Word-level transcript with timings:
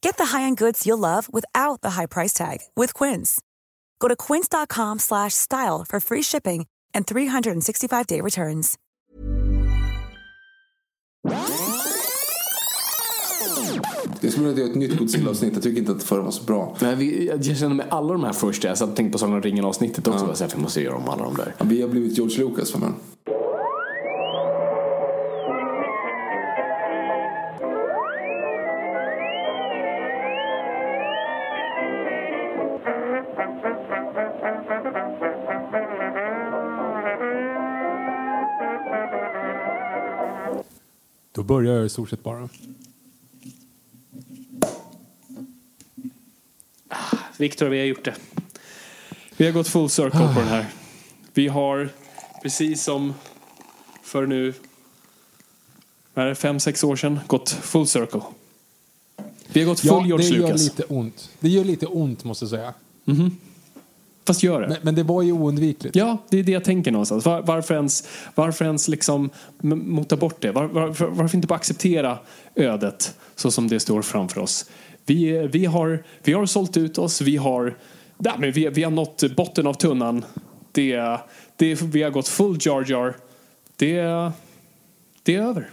Get 0.00 0.16
the 0.16 0.36
high-end 0.36 0.58
goods 0.58 0.86
you'll 0.86 0.98
love 0.98 1.28
without 1.32 1.80
the 1.80 1.90
high 1.90 2.06
price 2.06 2.32
tag 2.32 2.58
with 2.76 2.94
Quince. 2.94 3.40
Go 3.98 4.08
to 4.08 4.16
quince.com 4.16 4.98
slash 4.98 5.34
style 5.34 5.84
for 5.88 6.00
free 6.00 6.22
shipping 6.22 6.66
and 6.94 7.06
365-day 7.06 8.20
returns. 8.20 8.78
Jag 14.20 14.32
skulle 14.32 14.48
vilja 14.48 14.62
göra 14.62 14.70
ett 14.70 14.76
nytt 14.76 14.98
Godzilla-avsnitt. 14.98 15.54
Jag 15.54 15.62
tycker 15.62 15.78
inte 15.78 15.92
att 15.92 16.00
det 16.00 16.06
förra 16.06 16.22
var 16.22 16.30
så 16.30 16.44
bra. 16.44 16.76
Men 16.80 16.98
vi, 16.98 17.26
jag 17.26 17.56
känner 17.56 17.74
med 17.74 17.86
alla 17.90 18.12
de 18.12 18.24
här 18.24 18.32
första, 18.32 18.68
jag 18.68 18.78
satt 18.78 18.88
och 18.88 18.96
tänkte 18.96 19.12
på 19.12 19.18
Sagan 19.18 19.34
om 19.34 19.42
ringen-avsnittet 19.42 20.08
också. 20.08 20.26
Ja. 20.28 20.34
Så 20.34 20.56
vi 20.56 20.62
måste 20.62 20.80
göra 20.80 20.96
om 20.96 21.08
alla 21.08 21.22
de 21.22 21.34
där. 21.36 21.54
Ja, 21.58 21.64
vi 21.68 21.82
har 21.82 21.88
blivit 21.88 22.18
George 22.18 22.38
Lucas 22.38 22.72
för 22.72 22.78
mig. 22.78 22.90
Börjar 41.48 41.74
jag 41.74 41.86
i 41.86 41.88
stort 41.88 42.10
sett 42.10 42.22
bara. 42.22 42.48
Viktor, 47.36 47.66
vi 47.68 47.78
har 47.78 47.86
gjort 47.86 48.04
det. 48.04 48.14
Vi 49.36 49.44
har 49.46 49.52
gått 49.52 49.68
full 49.68 49.90
circle 49.90 50.34
på 50.34 50.40
den 50.40 50.48
här. 50.48 50.66
Vi 51.34 51.48
har, 51.48 51.88
precis 52.42 52.82
som 52.82 53.14
för 54.02 54.26
nu, 54.26 54.54
är 56.14 56.34
fem, 56.34 56.60
sex 56.60 56.84
år 56.84 56.96
sedan, 56.96 57.20
gått 57.26 57.50
full 57.50 57.86
circle. 57.86 58.22
Vi 59.52 59.60
har 59.60 59.66
gått 59.66 59.80
full 59.80 59.88
ja, 59.90 60.06
George 60.06 60.28
det 60.28 60.36
gör 60.36 60.46
Lucas. 60.46 60.62
lite 60.62 60.84
ont. 60.84 61.30
Det 61.40 61.48
gör 61.48 61.64
lite 61.64 61.86
ont 61.86 62.24
måste 62.24 62.44
jag 62.44 62.50
säga. 62.50 62.74
Fast 64.28 64.42
gör 64.42 64.60
det. 64.60 64.68
Men, 64.68 64.76
men 64.82 64.94
det 64.94 65.02
var 65.02 65.22
ju 65.22 65.32
oundvikligt. 65.32 65.96
Ja, 65.96 66.18
det 66.28 66.38
är 66.38 66.42
det 66.42 66.52
jag 66.52 66.64
tänker 66.64 66.90
någonstans. 66.90 67.24
Var, 67.24 67.42
varför 67.42 67.74
ens, 67.74 68.08
varför 68.34 68.64
ens 68.64 68.88
liksom 68.88 69.30
mota 69.62 70.16
bort 70.16 70.40
det? 70.40 70.52
Var, 70.52 70.64
varför, 70.64 71.06
varför 71.06 71.36
inte 71.36 71.48
bara 71.48 71.54
acceptera 71.54 72.18
ödet 72.54 73.14
så 73.34 73.50
som 73.50 73.68
det 73.68 73.80
står 73.80 74.02
framför 74.02 74.40
oss? 74.40 74.70
Vi, 75.06 75.48
vi, 75.52 75.64
har, 75.64 76.04
vi 76.22 76.32
har 76.32 76.46
sålt 76.46 76.76
ut 76.76 76.98
oss, 76.98 77.20
vi 77.20 77.36
har, 77.36 77.76
ja, 78.18 78.34
men 78.38 78.52
vi, 78.52 78.68
vi 78.68 78.82
har 78.82 78.90
nått 78.90 79.36
botten 79.36 79.66
av 79.66 79.74
tunnan. 79.74 80.24
Det, 80.72 81.18
det, 81.56 81.82
vi 81.82 82.02
har 82.02 82.10
gått 82.10 82.28
full 82.28 82.58
jar 82.60 82.84
jar. 82.88 83.16
Det, 83.76 84.02
det 85.22 85.34
är 85.34 85.42
över. 85.42 85.70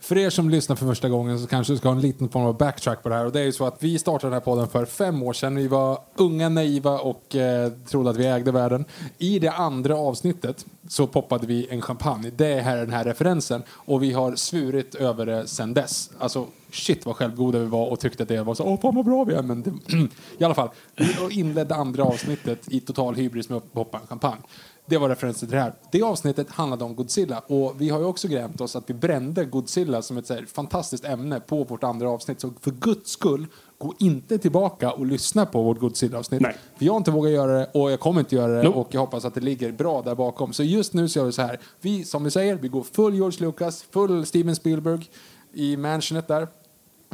För 0.00 0.18
er 0.18 0.30
som 0.30 0.50
lyssnar 0.50 0.76
för 0.76 0.86
första 0.86 1.08
gången 1.08 1.38
så 1.38 1.46
kanske 1.46 1.72
du 1.72 1.76
ska 1.76 1.88
ha 1.88 1.94
en 1.94 2.00
liten 2.00 2.28
form 2.28 2.44
av 2.44 2.56
backtrack 2.56 3.02
på 3.02 3.08
det 3.08 3.14
här. 3.14 3.26
Och 3.26 3.32
det 3.32 3.40
är 3.40 3.44
ju 3.44 3.52
så 3.52 3.66
att 3.66 3.76
vi 3.78 3.98
startade 3.98 4.26
den 4.26 4.32
här 4.32 4.40
podden 4.40 4.68
för 4.68 4.84
fem 4.84 5.22
år 5.22 5.32
sedan. 5.32 5.56
Vi 5.56 5.68
var 5.68 5.98
unga, 6.14 6.48
naiva 6.48 6.98
och 6.98 7.36
eh, 7.36 7.72
trodde 7.90 8.10
att 8.10 8.16
vi 8.16 8.26
ägde 8.26 8.52
världen. 8.52 8.84
I 9.18 9.38
det 9.38 9.50
andra 9.50 9.96
avsnittet 9.96 10.66
så 10.88 11.06
poppade 11.06 11.46
vi 11.46 11.68
en 11.70 11.82
champagne. 11.82 12.30
Det 12.36 12.52
är 12.52 12.60
här 12.60 12.76
den 12.76 12.92
här 12.92 13.04
referensen. 13.04 13.62
Och 13.70 14.02
vi 14.02 14.12
har 14.12 14.36
svurit 14.36 14.94
över 14.94 15.26
det 15.26 15.46
sen 15.46 15.74
dess. 15.74 16.10
Alltså 16.18 16.46
shit 16.72 17.06
vad 17.06 17.16
självgoda 17.16 17.58
vi 17.58 17.66
var 17.66 17.86
och 17.86 18.00
tyckte 18.00 18.22
att 18.22 18.28
det 18.28 18.42
var 18.42 18.54
så, 18.54 18.64
åh 18.64 18.80
fan 18.80 18.94
vad 18.94 19.04
bra 19.04 19.24
vi 19.24 19.34
är. 19.34 19.42
Men 19.42 19.62
det, 19.62 19.70
i 20.38 20.44
alla 20.44 20.54
fall, 20.54 20.68
vi 20.96 21.40
inledde 21.40 21.74
andra 21.74 22.04
avsnittet 22.04 22.68
i 22.68 22.80
total 22.80 23.14
hybris 23.14 23.48
med 23.48 23.58
att 23.58 23.72
poppa 23.72 23.98
en 23.98 24.06
champagne. 24.06 24.42
Det 24.86 24.98
var 24.98 25.08
referensen 25.08 25.48
till 25.48 25.56
det 25.56 25.62
här. 25.62 25.72
Det 25.92 26.02
avsnittet 26.02 26.50
handlade 26.50 26.84
om 26.84 26.94
Godzilla 26.94 27.38
och 27.38 27.80
vi 27.80 27.88
har 27.88 27.98
ju 27.98 28.04
också 28.04 28.28
grämt 28.28 28.60
oss 28.60 28.76
att 28.76 28.90
vi 28.90 28.94
brände 28.94 29.44
Godzilla 29.44 30.02
som 30.02 30.16
ett 30.16 30.26
så 30.26 30.34
här, 30.34 30.46
fantastiskt 30.54 31.04
ämne 31.04 31.40
på 31.40 31.64
vårt 31.64 31.84
andra 31.84 32.10
avsnitt. 32.10 32.40
Så 32.40 32.52
för 32.60 32.70
guds 32.70 33.10
skull, 33.10 33.46
gå 33.78 33.94
inte 33.98 34.38
tillbaka 34.38 34.92
och 34.92 35.06
lyssna 35.06 35.46
på 35.46 35.62
vårt 35.62 35.78
Godzilla-avsnitt. 35.78 36.42
För 36.76 36.84
jag 36.84 36.92
har 36.92 36.96
inte 36.96 37.10
vågat 37.10 37.32
göra 37.32 37.58
det 37.58 37.70
och 37.74 37.90
jag 37.90 38.00
kommer 38.00 38.20
inte 38.20 38.34
göra 38.36 38.62
det 38.62 38.68
och 38.68 38.88
jag 38.90 39.00
hoppas 39.00 39.24
att 39.24 39.34
det 39.34 39.40
ligger 39.40 39.72
bra 39.72 40.02
där 40.02 40.14
bakom. 40.14 40.52
Så 40.52 40.62
just 40.62 40.94
nu 40.94 41.08
så 41.08 41.18
gör 41.18 41.26
vi 41.26 41.32
så 41.32 41.42
här. 41.42 41.60
Vi, 41.80 42.04
som 42.04 42.24
vi 42.24 42.30
säger, 42.30 42.54
vi 42.54 42.68
går 42.68 42.82
full 42.82 43.14
George 43.14 43.46
Lucas, 43.46 43.84
full 43.90 44.26
Steven 44.26 44.56
Spielberg 44.56 45.10
i 45.52 45.76
mansionet 45.76 46.28
där. 46.28 46.48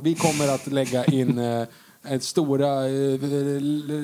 Vi 0.00 0.14
kommer 0.14 0.54
att 0.54 0.66
lägga 0.66 1.04
in 1.04 1.38
eh, 1.38 1.66
stora 2.20 2.88
eh, 2.88 3.20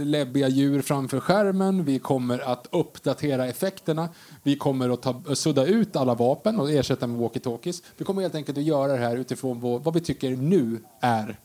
läbbiga 0.05 0.49
djur 0.49 0.83
framför 0.83 1.21
skärmen. 1.21 1.85
Vi 1.85 1.99
kommer 1.99 2.39
att 2.39 2.67
uppdatera 2.71 3.47
effekterna. 3.47 4.09
Vi 4.43 4.57
kommer 4.57 4.91
att 4.91 5.03
ta, 5.03 5.23
sudda 5.35 5.67
ut 5.67 5.97
alla 5.97 6.15
vapen 6.15 6.61
och 6.61 6.71
ersätta 6.71 7.07
med 7.07 7.21
walkie-talkies. 7.21 7.83
Vi 7.97 8.05
kommer 8.05 8.23
helt 8.23 8.35
enkelt 8.35 8.59
att 8.59 8.65
göra 8.65 8.93
det 8.93 8.99
här 8.99 9.17
utifrån 9.17 9.61
vår, 9.61 9.79
vad 9.79 9.95
vi 9.95 10.01
tycker 10.01 10.31
nu 10.31 10.79
är 11.01 11.39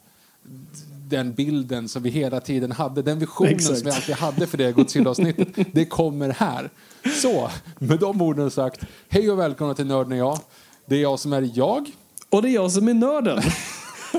den 1.09 1.33
bilden 1.33 1.89
som 1.89 2.03
vi 2.03 2.09
hela 2.09 2.39
tiden 2.39 2.71
hade, 2.71 3.01
den 3.01 3.19
visionen 3.19 3.53
Exakt. 3.53 3.77
som 3.79 3.85
vi 3.85 3.95
alltid 3.95 4.15
hade 4.15 4.47
för 4.47 4.57
det 4.57 4.71
Godzilla-avsnittet. 4.71 5.47
Det 5.73 5.85
kommer 5.85 6.29
här. 6.29 6.69
Så, 7.21 7.49
med 7.79 7.99
de 7.99 8.21
orden 8.21 8.51
sagt, 8.51 8.81
hej 9.09 9.31
och 9.31 9.39
välkomna 9.39 9.73
till 9.73 9.85
Nörden 9.85 10.11
och 10.11 10.17
jag. 10.17 10.39
Det 10.85 10.95
är 10.95 11.01
jag 11.01 11.19
som 11.19 11.33
är 11.33 11.51
jag. 11.53 11.91
Och 12.29 12.41
det 12.41 12.49
är 12.49 12.53
jag 12.53 12.71
som 12.71 12.87
är 12.87 12.93
nörden. 12.93 13.41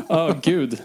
Ja, 0.09 0.34
gud. 0.43 0.78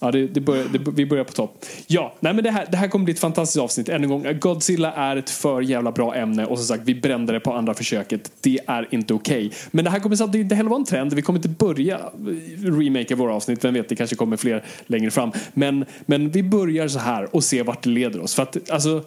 Ja, 0.00 0.10
det, 0.10 0.26
det 0.26 0.40
börjar, 0.40 0.64
det, 0.64 0.78
vi 0.78 1.06
börjar 1.06 1.24
på 1.24 1.32
topp. 1.32 1.64
Ja, 1.86 2.14
nej 2.20 2.34
men 2.34 2.44
det 2.44 2.50
här, 2.50 2.66
det 2.70 2.76
här 2.76 2.88
kommer 2.88 3.04
bli 3.04 3.14
ett 3.14 3.20
fantastiskt 3.20 3.62
avsnitt. 3.62 3.88
Än 3.88 4.02
en 4.02 4.08
gång, 4.08 4.38
Godzilla 4.40 4.92
är 4.92 5.16
ett 5.16 5.30
för 5.30 5.60
jävla 5.60 5.92
bra 5.92 6.14
ämne 6.14 6.46
och 6.46 6.58
som 6.58 6.66
sagt, 6.66 6.82
vi 6.84 6.94
brände 6.94 7.32
det 7.32 7.40
på 7.40 7.52
andra 7.52 7.74
försöket. 7.74 8.32
Det 8.40 8.58
är 8.66 8.88
inte 8.90 9.14
okej. 9.14 9.52
Men 9.70 9.84
det 9.84 9.90
här 9.90 10.00
kommer 10.00 10.16
samtidigt 10.16 10.44
inte 10.44 10.54
heller 10.54 10.70
vara 10.70 10.80
en 10.80 10.84
trend. 10.84 11.12
Vi 11.12 11.22
kommer 11.22 11.38
inte 11.38 11.48
börja 11.48 11.96
eh, 11.96 12.78
remake 12.78 13.14
våra 13.14 13.34
avsnitt. 13.34 13.64
Vem 13.64 13.74
vet, 13.74 13.88
det 13.88 13.96
kanske 13.96 14.16
kommer 14.16 14.36
fler 14.36 14.64
längre 14.86 15.10
fram. 15.10 15.32
Men, 15.54 15.84
men 16.06 16.30
vi 16.30 16.42
börjar 16.42 16.88
så 16.88 16.98
här 16.98 17.36
och 17.36 17.44
ser 17.44 17.64
vart 17.64 17.82
det 17.82 17.90
leder 17.90 18.20
oss. 18.20 18.34
För 18.34 18.42
att, 18.42 18.70
alltså, 18.70 19.02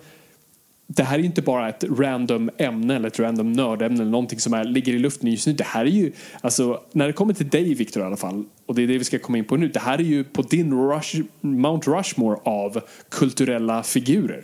det 0.95 1.03
här 1.03 1.15
är 1.15 1.19
ju 1.19 1.25
inte 1.25 1.41
bara 1.41 1.69
ett 1.69 1.83
random 1.83 2.49
ämne 2.57 2.95
eller 2.95 3.07
ett 3.07 3.19
random 3.19 3.53
nördämne 3.53 4.01
eller 4.01 4.11
någonting 4.11 4.39
som 4.39 4.53
är, 4.53 4.63
ligger 4.63 4.93
i 4.93 4.99
luften 4.99 5.31
just 5.31 5.47
nu. 5.47 5.53
Det 5.53 5.63
här 5.63 5.85
är 5.85 5.89
ju, 5.89 6.11
alltså 6.41 6.81
när 6.91 7.07
det 7.07 7.13
kommer 7.13 7.33
till 7.33 7.49
dig 7.49 7.73
Victor 7.73 8.03
i 8.03 8.05
alla 8.05 8.17
fall, 8.17 8.43
och 8.65 8.75
det 8.75 8.83
är 8.83 8.87
det 8.87 8.97
vi 8.97 9.03
ska 9.03 9.19
komma 9.19 9.37
in 9.37 9.45
på 9.45 9.57
nu. 9.57 9.67
Det 9.67 9.79
här 9.79 9.97
är 9.97 10.03
ju 10.03 10.23
på 10.23 10.41
din 10.41 10.89
rush, 10.91 11.21
Mount 11.41 11.91
Rushmore 11.91 12.37
av 12.43 12.81
kulturella 13.09 13.83
figurer. 13.83 14.43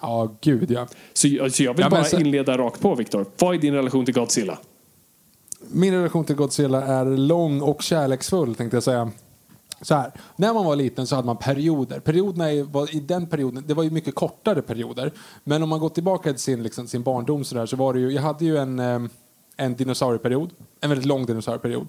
Ja, 0.00 0.36
gud 0.40 0.70
ja. 0.70 0.86
Så, 1.12 1.28
så 1.50 1.62
jag 1.62 1.74
vill 1.74 1.82
Ja, 1.84 1.90
bara 1.90 2.04
så- 2.04 2.20
inleda 2.20 2.58
rakt 2.58 2.80
på 2.80 2.94
Victor. 2.94 3.26
Vad 3.38 3.54
är 3.54 3.58
din 3.58 3.74
relation 3.74 4.04
till 4.04 4.14
Godzilla? 4.14 4.58
Min 5.72 5.94
relation 5.94 6.24
till 6.24 6.36
Godzilla 6.36 6.82
är 6.86 7.04
lång 7.04 7.60
och 7.60 7.82
kärleksfull 7.82 8.54
tänkte 8.54 8.76
jag 8.76 8.82
säga. 8.84 9.10
Så 9.82 9.94
här, 9.94 10.12
när 10.36 10.54
man 10.54 10.64
var 10.64 10.76
liten 10.76 11.06
så 11.06 11.16
hade 11.16 11.26
man 11.26 11.36
perioder. 11.36 12.00
Perioderna 12.00 12.64
var, 12.64 12.96
i 12.96 13.00
den 13.00 13.26
perioden, 13.26 13.64
det 13.66 13.74
var 13.74 13.82
ju 13.82 13.90
mycket 13.90 14.14
kortare 14.14 14.62
perioder. 14.62 15.12
Men 15.44 15.62
om 15.62 15.68
man 15.68 15.80
går 15.80 15.88
tillbaka 15.88 16.32
till 16.32 16.42
sin, 16.42 16.62
liksom, 16.62 16.88
sin 16.88 17.02
barndom 17.02 17.44
så, 17.44 17.54
där, 17.54 17.66
så 17.66 17.76
var 17.76 17.94
det 17.94 18.00
ju, 18.00 18.10
jag 18.10 18.22
hade 18.22 18.44
ju 18.44 18.56
en, 18.56 18.78
eh, 18.78 19.00
en 19.56 19.76
dinosaurieperiod. 19.76 20.50
En 20.80 20.90
väldigt 20.90 21.06
lång 21.06 21.26
dinosaurieperiod. 21.26 21.88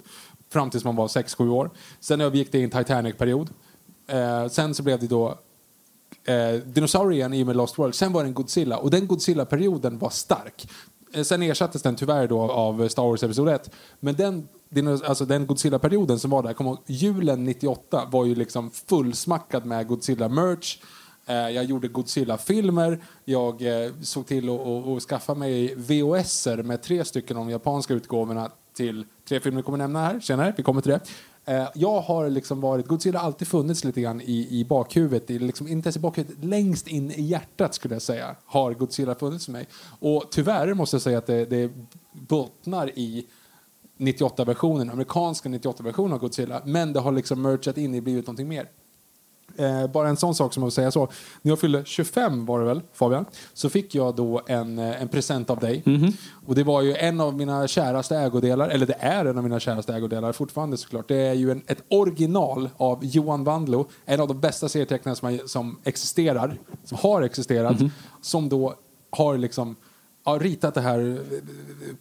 Fram 0.50 0.70
tills 0.70 0.84
man 0.84 0.96
var 0.96 1.08
6-7 1.08 1.50
år. 1.50 1.70
Sen 2.00 2.22
övergick 2.22 2.52
det 2.52 2.58
i 2.58 2.64
en 2.64 2.70
Titanic-period. 2.70 3.50
Eh, 4.08 4.48
sen 4.48 4.76
så 4.76 4.84
blev 4.84 5.00
det 5.00 5.08
då 5.08 5.40
eh, 6.24 6.54
dinosaurien 6.66 7.34
i 7.34 7.44
och 7.44 7.48
med 7.48 7.56
Lost 7.56 7.80
World. 7.80 7.96
Sen 7.96 8.14
var 8.14 8.24
det 8.24 8.30
en 8.30 8.34
Godzilla 8.34 8.78
och 8.78 8.92
den 8.92 9.08
Godzilla-perioden 9.08 9.98
var 9.98 10.10
stark. 10.10 10.68
Eh, 11.14 11.24
sen 11.24 11.42
ersattes 11.44 11.82
den 11.82 11.96
tyvärr 11.96 12.28
då 12.28 12.42
av 12.42 12.88
Star 12.88 13.04
Wars 13.04 13.24
Episod 13.24 13.50
1. 13.50 13.72
Men 14.00 14.16
den, 14.16 14.48
alltså 15.06 15.26
den 15.26 15.46
Godzilla-perioden 15.48 16.20
som 16.20 16.32
var 16.32 16.44
där, 16.44 16.54
kom 16.54 16.66
ihåg, 16.68 16.78
julen 16.86 17.46
98 17.46 18.06
var 18.12 18.26
ju 18.26 18.36
liksom 18.36 18.72
fullsmackad 18.72 19.66
med 19.66 19.88
Godzilla-merch. 19.88 20.78
Eh, 21.26 21.36
jag 21.36 21.64
gjorde 21.64 21.88
Godzilla-filmer. 21.88 23.00
Jag 23.26 23.62
eh, 23.86 23.92
såg 24.02 24.26
till 24.28 24.50
att 24.50 24.60
att- 24.60 24.88
att 24.88 25.04
skaffa 25.04 25.34
mig 25.36 25.76
VHS-er 25.76 26.64
med 26.64 26.82
tre 26.82 27.06
stycken 27.06 27.38
av 27.38 27.46
de 27.46 27.52
japanska 27.52 27.94
utgåvorna 27.94 28.52
till 28.76 29.06
tre 29.30 29.40
filmer 29.40 29.58
vi 29.58 29.64
kommer 29.64 29.78
nämna 29.78 30.00
här 30.00 30.20
senare. 30.20 30.54
Vi 30.58 30.64
kommer 30.64 30.82
till 30.82 30.92
det. 30.92 31.00
Eh, 31.46 31.68
jag 31.76 32.02
har 32.02 32.30
liksom 32.30 32.62
varit, 32.62 32.88
Godzilla 32.88 33.20
har 33.20 33.26
alltid 33.26 33.48
funnits 33.48 33.84
lite 33.84 34.02
grann 34.02 34.22
i, 34.22 34.48
i 34.60 34.66
bakhuvudet, 34.66 35.30
i 35.30 35.40
liksom, 35.40 35.68
inte 35.68 35.88
ens 35.88 35.98
i 35.98 36.00
bakhuvudet, 36.00 36.44
längst 36.44 36.88
in 36.88 37.12
i 37.12 37.22
hjärtat 37.22 37.74
skulle 37.74 37.96
jag 37.96 38.02
säga, 38.02 38.36
har 38.46 38.74
Godzilla 38.74 39.16
funnits 39.16 39.46
för 39.46 39.52
mig. 39.52 39.68
Och 40.00 40.26
tyvärr 40.32 40.74
måste 40.74 40.96
jag 40.96 41.02
säga 41.02 41.18
att 41.18 41.28
det, 41.28 41.46
det 41.46 41.72
bottnar 42.12 43.00
i 43.00 43.28
98-versionen, 43.98 44.90
amerikanska 44.90 45.50
98-versionen 45.50 46.14
av 46.14 46.20
Godzilla, 46.20 46.62
men 46.66 46.94
det 46.94 47.00
har 47.00 47.12
liksom 47.12 47.42
merchat 47.42 47.78
in 47.78 47.96
i 47.96 48.02
blivit 48.02 48.28
någonting 48.28 48.48
mer. 48.48 48.70
Eh, 49.58 49.88
bara 49.88 50.10
en 50.10 50.18
sån 50.18 50.36
sak 50.36 50.54
som 50.54 50.64
att 50.64 50.74
säga 50.74 50.92
så. 50.92 51.08
När 51.42 51.52
jag 51.52 51.60
fyllde 51.60 51.86
25 51.86 52.46
var 52.46 52.60
det 52.60 52.66
väl, 52.66 52.82
Fabian, 52.94 53.26
så 53.54 53.70
fick 53.70 53.96
jag 53.96 54.16
då 54.16 54.42
en, 54.48 54.80
eh, 54.80 55.02
en 55.02 55.08
present 55.08 55.50
av 55.50 55.60
dig. 55.60 55.84
Och 56.46 56.56
det 56.56 56.64
var 56.64 56.82
ju 56.82 56.96
en 56.96 57.22
av 57.22 57.36
mina 57.36 57.68
käraste 57.68 58.18
ägodelar, 58.18 58.70
eller 58.70 58.86
det 58.86 58.98
är 59.00 59.26
en 59.26 59.38
av 59.38 59.44
mina 59.44 59.60
käraste 59.60 59.94
ägodelar 59.94 60.32
fortfarande 60.32 60.78
såklart. 60.78 61.08
Det 61.08 61.28
är 61.28 61.34
ju 61.34 61.52
en, 61.52 61.62
ett 61.68 61.84
original 61.90 62.70
av 62.78 63.06
Johan 63.06 63.44
Wandlo, 63.44 63.88
en 64.06 64.20
av 64.20 64.28
de 64.28 64.40
bästa 64.40 64.70
serietecknarna 64.70 65.16
som, 65.16 65.40
som 65.46 65.80
existerar, 65.84 66.58
som 66.86 66.98
har 67.02 67.22
existerat, 67.22 67.78
som 68.22 68.50
då 68.50 68.76
har 69.10 69.38
liksom 69.38 69.76
ja, 70.24 70.38
ritat 70.42 70.74
det 70.74 70.82
här 70.82 71.20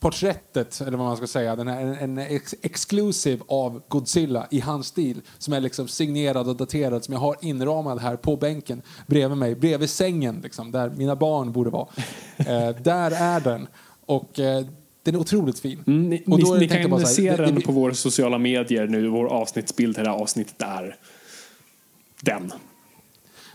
porträttet, 0.00 0.80
eller 0.80 0.98
vad 0.98 1.06
man 1.06 1.16
ska 1.16 1.26
säga, 1.26 1.56
den 1.56 1.68
här, 1.68 1.80
en, 1.80 1.94
en 1.94 2.18
ex 2.18 2.54
exclusive 2.62 3.42
av 3.48 3.82
Godzilla 3.88 4.46
i 4.50 4.60
hans 4.60 4.86
stil 4.86 5.20
som 5.38 5.52
är 5.54 5.60
liksom 5.60 5.88
signerad 5.88 6.48
och 6.48 6.56
daterad 6.56 7.04
som 7.04 7.14
jag 7.14 7.20
har 7.20 7.36
inramad 7.40 7.98
här 8.00 8.16
på 8.16 8.36
bänken 8.36 8.82
bredvid 9.06 9.38
mig, 9.38 9.54
bredvid 9.54 9.90
sängen 9.90 10.40
liksom, 10.42 10.70
där 10.70 10.90
mina 10.90 11.16
barn 11.16 11.52
borde 11.52 11.70
vara. 11.70 11.88
Eh, 12.38 12.76
där 12.82 13.10
är 13.10 13.40
den. 13.40 13.66
Och 14.06 14.40
eh, 14.40 14.66
den 15.02 15.14
är 15.14 15.18
otroligt 15.18 15.58
fin. 15.58 15.84
Mm, 15.86 16.08
ni 16.08 16.22
och 16.26 16.38
ni, 16.38 16.44
då 16.44 16.54
ni 16.54 16.68
bara 16.68 16.98
kan 16.98 17.00
så 17.00 17.06
se 17.06 17.30
här, 17.30 17.36
den 17.36 17.54
det- 17.54 17.60
på 17.60 17.72
våra 17.72 17.94
sociala 17.94 18.38
medier 18.38 18.86
nu. 18.86 19.08
Vår 19.08 19.26
avsnittsbild 19.26 19.96
det 19.96 20.00
här 20.02 20.08
avsnittet 20.08 20.62
är 20.62 20.96
den. 22.22 22.52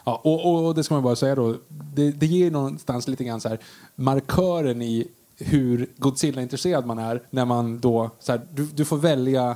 Ja, 0.05 0.21
och, 0.23 0.45
och, 0.45 0.65
och 0.65 0.75
det 0.75 0.83
ska 0.83 0.93
man 0.93 1.03
bara 1.03 1.15
säga 1.15 1.35
då, 1.35 1.55
det, 1.67 2.11
det 2.11 2.25
ger 2.25 2.51
någonstans 2.51 3.07
lite 3.07 3.23
grann 3.23 3.41
så 3.41 3.49
här 3.49 3.59
markören 3.95 4.81
i 4.81 5.07
hur 5.37 5.89
Godzilla-intresserad 5.97 6.85
man 6.85 6.99
är 6.99 7.23
när 7.29 7.45
man 7.45 7.79
då, 7.79 8.09
så 8.19 8.31
här, 8.31 8.41
du, 8.53 8.65
du 8.65 8.85
får 8.85 8.97
välja 8.97 9.55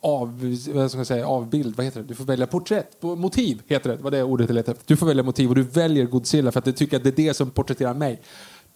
av, 0.00 0.56
vad 0.74 0.90
ska 0.90 0.98
jag 0.98 1.06
säga, 1.06 1.26
avbild, 1.26 1.76
vad 1.76 1.86
heter 1.86 2.00
det? 2.00 2.06
Du 2.06 2.14
får 2.14 2.24
välja 2.24 2.46
porträtt, 2.46 3.02
motiv 3.02 3.62
heter 3.66 3.90
det, 3.90 3.96
vad 3.96 4.12
det 4.12 4.22
ordet 4.22 4.48
jag 4.48 4.54
letar 4.54 4.72
efter. 4.72 4.84
Du 4.86 4.96
får 4.96 5.06
välja 5.06 5.22
motiv 5.22 5.48
och 5.48 5.54
du 5.54 5.62
väljer 5.62 6.04
Godzilla 6.04 6.52
för 6.52 6.58
att 6.58 6.64
du 6.64 6.72
tycker 6.72 6.96
att 6.96 7.02
det 7.02 7.08
är 7.08 7.26
det 7.26 7.34
som 7.34 7.50
porträtterar 7.50 7.94
mig. 7.94 8.20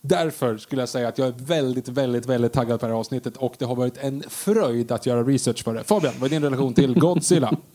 Därför 0.01 0.57
skulle 0.59 0.83
jag 0.83 0.89
säga 0.89 1.09
att 1.09 1.19
jag 1.19 1.29
är 1.29 1.35
väldigt, 1.47 1.89
väldigt, 1.89 2.27
väldigt 2.27 2.53
taggad 2.53 2.81
på 2.81 2.87
det 2.87 2.93
här 2.93 2.99
avsnittet 3.01 3.37
och 3.37 3.55
det 3.59 3.65
har 3.65 3.75
varit 3.75 3.97
en 3.99 4.23
fröjd 4.29 4.93
att 4.93 5.07
göra 5.07 5.23
research 5.23 5.65
för 5.65 5.75
det. 5.75 5.85
Fabian, 5.85 6.15
vad 6.19 6.27
är 6.27 6.31
din 6.31 6.43
relation 6.43 6.75
till 6.75 6.95
Godzilla? 6.99 7.57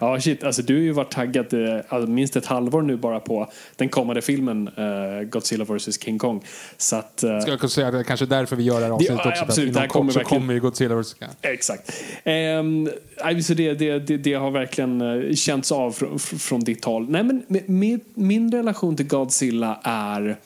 Ja, 0.00 0.20
shit. 0.20 0.44
Alltså, 0.44 0.62
du 0.62 0.74
har 0.74 0.80
ju 0.80 0.92
varit 0.92 1.10
taggad 1.12 1.54
eh, 1.54 1.80
alltså, 1.88 2.10
minst 2.10 2.36
ett 2.36 2.46
halvår 2.46 2.82
nu 2.82 2.96
bara 2.96 3.20
på 3.20 3.50
den 3.76 3.88
kommande 3.88 4.22
filmen 4.22 4.68
eh, 4.68 5.22
Godzilla 5.28 5.64
vs 5.64 6.02
King 6.02 6.18
Kong. 6.18 6.44
Så 6.76 6.96
att... 6.96 7.22
eh, 7.22 7.40
Ska 7.40 7.50
jag 7.50 7.60
kunna 7.60 7.70
säga 7.70 7.86
att 7.86 7.92
det 7.92 7.98
är 7.98 8.02
kanske 8.04 8.26
därför 8.26 8.56
vi 8.56 8.62
gör 8.62 8.78
det 8.80 8.84
här 8.86 8.92
avsnittet 8.92 9.20
Ja, 9.24 9.30
också. 9.30 9.42
absolut. 9.44 9.74
Det 9.74 9.80
här 9.80 9.86
kommer 9.86 10.12
så 10.12 10.18
verkligen- 10.18 10.40
kommer 10.40 10.54
ju 10.54 10.60
Godzilla 10.60 10.94
vs. 11.00 11.14
Kong. 11.14 11.28
Exakt. 11.42 11.92
Ehm, 12.24 12.88
nej, 13.24 13.42
så 13.42 13.54
det, 13.54 13.74
det, 13.74 13.98
det, 13.98 14.16
det 14.16 14.34
har 14.34 14.50
verkligen 14.50 15.00
eh, 15.00 15.34
känts 15.34 15.72
av 15.72 15.90
från, 15.92 16.18
från 16.18 16.60
ditt 16.60 16.84
håll. 16.84 17.10
Nej, 17.10 17.22
men 17.22 17.42
med, 17.66 18.00
min 18.14 18.52
relation 18.52 18.96
till 18.96 19.06
Godzilla 19.06 19.80
är 19.82 20.38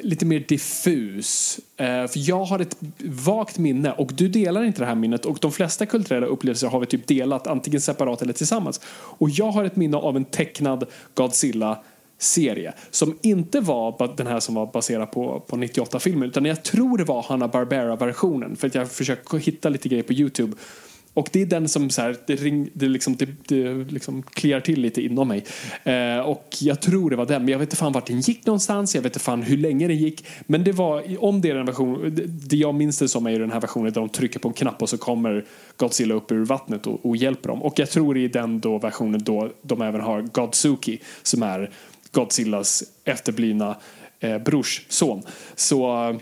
lite 0.00 0.26
mer 0.26 0.44
diffus. 0.48 1.60
Eh, 1.76 1.86
för 1.86 2.28
jag 2.28 2.44
har 2.44 2.58
ett 2.58 2.76
vagt 3.04 3.58
minne 3.58 3.92
och 3.92 4.10
du 4.14 4.28
delar 4.28 4.64
inte 4.64 4.80
det 4.80 4.86
här 4.86 4.94
minnet 4.94 5.24
och 5.24 5.38
de 5.40 5.52
flesta 5.52 5.86
kulturella 5.86 6.26
upplevelser 6.26 6.68
har 6.68 6.80
vi 6.80 6.86
typ 6.86 7.06
delat 7.06 7.46
antingen 7.46 7.80
separat 7.80 8.22
eller 8.22 8.32
tillsammans. 8.32 8.80
Och 8.94 9.30
jag 9.30 9.50
har 9.50 9.64
ett 9.64 9.76
minne 9.76 9.96
av 9.96 10.16
en 10.16 10.24
tecknad 10.24 10.84
Godzilla 11.14 11.78
serie 12.18 12.72
som 12.90 13.18
inte 13.22 13.60
var 13.60 14.16
den 14.16 14.26
här 14.26 14.40
som 14.40 14.54
var 14.54 14.66
baserad 14.66 15.10
på, 15.10 15.40
på 15.40 15.56
98-filmen 15.56 16.28
utan 16.28 16.44
jag 16.44 16.62
tror 16.62 16.98
det 16.98 17.04
var 17.04 17.22
Hanna-Barbera-versionen 17.22 18.56
för 18.56 18.66
att 18.66 18.74
jag 18.74 18.90
försöker 18.90 19.38
hitta 19.38 19.68
lite 19.68 19.88
grejer 19.88 20.02
på 20.02 20.12
Youtube 20.12 20.56
och 21.14 21.28
det 21.32 21.42
är 21.42 21.46
den 21.46 21.68
som 21.68 21.90
så 21.90 22.02
här, 22.02 22.16
det, 22.26 22.36
ring, 22.36 22.70
det, 22.72 22.88
liksom, 22.88 23.16
det, 23.16 23.28
det 23.48 23.74
liksom 23.74 24.22
kliar 24.22 24.60
till 24.60 24.80
lite 24.80 25.02
inom 25.02 25.28
mig. 25.28 25.44
Eh, 25.84 26.18
och 26.18 26.56
jag 26.60 26.80
tror 26.80 27.10
det 27.10 27.16
var 27.16 27.26
den, 27.26 27.42
men 27.42 27.52
jag 27.52 27.58
vet 27.58 27.66
inte 27.66 27.76
fan 27.76 27.92
vart 27.92 28.06
den 28.06 28.20
gick 28.20 28.46
någonstans, 28.46 28.94
jag 28.94 29.02
vet 29.02 29.10
inte 29.10 29.24
fan 29.24 29.42
hur 29.42 29.56
länge 29.56 29.88
den 29.88 29.96
gick. 29.96 30.24
Men 30.46 30.64
det 30.64 30.72
var, 30.72 31.24
om 31.24 31.40
det 31.40 31.50
är 31.50 31.54
den 31.54 31.66
version, 31.66 32.14
det, 32.14 32.22
det 32.26 32.56
jag 32.56 32.74
minns 32.74 32.98
det 32.98 33.08
som 33.08 33.26
är 33.26 33.38
den 33.38 33.50
här 33.50 33.60
versionen 33.60 33.92
där 33.92 34.00
de 34.00 34.08
trycker 34.08 34.38
på 34.38 34.48
en 34.48 34.54
knapp 34.54 34.82
och 34.82 34.88
så 34.88 34.98
kommer 34.98 35.44
Godzilla 35.76 36.14
upp 36.14 36.32
ur 36.32 36.44
vattnet 36.44 36.86
och, 36.86 37.06
och 37.06 37.16
hjälper 37.16 37.48
dem. 37.48 37.62
Och 37.62 37.78
jag 37.78 37.90
tror 37.90 38.14
det 38.14 38.24
är 38.24 38.28
den 38.28 38.60
då 38.60 38.78
versionen 38.78 39.24
då 39.24 39.50
de 39.62 39.82
även 39.82 40.00
har 40.00 40.22
Godzuki 40.22 41.00
som 41.22 41.42
är 41.42 41.70
Godzillas 42.12 42.84
efterblivna 43.04 43.76
eh, 44.20 44.38
brorsson. 44.38 45.22
Så 45.54 46.08
eh, 46.08 46.16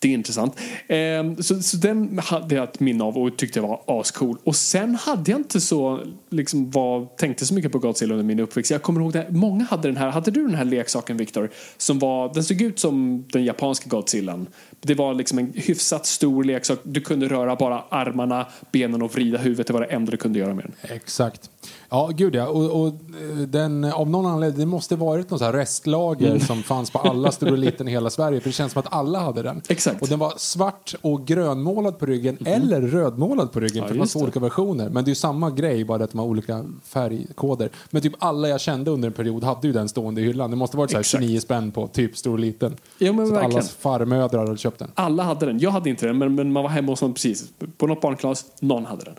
det 0.00 0.08
är 0.08 0.12
intressant. 0.12 0.56
Ehm, 0.88 1.42
så, 1.42 1.62
så 1.62 1.76
den 1.76 2.18
hade 2.18 2.54
jag 2.54 2.64
ett 2.64 2.80
minne 2.80 3.04
av 3.04 3.18
och 3.18 3.36
tyckte 3.36 3.58
jag 3.58 3.68
var 3.68 4.00
ascool. 4.00 4.38
Och 4.44 4.56
sen 4.56 4.94
hade 4.94 5.30
jag 5.30 5.40
inte 5.40 5.60
så, 5.60 6.00
liksom 6.30 6.70
var, 6.70 7.06
tänkte 7.16 7.46
så 7.46 7.54
mycket 7.54 7.72
på 7.72 7.78
Godzilla 7.78 8.14
under 8.14 8.24
min 8.24 8.40
uppväxt. 8.40 8.70
Jag 8.70 8.82
kommer 8.82 9.00
ihåg 9.00 9.12
det, 9.12 9.26
många 9.30 9.64
hade 9.64 9.88
den 9.88 9.96
här, 9.96 10.10
hade 10.10 10.30
du 10.30 10.46
den 10.46 10.54
här 10.54 10.64
leksaken 10.64 11.16
Victor? 11.16 11.50
Som 11.76 11.98
var, 11.98 12.34
den 12.34 12.44
såg 12.44 12.60
ut 12.60 12.78
som 12.78 13.24
den 13.32 13.44
japanska 13.44 13.88
Godzillan. 13.88 14.46
Det 14.80 14.94
var 14.94 15.14
liksom 15.14 15.38
en 15.38 15.52
hyfsat 15.54 16.06
stor 16.06 16.44
leksak. 16.44 16.78
Du 16.82 17.00
kunde 17.00 17.28
röra 17.28 17.56
bara 17.56 17.84
armarna, 17.88 18.46
benen 18.72 19.02
och 19.02 19.14
vrida 19.14 19.38
huvudet. 19.38 19.66
Det 19.66 19.72
var 19.72 19.80
det 19.80 19.86
enda 19.86 20.10
du 20.10 20.16
kunde 20.16 20.38
göra 20.38 20.54
med 20.54 20.64
den. 20.64 20.96
Exakt. 20.96 21.50
Ja, 21.90 22.10
gud 22.14 22.34
ja. 22.34 22.46
Och, 22.48 22.80
och 22.80 22.86
eh, 22.88 23.36
den, 23.48 23.84
av 23.84 24.10
någon 24.10 24.26
anledning, 24.26 24.60
det 24.60 24.66
måste 24.66 24.96
varit 24.96 25.30
någon 25.30 25.38
så 25.38 25.44
här 25.44 25.52
restlager 25.52 26.26
Mm. 26.30 26.40
som 26.40 26.62
fanns 26.62 26.90
på 26.90 26.98
alla 26.98 27.32
stor 27.32 27.48
eliten 27.54 27.88
i 27.88 27.90
hela 27.90 28.10
Sverige. 28.10 28.40
För 28.40 28.48
det 28.48 28.52
känns 28.52 28.72
som 28.72 28.80
att 28.80 28.92
alla 28.92 29.18
hade 29.18 29.42
den. 29.42 29.62
Exakt. 29.68 30.02
Och 30.02 30.08
den 30.08 30.18
var 30.18 30.32
svart 30.36 30.94
och 31.02 31.26
grönmålad 31.26 31.98
på 31.98 32.06
ryggen 32.06 32.38
eller 32.44 32.80
rödmålad 32.80 33.52
på 33.52 33.60
ryggen. 33.60 33.76
Ja, 33.82 33.88
för 33.88 33.94
det 33.94 34.12
det. 34.14 34.18
olika 34.22 34.40
versioner. 34.40 34.88
Men 34.88 35.04
det 35.04 35.08
är 35.08 35.10
ju 35.10 35.14
samma 35.14 35.50
grej, 35.50 35.84
bara 35.84 36.04
att 36.04 36.10
de 36.12 36.18
har 36.18 36.26
olika 36.26 36.64
färgkoder. 36.84 37.70
Men 37.90 38.02
typ 38.02 38.12
alla 38.18 38.48
jag 38.48 38.60
kände 38.60 38.90
under 38.90 39.06
en 39.08 39.12
period 39.12 39.44
hade 39.44 39.66
ju 39.66 39.72
den 39.72 39.88
stående 39.88 40.20
i 40.20 40.24
hyllan. 40.24 40.50
Det 40.50 40.56
måste 40.56 40.76
varit 40.76 40.90
så 40.90 40.96
här 40.96 41.00
Exakt. 41.00 41.22
29 41.24 41.40
spänn 41.40 41.70
på 41.72 41.86
typ 41.86 42.16
stor 42.16 42.32
och 42.32 42.38
liten. 42.38 42.76
Ja, 42.98 43.12
men 43.12 43.26
så 43.26 43.32
att 43.34 43.38
verkligen. 43.42 43.56
allas 43.56 43.70
farmödrar 43.70 44.46
hade 44.46 44.56
köpt 44.58 44.78
den. 44.78 44.90
Alla 44.94 45.22
hade 45.22 45.46
den. 45.46 45.58
Jag 45.58 45.70
hade 45.70 45.90
inte 45.90 46.06
den, 46.06 46.18
men, 46.18 46.34
men 46.34 46.52
man 46.52 46.62
var 46.62 46.70
hemma 46.70 46.92
hos 46.92 47.02
någon 47.02 47.12
precis. 47.14 47.44
På 47.76 47.86
något 47.86 48.00
barnklass, 48.00 48.44
någon 48.60 48.86
hade 48.86 49.04
den. 49.04 49.14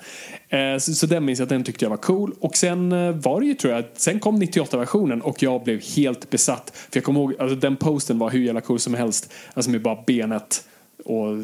Eh, 0.51 0.77
så, 0.77 0.93
så 0.93 1.05
den 1.05 1.25
minns 1.25 1.39
jag 1.39 1.45
att 1.45 1.49
den 1.49 1.63
tyckte 1.63 1.85
jag 1.85 1.89
var 1.89 1.97
cool. 1.97 2.33
Och 2.39 2.57
sen 2.57 2.91
eh, 2.91 3.11
var 3.11 3.39
det 3.41 3.45
ju, 3.45 3.53
tror 3.53 3.73
jag, 3.73 3.85
sen 3.93 4.19
kom 4.19 4.41
98-versionen 4.41 5.21
och 5.21 5.43
jag 5.43 5.63
blev 5.63 5.81
helt 5.95 6.29
besatt. 6.29 6.71
För 6.73 6.97
jag 6.97 7.03
kommer 7.03 7.19
ihåg, 7.19 7.35
alltså 7.39 7.55
den 7.55 7.75
posten 7.75 8.19
var 8.19 8.29
hur 8.29 8.39
jävla 8.39 8.61
cool 8.61 8.79
som 8.79 8.93
helst. 8.93 9.33
Alltså 9.53 9.71
med 9.71 9.81
bara 9.81 10.03
benet 10.07 10.63
och 11.05 11.37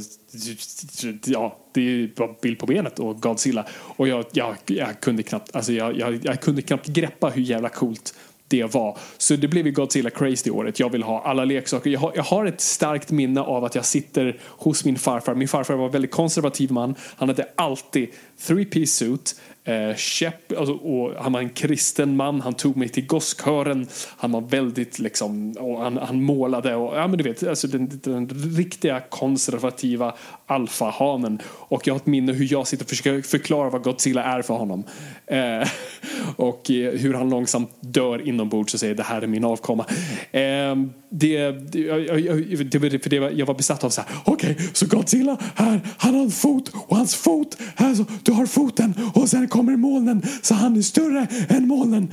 ja, 1.26 1.58
det 1.74 1.82
är 1.82 1.86
ju 1.86 2.14
bara 2.16 2.30
bild 2.42 2.60
på 2.60 2.66
benet 2.66 3.00
och 3.00 3.22
Godzilla. 3.22 3.66
Och 3.72 4.08
jag, 4.08 4.26
jag, 4.32 4.56
jag 4.66 5.00
kunde 5.00 5.24
knappt, 5.24 5.56
alltså 5.56 5.74
jag, 5.74 5.98
jag, 5.98 6.26
jag 6.26 6.42
kunde 6.42 6.62
knappt 6.62 6.88
greppa 6.88 7.30
hur 7.30 7.42
jävla 7.42 7.70
coolt 7.70 8.14
det 8.48 8.74
var. 8.74 8.98
Så 9.18 9.36
det 9.36 9.48
blev 9.48 9.66
ju 9.66 9.72
Godzilla 9.72 10.10
Crazy 10.10 10.42
det 10.44 10.52
året. 10.52 10.80
Jag 10.80 10.92
vill 10.92 11.04
ha 11.04 11.22
alla 11.24 11.46
leksaker. 11.46 11.90
Jag 11.90 12.00
har, 12.00 12.12
jag 12.16 12.24
har 12.24 12.46
ett 12.46 12.62
starkt 12.62 13.12
minne 13.12 13.42
av 13.42 13.66
att 13.66 13.76
jag 13.76 13.86
sitter 13.86 14.40
hos 14.44 14.86
min 14.86 14.98
farfar. 14.98 15.36
Min 15.36 15.48
farfar 15.48 15.76
var 15.76 15.86
en 15.86 15.92
väldigt 15.92 16.12
konservativ 16.12 16.72
man. 16.72 16.96
Han 17.16 17.30
hade 17.30 17.48
alltid 17.56 18.10
three-piece 18.40 18.86
suit, 18.86 19.36
eh, 19.64 19.96
käpp, 19.96 20.52
alltså, 20.58 20.74
och 20.74 21.24
han 21.24 21.34
var 21.34 21.40
en 21.40 21.50
kristen 21.50 22.16
man. 22.16 22.42
Han 22.42 22.54
tog 22.54 22.78
mig 22.78 22.90
till 22.90 23.06
gosskören. 23.06 23.88
Han 24.18 24.32
var 24.32 24.42
väldigt 24.42 25.00
liksom, 25.00 25.52
och 25.60 25.82
han, 25.82 25.98
han 25.98 26.24
målade 26.24 26.76
och 26.76 26.98
ja 26.98 27.08
men 27.08 27.18
du 27.18 27.24
vet, 27.24 27.48
alltså 27.48 27.68
den, 27.68 28.02
den 28.04 28.30
riktiga 28.58 29.02
konservativa 29.10 30.16
alfahanen. 30.46 31.42
Och 31.48 31.88
jag 31.88 31.94
har 31.94 32.00
ett 32.00 32.06
minne 32.06 32.34
hur 32.34 32.52
jag 32.52 32.68
sitter 32.68 32.86
och 32.86 32.90
försöker 32.90 33.22
förklara 33.22 33.70
vad 33.70 33.84
Godzilla 33.84 34.24
är 34.24 34.42
för 34.42 34.54
honom. 34.54 34.84
Eh, 35.28 35.68
och 36.36 36.72
eh, 36.72 36.92
hur 36.94 37.14
han 37.14 37.30
långsamt 37.30 37.70
dör 37.82 38.28
inombords 38.28 38.74
och 38.74 38.80
säger 38.80 38.96
det 38.96 39.04
här 39.04 39.22
är 39.22 39.28
min 39.28 39.44
avkomma. 39.46 39.86
Eh, 40.32 40.76
det, 41.10 41.52
det, 41.72 41.80
jag, 41.80 42.68
det, 42.72 42.78
var- 42.80 43.00
för 43.04 43.10
det 43.10 43.20
var, 43.20 43.30
jag 43.30 43.46
var 43.46 43.54
besatt 43.56 43.84
av 43.84 43.90
så 43.90 44.02
här, 44.02 44.10
okej, 44.26 44.58
så 44.74 44.86
Godzilla 44.88 45.38
här, 45.56 45.82
han 45.98 46.16
har 46.16 46.24
en 46.24 46.32
fot 46.32 46.72
och 46.88 46.98
hans 46.98 47.16
fot, 47.16 47.58
här 47.76 47.96
så, 47.96 48.06
du 48.24 48.32
har 48.32 48.46
foten 48.46 48.94
och 49.14 49.30
sen 49.30 49.48
kommer 49.48 49.76
molnen 49.76 50.22
så 50.42 50.54
han 50.54 50.78
är 50.78 50.82
större 50.82 51.28
än 51.50 51.68
molnen. 51.68 52.12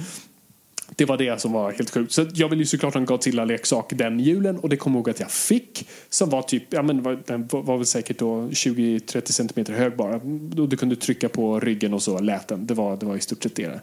Det 0.96 1.04
var 1.04 1.16
det 1.18 1.40
som 1.40 1.52
var 1.52 1.72
helt 1.72 1.90
sjukt. 1.90 2.12
Så 2.12 2.26
jag 2.34 2.48
vill 2.48 2.58
ju 2.58 2.66
såklart 2.66 2.94
ha 2.94 3.00
en 3.00 3.06
Godzilla-leksak 3.06 3.92
den 3.94 4.20
julen 4.20 4.58
och 4.58 4.68
det 4.68 4.76
kommer 4.76 4.96
jag 4.96 5.00
ihåg 5.00 5.10
att 5.10 5.20
jag 5.20 5.30
fick. 5.30 5.88
Som 6.08 6.30
var 6.30 6.42
typ, 6.42 6.62
ja 6.70 6.82
men 6.82 7.02
var- 7.02 7.22
den 7.26 7.48
var 7.50 7.76
väl 7.76 7.86
säkert 7.86 8.18
då 8.18 8.48
20-30 8.50 9.32
centimeter 9.32 9.72
hög 9.72 9.96
bara. 9.96 10.16
Och 10.62 10.68
du 10.68 10.76
kunde 10.76 10.96
trycka 10.96 11.28
på 11.28 11.60
ryggen 11.60 11.94
och 11.94 12.02
så 12.02 12.18
lät 12.18 12.48
den. 12.48 12.66
Det 12.66 12.74
var, 12.74 12.96
det 12.96 13.06
var 13.06 13.16
i 13.16 13.20
stort 13.20 13.42
sett 13.42 13.54
det, 13.56 13.80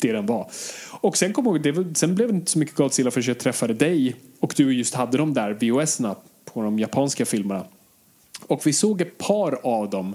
det 0.00 0.12
den 0.12 0.26
var. 0.26 0.50
Och 1.00 1.16
sen 1.16 1.32
kom 1.32 1.46
jag 1.46 1.66
ihåg, 1.66 1.84
det, 1.86 1.98
sen 1.98 2.14
blev 2.14 2.28
det 2.28 2.34
inte 2.34 2.50
så 2.50 2.58
mycket 2.58 2.74
Godzilla 2.74 3.10
förrän 3.10 3.24
jag 3.26 3.38
träffade 3.38 3.74
dig 3.74 4.16
och 4.40 4.54
du 4.56 4.72
just 4.74 4.94
hade 4.94 5.18
de 5.18 5.34
där 5.34 5.52
VHS-erna 5.54 6.16
på 6.44 6.62
de 6.62 6.78
japanska 6.78 7.26
filmerna. 7.26 7.64
Och 8.46 8.66
vi 8.66 8.72
såg 8.72 9.00
ett 9.00 9.18
par 9.18 9.58
av 9.62 9.90
dem. 9.90 10.14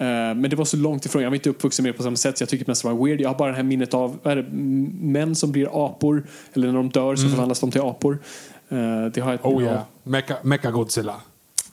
Eh, 0.00 0.06
Men 0.06 0.42
det 0.50 0.56
var 0.56 0.64
så 0.64 0.76
långt 0.76 1.06
ifrån. 1.06 1.22
Jag 1.22 1.30
var 1.30 1.34
inte 1.34 1.50
uppvuxen 1.50 1.82
med 1.82 1.92
det 1.92 1.96
på 1.96 2.02
samma 2.02 2.16
sätt. 2.16 2.38
Så 2.38 2.42
jag 2.42 2.48
tycker 2.48 2.66
mest 2.66 2.82
det 2.82 2.88
var 2.88 3.04
weird. 3.06 3.20
Jag 3.20 3.28
har 3.28 3.38
bara 3.38 3.50
det 3.50 3.56
här 3.56 3.62
minnet 3.62 3.94
av 3.94 4.18
det, 4.22 4.42
män 4.52 5.34
som 5.34 5.52
blir 5.52 5.86
apor. 5.86 6.26
Eller 6.52 6.66
när 6.66 6.74
de 6.74 6.88
dör 6.90 7.16
så 7.16 7.28
förvandlas 7.28 7.60
de 7.60 7.70
till 7.70 7.80
apor. 7.80 8.18
Eh, 8.68 9.06
Det 9.14 9.20
har 9.20 9.30
jag, 9.32 9.46
Oh 9.46 9.64
ja, 9.64 9.70
yeah. 9.70 9.82
Mecha, 10.02 10.36
Mecha 10.42 10.70
Godzilla. 10.70 11.14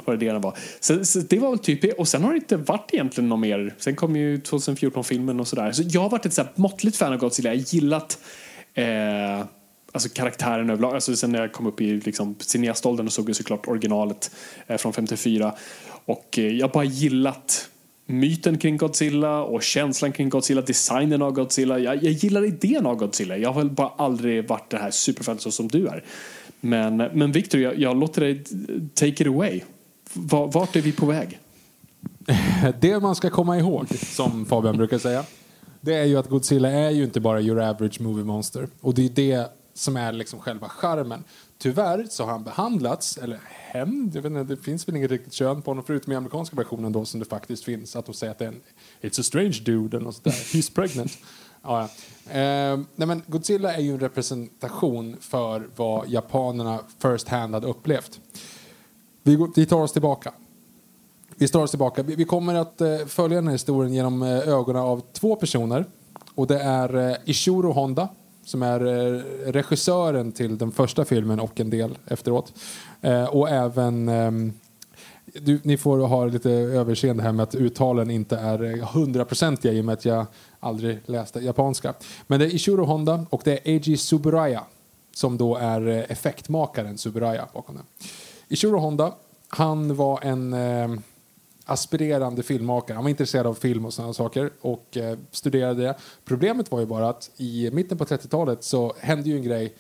vad 0.06 0.20
det 0.20 0.32
det 0.32 0.40
var. 0.40 0.58
Så, 0.80 1.06
så 1.06 1.20
det 1.20 1.40
var 1.40 1.50
väl 1.50 1.60
typ 1.60 1.82
det. 1.82 1.92
Och 1.94 2.08
sen 2.08 2.24
har 2.24 2.32
det 2.32 2.38
inte 2.38 2.58
varit 2.58 2.90
egentligen 2.94 3.30
något 3.30 3.40
mer. 3.40 3.76
Sen 3.78 3.96
kom 3.96 4.16
ju 4.16 4.38
2014-filmen 4.38 5.40
och 5.40 5.48
sådär. 5.48 5.72
Så 5.72 5.84
jag 5.86 6.02
har 6.02 6.10
varit 6.10 6.26
ett 6.26 6.34
så 6.34 6.42
här 6.42 6.52
måttligt 6.56 6.98
fan 6.98 7.14
av 7.14 7.20
Godzilla. 7.20 7.50
Jag 7.50 7.58
har 7.60 7.66
gillat 7.74 8.20
eh, 8.74 9.46
alltså 9.92 10.10
karaktären 10.10 10.70
överlag. 10.70 10.94
Alltså 10.94 11.16
sen 11.16 11.32
när 11.32 11.40
jag 11.42 11.52
kom 11.52 11.68
upp 11.68 11.82
i 11.82 11.98
liksom, 11.98 12.36
cineaståldern 12.40 13.06
och 13.06 13.14
såg 13.14 13.30
jag 13.30 13.36
såklart 13.36 13.68
originalet 13.68 14.32
eh, 14.68 14.78
från 14.78 14.94
54. 14.94 15.54
Och 16.06 16.40
eh, 16.40 16.48
jag 16.48 16.68
har 16.68 16.74
bara 16.74 16.84
gillat 16.84 17.70
myten 18.08 18.58
kring 18.58 18.78
Godzilla 18.78 19.44
och 19.44 19.64
känslan 19.64 20.12
kring 20.12 20.30
Godzilla, 20.30 20.62
designen 20.62 21.22
av 21.22 21.32
Godzilla. 21.32 21.80
Jag, 21.80 22.04
jag 22.04 22.14
gillar 22.14 22.46
idén 22.46 22.86
av 22.86 22.96
Godzilla. 22.96 23.38
Jag 23.38 23.54
har 23.54 23.62
väl 23.62 23.72
bara 23.72 23.92
aldrig 23.98 24.48
varit 24.48 24.70
det 24.70 24.78
här 24.78 24.92
superfan 24.92 25.40
så 25.40 25.52
som 25.52 25.68
du 25.68 25.88
är. 25.88 26.04
Men, 26.60 26.98
men 26.98 27.32
Victor, 27.32 27.62
jag, 27.62 27.80
jag 27.80 27.98
låter 27.98 28.22
dig 28.22 28.44
take 28.94 29.08
it 29.08 29.28
away. 29.28 29.62
V 30.14 30.50
Vart 30.54 30.76
är 30.76 30.82
vi 30.82 30.92
på 30.92 31.06
väg? 31.06 31.40
Det 32.82 33.00
man 33.00 33.16
ska 33.16 33.30
komma 33.30 33.58
ihåg, 33.58 33.88
som 33.90 34.46
Fabian 34.46 34.78
brukar 34.78 34.98
säga, 34.98 35.24
det 35.82 35.94
är 35.94 36.06
ju 36.06 36.18
att 36.18 36.30
Godzilla 36.30 36.70
är 36.70 36.90
ju 36.90 37.04
inte 37.04 37.20
bara 37.20 37.42
your 37.42 37.62
average 37.62 38.02
movie 38.02 38.26
monster. 38.26 38.68
Och 38.82 38.94
det 38.94 39.06
är 39.06 39.10
det 39.10 39.52
som 39.74 39.98
är 39.98 40.12
liksom 40.12 40.40
själva 40.40 40.70
charmen. 40.70 41.24
Tyvärr 41.58 42.08
så 42.10 42.24
har 42.24 42.32
han 42.32 42.44
behandlats, 42.44 43.18
eller 43.18 43.40
hämnd, 43.44 44.16
jag 44.16 44.22
vet 44.22 44.32
inte, 44.32 44.44
det 44.44 44.62
finns 44.62 44.88
väl 44.88 44.96
inget 44.96 45.12
riktigt 45.12 45.34
kön 45.34 45.62
på 45.62 45.72
honom 45.72 45.84
förutom 45.88 46.14
i 46.14 46.16
amerikanska 46.16 46.56
versionen 46.56 46.92
då 46.92 47.06
som 47.06 47.20
det 47.20 47.26
faktiskt 47.26 47.64
finns. 47.64 47.96
Att 47.96 48.06
de 48.06 48.14
säger 48.14 48.32
att 48.32 48.40
det 48.40 48.46
är 48.46 48.50
en 48.50 48.62
It's 49.02 49.20
a 49.20 49.24
strange 49.24 49.60
dude 49.66 49.98
eller 49.98 50.06
något 50.06 50.16
sånt 50.16 50.24
där. 50.24 50.32
He's 50.32 50.76
pregnant. 50.76 51.18
Ja, 51.64 51.90
ja. 52.26 52.32
Eh, 52.32 52.80
nej 52.96 53.08
men 53.08 53.22
Godzilla 53.28 53.74
är 53.74 53.82
ju 53.82 53.92
en 53.92 54.00
representation 54.00 55.18
för 55.20 55.70
vad 55.76 56.10
japanerna 56.10 56.80
first 57.00 57.28
hand 57.28 57.54
hade 57.54 57.68
upplevt. 57.68 58.20
Vi, 59.24 59.36
går, 59.36 59.52
vi 59.56 59.66
tar 59.66 59.82
oss 59.82 59.94
tillbaka. 59.94 60.34
Vi 61.36 61.48
tar 61.48 61.64
oss 61.64 61.70
tillbaka. 61.70 62.04
Vi, 62.04 62.16
vi 62.16 62.26
kommer 62.26 62.56
att 62.56 62.82
eh, 62.82 62.98
följa 62.98 63.38
den 63.38 63.48
här 63.48 63.54
historien 63.54 63.94
genom 63.94 64.22
eh, 64.22 64.48
ögonen 64.48 64.82
av 64.82 65.02
två 65.14 65.36
personer. 65.36 65.86
Och 66.36 66.48
det 66.48 66.60
är 66.60 67.10
eh, 67.10 67.16
Ishiro 67.26 67.72
Honda 67.72 68.10
som 68.48 68.64
är 68.64 68.86
eh, 68.86 69.22
regissören 69.52 70.32
till 70.32 70.58
den 70.58 70.72
första 70.72 71.06
filmen 71.06 71.40
och 71.40 71.60
en 71.60 71.70
del 71.70 71.98
efteråt. 72.06 72.54
Eh, 73.02 73.24
och 73.24 73.50
även 73.50 74.10
ehm, 74.10 74.54
du, 75.26 75.60
ni 75.64 75.78
får 75.78 75.98
ha 75.98 76.26
lite 76.26 76.52
överseende 76.52 77.24
här 77.24 77.32
med 77.32 77.44
att 77.44 77.56
uttalen 77.56 78.12
inte 78.12 78.38
är 78.38 78.60
hundraprocentiga 78.94 79.74
i 79.74 79.82
och 79.82 79.86
med 79.86 79.94
att 79.94 80.06
jag 80.06 80.26
aldrig 80.60 81.00
läste 81.06 81.40
japanska. 81.40 81.94
Men 82.28 82.40
det 82.40 82.46
är 82.46 82.56
Ishiro 82.56 82.84
Honda 82.84 83.26
och 83.30 83.42
det 83.46 83.52
är 83.52 83.72
Eiji 83.72 83.98
Suburaya, 83.98 84.64
som 85.14 85.38
då 85.38 85.56
är 85.56 85.88
eh, 85.88 86.12
effektmakaren 86.12 86.98
Suburaya. 86.98 87.48
bakom 87.54 87.76
den. 87.76 87.86
Ishiro 88.48 88.78
Honda, 88.78 89.14
han 89.48 89.96
var 89.96 90.20
en 90.22 90.54
eh, 90.54 90.90
aspirerande 91.68 92.44
filmmakare. 92.44 92.96
Han 92.96 93.04
var 93.04 93.10
intresserad 93.10 93.48
av 93.48 93.54
film 93.54 93.86
och 93.86 93.94
sådana 93.94 94.14
saker 94.14 94.50
och 94.62 94.98
eh, 94.98 95.18
studerade 95.32 95.84
det. 95.84 95.96
Problemet 96.26 96.72
var 96.72 96.80
ju 96.80 96.86
bara 96.86 97.10
att 97.10 97.32
i 97.38 97.70
mitten 97.74 97.98
på 97.98 98.06
30-talet 98.06 98.64
så 98.64 98.94
hände 99.00 99.30
ju 99.30 99.36
en 99.36 99.44
grej, 99.44 99.74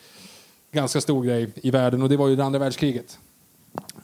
ganska 0.71 1.01
stor 1.01 1.23
grej 1.23 1.49
i 1.55 1.71
världen 1.71 2.01
och 2.01 2.09
det 2.09 2.17
var 2.17 2.27
ju 2.27 2.35
det 2.35 2.43
andra 2.43 2.59
världskriget. 2.59 3.19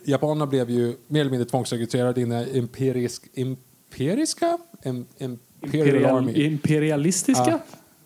Japanerna 0.06 0.46
blev 0.46 0.70
ju 0.70 0.96
mer 1.08 1.22
eller 1.22 1.32
mindre 1.32 1.50
tvångsregistrerade 1.50 2.22
in 2.22 2.32
i 2.32 2.58
imperisk, 2.58 3.24
imperiska? 3.34 4.58
Im, 4.84 5.06
imperial 5.18 5.38
Imperial, 5.62 6.38
imperialistiska? 6.38 7.50
Ja. 7.52 7.60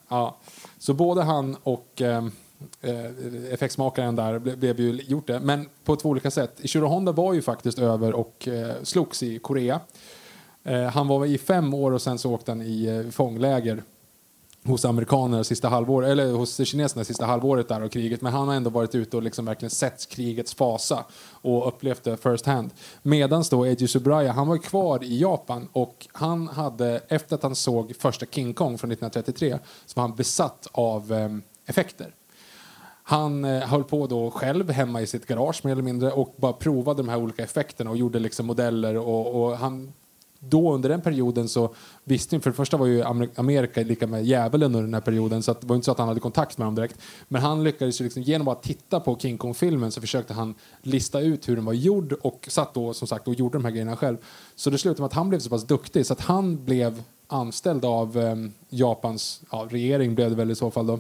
Ja. 0.10 0.38
Så 0.78 0.94
både 0.94 1.24
han 1.24 1.58
och 1.64 2.02
eh, 2.02 2.28
Eh, 2.82 3.54
effektsmakaren 3.54 4.16
där 4.16 4.40
blev 4.40 4.80
ju 4.80 5.02
gjort 5.08 5.28
det, 5.28 5.40
men 5.40 5.70
på 5.84 5.96
två 5.96 6.10
olika 6.10 6.32
sätt. 6.32 6.60
Ishiro 6.60 6.88
Honda 6.88 7.12
var 7.12 7.34
ju 7.34 7.42
faktiskt 7.42 7.80
över 7.80 8.14
och 8.14 8.48
eh, 8.48 8.76
slogs 8.84 9.24
i 9.24 9.40
Korea. 9.40 9.80
Eh, 10.64 10.84
han 10.84 11.08
var 11.08 11.26
i 11.26 11.38
fem 11.38 11.74
år 11.74 11.92
och 11.92 12.02
sen 12.02 12.20
så 12.20 12.34
åkte 12.34 12.52
han 12.52 12.62
i 12.62 13.10
fångläger 13.12 13.84
hos 14.68 14.86
amerikanerna 14.86 15.44
sista 15.44 15.70
halvår, 15.70 16.06
eller 16.06 16.32
hos 16.32 16.68
kineserna 16.68 17.04
sista 17.04 17.26
halvåret 17.26 17.68
där 17.68 17.84
och 17.84 17.92
kriget. 17.92 18.22
Men 18.22 18.34
han 18.34 18.48
har 18.48 18.56
ändå 18.56 18.70
varit 18.70 18.96
ute 18.96 19.18
och 19.18 19.24
liksom 19.24 19.46
verkligen 19.46 19.70
sett 19.70 20.10
krigets 20.10 20.54
fasa 20.54 21.06
och 21.30 21.68
upplevt 21.68 22.04
det 22.04 22.18
first 22.18 22.46
hand. 22.46 22.72
Medan 23.02 23.44
då 23.52 23.66
Eiji 23.66 23.88
Subraya, 23.88 24.32
han 24.32 24.48
var 24.48 24.58
kvar 24.58 25.04
i 25.04 25.20
Japan 25.22 25.68
och 25.74 26.08
han 26.12 26.48
hade, 26.48 27.02
efter 27.08 27.36
att 27.36 27.44
han 27.44 27.56
såg 27.56 27.96
första 28.00 28.26
King 28.26 28.54
Kong 28.54 28.78
från 28.78 28.92
1933, 28.92 29.60
så 29.86 30.00
var 30.00 30.08
han 30.08 30.16
besatt 30.16 30.68
av 30.72 31.14
eh, 31.14 31.30
effekter. 31.66 32.14
Han 33.10 33.46
eh, 33.46 33.62
höll 33.62 33.84
på 33.84 34.08
då 34.08 34.32
själv 34.32 34.70
hemma 34.70 35.02
i 35.02 35.08
sitt 35.08 35.26
garage 35.26 35.66
mer 35.66 35.72
eller 35.72 35.84
mindre 35.84 36.12
och 36.12 36.36
bara 36.38 36.54
provade 36.54 37.04
de 37.04 37.10
här 37.10 37.18
olika 37.18 37.44
effekterna 37.44 37.90
och 37.90 37.98
gjorde 37.98 38.20
liksom 38.20 38.46
modeller 38.46 38.98
och, 38.98 39.44
och 39.44 39.58
han 39.58 39.94
då 40.40 40.74
under 40.74 40.90
den 40.90 41.02
perioden 41.02 41.50
så 41.50 41.74
visste 42.04 42.36
ni, 42.36 42.42
för 42.42 42.50
det 42.50 42.56
första 42.56 42.78
var 42.78 42.86
ju 42.86 43.04
Amerika 43.36 43.82
lika 43.82 44.08
med 44.08 44.26
djävulen 44.26 44.66
under 44.66 44.82
den 44.82 44.94
här 44.94 45.02
perioden 45.02 45.44
så 45.44 45.52
att 45.52 45.62
det 45.62 45.68
var 45.68 45.76
inte 45.76 45.86
så 45.86 45.92
att 45.92 45.98
han 45.98 46.08
hade 46.08 46.20
kontakt 46.20 46.58
med 46.58 46.68
dem 46.68 46.76
direkt. 46.76 47.00
Men 47.28 47.42
han 47.42 47.64
lyckades 47.64 48.02
ju 48.02 48.04
liksom, 48.04 48.22
genom 48.22 48.48
att 48.48 48.64
titta 48.64 49.00
på 49.00 49.18
King 49.18 49.38
Kong-filmen 49.38 49.92
så 49.92 50.02
försökte 50.02 50.34
han 50.34 50.56
lista 50.82 51.20
ut 51.20 51.50
hur 51.50 51.56
den 51.56 51.66
var 51.66 51.74
gjord 51.74 52.14
och 52.14 52.48
satt 52.50 52.74
då 52.74 52.94
som 52.94 53.08
sagt 53.08 53.28
och 53.28 53.34
gjorde 53.34 53.58
de 53.58 53.66
här 53.66 53.72
grejerna 53.72 53.96
själv. 53.96 54.18
Så 54.56 54.70
det 54.70 54.78
slutade 54.78 55.02
med 55.02 55.08
att 55.08 55.14
han 55.14 55.30
blev 55.30 55.40
så 55.40 55.50
pass 55.50 55.64
duktig 55.64 56.06
så 56.06 56.14
att 56.14 56.22
han 56.22 56.66
blev 56.66 57.04
anställd 57.28 57.86
av 57.86 58.18
eh, 58.18 58.36
Japans 58.70 59.42
ja, 59.52 59.68
regering 59.70 60.16
blev 60.16 60.30
det 60.30 60.36
väl 60.36 60.52
i 60.52 60.56
så 60.56 60.72
fall 60.72 60.88
då 60.88 61.00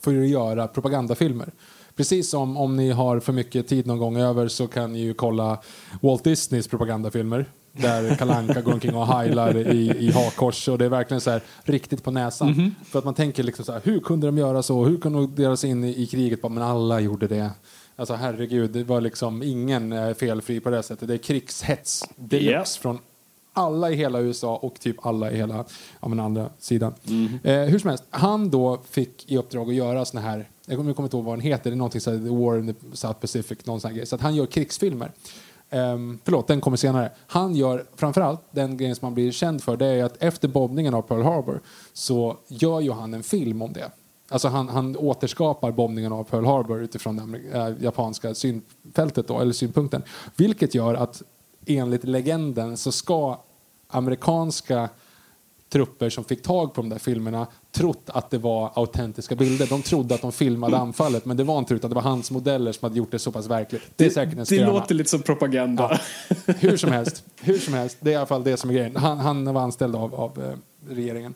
för 0.00 0.20
att 0.22 0.28
göra 0.28 0.66
propagandafilmer. 0.68 1.52
Precis 1.96 2.30
som 2.30 2.56
om 2.56 2.76
ni 2.76 2.90
har 2.90 3.20
för 3.20 3.32
mycket 3.32 3.68
tid 3.68 3.86
någon 3.86 3.98
gång 3.98 4.16
över 4.16 4.48
så 4.48 4.66
kan 4.66 4.92
ni 4.92 4.98
ju 5.00 5.14
kolla 5.14 5.58
Walt 6.00 6.24
Disneys 6.24 6.68
propagandafilmer 6.68 7.44
där 7.72 8.16
Kalle 8.16 8.34
Anka 8.34 8.60
går 8.60 8.72
omkring 8.72 8.96
och 8.96 9.06
heilar 9.06 9.56
i, 9.56 9.88
i 9.98 10.10
hakkors 10.10 10.68
och 10.68 10.78
det 10.78 10.84
är 10.84 10.88
verkligen 10.88 11.20
så 11.20 11.30
här 11.30 11.42
riktigt 11.62 12.04
på 12.04 12.10
näsan. 12.10 12.74
För 12.84 12.98
att 12.98 13.04
man 13.04 13.14
tänker 13.14 13.42
liksom 13.42 13.64
så 13.64 13.72
här, 13.72 13.80
hur 13.84 14.00
kunde 14.00 14.26
de 14.26 14.38
göra 14.38 14.62
så? 14.62 14.84
Hur 14.84 14.98
kunde 14.98 15.18
de 15.18 15.34
dela 15.34 15.56
sig 15.56 15.70
in 15.70 15.84
i, 15.84 16.02
i 16.02 16.06
kriget? 16.06 16.42
Men 16.42 16.58
alla 16.62 17.00
gjorde 17.00 17.26
det. 17.28 17.50
Alltså 17.96 18.14
herregud, 18.14 18.70
det 18.70 18.84
var 18.84 19.00
liksom 19.00 19.42
ingen 19.42 19.92
eh, 19.92 20.14
felfri 20.14 20.60
på 20.60 20.70
det 20.70 20.82
sättet. 20.82 21.08
Det 21.08 21.14
är 21.14 21.18
krigshets 21.18 22.04
deluxe 22.16 22.52
Ja. 22.52 22.64
från 22.82 22.98
alla 23.58 23.90
i 23.90 23.94
hela 23.94 24.20
USA 24.20 24.56
och 24.56 24.80
typ 24.80 25.06
alla 25.06 25.30
i 25.30 25.36
hela 25.36 25.64
ja, 26.00 26.08
men 26.08 26.20
andra 26.20 26.50
sidan. 26.58 26.94
Eh, 27.42 27.60
hur 27.60 27.78
som 27.78 27.88
helst, 27.90 28.04
han 28.10 28.50
då 28.50 28.78
fick 28.90 29.32
i 29.32 29.36
uppdrag 29.36 29.68
att 29.68 29.74
göra 29.74 30.04
såna 30.04 30.20
här, 30.20 30.48
jag 30.66 30.76
kommer, 30.76 30.90
jag 30.90 30.96
kommer 30.96 31.06
inte 31.06 31.16
ihåg 31.16 31.24
vad 31.24 31.34
den 31.34 31.40
heter, 31.40 31.70
det 31.70 31.74
är 31.74 31.76
någonting 31.76 32.00
såhär, 32.00 32.18
The 32.18 32.44
War 32.44 32.58
in 32.58 32.74
the 32.74 32.96
South 32.96 33.20
Pacific, 33.20 33.66
någon 33.66 33.80
sån 33.80 33.88
här 33.88 33.96
grej. 33.96 34.06
Så 34.06 34.14
att 34.14 34.20
han 34.20 34.34
gör 34.34 34.46
krigsfilmer. 34.46 35.12
Um, 35.70 36.18
förlåt, 36.24 36.46
den 36.46 36.60
kommer 36.60 36.76
senare. 36.76 37.10
Han 37.26 37.56
gör 37.56 37.84
framförallt 37.96 38.40
den 38.50 38.76
grejen 38.76 38.96
som 38.96 39.06
man 39.06 39.14
blir 39.14 39.32
känd 39.32 39.62
för, 39.62 39.76
det 39.76 39.86
är 39.86 40.04
att 40.04 40.22
efter 40.22 40.48
bombningen 40.48 40.94
av 40.94 41.02
Pearl 41.02 41.22
Harbor 41.22 41.60
så 41.92 42.36
gör 42.48 42.80
ju 42.80 42.92
han 42.92 43.14
en 43.14 43.22
film 43.22 43.62
om 43.62 43.72
det. 43.72 43.90
Alltså 44.30 44.48
han, 44.48 44.68
han 44.68 44.96
återskapar 44.96 45.72
bombningen 45.72 46.12
av 46.12 46.24
Pearl 46.24 46.44
Harbor 46.44 46.82
utifrån 46.82 47.16
det 47.16 47.58
äh, 47.58 47.72
japanska 47.80 48.34
synfältet 48.34 49.28
då, 49.28 49.40
eller 49.40 49.52
synpunkten. 49.52 50.02
Vilket 50.36 50.74
gör 50.74 50.94
att 50.94 51.22
enligt 51.66 52.04
legenden 52.04 52.76
så 52.76 52.92
ska 52.92 53.38
amerikanska 53.88 54.88
trupper 55.68 56.10
som 56.10 56.24
fick 56.24 56.42
tag 56.42 56.74
på 56.74 56.80
de 56.80 56.88
där 56.88 56.98
filmerna 56.98 57.46
trott 57.72 58.02
att 58.06 58.30
det 58.30 58.38
var 58.38 58.70
autentiska 58.74 59.34
bilder. 59.34 59.66
De 59.66 59.82
trodde 59.82 60.14
att 60.14 60.22
de 60.22 60.32
filmade 60.32 60.78
anfallet 60.78 61.24
men 61.24 61.36
det 61.36 61.44
var 61.44 61.58
inte 61.58 61.74
utan 61.74 61.90
det 61.90 61.94
var 61.94 62.02
hans 62.02 62.30
modeller 62.30 62.72
som 62.72 62.86
hade 62.86 62.98
gjort 62.98 63.10
det 63.10 63.18
så 63.18 63.32
pass 63.32 63.46
verkligt. 63.46 63.82
Det 63.96 64.06
är 64.06 64.10
säkert 64.10 64.38
en 64.38 64.44
det 64.48 64.66
låter 64.66 64.94
lite 64.94 65.10
som 65.10 65.22
propaganda. 65.22 66.00
Hur 66.46 66.76
som 66.76 66.92
helst, 66.92 67.24
hur 67.40 67.58
som 67.58 67.74
helst, 67.74 67.96
det 68.00 68.10
är 68.10 68.12
i 68.12 68.16
alla 68.16 68.26
fall 68.26 68.44
det 68.44 68.56
som 68.56 68.70
är 68.70 68.74
grejen. 68.74 68.96
Han, 68.96 69.18
han 69.18 69.54
var 69.54 69.62
anställd 69.62 69.96
av, 69.96 70.14
av 70.14 70.42
eh, 70.42 70.92
regeringen. 70.94 71.34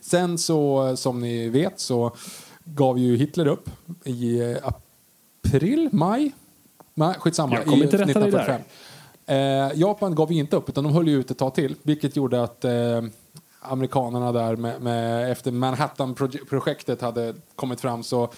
Sen 0.00 0.38
så, 0.38 0.96
som 0.96 1.20
ni 1.20 1.48
vet, 1.48 1.80
så 1.80 2.16
gav 2.64 2.98
ju 2.98 3.16
Hitler 3.16 3.46
upp 3.46 3.70
i 4.04 4.40
eh, 4.40 4.56
april, 5.44 5.88
maj? 5.92 6.32
Nej, 6.94 7.14
skitsamma. 7.18 7.56
Jag 7.56 7.64
kommer 7.64 7.76
i 7.76 7.82
inte 7.82 7.98
rätta 7.98 8.20
dig 8.20 8.30
där. 8.30 8.64
Eh, 9.26 9.70
Japan 9.74 10.14
gav 10.14 10.32
inte 10.32 10.56
upp, 10.56 10.68
utan 10.68 10.84
de 10.84 10.92
höll 10.92 11.08
ju 11.08 11.20
ut 11.20 11.30
ett 11.30 11.38
tag 11.38 11.54
till, 11.54 11.74
vilket 11.82 12.16
gjorde 12.16 12.42
att 12.42 12.64
eh, 12.64 13.02
amerikanerna 13.60 14.32
där 14.32 14.56
med, 14.56 14.82
med, 14.82 15.32
efter 15.32 15.50
Manhattan-projektet 15.50 17.00
hade 17.00 17.34
kommit 17.56 17.80
fram 17.80 18.02
så 18.02 18.28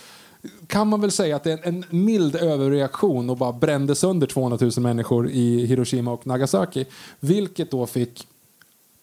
kan 0.66 0.88
man 0.88 1.00
väl 1.00 1.11
säga 1.11 1.37
att 1.37 1.45
det 1.45 1.52
är 1.52 1.69
en, 1.69 1.75
en 1.90 2.05
mild 2.05 2.37
överreaktion 2.37 3.31
och 3.31 3.37
bara 3.37 3.52
brände 3.52 3.95
sönder 3.95 4.26
200 4.26 4.59
000 4.61 4.71
människor 4.76 5.31
i 5.31 5.66
Hiroshima 5.66 6.12
och 6.12 6.26
Nagasaki. 6.26 6.85
Vilket 7.21 7.71
då 7.71 7.87
fick 7.87 8.26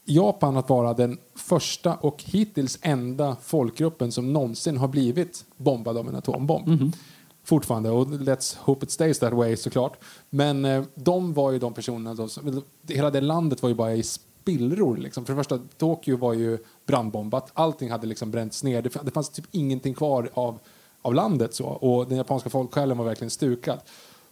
Japan 0.05 0.57
att 0.57 0.69
vara 0.69 0.93
den 0.93 1.17
första 1.35 1.95
och 1.95 2.23
hittills 2.25 2.79
enda 2.81 3.35
folkgruppen 3.43 4.11
som 4.11 4.33
någonsin 4.33 4.77
har 4.77 4.87
blivit 4.87 5.45
bombad 5.57 5.97
av 5.97 6.09
en 6.09 6.15
atombomb. 6.15 6.67
Mm-hmm. 6.67 6.93
Fortfarande, 7.43 7.89
och 7.89 8.07
let's 8.07 8.57
hope 8.59 8.85
it 8.85 8.91
stays 8.91 9.19
that 9.19 9.33
way 9.33 9.57
såklart. 9.57 9.97
Men 10.29 10.65
eh, 10.65 10.83
de 10.95 11.33
var 11.33 11.51
ju 11.51 11.59
de 11.59 11.73
personerna, 11.73 12.13
då, 12.13 12.27
som, 12.27 12.63
hela 12.87 13.09
det 13.09 13.21
landet 13.21 13.61
var 13.61 13.69
ju 13.69 13.75
bara 13.75 13.93
i 13.93 14.03
spillror. 14.03 14.97
Liksom. 14.97 15.25
För 15.25 15.33
det 15.33 15.39
första, 15.39 15.59
Tokyo 15.77 16.17
var 16.17 16.33
ju 16.33 16.57
brandbombat, 16.85 17.51
allting 17.53 17.91
hade 17.91 18.07
liksom 18.07 18.31
bränts 18.31 18.63
ner. 18.63 18.81
Det, 18.81 18.89
det 19.03 19.11
fanns 19.11 19.29
typ 19.29 19.45
ingenting 19.51 19.93
kvar 19.93 20.29
av, 20.33 20.59
av 21.01 21.13
landet 21.13 21.53
så. 21.53 21.65
Och 21.65 22.07
den 22.07 22.17
japanska 22.17 22.49
folksjälen 22.49 22.97
var 22.97 23.05
verkligen 23.05 23.31
stukad. 23.31 23.79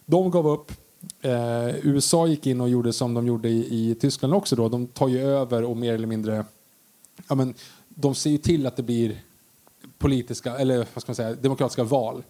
De 0.06 0.30
gav 0.30 0.46
upp, 0.48 0.72
Eh, 1.20 1.76
USA 1.82 2.26
gick 2.26 2.46
in 2.46 2.60
och 2.60 2.68
gjorde 2.68 2.92
som 2.92 3.14
de 3.14 3.26
gjorde 3.26 3.48
i, 3.48 3.90
i 3.90 3.94
Tyskland 3.94 4.34
också. 4.34 4.56
Då. 4.56 4.68
De 4.68 4.86
tar 4.86 5.08
ju 5.08 5.20
över 5.20 5.64
och 5.64 5.76
mer 5.76 5.94
eller 5.94 6.06
mindre... 6.06 6.44
Ja, 7.28 7.34
men, 7.34 7.54
de 7.88 8.14
ser 8.14 8.30
ju 8.30 8.38
till 8.38 8.66
att 8.66 8.76
det 8.76 8.82
blir 8.82 9.22
politiska, 9.98 10.56
eller 10.56 10.76
vad 10.76 11.02
ska 11.02 11.10
man 11.10 11.14
säga, 11.14 11.34
demokratiska 11.34 11.84
val. 11.84 12.22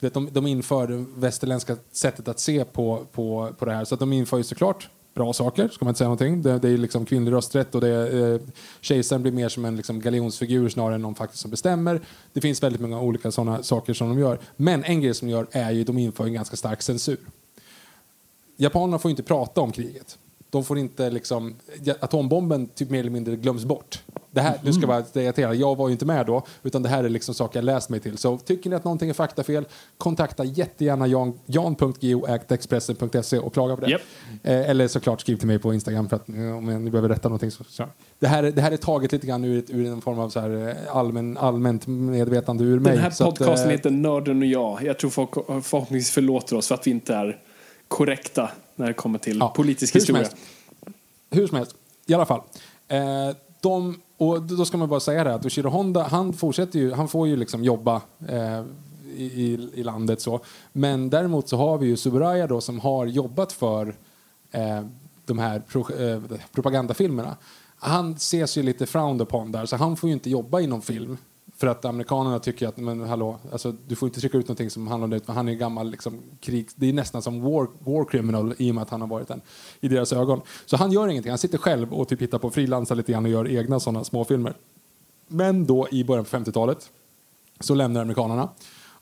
Vet, 0.00 0.14
De, 0.14 0.28
de 0.32 0.46
inför 0.46 0.86
det 0.86 1.04
västerländska 1.16 1.76
sättet 1.92 2.28
att 2.28 2.40
se 2.40 2.64
på, 2.64 3.06
på, 3.12 3.54
på 3.58 3.64
det 3.64 3.72
här. 3.72 3.84
Så 3.84 3.94
att 3.94 4.00
de 4.00 4.12
inför 4.12 4.36
ju 4.36 4.42
såklart 4.42 4.88
bra 5.14 5.32
saker, 5.32 5.68
ska 5.68 5.84
man 5.84 5.90
inte 5.90 5.98
säga 5.98 6.08
någonting. 6.08 6.42
Det, 6.42 6.58
det 6.58 6.68
är 6.68 6.78
liksom 6.78 7.06
kvinnlig 7.06 7.32
rösträtt 7.32 7.74
och 7.74 7.80
det, 7.80 8.18
eh, 8.18 8.40
kejsaren 8.80 9.22
blir 9.22 9.32
mer 9.32 9.48
som 9.48 9.64
en 9.64 9.76
liksom, 9.76 10.00
galjonsfigur 10.00 10.68
snarare 10.68 10.94
än 10.94 11.02
någon 11.02 11.14
faktiskt 11.14 11.42
som 11.42 11.50
bestämmer. 11.50 12.00
Det 12.32 12.40
finns 12.40 12.62
väldigt 12.62 12.80
många 12.80 13.00
olika 13.00 13.30
sådana 13.30 13.62
saker 13.62 13.94
som 13.94 14.08
de 14.08 14.18
gör. 14.18 14.38
Men 14.56 14.84
en 14.84 15.00
grej 15.00 15.14
som 15.14 15.28
de 15.28 15.32
gör 15.32 15.46
är 15.50 15.70
ju 15.70 15.80
att 15.80 15.86
de 15.86 15.98
inför 15.98 16.24
en 16.24 16.32
ganska 16.32 16.56
stark 16.56 16.82
censur 16.82 17.18
japanerna 18.56 18.98
får 18.98 19.10
inte 19.10 19.22
prata 19.22 19.60
om 19.60 19.72
kriget. 19.72 20.18
De 20.56 20.64
får 20.64 20.78
inte 20.78 21.10
liksom, 21.10 21.54
atombomben 22.00 22.66
typ 22.66 22.90
mer 22.90 23.00
eller 23.00 23.10
mindre 23.10 23.36
glöms 23.36 23.64
bort. 23.64 24.02
Det 24.30 24.40
här, 24.40 24.58
nu 24.62 24.72
ska 24.72 24.80
jag 24.82 24.88
bara 24.88 25.22
er, 25.22 25.54
jag 25.54 25.76
var 25.76 25.88
ju 25.88 25.92
inte 25.92 26.04
med 26.06 26.26
då, 26.26 26.42
utan 26.62 26.82
det 26.82 26.88
här 26.88 27.04
är 27.04 27.08
liksom 27.08 27.34
saker 27.34 27.58
jag 27.58 27.64
läst 27.64 27.90
mig 27.90 28.00
till. 28.00 28.18
Så 28.18 28.38
tycker 28.38 28.70
ni 28.70 28.76
att 28.76 28.84
någonting 28.84 29.10
är 29.10 29.14
faktafel, 29.14 29.64
kontakta 29.98 30.44
jättegärna 30.44 31.06
jan, 31.06 31.38
och 33.38 33.52
klaga 33.52 33.76
på 33.76 33.80
det. 33.84 33.90
Japp. 33.90 34.00
Eh, 34.42 34.70
eller 34.70 34.88
såklart 34.88 35.20
skriv 35.20 35.36
till 35.36 35.46
mig 35.46 35.58
på 35.58 35.74
Instagram 35.74 36.08
för 36.08 36.16
att 36.16 36.28
eh, 36.28 36.56
om 36.56 36.84
ni 36.84 36.90
behöver 36.90 37.08
rätta 37.08 37.28
någonting. 37.28 37.50
Så, 37.50 37.64
så. 37.64 37.84
Det, 38.18 38.26
här, 38.26 38.42
är- 38.42 38.52
det 38.52 38.62
här 38.62 38.72
är 38.72 38.76
taget 38.76 39.12
lite 39.12 39.26
grann 39.26 39.44
ur, 39.44 39.64
ur 39.68 39.86
en 39.86 40.00
form 40.00 40.18
av 40.18 40.28
så 40.28 40.40
här, 40.40 40.68
eh, 40.68 40.96
allmän, 40.96 41.36
allmänt 41.38 41.86
medvetande 41.86 42.64
ur 42.64 42.78
mig. 42.80 42.92
Den 42.92 43.02
här 43.02 43.10
Så 43.10 43.28
att, 43.28 43.38
podcasten 43.38 43.68
eh, 43.70 43.76
heter 43.76 43.90
Nörden 43.90 44.38
och 44.42 44.46
jag. 44.46 44.82
Jag 44.82 44.98
tror 44.98 45.10
folk 45.10 45.30
förhoppningsvis 45.46 46.10
förlåter 46.10 46.56
oss 46.56 46.68
för 46.68 46.74
att 46.74 46.86
vi 46.86 46.90
inte 46.90 47.14
är 47.14 47.40
korrekta 47.88 48.50
när 48.76 48.86
det 48.86 48.94
kommer 48.94 49.18
till 49.18 49.38
Ja, 49.38 49.48
politisk 49.48 49.94
hur 49.94 50.00
som 50.00 50.16
historia. 50.16 50.22
helst. 50.22 50.96
Hur 51.30 51.46
som 51.46 51.56
helst, 51.56 51.76
i 52.06 52.14
alla 52.14 52.26
fall. 52.26 52.40
Eh, 52.88 53.36
de, 53.60 54.00
och 54.16 54.42
då 54.42 54.64
ska 54.64 54.76
man 54.76 54.88
bara 54.88 55.00
säga 55.00 55.24
det 55.24 55.34
att 55.34 55.46
Oshiro 55.46 55.68
Honda, 55.68 56.02
han 56.02 56.32
fortsätter 56.32 56.78
ju, 56.78 56.92
han 56.92 57.08
får 57.08 57.28
ju 57.28 57.36
liksom 57.36 57.64
jobba 57.64 58.02
eh, 58.28 58.62
i, 59.16 59.70
i, 59.74 59.82
landet 59.82 60.20
så. 60.20 60.40
Men 60.72 61.10
däremot 61.10 61.48
så 61.48 61.56
har 61.56 61.78
vi 61.78 61.86
ju 61.86 61.96
Subaraya 61.96 62.46
då 62.46 62.60
som 62.60 62.80
har 62.80 63.06
jobbat 63.06 63.52
för 63.52 63.96
eh, 64.50 64.80
de 65.24 65.38
här 65.38 65.60
pro, 65.60 65.92
eh, 65.92 66.22
propagandafilmerna. 66.52 67.36
Han 67.78 68.12
ses 68.12 68.58
ju 68.58 68.62
lite 68.62 68.86
frowned 68.86 69.22
upon 69.22 69.52
där, 69.52 69.66
så 69.66 69.76
han 69.76 69.96
får 69.96 70.08
ju 70.08 70.12
inte 70.12 70.30
jobba 70.30 70.60
i 70.60 70.66
någon 70.66 70.82
film. 70.82 71.18
För 71.56 71.66
att 71.66 71.84
amerikanerna 71.84 72.38
tycker 72.38 72.68
att, 72.68 72.76
men 72.76 73.00
hallå, 73.00 73.38
alltså, 73.52 73.72
du 73.86 73.96
får 73.96 74.08
inte 74.08 74.20
trycka 74.20 74.38
ut 74.38 74.48
någonting 74.48 74.70
som 74.70 74.86
handlar 74.86 75.04
om 75.04 75.10
det, 75.10 75.32
han 75.32 75.48
är 75.48 75.54
gammal 75.54 75.90
liksom, 75.90 76.22
krig, 76.40 76.68
det 76.74 76.88
är 76.88 76.92
nästan 76.92 77.22
som 77.22 77.42
war, 77.42 77.68
war 77.78 78.04
criminal 78.04 78.54
i 78.58 78.70
och 78.70 78.74
med 78.74 78.82
att 78.82 78.90
han 78.90 79.00
har 79.00 79.08
varit 79.08 79.30
en 79.30 79.40
i 79.80 79.88
deras 79.88 80.12
ögon. 80.12 80.40
Så 80.66 80.76
han 80.76 80.92
gör 80.92 81.08
ingenting, 81.08 81.30
han 81.30 81.38
sitter 81.38 81.58
själv 81.58 81.94
och 81.94 82.08
typ 82.08 82.22
hittar 82.22 82.38
på 82.38 82.50
frilansar 82.50 82.94
lite 82.94 83.12
grann 83.12 83.24
och 83.24 83.30
gör 83.30 83.48
egna 83.48 83.80
sådana 83.80 84.04
småfilmer. 84.04 84.54
Men 85.28 85.66
då 85.66 85.88
i 85.90 86.04
början 86.04 86.24
på 86.24 86.36
50-talet 86.36 86.90
så 87.60 87.74
lämnar 87.74 88.00
amerikanerna 88.00 88.48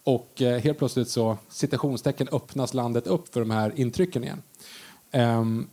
och 0.05 0.43
eh, 0.43 0.61
helt 0.61 0.79
plötsligt 0.79 1.09
så 1.09 1.39
citationstecken 1.49 2.29
öppnas 2.33 2.75
landet 2.75 3.07
upp 3.07 3.35
för 3.35 3.41
de 3.41 3.51
här 3.51 3.73
intrycken 3.77 4.25
igen. 4.25 4.43
Ehm, 5.11 5.67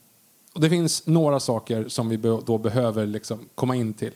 och 0.53 0.61
det 0.61 0.69
finns 0.69 1.07
några 1.07 1.39
saker 1.39 1.87
som 1.87 2.09
vi 2.09 2.17
be- 2.17 2.41
då 2.45 2.57
behöver 2.57 3.05
liksom 3.05 3.39
komma 3.55 3.75
in 3.75 3.93
till. 3.93 4.11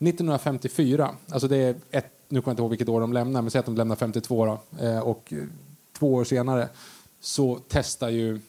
1954, 0.00 1.14
alltså 1.28 1.48
det 1.48 1.56
är 1.56 1.74
ett, 1.90 2.12
nu 2.28 2.40
kommer 2.40 2.50
jag 2.50 2.52
inte 2.52 2.62
ihåg 2.62 2.70
vilket 2.70 2.88
år 2.88 3.00
de 3.00 3.12
lämnar, 3.12 3.42
men 3.42 3.50
säg 3.50 3.58
att 3.58 3.66
de 3.66 3.76
lämnar 3.76 3.96
52 3.96 4.46
då, 4.46 4.60
eh, 4.86 4.98
och 4.98 5.32
två 5.98 6.14
år 6.14 6.24
senare 6.24 6.68
så 7.20 7.60
testar 7.68 8.08
ju 8.08 8.40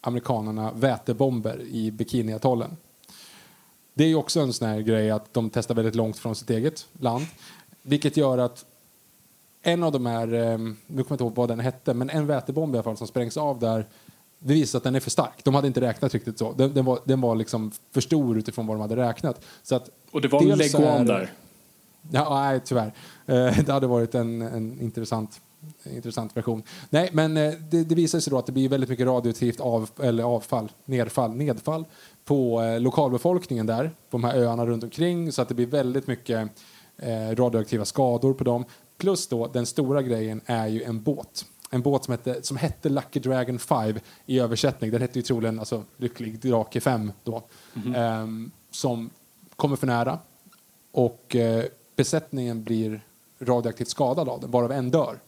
amerikanerna 0.00 0.72
vätebomber 0.72 1.60
i 1.60 1.90
Bikiniatollen. 1.90 2.76
Det 3.94 4.04
är 4.04 4.08
ju 4.08 4.14
också 4.14 4.40
en 4.40 4.52
sån 4.52 4.68
här 4.68 4.80
grej 4.80 5.10
att 5.10 5.34
de 5.34 5.50
testar 5.50 5.74
väldigt 5.74 5.94
långt 5.94 6.18
från 6.18 6.34
sitt 6.34 6.50
eget 6.50 6.86
land, 6.92 7.26
vilket 7.82 8.16
gör 8.16 8.38
att 8.38 8.64
en 9.62 9.82
av 9.82 9.92
de 9.92 10.06
här, 10.06 10.34
eh, 10.34 10.58
nu 10.58 10.74
kommer 10.86 11.04
jag 11.08 11.12
inte 11.12 11.24
ihåg 11.24 11.34
vad 11.34 11.48
den 11.48 11.60
hette, 11.60 11.94
men 11.94 12.10
en 12.10 12.26
vätebomb 12.26 12.74
i 12.74 12.78
alla 12.78 12.82
fall 12.82 12.96
som 12.96 13.06
sprängs 13.06 13.36
av 13.36 13.58
där, 13.58 13.86
det 14.38 14.54
visar 14.54 14.66
sig 14.70 14.78
att 14.78 14.84
den 14.84 14.94
är 14.94 15.00
för 15.00 15.10
stark. 15.10 15.44
De 15.44 15.54
hade 15.54 15.66
inte 15.66 15.80
räknat 15.80 16.14
riktigt 16.14 16.38
så. 16.38 16.52
Den, 16.52 16.74
den 16.74 16.84
var, 16.84 16.98
den 17.04 17.20
var 17.20 17.36
liksom 17.36 17.70
för 17.92 18.00
stor 18.00 18.38
utifrån 18.38 18.66
vad 18.66 18.76
de 18.76 18.80
hade 18.80 18.96
räknat. 18.96 19.44
Så 19.62 19.74
att 19.76 19.90
Och 20.10 20.20
det 20.20 20.28
var 20.28 20.42
en 20.42 20.58
leguan 20.58 20.84
är- 21.00 21.04
där. 21.04 21.32
Ja, 22.10 22.40
nej, 22.40 22.60
tyvärr. 22.64 22.92
Eh, 23.26 23.58
det 23.66 23.68
hade 23.72 23.86
varit 23.86 24.14
en, 24.14 24.42
en 24.42 24.80
intressant, 24.80 25.40
intressant 25.84 26.36
version. 26.36 26.62
Nej, 26.90 27.10
men 27.12 27.36
eh, 27.36 27.52
det, 27.70 27.84
det 27.84 27.94
visar 27.94 28.20
sig 28.20 28.30
då 28.30 28.38
att 28.38 28.46
det 28.46 28.52
blir 28.52 28.68
väldigt 28.68 28.90
mycket 28.90 29.06
radioaktivt 29.06 29.60
av, 29.60 29.90
eller 30.02 30.24
avfall, 30.24 30.72
nedfall, 30.84 31.30
nedfall 31.34 31.84
på 32.24 32.62
eh, 32.62 32.80
lokalbefolkningen 32.80 33.66
där, 33.66 33.84
på 33.84 34.18
de 34.18 34.24
här 34.24 34.36
öarna 34.38 34.66
runt 34.66 34.84
omkring, 34.84 35.32
så 35.32 35.42
att 35.42 35.48
det 35.48 35.54
blir 35.54 35.66
väldigt 35.66 36.06
mycket 36.06 36.48
eh, 36.98 37.30
radioaktiva 37.36 37.84
skador 37.84 38.34
på 38.34 38.44
dem. 38.44 38.64
Plus 38.98 39.28
då, 39.28 39.46
den 39.46 39.66
stora 39.66 40.02
grejen 40.02 40.40
är 40.46 40.66
ju 40.66 40.82
en 40.82 41.02
båt. 41.02 41.44
En 41.70 41.82
båt 41.82 42.04
som 42.04 42.12
hette, 42.12 42.42
som 42.42 42.56
hette 42.56 42.88
Lucky 42.88 43.20
Dragon 43.20 43.58
5 43.58 43.98
i 44.26 44.40
översättning. 44.40 44.90
Den 44.90 45.00
hette 45.00 45.18
ju 45.18 45.22
troligen 45.22 45.58
alltså, 45.58 45.84
Lycklig 45.96 46.40
Drake 46.40 46.80
5 46.80 47.12
då. 47.24 47.42
Ehm, 47.96 48.50
som 48.70 49.10
kommer 49.56 49.76
för 49.76 49.86
nära 49.86 50.18
och 50.92 51.36
eh, 51.36 51.64
besättningen 51.96 52.64
blir 52.64 53.00
radioaktivt 53.40 53.88
skadad 53.88 54.28
av 54.28 54.40
den, 54.40 54.50
varav 54.50 54.72
en 54.72 54.90
dör. 54.90 55.18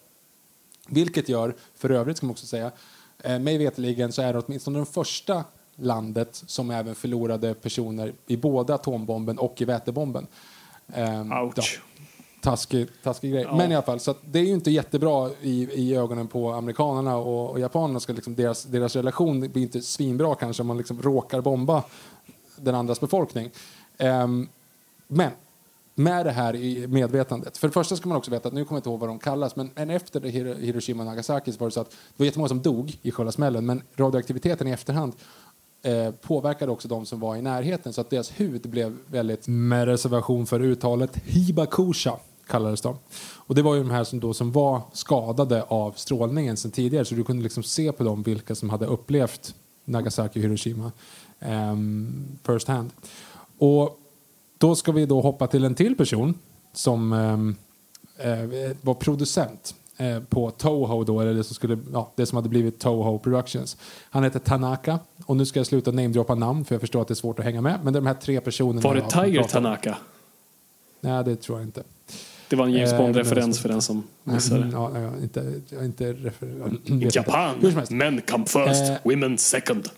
Vilket 0.88 1.28
gör, 1.28 1.56
för 1.74 1.90
övrigt 1.90 2.16
ska 2.16 2.26
man 2.26 2.30
också 2.32 2.46
säga, 2.46 2.70
eh, 3.18 3.38
mig 3.38 3.58
veterligen 3.58 4.12
så 4.12 4.22
är 4.22 4.32
det 4.32 4.38
åtminstone 4.38 4.78
det 4.78 4.86
första 4.86 5.44
landet 5.76 6.42
som 6.46 6.70
även 6.70 6.94
förlorade 6.94 7.54
personer 7.54 8.12
i 8.26 8.36
både 8.36 8.74
atombomben 8.74 9.38
och 9.38 9.60
i 9.62 9.64
vätebomben. 9.64 10.26
Ehm, 10.92 11.32
Ouch. 11.32 11.80
Ja, 12.42 12.50
taskig, 12.50 12.88
taskig 13.02 13.32
grej. 13.32 13.46
Men 13.52 13.72
i 13.72 13.74
alla 13.74 13.84
fall, 13.84 14.00
så 14.00 14.14
det 14.24 14.38
är 14.38 14.44
ju 14.44 14.52
inte 14.52 14.70
jättebra 14.70 15.30
i, 15.42 15.68
i 15.72 15.96
ögonen 15.96 16.28
på 16.28 16.52
amerikanerna 16.52 17.16
och, 17.16 17.50
och 17.50 17.60
japanerna. 17.60 18.00
Ska 18.00 18.12
liksom, 18.12 18.34
deras, 18.34 18.64
deras 18.64 18.96
relation 18.96 19.40
blir 19.40 19.62
inte 19.62 19.82
svinbra 19.82 20.34
kanske 20.34 20.62
om 20.62 20.66
man 20.66 20.78
liksom 20.78 21.02
råkar 21.02 21.40
bomba 21.40 21.82
den 22.56 22.74
andras 22.74 23.00
befolkning. 23.00 23.50
Ehm, 23.98 24.48
men 25.06 25.30
med 25.94 26.26
det 26.26 26.32
här 26.32 26.56
i 26.56 26.86
medvetandet. 26.86 27.58
För 27.58 27.68
det 27.68 27.72
första 27.72 27.96
ska 27.96 28.08
man 28.08 28.18
också 28.18 28.30
veta 28.30 28.48
att 28.48 28.54
nu 28.54 28.64
kommer 28.64 28.76
jag 28.76 28.80
inte 28.80 28.88
ihåg 28.88 29.00
vad 29.00 29.08
de 29.08 29.18
kallas, 29.18 29.56
men, 29.56 29.70
men 29.74 29.90
efter 29.90 30.20
Hiroshima 30.60 31.02
och 31.02 31.06
Nagasaki 31.06 31.52
så 31.52 31.58
var 31.58 31.66
det 31.66 31.70
så 31.70 31.80
att 31.80 31.90
det 31.90 31.96
var 32.16 32.26
jättemånga 32.26 32.48
som 32.48 32.62
dog 32.62 32.98
i 33.02 33.10
själva 33.10 33.32
smällen, 33.32 33.66
men 33.66 33.82
radioaktiviteten 33.96 34.66
i 34.68 34.70
efterhand 34.70 35.12
eh, 35.82 36.10
påverkade 36.10 36.72
också 36.72 36.88
de 36.88 37.06
som 37.06 37.20
var 37.20 37.36
i 37.36 37.42
närheten 37.42 37.92
så 37.92 38.00
att 38.00 38.10
deras 38.10 38.30
hud 38.30 38.70
blev 38.70 38.96
väldigt, 39.06 39.48
med 39.48 39.88
reservation 39.88 40.46
för 40.46 40.60
uttalet, 40.60 41.16
hibakusha 41.16 42.18
kallades 42.48 42.80
de. 42.80 42.96
Och 43.36 43.54
det 43.54 43.62
var 43.62 43.74
ju 43.74 43.80
de 43.80 43.90
här 43.90 44.04
som, 44.04 44.20
då, 44.20 44.34
som 44.34 44.52
var 44.52 44.82
skadade 44.92 45.62
av 45.62 45.92
strålningen 45.92 46.56
sedan 46.56 46.70
tidigare 46.70 47.04
så 47.04 47.14
du 47.14 47.24
kunde 47.24 47.42
liksom 47.42 47.62
se 47.62 47.92
på 47.92 48.04
dem 48.04 48.22
vilka 48.22 48.54
som 48.54 48.70
hade 48.70 48.86
upplevt 48.86 49.54
Nagasaki 49.84 50.40
och 50.40 50.44
Hiroshima 50.44 50.92
um, 51.40 52.38
first 52.46 52.68
hand. 52.68 52.90
Och 53.58 53.98
då 54.58 54.74
ska 54.74 54.92
vi 54.92 55.06
då 55.06 55.20
hoppa 55.20 55.46
till 55.46 55.64
en 55.64 55.74
till 55.74 55.96
person 55.96 56.34
som 56.72 57.12
ehm, 57.12 57.56
eh, 58.18 58.76
var 58.80 58.94
producent 58.94 59.74
eh, 59.96 60.20
på 60.20 60.50
Toho 60.50 61.04
då, 61.04 61.20
eller 61.20 61.34
det 61.34 61.44
som, 61.44 61.54
skulle, 61.54 61.78
ja, 61.92 62.12
det 62.14 62.26
som 62.26 62.36
hade 62.36 62.48
blivit 62.48 62.78
Toho 62.78 63.18
Productions. 63.18 63.76
Han 64.10 64.24
heter 64.24 64.38
Tanaka 64.38 64.98
och 65.26 65.36
nu 65.36 65.46
ska 65.46 65.58
jag 65.60 65.66
sluta 65.66 65.90
namedroppa 65.90 66.34
namn 66.34 66.64
för 66.64 66.74
jag 66.74 66.80
förstår 66.80 67.02
att 67.02 67.08
det 67.08 67.12
är 67.12 67.16
svårt 67.16 67.38
att 67.38 67.44
hänga 67.44 67.60
med. 67.60 67.80
Men 67.82 67.92
de 67.92 68.06
här 68.06 68.14
tre 68.14 68.40
personerna... 68.40 68.80
Var 68.80 68.94
det 68.94 69.10
Tiger 69.10 69.42
Tanaka? 69.42 69.98
Nej, 71.00 71.24
det 71.24 71.36
tror 71.36 71.58
jag 71.58 71.68
inte. 71.68 71.82
Det 72.48 72.56
var 72.56 72.64
en 72.66 72.72
James 72.72 72.92
Eh, 72.92 72.98
Bond-referens 72.98 73.58
för 73.60 73.68
den 73.68 73.82
som 73.82 73.96
Mm, 73.96 74.34
missade. 74.34 74.68
ja, 74.72 74.98
ja, 74.98 75.10
inte, 75.22 75.60
jag 75.68 75.84
inte 75.84 76.12
refer- 76.12 77.10
Japan, 77.16 77.54
men 77.90 78.20
come 78.20 78.44
first, 78.46 78.90
Eh. 78.90 78.96
women 79.04 79.38
second. 79.38 79.88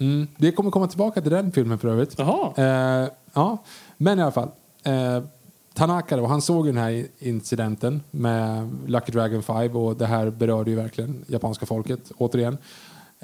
Mm, 0.00 0.26
vi 0.36 0.52
kommer 0.52 0.70
komma 0.70 0.86
tillbaka 0.88 1.20
till 1.20 1.30
den 1.30 1.52
filmen 1.52 1.78
för 1.78 1.88
övrigt. 1.88 2.18
Eh, 2.18 2.26
Ja, 3.34 3.58
men 3.96 4.18
i 4.18 4.22
alla 4.22 4.32
fall. 4.32 4.48
Eh, 4.84 5.22
Tanaka 5.74 6.16
då, 6.16 6.26
han 6.26 6.42
såg 6.42 6.66
den 6.66 6.76
här 6.76 7.06
incidenten 7.18 8.00
med 8.10 8.70
Lucky 8.86 9.12
Dragon 9.12 9.42
5 9.42 9.76
och 9.76 9.96
det 9.96 10.06
här 10.06 10.30
berörde 10.30 10.70
ju 10.70 10.76
verkligen 10.76 11.24
japanska 11.28 11.66
folket 11.66 12.12
återigen. 12.18 12.58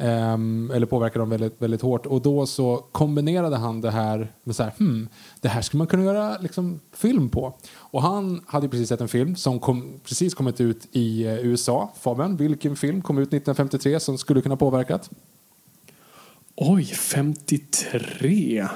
Ehm, 0.00 0.70
eller 0.74 0.86
påverkade 0.86 1.18
dem 1.18 1.30
väldigt, 1.30 1.62
väldigt 1.62 1.82
hårt. 1.82 2.06
Och 2.06 2.22
då 2.22 2.46
så 2.46 2.76
kombinerade 2.92 3.56
han 3.56 3.80
det 3.80 3.90
här 3.90 4.32
med 4.44 4.56
så 4.56 4.62
här, 4.62 4.72
hmm, 4.78 5.08
det 5.40 5.48
här 5.48 5.62
skulle 5.62 5.78
man 5.78 5.86
kunna 5.86 6.04
göra 6.04 6.38
liksom, 6.38 6.80
film 6.92 7.28
på. 7.28 7.54
Och 7.74 8.02
han 8.02 8.44
hade 8.46 8.68
precis 8.68 8.88
sett 8.88 9.00
en 9.00 9.08
film 9.08 9.36
som 9.36 9.60
kom, 9.60 10.00
precis 10.04 10.34
kommit 10.34 10.60
ut 10.60 10.88
i 10.92 11.24
eh, 11.24 11.38
USA. 11.38 11.92
Fabian, 12.00 12.36
vilken 12.36 12.76
film 12.76 13.02
kom 13.02 13.18
ut 13.18 13.28
1953 13.28 14.00
som 14.00 14.18
skulle 14.18 14.40
kunna 14.40 14.56
påverkat? 14.56 15.10
Oj, 16.56 16.84
53. 16.84 18.66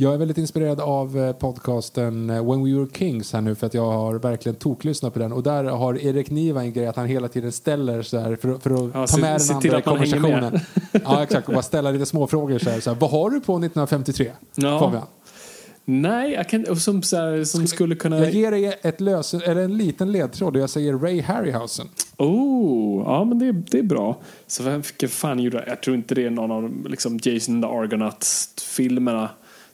Jag 0.00 0.14
är 0.14 0.18
väldigt 0.18 0.38
inspirerad 0.38 0.80
av 0.80 1.18
eh, 1.18 1.32
podcasten 1.32 2.30
eh, 2.30 2.50
When 2.50 2.64
We 2.64 2.78
Were 2.78 2.88
Kings 2.92 3.32
här 3.32 3.40
nu 3.40 3.54
för 3.54 3.66
att 3.66 3.74
jag 3.74 3.90
har 3.90 4.14
verkligen 4.18 4.56
toklyssnat 4.56 5.12
på 5.12 5.18
den 5.18 5.32
och 5.32 5.42
där 5.42 5.64
har 5.64 5.98
Erik 6.06 6.30
Niva 6.30 6.60
en 6.62 6.72
grej 6.72 6.86
att 6.86 6.96
han 6.96 7.06
hela 7.06 7.28
tiden 7.28 7.52
ställer 7.52 8.02
så 8.02 8.18
här 8.18 8.36
för, 8.36 8.58
för 8.58 8.70
att 8.70 8.90
Ja, 8.94 9.06
ta 9.06 9.18
med 9.18 9.42
se 9.42 9.52
den 9.52 9.56
andra 9.56 9.78
i 9.78 9.82
konversationen. 9.82 10.60
Ja 10.92 11.22
exakt 11.22 11.48
och 11.48 11.54
bara 11.54 11.62
ställa 11.62 11.90
lite 11.90 12.06
små 12.06 12.26
frågor 12.26 12.58
så 12.58 12.70
här, 12.70 12.80
så 12.80 12.90
här 12.90 13.00
vad 13.00 13.10
har 13.10 13.30
du 13.30 13.40
på 13.40 13.52
1953 13.52 14.30
Ja. 14.54 14.78
Fabian? 14.78 15.06
Nej, 15.84 16.32
jag 16.32 16.48
kan, 16.48 16.76
som, 16.76 17.02
så 17.02 17.16
här, 17.16 17.44
som 17.44 17.66
skulle 17.66 17.94
kunna... 17.94 18.18
Jag 18.18 18.30
ger 18.30 18.50
dig 18.50 18.78
ett 18.82 19.00
lös, 19.00 19.34
eller 19.34 19.62
en 19.62 19.76
liten 19.76 20.12
ledtråd 20.12 20.56
och 20.56 20.62
jag 20.62 20.70
säger 20.70 20.94
Ray 20.94 21.20
Harryhausen. 21.20 21.88
Oh, 22.16 23.02
ja 23.06 23.24
men 23.24 23.38
det, 23.38 23.52
det 23.52 23.78
är 23.78 23.82
bra. 23.82 24.16
Så 24.46 24.62
vem 24.62 24.82
fan 25.08 25.38
gjorde 25.38 25.56
jag? 25.56 25.68
Jag 25.68 25.82
tror 25.82 25.96
inte 25.96 26.14
det 26.14 26.24
är 26.24 26.30
någon 26.30 26.50
av 26.50 26.86
liksom 26.88 27.18
Jason 27.22 27.62
the 27.62 27.68
Argonauts-filmerna. 27.68 29.28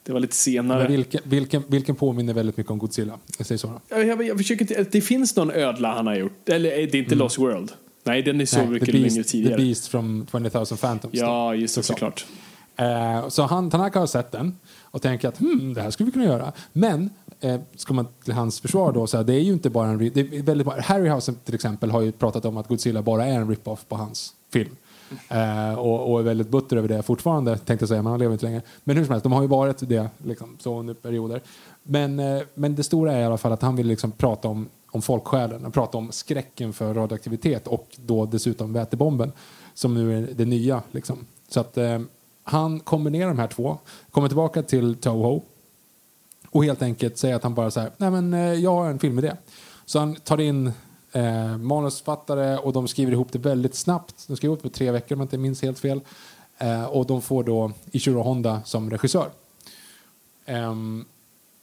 Det 0.07 0.13
var 0.13 0.21
lite 0.21 0.37
senare. 0.37 0.89
Vilken, 0.89 1.21
vilken, 1.25 1.63
vilken 1.67 1.97
påminner 1.97 2.35
väldigt 2.35 2.57
mycket 2.57 2.73
om 2.73 2.79
Godzilla? 2.79 3.19
Jag 3.39 3.47
säger 3.47 3.59
så. 3.59 3.81
Jag, 3.89 4.07
jag, 4.07 4.25
jag 4.25 4.39
försöker 4.39 4.63
inte, 4.63 4.87
det 4.91 5.01
finns 5.01 5.37
någon 5.37 5.51
ödla 5.51 5.93
han 5.95 6.07
har 6.07 6.15
gjort. 6.17 6.49
Eller 6.49 6.71
är 6.71 6.87
det 6.87 6.99
inte 6.99 7.15
Lost 7.15 7.39
World? 7.39 7.73
Nej, 8.05 8.23
den 8.23 8.41
är 8.41 8.47
så 8.47 8.59
Mm. 8.59 8.71
Nej, 8.71 8.73
mycket 8.75 8.87
The 8.87 8.93
längre 8.93 9.15
Beast, 9.15 9.31
tidigare. 9.31 9.57
The 9.57 9.65
Beast 9.65 9.89
from 9.89 10.27
20 10.33 10.51
000 10.55 10.67
Phantoms. 10.67 11.15
Ja, 11.15 11.55
just 11.55 11.77
det, 11.77 11.83
Såklart. 11.83 12.21
såklart. 12.21 13.23
Eh, 13.23 13.29
så 13.29 13.43
han, 13.43 13.71
Tanaka 13.71 13.99
har 13.99 14.07
sett 14.07 14.33
den 14.33 14.59
och 14.83 15.03
tänker 15.03 15.29
att 15.29 15.39
hmm, 15.41 15.75
det 15.75 15.83
här 15.83 15.91
skulle 15.91 16.07
vi 16.07 16.13
kunna 16.13 16.25
göra. 16.25 16.53
Men 16.73 17.11
eh, 17.41 17.61
ska 17.77 17.95
man 17.95 18.07
till 18.25 18.35
hans 18.35 18.61
försvar 18.61 18.93
då 18.93 19.07
säga 19.07 19.23
det 19.23 19.35
är 19.35 19.41
ju 19.41 19.53
inte 19.53 19.71
bara 19.71 19.89
en... 19.89 19.99
Det 19.99 20.21
är 20.21 20.43
väldigt, 20.43 20.67
Harryhausen 20.69 21.35
till 21.45 21.55
exempel 21.55 21.91
har 21.91 22.01
ju 22.01 22.13
pratat 22.13 22.45
om 22.45 22.57
att 22.57 22.69
Godzilla 22.69 23.03
bara 23.03 23.25
är 23.27 23.33
en 23.33 23.49
rip-off 23.51 23.85
på 23.89 23.97
hans 23.97 24.33
film. 24.53 24.77
Eh, 25.29 25.75
och, 25.75 26.13
och 26.13 26.21
är 26.21 26.23
väldigt 26.23 26.49
butter 26.49 26.77
över 26.77 26.89
det 26.89 27.03
fortfarande, 27.03 27.59
tänkte 27.59 27.83
jag 27.83 27.89
säga, 27.89 28.03
men 28.03 28.11
han 28.11 28.21
lever 28.21 28.33
inte 28.33 28.47
längre. 28.47 28.63
Men 28.85 28.97
hur 28.97 29.05
som 29.05 29.13
helst, 29.13 29.23
de 29.23 29.33
har 29.33 29.43
ju 29.43 29.49
varit 29.49 29.89
det 29.89 30.09
liksom, 30.25 30.57
så 30.61 30.79
under 30.81 30.95
perioder. 30.95 31.43
Men, 31.83 32.19
eh, 32.19 32.43
men 32.55 32.75
det 32.75 32.83
stora 32.83 33.13
är 33.13 33.21
i 33.21 33.25
alla 33.25 33.39
fall 33.39 33.53
att 33.53 33.63
han 33.63 33.77
vill 33.77 33.87
liksom 33.87 34.13
prata 34.13 34.49
om, 34.49 34.69
om 34.91 35.03
folksjälen, 35.03 35.73
prata 35.73 35.99
om 35.99 36.13
skräcken 36.13 36.73
för 36.73 36.95
radioaktivitet 36.95 37.67
och 37.67 37.97
då 37.97 38.27
dessutom 38.27 38.73
vätebomben 38.73 39.33
som 39.75 39.95
nu 39.95 40.19
är 40.19 40.29
det 40.35 40.45
nya. 40.45 40.83
Liksom. 40.91 41.27
Så 41.49 41.61
att 41.61 41.79
eh, 41.79 42.01
han 42.43 42.81
kombinerar 42.81 43.29
de 43.29 43.39
här 43.39 43.49
två, 43.49 43.79
kommer 44.11 44.29
tillbaka 44.29 44.63
till 44.63 44.95
Toho 44.95 45.43
och 46.51 46.65
helt 46.65 46.83
enkelt 46.83 47.19
säger 47.19 47.35
att 47.35 47.43
han 47.43 47.55
bara 47.55 47.71
så 47.71 47.81
här, 47.81 47.91
nej 47.97 48.11
men 48.11 48.35
eh, 48.35 48.53
jag 48.53 48.71
har 48.71 48.91
en 48.91 48.99
filmidé. 48.99 49.33
Så 49.87 49.99
han 49.99 50.15
tar 50.15 50.41
in 50.41 50.73
eh, 51.15 51.59
manusförfattare 51.59 52.59
och 52.59 52.73
de 52.73 52.89
skriver 52.89 53.13
ihop 53.13 53.33
det 53.33 53.39
väldigt 53.39 53.75
snabbt. 53.75 54.25
De 54.27 54.37
skriver 54.37 54.53
ihop 54.53 54.63
det 54.63 54.69
på 54.69 54.75
tre 54.75 54.91
veckor 54.91 55.15
om 55.15 55.21
jag 55.21 55.25
inte 55.25 55.39
minns 55.39 55.63
helt 55.63 55.79
fel. 55.79 56.01
Eh, 56.59 56.85
och 56.85 57.07
de 57.07 57.23
får 57.23 57.45
då 57.45 57.73
Ichiro 57.91 58.23
Honda 58.23 58.63
som 58.65 58.91
regissör. 58.91 59.31
Eh, 60.45 60.75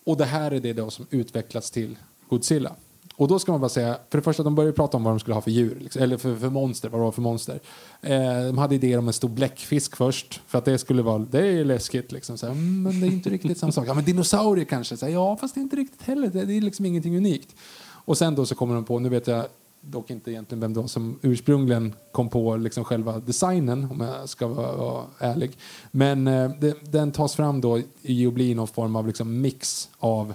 och 0.06 0.18
det 0.18 0.26
här 0.26 0.52
är 0.52 0.60
det 0.60 0.74
då 0.74 0.90
som 0.90 1.08
utvecklats 1.10 1.72
till 1.72 1.98
Godzilla. 2.30 2.76
Och 3.16 3.28
då 3.28 3.40
ska 3.40 3.52
man 3.52 3.62
bara 3.62 3.70
säga, 3.70 3.98
för 4.10 4.18
det 4.18 4.22
första 4.22 4.44
de 4.44 4.56
började 4.56 4.74
prata 4.74 4.98
om 4.98 5.04
vad 5.04 5.14
de 5.14 5.20
skulle 5.20 5.34
ha 5.34 5.42
för 5.42 5.52
djur, 5.52 5.78
liksom, 5.80 6.02
eller 6.02 6.18
för, 6.18 6.36
för 6.36 6.50
monster, 6.50 6.90
vad 6.90 7.02
det 7.02 7.04
var 7.04 7.12
för 7.12 7.22
monster. 7.22 7.60
Eh, 8.02 8.46
de 8.46 8.58
hade 8.58 8.76
idéer 8.76 8.98
om 8.98 9.08
en 9.08 9.14
stor 9.14 9.30
bläckfisk 9.30 9.96
först, 9.96 10.42
för 10.48 10.58
att 10.58 10.66
det 10.66 10.78
skulle 10.78 11.02
vara, 11.02 11.20
det 11.20 11.48
är 11.48 11.66
läskigt 11.66 12.12
liksom. 12.12 12.38
Så 12.38 12.46
här, 12.46 12.54
mm, 12.54 12.84
men 12.84 13.02
det 13.02 13.08
är 13.08 13.12
inte 13.12 13.30
riktigt 13.30 13.58
samma 13.58 13.72
sak. 13.72 13.88
Ja 13.88 13.94
men 13.94 14.06
dinosaurier 14.06 14.66
kanske, 14.66 14.98
så 14.98 15.06
här, 15.06 15.14
ja 15.14 15.38
fast 15.38 15.56
det 15.56 15.60
är 15.60 15.64
inte 15.64 15.76
riktigt 15.76 16.02
heller, 16.02 16.28
det, 16.28 16.46
det 16.46 16.54
är 16.54 16.62
liksom 16.62 16.86
ingenting 16.86 17.18
unikt. 17.18 17.56
Och 18.06 18.18
sen 18.18 18.36
då 18.36 18.46
så 18.46 18.56
kommer 18.56 18.76
de 18.76 18.84
på, 18.84 19.00
nu 19.00 19.10
vet 19.10 19.28
jag 19.28 19.46
dock 19.82 20.10
inte 20.10 20.32
egentligen 20.32 20.60
vem 20.62 20.74
det 20.74 20.80
var 20.80 20.88
som 20.88 21.20
ursprungligen 21.22 21.94
kom 22.12 22.30
på 22.30 22.56
liksom 22.56 22.84
själva 22.84 23.20
designen, 23.20 23.88
om 23.92 24.02
jag 24.02 24.30
ska 24.30 24.48
vara, 24.48 24.76
vara 24.76 25.04
ärlig. 25.20 25.58
Men 25.92 26.28
eh, 26.28 26.52
det, 26.60 26.92
den 26.92 27.12
tas 27.12 27.36
fram 27.36 27.62
då 27.62 27.80
i 28.02 28.28
att 28.28 28.34
bli 28.34 28.56
någon 28.56 28.68
form 28.68 28.96
av 28.96 29.08
liksom 29.08 29.42
mix 29.42 29.90
av 30.00 30.34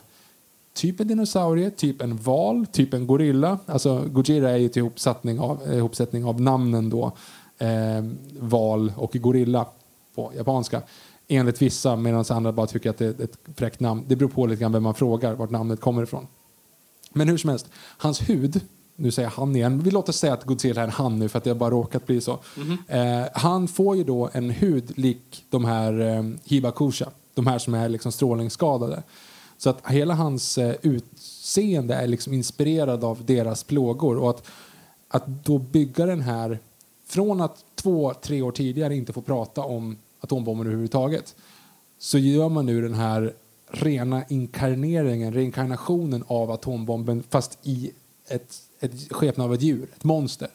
typ 0.75 1.01
en 1.01 1.09
dinosaurie, 1.09 1.71
typ 1.71 2.03
en 2.03 2.17
val, 2.17 2.67
typ 2.73 2.95
en 2.95 3.07
gorilla. 3.07 3.59
Alltså 3.67 4.05
Gojira 4.07 4.51
är 4.51 4.57
ju 4.57 4.69
till 4.69 4.81
ihopsättning 4.81 5.41
av, 5.41 5.63
eh, 5.67 5.77
ihopsättning 5.77 6.25
av 6.25 6.41
namnen 6.41 6.91
då. 6.91 7.13
Eh, 7.59 8.05
val 8.39 8.93
och 8.97 9.13
gorilla 9.13 9.67
på 10.15 10.33
japanska. 10.37 10.83
Enligt 11.29 11.63
vissa, 11.63 11.97
medan 11.97 12.25
andra 12.31 12.53
bara 12.53 12.67
tycker 12.67 12.91
att 12.91 12.99
det 12.99 13.21
är 13.21 13.25
ett 13.25 13.39
fräckt 13.57 13.81
namn. 13.81 14.05
Det 14.09 14.17
beror 14.17 14.29
på 14.29 14.47
lite 14.47 14.61
grann 14.61 14.73
vem 14.73 14.83
man 14.83 14.95
frågar, 14.95 15.35
vart 15.35 15.51
namnet 15.51 15.81
kommer 15.81 16.03
ifrån. 16.03 16.27
Men 17.17 17.29
hur 17.29 17.39
som 17.39 17.51
helst, 17.51 17.67
hans 17.77 18.21
hud, 18.29 18.61
nu 18.97 19.11
säger 19.11 19.29
han 19.29 19.57
igen, 19.57 19.81
vi 19.83 19.91
låter 19.91 20.13
säga 20.13 20.33
att 20.33 20.45
Godzilla 20.45 20.81
är 20.81 20.85
en 20.85 20.91
han 20.91 21.19
nu 21.19 21.29
för 21.29 21.39
att 21.39 21.45
det 21.45 21.51
har 21.51 21.55
bara 21.55 21.71
råkat 21.71 22.07
bli 22.07 22.21
så. 22.21 22.39
Eh, 22.89 23.25
han 23.33 23.69
får 23.69 23.97
ju 23.97 24.05
då 24.05 24.31
en 24.33 24.51
hud 24.51 24.99
lik 24.99 25.45
de 25.51 25.65
här 25.65 26.01
eh, 26.01 26.25
Hibakusha, 26.45 27.11
de 27.35 27.47
här 27.47 27.59
som 27.59 27.75
är 27.75 27.89
liksom 27.89 28.13
strålningsskadade. 28.13 29.03
Så 29.59 29.71
att 29.71 29.87
hela 29.87 30.15
hans 30.15 30.59
eh, 30.59 30.75
utseende 30.83 31.95
är 31.95 32.07
liksom 32.07 32.33
inspirerad 32.33 33.05
av 33.05 33.25
deras 33.25 33.65
plågor 33.65 34.17
och 34.17 34.31
att, 34.31 34.47
att 35.09 35.27
då 35.27 35.59
bygga 35.59 36.07
den 36.07 36.21
här 36.21 36.59
från 37.07 37.41
att 37.41 37.65
två, 37.75 38.15
tre 38.15 38.43
år 38.43 38.53
tidigare 38.53 38.97
inte 38.97 39.13
få 39.13 39.23
prata 39.23 39.63
om 39.63 39.97
atombomben 40.21 40.67
överhuvudtaget 40.67 41.35
så 41.99 42.19
gör 42.19 42.49
man 42.49 42.67
nu 42.67 42.83
den 42.83 42.95
här 42.95 43.33
rena 43.71 44.25
inkarneringen, 44.29 45.35
reinkarnationen 45.35 46.25
av 46.27 46.51
atombomben 46.51 47.23
fast 47.31 47.59
i 47.63 47.91
ett, 48.29 48.57
ett 48.81 49.13
skepnad 49.13 49.47
av 49.47 49.55
ett 49.55 49.63
djur, 49.63 49.89
ett 49.97 50.05
monster. 50.05 50.49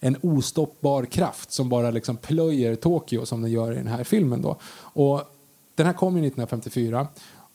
En 0.00 0.16
ostoppbar 0.22 1.04
kraft 1.04 1.52
som 1.52 1.68
bara 1.68 1.90
liksom 1.90 2.16
plöjer 2.16 2.74
Tokyo 2.74 3.26
som 3.26 3.42
den 3.42 3.50
gör 3.50 3.72
i 3.72 3.76
den 3.76 3.86
här 3.86 4.04
filmen. 4.04 4.42
Då. 4.42 4.56
Och 4.76 5.22
den 5.74 5.86
här 5.86 5.92
kom 5.92 6.14
ju 6.16 6.20
1954 6.20 7.06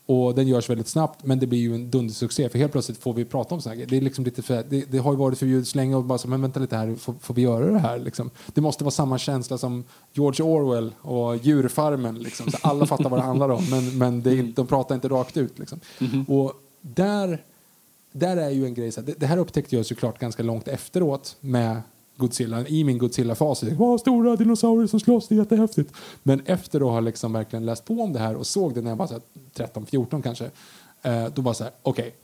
och 0.06 0.34
den 0.34 0.48
görs 0.48 0.70
väldigt 0.70 0.88
snabbt 0.88 1.24
men 1.24 1.38
det 1.38 1.46
blir 1.46 1.58
ju 1.58 1.74
en 1.74 1.90
dundersuccé 1.90 2.48
för 2.48 2.58
helt 2.58 2.72
plötsligt 2.72 2.98
får 2.98 3.14
vi 3.14 3.24
prata 3.24 3.54
om 3.54 3.60
grejer. 3.60 3.86
Det, 3.86 3.96
är 3.96 4.00
liksom 4.00 4.24
lite 4.24 4.42
för, 4.42 4.64
det, 4.68 4.84
det 4.90 4.98
har 4.98 5.12
ju 5.12 5.18
varit 5.18 5.38
förbjudet 5.38 5.68
så 5.68 5.78
länge 5.78 5.96
och 5.96 6.04
bara 6.04 6.18
så, 6.18 6.28
men 6.28 6.42
vänta 6.42 6.60
lite 6.60 6.76
här, 6.76 6.94
får, 6.94 7.14
får 7.20 7.34
vi 7.34 7.42
göra 7.42 7.66
det 7.66 7.78
här? 7.78 7.98
Liksom? 7.98 8.30
Det 8.54 8.60
måste 8.60 8.84
vara 8.84 8.90
samma 8.90 9.18
känsla 9.18 9.58
som 9.58 9.84
George 10.12 10.44
Orwell 10.44 10.94
och 11.00 11.36
djurfarmen. 11.36 12.18
Liksom. 12.18 12.50
Så 12.50 12.58
alla 12.62 12.86
fattar 12.86 13.10
vad 13.10 13.20
det 13.20 13.24
handlar 13.24 13.48
om 13.48 13.70
men, 13.70 13.98
men 13.98 14.22
det 14.22 14.30
är 14.30 14.36
inte, 14.36 14.62
de 14.62 14.66
pratar 14.66 14.94
inte 14.94 15.08
rakt 15.08 15.36
ut. 15.36 15.58
Liksom. 15.58 15.80
Och 16.28 16.52
där, 16.80 17.44
där 18.12 18.36
är 18.36 18.50
ju 18.50 18.66
en 18.66 18.74
grej, 18.74 18.92
så 18.92 19.00
här, 19.00 19.06
det, 19.06 19.20
det 19.20 19.26
här 19.26 19.38
upptäckte 19.38 19.76
jag 19.76 19.86
såklart 19.86 20.18
ganska 20.18 20.42
långt 20.42 20.68
efteråt 20.68 21.36
med 21.40 21.82
Godzilla, 22.16 22.66
i 22.68 22.84
min 22.84 22.98
Godzilla-fas. 22.98 23.62
Wow, 23.62 23.98
stora 23.98 24.36
dinosaurier 24.36 24.86
som 24.86 25.00
slåss, 25.00 25.28
det 25.28 25.34
är 25.34 25.38
jättehäftigt. 25.38 25.92
Men 26.22 26.42
efter 26.46 26.80
att 26.80 26.86
ha 26.86 27.00
liksom 27.00 27.32
verkligen 27.32 27.66
läst 27.66 27.84
på 27.84 27.94
om 27.94 28.12
det 28.12 28.18
här 28.18 28.34
och 28.34 28.46
såg 28.46 28.74
det 28.74 28.80
när 28.82 28.90
jag 28.90 28.96
var 28.96 29.06
så 29.06 29.12
här 29.14 29.22
13-14 29.66 30.22
kanske, 30.22 30.50
eh, 31.02 31.26
då 31.34 31.42
var 31.42 31.52
så 31.52 31.64
här, 31.64 31.72
okej, 31.82 32.14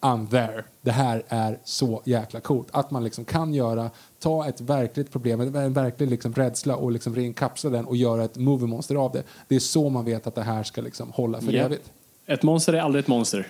I'm 0.00 0.28
there. 0.30 0.64
Det 0.80 0.90
här 0.90 1.22
är 1.28 1.58
så 1.64 2.02
jäkla 2.04 2.40
coolt. 2.40 2.68
Att 2.70 2.90
man 2.90 3.04
liksom 3.04 3.24
kan 3.24 3.54
göra, 3.54 3.90
ta 4.18 4.48
ett 4.48 4.60
verkligt 4.60 5.12
problem, 5.12 5.40
en 5.40 5.72
verklig 5.72 6.10
liksom 6.10 6.32
rädsla 6.34 6.76
och 6.76 6.92
liksom 6.92 7.14
reinkapsla 7.14 7.70
den 7.70 7.84
och 7.84 7.96
göra 7.96 8.24
ett 8.24 8.36
movie 8.36 8.66
monster 8.66 8.94
av 8.94 9.12
det. 9.12 9.22
Det 9.48 9.54
är 9.54 9.60
så 9.60 9.88
man 9.90 10.04
vet 10.04 10.26
att 10.26 10.34
det 10.34 10.42
här 10.42 10.62
ska 10.62 10.80
liksom 10.80 11.10
hålla 11.12 11.40
för 11.40 11.52
Ja. 11.52 11.62
evigt. 11.64 11.92
Ett 12.26 12.42
monster 12.42 12.72
är 12.72 12.80
aldrig 12.80 13.02
ett 13.02 13.08
monster. 13.08 13.48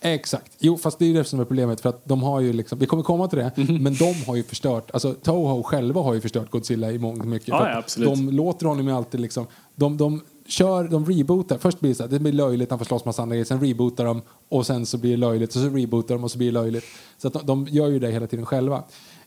Exakt. 0.00 0.52
Jo, 0.58 0.76
fast 0.78 0.98
det 0.98 1.04
är 1.04 1.06
ju 1.06 1.14
det 1.14 1.24
som 1.24 1.40
är 1.40 1.44
problemet. 1.44 1.80
För 1.80 1.88
att 1.88 2.04
de 2.04 2.22
har 2.22 2.40
ju 2.40 2.52
liksom, 2.52 2.78
vi 2.78 2.86
kommer 2.86 3.02
komma 3.02 3.28
till 3.28 3.38
det, 3.38 3.52
Mhm. 3.56 3.82
men 3.82 3.94
de 3.94 4.14
har 4.26 4.36
ju 4.36 4.42
förstört, 4.42 4.90
alltså 4.90 5.14
Toho 5.14 5.62
själva 5.62 6.00
har 6.00 6.14
ju 6.14 6.20
förstört 6.20 6.50
Godzilla 6.50 6.90
i 6.92 6.98
mångt 6.98 7.20
och 7.20 7.26
mycket. 7.26 7.48
Ja, 7.48 7.70
ja, 7.70 7.76
absolut. 7.78 8.08
De 8.08 8.28
låter 8.30 8.66
honom 8.66 8.88
ju 8.88 8.94
alltid 8.94 9.20
liksom, 9.20 9.46
de, 9.74 9.96
de 9.96 10.20
kör, 10.46 10.84
de 10.88 11.06
rebootar. 11.06 11.58
Först 11.58 11.80
blir 11.80 11.90
det 11.90 11.94
så 11.94 12.02
här, 12.02 12.10
det 12.10 12.18
blir 12.18 12.32
löjligt, 12.32 12.70
han 12.70 12.78
får 12.78 12.86
slåss 12.86 13.04
massa 13.04 13.22
andra 13.22 13.34
grejer, 13.34 13.44
sen 13.44 13.60
rebootar 13.60 14.04
de 14.04 14.22
och 14.48 14.66
sen 14.66 14.86
så 14.86 14.98
blir 14.98 15.10
det 15.10 15.16
löjligt 15.16 15.56
och 15.56 15.62
så 15.62 15.68
rebootar 15.68 16.14
de 16.14 16.24
och 16.24 16.30
så 16.30 16.38
blir 16.38 16.48
det 16.48 16.52
löjligt. 16.54 16.84
Så 17.18 17.28
att 17.28 17.34
de, 17.34 17.46
de 17.46 17.66
gör 17.70 17.88
ju 17.88 17.98
det 17.98 18.10
hela 18.10 18.26
tiden 18.26 18.46
själva. 18.46 18.82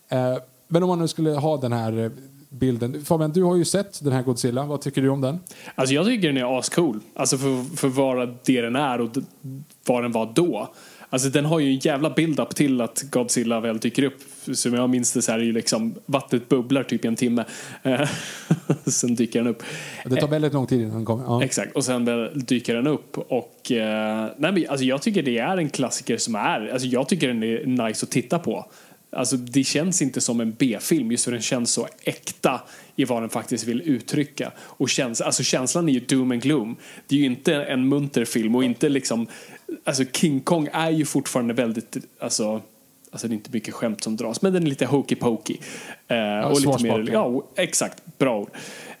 Eh, 0.08 0.36
men 0.68 0.82
om 0.82 0.88
man 0.88 0.98
nu 0.98 1.08
skulle 1.08 1.30
ha 1.30 1.56
den 1.56 1.72
här 1.72 2.10
bilden, 2.52 3.04
Fabian, 3.04 3.32
du 3.32 3.42
har 3.42 3.56
ju 3.56 3.64
sett 3.64 4.04
den 4.04 4.12
här 4.12 4.22
Godzilla, 4.22 4.64
vad 4.64 4.80
tycker 4.80 5.02
du 5.02 5.08
om 5.08 5.20
den? 5.20 5.38
Alltså 5.74 5.94
jag 5.94 6.06
tycker 6.06 6.28
den 6.28 6.36
är 6.36 6.58
ascool. 6.58 7.00
Alltså 7.14 7.38
för, 7.38 7.76
för 7.76 7.88
vara 7.88 8.26
det 8.26 8.60
den 8.60 8.76
är 8.76 9.00
och 9.00 9.10
vad 9.86 10.04
den 10.04 10.12
var 10.12 10.32
då. 10.34 10.72
Alltså 11.12 11.28
den 11.28 11.44
har 11.44 11.60
ju 11.60 11.68
en 11.70 11.78
jävla 11.78 12.10
build-up 12.10 12.54
till 12.54 12.80
att 12.80 13.02
Godzilla 13.10 13.60
väl 13.60 13.78
dyker 13.78 14.02
upp. 14.02 14.18
Som 14.52 14.74
jag 14.74 14.90
minns 14.90 15.12
det 15.12 15.22
så 15.22 15.32
här 15.32 15.38
är 15.38 15.42
ju 15.42 15.52
liksom 15.52 15.94
vattnet 16.06 16.48
bubblar 16.48 16.82
typ 16.82 17.04
i 17.04 17.08
en 17.08 17.16
timme. 17.16 17.44
Eh, 17.82 18.08
sen 18.86 19.14
dyker 19.14 19.38
den 19.38 19.48
upp. 19.48 19.62
Det 20.04 20.16
tar 20.16 20.28
väldigt 20.28 20.52
lång 20.52 20.66
tid 20.66 20.80
innan 20.80 20.94
den 20.96 21.04
kommer. 21.04 21.24
Ja. 21.24 21.44
Exakt, 21.44 21.76
och 21.76 21.84
sen 21.84 22.28
dyker 22.34 22.74
den 22.74 22.86
upp. 22.86 23.18
Och, 23.18 23.72
eh, 23.72 24.28
nej, 24.36 24.52
men, 24.52 24.64
alltså, 24.68 24.84
jag 24.84 25.02
tycker 25.02 25.22
det 25.22 25.38
är 25.38 25.56
en 25.56 25.70
klassiker 25.70 26.16
som 26.16 26.34
är, 26.34 26.68
alltså, 26.72 26.88
jag 26.88 27.08
tycker 27.08 27.28
den 27.28 27.42
är 27.42 27.86
nice 27.86 28.06
att 28.06 28.10
titta 28.10 28.38
på. 28.38 28.66
Alltså, 29.16 29.36
det 29.36 29.64
känns 29.64 30.02
inte 30.02 30.20
som 30.20 30.40
en 30.40 30.52
B-film 30.58 31.10
just 31.10 31.24
för 31.24 31.32
den 31.32 31.42
känns 31.42 31.70
så 31.70 31.88
äkta 32.02 32.60
i 32.96 33.04
vad 33.04 33.22
den 33.22 33.30
faktiskt 33.30 33.64
vill 33.64 33.82
uttrycka. 33.82 34.52
Och 34.58 34.90
käns 34.90 35.20
alltså, 35.20 35.42
känslan 35.42 35.88
är 35.88 35.92
ju 35.92 36.00
doom 36.00 36.30
and 36.30 36.42
gloom. 36.42 36.76
Det 37.06 37.14
är 37.14 37.18
ju 37.18 37.26
inte 37.26 37.54
en 37.54 37.88
munter 37.88 38.24
film 38.24 38.54
och 38.54 38.64
inte 38.64 38.88
liksom, 38.88 39.26
alltså 39.84 40.04
King 40.12 40.40
Kong 40.40 40.68
är 40.72 40.90
ju 40.90 41.04
fortfarande 41.04 41.54
väldigt, 41.54 41.96
alltså 42.20 42.62
Alltså 43.12 43.28
det 43.28 43.32
är 43.32 43.36
inte 43.36 43.50
mycket 43.50 43.74
skämt 43.74 44.02
som 44.02 44.16
dras, 44.16 44.42
men 44.42 44.52
den 44.52 44.62
är 44.62 44.66
lite 44.66 44.86
hokey 44.86 45.16
pokey. 45.16 45.56
Eh, 46.08 46.40
och 46.40 46.50
lite 46.50 46.68
mer, 46.68 46.78
svårsportig. 46.78 47.14
ja, 47.14 47.42
exakt, 47.56 48.18
bra 48.18 48.38
ord. 48.38 48.50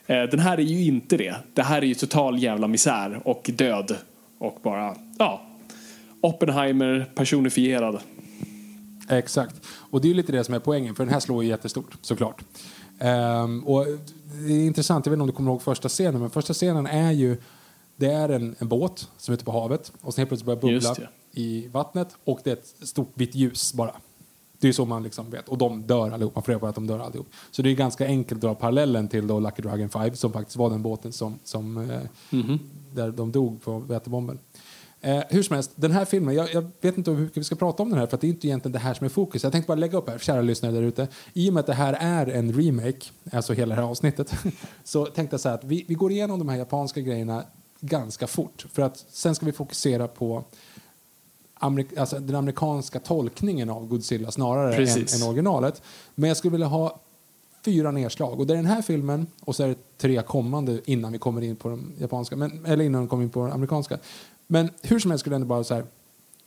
Eh, 0.06 0.22
den 0.22 0.38
här 0.38 0.58
är 0.58 0.62
ju 0.62 0.84
inte 0.84 1.16
det. 1.16 1.34
Det 1.54 1.62
här 1.62 1.82
är 1.82 1.86
ju 1.86 1.94
total 1.94 2.42
jävla 2.42 2.68
misär 2.68 3.20
och 3.24 3.50
död. 3.54 3.96
Och 4.38 4.58
bara, 4.62 4.96
ja. 5.18 5.42
Oppenheimer 6.20 7.06
personifierad. 7.14 8.00
Exakt. 9.18 9.54
Och 9.90 10.00
det 10.00 10.10
är 10.10 10.14
lite 10.14 10.32
det 10.32 10.44
som 10.44 10.54
är 10.54 10.58
poängen, 10.58 10.94
för 10.94 11.04
den 11.04 11.12
här 11.12 11.20
slår 11.20 11.42
ju 11.42 11.48
jättestort, 11.48 11.96
såklart. 12.02 12.44
Ehm, 12.98 13.64
och 13.66 13.86
det 14.46 14.52
är 14.54 14.66
intressant, 14.66 15.06
jag 15.06 15.10
vet 15.10 15.16
inte 15.16 15.20
om 15.22 15.26
du 15.26 15.32
kommer 15.32 15.50
ihåg 15.50 15.62
första 15.62 15.88
scenen, 15.88 16.20
men 16.20 16.30
första 16.30 16.52
scenen 16.54 16.86
är 16.86 17.12
ju, 17.12 17.36
det 17.96 18.06
är 18.12 18.28
en, 18.28 18.54
en 18.58 18.68
båt 18.68 19.08
som 19.18 19.32
är 19.32 19.34
ute 19.36 19.44
på 19.44 19.52
havet 19.52 19.92
och 20.00 20.14
sen 20.14 20.22
helt 20.22 20.28
plötsligt 20.30 20.46
börjar 20.46 20.60
bubbla 20.60 20.94
i 21.32 21.68
vattnet 21.68 22.08
och 22.24 22.40
det 22.44 22.50
är 22.50 22.54
ett 22.56 22.88
stort 22.88 23.10
vitt 23.14 23.34
ljus 23.34 23.74
bara. 23.74 23.92
Det 24.58 24.68
är 24.68 24.72
så 24.72 24.84
man 24.84 25.02
liksom 25.02 25.30
vet. 25.30 25.48
Och 25.48 25.58
de 25.58 25.82
dör 25.82 26.10
allihop, 26.10 26.34
man 26.34 26.44
får 26.44 26.52
reda 26.52 26.60
på 26.60 26.66
att 26.66 26.74
de 26.74 26.86
dör 26.86 26.98
allihop. 26.98 27.26
Så 27.50 27.62
det 27.62 27.70
är 27.70 27.74
ganska 27.74 28.06
enkelt 28.06 28.38
att 28.38 28.42
dra 28.42 28.54
parallellen 28.54 29.08
till 29.08 29.26
då 29.26 29.40
Lucky 29.40 29.62
Dragon 29.62 29.88
5 29.88 30.14
som 30.14 30.32
faktiskt 30.32 30.56
var 30.56 30.70
den 30.70 30.82
båten 30.82 31.12
som, 31.12 31.38
som 31.44 31.90
eh, 31.90 32.00
Mhm. 32.30 32.58
där 32.94 33.10
de 33.10 33.32
dog 33.32 33.62
på 33.62 33.78
vätebomben. 33.78 34.38
Eh, 35.04 35.22
hur 35.28 35.42
som 35.42 35.54
helst, 35.54 35.70
den 35.74 35.90
här 35.90 36.04
filmen, 36.04 36.34
jag, 36.34 36.54
jag 36.54 36.70
vet 36.80 36.98
inte 36.98 37.10
hur 37.10 37.18
mycket 37.18 37.36
vi 37.36 37.44
ska 37.44 37.54
prata 37.54 37.82
om 37.82 37.90
den 37.90 37.98
här 37.98 38.06
för 38.06 38.18
det 38.20 38.26
är 38.26 38.28
inte 38.28 38.46
egentligen 38.46 38.72
det 38.72 38.78
här 38.78 38.94
som 38.94 39.04
är 39.04 39.08
fokus. 39.08 39.42
Jag 39.42 39.52
tänkte 39.52 39.68
bara 39.68 39.74
lägga 39.74 39.98
upp 39.98 40.08
här, 40.08 40.18
kära 40.18 40.42
lyssnare 40.42 40.72
där 40.72 40.82
ute. 40.82 41.08
I 41.32 41.50
och 41.50 41.54
med 41.54 41.60
att 41.60 41.66
det 41.66 41.74
här 41.74 41.96
är 42.00 42.26
en 42.26 42.52
remake, 42.52 43.06
alltså 43.32 43.52
hela 43.52 43.74
det 43.74 43.80
här 43.80 43.88
avsnittet, 43.88 44.34
så 44.84 45.06
tänkte 45.06 45.34
jag 45.34 45.40
så 45.40 45.48
här 45.48 45.56
att 45.56 45.64
vi, 45.64 45.84
vi 45.88 45.94
går 45.94 46.12
igenom 46.12 46.38
de 46.38 46.48
här 46.48 46.56
japanska 46.56 47.00
grejerna 47.00 47.44
ganska 47.80 48.26
fort. 48.26 48.66
För 48.72 48.82
att 48.82 49.04
sen 49.08 49.34
ska 49.34 49.46
vi 49.46 49.52
fokusera 49.52 50.08
på 50.08 50.44
amerik- 51.54 51.98
alltså 51.98 52.18
den 52.18 52.36
amerikanska 52.36 53.00
tolkningen 53.00 53.70
av 53.70 53.86
Godzilla 53.86 54.30
snarare 54.30 54.76
än, 54.76 55.22
än 55.22 55.28
originalet. 55.28 55.82
Men 56.14 56.28
jag 56.28 56.36
skulle 56.36 56.52
vilja 56.52 56.66
ha 56.66 57.00
fyra 57.64 57.90
nedslag. 57.90 58.40
Och 58.40 58.46
det 58.46 58.54
är 58.54 58.56
den 58.56 58.66
här 58.66 58.82
filmen 58.82 59.26
och 59.40 59.56
så 59.56 59.62
är 59.62 59.68
det 59.68 59.98
tre 59.98 60.22
kommande 60.22 60.80
innan 60.84 61.12
vi 61.12 61.18
kommer 61.18 61.42
in 61.42 61.56
på 61.56 61.68
de 61.68 61.92
japanska, 61.98 62.36
men, 62.36 62.66
eller 62.66 62.84
innan 62.84 63.02
vi 63.02 63.08
kommer 63.08 63.22
in 63.22 63.30
på 63.30 63.40
de 63.40 63.52
amerikanska. 63.52 63.98
Men 64.46 64.70
hur 64.82 64.98
som 64.98 65.10
helst 65.10 65.22
skulle 65.22 65.34
jag 65.34 65.40
ändå 65.40 65.48
bara 65.48 65.64
så 65.64 65.74
här, 65.74 65.84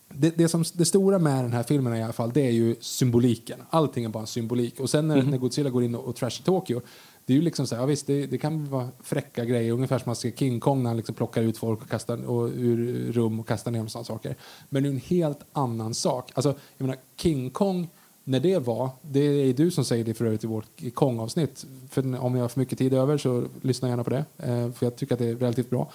det, 0.10 0.38
det, 0.38 0.50
som, 0.50 0.64
det 0.74 0.86
stora 0.86 1.20
med 1.20 1.44
den 1.44 1.54
här 1.54 1.64
filmen 1.64 1.96
i 1.96 2.04
alla 2.04 2.14
fall, 2.14 2.32
det 2.34 2.48
är 2.48 2.52
ju 2.52 2.76
symboliken. 2.80 3.60
Allting 3.70 4.06
är 4.06 4.10
bara 4.10 4.22
en 4.22 4.28
symbolik. 4.28 4.80
Och 4.80 4.90
sen 4.90 5.08
när, 5.08 5.24
när 5.24 5.38
Godzilla 5.38 5.70
går 5.70 5.84
in 5.84 5.96
och, 5.96 6.06
och 6.06 6.16
trashar 6.16 6.44
Tokyo, 6.44 6.82
det 7.26 7.34
är 7.34 7.36
ju 7.36 7.42
liksom 7.42 7.68
så 7.68 7.76
här, 7.76 7.82
ja 7.82 7.86
visst, 7.86 8.08
det, 8.08 8.26
det 8.26 8.38
kan 8.38 8.70
vara 8.70 8.88
fräcka 9.04 9.46
grejer, 9.46 9.72
ungefär 9.72 10.00
som 10.00 10.10
man 10.10 10.16
ser 10.16 10.32
King 10.32 10.60
Kong 10.60 10.84
när 10.84 10.90
han 10.90 10.98
liksom 10.98 11.16
plockar 11.16 11.42
ut 11.42 11.58
folk 11.58 11.82
och 11.82 11.90
kastar, 11.90 12.26
och, 12.26 12.50
ur 12.56 13.12
rum 13.12 13.40
och 13.40 13.48
kastar 13.48 13.72
ner 13.72 13.80
dem 13.80 13.90
sådana 13.90 14.06
saker. 14.06 14.36
Men 14.70 14.84
det 14.84 14.90
är 14.90 14.92
en 14.92 15.00
helt 15.00 15.40
annan 15.54 15.94
sak. 15.94 16.32
Alltså, 16.34 16.50
jag 16.78 16.86
menar, 16.86 17.02
King 17.18 17.50
Kong, 17.50 17.90
när 18.24 18.40
det 18.40 18.58
var, 18.60 18.90
det 19.02 19.20
är 19.20 19.54
du 19.54 19.72
som 19.72 19.86
säger 19.86 20.04
det 20.04 20.14
för 20.14 20.26
övrigt 20.26 20.44
i 20.44 20.48
vårt 20.48 20.94
Kong-avsnitt. 20.94 21.66
För 21.90 22.02
om 22.20 22.36
jag 22.36 22.44
har 22.44 22.50
för 22.50 22.60
mycket 22.60 22.78
tid 22.78 22.94
över 22.94 23.18
så 23.18 23.44
lyssna 23.62 23.90
gärna 23.90 24.04
på 24.04 24.10
det, 24.10 24.26
eh, 24.38 24.72
för 24.72 24.86
jag 24.86 24.96
tycker 24.96 25.14
att 25.14 25.20
det 25.20 25.28
är 25.28 25.36
relativt 25.36 25.70
bra. 25.70 25.92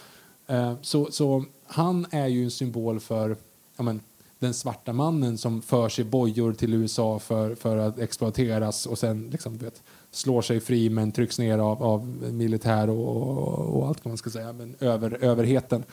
Eh, 0.46 0.74
så, 0.82 1.08
så 1.10 1.44
han 1.72 2.06
är 2.10 2.26
ju 2.26 2.44
en 2.44 2.50
symbol 2.50 3.00
för 3.00 3.36
ja, 3.76 3.82
men, 3.82 4.00
den 4.38 4.54
svarta 4.54 4.92
mannen 4.92 5.38
som 5.38 5.62
för 5.62 5.88
sig 5.88 6.04
bojor 6.04 6.52
till 6.52 6.74
USA 6.74 7.18
för, 7.18 7.54
för 7.54 7.76
att 7.76 7.98
exploateras 7.98 8.86
och 8.86 8.98
sen 8.98 9.28
liksom, 9.32 9.58
vet, 9.58 9.82
slår 10.10 10.42
sig 10.42 10.60
fri 10.60 10.90
men 10.90 11.12
trycks 11.12 11.38
ner 11.38 11.58
av, 11.58 11.82
av 11.82 12.06
militär 12.32 12.90
och, 12.90 13.16
och, 13.16 13.76
och 13.76 13.88
allt 13.88 14.04
vad 14.04 14.10
man 14.10 14.18
ska 14.18 14.30
säga, 14.30 14.52
men 14.52 14.76
över, 14.80 15.24
överheten. 15.24 15.84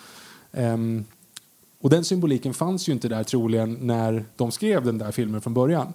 Ehm, 0.52 1.06
och 1.80 1.90
den 1.90 2.04
symboliken 2.04 2.54
fanns 2.54 2.90
ju 2.90 2.94
inte 2.94 3.08
där 3.08 3.24
troligen 3.24 3.78
när 3.82 4.26
de 4.36 4.52
skrev 4.52 4.86
den 4.86 4.98
där 4.98 5.12
filmen 5.12 5.42
från 5.42 5.54
början. 5.54 5.94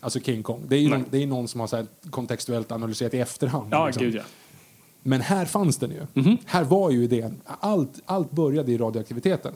Alltså 0.00 0.20
King 0.20 0.42
Kong. 0.42 0.62
Det 0.68 0.76
är 0.76 0.80
ju 0.80 0.88
någon, 0.88 1.04
det 1.10 1.22
är 1.22 1.26
någon 1.26 1.48
som 1.48 1.60
har 1.60 1.66
så 1.66 1.86
kontextuellt 2.10 2.72
analyserat 2.72 3.14
i 3.14 3.20
efterhand. 3.20 3.68
Ja, 3.72 3.86
liksom. 3.86 4.02
gud 4.02 4.14
ja. 4.14 4.22
Men 5.06 5.20
här 5.20 5.46
fanns 5.46 5.76
den 5.76 5.90
ju. 5.90 6.06
Här 6.44 6.64
var 6.64 6.90
ju 6.90 7.04
idén. 7.04 7.40
Allt, 7.44 8.00
allt 8.06 8.30
började 8.30 8.72
i 8.72 8.78
radioaktiviteten. 8.78 9.54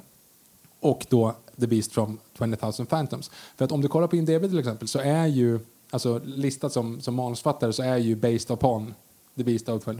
Och 0.80 1.06
då 1.08 1.34
The 1.60 1.66
Beast 1.66 1.92
from 1.92 2.18
20 2.38 2.46
000 2.78 2.86
Phantoms. 2.86 3.30
För 3.56 3.64
att 3.64 3.72
om 3.72 3.80
du 3.80 3.88
kollar 3.88 4.06
på 4.06 4.16
IMDB 4.16 4.42
till 4.42 4.58
exempel 4.58 4.88
så 4.88 4.98
är 4.98 5.26
ju, 5.26 5.60
alltså 5.90 6.20
listat 6.24 6.72
som, 6.72 7.00
som 7.00 7.14
manusfattare 7.14 7.72
så 7.72 7.82
är 7.82 7.96
ju 7.96 8.16
based 8.16 8.50
upon 8.50 8.94
The 9.36 9.44
Beast 9.44 9.68
of 9.68 9.84
20 9.84 9.92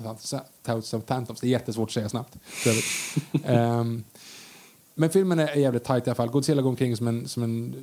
000 0.93 1.03
Phantoms. 1.07 1.41
Det 1.41 1.47
är 1.47 1.51
jättesvårt 1.51 1.89
att 1.89 1.93
säga 1.93 2.09
snabbt. 2.09 2.37
Ehm, 3.45 4.05
men 4.95 5.11
filmen 5.11 5.39
är 5.39 5.57
jävligt 5.57 5.85
tight 5.85 6.07
i 6.07 6.11
alla 6.11 6.15
fall. 6.15 6.29
Godzilla 6.29 6.63
går 6.63 6.71
omkring 6.71 6.97
som 6.97 7.09
en, 7.09 7.29
som 7.29 7.43
en 7.43 7.75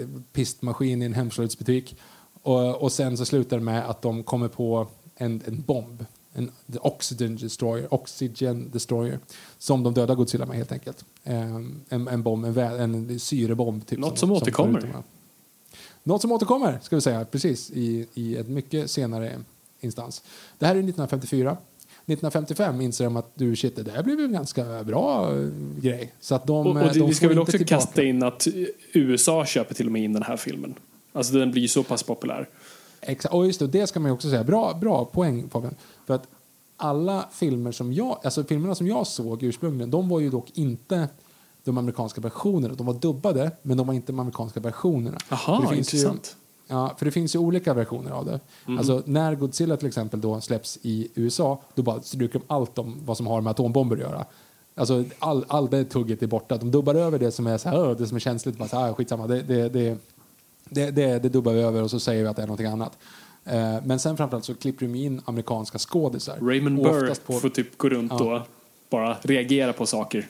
eh, 0.00 0.06
pistmaskin 0.32 1.02
i 1.02 1.04
en 1.04 1.14
hemslöjdsbutik. 1.14 1.96
Och, 2.42 2.82
och 2.82 2.92
sen 2.92 3.16
så 3.16 3.24
slutar 3.24 3.56
det 3.58 3.64
med 3.64 3.90
att 3.90 4.02
de 4.02 4.22
kommer 4.22 4.48
på 4.48 4.86
en, 5.16 5.42
en 5.46 5.62
bomb. 5.62 6.04
En 6.38 6.50
oxygen 6.80 7.36
destroyer, 7.36 7.94
oxygen 7.94 8.70
destroyer. 8.70 9.18
Som 9.58 9.82
de 9.82 9.94
dödar 9.94 10.14
Godzilla 10.14 10.46
med 10.46 10.56
helt 10.56 10.72
enkelt. 10.72 11.04
Ehm, 11.24 11.80
en, 11.88 12.08
en 12.08 12.22
bomb, 12.22 12.44
en, 12.44 12.54
vä- 12.54 12.78
en 12.80 13.18
syrebomb. 13.20 13.86
Typ, 13.86 13.98
Något 13.98 14.18
som 14.18 14.32
återkommer. 14.32 14.80
tar 14.80 14.86
ut 14.88 14.92
dem. 14.94 15.02
Något 16.02 16.20
som 16.22 16.32
återkommer, 16.32 16.78
ska 16.82 16.96
vi 16.96 17.02
säga, 17.02 17.24
precis, 17.24 17.70
i, 17.70 18.06
i 18.14 18.36
ett 18.36 18.48
mycket 18.48 18.90
senare 18.90 19.32
instans. 19.80 20.22
Det 20.58 20.66
här 20.66 20.72
är 20.74 20.78
1954. 20.78 21.56
1955 22.06 22.80
inser 22.80 23.04
de 23.04 23.16
att 23.16 23.30
du 23.34 23.56
shit, 23.56 23.76
det 23.76 23.82
där 23.82 24.02
blev 24.02 24.20
en 24.20 24.32
ganska 24.32 24.84
bra 24.84 25.36
eh, 25.38 25.48
grej. 25.80 26.12
Så 26.20 26.34
att 26.34 26.46
de, 26.46 26.66
Och, 26.66 26.76
och 26.76 26.82
eh, 26.82 26.92
de 26.92 27.06
vi 27.06 27.14
ska 27.14 27.28
väl 27.28 27.38
också 27.38 27.58
tillbaka. 27.58 27.74
kasta 27.76 28.02
in 28.02 28.22
att 28.22 28.46
USA 28.92 29.46
köper 29.46 29.74
till 29.74 29.86
och 29.86 29.92
med 29.92 30.02
in 30.02 30.12
den 30.12 30.22
här 30.22 30.36
filmen. 30.36 30.74
Alltså 31.12 31.32
den 31.34 31.50
blir 31.50 31.68
så 31.68 31.82
pass 31.82 32.02
populär. 32.02 32.48
Exakt. 33.00 33.34
Och 33.34 33.46
just 33.46 33.60
det, 33.60 33.66
det 33.66 33.86
ska 33.86 34.00
man 34.00 34.10
också 34.10 34.30
säga. 34.30 34.44
Bra, 34.44 34.74
bra 34.80 35.04
poäng 35.04 35.48
Fabian. 35.50 35.74
För 36.06 36.14
att 36.14 36.28
alla 36.76 37.28
filmer 37.32 37.72
som 37.72 37.92
jag, 37.92 38.18
alltså 38.24 38.44
filmerna 38.44 38.74
som 38.74 38.86
jag 38.86 39.06
såg 39.06 39.42
ursprungligen, 39.42 39.90
de 39.90 40.08
var 40.08 40.20
ju 40.20 40.30
dock 40.30 40.50
inte 40.54 41.08
de 41.64 41.78
amerikanska 41.78 42.20
versionerna. 42.20 42.74
De 42.74 42.86
var 42.86 42.94
dubbade, 42.94 43.50
men 43.62 43.76
de 43.76 43.86
var 43.86 43.94
inte 43.94 44.12
de 44.12 44.20
amerikanska 44.20 44.60
versionerna. 44.60 45.18
Aha, 45.28 45.56
För 45.56 45.62
det 45.62 45.74
finns 45.76 45.94
intressant. 45.94 46.36
Ju, 46.68 46.74
ja, 46.74 46.94
för 46.98 47.04
det 47.04 47.10
finns 47.10 47.34
ju 47.34 47.38
olika 47.38 47.74
versioner 47.74 48.10
av 48.10 48.24
det. 48.24 48.40
Alltså 48.78 49.02
när 49.06 49.34
Godzilla 49.34 49.76
till 49.76 49.88
exempel 49.88 50.20
då 50.20 50.40
släpps 50.40 50.78
i 50.82 51.08
USA, 51.14 51.60
då 51.74 51.82
bara 51.82 52.02
stryker 52.02 52.38
de 52.38 52.44
allt 52.54 52.78
om 52.78 52.96
vad 53.04 53.16
som 53.16 53.26
har 53.26 53.40
med 53.40 53.50
atombomber 53.50 53.96
att 53.96 54.02
göra. 54.02 54.24
Alltså 54.74 55.04
all, 55.18 55.44
all 55.48 55.70
det 55.70 55.84
tugget 55.84 56.22
är 56.22 56.26
borta. 56.26 56.56
De 56.56 56.70
dubbar 56.70 56.94
över 56.94 57.18
det 57.18 57.32
som 57.32 57.46
är 57.46 57.58
så 57.58 57.68
här, 57.68 57.94
det 57.94 58.06
som 58.06 58.16
är 58.16 58.20
känsligt, 58.20 58.58
bara 58.58 58.68
så 58.68 58.78
här, 58.78 58.92
skitsamma, 58.92 59.26
det, 59.26 59.42
det, 59.42 59.68
det, 59.68 59.98
det, 60.70 60.90
det, 60.90 61.18
det 61.18 61.28
dubbar 61.28 61.52
vi 61.52 61.60
över 61.62 61.82
och 61.82 61.90
så 61.90 62.00
säger 62.00 62.22
vi 62.22 62.28
att 62.28 62.36
det 62.36 62.42
är 62.42 62.46
någonting 62.46 62.66
annat. 62.66 62.98
Eh, 63.44 63.76
men 63.84 63.98
sen 63.98 64.16
framförallt 64.16 64.44
så 64.44 64.54
klipper 64.54 64.86
de 64.86 64.94
in 64.94 65.20
amerikanska 65.24 65.78
skådisar. 65.78 66.38
Raymond 66.42 66.82
Burr 66.82 67.14
på- 67.26 67.32
får 67.40 67.48
typ 67.48 67.78
gå 67.78 67.88
runt 67.88 68.12
Ja. 68.18 68.36
och 68.36 68.42
bara 68.90 69.16
reagera 69.22 69.72
på 69.72 69.86
saker. 69.86 70.26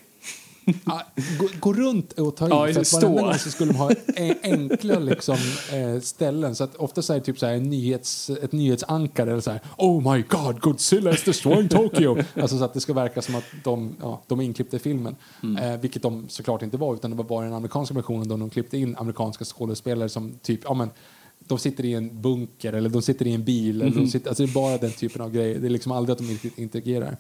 Gå, 1.38 1.48
gå 1.61 1.72
runt 1.72 2.12
och 2.12 2.37
ta 2.37 2.46
i. 2.46 2.48
Ja, 2.50 2.66
för 2.72 2.81
att 2.81 2.92
varenda 2.92 3.22
gång 3.22 3.38
så 3.38 3.50
skulle 3.50 3.72
de 3.72 3.78
ha 3.78 3.90
e- 4.16 4.35
enkla 4.42 4.98
liksom, 4.98 5.37
eh, 5.72 6.00
ställen. 6.00 6.54
Så 6.54 6.64
att 6.64 6.76
ofta 6.76 7.02
så 7.02 7.12
är 7.12 7.18
det 7.18 7.24
typ 7.24 7.38
så 7.38 7.46
här 7.46 7.54
en 7.54 7.62
nyhets, 7.70 8.31
ett 8.31 8.52
nyhetsankare 8.52 9.31
eller 9.31 9.40
så 9.40 9.50
här 9.50 9.61
Oh 9.76 10.14
my 10.14 10.22
god, 10.28 10.61
Godzilla 10.61 11.11
is 11.11 11.24
destroying 11.24 11.68
Tokyo. 11.68 12.16
alltså 12.35 12.59
så 12.59 12.64
att 12.64 12.74
det 12.74 12.81
ska 12.81 12.92
verka 12.92 13.22
som 13.22 13.35
att 13.35 13.44
de, 13.64 13.96
ja, 14.00 14.22
de 14.26 14.40
är 14.40 14.44
inklippta 14.44 14.76
i 14.76 14.81
filmen. 14.81 15.16
Eh, 15.61 15.76
vilket 15.81 16.02
de 16.02 16.28
såklart 16.28 16.62
inte 16.62 16.76
var, 16.76 16.94
utan 16.94 17.11
det 17.11 17.16
var 17.16 17.24
bara 17.24 17.44
den 17.44 17.54
amerikanska 17.54 17.94
versionen 17.94 18.28
då 18.28 18.37
de 18.37 18.50
klippte 18.50 18.78
in 18.78 18.96
amerikanska 18.96 19.44
skådespelare 19.44 20.09
som 20.09 20.38
typ, 20.42 20.61
ja 20.64 20.74
men 20.74 20.90
de 21.38 21.59
sitter 21.59 21.85
i 21.85 21.94
en 21.94 22.22
bunker 22.22 22.72
eller 22.72 22.88
de 22.90 23.02
sitter 23.02 23.26
i 23.26 23.35
en 23.35 23.44
bil. 23.44 23.83
Eller 23.83 23.96
de 23.96 24.07
sitter, 24.07 24.28
alltså 24.28 24.42
det 24.44 24.50
är 24.50 24.54
bara 24.54 24.78
den 24.78 24.90
typen 24.90 25.22
av 25.22 25.31
grejer. 25.33 25.59
Det 25.59 25.66
är 25.66 25.70
liksom 25.70 25.92
aldrig 25.92 26.12
att 26.12 26.18
de 26.18 26.31
inte 26.31 26.62
interagerar. 26.62 27.16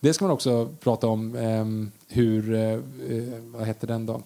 Det 0.00 0.12
ska 0.14 0.24
man 0.24 0.32
också 0.34 0.68
prata 0.80 1.06
om 1.06 1.36
ehm, 1.36 1.90
hur, 2.08 2.54
eh, 2.54 2.60
eh, 2.72 2.78
vad 3.54 3.66
heter 3.66 3.86
den 3.86 4.06
då? 4.06 4.20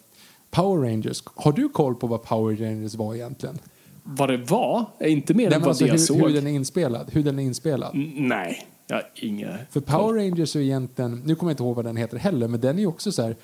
Power 0.51 0.89
Rangers. 0.91 1.23
Har 1.35 1.53
du 1.53 1.69
koll 1.69 1.95
på 1.95 2.07
vad 2.07 2.23
Power 2.23 2.57
Rangers 2.57 2.95
var 2.95 3.15
egentligen? 3.15 3.59
Vad 4.03 4.29
det 4.31 4.37
var? 4.37 4.85
är 4.99 5.09
Inte 5.09 5.35
mer 5.35 5.53
än 5.53 5.61
vad 5.61 5.69
alltså 5.69 5.85
jag 5.85 5.93
hur, 5.93 5.99
såg. 5.99 6.17
hur 6.17 6.33
den 6.35 6.47
är 6.47 6.51
inspelad. 6.51 7.11
Hur 7.13 7.23
den 7.23 7.39
är 7.39 7.43
inspelad. 7.43 7.91
N- 7.95 8.13
Nej, 8.17 8.67
jag 8.87 8.97
har 8.97 9.05
inga... 9.15 9.59
För 9.71 9.81
Power 9.81 10.15
Rangers 10.15 10.57
är 10.57 10.61
egentligen, 10.61 11.23
nu 11.25 11.35
kommer 11.35 11.51
jag 11.51 11.55
inte 11.55 11.63
ihåg 11.63 11.77
vad 11.77 11.85
den 11.85 11.97
heter 11.97 12.19
heller, 12.19 12.49
men 12.49 12.61
den 12.61 12.77
är 12.77 12.81
ju 12.81 12.87
också 12.87 13.13
så 13.13 13.23
här 13.23 13.37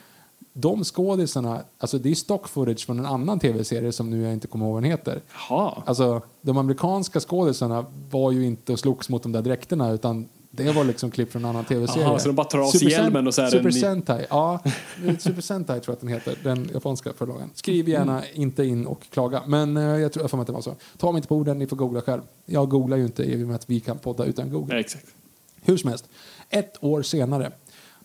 de 0.53 0.85
skådisarna, 0.85 1.63
alltså 1.79 1.99
det 1.99 2.11
är 2.11 2.15
stock 2.15 2.49
footage 2.49 2.87
från 2.87 2.99
en 2.99 3.07
annan 3.07 3.39
tv-serie 3.39 3.93
som 3.93 4.11
nu 4.11 4.23
jag 4.23 4.33
inte 4.33 4.47
kommer 4.47 4.65
ihåg 4.67 4.75
vad 4.75 4.83
den 4.83 4.91
heter. 4.91 5.21
Jaha. 5.51 5.83
Alltså, 5.87 6.23
de 6.43 6.59
amerikanska 6.59 7.21
skådisarna 7.21 7.85
var 8.11 8.31
ju 8.33 8.47
inte 8.47 8.73
och 8.73 8.79
slogs 8.79 9.09
mot 9.09 9.23
de 9.23 9.33
där 9.33 9.43
dräkterna 9.43 9.91
utan 9.91 10.29
det 10.51 10.73
var 10.73 10.85
liksom 10.85 11.11
klipp 11.11 11.33
från 11.33 11.45
en 11.45 11.51
annan 11.51 11.65
tv-serie. 11.65 12.03
Jaha, 12.05 12.19
så 12.19 12.29
de 12.29 12.37
bara 12.37 12.47
tar 12.47 12.59
av 12.59 12.71
sig 12.71 12.91
hjälmen 12.91 13.27
och 13.27 13.35
så 13.35 13.43
är 13.43 13.51
Super 13.51 13.71
Sentai, 13.71 14.27
ja. 14.31 14.61
Super 15.19 15.41
Sentai 15.41 15.81
tror 15.81 15.93
jag 15.93 15.95
att 15.95 16.01
den 16.01 16.09
heter, 16.09 16.37
den 16.43 16.71
japanska 16.75 17.13
förlagan. 17.13 17.51
Skriv 17.55 17.89
gärna 17.89 18.19
Mm. 18.23 18.25
inte 18.35 18.65
in 18.65 18.87
och 18.87 19.03
klaga. 19.11 19.43
Men 19.47 19.77
eh, 19.77 19.83
jag 19.83 20.13
tror 20.13 20.41
att 20.41 20.47
det 20.47 20.53
var 20.53 20.61
så. 20.61 20.75
Ta 20.99 21.13
mig 21.13 21.19
inte 21.19 21.29
på 21.29 21.37
orden, 21.37 21.59
ni 21.59 21.67
får 21.67 21.77
googla 21.77 22.01
själv. 22.03 22.23
Jag 22.47 22.69
googlar 22.69 22.97
ju 22.97 23.05
inte 23.05 23.23
i 23.25 23.45
och 23.45 23.47
med 23.49 23.57
att 23.57 23.71
vi 23.71 23.81
kan 23.81 23.99
podda 23.99 24.25
utan 24.25 24.51
Google. 24.51 24.75
Ja, 24.75 24.81
exakt. 24.81 25.07
Hur 25.63 25.77
som 25.77 25.91
helst, 25.91 26.05
ett 26.51 26.85
år 26.85 27.03
senare, 27.03 27.53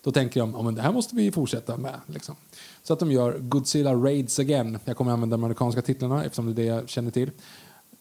då 0.02 0.12
tänker 0.12 0.40
de 0.40 0.52
ja, 0.56 0.62
men 0.62 0.74
det 0.74 0.82
här 0.82 0.92
måste 0.92 1.16
vi 1.16 1.32
fortsätta 1.32 1.76
med. 1.76 1.94
Liksom. 2.06 2.34
Så 2.82 2.92
att 2.92 2.98
de 2.98 3.12
gör 3.12 3.38
Godzilla 3.38 3.94
Raids 3.94 4.38
Again. 4.38 4.78
Jag 4.84 4.96
kommer 4.96 5.12
använda 5.12 5.36
de 5.36 5.44
amerikanska 5.44 5.82
titlarna 5.82 6.24
eftersom 6.24 6.46
det 6.54 6.62
är 6.62 6.66
det 6.66 6.76
jag 6.76 6.88
känner 6.88 7.10
till. 7.10 7.30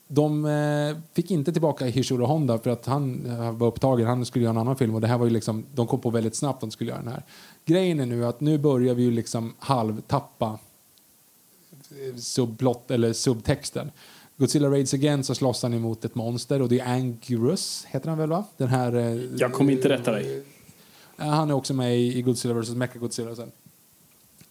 De 0.07 0.45
eh, 0.45 0.97
fick 1.13 1.31
inte 1.31 1.53
tillbaka 1.53 1.85
Hishiro 1.85 2.25
Honda 2.25 2.59
för 2.59 2.69
att 2.69 2.85
han 2.85 3.25
eh, 3.25 3.51
var 3.51 3.67
upptagen. 3.67 4.07
Han 4.07 4.25
skulle 4.25 4.43
göra 4.45 4.51
en 4.53 4.57
annan 4.57 4.75
film 4.75 4.95
och 4.95 5.01
det 5.01 5.07
här 5.07 5.17
var 5.17 5.25
ju 5.25 5.31
liksom, 5.31 5.65
de 5.75 5.87
kom 5.87 6.01
på 6.01 6.09
väldigt 6.09 6.35
snabbt 6.35 6.55
att 6.55 6.61
de 6.61 6.71
skulle 6.71 6.89
göra 6.89 7.01
den 7.01 7.11
här. 7.11 7.23
Grejen 7.65 7.99
är 7.99 8.05
nu 8.05 8.25
att 8.25 8.41
nu 8.41 8.57
börjar 8.57 8.93
vi 8.93 9.03
ju 9.03 9.11
liksom 9.11 9.53
halvtappa 9.59 10.59
eh, 11.71 12.15
subplott 12.15 12.91
eller 12.91 13.13
subtexten. 13.13 13.91
Godzilla 14.37 14.69
Raids 14.69 14.93
Again 14.93 15.23
så 15.23 15.35
slåss 15.35 15.63
han 15.63 15.73
emot 15.73 16.05
ett 16.05 16.15
monster 16.15 16.61
och 16.61 16.69
det 16.69 16.79
är 16.79 16.93
Anguirus, 16.93 17.85
heter 17.89 18.09
han 18.09 18.17
väl 18.17 18.29
va? 18.29 18.43
Den 18.57 18.67
här... 18.67 19.21
Jag 19.37 19.53
kommer 19.53 19.71
inte 19.71 19.89
rätta 19.89 20.11
dig. 20.11 20.43
Han 21.17 21.49
är 21.49 21.53
också 21.53 21.73
med 21.73 21.99
i 21.99 22.21
Godzilla 22.21 22.53
vs. 22.53 22.69
Mechagodzilla 22.69 23.35
sen. 23.35 23.51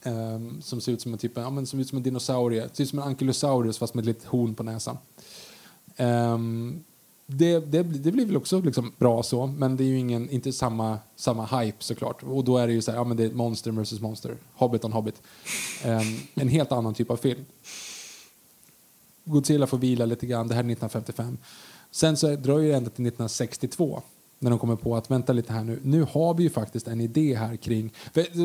Ehm, 0.05 0.63
som 0.63 0.81
ser 0.81 0.93
ut 0.93 1.01
som 1.01 1.13
en 1.13 1.19
typ, 1.19 1.33
ja, 1.35 1.51
men 1.51 1.67
som 1.67 1.81
ut 1.81 1.89
som 1.89 1.99
en 1.99 2.05
dinosaurie. 2.05 2.69
Ser 2.73 2.85
ut 2.85 2.91
som 2.91 2.99
en 2.99 3.05
ankylosaurus 3.05 3.79
fast 3.79 3.95
med 3.95 4.03
ett 4.03 4.07
litet 4.07 4.25
horn 4.25 4.55
på 4.55 4.63
näsan. 4.63 4.99
Um, 5.97 6.85
det, 7.27 7.59
det, 7.59 7.83
det 7.83 8.13
blir 8.13 8.27
väl 8.27 8.37
också 8.37 8.61
liksom 8.61 8.93
bra 8.99 9.23
så, 9.23 9.47
men 9.47 9.77
det 9.77 9.85
är 9.85 9.89
ju 9.89 9.99
ingen, 9.99 10.31
inte 10.31 10.53
samma, 10.53 10.99
samma 11.17 11.47
hype 11.47 11.85
såklart. 11.85 12.23
Och 12.23 12.45
då 12.45 12.59
är 12.59 12.67
det 12.67 12.73
ju 12.73 12.83
så 12.83 12.91
här, 12.91 12.99
ja 12.99 13.05
men 13.05 13.17
det 13.17 13.25
är 13.25 13.31
monster 13.31 13.71
versus 13.71 14.01
monster. 14.01 14.37
Hobbit 14.55 14.85
on 14.85 14.93
Hobbit. 14.93 15.23
Um, 15.85 16.21
en 16.35 16.49
helt 16.49 16.73
annan 16.73 16.95
typ 16.95 17.11
av 17.11 17.17
film. 17.17 17.45
Godzilla 19.25 19.67
får 19.67 19.79
vila 19.79 20.07
lite 20.07 20.27
grann, 20.27 20.49
det 20.49 20.55
här 20.55 20.61
är 20.61 20.71
1955. 20.71 21.39
Sen 21.91 22.17
så 22.17 22.37
dröjer 22.37 22.71
det 22.71 22.77
ända 22.77 22.91
till 22.91 23.07
1962 23.07 24.03
när 24.45 24.51
de 24.51 24.59
kommer 24.59 24.77
på 24.77 24.97
att 24.97 25.11
vänta 25.11 25.33
lite 25.33 25.53
här 25.53 25.65
nu, 25.65 25.79
nu 25.83 26.07
har 26.13 26.35
vi 26.35 26.43
ju 26.43 26.51
faktiskt 26.51 26.89
en 26.89 27.01
idé 27.01 27.35
här 27.35 27.57
kring, 27.57 27.93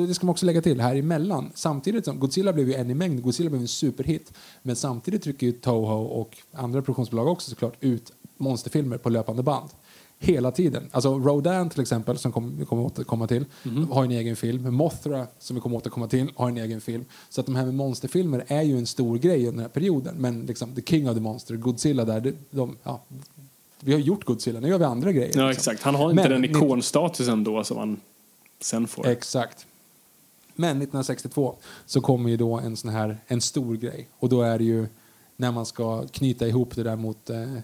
det 0.07 0.13
ska 0.13 0.25
man 0.25 0.31
också 0.31 0.45
lägga 0.45 0.61
till 0.61 0.81
här 0.81 0.95
emellan, 0.95 1.51
samtidigt 1.55 2.05
som 2.05 2.19
Godzilla 2.19 2.53
blev 2.53 2.67
ju 2.67 2.73
en 2.73 2.89
i 2.89 2.93
mängd, 2.93 3.23
Godzilla 3.23 3.49
blev 3.49 3.61
en 3.61 3.67
superhit, 3.67 4.33
men 4.61 4.75
samtidigt 4.75 5.23
trycker 5.23 5.47
ju 5.47 5.53
Toho 5.53 6.03
och 6.03 6.37
andra 6.53 6.81
produktionsbolag 6.81 7.27
också 7.27 7.49
såklart 7.49 7.73
ut 7.79 8.11
monsterfilmer 8.37 8.97
på 8.97 9.09
löpande 9.09 9.43
band. 9.43 9.69
Hela 10.21 10.51
tiden. 10.51 10.89
Alltså 10.91 11.19
Rodan 11.19 11.69
till 11.69 11.81
exempel, 11.81 12.17
som 12.17 12.31
kom- 12.31 12.57
vi 12.59 12.65
kommer 12.65 12.83
återkomma 12.83 13.27
till, 13.27 13.45
har 13.91 14.03
en 14.03 14.11
egen 14.11 14.35
film. 14.35 14.73
Mothra, 14.75 15.27
som 15.39 15.55
vi 15.55 15.61
kommer 15.61 15.77
återkomma 15.77 16.07
till, 16.07 16.31
har 16.35 16.49
en 16.49 16.57
egen 16.57 16.81
film. 16.81 17.05
Så 17.29 17.41
att 17.41 17.45
de 17.45 17.55
här 17.55 17.65
med 17.65 17.75
monsterfilmer 17.75 18.43
är 18.47 18.61
ju 18.61 18.77
en 18.77 18.85
stor 18.85 19.17
grej 19.17 19.37
under 19.39 19.51
den 19.51 19.59
här 19.59 19.69
perioden. 19.69 20.15
Men 20.17 20.45
liksom, 20.45 20.75
The 20.75 20.81
King 20.81 21.09
of 21.09 21.15
the 21.15 21.21
Monster, 21.21 21.55
Godzilla 21.55 22.05
där, 22.05 22.21
det, 22.21 22.33
de, 22.51 22.77
ja, 22.83 23.05
vi 23.79 23.93
har 23.93 23.99
gjort 23.99 24.23
Godzilla, 24.23 24.59
nu 24.59 24.67
gör 24.67 24.77
vi 24.77 24.85
andra 24.85 25.11
grejer. 25.11 25.31
Ja, 25.35 25.47
liksom. 25.47 25.49
exakt. 25.49 25.83
Han 25.83 25.95
har 25.95 26.11
inte 26.11 26.29
Men 26.29 26.31
den 26.31 26.45
ikonstatusen 26.45 27.43
då 27.43 27.63
som 27.63 27.77
han 27.77 27.99
sen 28.61 28.87
får. 28.87 29.07
Exakt. 29.07 29.65
Men 30.55 30.69
1962 30.69 31.55
så 31.85 32.01
kommer 32.01 32.29
ju 32.29 32.37
då 32.37 32.59
en 32.59 32.77
sån 32.77 32.91
här 32.91 33.17
en 33.27 33.41
stor 33.41 33.75
grej 33.75 34.07
och 34.19 34.29
då 34.29 34.41
är 34.41 34.57
det 34.57 34.63
ju 34.63 34.87
när 35.35 35.51
man 35.51 35.65
ska 35.65 36.07
knyta 36.07 36.47
ihop 36.47 36.75
det 36.75 36.83
där 36.83 36.95
mot 36.95 37.29
eh, 37.29 37.57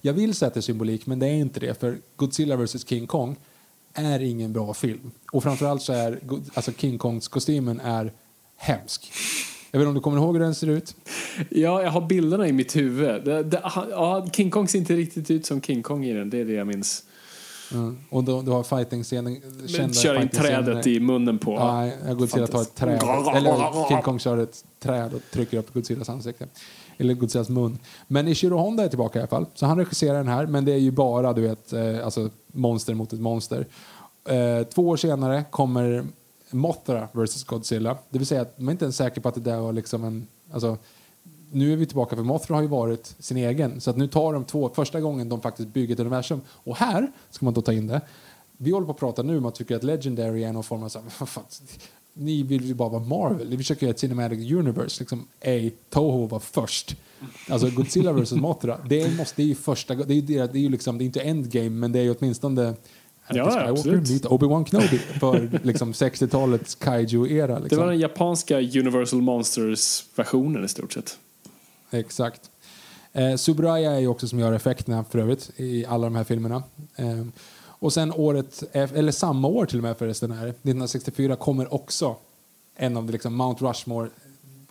jag 0.00 0.12
vill 0.12 0.34
säga 0.34 0.46
att 0.46 0.54
det 0.54 0.60
är 0.60 0.62
symbolik 0.62 1.06
men 1.06 1.18
det 1.18 1.26
är 1.26 1.34
inte 1.34 1.60
det 1.60 1.80
för 1.80 1.98
Godzilla 2.16 2.56
vs 2.56 2.88
King 2.88 3.06
Kong 3.06 3.36
är 3.94 4.20
ingen 4.20 4.52
bra 4.52 4.74
film 4.74 5.10
och 5.32 5.42
framförallt 5.42 5.82
så 5.82 5.92
är 5.92 6.20
alltså 6.54 6.72
King 6.72 6.98
Kongs 6.98 7.28
kostymen 7.28 7.80
är 7.80 8.12
hemsk. 8.56 9.12
Jag 9.74 9.78
vet 9.78 9.84
inte 9.84 9.88
om 9.88 9.94
du 9.94 10.00
kommer 10.00 10.16
ihåg 10.16 10.36
hur 10.36 10.44
den 10.44 10.54
ser 10.54 10.66
ut? 10.66 10.96
Ja, 11.50 11.82
jag 11.82 11.90
har 11.90 12.00
bilderna 12.00 12.48
i 12.48 12.52
mitt 12.52 12.76
huvud. 12.76 13.24
Det, 13.24 13.42
det, 13.42 13.60
ja, 13.90 14.26
King 14.32 14.50
Kong 14.50 14.68
ser 14.68 14.78
inte 14.78 14.94
riktigt 14.94 15.30
ut 15.30 15.46
som 15.46 15.62
King 15.62 15.82
Kong 15.82 16.04
i 16.04 16.12
den. 16.12 16.30
Det 16.30 16.40
är 16.40 16.44
det 16.44 16.52
jag 16.52 16.66
minns. 16.66 17.02
Mm. 17.72 17.98
Och 18.10 18.24
då, 18.24 18.42
du 18.42 18.50
har 18.50 18.62
fighting-scenen, 18.62 19.40
kör 19.92 20.22
in 20.22 20.28
trädet 20.28 20.86
i 20.86 21.00
munnen 21.00 21.38
på. 21.38 21.58
Nej, 21.58 21.96
jag 22.06 22.18
Godzilla 22.18 22.46
tar 22.46 22.62
ett 22.62 22.74
träd. 22.74 23.02
Eller 23.34 23.88
King 23.88 24.02
Kong 24.02 24.18
kör 24.18 24.38
ett 24.38 24.64
träd 24.80 25.14
och 25.14 25.20
trycker 25.30 25.58
upp 25.58 25.74
Godzillas 25.74 26.08
ansikte. 26.08 26.46
Eller 26.98 27.14
Godzillas 27.14 27.48
mun. 27.48 27.78
Men 28.08 28.28
Ishiro 28.28 28.56
Honda 28.56 28.84
är 28.84 28.88
tillbaka 28.88 29.18
i 29.18 29.22
alla 29.22 29.28
fall. 29.28 29.46
Så 29.54 29.66
han 29.66 29.78
regisserar 29.78 30.16
den 30.16 30.28
här, 30.28 30.46
men 30.46 30.64
det 30.64 30.72
är 30.72 30.78
ju 30.78 30.90
bara 30.90 31.32
du 31.32 31.42
vet, 31.42 31.72
eh, 31.72 32.04
alltså 32.04 32.30
monster 32.46 32.94
mot 32.94 33.12
ett 33.12 33.20
monster. 33.20 33.66
Eh, 34.28 34.66
två 34.66 34.88
år 34.88 34.96
senare 34.96 35.44
kommer 35.50 36.04
Mothra 36.52 37.08
vs 37.12 37.44
Godzilla. 37.44 37.98
Det 38.10 38.18
vill 38.18 38.26
säga 38.26 38.42
att 38.42 38.58
man 38.58 38.68
är 38.68 38.72
inte 38.72 38.84
ens 38.84 38.96
säker 38.96 39.20
på 39.20 39.28
att 39.28 39.34
det 39.34 39.40
där 39.40 39.60
var 39.60 39.72
liksom 39.72 40.04
en... 40.04 40.26
Alltså, 40.52 40.78
nu 41.50 41.72
är 41.72 41.76
vi 41.76 41.86
tillbaka, 41.86 42.16
för 42.16 42.22
Mothra 42.22 42.54
har 42.54 42.62
ju 42.62 42.68
varit 42.68 43.14
sin 43.18 43.36
egen. 43.36 43.80
Så 43.80 43.90
att 43.90 43.96
nu 43.96 44.08
tar 44.08 44.32
de 44.32 44.44
två, 44.44 44.70
första 44.74 45.00
gången 45.00 45.28
de 45.28 45.40
faktiskt 45.40 45.68
bygger 45.68 45.94
ett 45.94 46.00
universum. 46.00 46.40
Och 46.48 46.76
här 46.76 47.12
ska 47.30 47.44
man 47.44 47.54
då 47.54 47.62
ta 47.62 47.72
in 47.72 47.86
det. 47.86 48.00
Vi 48.56 48.70
håller 48.70 48.86
på 48.86 48.92
att 48.92 48.98
prata 48.98 49.22
nu 49.22 49.38
om 49.38 49.46
att 49.46 49.54
tycker 49.54 49.76
att 49.76 49.84
Legendary 49.84 50.44
är 50.44 50.52
någon 50.52 50.64
form 50.64 50.82
av 50.82 50.88
så 50.88 50.98
här, 50.98 51.26
fan, 51.26 51.44
ni 52.14 52.42
vill 52.42 52.64
ju 52.64 52.74
bara 52.74 52.88
vara 52.88 53.02
Marvel. 53.02 53.50
Ni 53.50 53.56
försöker 53.56 53.86
göra 53.86 53.94
ett 53.94 54.00
cinematic 54.00 54.52
universe. 54.52 55.02
Liksom, 55.02 55.28
ej, 55.40 55.74
Toho 55.90 56.26
var 56.26 56.40
först. 56.40 56.96
Alltså 57.48 57.70
Godzilla 57.70 58.12
vs 58.12 58.32
Mothra, 58.32 58.78
det, 58.88 59.18
måste, 59.18 59.36
det 59.36 59.42
är 59.42 59.46
ju 59.46 59.54
första, 59.54 59.94
det 59.94 60.14
är 60.14 60.16
ju, 60.16 60.20
det 60.20 60.58
är 60.58 60.62
ju 60.62 60.68
liksom, 60.68 60.98
det 60.98 61.04
är 61.04 61.06
inte 61.06 61.20
endgame, 61.20 61.70
men 61.70 61.92
det 61.92 61.98
är 61.98 62.02
ju 62.02 62.14
åtminstone 62.18 62.74
Ja, 63.36 63.44
Skywalker, 63.50 63.70
absolut. 63.70 64.08
lite 64.08 64.28
Obi-Wan 64.28 64.64
Kenobi 64.64 64.98
för 64.98 65.60
liksom 65.62 65.92
60-talets 65.92 66.74
kaiju-era. 66.74 67.54
Det 67.54 67.60
Liksom. 67.60 67.78
var 67.78 67.86
den 67.86 67.98
japanska 67.98 68.58
Universal 68.60 69.22
Monsters-versionen 69.22 70.64
i 70.64 70.68
stort 70.68 70.92
sett. 70.92 71.18
Exakt. 71.90 72.50
Eh, 73.12 73.36
Subraya 73.36 73.92
är 73.92 73.98
ju 74.00 74.06
också 74.08 74.28
som 74.28 74.38
gör 74.38 74.52
effekterna 74.52 75.04
för 75.10 75.18
övrigt 75.18 75.50
i 75.56 75.86
alla 75.86 76.06
de 76.06 76.16
här 76.16 76.24
filmerna. 76.24 76.62
Eh, 76.96 77.22
och 77.64 77.92
sen 77.92 78.12
året, 78.12 78.62
eller 78.72 79.12
samma 79.12 79.48
år 79.48 79.66
till 79.66 79.78
och 79.78 79.82
med 79.82 79.96
förresten, 79.96 80.30
här, 80.30 80.46
1964 80.48 81.36
kommer 81.36 81.74
också 81.74 82.16
en 82.76 82.96
av 82.96 83.04
de 83.06 83.12
liksom 83.12 83.34
Mount 83.34 83.64
Rushmore 83.64 84.08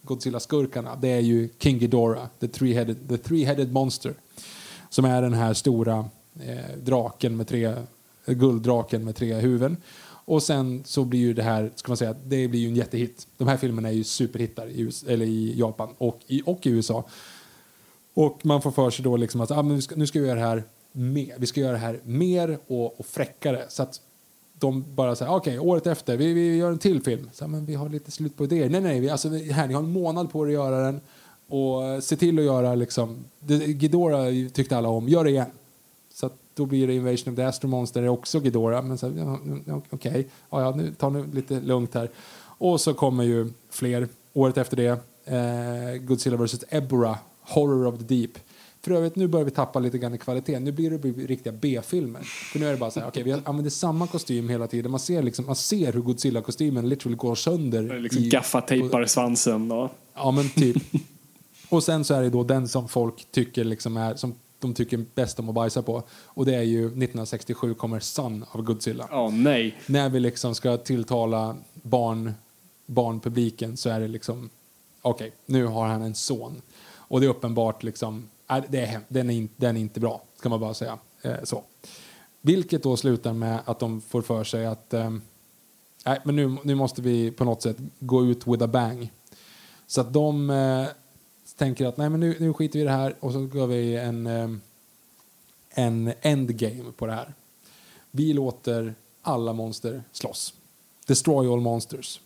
Godzilla-skurkarna. 0.02 0.96
Det 1.02 1.08
är 1.10 1.20
ju 1.20 1.50
King 1.60 1.80
Ghidorah, 1.80 2.26
the 2.40 2.48
three-headed, 2.48 2.96
the 3.10 3.16
three-headed 3.18 3.72
monster. 3.72 4.14
Som 4.90 5.06
är 5.06 5.22
den 5.22 5.34
här 5.34 5.54
stora 5.54 6.06
eh, 6.40 6.78
draken 6.84 7.38
med 7.38 7.48
tre, 7.48 7.74
gulddraken 8.26 9.06
med 9.06 9.16
tre 9.16 9.34
huvuden. 9.34 9.78
Och 10.26 10.44
sen 10.44 10.84
så 10.86 11.06
blir 11.06 11.20
ju 11.20 11.34
det 11.34 11.44
här, 11.44 11.72
ska 11.76 11.90
man 11.90 11.98
säga, 11.98 12.16
det 12.26 12.48
blir 12.48 12.60
ju 12.60 12.68
en 12.68 12.76
jättehit. 12.76 13.28
De 13.38 13.48
här 13.48 13.58
filmerna 13.58 13.90
är 13.90 13.94
ju 13.94 14.04
superhittar 14.04 14.68
i, 14.68 14.82
US, 14.82 15.04
eller 15.04 15.26
i 15.26 15.60
Japan 15.60 15.90
och 15.98 16.20
i, 16.28 16.42
och 16.46 16.68
i 16.68 16.70
USA. 16.70 17.04
Och 18.14 18.46
man 18.46 18.62
får 18.62 18.72
för 18.72 18.90
sig 18.90 19.04
då 19.04 19.18
liksom 19.18 19.42
att 19.42 19.52
ah, 19.52 19.64
men 19.64 19.76
vi 19.76 19.82
ska, 19.82 19.96
nu 19.96 20.08
ska 20.08 20.20
vi 20.20 20.28
göra 20.28 20.40
det 20.40 20.46
här 20.46 20.64
mer, 20.92 21.36
vi 21.38 21.48
ska 21.48 21.62
göra 21.62 21.72
det 21.72 21.78
här 21.78 22.00
mer 22.04 22.60
och, 22.68 23.00
och 23.00 23.06
fräckare. 23.06 23.66
Så 23.70 23.84
att 23.84 24.02
de 24.60 24.96
bara 24.96 25.16
säger 25.16 25.32
okej, 25.32 25.60
okay, 25.60 25.70
året 25.70 25.88
efter, 25.88 26.18
vi, 26.18 26.34
vi 26.34 26.58
gör 26.58 26.72
en 26.72 26.78
till 26.78 27.04
film. 27.04 27.30
Så, 27.34 27.48
men 27.48 27.66
vi 27.66 27.76
har 27.76 27.90
lite 27.90 28.12
slut 28.12 28.38
på 28.38 28.44
idéer. 28.44 28.70
Nej, 28.70 28.82
nej, 28.82 29.00
vi, 29.00 29.10
alltså, 29.10 29.30
här, 29.30 29.68
ni 29.68 29.74
har 29.74 29.84
en 29.84 29.92
månad 29.92 30.32
på 30.32 30.44
er 30.44 30.48
att 30.48 30.54
göra 30.54 30.86
den. 30.86 31.02
Och 31.48 32.04
se 32.04 32.16
till 32.16 32.40
att 32.40 32.46
göra 32.46 32.76
liksom, 32.76 33.26
det, 33.40 33.58
Ghidorah 33.58 34.50
tyckte 34.54 34.78
alla 34.78 34.90
om, 34.90 35.10
gör 35.10 35.24
det 35.24 35.30
igen. 35.30 35.52
Då 36.54 36.66
blir 36.66 36.88
det 36.88 36.94
Invasion 36.94 37.34
of 37.34 37.36
the 37.38 37.44
Astro 37.44 37.68
Monster, 37.68 38.02
det 38.02 38.08
är 38.08 38.10
också 38.10 38.40
Ghidorah. 38.40 38.84
Men 38.84 38.98
så, 38.98 39.12
ja, 39.66 39.82
okej, 39.90 40.28
ja, 40.50 40.62
ja, 40.62 40.72
nu 40.76 40.94
tar 40.94 41.10
nu 41.10 41.26
lite 41.34 41.60
lugnt 41.60 41.94
här. 41.94 42.10
Och 42.42 42.82
så 42.82 42.94
kommer 42.94 43.24
ju 43.24 43.50
fler. 43.70 44.08
Året 44.34 44.58
efter 44.58 44.78
det, 44.78 44.88
eh, 45.26 46.02
Godzilla 46.02 46.38
vs. 46.38 46.64
Ebora, 46.70 47.18
Horror 47.42 47.86
of 47.88 47.98
the 48.00 48.04
Deep. 48.16 48.32
För 48.84 48.92
övrigt, 48.92 49.16
nu 49.16 49.28
börjar 49.28 49.46
vi 49.46 49.52
tappa 49.52 49.80
lite 49.80 49.98
grann 49.98 50.14
i 50.14 50.18
kvalitet. 50.18 50.60
Nu 50.60 50.72
blir 50.72 50.90
det 50.92 50.98
riktiga 51.28 51.54
B-filmer. 51.54 52.22
För 52.22 52.60
nu 52.60 52.68
är 52.68 52.72
det 52.72 52.78
bara 52.78 52.92
så 52.92 53.00
här, 53.00 53.08
okej, 53.08 53.24
vi 53.24 53.32
använder 53.32 53.70
samma 53.70 54.08
kostym 54.08 54.50
hela 54.50 54.68
tiden. 54.68 54.92
Man 54.92 55.00
ser, 55.00 55.24
liksom, 55.24 55.46
man 55.46 55.56
ser 55.56 55.94
hur 55.94 56.02
Godzilla-kostymen 56.02 56.90
literally 56.90 57.16
går 57.18 57.36
sönder. 57.36 58.00
Liksom 58.00 58.24
i- 58.24 58.30
gaffatejpar 58.30 59.06
svansen. 59.06 59.72
Och... 59.72 59.90
Ja, 60.16 60.32
men 60.32 60.50
typ. 60.50 60.78
Och 61.70 61.84
sen 61.84 62.04
så 62.04 62.14
är 62.14 62.22
det 62.22 62.30
då 62.30 62.44
den 62.44 62.68
som 62.68 62.88
folk 62.88 63.28
tycker 63.32 63.64
liksom 63.64 63.98
är, 63.98 64.16
som 64.16 64.34
de 64.62 64.74
tycker 64.74 65.06
bäst 65.16 65.40
om 65.40 65.50
att 65.50 65.56
bajsa 65.56 65.82
på. 65.82 66.04
Och 66.12 66.46
det 66.46 66.56
är 66.56 66.62
ju 66.62 66.86
1967 66.86 67.74
kommer 67.74 68.00
Son 68.00 68.46
av 68.52 68.62
Godzilla. 68.62 69.10
Åh 69.12 69.32
nej. 69.32 69.78
När 69.86 70.10
vi 70.10 70.20
liksom 70.20 70.56
ska 70.56 70.78
tilltala 70.78 71.56
barn, 71.74 72.34
barnpubliken 72.86 73.78
så 73.78 73.90
är 73.90 74.00
det 74.00 74.08
liksom, 74.08 74.50
okej, 75.02 75.32
nu 75.46 75.66
har 75.66 75.88
han 75.88 76.02
en 76.02 76.16
son. 76.16 76.62
Och 76.94 77.20
det 77.20 77.26
är 77.26 77.30
uppenbart 77.30 77.84
liksom, 77.84 78.30
är, 78.48 78.66
det 78.70 78.80
är, 78.80 79.00
den, 79.08 79.30
är 79.30 79.34
in, 79.34 79.50
den 79.56 79.78
är 79.78 79.82
inte 79.82 80.00
bra, 80.00 80.22
ska 80.38 80.50
man 80.50 80.60
bara 80.60 80.74
säga. 80.74 80.98
Eh, 81.22 81.44
så. 81.44 81.64
Vilket 82.42 82.84
då 82.84 82.98
slutar 82.98 83.34
med 83.34 83.60
att 83.66 83.80
de 83.80 84.02
får 84.02 84.22
för 84.22 84.44
sig 84.44 84.66
att 84.66 84.94
nej, 86.06 86.20
men 86.24 86.36
nu, 86.36 86.58
nu 86.64 86.76
måste 86.76 87.02
vi 87.02 87.32
på 87.32 87.46
något 87.46 87.62
sätt 87.62 87.78
gå 88.00 88.26
ut 88.26 88.48
with 88.48 88.64
a 88.64 88.68
bang. 88.68 89.12
Så 89.88 90.02
att 90.02 90.14
de 90.14 90.50
eh, 90.50 90.88
tänker 91.58 91.86
att 91.86 91.98
nej, 91.98 92.10
men 92.10 92.20
nu, 92.20 92.38
nu 92.40 92.54
skiter 92.54 92.80
vi 92.80 92.82
i 92.82 92.86
det 92.86 92.92
här 92.92 93.16
och 93.20 93.32
så 93.32 93.46
går 93.46 93.68
vi 93.68 93.96
en, 93.96 94.28
ehm, 94.28 94.62
en 95.70 96.14
endgame 96.22 96.92
på 96.98 97.06
det 97.06 97.14
här. 97.14 97.34
Vi 98.12 98.34
låter 98.34 98.96
alla 99.22 99.54
monster 99.54 100.04
slåss. 100.12 100.54
Destroy 101.08 101.54
all 101.54 101.62
monsters. 101.62 102.22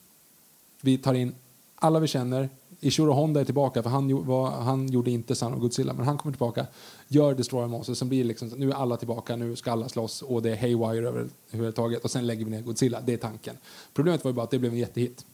Vi 0.82 0.98
tar 0.98 1.14
in 1.14 1.36
alla 1.76 2.00
vi 2.00 2.08
känner. 2.08 2.50
Ishiro 2.80 3.12
Honda 3.12 3.42
är 3.42 3.46
tillbaka, 3.46 3.84
för 3.84 3.90
han, 3.90 4.26
var, 4.26 4.52
han 4.52 4.88
gjorde 4.88 5.12
inte 5.12 5.36
Son 5.36 5.54
of 5.54 5.60
Godzilla, 5.60 5.94
men 5.94 6.06
han 6.06 6.18
kommer 6.18 6.34
tillbaka, 6.34 6.68
gör 7.08 7.34
Destroy 7.34 7.64
all 7.64 7.70
monsters, 7.70 7.98
sen 7.98 8.10
blir 8.10 8.20
det 8.20 8.28
liksom, 8.28 8.48
nu 8.48 8.72
är 8.72 8.76
alla 8.76 8.98
tillbaka, 8.98 9.36
nu 9.36 9.56
ska 9.56 9.72
alla 9.72 9.90
slåss 9.90 10.22
och 10.22 10.42
det 10.42 10.52
är 10.52 10.56
haywire 10.56 11.08
överhuvudtaget 11.08 12.04
och 12.04 12.12
sen 12.12 12.28
lägger 12.28 12.46
vi 12.46 12.52
ner 12.52 12.62
Godzilla, 12.62 13.02
det 13.02 13.14
är 13.14 13.18
tanken. 13.18 13.58
Problemet 13.94 14.24
var 14.24 14.32
ju 14.32 14.36
bara 14.36 14.44
att 14.44 14.52
det 14.52 14.60
blev 14.60 14.72
en 14.72 14.78
jättehit. 14.78 15.26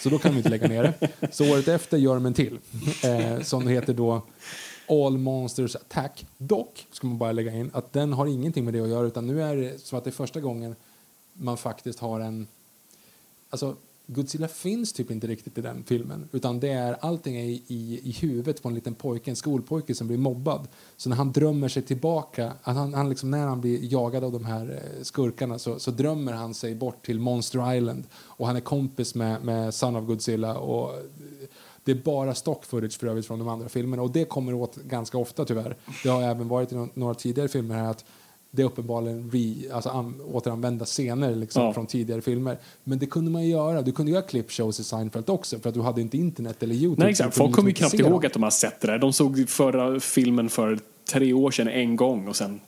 Så 0.00 0.08
då 0.08 0.18
kan 0.18 0.32
vi 0.32 0.36
inte 0.36 0.48
lägga 0.48 0.68
ner 0.68 0.82
det. 0.82 1.32
Så 1.34 1.52
året 1.52 1.68
efter 1.68 1.96
gör 1.96 2.14
de 2.14 2.26
en 2.26 2.34
till, 2.34 2.58
eh, 3.04 3.40
som 3.42 3.68
heter 3.68 3.94
då 3.94 4.22
All 4.88 5.18
Monsters 5.18 5.76
Attack. 5.76 6.26
Dock 6.38 6.86
ska 6.92 7.06
man 7.06 7.18
bara 7.18 7.32
lägga 7.32 7.52
in 7.52 7.70
att 7.74 7.92
den 7.92 8.12
har 8.12 8.26
ingenting 8.26 8.64
med 8.64 8.74
det 8.74 8.80
att 8.80 8.88
göra, 8.88 9.06
utan 9.06 9.26
nu 9.26 9.42
är 9.42 9.56
det 9.56 9.80
som 9.80 9.98
att 9.98 10.04
det 10.04 10.10
är 10.10 10.12
första 10.12 10.40
gången 10.40 10.76
man 11.32 11.56
faktiskt 11.56 11.98
har 11.98 12.20
en... 12.20 12.46
Alltså, 13.50 13.76
Godzilla 14.08 14.48
finns 14.48 14.92
typ 14.92 15.10
inte 15.10 15.26
riktigt 15.26 15.58
i 15.58 15.60
den 15.60 15.84
filmen. 15.84 16.28
Utan 16.32 16.60
det 16.60 16.68
är, 16.68 16.96
allting 17.00 17.36
är 17.36 17.44
i, 17.44 17.62
i, 17.66 18.00
i 18.04 18.12
huvudet 18.12 18.62
på 18.62 18.68
en 18.68 18.74
liten 18.74 18.94
pojke, 18.94 19.30
en 19.30 19.36
skolpojke 19.36 19.94
som 19.94 20.06
blir 20.06 20.18
mobbad. 20.18 20.68
Så 20.96 21.08
när 21.08 21.16
han 21.16 21.32
drömmer 21.32 21.68
sig 21.68 21.82
tillbaka, 21.82 22.52
att 22.62 22.76
han, 22.76 22.94
han 22.94 23.08
liksom, 23.08 23.30
när 23.30 23.46
han 23.46 23.60
blir 23.60 23.92
jagad 23.92 24.24
av 24.24 24.32
de 24.32 24.44
här 24.44 24.70
eh, 24.70 25.02
skurkarna 25.02 25.58
så, 25.58 25.78
så 25.78 25.90
drömmer 25.90 26.32
han 26.32 26.54
sig 26.54 26.74
bort 26.74 27.06
till 27.06 27.20
Monster 27.20 27.74
Island. 27.76 28.04
Och 28.14 28.46
han 28.46 28.56
är 28.56 28.60
kompis 28.60 29.14
med, 29.14 29.44
med 29.44 29.74
Son 29.74 29.96
of 29.96 30.06
Godzilla. 30.06 30.58
Och 30.58 30.94
eh, 30.94 31.00
det 31.84 31.92
är 31.92 32.02
bara 32.04 32.34
stock 32.34 32.64
footage 32.64 32.98
för 32.98 33.06
övrigt 33.06 33.26
från 33.26 33.38
de 33.38 33.48
andra 33.48 33.68
filmerna. 33.68 34.02
Och 34.02 34.10
det 34.10 34.24
kommer 34.24 34.54
åt 34.54 34.76
ganska 34.76 35.18
ofta 35.18 35.44
tyvärr. 35.44 35.76
Det 36.02 36.08
har 36.08 36.22
även 36.22 36.48
varit 36.48 36.72
i 36.72 36.74
no- 36.74 36.90
några 36.94 37.14
tidigare 37.14 37.48
filmer 37.48 37.74
här 37.74 37.90
att 37.90 38.04
det 38.56 38.62
är 38.62 38.66
uppenbarligen 38.66 39.30
re, 39.30 39.72
alltså 39.74 39.88
an, 39.88 40.20
återanvända 40.32 40.84
scener 40.84 41.34
liksom, 41.36 41.62
Ja. 41.62 41.72
från 41.72 41.86
tidigare 41.86 42.20
filmer. 42.20 42.58
Men 42.84 42.98
det 42.98 43.06
kunde 43.06 43.30
man 43.30 43.42
ju 43.44 43.50
göra. 43.50 43.82
Du 43.82 43.92
kunde 43.92 44.12
göra 44.12 44.22
clipshows 44.22 44.80
i 44.80 44.84
Seinfeld 44.84 45.30
också 45.30 45.58
för 45.58 45.68
att 45.68 45.74
du 45.74 45.80
hade 45.82 46.00
inte 46.00 46.16
internet 46.16 46.62
eller 46.62 46.74
Youtube. 46.74 47.02
Nej, 47.02 47.10
exakt. 47.10 47.36
Folk 47.36 47.54
kommer 47.54 47.68
ju 47.68 47.74
knappt 47.74 47.94
ihåg 47.94 48.10
dem. 48.10 48.26
att 48.26 48.32
de 48.32 48.42
har 48.42 48.50
sett 48.50 48.80
det 48.80 48.86
där. 48.86 48.98
De 48.98 49.12
såg 49.12 49.48
förra 49.48 50.00
filmen 50.00 50.48
för 50.48 50.78
tre 51.12 51.32
år 51.32 51.50
sedan 51.50 51.68
en 51.68 51.96
gång 51.96 52.28
och 52.28 52.36
sen... 52.36 52.60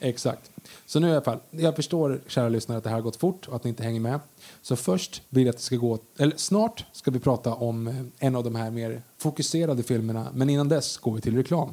Exakt. 0.00 0.50
Så 0.86 1.00
nu 1.00 1.08
i 1.08 1.12
alla 1.12 1.20
fall, 1.20 1.38
jag 1.50 1.76
förstår 1.76 2.20
kära 2.26 2.48
lyssnare 2.48 2.78
att 2.78 2.84
det 2.84 2.90
här 2.90 2.96
har 2.96 3.02
gått 3.02 3.16
fort 3.16 3.48
och 3.48 3.56
att 3.56 3.64
ni 3.64 3.68
inte 3.70 3.82
hänger 3.82 4.00
med. 4.00 4.20
Så 4.62 4.76
först 4.76 5.22
vill 5.28 5.46
jag 5.46 5.50
att 5.52 5.56
det 5.56 5.62
ska 5.62 5.76
gå, 5.76 5.98
eller 6.18 6.36
snart 6.36 6.84
ska 6.92 7.10
vi 7.10 7.18
prata 7.18 7.54
om 7.54 8.10
en 8.18 8.36
av 8.36 8.44
de 8.44 8.54
här 8.54 8.70
mer 8.70 9.02
fokuserade 9.18 9.82
filmerna. 9.82 10.26
Men 10.34 10.50
innan 10.50 10.68
dess 10.68 10.96
går 10.96 11.14
vi 11.14 11.20
till 11.20 11.36
reklam. 11.36 11.72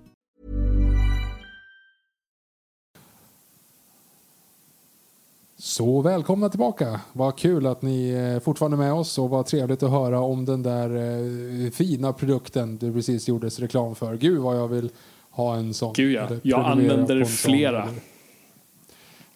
Så 5.63 6.01
välkomna 6.01 6.49
tillbaka. 6.49 7.01
Vad 7.13 7.37
kul 7.37 7.67
att 7.67 7.81
ni 7.81 8.09
är 8.09 8.39
fortfarande 8.39 8.75
är 8.75 8.79
med 8.79 8.93
oss 8.93 9.17
och 9.17 9.29
vad 9.29 9.45
trevligt 9.45 9.83
att 9.83 9.91
höra 9.91 10.19
om 10.19 10.45
den 10.45 10.63
där 10.63 10.95
eh, 11.65 11.71
fina 11.71 12.13
produkten 12.13 12.77
du 12.77 12.93
precis 12.93 13.27
gjordes 13.27 13.59
reklam 13.59 13.95
för. 13.95 14.17
Gud 14.17 14.39
vad 14.39 14.57
jag 14.57 14.67
vill 14.67 14.89
ha 15.29 15.55
en 15.55 15.73
sån. 15.73 15.93
Gud 15.93 16.13
ja, 16.13 16.29
jag 16.41 16.65
använder 16.65 17.23
sån. 17.23 17.25
flera. 17.25 17.89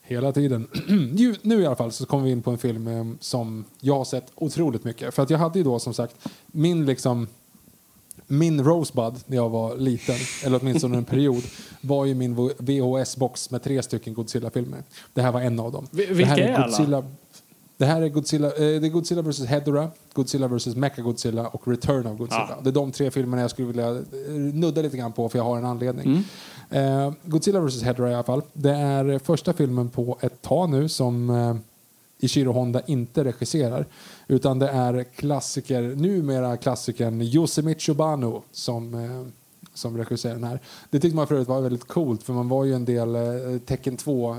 Hela 0.01 0.32
tiden. 0.32 0.67
Nu 1.41 1.61
i 1.61 1.65
alla 1.65 1.76
fall 1.76 1.91
så 1.91 2.05
kommer 2.05 2.23
vi 2.23 2.32
in 2.32 2.41
på 2.41 2.51
en 2.51 2.57
film 2.57 2.88
eh, 2.88 3.05
som 3.19 3.65
jag 3.80 3.97
har 3.97 4.05
sett 4.05 4.32
otroligt 4.36 4.84
mycket. 4.84 5.13
För 5.13 5.23
att 5.23 5.30
jag 5.30 5.38
hade 5.38 5.59
ju 5.59 5.63
då 5.65 5.80
som 5.80 5.93
sagt 5.93 6.15
min 6.47 6.86
liksom 6.86 7.28
min 8.28 8.63
Rosebud 8.63 9.13
när 9.26 9.38
jag 9.38 9.49
var 9.49 9.78
liten, 9.78 10.15
eller 10.45 10.59
åtminstone 10.61 10.97
en 10.97 11.05
period, 11.05 11.43
var 11.82 12.05
ju 12.05 12.13
min 12.15 12.36
VHS-box 12.36 13.51
med 13.51 13.63
tre 13.63 13.84
stycken 13.84 14.13
Godzilla-filmer. 14.13 14.84
Det 15.13 15.21
här 15.21 15.32
var 15.32 15.41
en 15.41 15.59
av 15.59 15.71
dem. 15.71 15.88
Vi- 15.91 16.05
det 16.05 16.13
vilka 16.13 16.32
här 16.32 16.38
är 16.39 16.53
alla? 16.53 16.67
Godzilla, 16.67 17.03
Det 17.78 17.86
här 17.86 18.01
är 18.01 18.09
Godzilla, 18.09 18.47
eh, 18.47 18.53
det 18.57 18.65
är 18.88 18.89
Godzilla 18.89 19.21
vs. 19.21 19.45
Hedorah, 19.45 19.88
Godzilla 20.13 20.47
vs. 20.47 20.65
Mechagodzilla 20.76 21.47
och 21.47 21.67
Return 21.67 22.07
of 22.07 22.17
Godzilla. 22.17 22.55
Ah. 22.57 22.61
Det 22.61 22.69
är 22.69 22.73
de 22.73 22.91
tre 22.91 23.11
filmerna 23.11 23.41
jag 23.41 23.51
skulle 23.51 23.67
vilja 23.67 23.89
eh, 23.89 24.32
nudda 24.34 24.82
lite 24.82 24.97
grann 24.97 25.11
på 25.11 25.30
för 25.30 25.39
jag 25.39 25.43
har 25.43 25.57
en 25.57 25.65
anledning. 25.65 26.23
Mm. 26.71 27.05
Eh, 27.07 27.13
Godzilla 27.26 27.59
vs. 27.59 27.84
Hedorah 27.84 28.11
i 28.11 28.13
alla 28.13 28.23
fall. 28.23 28.41
Det 28.53 28.71
är 28.71 29.19
första 29.19 29.53
filmen 29.53 29.89
på 29.89 30.17
ett 30.21 30.41
tag 30.41 30.69
nu 30.69 30.89
som 30.89 31.30
eh, 31.30 31.55
Ishiro 32.19 32.51
Honda 32.51 32.82
inte 32.86 33.23
regisserar. 33.23 33.86
Utan 34.28 34.59
det 34.59 34.69
är 34.69 35.03
klassiker, 35.03 35.82
numera 35.82 36.57
klassikern 36.57 37.21
Yosemite 37.21 37.93
Bano 37.93 38.43
som, 38.51 38.93
eh, 38.93 39.28
som 39.73 39.97
regisserar 39.97 40.34
den 40.34 40.43
här. 40.43 40.59
Det 40.89 40.99
tyckte 40.99 41.15
man 41.15 41.28
för 41.28 41.36
övrigt 41.36 41.49
var 41.49 41.61
väldigt 41.61 41.88
coolt 41.88 42.23
för 42.23 42.34
man 42.34 42.49
var 42.49 42.65
ju 42.65 42.73
en 42.73 42.86
del 42.86 43.15
eh, 43.15 43.59
Tecken 43.65 43.97
2 43.97 44.38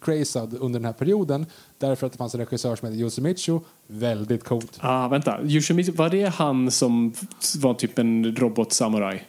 crazad 0.00 0.56
under 0.60 0.80
den 0.80 0.84
här 0.84 0.92
perioden 0.92 1.46
därför 1.78 2.06
att 2.06 2.12
det 2.12 2.18
fanns 2.18 2.34
en 2.34 2.40
regissör 2.40 2.76
som 2.76 2.88
hette 2.88 3.00
Yosemite 3.00 3.60
Väldigt 3.86 4.44
coolt. 4.44 4.78
Ah, 4.80 5.08
vänta. 5.08 5.42
Yoshimizu, 5.44 5.92
var 5.92 6.10
det 6.10 6.24
han 6.24 6.70
som 6.70 7.14
var 7.56 7.74
typ 7.74 7.98
en 7.98 8.36
robotsamuraj? 8.36 9.28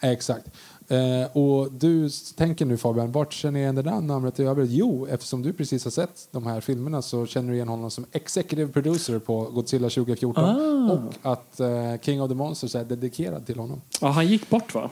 Exakt. 0.00 0.46
Eh, 0.88 1.36
och 1.36 1.72
du 1.72 2.10
tänker 2.36 2.64
nu 2.64 2.76
Fabian, 2.76 3.12
vart 3.12 3.32
känner 3.32 3.60
jag 3.60 3.64
igen 3.64 3.74
det 3.74 3.82
där 3.82 4.00
namnet 4.00 4.40
i 4.40 4.42
övrigt? 4.44 4.70
Jo, 4.70 5.06
eftersom 5.10 5.42
du 5.42 5.52
precis 5.52 5.84
har 5.84 5.90
sett 5.90 6.28
de 6.30 6.46
här 6.46 6.60
filmerna 6.60 7.02
så 7.02 7.26
känner 7.26 7.48
du 7.48 7.54
igen 7.54 7.68
honom 7.68 7.90
som 7.90 8.06
executive 8.12 8.72
producer 8.72 9.18
på 9.18 9.44
Godzilla 9.44 9.88
2014 9.88 10.90
och 10.90 11.32
att 11.32 11.60
eh, 11.60 11.68
King 12.02 12.22
of 12.22 12.28
the 12.28 12.34
Monsters 12.34 12.74
är 12.74 12.84
dedikerad 12.84 13.46
till 13.46 13.58
honom. 13.58 13.80
Ja, 14.00 14.08
han 14.08 14.26
gick 14.26 14.50
bort 14.50 14.74
va? 14.74 14.90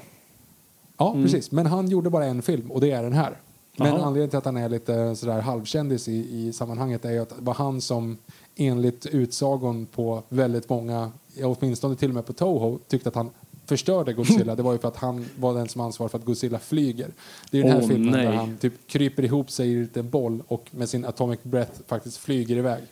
Ja, 0.96 1.12
precis. 1.12 1.50
Men 1.50 1.66
han 1.66 1.88
gjorde 1.88 2.10
bara 2.10 2.24
en 2.24 2.42
film 2.42 2.70
och 2.70 2.80
det 2.80 2.90
är 2.90 3.02
den 3.02 3.12
här. 3.12 3.38
Men 3.76 3.88
Jaha. 3.88 3.96
anledningen 3.96 4.30
till 4.30 4.38
att 4.38 4.44
han 4.44 4.56
är 4.56 4.68
lite 4.68 5.16
sådär 5.16 5.40
halvkändis 5.40 6.08
i, 6.08 6.46
i 6.46 6.52
sammanhanget 6.52 7.04
är 7.04 7.10
ju 7.10 7.18
att 7.18 7.28
det 7.28 7.34
var 7.38 7.54
han 7.54 7.80
som 7.80 8.16
enligt 8.56 9.06
utsagon 9.06 9.86
på 9.86 10.22
väldigt 10.28 10.68
många, 10.68 11.12
åtminstone 11.42 11.96
till 11.96 12.08
och 12.08 12.14
med 12.14 12.26
på 12.26 12.32
Toho, 12.32 12.78
tyckte 12.88 13.08
att 13.08 13.14
han 13.14 13.30
förstörde 13.66 14.12
Godzilla. 14.12 14.54
Det 14.54 14.62
var 14.62 14.72
ju 14.72 14.78
för 14.78 14.88
att 14.88 14.96
han 14.96 15.26
var 15.36 15.54
den 15.54 15.68
som 15.68 15.80
ansvar 15.80 16.08
för 16.08 16.18
att 16.18 16.24
Godzilla 16.24 16.58
flyger. 16.58 17.08
Det 17.50 17.58
är 17.58 17.62
den 17.62 17.72
här 17.72 17.80
Åh, 17.82 17.88
filmen 17.88 18.12
där 18.12 18.28
nej. 18.28 18.36
han 18.36 18.56
typ 18.56 18.72
kryper 18.86 19.24
ihop 19.24 19.50
sig 19.50 19.72
i 19.72 19.88
en 19.94 20.10
boll 20.10 20.42
och 20.48 20.68
med 20.70 20.88
sin 20.88 21.04
atomic 21.04 21.40
breath 21.42 21.80
faktiskt 21.86 22.16
flyger 22.16 22.56
iväg. 22.56 22.82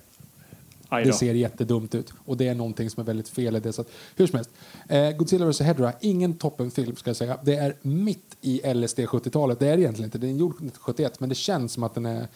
Det 1.04 1.12
ser 1.12 1.34
jättedumt 1.34 1.94
ut. 1.94 2.12
Och 2.24 2.36
det 2.36 2.48
är 2.48 2.54
någonting 2.54 2.90
som 2.90 3.00
är 3.00 3.04
väldigt 3.04 3.28
fel 3.28 3.56
i 3.56 3.60
det. 3.60 3.72
Så 3.72 3.80
att, 3.80 3.88
hur 4.16 4.26
som 4.26 4.36
helst. 4.36 4.50
Eh, 4.88 5.10
Godzilla 5.10 5.46
vs. 5.46 5.60
Hedorah, 5.60 5.92
ingen 6.00 6.34
toppenfilm 6.34 6.96
ska 6.96 7.10
jag 7.10 7.16
säga. 7.16 7.38
Det 7.42 7.54
är 7.54 7.76
mitt 7.82 8.36
i 8.40 8.74
LSD 8.74 8.98
70-talet. 8.98 9.58
Det 9.58 9.68
är 9.68 9.76
det 9.76 9.82
egentligen 9.82 10.06
inte. 10.06 10.18
Den 10.18 10.30
är 10.30 10.34
gjord 10.34 10.52
1971 10.52 11.20
men 11.20 11.28
det 11.28 11.34
känns 11.34 11.72
som 11.72 11.82
att 11.82 11.94
den 11.94 12.06
är 12.06 12.26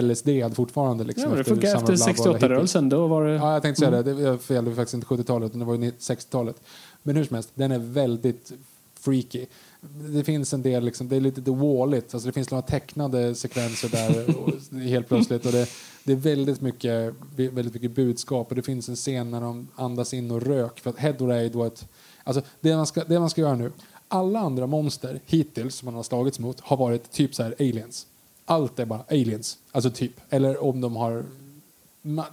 LSD 0.00 0.28
fortfarande. 0.54 1.04
Liksom, 1.04 1.30
Ja, 1.30 1.36
det 1.36 1.44
funkar 1.44 1.76
efter 1.76 1.92
of 1.92 1.98
Love 2.00 2.20
och 2.20 2.26
alla 2.26 2.34
hippies. 2.38 2.42
68-rörelsen. 2.42 2.88
Då 2.88 3.06
var 3.06 3.24
det... 3.24 3.32
Ja, 3.32 3.52
jag 3.52 3.62
tänkte 3.62 3.80
säga 3.80 3.90
det. 3.90 4.02
Det. 4.02 4.12
Det 4.48 4.60
var 4.60 4.74
faktiskt 4.74 4.94
inte 4.94 5.06
70-talet, 5.06 5.46
utan 5.46 5.58
det 5.58 5.64
var 5.66 5.74
ju 5.74 5.90
60-talet. 5.90 6.56
Men 7.02 7.16
hur 7.16 7.24
som 7.24 7.34
helst, 7.34 7.50
den 7.54 7.72
är 7.72 7.78
väldigt 7.78 8.52
freaky. 9.02 9.46
Det 10.10 10.24
finns 10.24 10.52
en 10.52 10.62
del, 10.62 10.84
liksom, 10.84 11.08
det 11.08 11.16
är 11.16 11.20
lite 11.20 11.42
the 11.42 11.50
walligt. 11.50 12.14
Alltså 12.14 12.26
det 12.26 12.32
finns 12.32 12.50
några 12.50 12.62
tecknade 12.62 13.34
sekvenser 13.34 13.88
där 13.88 14.38
och, 14.42 14.78
helt 14.78 15.08
plötsligt. 15.08 15.46
Och 15.46 15.52
det, 15.52 15.68
det 16.04 16.12
är 16.12 16.16
väldigt 16.16 16.60
mycket, 16.60 17.14
väldigt 17.36 17.74
mycket 17.74 17.90
budskap. 17.90 18.48
Och 18.48 18.56
det 18.56 18.62
finns 18.62 18.88
en 18.88 18.96
scen 18.96 19.30
när 19.30 19.40
de 19.40 19.68
andas 19.74 20.14
in 20.14 20.30
och 20.30 20.42
rök. 20.42 20.80
För 20.80 20.90
att 20.90 20.98
Hedorah 20.98 21.44
är 21.44 21.48
då 21.48 21.64
ett... 21.64 21.88
Alltså 22.24 22.42
det 22.60 22.76
man, 22.76 22.86
ska, 22.86 23.04
det 23.04 23.20
man 23.20 23.30
ska 23.30 23.40
göra 23.40 23.54
nu. 23.54 23.72
Alla 24.08 24.38
andra 24.38 24.66
monster 24.66 25.20
hittills 25.26 25.74
som 25.74 25.86
man 25.86 25.94
har 25.94 26.02
slagits 26.02 26.38
mot 26.38 26.60
har 26.60 26.76
varit 26.76 27.10
typ 27.10 27.34
så 27.34 27.42
här 27.42 27.54
aliens. 27.58 28.06
Allt 28.44 28.78
är 28.78 28.86
bara 28.86 29.04
aliens. 29.10 29.58
Alltså 29.72 29.90
typ. 29.90 30.12
Eller 30.30 30.64
om 30.64 30.80
de 30.80 30.96
har 30.96 31.24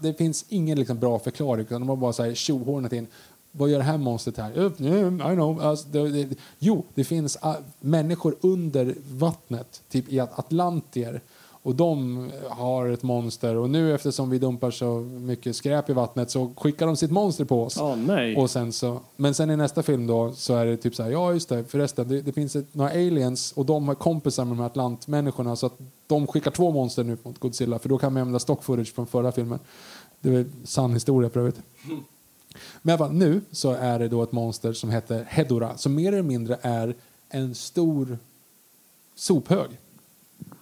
det 0.01 0.13
finns 0.13 0.45
ingen 0.49 0.79
liksom 0.79 0.99
bra 0.99 1.19
förklaring. 1.19 1.65
Utan 1.65 1.81
de 1.81 1.89
har 1.89 1.95
bara 1.95 2.13
så 2.13 2.23
här 2.23 2.33
tjohornat 2.33 2.93
in. 2.93 3.07
Vad 3.51 3.69
gör 3.69 3.77
det 3.77 3.83
här 3.83 3.97
monstret 3.97 4.37
här? 4.37 4.57
"Eh, 4.57 4.71
mm, 5.03 5.31
I 5.31 5.35
know. 5.35 5.61
Alltså, 5.61 5.87
det, 5.87 6.09
det, 6.09 6.35
jo, 6.59 6.83
det 6.95 7.03
finns 7.03 7.37
ah, 7.41 7.55
människor 7.79 8.35
under 8.41 8.95
vattnet, 9.11 9.81
typ 9.89 10.09
i 10.13 10.19
At- 10.19 10.39
Atlantier. 10.39 11.21
Och 11.63 11.75
de 11.75 12.29
har 12.49 12.87
ett 12.87 13.03
monster. 13.03 13.55
Och 13.55 13.69
nu 13.69 13.95
eftersom 13.95 14.29
vi 14.29 14.39
dumpar 14.39 14.71
så 14.71 14.99
mycket 14.99 15.55
skräp 15.55 15.89
i 15.89 15.93
vattnet 15.93 16.31
så 16.31 16.53
skickar 16.57 16.85
de 16.87 16.95
sitt 16.95 17.11
monster 17.11 17.45
på 17.45 17.63
oss. 17.63 17.77
Åh, 17.81 17.95
nej. 17.95 18.35
Och 18.37 18.49
sen 18.51 18.71
så, 18.71 18.99
men 19.15 19.33
sen 19.33 19.49
i 19.51 19.55
nästa 19.57 19.83
film 19.83 20.07
då 20.07 20.31
så 20.33 20.55
är 20.55 20.65
det 20.65 20.77
typ 20.77 20.95
så 20.95 21.03
här, 21.03 21.09
ja 21.11 21.33
just 21.33 21.49
det, 21.49 21.63
förresten, 21.63 22.07
det, 22.07 22.21
det 22.21 22.31
finns 22.31 22.55
ett, 22.55 22.75
några 22.75 22.91
aliens 22.91 23.51
och 23.51 23.65
de 23.65 23.87
har 23.87 23.95
kompisar 23.95 24.45
med 24.45 24.51
de 24.51 24.59
här 24.59 24.65
atlantmänniskorna 24.67 25.55
så 25.55 25.65
att 25.65 25.77
de 26.07 26.27
skickar 26.27 26.51
två 26.51 26.71
monster 26.71 27.03
nu 27.03 27.17
mot 27.23 27.39
Godzilla 27.39 27.79
för 27.79 27.89
då 27.89 27.97
kan 27.97 28.13
man 28.13 28.21
använda 28.21 28.39
stock 28.39 28.63
footage 28.63 28.93
från 28.95 29.07
förra 29.07 29.31
filmen. 29.31 29.59
Det 30.21 30.29
är 30.35 30.45
sann 30.63 30.93
historia 30.93 31.29
för 31.29 31.39
övrigt. 31.39 31.59
Men 32.81 32.95
i 32.95 32.97
fall, 32.97 33.13
nu 33.13 33.41
så 33.51 33.71
är 33.71 33.99
det 33.99 34.07
då 34.07 34.23
ett 34.23 34.31
monster 34.31 34.73
som 34.73 34.89
heter 34.89 35.25
Hedorah 35.29 35.75
som 35.75 35.95
mer 35.95 36.07
eller 36.07 36.21
mindre 36.21 36.57
är 36.61 36.95
en 37.29 37.55
stor 37.55 38.17
sophög. 39.15 39.69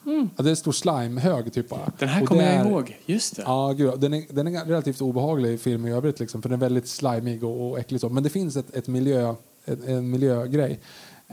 Ja, 0.04 0.44
det 0.44 0.50
är 0.50 0.50
en 0.50 0.56
stor 0.56 0.72
slimehög 0.72 1.54
typ 1.54 1.70
bara. 1.70 1.92
Den 2.00 2.10
här 2.10 2.26
kommer 2.26 2.56
jag 2.56 2.68
ihåg. 2.68 2.98
Just 3.06 3.36
det. 3.36 3.42
Ja, 3.46 3.74
gud, 3.78 4.00
den, 4.00 4.14
är, 4.14 4.26
den 4.30 4.48
är 4.48 4.66
relativt 4.66 5.02
obehaglig 5.02 5.60
film 5.60 5.88
i 5.88 5.92
övrigt, 5.92 6.20
liksom, 6.20 6.42
för 6.42 6.50
den 6.50 6.60
är 6.60 6.62
väldigt 6.62 6.88
slimig 6.88 7.44
och, 7.44 7.70
och 7.70 7.80
äcklig. 7.80 8.02
Så. 8.02 8.10
Men 8.10 8.24
det 8.24 8.30
finns 8.30 8.56
ett, 8.56 8.76
ett 8.76 8.88
miljö, 8.88 9.36
ett, 9.66 9.88
en 9.88 10.10
miljögrej. 10.10 10.80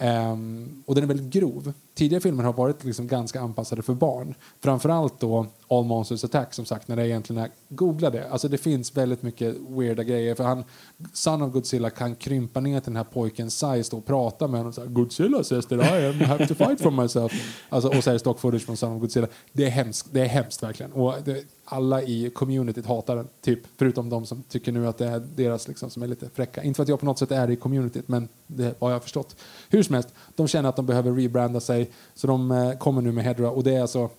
Um, 0.01 0.82
och 0.86 0.95
den 0.95 1.05
är 1.05 1.09
väldigt 1.09 1.32
grov. 1.32 1.72
Tidigare 1.95 2.20
filmer 2.20 2.45
har 2.45 2.53
varit 2.53 2.84
liksom 2.84 3.07
ganska 3.07 3.40
anpassade 3.40 3.82
för 3.82 3.95
barn. 3.95 4.34
Framförallt 4.61 5.20
då 5.20 5.47
All 5.68 5.84
Monsters 5.84 6.24
Attack, 6.24 6.55
som 6.55 6.64
sagt, 6.64 6.88
när 6.88 6.97
det 6.97 7.09
egentligen 7.09 7.42
är... 7.42 7.51
Googla 7.68 8.11
det. 8.11 8.28
Alltså 8.28 8.49
det 8.49 8.59
finns 8.59 8.97
väldigt 8.97 9.22
mycket 9.22 9.57
weirda 9.68 10.03
grejer. 10.03 10.34
För 10.34 10.45
han, 10.45 10.64
Son 11.12 11.42
of 11.42 11.53
Godzilla 11.53 11.90
kan 11.90 12.14
krympa 12.14 12.61
ner 12.61 12.80
till 12.80 12.92
den 12.92 12.97
här 12.97 13.05
pojkens 13.05 13.59
size 13.59 13.97
och 13.97 14.07
prata 14.07 14.49
med 14.49 14.61
honom. 14.61 14.72
Så 14.72 14.80
här, 14.80 14.88
Godzilla 14.88 15.45
says 15.45 15.66
that 15.66 15.80
I 15.80 16.07
am, 16.07 16.20
have 16.20 16.47
to 16.47 16.55
fight 16.55 16.80
for 16.80 16.90
myself. 16.90 17.32
Alltså, 17.68 17.88
och 17.88 18.05
så 18.05 18.11
är 18.11 18.14
det 18.14 18.20
stock 18.20 18.40
footage 18.40 18.62
från 18.62 18.76
Son 18.76 18.97
of 18.97 19.01
Godzilla. 19.01 19.26
Det 19.53 19.64
är 19.64 19.70
hemskt, 19.70 20.09
det 20.12 20.20
är 20.20 20.26
hemskt 20.26 20.62
verkligen. 20.62 20.92
Och 20.92 21.14
det, 21.24 21.45
alla 21.65 22.03
i 22.03 22.31
communityt 22.31 22.87
hatar 22.87 23.17
den, 23.17 23.29
typ. 23.41 23.61
Förutom 23.77 24.09
de 24.09 24.27
som 24.27 24.43
tycker 24.43 24.73
nu 24.73 24.89
att 24.89 24.99
det 24.99 25.07
är 25.07 25.23
deras 25.37 25.69
liksom, 25.69 25.91
som 25.91 26.03
är 26.03 26.07
lite 26.07 26.29
fräcka. 26.35 26.62
Inte 26.62 26.77
för 26.77 26.83
att 26.83 26.89
jag 26.89 27.01
på 27.01 27.07
något 27.07 27.19
sätt 27.19 27.31
är 27.31 27.51
i 27.51 27.57
communityt, 27.57 28.09
men 28.09 28.29
det 28.47 28.81
har 28.81 28.91
jag 28.91 29.03
förstått. 29.03 29.37
Hur 29.69 29.83
som 29.83 29.95
helst, 29.95 30.09
de 30.37 30.49
känner 30.49 30.69
att 30.69 30.77
de 30.77 30.87
behöver 30.87 31.12
rebranda 31.12 31.61
sig, 31.61 31.91
så 32.15 32.27
de 32.27 32.51
eh, 32.51 32.73
kommer 32.73 33.03
nu 33.03 33.12
med 33.12 33.25
Hedra. 33.25 33.51
Och 33.51 33.65
det 33.65 33.75
är 33.75 33.81
alltså, 33.81 34.11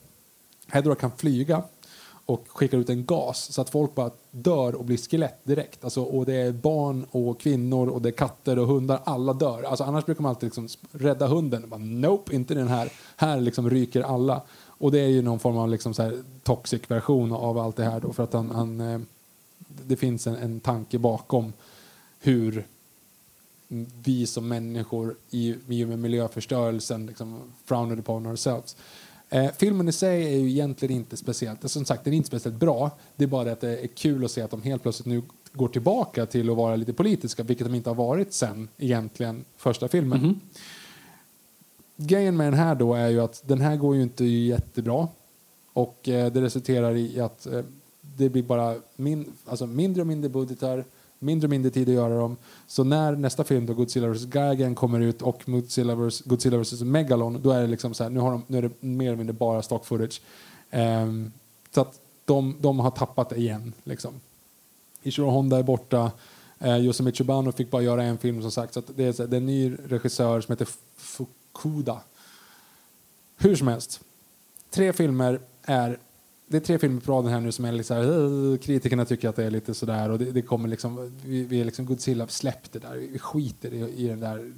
Hedra 0.68 0.96
kan 0.96 1.12
flyga 1.12 1.64
och 2.26 2.46
skickar 2.48 2.78
ut 2.78 2.90
en 2.90 3.06
gas 3.06 3.54
så 3.54 3.62
att 3.62 3.70
folk 3.70 3.96
bara 3.96 4.12
dör 4.32 4.76
och 4.76 4.86
blir 4.86 4.98
skelett 4.98 5.40
direkt. 5.44 5.84
Alltså, 5.84 6.04
och 6.04 6.26
det 6.26 6.36
är 6.36 6.52
barn 6.52 7.06
och 7.12 7.40
kvinnor 7.40 7.88
och 7.88 8.02
det 8.02 8.10
är 8.10 8.12
katter 8.12 8.60
och 8.60 8.68
hundar. 8.68 9.02
Alla 9.04 9.34
dör. 9.34 9.64
Alltså, 9.64 9.84
annars 9.84 10.06
brukar 10.06 10.22
man 10.22 10.30
alltid 10.30 10.48
liksom 10.48 10.68
rädda 10.92 11.28
hunden. 11.28 11.70
Bara, 11.70 11.80
nope, 11.80 12.36
inte 12.36 12.54
den 12.54 12.68
här. 12.68 12.92
Här 13.16 13.42
liksom 13.42 13.70
ryker 13.70 14.02
alla. 14.02 14.42
Och 14.78 14.92
det 14.92 15.00
är 15.00 15.08
ju 15.08 15.22
någon 15.22 15.40
form 15.40 15.58
av 15.58 15.70
liksom 15.70 15.94
så 15.94 16.04
här 16.04 16.24
toxic 16.44 16.82
version 16.88 17.32
av 17.32 17.58
allt 17.58 17.76
det 17.76 17.84
här. 17.84 18.00
Då, 18.00 18.14
för 18.14 18.24
att 18.24 18.34
han, 18.34 18.52
han, 18.52 18.82
eh, 18.82 19.00
det 19.88 19.96
finns 19.96 20.28
en, 20.28 20.36
en 20.36 20.60
tanke 20.60 21.00
bakom 21.00 21.54
hur 22.20 22.68
vi 24.04 24.28
som 24.28 24.48
människor 24.48 25.16
i, 25.30 25.56
i 25.68 25.84
och 25.84 25.88
med 25.90 26.00
miljöförstörelsen 26.00 27.06
liksom 27.06 27.42
frowned 27.66 28.00
upon 28.00 28.28
ourselves. 28.28 28.76
Eh, 29.30 29.52
filmen 29.58 29.88
i 29.88 29.92
sig 29.92 30.34
är 30.34 30.40
ju 30.40 30.50
egentligen 30.50 30.96
inte 30.96 31.18
speciellt, 31.18 31.72
som 31.72 31.86
sagt 31.86 32.04
den 32.04 32.14
är 32.14 32.18
inte 32.18 32.28
speciellt 32.28 32.60
bra. 32.60 32.92
Det 33.16 33.24
är 33.24 33.28
bara 33.28 33.52
att 33.52 33.62
det 33.62 33.78
är 33.78 33.88
kul 33.88 34.26
att 34.26 34.32
se 34.32 34.42
att 34.42 34.52
de 34.52 34.62
helt 34.62 34.82
plötsligt 34.82 35.06
nu 35.06 35.22
går 35.54 35.68
tillbaka 35.68 36.26
till 36.26 36.50
att 36.50 36.58
vara 36.58 36.76
lite 36.76 36.94
politiska, 36.94 37.44
vilket 37.44 37.68
de 37.68 37.76
inte 37.76 37.90
har 37.90 37.96
varit 37.96 38.34
sen 38.34 38.68
egentligen 38.78 39.46
första 39.58 39.88
filmen. 39.88 40.20
Mm 40.20 40.34
-hmm. 40.34 40.40
Grejen 41.98 42.38
med 42.38 42.48
den 42.48 42.60
här 42.60 42.76
då 42.76 42.94
är 42.94 43.08
ju 43.10 43.20
att 43.22 43.44
den 43.46 43.62
här 43.62 43.76
går 43.76 43.96
ju 43.96 44.04
inte 44.04 44.26
jättebra 44.26 45.08
och 45.74 46.10
eh, 46.10 46.32
det 46.32 46.42
resulterar 46.42 46.96
i 46.96 47.20
att 47.20 47.46
eh, 47.46 47.62
det 48.02 48.30
blir 48.30 48.44
bara 48.44 48.76
min, 48.96 49.34
alltså 49.46 49.66
mindre 49.68 50.02
och 50.02 50.08
mindre 50.08 50.30
budgetar, 50.30 50.84
mindre 51.20 51.46
och 51.46 51.50
mindre 51.50 51.72
tid 51.72 51.90
att 51.90 51.96
göra 51.96 52.18
dem. 52.18 52.38
Så 52.68 52.84
när 52.84 53.16
nästa 53.16 53.44
film 53.44 53.66
då, 53.66 53.74
Godzilla 53.74 54.08
vs. 54.08 54.22
Gigan 54.22 54.76
kommer 54.76 55.00
ut 55.00 55.22
och 55.22 55.42
Godzilla 55.46 55.96
vs. 55.96 56.22
Godzilla 56.22 56.58
vs. 56.58 56.82
Megalon, 56.82 57.42
då 57.42 57.52
är 57.52 57.62
det 57.62 57.68
liksom 57.68 57.94
så 57.94 58.04
här, 58.04 58.10
nu, 58.10 58.20
har 58.20 58.32
de, 58.32 58.44
nu 58.48 58.58
är 58.58 58.62
det 58.62 58.72
mer 58.80 59.08
eller 59.08 59.18
mindre 59.18 59.34
bara 59.34 59.62
stock 59.62 59.86
footage. 59.86 60.22
Um, 60.72 61.32
så 61.72 61.82
att 61.82 62.00
de, 62.26 62.56
de 62.60 62.80
har 62.80 62.92
tappat 62.92 63.30
det 63.30 63.36
igen. 63.36 63.74
Liksom. 63.84 64.14
Ishiro 65.04 65.30
Honda 65.30 65.58
är 65.60 65.64
borta. 65.64 66.12
Eh, 66.60 66.78
Yosemite 66.78 67.18
Chubano 67.18 67.52
fick 67.52 67.72
bara 67.72 67.82
göra 67.82 68.04
en 68.04 68.18
film 68.18 68.42
som 68.42 68.52
sagt. 68.52 68.74
Så 68.74 68.80
att 68.80 68.90
det, 68.96 69.04
är, 69.04 69.12
så- 69.14 69.26
det 69.26 69.36
är 69.36 69.42
en 69.42 69.46
ny 69.46 69.76
regissör 69.88 70.42
som 70.42 70.52
heter 70.52 70.68
Fukuda. 71.56 72.02
Hur 73.38 73.56
som 73.56 73.68
helst. 73.68 74.02
Tre 74.70 74.94
filmer 74.94 75.40
är... 75.64 76.00
Det 76.48 76.58
är 76.58 76.62
tre 76.62 76.80
filmer 76.80 77.02
på 77.02 77.12
raden 77.12 77.32
här 77.32 77.40
nu 77.40 77.52
som 77.52 77.66
är 77.66 77.72
lite 77.72 77.88
så 77.88 77.94
här, 77.94 78.58
kritikerna 78.58 79.06
tycker 79.06 79.30
att 79.30 79.36
det 79.36 79.44
är 79.44 79.52
lite 79.52 79.74
sådär 79.74 80.10
och 80.10 80.20
det, 80.20 80.32
det 80.32 80.42
kommer 80.42 80.70
liksom, 80.70 81.12
vi, 81.26 81.44
vi 81.44 81.62
är 81.62 81.66
liksom 81.66 81.86
Godzilla, 81.86 82.28
släpp 82.28 82.72
det 82.72 82.80
där, 82.80 82.96
vi 82.96 83.20
skiter 83.20 83.74
i, 83.74 84.04
i 84.04 84.08
den 84.08 84.20
där 84.20 84.54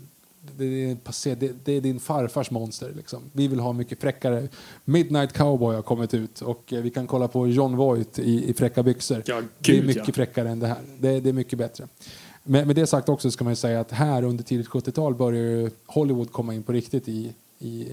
det, 0.57 0.97
det, 1.23 1.35
det, 1.35 1.65
det 1.65 1.71
är 1.71 1.81
din 1.81 1.99
farfars 1.99 2.51
monster. 2.51 2.93
Liksom. 2.95 3.21
Vi 3.33 3.47
vill 3.47 3.59
ha 3.59 3.73
mycket 3.73 4.01
fräckare. 4.01 4.47
Midnight 4.85 5.33
Cowboy 5.33 5.75
har 5.75 5.81
kommit 5.81 6.13
ut 6.13 6.41
och 6.41 6.73
eh, 6.73 6.81
vi 6.81 6.89
kan 6.89 7.07
kolla 7.07 7.27
på 7.27 7.47
John 7.47 7.75
Voight 7.75 8.19
i, 8.19 8.49
i 8.49 8.53
fräcka 8.53 8.83
byxor. 8.83 9.23
Ja, 9.25 9.41
det 9.59 9.71
är 9.71 9.75
gud, 9.75 9.85
mycket 9.85 10.07
ja. 10.07 10.13
fräckare 10.13 10.49
än 10.49 10.59
det 10.59 10.67
här. 10.67 10.81
Det 10.99 11.09
är 11.09 11.33
mycket 11.33 11.59
bättre. 11.59 11.87
Men 12.49 12.67
med 12.67 12.75
det 12.75 12.87
sagt 12.87 13.09
också 13.09 13.31
ska 13.31 13.43
man 13.43 13.51
ju 13.51 13.55
säga 13.55 13.79
att 13.79 13.91
här 13.91 14.23
under 14.23 14.43
tidigt 14.43 14.67
70-tal 14.67 15.15
börjar 15.15 15.41
ju 15.41 15.69
Hollywood 15.85 16.31
komma 16.31 16.53
in 16.53 16.63
på 16.63 16.71
riktigt 16.71 17.07
i, 17.07 17.33
i 17.59 17.87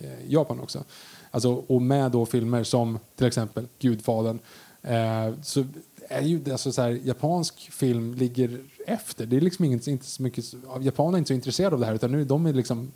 eh, 0.00 0.10
Japan 0.26 0.60
också. 0.60 0.84
Alltså, 1.30 1.52
och 1.66 1.82
med 1.82 2.10
då 2.10 2.26
filmer 2.26 2.64
som 2.64 2.98
till 3.16 3.26
exempel 3.26 3.66
Gudfadern 3.78 4.38
eh, 4.82 5.34
så 5.42 5.64
är 6.08 6.22
ju 6.22 6.52
alltså 6.52 6.72
så 6.72 6.82
här, 6.82 6.90
japansk 7.04 7.72
film 7.72 8.14
ligger 8.14 8.58
efter. 8.86 9.26
Det 9.26 9.36
är 9.36 9.40
liksom 9.40 9.64
inget, 9.64 9.86
inte 9.86 10.06
så 10.06 10.22
mycket, 10.22 10.44
japanerna 10.80 11.16
är 11.16 11.18
inte 11.18 11.28
så 11.28 11.34
intresserade 11.34 11.74
av 11.74 11.80
det 11.80 11.86
här 11.86 11.94
utan 11.94 12.12
nu 12.12 12.24
de 12.24 12.46
är 12.46 12.52
liksom 12.52 12.92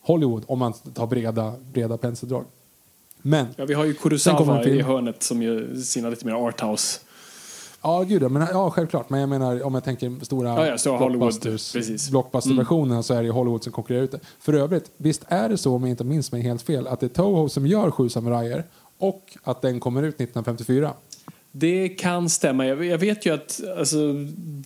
Hollywood 0.00 0.44
om 0.46 0.58
man 0.58 0.72
tar 0.72 1.06
breda, 1.06 1.54
breda 1.72 1.96
penseldrag. 1.96 2.44
Men 3.22 3.46
Ja, 3.56 3.64
vi 3.64 3.74
har 3.74 3.84
ju 3.84 3.94
Kurosawa 3.94 4.64
i 4.64 4.82
hörnet 4.82 5.22
som 5.22 5.42
gör 5.42 5.74
sina 5.74 6.10
lite 6.10 6.26
mer 6.26 6.32
arthouse. 6.32 7.00
Ja, 7.86 8.02
gud 8.02 8.30
men, 8.30 8.46
ja, 8.52 8.70
självklart. 8.70 9.10
Men 9.10 9.20
jag 9.20 9.28
menar 9.28 9.62
om 9.62 9.74
jag 9.74 9.84
tänker 9.84 10.24
stora 10.24 10.48
Ja, 10.48 10.66
ja, 10.66 10.78
stora 10.78 10.96
Hollywood, 10.96 11.18
blockbusters, 11.18 11.72
precis. 11.72 12.10
blockbusterversionerna 12.10 13.02
så 13.02 13.14
är 13.14 13.22
det 13.22 13.30
Hollywood 13.30 13.62
som 13.62 13.72
konkurrerar 13.72 14.04
ut 14.04 14.10
det. 14.10 14.20
För 14.40 14.52
övrigt, 14.52 14.90
visst 14.96 15.24
är 15.28 15.48
det 15.48 15.58
så 15.58 15.74
om 15.74 15.82
jag 15.82 15.90
inte 15.90 16.04
minns 16.04 16.32
mig 16.32 16.42
helt 16.42 16.62
fel 16.62 16.86
att 16.86 17.00
det 17.00 17.06
är 17.06 17.08
Toho 17.08 17.48
som 17.48 17.66
gör 17.66 17.90
Sju 17.90 18.08
samurajer 18.08 18.64
och 18.98 19.36
att 19.42 19.62
den 19.62 19.80
kommer 19.80 20.02
ut 20.02 20.14
1954. 20.14 20.92
Det 21.52 21.88
kan 21.88 22.28
stämma. 22.28 22.66
Jag 22.66 22.98
vet 22.98 23.26
ju 23.26 23.34
att 23.34 23.60
alltså, 23.78 24.12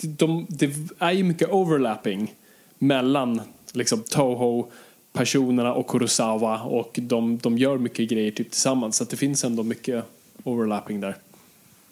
de, 0.02 0.46
det 0.48 0.70
är 0.98 1.12
ju 1.12 1.24
mycket 1.24 1.50
overlapping 1.50 2.34
mellan 2.78 3.40
liksom, 3.72 4.02
Toho, 4.02 4.66
personerna 5.12 5.74
och 5.74 5.86
Kurosawa 5.86 6.62
och 6.62 6.98
de, 7.02 7.38
de 7.38 7.58
gör 7.58 7.78
mycket 7.78 8.10
grejer 8.10 8.30
typ 8.30 8.50
tillsammans. 8.50 8.96
Så 8.96 9.02
att 9.02 9.10
det 9.10 9.16
finns 9.16 9.44
ändå 9.44 9.62
mycket 9.62 10.04
overlapping 10.44 11.00
där. 11.00 11.16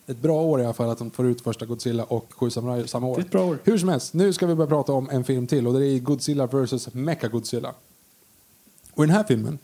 Ett 0.09 0.19
bra 0.19 0.43
år 0.43 0.61
i 0.61 0.65
alla 0.65 0.75
fall 0.75 0.91
att 0.91 0.99
de 0.99 1.11
får 1.11 1.27
ut 1.27 1.41
första 1.41 1.67
Godzilla 1.67 2.05
och 2.05 2.33
Sju 2.35 2.51
samurajer 2.51 2.87
samma 2.87 3.07
år. 3.07 3.15
Det 3.17 3.21
är 3.21 3.25
ett 3.25 3.31
bra 3.31 3.45
år. 3.47 3.59
Hur 3.65 3.79
som 3.79 3.89
helst, 3.89 4.15
nu 4.15 4.33
ska 4.33 4.47
vi 4.47 4.55
börja 4.55 4.69
prata 4.69 4.93
om 4.93 5.11
en 5.11 5.25
film 5.25 5.47
till 5.47 5.67
och 5.67 5.79
det 5.81 5.87
är 5.87 5.99
Godzilla 5.99 6.47
vs. 6.47 6.89
Mecha-Godzilla. 6.95 7.75
Och 8.95 9.05
i 9.05 9.07
den 9.07 9.17
här 9.17 9.25
filmen, 9.25 9.59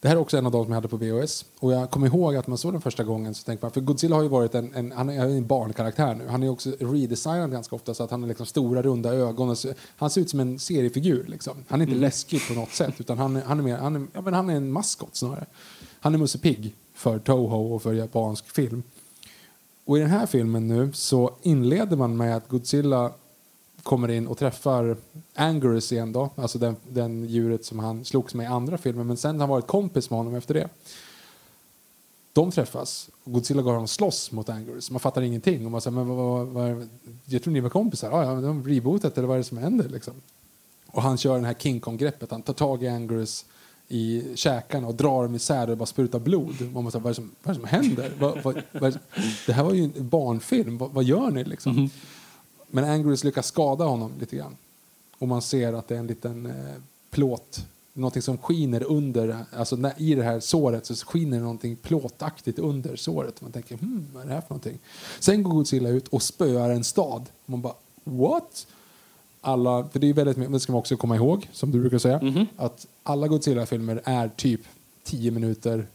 det 0.00 0.08
här 0.08 0.16
är 0.16 0.20
också 0.20 0.36
en 0.38 0.46
av 0.46 0.52
de 0.52 0.64
som 0.64 0.72
jag 0.72 0.76
hade 0.76 0.88
på 0.88 0.96
VHS. 0.96 1.44
Och 1.60 1.72
jag 1.72 1.90
kommer 1.90 2.06
ihåg 2.06 2.36
att 2.36 2.46
man 2.46 2.58
såg 2.58 2.72
den 2.74 2.80
första 2.80 3.04
gången 3.04 3.34
så 3.34 3.44
tänkte 3.44 3.64
man, 3.66 3.70
för 3.72 3.80
Godzilla 3.80 4.16
har 4.16 4.22
ju 4.22 4.28
varit 4.28 4.54
en, 4.54 4.74
en 4.74 4.92
han 4.92 5.08
är 5.08 5.26
en 5.26 5.46
barnkaraktär 5.46 6.14
nu. 6.14 6.26
Han 6.28 6.42
är 6.42 6.48
också 6.48 6.70
redesignad 6.80 7.50
ganska 7.52 7.76
ofta 7.76 7.94
så 7.94 8.02
att 8.04 8.10
han 8.10 8.20
har 8.22 8.28
liksom 8.28 8.46
stora 8.46 8.82
runda 8.82 9.14
ögon. 9.14 9.56
Så, 9.56 9.72
han 9.96 10.10
ser 10.10 10.20
ut 10.20 10.30
som 10.30 10.40
en 10.40 10.58
seriefigur 10.58 11.24
liksom. 11.28 11.52
Han 11.68 11.80
är 11.80 11.86
inte 11.86 11.98
läskig 12.00 12.40
på 12.48 12.54
något 12.54 12.72
sätt 12.72 12.94
utan 12.98 13.18
han, 13.18 13.36
är- 13.36 13.42
han 13.42 13.58
är 13.58 13.62
mer, 13.62 13.76
han 13.76 13.96
är, 13.96 14.06
ja, 14.12 14.20
men 14.20 14.34
han 14.34 14.50
är 14.50 14.54
en 14.56 14.72
maskot 14.72 15.16
snarare. 15.16 15.46
Han 16.00 16.14
är 16.14 16.18
Musse 16.18 16.38
Pigg 16.38 16.74
för 16.94 17.18
Toho 17.18 17.74
och 17.74 17.82
för 17.82 17.92
japansk 17.92 18.48
film. 18.50 18.82
Och 19.86 19.96
i 19.96 20.00
den 20.00 20.10
här 20.10 20.26
filmen 20.26 20.68
nu 20.68 20.92
så 20.92 21.34
inleder 21.42 21.96
man 21.96 22.16
med 22.16 22.36
att 22.36 22.48
Godzilla 22.48 23.12
kommer 23.82 24.10
in 24.10 24.26
och 24.26 24.38
träffar 24.38 24.96
Angerus 25.34 25.92
igen 25.92 26.12
då, 26.12 26.30
alltså 26.36 26.58
den, 26.58 26.76
den 26.88 27.24
djuret 27.24 27.64
som 27.64 27.78
han 27.78 28.04
slogs 28.04 28.34
med 28.34 28.44
i 28.44 28.46
andra 28.46 28.78
filmen, 28.78 29.06
men 29.06 29.16
sen 29.16 29.34
har 29.34 29.40
han 29.40 29.48
varit 29.48 29.66
kompis 29.66 30.10
med 30.10 30.18
honom 30.18 30.34
efter 30.34 30.54
det. 30.54 30.68
De 32.32 32.50
träffas 32.50 33.10
och 33.24 33.32
Godzilla 33.32 33.62
går 33.62 33.78
och 33.78 33.90
slåss 33.90 34.32
mot 34.32 34.48
Angerus. 34.48 34.90
Man 34.90 35.00
fattar 35.00 35.22
ingenting. 35.22 35.64
Och 35.64 35.72
man 35.72 35.80
säger, 35.80 35.94
men 35.94 36.08
vad, 36.08 36.16
vad, 36.16 36.46
vad, 36.46 36.88
jag 37.24 37.42
tror 37.42 37.52
ni 37.52 37.60
var 37.60 37.70
kompisar. 37.70 38.10
Ja, 38.10 38.24
ja, 38.24 38.40
de 38.40 38.60
har 38.60 38.68
rebootat 38.68 39.18
eller 39.18 39.28
vad 39.28 39.34
är 39.34 39.38
det 39.38 39.44
som 39.44 39.58
händer 39.58 39.88
liksom? 39.88 40.14
Och 40.86 41.02
han 41.02 41.18
kör 41.18 41.34
den 41.34 41.44
här 41.44 41.54
King 41.54 41.80
Kong-greppet. 41.80 42.30
Han 42.30 42.42
tar 42.42 42.52
tag 42.52 42.82
i 42.82 42.88
Anguirus 42.88 43.44
i 43.88 44.24
käkarna 44.34 44.86
och 44.88 44.94
drar 44.94 45.22
dem 45.22 45.34
isär 45.34 45.70
och 45.70 45.76
bara 45.76 45.86
sprutar 45.86 46.18
blod. 46.18 46.72
Man 46.72 46.84
måste, 46.84 46.98
vad, 46.98 47.06
är 47.06 47.10
det 47.10 47.14
som, 47.14 47.30
vad 47.42 47.56
är 47.56 47.60
det 47.60 47.68
som 47.68 47.78
händer? 47.80 48.12
Vad, 48.18 48.42
vad, 48.42 48.62
vad, 48.72 48.98
det- 49.46 49.52
här 49.52 49.64
var 49.64 49.72
ju 49.74 49.84
en 49.84 50.08
barnfilm. 50.08 50.78
Vad, 50.78 50.90
vad 50.90 51.04
gör 51.04 51.30
ni 51.30 51.44
liksom? 51.44 51.90
Men 52.70 52.84
Anguirus 52.84 53.24
lyckas 53.24 53.46
skada 53.46 53.84
honom 53.84 54.12
lite 54.20 54.36
grann. 54.36 54.56
Och 55.18 55.28
man 55.28 55.42
ser 55.42 55.72
att 55.72 55.88
det 55.88 55.94
är 55.94 55.98
en 55.98 56.06
liten 56.06 56.46
eh, 56.46 56.52
plåt, 57.10 57.66
någonting 57.92 58.22
som 58.22 58.38
skiner 58.38 58.82
under, 58.82 59.44
alltså 59.52 59.76
när, 59.76 59.92
i 59.96 60.14
det 60.14 60.22
här 60.22 60.40
såret 60.40 60.86
så 60.86 60.94
skiner 60.94 61.40
någonting 61.40 61.76
plåtaktigt 61.76 62.58
under 62.58 62.96
såret. 62.96 63.40
Man 63.40 63.52
tänker, 63.52 63.76
hmm, 63.76 64.06
vad 64.14 64.22
är 64.22 64.26
det 64.28 64.34
här 64.34 64.40
för 64.40 64.50
någonting? 64.50 64.78
Sen 65.20 65.42
går 65.42 65.50
Godzilla 65.52 65.88
ut 65.88 66.08
och 66.08 66.22
spöar 66.22 66.70
en 66.70 66.84
stad. 66.84 67.26
Man 67.46 67.60
bara, 67.62 67.74
what? 68.04 68.66
Alla, 69.46 69.88
för 69.92 69.98
det 69.98 70.08
är 70.08 70.12
väldigt 70.14 70.36
mycket, 70.36 70.52
det 70.52 70.60
ska 70.60 70.72
man 70.72 70.78
också 70.78 70.96
komma 70.96 71.16
ihåg, 71.16 71.48
som 71.52 71.70
du 71.70 71.80
brukar 71.80 71.98
säga, 71.98 72.20
att 72.56 72.86
alla 73.02 73.28
Godzilla-filmer 73.28 74.00
är 74.04 74.28
typ 74.28 74.60
10 75.04 75.30
minuter 75.30 75.86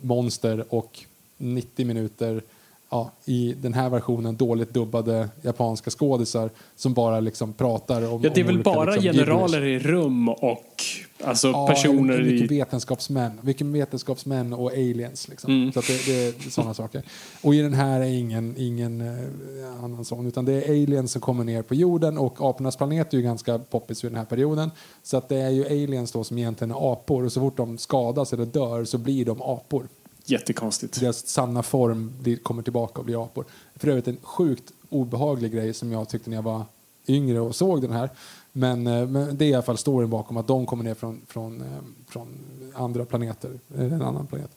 monster 0.00 0.64
och 0.68 1.04
90 1.38 1.86
minuter 1.86 2.42
ja, 2.90 3.10
i 3.24 3.54
den 3.62 3.74
här 3.74 3.90
versionen 3.90 4.36
dåligt 4.36 4.74
dubbade 4.74 5.28
japanska 5.42 5.90
skådisar 5.90 6.50
som 6.76 6.94
bara 6.94 7.20
liksom 7.20 7.52
pratar 7.52 8.12
om 8.12 8.22
Ja, 8.22 8.30
det 8.34 8.40
är 8.40 8.44
väl 8.44 8.62
bara 8.62 8.90
liksom, 8.94 9.12
generaler 9.12 9.62
gibberish. 9.62 9.86
i 9.86 9.92
rum 9.92 10.28
och 10.28 10.75
alltså 11.24 11.48
Ja, 11.48 11.66
personer 11.66 12.22
mycket 12.22 12.52
i... 12.52 12.58
vetenskapsmän. 12.58 13.40
Mycket 13.42 13.66
vetenskapsmän 13.66 14.52
och 14.52 14.72
aliens. 14.72 15.28
Liksom. 15.28 15.52
Mm. 15.52 15.72
Så 15.72 15.78
att 15.78 15.86
det, 15.86 16.06
det 16.06 16.26
är 16.26 16.50
sådana 16.50 16.74
saker. 16.74 17.02
Och 17.42 17.54
i 17.54 17.58
den 17.58 17.74
här 17.74 18.00
är 18.00 18.04
ingen, 18.04 18.54
ingen 18.58 19.00
eh, 19.00 19.84
annan 19.84 20.04
sån. 20.04 20.26
Utan 20.26 20.44
det 20.44 20.52
är 20.52 20.68
aliens 20.68 21.12
som 21.12 21.20
kommer 21.20 21.44
ner 21.44 21.62
på 21.62 21.74
jorden 21.74 22.18
och 22.18 22.50
apornas 22.50 22.76
planet 22.76 23.12
är 23.12 23.16
ju 23.16 23.22
ganska 23.22 23.58
poppis 23.58 24.04
vid 24.04 24.10
den 24.10 24.18
här 24.18 24.24
perioden. 24.24 24.70
Så 25.02 25.16
att 25.16 25.28
det 25.28 25.36
är 25.36 25.50
ju 25.50 25.66
aliens 25.66 26.12
då 26.12 26.24
som 26.24 26.38
egentligen 26.38 26.70
är 26.70 26.92
apor 26.92 27.24
och 27.24 27.32
så 27.32 27.40
fort 27.40 27.56
de 27.56 27.78
skadas 27.78 28.32
eller 28.32 28.46
dör 28.46 28.84
så 28.84 28.98
blir 28.98 29.24
de 29.24 29.42
apor. 29.42 29.88
Jättekonstigt. 30.24 31.00
Deras 31.00 31.28
sanna 31.28 31.62
form 31.62 32.12
blir, 32.20 32.36
kommer 32.36 32.62
tillbaka 32.62 32.98
och 32.98 33.04
blir 33.04 33.24
apor. 33.24 33.44
För 33.76 33.88
övrigt 33.88 34.08
en 34.08 34.16
sjukt 34.22 34.72
obehaglig 34.88 35.52
grej 35.52 35.74
som 35.74 35.92
jag 35.92 36.08
tyckte 36.08 36.30
när 36.30 36.36
jag 36.36 36.42
var 36.42 36.64
yngre 37.08 37.40
och 37.40 37.56
såg 37.56 37.82
den 37.82 37.92
här. 37.92 38.10
Men, 38.56 38.86
eh, 38.86 39.08
men 39.08 39.36
det 39.36 39.44
är 39.44 39.48
i 39.48 39.54
alla 39.54 39.62
fall 39.62 39.78
storyn 39.78 40.10
bakom 40.10 40.36
att 40.36 40.46
de 40.46 40.66
kommer 40.66 40.84
ner 40.84 40.94
från, 40.94 41.20
från, 41.26 41.60
eh, 41.60 41.66
från 42.08 42.28
andra 42.74 43.04
planeter, 43.04 43.50
eh, 43.74 43.84
en 43.84 44.02
annan 44.02 44.26
planet. 44.26 44.50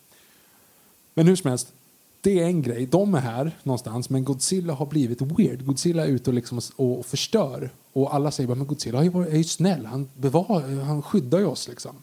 Men 1.14 1.28
hur 1.28 1.36
som 1.36 1.50
helst, 1.50 1.74
det 2.22 2.40
är 2.40 2.46
en 2.46 2.62
grej. 2.62 2.86
De 2.86 3.16
är 3.16 3.20
här 3.20 3.58
någonstans, 3.64 4.10
men 4.10 4.24
Godzilla 4.24 4.74
har 4.74 4.86
blivit 4.86 5.22
weird. 5.22 5.66
Godzilla 5.66 6.06
är 6.06 6.08
ute 6.08 6.30
och, 6.30 6.34
liksom 6.34 6.62
och, 6.76 7.00
och 7.00 7.06
förstör. 7.06 7.70
Och 7.94 8.16
alla 8.16 8.32
säger 8.32 8.48
bara, 8.48 8.56
men 8.56 8.68
Godzilla 8.68 8.98
har 8.98 9.04
ju 9.04 9.28
är 9.28 9.38
ju 9.38 9.44
snäll. 9.44 9.86
Han, 9.86 10.10
bevar, 10.18 10.84
han 10.84 11.02
skyddar 11.02 11.40
ju 11.40 11.46
oss. 11.46 11.68
Liksom. 11.68 11.96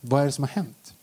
Vad 0.00 0.22
är 0.22 0.26
det 0.26 0.32
som 0.32 0.44
har 0.44 0.48
hänt? 0.48 0.94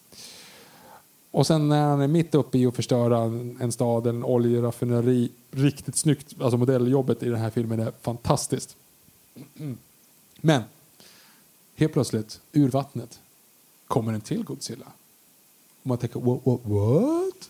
Och 1.31 1.47
sen 1.47 1.69
när 1.69 1.81
han 1.81 2.01
är 2.01 2.07
mitt 2.07 2.35
uppe 2.35 2.57
i 2.57 2.65
att 2.65 2.75
förstöra 2.75 3.21
en, 3.21 3.57
en 3.61 3.71
stad, 3.71 4.07
en 4.07 4.23
oljeraffineri, 4.23 5.31
riktigt 5.51 5.95
snyggt, 5.95 6.41
alltså 6.41 6.57
modelljobbet 6.57 7.23
i 7.23 7.29
den 7.29 7.39
här 7.39 7.49
filmen 7.49 7.79
är 7.79 7.91
fantastiskt. 8.01 8.75
Mm. 9.59 9.77
Men, 10.41 10.63
helt 11.75 11.93
plötsligt, 11.93 12.41
ur 12.51 12.69
vattnet, 12.69 13.19
kommer 13.87 14.13
en 14.13 14.21
till 14.21 14.43
Godzilla. 14.43 14.85
Och 15.81 15.87
man 15.87 15.97
tänker, 15.97 16.19
what? 16.19 16.41
what, 16.43 16.59
what? 16.63 17.49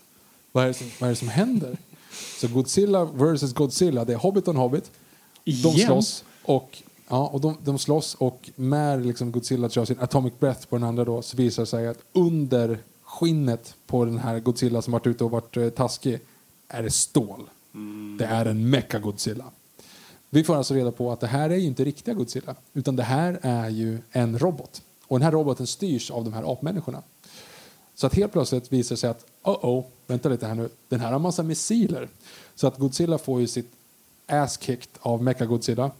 Vad, 0.52 0.64
är 0.64 0.68
det 0.68 0.74
som, 0.74 0.86
vad 1.00 1.10
är 1.10 1.14
som 1.14 1.28
händer? 1.28 1.78
Så 2.40 2.48
Godzilla 2.48 3.04
versus 3.04 3.52
Godzilla, 3.52 4.04
det 4.04 4.12
är 4.12 4.16
Hobbit 4.16 4.48
och 4.48 4.54
en 4.54 4.60
Hobbit. 4.60 4.90
De 5.44 5.50
Igen? 5.50 5.86
slåss 5.86 6.24
och, 6.42 6.82
ja, 7.08 7.26
och 7.26 7.40
de, 7.40 7.56
de 7.64 7.78
slåss 7.78 8.14
och 8.14 8.50
när 8.54 9.00
liksom 9.00 9.32
Godzilla 9.32 9.68
kör 9.68 9.84
sin 9.84 9.98
atomic 10.00 10.32
breath 10.38 10.66
på 10.66 10.76
den 10.76 10.84
andra 10.84 11.04
då 11.04 11.22
så 11.22 11.36
visar 11.36 11.62
det 11.62 11.66
sig 11.66 11.88
att 11.88 11.98
under 12.12 12.78
skinnet 13.02 13.74
på 13.86 14.04
den 14.04 14.18
här 14.18 14.40
Godzilla 14.40 14.82
som 14.82 14.92
varit 14.92 15.06
ute 15.06 15.24
och 15.24 15.30
varit 15.30 15.56
eh, 15.56 15.68
taskig 15.68 16.20
är 16.68 16.82
det 16.82 16.90
stål. 16.90 17.50
Det 18.18 18.24
är 18.24 18.46
en 18.46 18.70
mecha-Godzilla. 18.70 19.44
Vi 20.30 20.44
får 20.44 20.56
alltså 20.56 20.74
reda 20.74 20.92
på 20.92 21.12
att 21.12 21.20
det 21.20 21.26
här 21.26 21.50
är 21.50 21.56
ju 21.56 21.66
inte 21.66 21.84
riktiga 21.84 22.14
Godzilla 22.14 22.54
utan 22.72 22.96
det 22.96 23.02
här 23.02 23.38
är 23.42 23.68
ju 23.68 23.98
en 24.10 24.38
robot. 24.38 24.82
Och 25.06 25.18
den 25.18 25.24
här 25.24 25.32
roboten 25.32 25.66
styrs 25.66 26.10
av 26.10 26.24
de 26.24 26.32
här 26.32 26.52
apmänniskorna. 26.52 27.02
Så 27.94 28.06
att 28.06 28.14
helt 28.14 28.32
plötsligt 28.32 28.72
visar 28.72 28.96
det 28.96 29.00
sig 29.00 29.10
att, 29.10 29.26
oh 29.42 29.64
oh, 29.64 29.84
vänta 30.06 30.28
lite 30.28 30.46
här 30.46 30.54
nu, 30.54 30.68
den 30.88 31.00
här 31.00 31.12
har 31.12 31.18
massa 31.18 31.42
missiler. 31.42 32.08
Så 32.54 32.66
att 32.66 32.78
Godzilla 32.78 33.18
får 33.18 33.40
ju 33.40 33.46
sitt 33.46 33.72
ass 34.26 34.60
kicked 34.60 34.88
av 35.00 35.22
Mechagodzilla. 35.22 35.90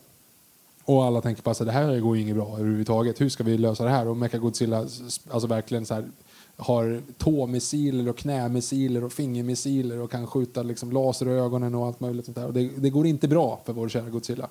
Och 0.84 1.04
alla 1.04 1.20
tänker 1.20 1.42
på 1.42 1.50
att 1.50 1.58
det 1.58 1.72
här 1.72 2.00
går 2.00 2.16
ju 2.16 2.22
inget 2.22 2.36
bra 2.36 2.58
överhuvudtaget. 2.58 3.20
Hur 3.20 3.28
ska 3.28 3.44
vi 3.44 3.58
lösa 3.58 3.84
det 3.84 3.90
här? 3.90 4.08
Och 4.08 4.16
Mechagodzilla 4.16 4.78
alltså 5.30 5.46
verkligen 5.46 5.86
så 5.86 5.94
här, 5.94 6.04
har 6.60 7.02
tåmissiler 7.18 8.08
och 8.08 8.16
knämissiler 8.18 9.04
och 9.04 9.12
fingermissiler 9.12 9.98
och 9.98 10.10
kan 10.10 10.26
skjuta 10.26 10.62
liksom 10.62 10.92
laser 10.92 11.28
i 11.28 11.30
ögonen 11.32 11.74
och 11.74 11.86
allt 11.86 12.00
möjligt 12.00 12.24
sånt 12.24 12.36
där. 12.36 12.46
Och 12.46 12.52
det, 12.52 12.70
det 12.76 12.90
går 12.90 13.06
inte 13.06 13.28
bra 13.28 13.60
för 13.64 13.72
vår 13.72 13.88
kära 13.88 14.08
Godzilla. 14.10 14.48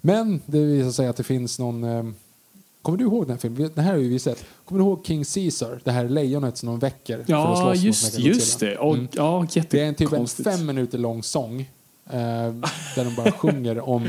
Men 0.00 0.40
det 0.46 0.58
visar 0.64 0.90
sig 0.90 1.06
att 1.06 1.16
det 1.16 1.22
finns 1.24 1.58
någon... 1.58 1.84
Eh, 1.84 2.04
kommer 2.82 2.98
du 2.98 3.04
ihåg 3.04 3.22
den 3.22 3.30
här 3.30 3.38
filmen? 3.38 3.70
Den 3.74 3.84
här 3.84 3.92
har 3.92 3.98
ju 3.98 4.08
vi 4.08 4.18
sett. 4.18 4.44
Kommer 4.64 4.78
du 4.78 4.86
ihåg 4.88 5.06
King 5.06 5.24
Caesar? 5.24 5.80
Det 5.84 5.90
här 5.90 6.08
lejonet 6.08 6.56
som 6.56 6.68
de 6.68 6.78
väcker 6.78 7.16
för 7.16 7.22
att 7.22 7.28
Ja, 7.28 7.56
slåss 7.56 7.82
just, 7.84 8.14
mot 8.18 8.26
just 8.26 8.60
det. 8.60 8.78
Och, 8.78 8.94
Mm. 8.94 9.08
Ja, 9.12 9.46
Det 9.52 9.80
är 9.80 9.86
en 9.88 9.94
typ 9.94 10.12
en 10.12 10.26
fem 10.26 10.66
minuter 10.66 10.98
lång 10.98 11.22
sång 11.22 11.60
eh, 12.06 12.52
där 12.94 13.04
de 13.04 13.14
bara 13.16 13.32
sjunger 13.32 13.88
om 13.88 14.08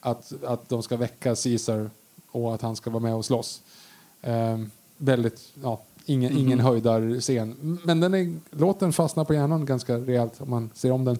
att, 0.00 0.32
att 0.44 0.68
de 0.68 0.82
ska 0.82 0.96
väcka 0.96 1.34
Caesar 1.34 1.90
och 2.30 2.54
att 2.54 2.62
han 2.62 2.76
ska 2.76 2.90
vara 2.90 3.02
med 3.02 3.14
och 3.14 3.24
slåss. 3.24 3.62
Eh, 4.22 4.58
väldigt, 4.96 5.40
ja, 5.62 5.80
ingen, 6.06 6.38
ingen 6.38 6.60
höjdarscen. 6.60 7.78
Men 7.84 8.00
den 8.00 8.14
är, 8.14 8.34
låten 8.50 8.92
fastnar 8.92 9.24
på 9.24 9.34
hjärnan 9.34 9.66
ganska 9.66 9.96
rejält 9.98 10.40
om 10.40 10.50
man 10.50 10.70
ser 10.74 10.90
om 10.90 11.04
den. 11.04 11.18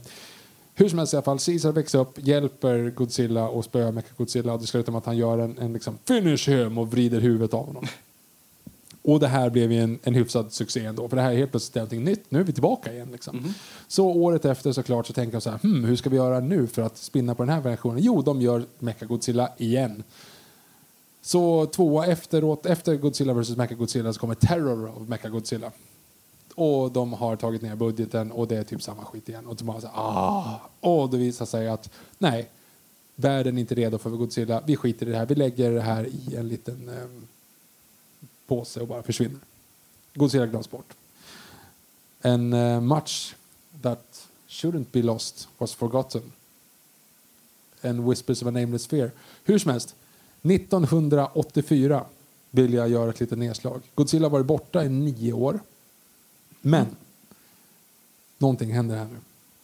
Hur 0.75 0.89
som 0.89 0.99
helst 0.99 1.15
i 1.15 1.17
alla 1.17 1.25
fall, 1.25 1.39
Caesar 1.39 1.73
växer 1.73 1.99
upp, 1.99 2.19
hjälper 2.19 2.91
Godzilla 2.91 3.49
och 3.49 3.65
spöar 3.65 3.93
Mecha-Godzilla 3.93 4.53
och 4.53 4.61
det 4.61 4.67
slutar 4.67 4.93
med 4.93 4.99
att 4.99 5.07
han 5.07 5.17
gör 5.17 5.39
en, 5.39 5.59
en 5.59 5.73
liksom 5.73 5.99
finish 6.05 6.49
him 6.49 6.79
och 6.79 6.91
vrider 6.91 7.21
huvudet 7.21 7.55
av 7.55 7.67
honom. 7.67 7.87
Och 9.03 9.21
det 9.21 9.29
här 9.29 9.51
blev 9.51 9.73
ju 9.73 9.83
en, 9.83 9.99
en 10.03 10.15
hyfsad 10.15 10.53
succé 10.53 10.85
ändå, 10.85 11.09
för 11.09 11.17
det 11.17 11.23
här 11.23 11.33
är 11.33 11.37
helt 11.37 11.51
plötsligt 11.51 11.75
någonting 11.75 12.05
nytt. 12.05 12.25
Nu 12.29 12.41
är 12.41 12.45
vi 12.45 12.53
tillbaka 12.53 12.93
igen. 12.93 13.09
Liksom. 13.13 13.55
Så 13.89 14.07
året 14.07 14.45
efter 14.45 14.73
såklart 14.73 15.07
så 15.07 15.13
tänker 15.13 15.35
jag 15.35 15.43
så 15.43 15.51
här, 15.51 15.59
hmm, 15.59 15.85
hur 15.85 15.97
ska 15.97 16.11
vi 16.11 16.17
göra 16.17 16.41
nu 16.41 16.67
för 16.67 16.83
att 16.83 16.97
spinna 16.97 17.35
på 17.35 17.43
den 17.43 17.55
här 17.55 17.61
versionen? 17.61 18.03
Jo, 18.03 18.23
de 18.23 18.41
gör 18.41 18.65
Mecha-Godzilla 18.79 19.49
igen. 19.57 20.03
Så 21.27 21.67
tvåa 21.67 22.07
efteråt, 22.07 22.67
efter 22.67 22.97
Godzilla 22.97 23.35
vs. 23.35 23.57
Mechagodzilla 23.57 24.13
så 24.13 24.21
kommer 24.21 24.35
Terror 24.35 24.97
of 24.97 25.09
Mechagodzilla. 25.09 25.73
Och 26.55 26.93
de 26.93 27.13
har 27.13 27.37
tagit 27.37 27.63
ner 27.63 27.77
budgeten 27.77 28.33
och 28.33 28.49
det 28.49 28.57
är 28.57 28.65
typ 28.65 28.83
samma 28.83 29.05
skit 29.05 29.29
igen. 29.29 29.47
Och 29.47 29.57
de 29.57 29.65
bara 29.65 29.81
så 29.81 29.87
ah. 29.87 30.61
Och 30.81 31.11
det 31.11 31.17
visar 31.17 31.47
sig 31.47 31.69
att 31.69 31.91
nej, 32.19 32.51
världen 33.15 33.57
är 33.57 33.61
inte 33.61 33.75
redo 33.75 33.99
för 33.99 34.11
Godzilla. 34.11 34.63
Vi 34.67 34.77
skiter 34.77 35.07
i 35.07 35.11
det 35.11 35.17
här. 35.17 35.27
Vi 35.27 35.35
lägger 35.35 35.71
det 35.71 35.81
här 35.81 36.07
i 36.07 36.37
en 36.37 36.49
liten 36.49 36.89
eh, 36.89 37.07
påse 38.47 38.81
och 38.81 38.89
bara 38.89 39.03
försvinner. 39.03 39.41
Godzilla 40.15 40.47
glöms 40.47 40.71
bort. 40.71 40.95
En 42.21 42.53
eh, 42.53 42.81
match 42.81 43.35
that 43.83 44.29
shouldn't 44.49 44.87
be 44.93 45.03
lost 45.03 45.49
was 45.59 45.75
forgotten. 45.75 46.33
And 47.83 48.09
whispers 48.09 48.43
of 48.43 48.49
a 48.49 48.51
nameless 48.51 48.87
fear. 48.87 49.11
Hur 49.45 49.59
som 49.59 49.71
helst, 49.71 49.95
1984 50.51 52.05
vill 52.51 52.75
jag 52.75 52.89
göra 52.89 53.11
ett 53.11 53.21
litet 53.21 53.39
nedslag. 53.39 53.81
Godzilla 53.95 54.25
har 54.25 54.31
varit 54.31 54.47
borta 54.47 54.85
i 54.85 54.89
nio 54.89 55.33
år. 55.33 55.61
Men 56.61 56.87
någonting 58.39 58.73
händer 58.73 58.97
här 58.97 59.05
nu. 59.05 59.17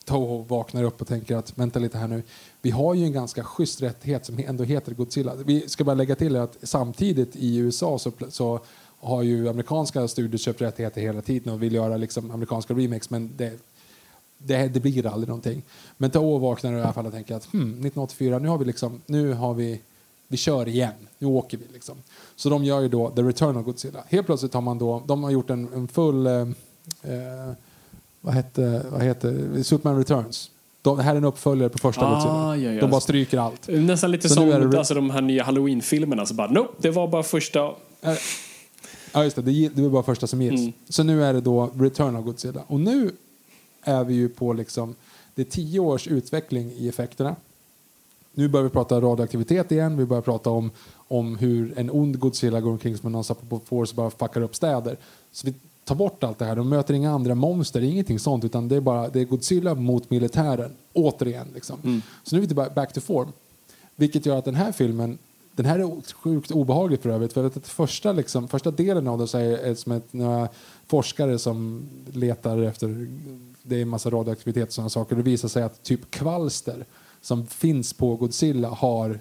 Toho 0.04 0.38
vaknar 0.42 0.84
upp 0.84 1.00
och 1.00 1.08
tänker 1.08 1.36
att 1.36 1.58
vänta 1.58 1.78
lite 1.78 1.98
här 1.98 2.08
nu. 2.08 2.22
Vi 2.62 2.70
har 2.70 2.94
ju 2.94 3.04
en 3.04 3.12
ganska 3.12 3.44
schysst 3.44 3.82
rättighet 3.82 4.26
som 4.26 4.38
ändå 4.38 4.64
heter 4.64 4.94
Godzilla. 4.94 5.34
Vi 5.34 5.68
ska 5.68 5.84
bara 5.84 5.94
lägga 5.94 6.14
till 6.14 6.36
att 6.36 6.56
samtidigt 6.62 7.36
i 7.36 7.56
USA 7.56 7.98
så, 7.98 8.12
så 8.28 8.60
har 9.00 9.22
ju 9.22 9.48
amerikanska 9.48 10.08
studier 10.08 10.38
köpt 10.38 10.60
rättigheter 10.60 11.00
hela 11.00 11.22
tiden 11.22 11.52
och 11.52 11.62
vill 11.62 11.74
göra 11.74 11.96
liksom 11.96 12.30
amerikanska 12.30 12.74
remakes 12.74 13.10
men 13.10 13.30
det, 13.36 13.58
det, 14.38 14.68
det 14.68 14.80
blir 14.80 15.06
aldrig 15.06 15.28
någonting. 15.28 15.62
Men 15.96 16.10
Toho 16.10 16.38
vaknar 16.38 16.72
i 16.72 16.80
alla 16.80 16.92
fall 16.92 17.06
och 17.06 17.12
tänker 17.12 17.34
att 17.34 17.44
hmm, 17.44 17.62
1984, 17.62 18.38
nu 18.38 18.48
har 18.48 18.58
vi 18.58 18.64
liksom, 18.64 19.00
nu 19.06 19.32
har 19.32 19.54
vi 19.54 19.80
vi 20.32 20.36
kör 20.38 20.68
igen, 20.68 20.92
nu 21.18 21.26
åker 21.26 21.58
vi 21.58 21.64
liksom. 21.72 21.96
Så 22.36 22.48
de 22.50 22.64
gör 22.64 22.80
ju 22.80 22.88
då 22.88 23.10
The 23.10 23.22
Return 23.22 23.56
of 23.56 23.64
Godzilla. 23.64 24.04
Helt 24.08 24.26
plötsligt 24.26 24.54
har 24.54 24.60
man 24.60 24.78
då, 24.78 25.02
de 25.06 25.22
har 25.24 25.30
gjort 25.30 25.50
en, 25.50 25.68
en 25.74 25.88
full, 25.88 26.26
eh, 26.26 26.32
eh, 26.32 27.52
vad 28.20 28.34
heter, 28.34 28.82
vad 28.90 29.02
heter 29.02 29.62
Superman 29.62 29.98
Returns. 29.98 30.50
De, 30.82 30.96
det 30.96 31.02
här 31.02 31.12
är 31.12 31.16
en 31.16 31.24
uppföljare 31.24 31.68
på 31.68 31.78
första 31.78 32.06
Ah, 32.06 32.14
Godzilla. 32.14 32.56
ja, 32.70 32.74
ja. 32.74 32.80
De 32.80 32.90
bara 32.90 33.00
stryker 33.00 33.38
allt. 33.38 33.68
Nästan 33.68 34.10
lite 34.10 34.28
Så 34.28 34.34
som 34.34 34.46
det- 34.48 34.78
alltså, 34.78 34.94
de 34.94 35.10
här 35.10 35.20
nya 35.20 35.44
Halloween-filmerna. 35.44 36.26
Så 36.26 36.34
bara, 36.34 36.50
nope, 36.50 36.72
det 36.78 36.90
var 36.90 37.08
bara 37.08 37.22
första... 37.22 37.70
Ja, 39.12 39.24
just 39.24 39.36
det. 39.36 39.42
Det, 39.42 39.68
det 39.68 39.82
var 39.82 39.88
bara 39.90 40.02
första 40.02 40.26
som 40.26 40.42
gills. 40.42 40.60
Mm. 40.60 40.72
Så 40.88 41.02
nu 41.02 41.24
är 41.24 41.32
det 41.32 41.40
då 41.40 41.70
Return 41.78 42.16
of 42.16 42.24
Godzilla. 42.24 42.62
Och 42.66 42.80
nu 42.80 43.10
är 43.82 44.04
vi 44.04 44.14
ju 44.14 44.28
på 44.28 44.52
liksom, 44.52 44.94
det 45.34 45.42
är 45.42 45.46
tio 45.46 45.80
års 45.80 46.06
utveckling 46.08 46.72
i 46.72 46.88
effekterna. 46.88 47.36
Nu 48.34 48.48
börjar 48.48 48.64
vi 48.64 48.70
prata 48.70 49.00
radioaktivitet 49.00 49.72
igen. 49.72 49.96
Vi 49.96 50.04
börjar 50.06 50.22
prata 50.22 50.50
om, 50.50 50.70
om 50.94 51.36
hur 51.36 51.78
en 51.78 51.90
ond 51.90 52.18
Godzilla 52.18 52.60
går 52.60 52.70
omkring 52.70 52.96
som 52.96 53.14
en 53.14 53.24
force 53.64 53.92
och 53.92 53.96
bara 53.96 54.10
fuckar 54.10 54.40
upp 54.40 54.56
städer. 54.56 54.96
Så 55.32 55.46
vi 55.46 55.54
tar 55.84 55.94
bort 55.94 56.24
allt 56.24 56.38
det 56.38 56.44
här. 56.44 56.56
De 56.56 56.68
möter 56.68 56.94
inga 56.94 57.10
andra 57.10 57.34
monster, 57.34 57.80
det 57.80 57.86
ingenting 57.86 58.18
sånt. 58.18 58.44
Utan 58.44 58.68
det 58.68 58.76
är 58.76 58.80
bara 58.80 59.08
det 59.08 59.20
är 59.20 59.24
Godzilla 59.24 59.74
mot 59.74 60.10
militären. 60.10 60.70
Återigen. 60.92 61.46
Liksom. 61.54 62.02
Så 62.22 62.36
nu 62.36 62.38
är 62.38 62.40
vi 62.40 62.46
tillbaka 62.46 62.74
back 62.74 62.92
to 62.92 63.00
form. 63.00 63.32
Vilket 63.96 64.26
gör 64.26 64.38
att 64.38 64.44
den 64.44 64.54
här 64.54 64.72
filmen 64.72 65.18
den 65.56 65.66
här 65.66 65.78
är 65.78 66.14
sjukt 66.14 66.50
obehaglig 66.50 67.00
för 67.00 67.10
övrigt. 67.10 67.32
För 67.32 67.44
att 67.44 67.68
första, 67.68 68.12
liksom, 68.12 68.48
första 68.48 68.70
delen 68.70 69.08
av 69.08 69.18
den 69.18 69.28
så 69.28 69.38
är 69.38 69.58
är 69.58 69.74
som 69.74 69.92
ett, 69.92 70.12
några 70.12 70.48
forskare 70.86 71.38
som 71.38 71.88
letar 72.12 72.62
efter 72.62 73.08
det 73.62 73.76
är 73.76 73.82
en 73.82 73.88
massa 73.88 74.10
radioaktivitet 74.10 74.68
och 74.68 74.72
sådana 74.72 74.90
saker. 74.90 75.16
Det 75.16 75.22
visar 75.22 75.48
sig 75.48 75.62
att 75.62 75.82
typ 75.82 76.10
kvalster 76.10 76.84
som 77.22 77.46
finns 77.46 77.92
på 77.92 78.16
Godzilla 78.16 78.68
har 78.68 79.18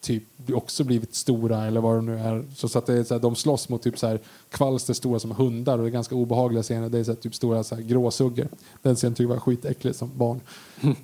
typ 0.00 0.24
också 0.52 0.84
blivit 0.84 1.14
stora 1.14 1.66
eller 1.66 1.80
vad 1.80 1.96
de 1.96 2.06
nu 2.06 2.18
är. 2.18 2.44
Så, 2.54 2.78
att 2.78 2.86
det 2.86 2.94
är 2.94 3.04
så 3.04 3.14
här, 3.14 3.20
de 3.20 3.36
slåss 3.36 3.68
mot 3.68 3.82
typ 3.82 3.98
så 3.98 4.06
här 4.06 4.20
kvalster 4.50 4.94
stora 4.94 5.18
som 5.18 5.30
hundar 5.30 5.78
och 5.78 5.84
det 5.84 5.88
är 5.88 5.92
ganska 5.92 6.14
obehagliga 6.14 6.62
scener. 6.62 6.88
Det 6.88 6.98
är 6.98 7.04
så 7.04 7.10
här, 7.10 7.16
typ 7.16 7.34
stora 7.34 7.64
så 7.64 7.74
här, 7.74 7.82
gråsuggor. 7.82 8.48
Den 8.82 8.96
scenen 8.96 9.14
tycker 9.14 9.24
jag 9.24 9.28
var 9.28 9.40
skitäcklig 9.40 9.94
som 9.94 10.10
barn. 10.16 10.40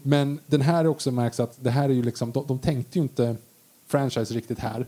Men 0.02 0.38
den 0.46 0.60
här 0.60 0.86
också 0.86 1.10
märks 1.10 1.40
att 1.40 1.64
det 1.64 1.70
här 1.70 1.88
är 1.88 1.94
ju 1.94 2.02
liksom, 2.02 2.32
de, 2.32 2.44
de 2.46 2.58
tänkte 2.58 2.98
ju 2.98 3.02
inte 3.02 3.36
franchise 3.86 4.34
riktigt 4.34 4.58
här 4.58 4.86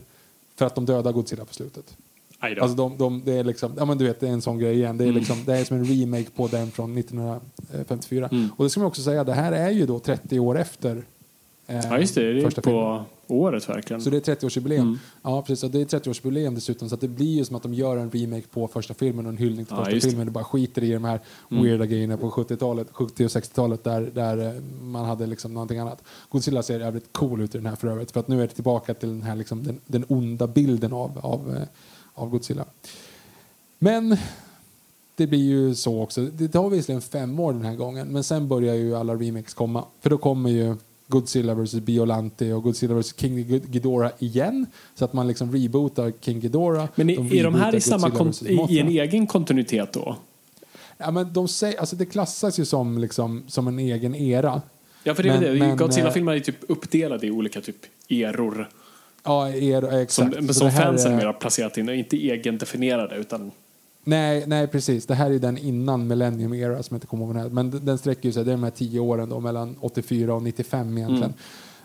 för 0.55 0.65
att 0.65 0.75
de 0.75 0.85
dödar 0.85 1.11
Godzilla 1.11 1.45
på 1.45 1.53
slutet. 1.53 1.97
Alltså 2.39 2.77
de, 2.77 2.97
de, 2.97 3.21
det 3.25 3.33
är 3.33 3.43
liksom, 3.43 3.73
ja 3.77 3.85
men 3.85 3.97
du 3.97 4.05
vet 4.05 4.19
det 4.19 4.27
är 4.27 4.31
en 4.31 4.41
sån 4.41 4.59
grej 4.59 4.75
igen. 4.75 4.97
Det 4.97 5.05
är, 5.05 5.11
liksom, 5.11 5.45
det 5.45 5.57
är 5.57 5.65
som 5.65 5.77
en 5.77 5.85
remake 5.85 6.29
på 6.35 6.47
den 6.47 6.71
från 6.71 6.97
1954. 6.97 8.29
Och 8.57 8.63
det 8.63 8.69
ska 8.69 8.79
man 8.79 8.87
också 8.87 9.01
säga, 9.01 9.23
det 9.23 9.33
här 9.33 9.51
är 9.51 9.69
ju 9.69 9.85
då 9.85 9.99
30 9.99 10.39
år 10.39 10.59
efter 10.59 11.03
Ja, 11.67 11.99
just 11.99 12.15
det. 12.15 12.33
Det 12.33 12.41
är 12.41 12.49
på 12.49 12.61
filmen. 12.61 13.01
året 13.27 13.69
verkligen. 13.69 14.01
Så 14.01 14.09
det 14.09 14.27
är 14.27 14.35
30-årsjubileum. 14.35 14.97
Ja, 15.21 15.41
precis. 15.41 15.63
Och 15.63 15.71
det 15.71 15.81
är 15.81 15.99
30-årsjubileum 15.99 16.55
dessutom. 16.55 16.89
Så 16.89 16.95
det 16.95 17.07
blir 17.07 17.37
ju 17.37 17.45
som 17.45 17.55
att 17.55 17.63
de 17.63 17.73
gör 17.73 17.97
en 17.97 18.11
remake 18.11 18.47
på 18.47 18.67
första 18.67 18.93
filmen 18.93 19.25
och 19.25 19.31
en 19.31 19.37
hyllning 19.37 19.65
till 19.65 19.75
Ja, 19.77 19.85
första 19.85 20.09
filmen. 20.09 20.25
Det 20.25 20.31
bara 20.31 20.43
skiter 20.43 20.83
i 20.83 20.93
de 20.93 21.03
här 21.03 21.19
weirda 21.49 21.85
grejerna 21.85 22.17
på 22.17 22.31
70-talet, 22.31 22.87
70 22.91 23.25
och 23.25 23.29
60-talet 23.29 23.83
där, 23.83 24.01
där 24.13 24.55
eh, 24.55 24.61
man 24.81 25.05
hade 25.05 25.25
liksom 25.25 25.53
någonting 25.53 25.79
annat. 25.79 26.03
Godzilla 26.29 26.63
ser 26.63 26.79
jävligt 26.79 27.13
cool 27.13 27.41
ut 27.41 27.55
i 27.55 27.57
den 27.57 27.67
här 27.67 27.75
för 27.75 27.87
övrigt. 27.87 28.11
För 28.11 28.19
att 28.19 28.27
nu 28.27 28.37
är 28.43 28.47
det 28.47 28.53
tillbaka 28.53 28.93
till 28.93 29.09
den 29.09 29.21
här 29.21 29.35
liksom, 29.35 29.63
den, 29.63 29.79
den 29.87 30.05
onda 30.07 30.47
bilden 30.47 30.93
av, 30.93 31.19
av, 31.23 31.55
eh, 31.55 31.67
av 32.13 32.29
Godzilla. 32.29 32.65
Men 33.79 34.17
det 35.15 35.27
blir 35.27 35.43
ju 35.43 35.75
så 35.75 36.01
också. 36.01 36.21
Det 36.21 36.47
tar 36.47 36.69
visserligen 36.69 37.01
fem 37.01 37.39
år 37.39 37.53
den 37.53 37.65
här 37.65 37.75
gången, 37.75 38.07
men 38.07 38.23
sen 38.23 38.47
börjar 38.47 38.75
ju 38.75 38.95
alla 38.95 39.15
remakes 39.15 39.53
komma. 39.53 39.85
För 40.01 40.09
då 40.09 40.17
kommer 40.17 40.49
ju 40.49 40.75
Godzilla 41.07 41.53
vs 41.53 41.73
Biolante 41.73 42.53
och 42.53 42.63
Godzilla 42.63 42.93
vs 42.95 43.19
King 43.19 43.61
Ghidorah 43.67 44.11
igen. 44.19 44.65
Så 44.95 45.05
att 45.05 45.13
man 45.13 45.27
liksom 45.27 45.51
rebootar 45.51 46.13
King 46.21 46.39
Ghidorah. 46.39 46.87
Men 46.95 47.09
är, 47.09 47.33
är 47.35 47.43
de 47.43 47.55
här 47.55 47.75
i, 47.75 47.81
samma 47.81 48.31
i, 48.69 48.79
en 48.79 48.87
egen 48.87 49.27
kontinuitet 49.27 49.93
då? 49.93 50.15
Ja, 50.97 51.11
men 51.11 51.33
de 51.33 51.47
säger, 51.47 51.79
alltså 51.79 51.95
det 51.95 52.05
klassas 52.05 52.59
ju 52.59 52.65
som, 52.65 52.97
liksom, 52.97 53.43
som 53.47 53.67
en 53.67 53.79
egen 53.79 54.15
era. 54.15 54.61
Ja, 55.03 55.15
för 55.15 55.23
det 55.23 55.29
är 55.29 55.53
Men- 55.53 55.69
det. 55.69 55.75
Godzilla-filmer 55.75 56.31
är 56.31 56.35
ju 56.35 56.41
typ 56.43 56.55
uppdelade 56.67 57.27
i 57.27 57.31
olika 57.31 57.61
typ 57.61 57.75
eror. 58.09 58.69
Ja, 59.23 59.51
Som, 59.51 59.93
exakt. 59.99 60.55
som 60.55 60.67
här 60.67 60.83
fansen 60.85 61.11
är- 61.13 61.17
mer 61.17 61.25
har 61.25 61.33
placerat 61.33 61.77
in 61.77 61.89
inte 61.89 62.17
egendefinierade 62.17 63.15
utan... 63.15 63.51
Nej, 64.07 64.43
nej, 64.47 64.67
precis. 64.67 65.05
Det 65.05 65.15
här 65.15 65.31
är 65.31 65.39
den 65.39 65.57
innan 65.57 66.07
Millennium 66.07 66.53
Era 66.53 66.83
som 66.83 66.93
jag 66.93 66.97
inte 66.97 67.07
kommer 67.07 67.25
ihåg 67.25 67.33
vad 67.33 67.43
den 67.43 67.51
är. 67.51 67.55
Men 67.55 67.85
den- 67.85 67.97
sträcker 67.97 68.31
sig, 68.31 68.45
det 68.45 68.51
är 68.51 68.55
de 68.55 68.63
här 68.63 68.71
tio 68.71 68.99
åren 68.99 69.29
då, 69.29 69.39
mellan 69.39 69.75
84 69.79 70.33
och 70.33 70.43
95 70.43 70.97
egentligen. 70.97 71.23
Mm. 71.23 71.33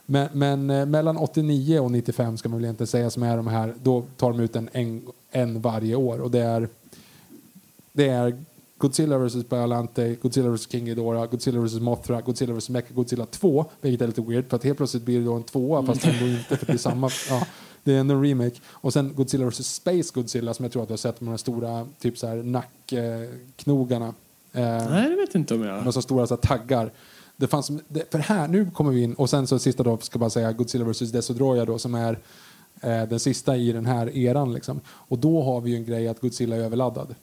Men, 0.07 0.29
men 0.33 0.71
eh, 0.71 0.87
mellan 0.87 1.17
89 1.17 1.81
och 1.81 1.91
95 1.91 2.37
ska 2.37 2.49
man 2.49 2.61
väl 2.61 2.71
inte 2.71 2.87
säga 2.87 3.11
som 3.11 3.23
är 3.23 3.37
de 3.37 3.47
här, 3.47 3.75
då 3.83 4.03
tar 4.17 4.31
de 4.31 4.41
ut 4.41 4.57
en, 4.57 4.69
en, 4.73 5.03
en 5.31 5.61
varje 5.61 5.95
år. 5.95 6.21
Och 6.21 6.31
det 6.31 6.41
är, 6.41 6.69
det 7.93 8.09
är 8.09 8.37
Godzilla 8.79 9.19
vs. 9.19 9.49
Biolante, 9.49 10.17
Godzilla 10.23 10.51
vs. 10.51 10.71
King 10.71 10.85
Ghidorah, 10.85 11.27
Godzilla 11.31 11.61
vs. 11.61 11.81
Mothra, 11.81 12.21
Godzilla 12.21 12.55
vs. 12.55 12.71
Mecha 12.71 12.95
Godzilla 12.95 13.27
2, 13.27 13.65
vilket 13.81 14.03
är 14.03 14.07
lite 14.07 14.23
weird 14.23 14.49
för 14.49 14.57
att 14.57 14.65
helt 14.65 14.77
plötsligt 14.77 15.03
blir 15.03 15.19
det 15.19 15.25
då 15.25 15.35
en 15.35 15.43
tvåa 15.43 15.87
fast 15.87 16.05
ändå 16.05 16.27
inte 16.27 16.57
för 16.57 16.67
det 16.67 16.73
är 16.73 16.77
samma. 16.77 17.11
Ja, 17.31 17.47
det 17.85 17.93
är 17.93 18.01
ändå 18.01 18.15
en 18.15 18.25
remake. 18.25 18.57
Och 18.67 18.93
sen 18.93 19.15
Godzilla 19.15 19.47
vs. 19.47 19.75
Space 19.75 20.11
Godzilla 20.15 20.55
som 20.55 20.65
jag 20.65 20.73
tror 20.73 20.83
att 20.83 20.89
du 20.89 20.93
har 20.93 20.99
sett 20.99 21.21
med 21.21 21.33
de 21.33 21.39
stora 21.39 21.87
typ 22.01 22.19
så 22.19 22.27
här 22.27 22.37
nackknogarna. 22.37 24.15
Eh, 24.53 24.91
Nej, 24.91 25.11
det 25.11 25.17
vet 25.17 25.35
inte 25.35 25.55
om 25.55 25.63
jag... 25.63 25.85
med 25.85 25.95
så 25.95 26.03
stora 26.03 26.27
så 26.27 26.35
här, 26.35 26.41
taggar. 26.41 26.93
Det 27.37 27.47
fanns, 27.47 27.71
för 28.11 28.19
här, 28.19 28.49
nu 28.49 28.71
kommer 28.71 28.91
vi 28.91 29.03
in, 29.03 29.15
och 29.15 29.31
sen 29.31 29.47
så 29.47 29.59
sista 29.59 29.83
då 29.83 29.99
ska 29.99 30.17
jag 30.17 30.21
bara 30.21 30.31
säga 30.31 30.53
Godzilla 30.53 30.85
vs. 30.85 30.99
Desodroya 30.99 31.65
då 31.65 31.79
som 31.79 31.95
är 31.95 32.19
eh, 32.81 33.03
den 33.03 33.21
sista 33.21 33.57
i 33.57 33.73
den 33.73 33.87
här 33.87 34.17
eran 34.17 34.53
liksom. 34.53 34.81
Och 34.89 35.19
då 35.19 35.43
har 35.43 35.61
vi 35.61 35.71
ju 35.71 35.77
en 35.77 35.85
grej 35.85 36.09
att 36.09 36.21
Godzilla 36.21 36.57
är 36.57 36.61
överladdad. 36.61 37.15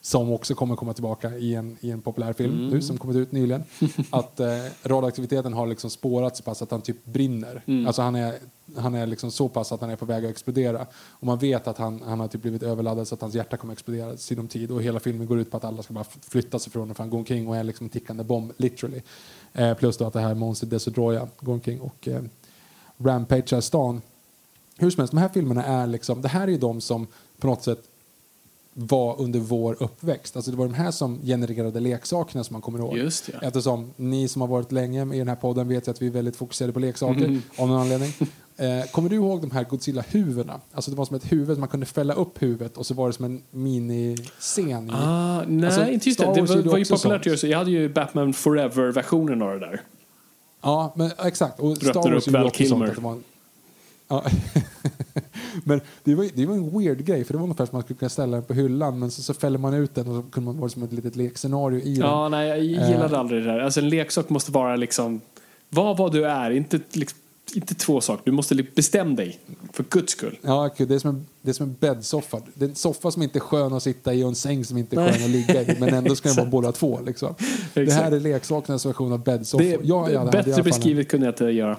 Som 0.00 0.32
också 0.32 0.54
kommer 0.54 0.76
komma 0.76 0.92
tillbaka 0.92 1.36
i 1.36 1.54
en, 1.54 1.76
i 1.80 1.90
en 1.90 2.00
populär 2.00 2.32
film 2.32 2.68
nu 2.68 2.82
som 2.82 2.98
kommit 2.98 3.16
ut 3.16 3.32
nyligen. 3.32 3.64
att 4.10 4.40
eh, 4.40 4.46
radioaktiviteten 4.82 5.52
har 5.52 5.66
liksom 5.66 5.90
spårat 5.90 6.36
så 6.36 6.42
pass 6.42 6.62
att 6.62 6.70
han 6.70 6.82
typ 6.82 7.04
brinner. 7.04 7.62
Alltså 7.86 8.02
han 8.02 8.14
är, 8.14 8.34
han 8.76 8.94
är 8.94 9.06
liksom 9.06 9.30
så 9.30 9.48
pass 9.48 9.72
att 9.72 9.80
han 9.80 9.90
är 9.90 9.96
på 9.96 10.04
väg 10.04 10.24
att 10.24 10.30
explodera. 10.30 10.86
Och 11.10 11.26
man 11.26 11.38
vet 11.38 11.68
att 11.68 11.78
han, 11.78 12.02
han 12.06 12.20
har 12.20 12.28
typ 12.28 12.42
blivit 12.42 12.62
överladdad 12.62 13.08
så 13.08 13.14
att 13.14 13.20
hans 13.20 13.34
hjärta 13.34 13.56
kommer 13.56 13.72
att 13.72 13.78
explodera 13.78 14.12
i 14.12 14.18
sinom 14.18 14.48
tid. 14.48 14.70
Och 14.70 14.82
hela 14.82 15.00
filmen 15.00 15.26
går 15.26 15.38
ut 15.38 15.50
på 15.50 15.56
att 15.56 15.64
alla 15.64 15.82
ska 15.82 15.94
bara 15.94 16.06
flytta 16.28 16.58
sig 16.58 16.72
från 16.72 16.82
honom 16.82 16.94
för 16.94 17.02
han 17.02 17.10
går 17.10 17.18
omkring 17.18 17.48
och 17.48 17.56
är 17.56 17.64
liksom 17.64 17.86
en 17.86 17.90
tickande 17.90 18.24
bomb, 18.24 18.52
literally. 18.56 19.02
Eh, 19.52 19.74
plus 19.74 19.96
då 19.96 20.04
att 20.04 20.12
det 20.12 20.20
här 20.20 20.34
monstret 20.34 20.70
Desodroya 20.70 21.28
går 21.40 21.52
omkring 21.52 21.80
och 21.80 22.08
eh, 22.08 22.22
rampagear 22.98 23.60
stan. 23.60 24.02
Hur 24.76 24.90
som 24.90 25.00
helst, 25.00 25.10
de 25.10 25.18
här 25.18 25.28
filmerna 25.28 25.64
är 25.64 25.86
liksom, 25.86 26.22
det 26.22 26.28
här 26.28 26.42
är 26.42 26.52
ju 26.52 26.58
de 26.58 26.80
som 26.80 27.06
på 27.38 27.46
något 27.46 27.62
sätt 27.62 27.84
var 28.80 29.20
under 29.20 29.40
vår 29.40 29.76
uppväxt. 29.80 30.36
Alltså 30.36 30.50
det 30.50 30.56
var 30.56 30.66
de 30.66 30.74
här 30.74 30.90
som 30.90 31.20
genererade 31.22 31.80
leksakerna 31.80 32.44
som 32.44 32.54
man 32.54 32.62
kommer 32.62 32.78
ihåg. 32.78 32.96
Just 32.96 33.28
ja. 33.32 33.38
Eftersom 33.42 33.90
ni 33.96 34.28
som 34.28 34.40
har 34.42 34.48
varit 34.48 34.72
länge 34.72 35.14
i 35.14 35.18
den 35.18 35.28
här 35.28 35.36
podden 35.36 35.68
vet 35.68 35.88
att 35.88 36.02
vi 36.02 36.06
är 36.06 36.10
väldigt 36.10 36.36
fokuserade 36.36 36.72
på 36.72 36.78
leksaker 36.80 37.24
Mm. 37.24 37.42
av 37.58 37.68
någon 37.68 37.80
anledning. 37.80 38.12
Eh, 38.60 38.84
kommer 38.90 39.08
du 39.08 39.16
ihåg 39.16 39.40
de 39.40 39.50
här 39.50 39.64
Godzilla-huvudena? 39.64 40.60
Alltså 40.72 40.90
det 40.90 40.96
var 40.96 41.04
som 41.04 41.16
ett 41.16 41.32
huvud, 41.32 41.58
man 41.58 41.68
kunde 41.68 41.86
fälla 41.86 42.14
upp 42.14 42.42
huvudet 42.42 42.76
och 42.76 42.86
så 42.86 42.94
var 42.94 43.06
det 43.06 43.12
som 43.12 43.24
en 43.24 43.42
miniscen. 43.50 44.90
Ah, 44.90 45.42
nej, 45.46 45.66
Alltså, 45.66 45.88
inte 45.88 46.08
just 46.08 46.20
det. 46.20 46.34
Det 46.34 46.40
var, 46.42 46.56
gjorde 46.56 46.68
var 46.70 46.78
ju 46.78 46.84
populärt 46.84 47.40
så. 47.40 47.46
Jag 47.46 47.58
hade 47.58 47.70
ju 47.70 47.88
Batman 47.88 48.32
Forever-versionen 48.32 49.42
av 49.42 49.50
det 49.50 49.58
där. 49.58 49.80
Ja, 50.62 50.92
men 50.96 51.10
exakt. 51.24 51.60
Och 51.60 51.76
Star 51.76 52.10
Wars 52.12 52.28
upp 52.28 52.34
Val 52.34 52.46
också 52.46 52.64
sånt 52.66 52.68
Kilmer? 52.68 52.86
att 52.86 52.94
det 52.94 53.00
var 53.00 53.12
en... 53.12 53.24
Ja. 54.08 54.24
men 55.64 55.80
det 56.04 56.14
var, 56.14 56.28
det 56.34 56.46
var 56.46 56.54
en 56.54 56.78
weird 56.78 57.04
grej, 57.04 57.24
för 57.24 57.32
det 57.34 57.38
var 57.38 57.44
ungefär 57.44 57.64
som 57.66 57.68
att 57.68 57.72
man 57.72 57.82
skulle 57.82 57.98
kunna 57.98 58.08
ställa 58.08 58.36
den 58.36 58.44
på 58.46 58.54
hyllan, 58.54 58.98
men 58.98 59.10
så, 59.10 59.22
så 59.22 59.34
fäller 59.34 59.58
man 59.58 59.74
ut 59.74 59.94
den 59.94 60.08
och 60.08 60.24
så 60.24 60.30
kunde 60.30 60.46
man 60.52 60.58
vara 60.60 60.68
som 60.70 60.82
ett 60.82 60.92
litet 60.92 61.16
lekscenario 61.16 61.80
i 61.80 61.94
den. 61.94 62.06
Ja, 62.08 62.28
nej, 62.28 62.48
jag 62.48 62.60
gillade 62.64 63.14
Eh. 63.14 63.20
aldrig 63.20 63.42
det 63.44 63.52
där. 63.52 63.58
Alltså 63.58 63.80
en 63.80 63.88
leksak 63.88 64.28
måste 64.28 64.52
vara 64.52 64.76
liksom, 64.76 65.20
var 65.68 65.94
vad 65.96 66.12
du 66.12 66.24
är, 66.26 66.50
inte, 66.50 66.80
liksom, 66.92 67.18
inte 67.54 67.74
två 67.74 68.00
saker. 68.00 68.22
Du 68.24 68.32
måste 68.32 68.54
liksom 68.54 68.72
bestämma 68.76 69.14
dig, 69.16 69.38
för 69.72 69.84
guds 69.90 70.12
skull. 70.12 70.38
Ja, 70.42 70.68
kul. 70.76 70.88
Det 70.88 70.94
är 70.94 70.98
som 70.98 71.10
en, 71.10 71.26
det 71.42 71.50
är 71.50 71.54
som 71.54 71.66
en 71.66 71.76
bäddsoffa. 71.80 72.40
Det 72.54 72.64
är 72.64 72.68
en 72.68 72.74
soffa 72.74 73.10
som 73.10 73.22
inte 73.22 73.38
är 73.38 73.40
skön 73.40 73.72
att 73.72 73.82
sitta 73.82 74.14
i 74.14 74.24
och 74.24 74.28
en 74.28 74.34
säng 74.34 74.64
som 74.64 74.76
inte 74.78 74.96
är 74.96 75.12
skön 75.12 75.24
att 75.24 75.30
ligga 75.30 75.62
i. 75.62 75.76
Men 75.80 75.94
ändå 75.94 76.14
ska 76.14 76.28
den 76.28 76.36
vara 76.36 76.46
båda 76.50 76.72
två. 76.72 77.00
Liksom. 77.06 77.34
Det 77.74 77.92
här 77.92 78.12
är 78.12 78.20
leksakernas 78.20 78.86
version 78.86 79.12
av 79.12 79.24
bäddsoffa. 79.24 79.64
Det, 79.64 80.16
hade 80.18 80.30
bättre 80.30 80.52
en- 80.52 80.64
beskrivet 80.64 81.08
kunde 81.08 81.26
jag 81.26 81.32
inte 81.32 81.44
göra. 81.44 81.76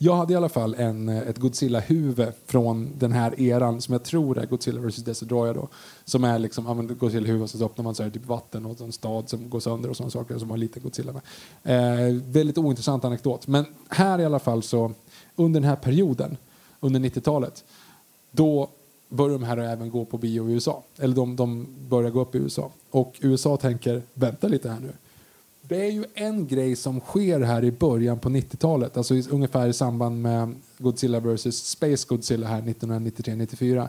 Jag 0.00 0.16
hade 0.16 0.32
i 0.32 0.36
alla 0.36 0.48
fall 0.48 0.74
en, 0.74 1.08
eh, 1.08 1.18
ett 1.18 1.38
Godzilla-huvud 1.38 2.32
från 2.46 2.92
den 2.98 3.12
här 3.12 3.40
eran 3.40 3.80
som 3.80 3.92
jag 3.92 4.02
tror 4.02 4.38
är 4.38 4.46
Godzilla 4.46 4.80
vs. 4.80 4.96
Destroyer 4.96 5.54
då. 5.54 5.68
Som 6.04 6.24
är 6.24 6.38
liksom, 6.38 6.66
ja 6.66 6.74
men 6.74 6.98
Godzilla-huvud 6.98 7.50
så 7.50 7.64
öppnar 7.64 7.84
man 7.84 7.94
så 7.94 8.02
här 8.02 8.10
typ 8.10 8.26
vatten 8.26 8.66
och 8.66 8.80
en 8.80 8.92
stad 8.92 9.28
som 9.28 9.50
går 9.50 9.60
sönder 9.60 9.90
och 9.90 9.96
sådana 9.96 10.10
saker 10.10 10.38
som 10.38 10.50
har 10.50 10.56
lite 10.56 10.80
Godzilla 10.80 11.12
med. 11.12 11.22
Eh, 12.08 12.14
väldigt 12.24 12.58
ointressant 12.58 13.04
anekdot. 13.04 13.46
Men 13.46 13.64
här 13.88 14.18
i 14.18 14.24
alla 14.24 14.38
fall 14.38 14.62
så, 14.62 14.92
under 15.36 15.60
den 15.60 15.68
här 15.68 15.76
perioden, 15.76 16.36
under 16.80 17.00
90-talet, 17.00 17.64
då 18.30 18.68
börjar 19.08 19.38
de 19.38 19.44
här 19.44 19.56
även 19.56 19.90
gå 19.90 20.04
på 20.04 20.18
bio 20.18 20.50
i 20.50 20.52
USA. 20.52 20.82
Eller 20.98 21.14
de, 21.14 21.36
de 21.36 21.66
börjar 21.88 22.10
gå 22.10 22.20
upp 22.20 22.34
i 22.34 22.38
USA. 22.38 22.70
Och 22.90 23.18
USA 23.20 23.56
tänker, 23.56 24.02
vänta 24.14 24.48
lite 24.48 24.70
här 24.70 24.80
nu. 24.80 24.92
Det 25.68 25.86
är 25.86 25.90
ju 25.90 26.04
en 26.14 26.46
grej 26.46 26.76
som 26.76 27.00
sker 27.00 27.40
här 27.40 27.64
i 27.64 27.72
början 27.72 28.18
på 28.18 28.28
90-talet, 28.28 28.96
alltså 28.96 29.14
i, 29.14 29.24
ungefär 29.30 29.68
i 29.68 29.72
samband 29.72 30.22
med 30.22 30.54
Godzilla 30.78 31.20
vs. 31.20 31.56
Space 31.56 32.06
Godzilla 32.08 32.46
här 32.46 32.62
1993-94, 32.62 33.88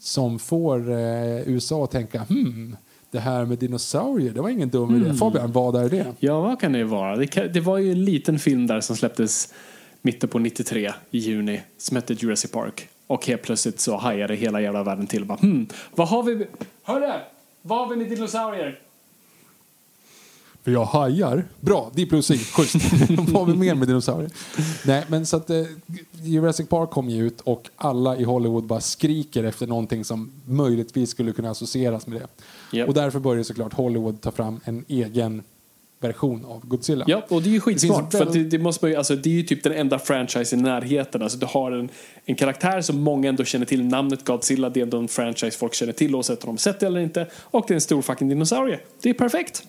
som 0.00 0.38
får 0.38 0.90
eh, 0.90 1.48
USA 1.48 1.84
att 1.84 1.90
tänka, 1.90 2.22
hmm, 2.22 2.76
det 3.10 3.18
här 3.18 3.44
med 3.44 3.58
dinosaurier, 3.58 4.30
det 4.30 4.40
var 4.40 4.48
ingen 4.48 4.68
dum 4.68 4.96
idé. 4.96 5.14
Fabian, 5.14 5.52
vad 5.52 5.76
är 5.76 5.88
det? 5.88 6.06
Ja, 6.18 6.40
vad 6.40 6.60
kan 6.60 6.72
det 6.72 6.84
vara? 6.84 7.16
Det, 7.16 7.26
kan, 7.26 7.52
det 7.52 7.60
var 7.60 7.78
ju 7.78 7.92
en 7.92 8.04
liten 8.04 8.38
film 8.38 8.66
där 8.66 8.80
som 8.80 8.96
släpptes 8.96 9.54
mitten 10.02 10.28
på 10.28 10.38
93 10.38 10.92
i 11.10 11.18
juni 11.18 11.60
som 11.78 11.96
hette 11.96 12.14
Jurassic 12.14 12.50
Park. 12.50 12.88
Och 13.06 13.26
helt 13.26 13.42
plötsligt 13.42 13.80
så 13.80 13.96
hajade 13.96 14.34
hela 14.34 14.60
jävla 14.60 14.82
världen 14.82 15.06
till. 15.06 15.24
Bara, 15.24 15.38
hmm, 15.38 15.68
vad 15.94 16.08
har 16.08 16.22
vi? 16.22 16.46
Hörru! 16.82 17.12
Vad 17.62 17.78
har 17.78 17.88
vi 17.88 17.96
med 17.96 18.08
dinosaurier? 18.08 18.80
För 20.64 20.70
jag 20.70 20.84
hajar. 20.84 21.44
Bra, 21.60 21.90
det 21.94 22.02
är 22.02 22.06
plus 22.06 22.28
schysst. 22.28 22.74
Vad 23.10 23.28
har 23.28 23.44
vi 23.44 23.58
mer 23.58 23.74
med 23.74 23.88
dinosaurier? 23.88 24.30
Nej, 24.86 25.04
men 25.08 25.26
så 25.26 25.36
att 25.36 25.50
eh, 25.50 25.62
Jurassic 26.22 26.68
Park 26.68 26.90
kom 26.90 27.10
ju 27.10 27.26
ut 27.26 27.40
och 27.40 27.68
alla 27.76 28.16
i 28.16 28.24
Hollywood 28.24 28.64
bara 28.64 28.80
skriker 28.80 29.44
efter 29.44 29.66
någonting 29.66 30.04
som 30.04 30.30
möjligtvis 30.44 31.10
skulle 31.10 31.32
kunna 31.32 31.50
associeras 31.50 32.06
med 32.06 32.20
det. 32.20 32.26
Japp. 32.76 32.88
Och 32.88 32.94
därför 32.94 33.18
började 33.18 33.44
såklart 33.44 33.72
Hollywood 33.72 34.20
ta 34.20 34.30
fram 34.30 34.60
en 34.64 34.84
egen 34.88 35.42
version 36.00 36.44
av 36.44 36.66
Godzilla. 36.66 37.04
Ja, 37.08 37.26
och 37.28 37.42
det 37.42 37.48
är 37.48 37.52
ju 37.52 37.60
skitsmart. 37.60 38.10
Det 38.10 38.18
för 38.18 38.26
att 38.26 38.32
det, 38.32 38.44
det, 38.44 38.58
måste 38.58 38.84
man 38.84 38.90
ju, 38.90 38.96
alltså, 38.96 39.16
det 39.16 39.30
är 39.30 39.34
ju 39.34 39.42
typ 39.42 39.62
den 39.62 39.72
enda 39.72 39.98
franchise 39.98 40.56
i 40.56 40.58
närheten. 40.58 41.22
Alltså, 41.22 41.38
du 41.38 41.46
har 41.46 41.72
en, 41.72 41.88
en 42.24 42.34
karaktär 42.34 42.80
som 42.80 43.00
många 43.00 43.28
ändå 43.28 43.44
känner 43.44 43.66
till. 43.66 43.84
Namnet 43.84 44.24
Godzilla, 44.24 44.70
det 44.70 44.80
är 44.80 44.82
ändå 44.82 44.98
en 44.98 45.08
franchise 45.08 45.58
folk 45.58 45.74
känner 45.74 45.92
till 45.92 46.14
oavsett 46.14 46.44
om 46.44 46.54
de 46.54 46.58
sett 46.58 46.80
det 46.80 46.86
eller 46.86 47.00
inte. 47.00 47.26
Och 47.34 47.64
det 47.68 47.72
är 47.72 47.74
en 47.74 47.80
stor 47.80 48.02
fucking 48.02 48.28
dinosaurie. 48.28 48.80
Det 49.02 49.10
är 49.10 49.14
perfekt. 49.14 49.64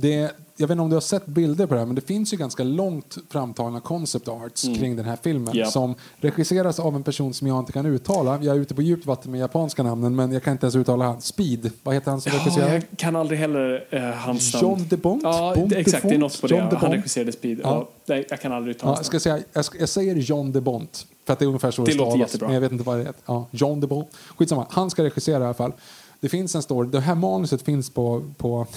Det, 0.00 0.30
jag 0.56 0.66
vet 0.66 0.70
inte 0.70 0.82
om 0.82 0.88
du 0.90 0.96
har 0.96 1.00
sett 1.00 1.26
bilder 1.26 1.66
på 1.66 1.74
det 1.74 1.80
här, 1.80 1.86
men 1.86 1.94
det 1.94 2.00
finns 2.00 2.32
ju 2.32 2.36
ganska 2.36 2.62
långt 2.64 3.16
framtagna 3.30 3.80
concept 3.80 4.28
arts 4.28 4.62
kring 4.62 4.96
den 4.96 5.04
här 5.04 5.18
filmen 5.22 5.54
Ja. 5.56 5.66
som 5.70 5.94
regisseras 6.16 6.78
av 6.80 6.96
en 6.96 7.02
person 7.02 7.34
som 7.34 7.46
jag 7.46 7.58
inte 7.58 7.72
kan 7.72 7.86
uttala. 7.86 8.38
Jag 8.42 8.56
är 8.56 8.60
ute 8.60 8.74
på 8.74 8.82
djupt 8.82 9.06
vatten 9.06 9.30
med 9.30 9.40
japanska 9.40 9.82
namnen, 9.82 10.16
men 10.16 10.32
jag 10.32 10.42
kan 10.42 10.52
inte 10.52 10.66
ens 10.66 10.76
uttala 10.76 11.04
han. 11.04 11.20
Speed, 11.20 11.70
vad 11.82 11.94
heter 11.94 12.10
han 12.10 12.20
som 12.20 12.32
regisserar? 12.32 12.72
jag 12.72 12.82
kan 12.96 13.16
aldrig 13.16 13.38
heller 13.40 13.84
eh, 13.90 14.02
hans 14.02 14.54
namn. 14.54 14.62
John 14.66 14.86
DeBont? 14.88 15.22
Ja, 15.22 15.52
Bont 15.56 15.70
det- 15.70 15.76
exakt. 15.76 16.02
Det 16.08 16.14
är 16.14 16.18
något 16.18 16.40
på 16.40 16.46
det. 16.46 16.54
John 16.54 16.60
Han 16.62 16.70
DeBont? 16.74 16.92
regisserade 16.94 17.32
Speed. 17.32 17.60
Ja. 17.62 17.88
Nej, 18.06 18.26
jag 18.30 18.40
kan 18.40 18.52
aldrig 18.52 18.76
uttala 18.76 18.96
Ja, 18.96 19.02
ska 19.04 19.20
säga, 19.20 19.38
jag, 19.52 19.64
ska, 19.64 19.78
jag 19.78 19.88
säger 19.88 20.14
John 20.16 20.52
DeBont, 20.52 21.06
för 21.26 21.32
att 21.32 21.38
det 21.38 21.44
är 21.44 21.46
ungefär 21.46 21.70
så 21.70 21.84
det, 21.84 21.92
Det 21.92 21.98
låter 21.98 22.10
stavas, 22.10 22.28
jättebra. 22.28 22.48
men 22.48 22.54
jag 22.54 22.60
vet 22.60 22.72
inte 22.72 22.84
vad 22.84 22.98
det 22.98 23.02
är. 23.04 23.12
Ja, 23.26 23.46
John 23.50 23.80
DeBont. 23.80 24.08
Skitsamma, 24.38 24.66
han 24.70 24.90
ska 24.90 25.04
regissera 25.04 25.42
i 25.42 25.44
alla 25.44 25.54
fall. 25.54 25.72
Det 26.20 26.28
finns 26.28 26.54
en 26.54 26.62
story, 26.62 26.88
det 26.88 27.00
här 27.00 27.14
manuset 27.14 27.62
finns 27.62 27.90
på, 27.90 28.24
på 28.36 28.66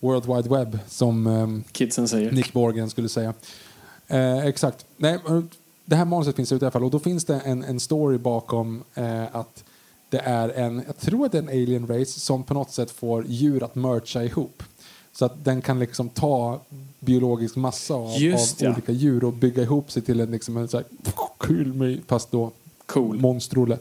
World 0.00 0.26
Wide 0.26 0.56
Web 0.56 0.78
som 0.88 1.26
ehm, 1.26 1.64
Kidsen 1.72 2.08
säger. 2.08 2.32
Nick 2.32 2.52
Borgen 2.52 2.90
skulle 2.90 3.08
säga. 3.08 3.34
Eh, 4.06 4.46
exakt. 4.46 4.86
Nej, 4.96 5.14
eh, 5.28 5.40
det 5.84 5.96
här 5.96 6.04
manuset 6.04 6.36
finns 6.36 6.52
ute 6.52 6.64
i 6.64 6.66
alla 6.66 6.70
fall 6.70 6.84
och 6.84 6.90
då 6.90 6.98
finns 6.98 7.24
det 7.24 7.40
en, 7.44 7.64
en 7.64 7.80
story 7.80 8.18
bakom 8.18 8.82
eh, 8.94 9.36
att 9.36 9.64
det 10.10 10.18
är 10.18 10.48
en, 10.48 10.82
jag 10.86 10.98
tror 10.98 11.26
att 11.26 11.32
det 11.32 11.38
är 11.38 11.42
en 11.42 11.48
alien 11.48 11.86
race 11.86 12.20
som 12.20 12.42
på 12.42 12.54
något 12.54 12.70
sätt 12.70 12.90
får 12.90 13.24
djur 13.26 13.62
att 13.62 13.74
mercha 13.74 14.22
ihop. 14.22 14.62
Så 15.12 15.24
att 15.24 15.44
den 15.44 15.62
kan 15.62 15.78
liksom 15.78 16.08
ta 16.08 16.60
biologisk 17.00 17.56
massa 17.56 17.94
av, 17.94 18.18
Just 18.18 18.62
av 18.62 18.68
ja. 18.68 18.72
olika 18.72 18.92
djur 18.92 19.24
och 19.24 19.32
bygga 19.32 19.62
ihop 19.62 19.90
sig 19.90 20.02
till 20.02 20.20
en, 20.20 20.30
liksom 20.30 20.56
en 20.56 20.68
så 20.68 20.76
här, 20.76 20.86
kul 21.38 21.74
med, 21.74 22.00
fast 22.06 22.30
då 22.30 22.50
Cool. 22.86 23.20
monstrolle. 23.20 23.78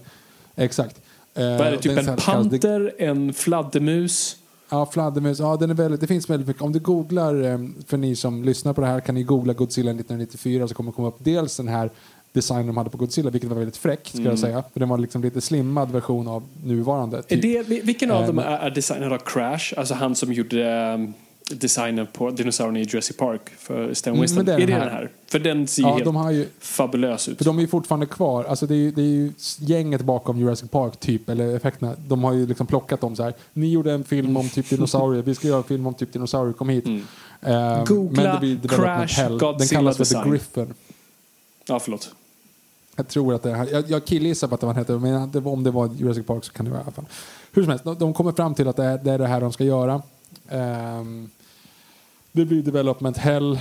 Exakt. 0.56 1.02
Eh, 1.34 1.44
Vad 1.58 1.68
är 1.68 1.72
det? 1.72 1.78
Typ 1.78 1.98
en 1.98 2.18
panter, 2.18 2.96
en 2.98 3.34
fladdermus. 3.34 4.38
Ja, 4.70 4.86
fladdermus. 4.86 5.40
Ja, 5.40 5.56
den 5.58 5.70
är 5.70 5.74
väldigt, 5.74 6.02
det 6.02 6.08
finns 6.08 6.30
väldigt 6.30 6.48
mycket. 6.48 6.62
Om 6.64 6.72
du 6.72 6.80
googlar, 6.80 7.44
eh, 7.44 7.60
för 7.88 7.98
ni 7.98 8.16
som 8.16 8.44
lyssnar 8.44 8.74
på 8.74 8.82
det 8.82 8.88
här, 8.88 9.00
kan 9.00 9.16
ni 9.16 9.24
googla 9.24 9.54
Godzilla 9.54 9.92
1994 9.92 10.68
så 10.68 10.74
kommer 10.76 10.92
det 10.92 10.96
komma 10.96 11.08
upp 11.08 11.18
dels 11.20 11.58
den 11.58 11.68
här 11.68 11.90
designen 12.34 12.68
de 12.68 12.78
hade 12.78 12.90
på 12.90 12.98
Godzilla, 12.98 13.30
vilket 13.30 13.50
var 13.50 13.58
väldigt 13.58 13.78
fräck 13.78 14.08
ska 14.08 14.22
jag 14.22 14.40
säga. 14.40 14.64
För 14.74 14.80
den 14.80 14.90
var 14.90 14.98
liksom 14.98 15.22
lite 15.22 15.42
slimmad 15.42 15.92
version 15.92 16.28
av 16.28 16.44
nuvarande. 16.64 17.18
Är 17.18 17.22
typ. 17.22 17.42
det, 17.42 17.82
vilken 17.84 18.12
av 18.12 18.22
Eh, 18.22 18.28
dem 18.28 18.36
men- 18.36 18.46
är, 18.46 18.58
är 18.58 18.70
designad 18.70 19.14
av 19.14 19.18
Crash? 19.18 19.74
Alltså 19.78 19.94
han 19.94 20.16
som 20.16 20.34
gjorde 20.34 20.94
um, 20.94 21.14
designen 21.52 22.08
på 22.14 22.30
dinosaurien 22.32 22.78
i 22.78 22.82
Jurassic 22.90 23.18
Park 23.18 23.42
för 23.58 23.94
Stan 23.94 24.12
Mm, 24.14 24.22
Winston. 24.22 24.46
det 24.46 24.54
är 24.54 24.56
är 24.56 24.60
den 24.60 24.68
det 24.68 24.74
här. 24.74 24.86
den 24.86 24.94
här? 24.94 25.10
För 25.28 25.40
den 25.40 25.68
ser 25.68 25.82
ju 25.82 25.88
Ja, 25.88 25.94
helt 25.94 26.06
de 26.06 26.16
har 26.16 26.32
ju, 26.32 26.48
fabulös 26.60 27.30
ut. 27.30 27.38
för 27.38 27.46
de 27.46 27.58
är 27.58 27.62
ju 27.62 27.68
fortfarande 27.68 28.06
kvar. 28.06 28.44
Alltså 28.44 28.66
det 28.68 28.74
är 28.74 28.78
ju, 28.78 28.92
det 28.92 29.02
är 29.02 29.06
ju 29.06 29.32
gänget 29.60 30.02
bakom 30.02 30.38
Jurassic 30.40 30.70
Park, 30.72 31.00
typ, 31.00 31.30
eller 31.30 31.56
effekterna. 31.56 31.96
De 32.08 32.24
har 32.24 32.34
ju 32.34 32.48
liksom 32.48 32.68
plockat 32.68 33.02
dem 33.02 33.16
så 33.16 33.24
här. 33.24 33.34
Ni 33.54 33.72
gjorde 33.72 33.92
en 33.94 34.04
film 34.04 34.38
om 34.38 34.50
typ 34.50 34.70
dinosaurier, 34.70 35.24
vi 35.24 35.36
ska 35.36 35.48
göra 35.48 35.58
en 35.58 35.64
film 35.64 35.88
om 35.88 35.94
typ 35.94 36.14
dinosaurier, 36.14 36.54
kom 36.54 36.70
hit. 36.70 36.86
Mm. 36.86 37.04
Eh, 37.42 37.84
Googla 37.86 38.24
men 38.24 38.34
det 38.34 38.40
blir 38.40 38.56
development 38.56 39.10
Crash 39.10 39.22
hell. 39.22 39.38
Den 39.38 39.52
Godzilla 39.52 39.80
kallas 39.80 39.98
för 39.98 40.04
design. 40.04 40.24
The 40.24 40.30
Griffin. 40.30 40.74
Ja, 41.68 41.80
förlåt. 41.80 42.10
Jag 42.96 43.08
tror 43.08 43.34
att 43.34 43.44
det 43.44 43.52
är, 43.52 43.68
jag, 43.72 43.90
jag 43.90 44.06
killgissar 44.06 44.48
på 44.48 44.56
att 44.56 44.62
det 44.62 44.68
var 44.68 44.74
han 44.74 44.82
hette, 44.82 44.94
men 44.94 45.48
om 45.48 45.64
det 45.64 45.72
var 45.72 45.90
Jurassic 45.98 46.26
Park 46.26 46.46
så 46.46 46.52
kan 46.54 46.66
det 46.66 46.72
vara 46.72 46.82
i 46.82 46.84
alla 46.84 46.92
fall. 46.92 47.06
Hur 47.52 47.64
som 47.64 47.70
helst, 47.70 47.86
de, 47.86 47.96
de 47.98 48.14
kommer 48.14 48.32
fram 48.32 48.56
till 48.56 48.68
att 48.68 48.76
det 48.76 48.84
är 48.84 48.98
det, 48.98 49.12
är 49.12 49.18
det 49.18 49.28
här 49.28 49.42
de 49.42 49.52
ska 49.54 49.64
göra. 49.64 50.02
Ehm, 50.50 51.30
det 52.32 52.46
blir 52.46 52.62
development 52.64 53.18
hell. 53.18 53.60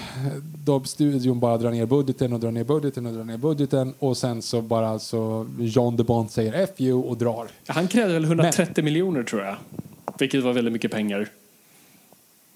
Då 0.65 0.85
studion 0.85 1.41
bara 1.41 1.59
drar 1.59 1.71
ner 1.71 1.87
budgeten 1.87 2.33
och 2.33 2.41
drar 2.41 2.51
ner 2.51 2.65
budgeten 2.65 3.07
och 3.07 3.13
drar 3.13 3.25
ner 3.25 3.37
budgeten 3.37 3.95
och 3.99 4.17
sen 4.17 4.43
så 4.43 4.61
bara 4.63 4.99
så 4.99 5.47
John 5.59 5.97
DeBont 5.97 6.31
säger 6.31 6.53
F 6.53 6.71
you 6.79 7.03
och 7.03 7.17
drar. 7.17 7.49
Han 7.67 7.89
krävde 7.89 8.15
väl 8.15 8.25
130 8.25 8.85
miljoner 8.85 9.23
tror 9.23 9.43
jag. 9.43 9.57
Vilket 10.19 10.45
var 10.45 10.53
väldigt 10.53 10.73
mycket 10.73 10.91
pengar. 10.93 11.29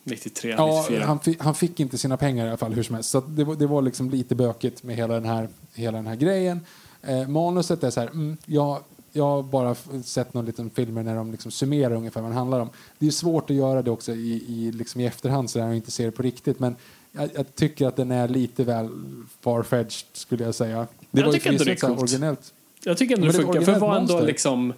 93, 0.05 0.51
Ja, 0.59 0.81
94. 0.89 1.05
han, 1.07 1.21
fick, 1.21 1.43
han 1.43 1.55
fick 1.55 1.81
inte 1.81 1.99
sina 1.99 2.17
pengar 2.17 2.45
i 2.47 2.49
alla 2.49 2.57
fall 2.57 2.73
hur 2.75 2.83
som 2.83 2.95
helst. 2.95 3.11
Så 3.11 3.21
det, 3.21 3.45
var- 3.45 3.55
det 3.57 3.67
var 3.67 3.83
liksom 3.83 4.11
lite 4.11 4.35
bökigt 4.35 4.83
med 4.83 4.97
hela 4.97 5.15
den 5.15 5.25
här, 5.25 5.49
hela 5.75 5.99
den 5.99 6.07
här 6.07 6.17
grejen. 6.17 6.61
Eh, 7.03 7.29
manuset 7.29 7.85
är 7.85 7.91
så 7.91 8.01
här, 8.01 8.09
mm, 8.09 8.37
jag, 8.47 8.79
jag 9.13 9.25
har 9.25 9.43
bara 9.43 9.77
sett 10.05 10.35
någon 10.35 10.47
liten 10.47 10.71
filmer 10.71 11.03
när 11.03 11.15
de 11.17 11.31
liksom 11.33 11.51
summerar 11.51 11.95
ungefär 11.95 12.21
vad 12.21 12.31
det 12.31 12.35
handlar 12.35 12.61
om. 12.61 12.71
Det 12.99 13.07
är 13.07 13.11
svårt 13.11 13.51
att 13.51 13.57
göra 13.57 13.83
det 13.83 13.91
också 13.91 14.13
i, 14.13 14.45
i, 14.49 14.73
liksom 14.73 15.01
i 15.01 15.07
efterhand 15.07 15.51
så 15.51 15.59
där 15.59 15.69
och 15.69 15.75
inte 15.75 15.91
se 15.91 16.05
det 16.05 16.11
på 16.11 16.23
riktigt. 16.23 16.59
Men 16.59 16.77
jag, 17.13 17.31
jag 17.35 17.55
tycker 17.55 17.87
att 17.87 17.97
den 17.97 18.11
är 18.11 18.29
lite 18.29 18.65
väl 18.65 18.89
farfetched 19.41 20.07
skulle 20.13 20.45
jag 20.45 20.55
säga. 20.55 20.87
Det 21.11 21.21
Jag 21.21 21.27
var 21.27 21.33
ju 21.33 21.39
tycker 21.39 21.51
ändå 21.53 21.65
det 21.65 21.71
är 21.73 21.77
coolt. 21.77 21.99
originellt. 22.01 22.53
Jag 22.85 22.99
tycker 22.99 23.15
ändå 23.15 23.27
det 23.27 23.33
det 23.39 23.43
funkar. 23.45 23.61
För 23.61 23.79
vad 23.79 23.97
ändå 23.97 24.21
liksom 24.21 24.73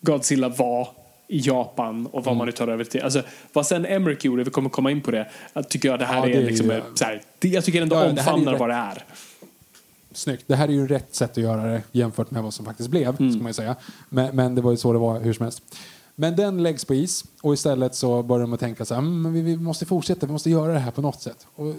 Godzilla 0.00 0.48
var 0.48 0.88
i 1.28 1.38
Japan 1.38 2.06
och 2.06 2.12
vad 2.12 2.26
Mm. 2.26 2.38
man 2.38 2.46
nu 2.46 2.52
tar 2.52 2.68
över 2.68 2.84
till. 2.84 3.02
Alltså, 3.02 3.22
vad 3.52 3.66
sen 3.66 3.86
Emmerich 3.86 4.24
gjorde, 4.24 4.44
vi 4.44 4.50
kommer 4.50 4.70
komma 4.70 4.90
in 4.90 5.00
på 5.00 5.10
det, 5.10 5.30
jag 5.52 5.68
tycker 5.68 5.88
jag 5.88 5.98
det 5.98 6.04
här 6.04 6.16
Ja, 6.16 6.24
är, 6.26 6.28
det 6.28 6.36
är 6.42 6.46
liksom, 6.46 6.70
ju- 6.70 6.82
så 6.94 7.04
här, 7.04 7.22
jag 7.40 7.64
tycker 7.64 7.82
ändå 7.82 7.96
Ja, 7.96 8.04
ju 8.04 8.10
omfamnar 8.10 8.58
vad 8.58 8.68
det 8.68 8.74
är. 8.74 9.04
Snyggt. 10.16 10.44
Det 10.46 10.56
här 10.56 10.68
är 10.68 10.72
ju 10.72 10.86
rätt 10.86 11.14
sätt 11.14 11.30
att 11.30 11.36
göra 11.36 11.62
det 11.64 11.82
jämfört 11.92 12.30
med 12.30 12.42
vad 12.42 12.54
som 12.54 12.64
faktiskt 12.64 12.90
blev. 12.90 13.16
Mm. 13.20 13.32
Ska 13.32 13.42
man 13.42 13.54
säga. 13.54 13.76
Men, 14.08 14.36
men 14.36 14.54
det 14.54 14.60
var 14.62 14.70
ju 14.70 14.76
så 14.76 14.92
det 14.92 14.98
var 14.98 15.20
hur 15.20 15.32
som 15.32 15.42
helst. 15.42 15.62
Men 16.16 16.36
den 16.36 16.62
läggs 16.62 16.84
på 16.84 16.94
is 16.94 17.24
och 17.42 17.54
istället 17.54 17.94
så 17.94 18.22
börjar 18.22 18.40
de 18.40 18.52
att 18.52 18.60
tänka 18.60 18.84
så 18.84 18.94
här, 18.94 19.02
"Mm, 19.02 19.32
vi, 19.32 19.40
vi 19.40 19.56
måste 19.56 19.86
fortsätta, 19.86 20.26
vi 20.26 20.32
måste 20.32 20.50
göra 20.50 20.72
det 20.72 20.78
här 20.78 20.90
på 20.90 21.02
något 21.02 21.22
sätt. 21.22 21.46
Och, 21.54 21.74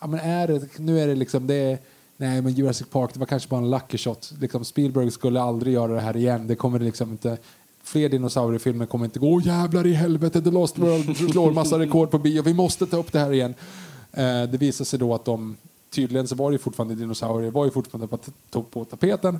ja, 0.00 0.06
men 0.06 0.20
är 0.20 0.46
det, 0.48 0.78
nu 0.78 1.00
är 1.00 1.06
det 1.06 1.14
liksom, 1.14 1.46
det 1.46 1.54
är, 1.54 1.78
nej 2.16 2.42
men 2.42 2.52
Jurassic 2.52 2.86
Park, 2.90 3.10
det 3.12 3.20
var 3.20 3.26
kanske 3.26 3.48
bara 3.48 3.60
en 3.60 3.70
lucky 3.70 3.98
shot. 3.98 4.32
Liksom, 4.40 4.64
Spielberg 4.64 5.10
skulle 5.10 5.40
aldrig 5.40 5.74
göra 5.74 5.92
det 5.92 6.00
här 6.00 6.16
igen. 6.16 6.46
Det 6.46 6.56
kommer 6.56 6.78
liksom 6.78 7.10
inte, 7.10 7.38
fler 7.82 8.08
dinosauriefilmer 8.08 8.86
kommer 8.86 9.04
inte 9.04 9.18
gå, 9.18 9.28
åh 9.28 9.46
jävlar 9.46 9.86
i 9.86 9.92
helvete, 9.92 10.42
The 10.42 10.50
Lost 10.50 10.78
World 10.78 11.16
slår 11.32 11.52
massa 11.52 11.78
rekord 11.78 12.10
på 12.10 12.18
bio, 12.18 12.42
vi 12.42 12.54
måste 12.54 12.86
ta 12.86 12.96
upp 12.96 13.12
det 13.12 13.18
här 13.18 13.32
igen. 13.32 13.54
Eh, 14.12 14.42
det 14.42 14.58
visar 14.58 14.84
sig 14.84 14.98
då 14.98 15.14
att 15.14 15.24
de, 15.24 15.56
tydligen 15.90 16.28
så 16.28 16.34
var 16.34 16.50
det 16.50 16.54
ju 16.54 16.58
fortfarande 16.58 16.94
dinosaurier, 16.94 17.50
var 17.50 17.64
ju 17.64 17.70
fortfarande 17.70 18.18
på, 18.50 18.62
på, 18.62 18.84
tapeten. 18.84 19.38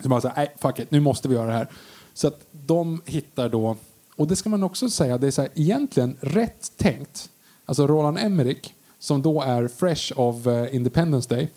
Så 0.00 0.20
så 0.20 0.28
här, 0.28 0.36
nej 0.36 0.54
fuck 0.58 0.78
it, 0.78 0.90
nu 0.90 1.00
måste 1.00 1.28
vi 1.28 1.34
göra 1.34 1.46
det 1.46 1.52
här. 1.52 1.68
Så 2.14 2.28
att 2.28 2.46
de 2.52 3.02
hittar 3.04 3.48
då, 3.48 3.76
och 4.16 4.26
det 4.26 4.36
ska 4.36 4.48
man 4.48 4.62
också 4.62 4.90
säga, 4.90 5.18
det 5.18 5.26
är 5.26 5.30
så 5.30 5.42
här, 5.42 5.50
egentligen 5.54 6.16
rätt 6.20 6.72
tänkt. 6.76 7.30
Alltså 7.64 7.86
Roland 7.86 8.18
Emmerich, 8.18 8.72
som 8.98 9.22
då 9.22 9.42
är 9.42 9.68
fresh 9.68 10.20
of 10.20 10.46
eh, 10.46 10.74
Independence 10.74 11.34
Day. 11.34 11.50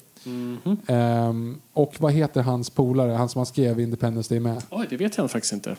Ehm, 0.88 1.62
och 1.74 1.96
vad 2.00 2.14
heter 2.14 2.42
hans 2.42 2.70
polare, 2.70 3.12
han 3.12 3.30
som 3.30 3.40
han 3.40 3.46
skrev 3.46 3.80
Independence 3.80 4.34
Day 4.34 4.40
med? 4.40 4.64
Oj, 4.70 4.88
det 4.90 4.98
vet 4.98 5.18
jag 5.18 5.32
faktiskt 5.32 5.54
inte. 5.54 5.76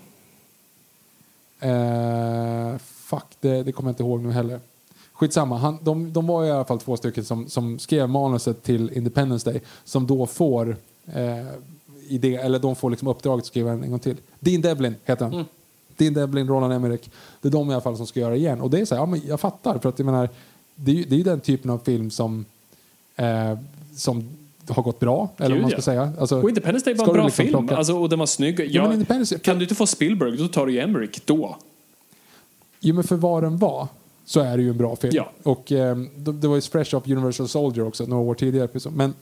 Eh, 1.61 2.78
fuck, 2.78 3.24
det, 3.41 3.62
det 3.62 3.72
kommer 3.72 3.89
jag 3.89 3.93
inte 3.93 4.03
ihåg 4.03 4.22
nu 4.22 4.33
heller. 4.33 4.61
Skitsamma, 5.21 5.59
han, 5.59 5.79
de, 5.83 6.12
de 6.12 6.27
var 6.27 6.45
i 6.45 6.51
alla 6.51 6.64
fall 6.64 6.81
två 6.81 6.97
stycken 6.97 7.25
som, 7.25 7.49
som 7.49 7.79
skrev 7.79 8.09
manuset 8.09 8.62
till 8.62 8.91
Independence 8.93 9.51
Day 9.51 9.61
som 9.85 10.07
då 10.07 10.27
får 10.27 10.77
eh, 11.07 11.47
idé, 12.09 12.37
eller 12.37 12.59
de 12.59 12.77
får 12.77 12.91
liksom 12.91 13.09
uppdraget 13.09 13.43
att 13.43 13.47
skriva 13.47 13.71
den 13.71 13.83
en 13.83 13.91
gång 13.91 13.99
till. 13.99 14.16
Dean 14.39 14.61
Devlin 14.61 14.95
heter 15.05 15.25
han. 15.25 15.45
Dean 15.97 16.14
Devlin, 16.14 16.49
Roland 16.49 16.73
Emmerich. 16.73 17.01
Det 17.41 17.49
är 17.49 17.53
de 17.53 17.71
i 17.71 17.73
alla 17.73 17.81
fall 17.81 17.97
som 17.97 18.07
ska 18.07 18.21
göra 18.21 18.37
igen. 18.37 18.61
Och 18.61 18.71
det 18.71 18.81
är 18.81 18.85
så 18.85 18.95
här, 18.95 19.03
ja, 19.03 19.07
men 19.07 19.21
jag 19.27 19.41
fattar. 19.41 19.79
För 19.79 19.89
att 19.89 19.99
jag 19.99 20.07
menar, 20.07 20.29
det 20.75 20.91
är 20.91 20.95
ju 20.95 21.05
det 21.05 21.21
är 21.21 21.25
den 21.25 21.41
typen 21.41 21.71
av 21.71 21.79
film 21.79 22.11
som, 22.11 22.45
eh, 23.16 23.59
som 23.97 24.29
har 24.68 24.83
gått 24.83 25.01
bra. 25.01 25.29
Eller 25.37 25.55
vad 25.55 25.62
man 25.62 25.71
ja. 25.71 25.77
ska 25.77 25.83
säga. 25.83 26.12
Alltså, 26.21 26.43
Och 26.43 26.49
Independence 26.49 26.85
Day 26.85 26.95
var 26.95 27.07
en 27.07 27.12
bra 27.12 27.25
liksom 27.25 27.47
film. 27.47 27.68
Alltså, 27.73 27.99
och 27.99 28.09
den 28.09 28.18
var 28.18 28.27
snygg. 28.27 28.61
Ja, 28.61 28.64
Jag, 28.64 28.89
men 28.89 29.05
Independence- 29.05 29.39
kan 29.39 29.59
du 29.59 29.64
inte 29.64 29.75
få 29.75 29.87
Spielberg, 29.87 30.37
då 30.37 30.49
tar 30.49 30.66
du 30.66 30.73
ju 30.73 30.81
Emmerich 30.81 31.21
då. 31.25 31.57
Jo, 32.81 32.95
men 32.95 33.05
för 33.05 33.16
vad 33.16 33.43
den 33.43 33.59
var 33.59 33.89
så 34.25 34.41
är 34.41 34.57
det 34.57 34.62
ju 34.62 34.71
en 34.71 34.77
bra 34.77 34.97
film. 34.97 35.12
Ja. 35.16 35.31
Och 35.43 35.73
eh, 35.73 35.97
det, 36.16 36.49
var 36.49 36.55
ju 36.55 36.61
Fresh 36.61 36.97
Up 36.97 37.09
Universal 37.09 37.49
Soldier 37.49 37.87
också, 37.87 38.07
några 38.07 38.23
år 38.23 38.35
tidigare. 38.35 38.68
Men 38.91 39.14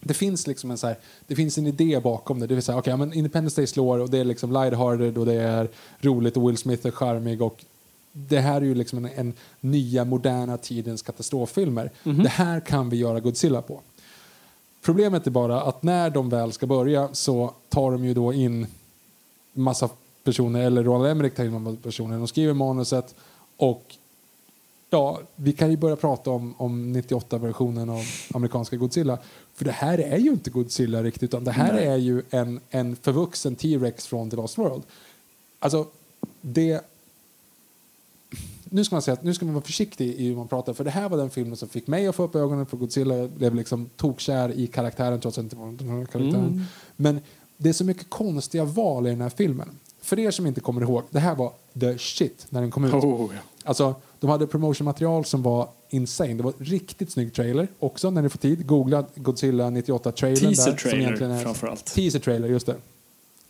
det 0.00 0.14
finns 0.14 0.46
liksom 0.46 0.70
en 0.70 0.78
så 0.78 0.86
här, 0.86 0.96
det 1.26 1.36
finns 1.36 1.58
en 1.58 1.66
idé 1.66 2.00
bakom 2.02 2.40
det. 2.40 2.46
Det 2.46 2.54
vill 2.54 2.62
säga, 2.62 2.78
okej, 2.78 2.90
ja, 2.90 2.96
men 2.96 3.12
Independence 3.12 3.60
Day 3.60 3.66
slår 3.66 3.98
och 3.98 4.10
det 4.10 4.18
är 4.18 4.24
liksom 4.24 4.52
lighthearted 4.52 5.18
och 5.18 5.26
det 5.26 5.34
är 5.34 5.68
roligt 6.00 6.36
och 6.36 6.48
Will 6.48 6.56
Smith 6.56 6.86
är 6.86 6.90
charmig 6.90 7.42
och 7.42 7.64
det 8.12 8.40
här 8.40 8.60
är 8.60 8.64
ju 8.64 8.74
liksom 8.74 9.04
en, 9.04 9.10
en 9.14 9.32
nya 9.60 10.04
moderna 10.04 10.56
tidens 10.56 11.02
katastroffilmer. 11.02 11.90
Det 12.02 12.28
här 12.28 12.60
kan 12.60 12.90
vi 12.90 12.96
göra 12.96 13.20
Godzilla 13.20 13.62
på. 13.62 13.80
Problemet 14.82 15.26
är 15.26 15.30
bara 15.30 15.62
att 15.62 15.82
när 15.82 16.10
de 16.10 16.28
väl 16.28 16.52
ska 16.52 16.66
börja 16.66 17.08
så 17.12 17.54
tar 17.68 17.92
de 17.92 18.04
ju 18.04 18.14
då 18.14 18.32
in 18.32 18.66
massa 19.52 19.88
personer, 20.24 20.60
eller 20.60 20.82
Roland 20.82 21.10
Emmerich 21.10 21.34
tar 21.34 21.44
in 21.44 21.62
massa 21.62 21.76
personer. 21.82 22.18
De 22.18 22.26
skriver 22.26 22.54
manuset 22.54 23.14
och 23.56 23.96
ja, 24.90 25.20
vi 25.36 25.52
kan 25.52 25.70
ju 25.70 25.76
börja 25.76 25.96
prata 25.96 26.30
om, 26.30 26.54
om 26.58 26.96
98-versionen 26.96 27.90
av 27.90 28.02
amerikanska 28.34 28.76
Godzilla. 28.76 29.18
För 29.54 29.64
det 29.64 29.72
här 29.72 29.98
är 29.98 30.18
ju 30.18 30.30
inte 30.30 30.50
Godzilla 30.50 31.02
riktigt, 31.02 31.22
utan 31.22 31.44
det 31.44 31.52
här 31.52 31.72
Nej. 31.72 31.86
är 31.86 31.96
ju 31.96 32.22
en, 32.30 32.60
en 32.70 32.96
förvuxen 32.96 33.56
T-Rex 33.56 34.06
från 34.06 34.30
The 34.30 34.36
Lost 34.36 34.58
World. 34.58 34.82
Alltså, 35.58 35.86
det... 36.40 36.80
Nu 38.64 38.84
ska 38.84 38.94
man 38.94 39.02
säga 39.02 39.12
att 39.12 39.22
nu 39.22 39.34
ska 39.34 39.44
man 39.44 39.54
vara 39.54 39.64
försiktig 39.64 40.08
i 40.14 40.28
hur 40.28 40.36
man 40.36 40.48
pratar, 40.48 40.72
för 40.72 40.84
det 40.84 40.90
här 40.90 41.08
var 41.08 41.18
den 41.18 41.30
filmen 41.30 41.56
som 41.56 41.68
fick 41.68 41.86
mig 41.86 42.06
att 42.06 42.14
få 42.14 42.22
upp 42.22 42.34
ögonen 42.34 42.66
för 42.66 42.76
Godzilla. 42.76 43.16
Jag 43.16 43.30
blev 43.30 43.54
liksom 43.54 43.90
tokkär 43.96 44.52
i 44.52 44.66
karaktären 44.66 45.20
trots 45.20 45.38
att 45.38 45.42
det 45.42 45.46
inte 45.46 45.56
var 45.56 45.72
den 45.72 45.88
här 45.88 46.06
karaktären. 46.06 46.66
Men 46.96 47.20
det 47.56 47.68
är 47.68 47.72
så 47.72 47.84
mycket 47.84 48.10
konstiga 48.10 48.64
val 48.64 49.06
i 49.06 49.10
den 49.10 49.20
här 49.20 49.28
filmen. 49.28 49.68
För 50.00 50.18
er 50.18 50.30
som 50.30 50.46
inte 50.46 50.60
kommer 50.60 50.82
ihåg, 50.82 51.02
det 51.10 51.20
här 51.20 51.34
var 51.34 51.52
the 51.80 51.98
shit 51.98 52.46
när 52.50 52.60
den 52.60 52.70
kom 52.70 52.84
ut. 52.84 52.94
Oh, 52.94 53.34
ja. 53.34 53.40
Alltså, 53.64 53.94
de 54.24 54.30
hade 54.30 54.46
promotionmaterial 54.46 55.24
som 55.24 55.42
var 55.42 55.68
insane. 55.90 56.34
Det 56.34 56.42
var 56.42 56.52
riktigt 56.58 57.12
snygg 57.12 57.34
trailer 57.34 57.68
också 57.78 58.10
när 58.10 58.22
ni 58.22 58.28
får 58.28 58.38
tid. 58.38 58.66
Googla 58.66 59.04
Godzilla 59.14 59.70
98-trailern. 59.70 60.40
Teaser 60.40 60.46
där, 60.70 60.76
som 60.76 60.76
trailer, 60.76 61.00
egentligen 61.02 61.32
är- 61.32 61.42
framförallt. 61.42 61.84
Teaser 61.84 62.18
trailer, 62.18 62.48
just 62.48 62.66
det. 62.66 62.76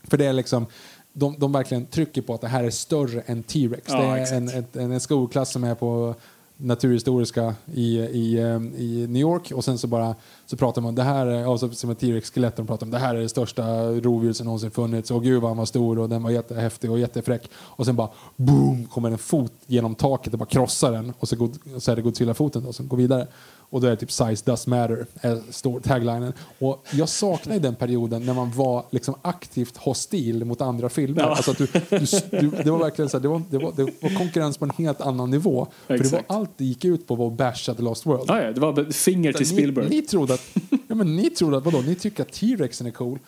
För 0.04 0.16
det 0.16 0.24
är 0.26 0.32
liksom, 0.32 0.66
de, 1.12 1.34
de 1.38 1.52
verkligen 1.52 1.86
trycker 1.86 2.22
på 2.22 2.34
att 2.34 2.40
det 2.40 2.48
här 2.48 2.64
är 2.64 2.70
större 2.70 3.20
än 3.20 3.42
T-Rex. 3.42 3.82
Ja, 3.88 3.96
det 4.14 4.20
är 4.20 4.34
en, 4.34 4.48
en, 4.72 4.92
en 4.92 5.00
skolklass 5.00 5.52
som 5.52 5.64
är 5.64 5.74
på 5.74 6.14
naturhistoriska 6.56 7.54
i, 7.74 7.98
i, 7.98 8.38
eh, 8.38 8.56
i 8.80 9.06
New 9.08 9.20
York. 9.20 9.52
Och 9.54 9.64
sen 9.64 9.78
så 9.78 9.86
bara 9.86 10.14
så 10.46 10.56
pratar 10.56 10.82
man 10.82 10.94
det 10.94 11.02
här 11.02 11.26
är, 11.26 11.74
som 11.74 11.90
ett 11.90 11.98
T-Rex-skelett 11.98 12.56
de 12.56 12.66
pratar 12.66 12.86
om 12.86 12.90
det 12.90 12.98
här 12.98 13.14
är 13.14 13.20
det 13.20 13.28
största 13.28 13.62
rovdjur 13.90 14.32
som 14.32 14.44
någonsin 14.44 14.70
funnits. 14.70 15.10
Och 15.10 15.22
gud 15.22 15.42
vad 15.42 15.50
han 15.50 15.58
var 15.58 15.66
stor 15.66 15.98
och 15.98 16.08
den 16.08 16.22
var 16.22 16.30
jättehäftig 16.30 16.90
och 16.90 16.98
jättefräck. 16.98 17.50
Och 17.54 17.86
sen 17.86 17.96
bara 17.96 18.08
boom 18.36 18.86
kommer 18.86 19.10
en 19.10 19.18
fot 19.18 19.52
genom 19.66 19.94
taket 19.94 20.32
och 20.32 20.38
bara 20.38 20.48
krossar 20.48 20.92
den. 20.92 21.12
Och 21.18 21.28
så, 21.28 21.36
God, 21.36 21.58
så 21.78 21.92
är 21.92 21.96
det 21.96 22.02
Godzilla-foten 22.02 22.64
då 22.64 22.72
som 22.72 22.88
går 22.88 22.96
vidare 22.96 23.26
och 23.74 23.80
då 23.80 23.86
är 23.86 23.90
det 23.90 23.96
typ 23.96 24.12
size 24.12 24.42
does 24.44 24.66
matter 24.66 25.06
är 25.20 25.42
står 25.50 25.80
taglinen 25.80 26.32
och 26.58 26.84
jag 26.92 27.08
saknar 27.08 27.58
den 27.58 27.74
perioden 27.74 28.26
när 28.26 28.34
man 28.34 28.50
var 28.52 28.84
liksom 28.90 29.14
aktivt 29.22 29.76
hostil 29.76 30.44
mot 30.44 30.60
andra 30.60 30.88
filmer 30.88 31.22
Ja. 31.22 31.28
alltså 31.34 31.50
att 31.50 31.58
du, 31.58 31.66
du, 31.90 32.06
du, 32.40 32.50
det 32.64 32.70
var 32.70 32.78
verkligen 32.78 33.08
så 33.08 33.16
här, 33.16 33.22
det 33.22 33.28
var, 33.28 33.42
det, 33.50 33.58
var, 33.58 33.72
det 33.76 33.82
var 33.82 34.18
konkurrens 34.18 34.58
på 34.58 34.64
en 34.64 34.70
helt 34.70 35.00
annan 35.00 35.30
nivå 35.30 35.66
för 35.86 35.98
det 35.98 36.12
var 36.12 36.22
allt 36.26 36.50
det 36.56 36.64
gick 36.64 36.84
ut 36.84 37.06
på 37.06 37.14
var 37.14 37.26
att 37.26 37.32
basha 37.32 37.74
The 37.74 37.82
Lost 37.82 38.06
World 38.06 38.24
Ja, 38.28 38.42
ja, 38.42 38.52
det 38.52 38.60
var 38.60 38.92
finger 38.92 39.32
till 39.32 39.46
Spielberg. 39.48 39.88
ni, 39.88 39.96
ni 39.96 40.02
trodde 40.02 40.34
att, 40.34 40.56
ja, 40.88 40.94
men 40.94 41.16
ni 41.16 41.30
trodde 41.30 41.56
att 41.56 41.64
vadå, 41.64 41.78
ni 41.80 41.94
tycker 41.94 42.22
att 42.22 42.32
T-Rexen 42.32 42.86
är 42.86 42.90
cool. 42.90 43.18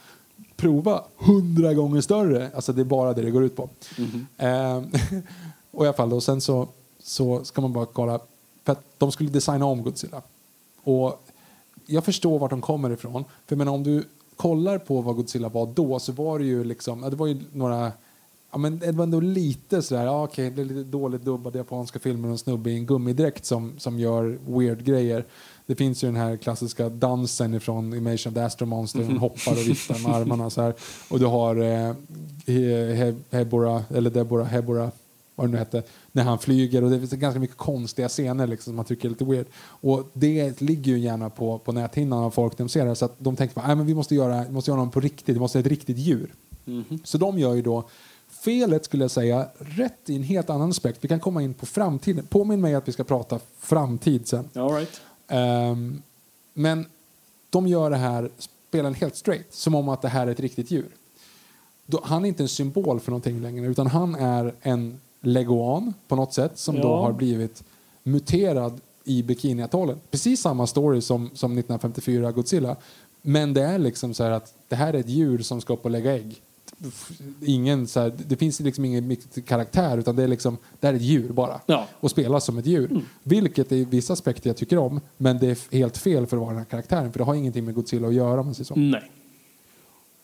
Prova 0.56 1.02
hundra 1.16 1.74
gånger 1.74 2.00
större. 2.00 2.50
Alltså 2.54 2.72
det 2.72 2.80
är 2.82 2.84
bara 2.84 3.12
det 3.12 3.22
det 3.22 3.30
går 3.30 3.44
ut 3.44 3.56
på. 3.56 3.68
Ehm, 4.36 4.84
och 5.70 5.84
i 5.84 5.86
alla 5.86 5.96
fall 5.96 6.10
då, 6.10 6.20
sen 6.20 6.40
så, 6.40 6.68
så 7.02 7.44
ska 7.44 7.60
man 7.60 7.72
bara 7.72 7.86
kolla, 7.86 8.20
för 8.64 8.72
att 8.72 8.84
de 8.98 9.12
skulle 9.12 9.30
designa 9.30 9.64
om 9.66 9.82
Godzilla. 9.82 10.22
Och 10.86 11.22
jag 11.86 12.04
förstår 12.04 12.38
vart 12.38 12.50
de 12.50 12.60
kommer 12.60 12.90
ifrån. 12.90 13.24
För 13.46 13.56
menar, 13.56 13.72
om 13.72 13.82
du 13.82 14.04
kollar 14.36 14.78
på 14.78 15.00
vad 15.00 15.16
Godzilla 15.16 15.48
var 15.48 15.66
då 15.66 15.98
så 15.98 16.12
var 16.12 16.38
det 16.38 16.44
ju 16.44 16.64
liksom, 16.64 17.00
det 17.00 17.16
var 17.16 17.26
ju 17.26 17.40
några 17.52 17.92
Ja, 18.52 18.58
men 18.58 18.78
det 18.78 18.92
var 18.92 19.04
ändå 19.04 19.20
lite 19.20 19.82
sådär, 19.82 20.04
ja, 20.04 20.24
okej, 20.24 20.50
det 20.50 20.60
är 20.62 20.64
lite 20.64 20.90
dåligt 20.90 21.22
dubbade 21.22 21.58
japanska 21.58 21.98
filmer 21.98 22.28
och 22.28 22.32
en 22.32 22.38
snubbe 22.38 22.70
i 22.70 22.76
en 22.76 22.86
gummidräkt 22.86 23.44
som, 23.46 23.72
som 23.78 23.98
gör 23.98 24.38
weird 24.46 24.84
grejer. 24.84 25.24
Det 25.66 25.74
finns 25.74 26.04
ju 26.04 26.08
den 26.08 26.16
här 26.16 26.36
klassiska 26.36 26.88
dansen 26.88 27.54
ifrån 27.54 27.94
Invasion 27.94 28.30
of 28.30 28.34
the 28.34 28.40
Astro 28.40 28.66
Monster, 28.66 29.02
hon 29.04 29.18
hoppar 29.18 29.52
och 29.52 29.68
viftar 29.68 29.98
med 30.08 30.16
armarna 30.16 30.50
så 30.50 30.62
här. 30.62 30.74
Och 31.10 31.18
du 31.18 31.26
har 31.26 31.56
eh, 31.56 31.94
He- 32.46 33.16
Hebora, 33.30 33.84
eller 33.94 34.10
Deborah, 34.10 34.46
Hebora, 34.46 34.90
vad 35.36 35.46
det 35.46 35.52
nu 35.52 35.58
hette, 35.58 35.82
när 36.12 36.22
han 36.22 36.38
flyger 36.38 36.84
och 36.84 36.90
det 36.90 36.98
finns 36.98 37.12
ganska 37.12 37.40
mycket 37.40 37.56
konstiga 37.56 38.08
scener 38.08 38.46
liksom, 38.46 38.70
som 38.70 38.76
man 38.76 38.84
tycker 38.84 39.08
är 39.08 39.10
lite 39.10 39.24
weird. 39.24 39.46
Och 39.58 40.10
det 40.12 40.60
ligger 40.60 40.92
ju 40.92 40.98
gärna 40.98 41.30
på, 41.30 41.58
på 41.58 41.72
näthinnan 41.72 42.24
av 42.24 42.30
folk 42.30 42.58
de 42.58 42.68
ser 42.68 42.86
det, 42.86 42.94
så 42.94 43.04
att 43.04 43.14
de 43.18 43.36
tänker 43.36 43.60
att 43.60 43.78
vi 43.78 43.94
måste 43.94 44.14
göra, 44.14 44.44
vi 44.44 44.52
måste 44.52 44.70
göra 44.70 44.80
någon 44.80 44.90
på 44.90 45.00
riktigt, 45.00 45.36
vi 45.36 45.40
måste 45.40 45.58
ha 45.58 45.60
ett 45.60 45.66
riktigt 45.66 45.98
djur. 45.98 46.34
Så 47.04 47.18
de 47.18 47.38
gör 47.38 47.54
ju 47.54 47.62
då 47.62 47.88
felet 48.28 48.84
skulle 48.84 49.04
jag 49.04 49.10
säga, 49.10 49.48
rätt 49.58 50.10
i 50.10 50.16
en 50.16 50.22
helt 50.22 50.50
annan 50.50 50.70
aspekt. 50.70 51.04
Vi 51.04 51.08
kan 51.08 51.20
komma 51.20 51.42
in 51.42 51.54
på 51.54 51.66
framtiden. 51.66 52.26
Påminn 52.26 52.60
mig 52.60 52.74
att 52.74 52.88
vi 52.88 52.92
ska 52.92 53.04
prata 53.04 53.40
framtid 53.58 54.28
sen. 54.28 54.48
All 54.54 54.72
right. 54.72 55.00
Ehm, 55.28 56.02
men 56.54 56.86
de 57.50 57.66
gör 57.66 57.90
det 57.90 57.96
här, 57.96 58.30
spelar 58.38 58.84
den 58.84 58.94
helt 58.94 59.16
straight, 59.16 59.54
som 59.54 59.74
om 59.74 59.88
att 59.88 60.02
det 60.02 60.08
här 60.08 60.26
är 60.26 60.30
ett 60.30 60.40
riktigt 60.40 60.70
djur. 60.70 60.88
Då, 61.86 62.00
han 62.04 62.24
är 62.24 62.28
inte 62.28 62.42
en 62.42 62.48
symbol 62.48 63.00
för 63.00 63.10
någonting 63.10 63.40
längre, 63.40 63.66
utan 63.66 63.86
han 63.86 64.14
är 64.14 64.54
en 64.62 65.00
leguan 65.20 65.94
på 66.08 66.16
något 66.16 66.34
sätt 66.34 66.58
som 66.58 66.74
då 66.74 66.88
Ja. 66.88 67.00
har 67.02 67.12
blivit 67.12 67.64
muterad 68.02 68.80
i 69.04 69.22
Bikiniatollen. 69.22 70.00
Precis 70.10 70.40
samma 70.40 70.66
story 70.66 71.00
som, 71.00 71.30
som 71.34 71.52
1954 71.52 72.32
Godzilla. 72.32 72.76
Men 73.22 73.54
det 73.54 73.62
är 73.62 73.78
liksom 73.78 74.14
så 74.14 74.24
här 74.24 74.30
att 74.30 74.54
det 74.68 74.76
här 74.76 74.94
är 74.94 74.98
ett 74.98 75.08
djur 75.08 75.38
som 75.38 75.60
ska 75.60 75.72
upp 75.72 75.84
och 75.84 75.90
lägga 75.90 76.14
ägg. 76.16 76.42
Ingen 77.42 77.86
så 77.86 78.00
här, 78.00 78.12
det 78.26 78.36
finns 78.36 78.60
liksom 78.60 78.84
ingen 78.84 79.16
karaktär 79.46 79.98
utan 79.98 80.16
det 80.16 80.22
är 80.22 80.28
liksom 80.28 80.56
det 80.80 80.86
här 80.86 80.94
är 80.94 80.96
ett 80.96 81.02
djur 81.02 81.32
bara. 81.32 81.60
Ja. 81.66 81.86
Och 82.00 82.10
spelas 82.10 82.44
som 82.44 82.58
ett 82.58 82.66
djur. 82.66 83.00
Vilket 83.22 83.72
är 83.72 83.76
i 83.76 83.84
vissa 83.84 84.12
aspekter 84.12 84.50
jag 84.50 84.56
tycker 84.56 84.78
om. 84.78 85.00
Men 85.16 85.38
det 85.38 85.46
är 85.46 85.74
helt 85.76 85.98
fel 85.98 86.26
för 86.26 86.36
att 86.36 86.40
vara 86.40 86.50
den 86.50 86.58
här 86.58 86.64
karaktären. 86.64 87.12
För 87.12 87.18
det 87.18 87.24
har 87.24 87.34
ingenting 87.34 87.64
med 87.64 87.74
Godzilla 87.74 88.08
att 88.08 88.14
göra 88.14 88.40
om 88.40 88.46
man 88.46 88.54
säger 88.54 88.64
så. 88.64 88.74
Nej. 88.76 89.10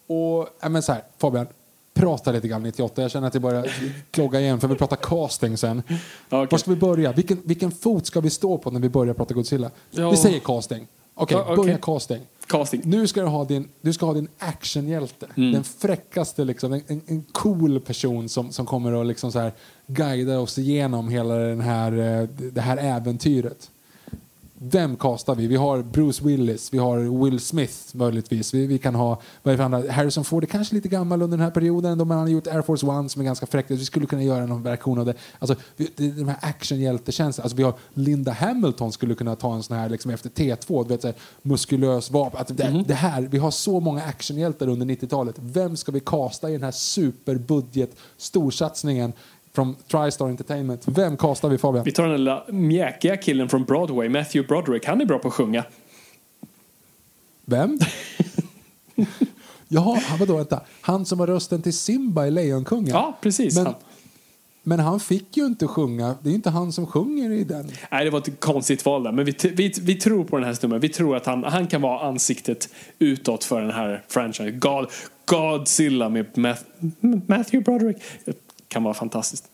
Och, 0.07 0.71
men 0.71 0.83
så 0.83 0.93
här, 0.93 1.03
Fabian, 1.19 1.47
prata 1.95 2.33
lite 2.33 2.49
grann 2.49 2.63
98. 2.63 3.03
Jag 3.03 3.11
känner 3.11 3.29
att 3.29 3.35
jag 3.35 3.43
börjar 3.43 3.67
klogga 4.11 4.41
igen 4.41 4.61
för 4.61 4.69
vi 4.69 4.75
pratar 4.75 4.97
casting 4.97 5.57
sen. 5.57 5.83
Okej. 6.29 6.49
Var 6.51 6.59
ska 6.59 6.71
vi 6.71 6.77
börja? 6.77 7.13
Vilken, 7.13 7.39
vilken 7.45 7.71
fot 7.71 8.07
ska 8.07 8.21
vi 8.21 8.31
stå 8.31 8.59
på 8.59 8.71
när 8.71 8.81
vi 8.81 8.89
börjar 8.89 9.15
prata 9.15 9.35
Godzilla? 9.35 9.71
Ja. 9.91 10.11
Vi 10.11 10.17
säger 10.17 10.39
casting. 10.39 10.87
Okej, 11.15 11.37
Ja, 11.37 11.43
okej. 11.43 11.57
börja 11.57 11.79
casting. 11.79 12.21
Casting. 12.47 12.83
Nu 12.85 13.07
ska 13.07 13.21
du 13.21 13.27
ha 13.27 13.45
din, 13.45 13.69
du 13.81 13.93
ska 13.93 14.07
ha 14.07 14.13
din 14.13 14.29
actionhjälte. 14.39 15.27
Mm. 15.37 15.53
Den 15.53 15.65
fräckaste, 15.65 16.45
liksom, 16.45 16.73
en, 16.73 17.01
en, 17.07 17.25
cool 17.33 17.81
person 17.81 18.29
som, 18.29 18.53
som 18.53 18.67
kommer 18.67 19.01
att 19.01 19.07
liksom 19.07 19.33
så 19.33 19.39
här 19.39 19.53
guida 19.87 20.41
oss 20.41 20.59
igenom 20.59 21.09
hela 21.09 21.35
den 21.35 21.61
här, 21.61 21.93
eh, 21.93 22.29
det 22.29 22.61
här 22.61 22.77
äventyret. 22.77 23.71
Vem 24.65 24.97
castar 24.97 25.35
vi? 25.35 25.47
Vi 25.47 25.57
har 25.57 25.83
Bruce 25.83 26.25
Willis, 26.25 26.73
vi 26.73 26.79
har 26.79 27.25
Will 27.25 27.41
Smith 27.41 27.75
möjligtvis. 27.93 28.55
Vi, 28.55 28.67
vi 28.67 28.79
kan 28.79 28.95
ha 28.95 29.21
vad 29.43 29.53
är 29.53 29.57
det 29.57 29.57
för 29.57 29.65
andra? 29.65 29.93
Harrison 29.93 30.25
Ford 30.25 30.43
är 30.43 30.47
kanske 30.47 30.75
lite 30.75 30.89
gammal 30.89 31.23
under 31.23 31.37
den 31.37 31.45
här 31.45 31.51
perioden. 31.51 31.99
De 31.99 32.11
har 32.11 32.29
gjort 32.29 32.47
Air 32.47 32.63
Force 32.63 32.87
One 32.87 33.09
som 33.09 33.21
är 33.21 33.25
ganska 33.25 33.47
fräckt. 33.47 33.71
Vi 33.71 33.85
skulle 33.85 34.07
kunna 34.07 34.23
göra 34.23 34.47
någon 34.47 34.63
version 34.63 34.99
av 34.99 35.07
det. 35.07 35.15
Alltså, 35.39 35.57
vi, 35.77 35.91
de 35.97 36.29
här 36.29 36.39
actionhjältekänslan. 36.41 37.43
Alltså, 37.43 37.57
vi 37.57 37.63
har 37.63 37.75
Linda 37.95 38.33
Hamilton 38.33 38.93
skulle 38.93 39.15
kunna 39.15 39.37
ta 39.37 39.55
en 39.55 39.63
sån 39.63 39.77
här 39.77 39.89
liksom 39.89 40.11
efter 40.11 40.31
T2, 40.31 40.83
du 40.83 40.89
vet, 40.89 41.03
så 41.03 41.09
här, 41.09 41.17
muskulös 41.43 42.11
vapen. 42.11 42.41
Att 42.41 42.57
det, 42.57 42.85
det 42.87 42.95
här, 42.95 43.23
vi 43.23 43.39
har 43.39 43.51
så 43.51 43.81
många 43.81 44.03
actionhjältar 44.03 44.69
under 44.69 44.87
90-talet. 44.87 45.35
Vem 45.39 45.77
ska 45.77 45.93
vi 45.93 46.01
casta 46.01 46.51
i 46.51 46.53
den 46.53 46.63
här 46.63 46.71
superbudget 46.71 47.97
storsatsningen 48.17 49.13
från 49.55 49.75
TriStar 49.89 50.29
Entertainment? 50.29 50.83
Vem 50.89 51.17
castar 51.17 51.49
vi 51.49 51.59
Fabian? 51.59 51.85
Vi 51.85 51.93
tar 51.93 52.03
den 52.09 52.13
lilla 52.17 52.45
mjäkiga 52.49 53.17
killen 53.17 53.49
från 53.49 53.65
Broadway, 53.65 54.09
Matthew 54.09 54.49
Broderick. 54.49 54.87
Han 54.87 55.01
är 55.01 55.05
bra 55.05 55.19
på 55.19 55.29
att 55.29 55.35
sjunga. 55.35 55.65
Vem? 57.45 57.79
Jaha, 59.69 60.01
han- 60.07 60.19
vadå, 60.19 60.37
vänta. 60.37 60.61
Han 60.81 61.07
som 61.07 61.21
har 61.21 61.27
rösten 61.27 61.63
till 61.63 61.73
Simba 61.79 62.27
i 62.27 62.31
Lejonkungen? 62.31 62.87
Ja, 62.89 63.19
precis. 63.21 63.57
Men, 63.57 63.67
han. 63.67 63.75
Men 64.63 64.81
han 64.81 65.01
fick 65.01 65.37
ju 65.37 65.47
inte 65.47 65.67
sjunga. 65.67 66.15
Det 66.23 66.31
är 66.31 66.35
inte 66.35 66.51
han 66.51 66.73
som 66.73 66.87
sjunger 66.87 67.31
i 67.31 67.45
den. 67.45 67.71
Nej, 67.91 68.05
det 68.05 68.11
var 68.11 68.19
ett 68.19 68.41
konstigt 68.41 68.85
val 68.85 69.03
där. 69.03 69.13
Men 69.13 69.25
vi, 69.25 69.35
vi, 69.43 69.73
vi 69.81 69.95
tror 69.95 70.25
på 70.25 70.37
den 70.37 70.47
här 70.47 70.55
snubben. 70.55 70.81
Vi 70.81 70.89
tror 70.89 71.17
att 71.17 71.27
han, 71.27 71.45
han 71.45 71.67
kan 71.67 71.83
vara 71.83 72.09
ansiktet 72.09 72.69
utåt 72.99 73.45
för 73.45 73.61
den 73.61 73.71
här 73.71 74.05
franchisen. 74.09 74.61
God, 74.61 74.87
Godzilla 75.25 76.09
med 76.09 76.27
Matthew 77.27 77.61
Broderick. 77.65 77.97
Kan 78.73 78.83
vara 78.83 78.95
fantastiskt. 78.95 79.45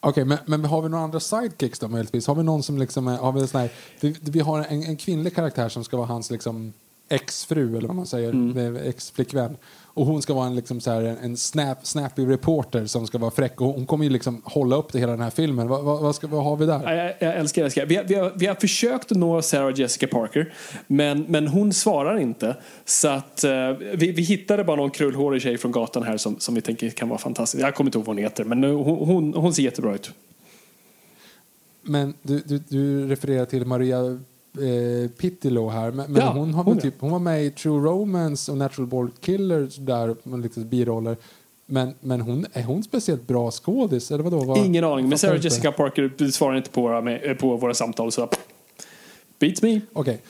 Okej, 0.00 0.24
men, 0.24 0.38
men 0.46 0.64
har 0.64 0.82
vi 0.82 0.88
några 0.88 1.04
andra 1.04 1.20
sidekicks 1.20 1.78
då 1.78 1.88
möjligtvis? 1.88 2.26
Har 2.26 2.34
vi 2.34 2.42
någon 2.42 2.62
som 2.62 2.78
liksom 2.78 3.06
har 3.06 3.32
vi 3.32 3.46
sån 3.46 3.60
här, 3.60 3.70
vi, 4.00 4.16
vi 4.20 4.40
har 4.40 4.58
en, 4.58 4.82
en 4.82 4.96
kvinnlig 4.96 5.34
karaktär 5.34 5.68
som 5.68 5.84
ska 5.84 5.96
vara 5.96 6.06
hans 6.06 6.30
liksom 6.30 6.72
exfru 7.08 7.76
eller 7.76 7.88
vad 7.88 7.96
man 7.96 8.06
säger, 8.06 8.30
mm. 8.30 8.76
ex-flickvän. 8.76 9.56
Och 9.94 10.06
hon 10.06 10.22
ska 10.22 10.34
vara 10.34 10.46
en, 10.46 10.54
liksom 10.54 10.80
så 10.80 10.90
här, 10.90 11.02
en 11.22 11.36
snap, 11.36 11.86
snappy 11.86 12.26
reporter 12.26 12.86
som 12.86 13.06
ska 13.06 13.18
vara 13.18 13.30
fräck. 13.30 13.60
Och 13.60 13.66
hon 13.66 13.86
kommer 13.86 14.04
ju 14.04 14.10
liksom 14.10 14.42
hålla 14.44 14.76
upp 14.76 14.92
det 14.92 14.98
hela 14.98 15.12
den 15.12 15.20
här 15.20 15.30
filmen. 15.30 15.68
Vad, 15.68 15.84
vad, 15.84 16.00
vad, 16.00 16.14
ska, 16.14 16.26
vad 16.26 16.44
har 16.44 16.56
vi 16.56 16.66
där? 16.66 16.92
Jag, 16.92 17.14
jag 17.18 17.36
älskar, 17.36 17.62
jag 17.62 17.66
älskar. 17.66 17.86
Vi, 17.86 17.96
har, 17.96 18.04
vi, 18.04 18.14
har, 18.14 18.32
vi 18.36 18.46
har 18.46 18.54
försökt 18.54 19.10
nå 19.10 19.42
Sarah 19.42 19.80
Jessica 19.80 20.06
Parker, 20.06 20.54
men, 20.86 21.22
men 21.28 21.48
hon 21.48 21.72
svarar 21.72 22.18
inte. 22.18 22.56
Så 22.84 23.08
att 23.08 23.44
uh, 23.44 23.50
vi, 23.94 24.12
vi 24.12 24.22
hittade 24.22 24.64
bara 24.64 24.76
någon 24.76 24.90
krullhårig 24.90 25.42
tjej 25.42 25.58
från 25.58 25.72
gatan 25.72 26.02
här 26.02 26.16
som, 26.16 26.40
som 26.40 26.54
vi 26.54 26.60
tänker 26.60 26.90
kan 26.90 27.08
vara 27.08 27.18
fantastisk. 27.18 27.64
Jag 27.64 27.74
kommer 27.74 27.88
inte 27.88 27.98
ihåg 27.98 28.06
vad 28.06 28.16
hon 28.16 28.24
heter, 28.24 28.44
men 28.44 28.64
hon, 28.64 29.08
hon, 29.08 29.34
hon 29.34 29.54
ser 29.54 29.62
jättebra 29.62 29.94
ut. 29.94 30.10
Men 31.82 32.14
du, 32.22 32.40
du, 32.40 32.58
du 32.68 33.08
refererar 33.08 33.44
till 33.44 33.66
Maria 33.66 34.20
eh, 34.54 35.10
Pittilo 35.10 35.68
här. 35.68 35.90
Men, 35.90 36.12
men 36.12 36.22
Ja, 36.22 36.32
hon, 36.32 36.54
har 36.54 36.64
hon 36.64 36.78
typ, 36.78 36.94
hon 36.98 37.10
var 37.10 37.18
med 37.18 37.44
i 37.44 37.50
True 37.50 37.88
Romance 37.88 38.52
och 38.52 38.58
Natural 38.58 38.86
Born 38.86 39.10
Killer 39.20 39.68
där 39.78 40.16
med 40.22 40.40
lite 40.40 40.60
biroller. 40.60 41.16
Men, 41.66 41.94
men 42.00 42.20
hon, 42.20 42.46
är 42.52 42.62
hon 42.62 42.82
speciellt 42.82 43.26
bra 43.26 43.50
skådis? 43.50 44.10
Eller 44.10 44.24
vadå? 44.24 44.44
Vad, 44.44 44.58
Ingen 44.58 44.84
aning, 44.84 45.08
men 45.08 45.18
Sarah. 45.18 45.44
Jessica 45.44 45.72
Parker 45.72 46.30
svarar 46.30 46.56
inte 46.56 46.70
på 46.70 46.82
våra, 46.82 47.00
med, 47.00 47.38
på 47.38 47.56
våra 47.56 47.74
samtal. 47.74 48.12
Så 48.12 48.28
beats 49.38 49.62
me. 49.62 49.80
Okej. 49.92 50.22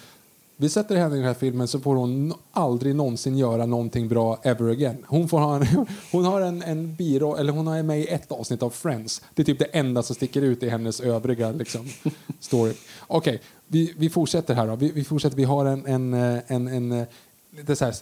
Vi 0.56 0.68
sätter 0.68 0.96
henne 0.96 1.14
i 1.14 1.18
den 1.18 1.26
här 1.26 1.34
filmen 1.34 1.68
så 1.68 1.80
får 1.80 1.96
hon 1.96 2.34
aldrig 2.52 2.96
någonsin 2.96 3.38
göra 3.38 3.66
någonting 3.66 4.08
bra 4.08 4.38
ever 4.42 4.70
again. 4.70 5.04
Hon, 5.06 5.28
får 5.28 5.38
ha 5.38 5.56
en, 5.56 5.86
hon 6.12 6.24
har 6.24 6.40
en, 6.40 6.62
en 6.62 6.94
biro, 6.94 7.36
eller 7.36 7.52
hon 7.52 7.68
är 7.68 7.82
med 7.82 8.00
i 8.00 8.06
ett 8.06 8.32
avsnitt 8.32 8.62
av 8.62 8.70
Friends. 8.70 9.22
Det 9.34 9.42
är 9.42 9.46
typ 9.46 9.58
det 9.58 9.64
enda 9.64 10.02
som 10.02 10.16
sticker 10.16 10.42
ut 10.42 10.62
i 10.62 10.68
hennes 10.68 11.00
övriga 11.00 11.52
liksom, 11.52 11.88
story. 12.40 12.72
Okej, 13.06 13.40
vi, 13.66 13.94
vi 13.96 14.10
fortsätter 14.10 14.54
här 14.54 14.66
då. 14.66 14.76
Vi, 14.76 14.92
vi 14.92 15.04
fortsätter. 15.04 15.36
Vi 15.36 15.44
har 15.44 15.64
en, 15.64 15.86
en, 15.86 16.14
eh, 16.14 16.42
en, 16.46 16.68
en 16.68 16.92
eh, 16.92 17.06
lite 17.50 17.76
så 17.76 17.84
här, 17.84 17.94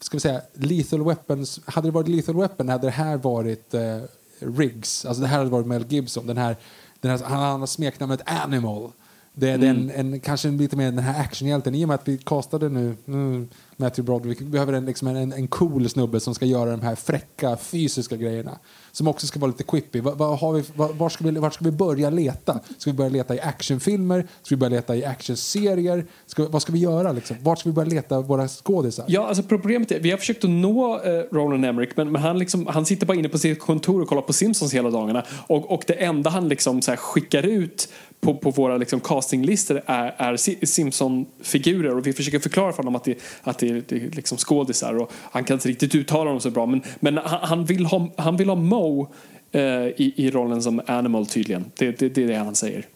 ska 0.00 0.16
vi 0.16 0.20
säga, 0.20 0.40
lethal 0.54 1.04
weapons. 1.04 1.60
Hade 1.64 1.88
det 1.88 1.92
varit 1.92 2.08
lethal 2.08 2.36
weapon 2.36 2.68
hade 2.68 2.86
det 2.86 2.90
här 2.90 3.16
varit 3.16 3.74
eh, 3.74 4.00
Riggs. 4.38 5.04
Alltså 5.04 5.22
det 5.22 5.28
här 5.28 5.38
hade 5.38 5.50
varit 5.50 5.66
Mel 5.66 5.86
Gibson. 5.88 6.26
Den 6.26 6.36
här, 6.36 6.56
den 7.00 7.10
här, 7.10 7.18
han 7.18 7.42
han 7.42 7.60
har 7.60 7.66
smeknamnet 7.66 8.20
Animal. 8.26 8.92
Det 9.38 9.50
är 9.50 9.54
Mm. 9.54 9.90
en, 9.94 10.12
en, 10.12 10.20
kanske 10.20 10.48
lite 10.48 10.76
mer 10.76 10.84
den 10.84 10.98
här 10.98 11.20
actionhjälten. 11.20 11.74
I 11.74 11.84
och 11.84 11.88
med 11.88 11.94
att 11.94 12.08
vi 12.08 12.18
castade 12.18 12.68
nu 12.68 12.96
mm, 13.08 13.48
Matthew 13.76 14.02
Broderick. 14.06 14.40
Vi 14.40 14.44
behöver 14.44 14.72
en, 14.72 14.84
liksom 14.86 15.08
en, 15.08 15.32
en 15.32 15.48
cool 15.48 15.88
snubbe 15.88 16.20
som 16.20 16.34
ska 16.34 16.44
göra 16.46 16.70
de 16.70 16.80
här 16.82 16.94
fräcka 16.94 17.56
fysiska 17.56 18.16
grejerna. 18.16 18.58
Som 18.92 19.08
också 19.08 19.26
ska 19.26 19.40
vara 19.40 19.50
lite 19.50 19.64
quippy. 19.64 20.00
Va, 20.00 20.14
va, 20.14 20.36
har 20.36 20.52
vi, 20.52 20.64
va, 20.74 20.88
var, 20.92 21.08
ska 21.08 21.24
vi, 21.24 21.30
var 21.30 21.50
ska 21.50 21.64
vi 21.64 21.70
börja 21.70 22.10
leta? 22.10 22.60
Ska 22.78 22.90
vi 22.90 22.96
börja 22.96 23.10
leta 23.10 23.34
i 23.34 23.40
actionfilmer? 23.40 24.26
Ska 24.42 24.54
vi 24.54 24.58
börja 24.58 24.70
leta 24.70 24.96
i 24.96 25.04
actionserier? 25.04 26.06
Ska, 26.26 26.48
vad 26.48 26.62
ska 26.62 26.72
vi 26.72 26.78
göra? 26.78 27.12
Liksom? 27.12 27.36
Vart 27.40 27.58
ska 27.58 27.68
vi 27.68 27.74
börja 27.74 27.88
leta 27.90 28.20
våra 28.20 28.48
skådisar? 28.48 29.04
Ja, 29.08 29.26
alltså 29.28 29.42
problemet 29.42 29.90
är, 29.92 30.00
vi 30.00 30.10
har 30.10 30.18
försökt 30.18 30.44
att 30.44 30.50
nå 30.50 31.00
eh, 31.04 31.22
Roland 31.32 31.64
Emmerich 31.64 31.92
men, 31.96 32.12
men 32.12 32.22
han, 32.22 32.38
liksom, 32.38 32.66
han 32.66 32.86
sitter 32.86 33.06
bara 33.06 33.18
inne 33.18 33.28
på 33.28 33.38
sitt 33.38 33.60
kontor 33.60 34.02
och 34.02 34.08
kollar 34.08 34.22
på 34.22 34.32
Simpsons 34.32 34.74
hela 34.74 34.90
dagarna. 34.90 35.24
Och, 35.46 35.72
och 35.72 35.84
det 35.86 35.94
enda 35.94 36.30
han 36.30 36.48
liksom 36.48 36.82
så 36.82 36.96
skickar 36.96 37.42
ut 37.42 37.88
på, 38.20 38.34
på 38.34 38.50
våra 38.50 38.76
liksom 38.76 39.00
castinglistor 39.00 39.82
är, 39.86 40.14
är 40.16 40.36
Si- 40.36 40.66
Simpson-figurer 40.66 41.96
och 41.96 42.06
vi 42.06 42.12
försöker 42.12 42.38
förklara 42.38 42.72
för 42.72 42.78
honom 42.78 42.96
att 42.96 43.04
det, 43.04 43.18
att 43.42 43.58
det, 43.58 43.88
det 43.88 43.96
är 43.96 44.10
liksom 44.10 44.38
skådisar 44.38 44.98
och 44.98 45.12
han 45.12 45.44
kan 45.44 45.54
inte 45.54 45.68
riktigt 45.68 45.94
uttala 45.94 46.30
dem 46.30 46.40
så 46.40 46.50
bra 46.50 46.66
men, 46.66 46.82
men 47.00 47.16
han, 47.16 47.40
han, 47.42 47.64
vill 47.64 47.86
ha, 47.86 48.08
han 48.16 48.36
vill 48.36 48.48
ha 48.48 48.56
Mo 48.56 49.08
eh, 49.52 49.62
i, 49.62 50.12
i 50.16 50.30
rollen 50.30 50.62
som 50.62 50.80
Animal 50.86 51.26
tydligen. 51.26 51.64
Det, 51.78 51.98
det, 51.98 52.08
det 52.08 52.22
är 52.22 52.26
det 52.28 52.34
han 52.36 52.54
säger. 52.54 52.86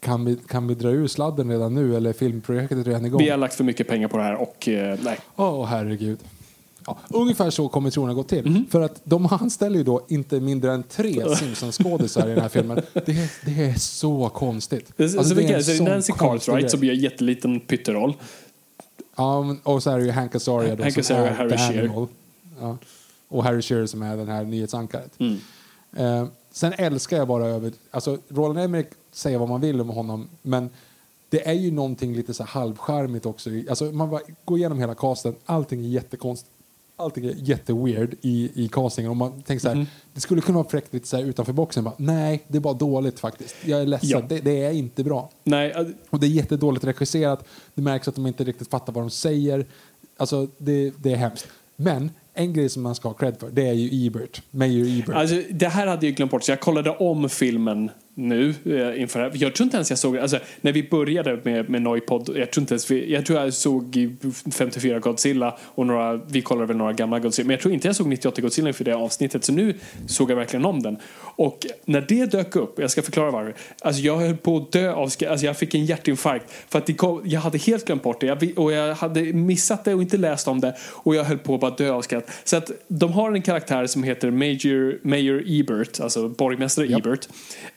Kan 0.00 0.24
vi, 0.24 0.36
kan 0.48 0.68
vi 0.68 0.74
dra 0.74 0.88
ur 0.88 1.06
sladden 1.06 1.50
redan 1.50 1.74
nu 1.74 1.96
eller 1.96 2.10
är 2.10 2.14
filmprojektet 2.14 2.86
redan 2.86 3.06
igång? 3.06 3.20
Vi 3.22 3.30
har 3.30 3.36
lagt 3.38 3.54
för 3.54 3.64
mycket 3.64 3.88
pengar 3.88 4.08
på 4.08 4.16
det 4.16 4.22
här 4.22 4.34
och 4.34 4.68
eh, 4.68 4.98
nej. 5.02 5.18
Åh, 5.36 5.66
herregud. 5.66 6.18
Ja, 6.86 6.98
ungefär 7.08 7.50
så 7.50 7.68
kommer 7.68 7.90
tronen 7.90 8.14
gå 8.14 8.22
till. 8.22 8.46
Mhm. 8.50 8.66
För 8.70 8.80
att 8.80 9.00
de 9.04 9.26
anställer 9.26 9.76
ju 9.78 9.84
då 9.84 10.02
inte 10.08 10.40
mindre 10.40 10.72
än 10.72 10.82
tre 10.82 11.24
Simpsons-skådisar 11.36 12.26
i 12.26 12.30
den 12.30 12.40
här 12.40 12.48
filmen. 12.58 12.80
Det, 12.92 13.08
är- 13.12 13.44
det 13.54 13.64
är 13.64 13.74
så 13.74 14.28
konstigt. 14.28 14.92
Det, 14.96 15.02
Alltså, 15.02 15.18
alltså, 15.18 15.34
det 15.34 15.40
är 15.40 15.42
vilka, 15.42 15.56
en 15.56 15.64
så 15.64 15.70
är 15.70 15.74
det 15.74 15.78
sån 15.78 15.86
Nancy 15.88 16.12
Cartwright 16.12 16.70
som 16.70 16.84
gör 16.84 16.94
jätteliten 16.94 17.60
pytteroll. 17.60 18.14
Ja, 19.16 19.56
och 19.62 19.82
så 19.82 19.90
är 19.90 19.98
det 19.98 20.04
ju 20.04 20.10
Hank 20.10 20.34
Azaria 20.34 20.76
då, 20.76 20.82
Hank 20.82 20.94
som 20.94 21.00
Azaria, 21.00 21.28
är 21.30 21.34
Harry 21.34 21.56
Shearer. 21.58 22.06
Ja. 22.60 22.76
Och 23.28 23.44
Harry 23.44 23.62
Shearer 23.62 23.86
som 23.86 24.02
är 24.02 24.16
den 24.16 24.28
här 24.28 24.44
nyhetsankaret. 24.44 25.12
Mm. 25.20 25.38
Eh, 25.96 26.28
sen 26.52 26.72
älskar 26.78 27.16
jag 27.16 27.28
bara 27.28 27.46
över... 27.46 27.72
Alltså, 27.90 28.18
Roland 28.28 28.58
Emmerich 28.58 28.86
säger 29.12 29.38
vad 29.38 29.48
man 29.48 29.60
vill 29.60 29.80
om 29.80 29.88
honom, 29.88 30.28
men 30.42 30.70
det 31.28 31.48
är 31.48 31.52
ju 31.52 31.70
någonting 31.70 32.14
lite 32.16 32.34
så 32.34 32.42
här 32.42 32.50
halvcharmigt 32.60 33.26
också. 33.26 33.50
Alltså, 33.68 33.84
man 33.84 34.10
bara 34.10 34.20
går 34.44 34.58
igenom 34.58 34.78
hela 34.78 34.94
casten, 34.94 35.34
allting 35.46 35.84
är 35.84 35.88
jättekonstigt. 35.88 36.50
Allting 36.96 37.24
är 37.26 37.34
jätteweird 37.36 38.14
i, 38.20 38.50
i 38.64 38.68
castingen. 38.68 39.10
Och 39.10 39.16
man 39.16 39.42
tänker 39.42 39.60
så 39.60 39.68
Mm. 39.68 39.78
här, 39.78 39.86
det 40.14 40.20
skulle 40.20 40.40
kunna 40.40 40.58
vara 40.58 40.68
fräckt 40.68 40.94
lite 40.94 41.08
så 41.08 41.18
utanför 41.20 41.52
boxen. 41.52 41.84
Bara, 41.84 41.94
Nej, 41.96 42.42
det 42.48 42.56
är 42.58 42.60
bara 42.60 42.74
dåligt 42.74 43.20
faktiskt. 43.20 43.56
Jag 43.64 43.80
är 43.82 43.86
ledsen, 43.86 44.08
Ja. 44.10 44.20
det, 44.28 44.40
det 44.40 44.64
är 44.64 44.70
inte 44.72 45.04
bra. 45.04 45.30
Nej, 45.44 45.74
Och 46.10 46.20
det 46.20 46.26
är 46.26 46.28
jättedåligt 46.30 46.84
regisserat. 46.84 47.44
Det 47.74 47.82
märks 47.82 48.08
att 48.08 48.14
de 48.14 48.26
inte 48.26 48.44
riktigt 48.44 48.68
fattar 48.70 48.92
vad 48.92 49.02
de 49.04 49.10
säger. 49.10 49.66
Alltså, 50.16 50.48
det, 50.58 50.92
det 51.02 51.12
är 51.12 51.16
hemskt. 51.16 51.48
Men 51.76 52.10
en 52.34 52.52
grej 52.52 52.68
som 52.68 52.82
man 52.82 52.94
ska 52.94 53.08
ha 53.08 53.14
cred 53.14 53.36
för, 53.40 53.50
det 53.50 53.68
är 53.68 53.72
ju 53.72 54.06
Ebert. 54.06 54.42
Mayor 54.50 54.86
Ebert. 55.00 55.14
Alltså, 55.16 55.42
det 55.50 55.68
här 55.68 55.86
hade 55.86 56.06
jag 56.06 56.14
glömt 56.16 56.30
bort, 56.30 56.44
så 56.44 56.52
jag 56.52 56.60
kollade 56.60 56.90
om 56.90 57.28
filmen 57.28 57.90
nu 58.14 58.54
eh, 58.64 59.00
inför 59.00 59.20
det 59.20 59.24
här. 59.24 59.32
Jag 59.34 59.54
tror 59.54 59.64
inte 59.64 59.76
ens 59.76 59.90
jag 59.90 59.98
såg 59.98 60.18
alltså, 60.18 60.38
när 60.60 60.72
vi 60.72 60.88
började 60.88 61.40
med, 61.42 61.70
med 61.70 61.82
Noipod, 61.82 62.28
jag 62.36 62.50
tror 62.50 62.62
inte 62.62 62.74
ens 62.74 62.90
vi, 62.90 63.12
jag 63.12 63.26
tror 63.26 63.40
jag 63.40 63.54
såg 63.54 63.96
i 63.96 64.16
54 64.52 64.98
Godzilla 64.98 65.58
och 65.60 65.86
några, 65.86 66.16
vi 66.16 66.42
kollade 66.42 66.66
väl 66.66 66.76
några 66.76 66.92
gamla 66.92 67.18
Godzilla, 67.18 67.46
men 67.46 67.54
jag 67.54 67.60
tror 67.60 67.74
inte 67.74 67.88
jag 67.88 67.96
såg 67.96 68.06
98 68.06 68.42
Godzilla 68.42 68.68
inför 68.68 68.84
det 68.84 68.96
avsnittet, 68.96 69.44
så 69.44 69.52
nu 69.52 69.74
såg 70.06 70.30
jag 70.30 70.36
verkligen 70.36 70.64
om 70.64 70.82
den. 70.82 70.96
Och 71.20 71.58
när 71.84 72.00
det 72.00 72.26
dök 72.26 72.56
upp, 72.56 72.78
jag 72.78 72.90
ska 72.90 73.02
förklara 73.02 73.30
varför, 73.30 73.54
alltså 73.80 74.02
jag 74.02 74.16
höll 74.16 74.36
på 74.36 74.56
att 74.56 74.72
dö 74.72 74.92
av 74.92 75.02
alltså 75.02 75.46
jag 75.46 75.58
fick 75.58 75.74
en 75.74 75.84
hjärtinfarkt 75.84 76.52
för 76.68 76.78
att 76.78 76.96
kom, 76.96 77.22
jag 77.24 77.40
hade 77.40 77.58
helt 77.58 77.84
glömt 77.86 78.02
bort 78.02 78.20
det 78.20 78.26
jag, 78.26 78.58
och 78.58 78.72
jag 78.72 78.94
hade 78.94 79.22
missat 79.22 79.84
det 79.84 79.94
och 79.94 80.02
inte 80.02 80.16
läst 80.16 80.48
om 80.48 80.60
det 80.60 80.76
och 80.82 81.14
jag 81.14 81.24
höll 81.24 81.38
på 81.38 81.54
att 81.54 81.60
bara 81.60 81.70
dö 81.70 81.90
av 81.90 82.02
skratt. 82.02 82.30
Så 82.44 82.56
att 82.56 82.70
de 82.88 83.12
har 83.12 83.32
en 83.32 83.42
karaktär 83.42 83.86
som 83.86 84.02
heter 84.02 84.30
Major, 84.30 84.98
Mayor 85.02 85.42
Ebert, 85.46 86.00
alltså 86.00 86.28
borgmästare 86.28 86.86
Ebert. 86.86 87.28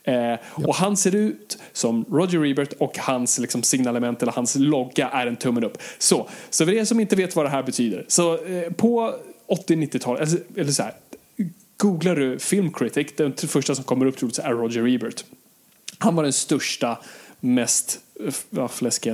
Eh, 0.04 0.25
Eh, 0.34 0.40
och 0.68 0.76
han 0.76 0.98
ser 0.98 1.16
ut 1.16 1.58
som 1.74 2.06
Roger 2.12 2.46
Ebert 2.46 2.74
och 2.78 2.98
hans 2.98 3.40
liksom, 3.40 3.64
signalement 3.64 4.22
eller 4.22 4.32
hans 4.32 4.56
logga 4.56 5.10
är 5.10 5.28
en 5.28 5.36
tummen 5.36 5.64
upp. 5.64 5.78
Så, 5.98 6.30
så 6.50 6.66
för 6.66 6.74
er 6.74 6.86
som 6.86 7.00
inte 7.00 7.16
vet 7.16 7.36
vad 7.36 7.46
det 7.46 7.50
här 7.50 7.64
betyder. 7.64 8.06
Så 8.08 8.46
eh, 8.46 8.72
på 8.72 9.16
80-90-talet, 9.48 10.22
eller, 10.22 10.42
eller 10.56 10.72
så 10.72 10.84
här, 10.84 10.94
googlar 11.78 12.16
du 12.16 12.40
Film 12.40 12.74
Critic, 12.74 13.08
den 13.18 13.34
första 13.34 13.76
som 13.76 13.84
kommer 13.84 14.06
upp 14.06 14.18
troligtvis 14.18 14.46
är 14.46 14.52
Roger 14.52 14.88
Ebert. 14.88 15.26
Han 15.98 16.16
var 16.16 16.24
den 16.24 16.34
största, 16.34 16.98
mest 17.40 18.00
ja, 18.50 18.68
fläskiga. 18.68 19.14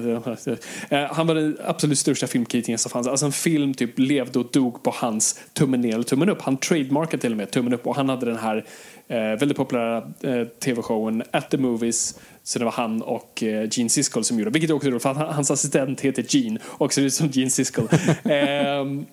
Eh, 0.90 1.00
Han 1.14 1.28
var 1.28 1.36
den 1.36 1.58
absolut 1.66 2.00
största 2.00 2.28
filmkritiken 2.28 2.78
som 2.78 2.90
fanns. 2.92 3.08
Alltså 3.08 3.26
en 3.26 3.32
film 3.32 3.74
typ 3.74 4.00
levde 4.00 4.40
och 4.40 4.50
dog 4.54 4.84
på 4.84 4.92
hans 4.96 5.40
tummen 5.54 5.82
ner 5.82 5.94
eller 5.94 6.04
tummen 6.04 6.30
upp. 6.30 6.42
Han 6.42 6.58
trademarkade 6.58 7.22
till 7.22 7.32
och 7.32 7.38
med 7.38 7.52
tummen 7.52 7.74
upp 7.74 7.88
och 7.88 7.96
han 7.96 8.10
hade 8.10 8.26
den 8.26 8.38
här 8.38 8.66
eh, 9.08 9.18
väldigt 9.18 9.58
populära 9.58 9.98
eh, 10.22 10.48
tv-showen 10.48 11.24
At 11.32 11.50
the 11.52 11.58
Movies. 11.58 12.20
Så 12.44 12.60
det 12.60 12.66
var 12.66 12.72
han 12.72 13.02
och 13.02 13.44
eh, 13.44 13.68
Gene 13.72 13.90
Siskel 13.90 14.24
som 14.24 14.40
gjorde 14.40 14.52
Vilket 14.52 14.70
är 14.70 14.74
också 14.74 14.90
roligt 14.90 15.04
för 15.04 15.10
att 15.12 15.18
han- 15.18 15.34
hans 15.34 15.52
assistent 15.52 16.02
heter 16.02 16.26
Gene 16.36 16.60
och 16.66 16.94
ser 16.94 17.02
ut 17.02 17.14
som 17.14 17.28
Gene 17.28 17.50
Siskel. 17.50 17.88
Ehm, 18.24 19.06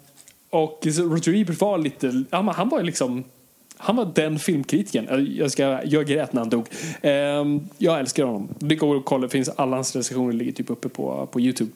och 0.51 0.81
Roger 0.99 1.35
Ebert 1.35 1.61
var 1.61 1.79
lite, 1.79 2.25
ja, 2.31 2.43
men 2.43 2.55
han 2.55 2.69
var 2.69 2.83
liksom 2.83 3.25
han 3.79 3.97
var 3.97 4.13
den 4.15 4.39
filmkritiken. 4.39 5.35
Jag, 5.37 5.51
ska, 5.51 5.81
jag 5.85 6.07
grät 6.07 6.33
när 6.33 6.41
han 6.41 6.51
dog. 6.51 6.67
Ehm, 7.03 7.61
jag 7.79 8.01
älskar 8.01 8.25
honom. 8.25 8.49
Det 8.59 8.75
går 8.75 8.97
att 8.97 9.05
kolla, 9.05 9.29
finns 9.29 9.49
alla 9.49 9.77
hans 9.77 9.97
recensioner 9.97 10.33
ligger 10.33 10.53
typ 10.53 10.71
uppe 10.71 10.89
på, 10.89 11.29
på 11.33 11.41
Youtube. 11.41 11.71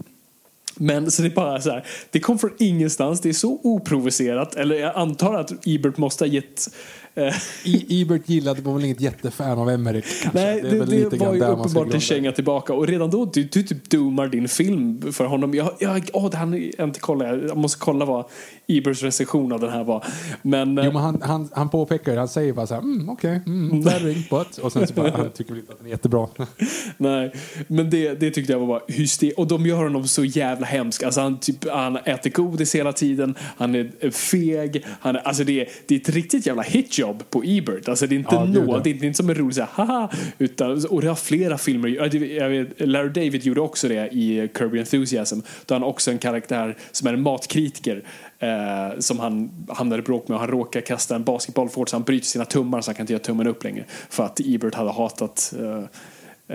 Men 0.77 1.11
så 1.11 1.23
det 1.23 1.35
bara 1.35 1.61
så 1.61 1.71
här, 1.71 1.87
det 2.11 2.21
kom 2.21 2.39
från 2.39 2.51
ingenstans, 2.59 3.21
det 3.21 3.29
är 3.29 3.33
så 3.33 3.61
oprovocerat. 3.63 4.55
Eller 4.55 4.77
jag 4.77 4.97
antar 4.97 5.35
att 5.35 5.67
Ebert 5.67 5.97
måste 5.97 6.25
ha 6.25 6.29
gett 6.29 6.69
eh, 7.15 7.35
I, 7.65 8.03
Ebert 8.03 8.29
gillade 8.29 8.63
var 8.63 8.75
väl 8.75 8.85
inget 8.85 9.01
jättefan 9.01 9.59
av 9.59 9.71
Emmerich. 9.71 10.23
kanske. 10.23 10.41
Nej, 10.45 10.63
det, 10.63 10.71
det, 10.71 10.87
lite 10.87 11.17
grann 11.17 11.29
var 11.29 11.35
ju 11.35 11.53
uppenbart 11.53 11.95
en 11.95 12.01
känga 12.01 12.33
tillbaka. 12.33 12.73
Och 12.73 12.87
redan 12.87 13.11
då, 13.11 13.25
du, 13.25 13.43
du 13.43 13.63
typ 13.63 13.91
doomar 13.91 14.29
din 14.29 14.49
film 14.49 15.13
för 15.13 15.25
honom. 15.25 15.55
Jag, 15.55 15.71
jag, 15.79 16.11
åh, 16.13 16.31
det 16.31 16.37
här, 16.37 16.71
jag, 16.79 16.89
inte 16.89 17.01
kolla, 17.01 17.37
jag 17.37 17.57
måste 17.57 17.79
kolla 17.81 18.05
vad 18.05 18.25
Eberts 18.67 19.03
recension 19.03 19.53
av 19.53 19.61
den 19.61 19.71
här 19.71 19.85
var. 19.85 20.05
Men, 20.43 20.79
eh, 20.79 20.85
Jo, 20.85 20.93
men 20.93 21.03
han, 21.03 21.23
han, 21.23 21.49
han 21.53 21.69
påpekar 21.69 22.13
det, 22.13 22.19
han 22.19 22.29
säger 22.29 22.53
bara 22.53 22.67
så 22.67 22.75
här, 22.75 22.81
mm, 22.81 23.09
okej, 23.09 23.41
mm, 23.47 23.83
flattering, 23.83 24.27
but. 24.31 24.59
Och 24.59 24.73
sen 24.73 24.87
så 24.87 24.95
bara, 24.95 25.11
han 25.11 25.31
tycker 25.31 25.51
väl 25.51 25.61
inte 25.61 25.73
att 25.73 25.79
den 25.79 25.87
är 25.87 25.91
jättebra. 25.91 26.29
Nej, 26.97 27.33
men 27.69 27.91
det, 27.91 28.15
det 28.21 28.31
tyckte 28.31 28.53
jag 28.53 28.61
var 28.61 28.67
bara 28.67 28.83
hyster. 28.89 29.33
Och 29.37 29.47
de 29.47 29.67
gör 29.67 29.77
honom 29.77 30.09
så 30.09 30.25
jävla 30.25 30.62
hemsk. 30.67 31.03
Alltså 31.03 31.21
han, 31.21 31.41
typ, 31.41 31.69
han 31.71 31.97
äter 31.97 32.31
godis 32.31 32.75
hela 32.75 32.93
tiden, 32.93 33.35
han 33.57 33.75
är 33.75 34.11
feg. 34.11 34.85
Han 35.01 35.17
är, 35.17 35.21
alltså 35.21 35.45
det, 35.45 35.61
är, 35.61 35.69
det 35.87 35.95
är 35.95 35.99
ett 36.01 36.09
riktigt 36.09 36.47
jävla 36.47 36.63
hitjob 36.63 37.31
på 37.31 37.43
Ebert. 37.47 37.89
Alltså 37.89 38.07
det 38.07 38.15
är 38.15 38.19
inte 38.19 38.35
Ja, 38.35 38.45
gud, 38.45 38.67
nå, 38.67 38.77
ja. 38.77 38.81
det 38.85 38.91
är 38.91 39.05
inte 39.05 39.17
som 39.17 39.29
en 39.31 39.35
rolig 39.35 39.55
så 39.55 39.61
här, 39.61 39.69
haha. 39.73 40.11
Utan, 40.39 40.87
och 40.87 41.01
det 41.01 41.09
har 41.09 41.15
flera 41.15 41.59
filmer. 41.59 41.89
Jag 41.89 42.49
vet- 42.49 42.69
Larry 42.89 43.09
David 43.09 43.45
gjorde 43.45 43.61
också 43.61 43.89
det 43.89 44.09
i 44.13 44.49
Kirby 44.59 44.79
Enthusiasm. 44.79 45.41
Då 45.67 45.75
han 45.75 45.83
också 45.83 46.11
en 46.11 46.19
karaktär 46.19 46.77
som 46.93 47.09
är 47.09 47.13
en 47.13 47.23
matkritiker. 47.23 48.05
Eh, 48.39 48.99
som 48.99 49.19
han 49.19 49.51
hamnar 49.69 49.99
i 49.99 50.03
bråk 50.03 50.29
med 50.29 50.35
och 50.35 50.41
han 50.41 50.51
råkar 50.51 50.81
kasta 50.81 51.17
en 51.17 51.25
basketboll 51.25 51.69
för 51.69 51.77
hårt 51.77 51.89
så 51.89 51.97
han 51.97 52.03
bryter 52.03 52.27
sina 52.27 52.45
tummar 52.45 52.81
så 52.81 52.89
han 52.91 52.95
kan 52.95 53.03
inte 53.05 53.13
göra 53.13 53.23
tummen 53.23 53.47
upp 53.47 53.65
längre. 53.65 53.85
För 54.11 54.25
att 54.25 54.41
Ebert 54.45 54.75
hade 54.75 54.93
hatat 54.93 55.55
eh, 55.59 55.73
eh, 55.73 55.85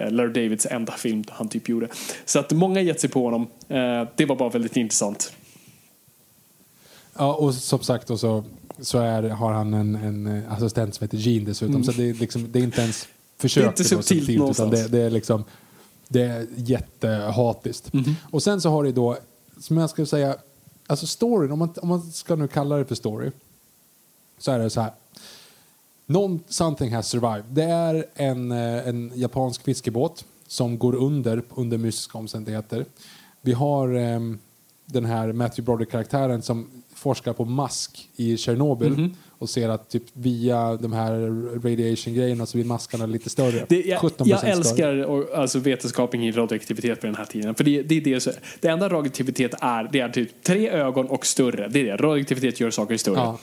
Larry 0.10 0.34
Davids 0.34 0.66
enda 0.66 0.94
film 0.94 1.24
han 1.30 1.50
typ 1.50 1.70
gjorde. 1.70 1.88
Så 2.26 2.40
att 2.40 2.52
många 2.52 2.82
gett 2.82 3.02
sig 3.02 3.10
på 3.10 3.24
honom. 3.24 3.48
Eh, 3.68 4.08
det 4.16 4.26
var 4.26 4.36
bara 4.36 4.50
väldigt 4.50 4.78
intressant. 4.78 5.34
Ja, 7.18 7.34
och 7.34 7.54
som 7.54 7.80
sagt 7.80 8.10
och 8.10 8.20
så, 8.20 8.44
så 8.80 9.00
är, 9.00 9.24
har 9.24 9.54
han 9.54 9.74
en, 9.74 9.96
en 9.96 10.28
eh, 10.28 10.54
assistent 10.54 10.96
som 10.96 11.04
heter 11.04 11.18
Jean 11.18 11.46
dessutom. 11.46 11.84
Så 11.84 11.92
det 11.92 12.10
är, 12.10 12.14
liksom, 12.14 12.52
det 12.52 12.60
är 12.60 12.64
inte 12.64 12.82
ens 12.82 13.08
försök 13.38 13.64
Mm. 13.64 13.74
Det 13.78 13.82
är 13.82 13.94
inte 13.94 14.04
subtilt 14.04 14.30
utan 14.30 14.40
någonstans. 14.40 14.72
det, 14.72 14.88
det 14.88 15.04
är 15.04 15.10
liksom 15.10 15.44
det 16.08 16.22
är 16.22 16.48
jättehatiskt. 16.56 17.94
Mhm. 17.94 18.16
Och 18.32 18.44
sen 18.44 18.62
så 18.62 18.70
har 18.70 18.84
det 18.84 18.92
då, 18.92 19.18
som 19.60 19.78
jag 19.78 19.90
skulle 19.90 20.08
säga, 20.08 20.36
alltså 20.88 21.08
storyn, 21.08 21.52
om 21.52 21.60
man, 21.60 21.74
om 21.82 21.88
man 21.88 22.12
ska 22.12 22.36
nu 22.36 22.48
kalla 22.48 22.78
det 22.78 22.86
för 22.86 22.96
story, 22.96 23.32
så 24.38 24.52
är 24.52 24.60
det 24.60 24.70
så 24.70 24.82
här. 24.82 24.92
Någon, 26.10 26.40
something 26.48 26.94
has 26.94 27.08
survived. 27.10 27.46
Det 27.52 27.64
är 27.64 28.06
en, 28.16 28.52
eh, 28.52 28.88
en 28.88 29.12
japansk 29.16 29.64
fiskebåt 29.64 30.26
som 30.48 30.78
går 30.78 30.96
under 30.96 31.42
under 31.56 31.78
mystiska 31.78 32.18
omständigheter. 32.18 32.86
Vi 33.42 33.54
har 33.54 33.94
ehm, 33.96 34.40
den 34.86 35.06
här 35.06 35.32
Matthew 35.34 35.62
Broderick-karaktären 35.66 36.42
som 36.42 36.68
forskar 36.94 37.34
på 37.34 37.46
mask 37.46 38.10
i 38.16 38.38
Tjernobyl 38.38 38.92
Mhm. 38.92 39.14
och 39.40 39.50
ser 39.50 39.70
att 39.70 39.90
typ 39.90 40.04
via 40.14 40.76
de 40.76 40.94
här 40.94 41.12
radiation-grejerna 41.64 42.46
så 42.46 42.58
blir 42.58 42.66
maskarna 42.66 43.06
lite 43.06 43.30
större. 43.30 43.66
Det, 43.70 43.82
jag, 43.86 44.00
17% 44.02 44.28
jag 44.30 44.44
älskar 44.50 45.04
och, 45.06 45.38
alltså, 45.38 45.60
vetenskapen 45.60 46.24
i 46.24 46.32
radioaktivitet 46.32 47.02
på 47.02 47.06
den 47.08 47.16
här 47.16 47.26
tiden. 47.26 47.56
För 47.56 47.64
det, 47.64 47.82
det, 47.84 48.00
det, 48.00 48.20
så- 48.20 48.32
det 48.60 48.68
enda 48.68 48.90
radioaktivitet 48.90 49.54
är, 49.62 49.90
det 49.92 50.00
är 50.00 50.10
typ 50.10 50.44
tre 50.44 50.70
ögon 50.70 51.08
och 51.08 51.26
större. 51.26 51.68
Det 51.68 51.80
är 51.80 51.84
det. 51.84 51.96
Radioaktivitet 51.98 52.60
gör 52.60 52.72
saker 52.72 52.98
större. 52.98 53.16
Ja, 53.16 53.38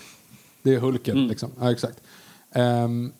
det 0.63 0.75
är 0.75 0.79
Hulken. 0.79 1.17
Mm. 1.17 1.29
Liksom. 1.29 1.51
Ja, 1.61 1.73
exakt. 1.73 2.01
Ehm, 2.55 3.13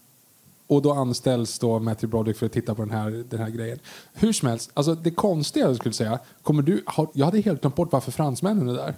och 0.67 0.83
då 0.83 0.93
anställs 0.93 1.59
då 1.59 1.79
Matthew 1.79 2.11
Broderick 2.11 2.37
för 2.37 2.47
att 2.47 2.53
titta 2.53 2.75
på 2.75 2.83
den 2.83 2.91
här, 2.91 3.25
den 3.31 3.41
här 3.41 3.51
grejen. 3.51 3.79
Hur 4.15 4.33
som 4.33 4.49
helst, 4.49 4.71
alltså 4.75 4.95
det 4.95 5.11
konstiga 5.11 5.67
jag 5.67 5.77
skulle 5.77 5.93
säga, 5.93 6.19
kommer 6.43 6.63
du, 6.63 6.83
har, 6.87 7.09
jag 7.13 7.25
hade 7.25 7.41
helt 7.41 7.61
glömt 7.61 7.77
bort 7.77 7.93
varför 7.93 8.13
fransmännen 8.13 8.69
är 8.69 8.75
där. 8.75 8.95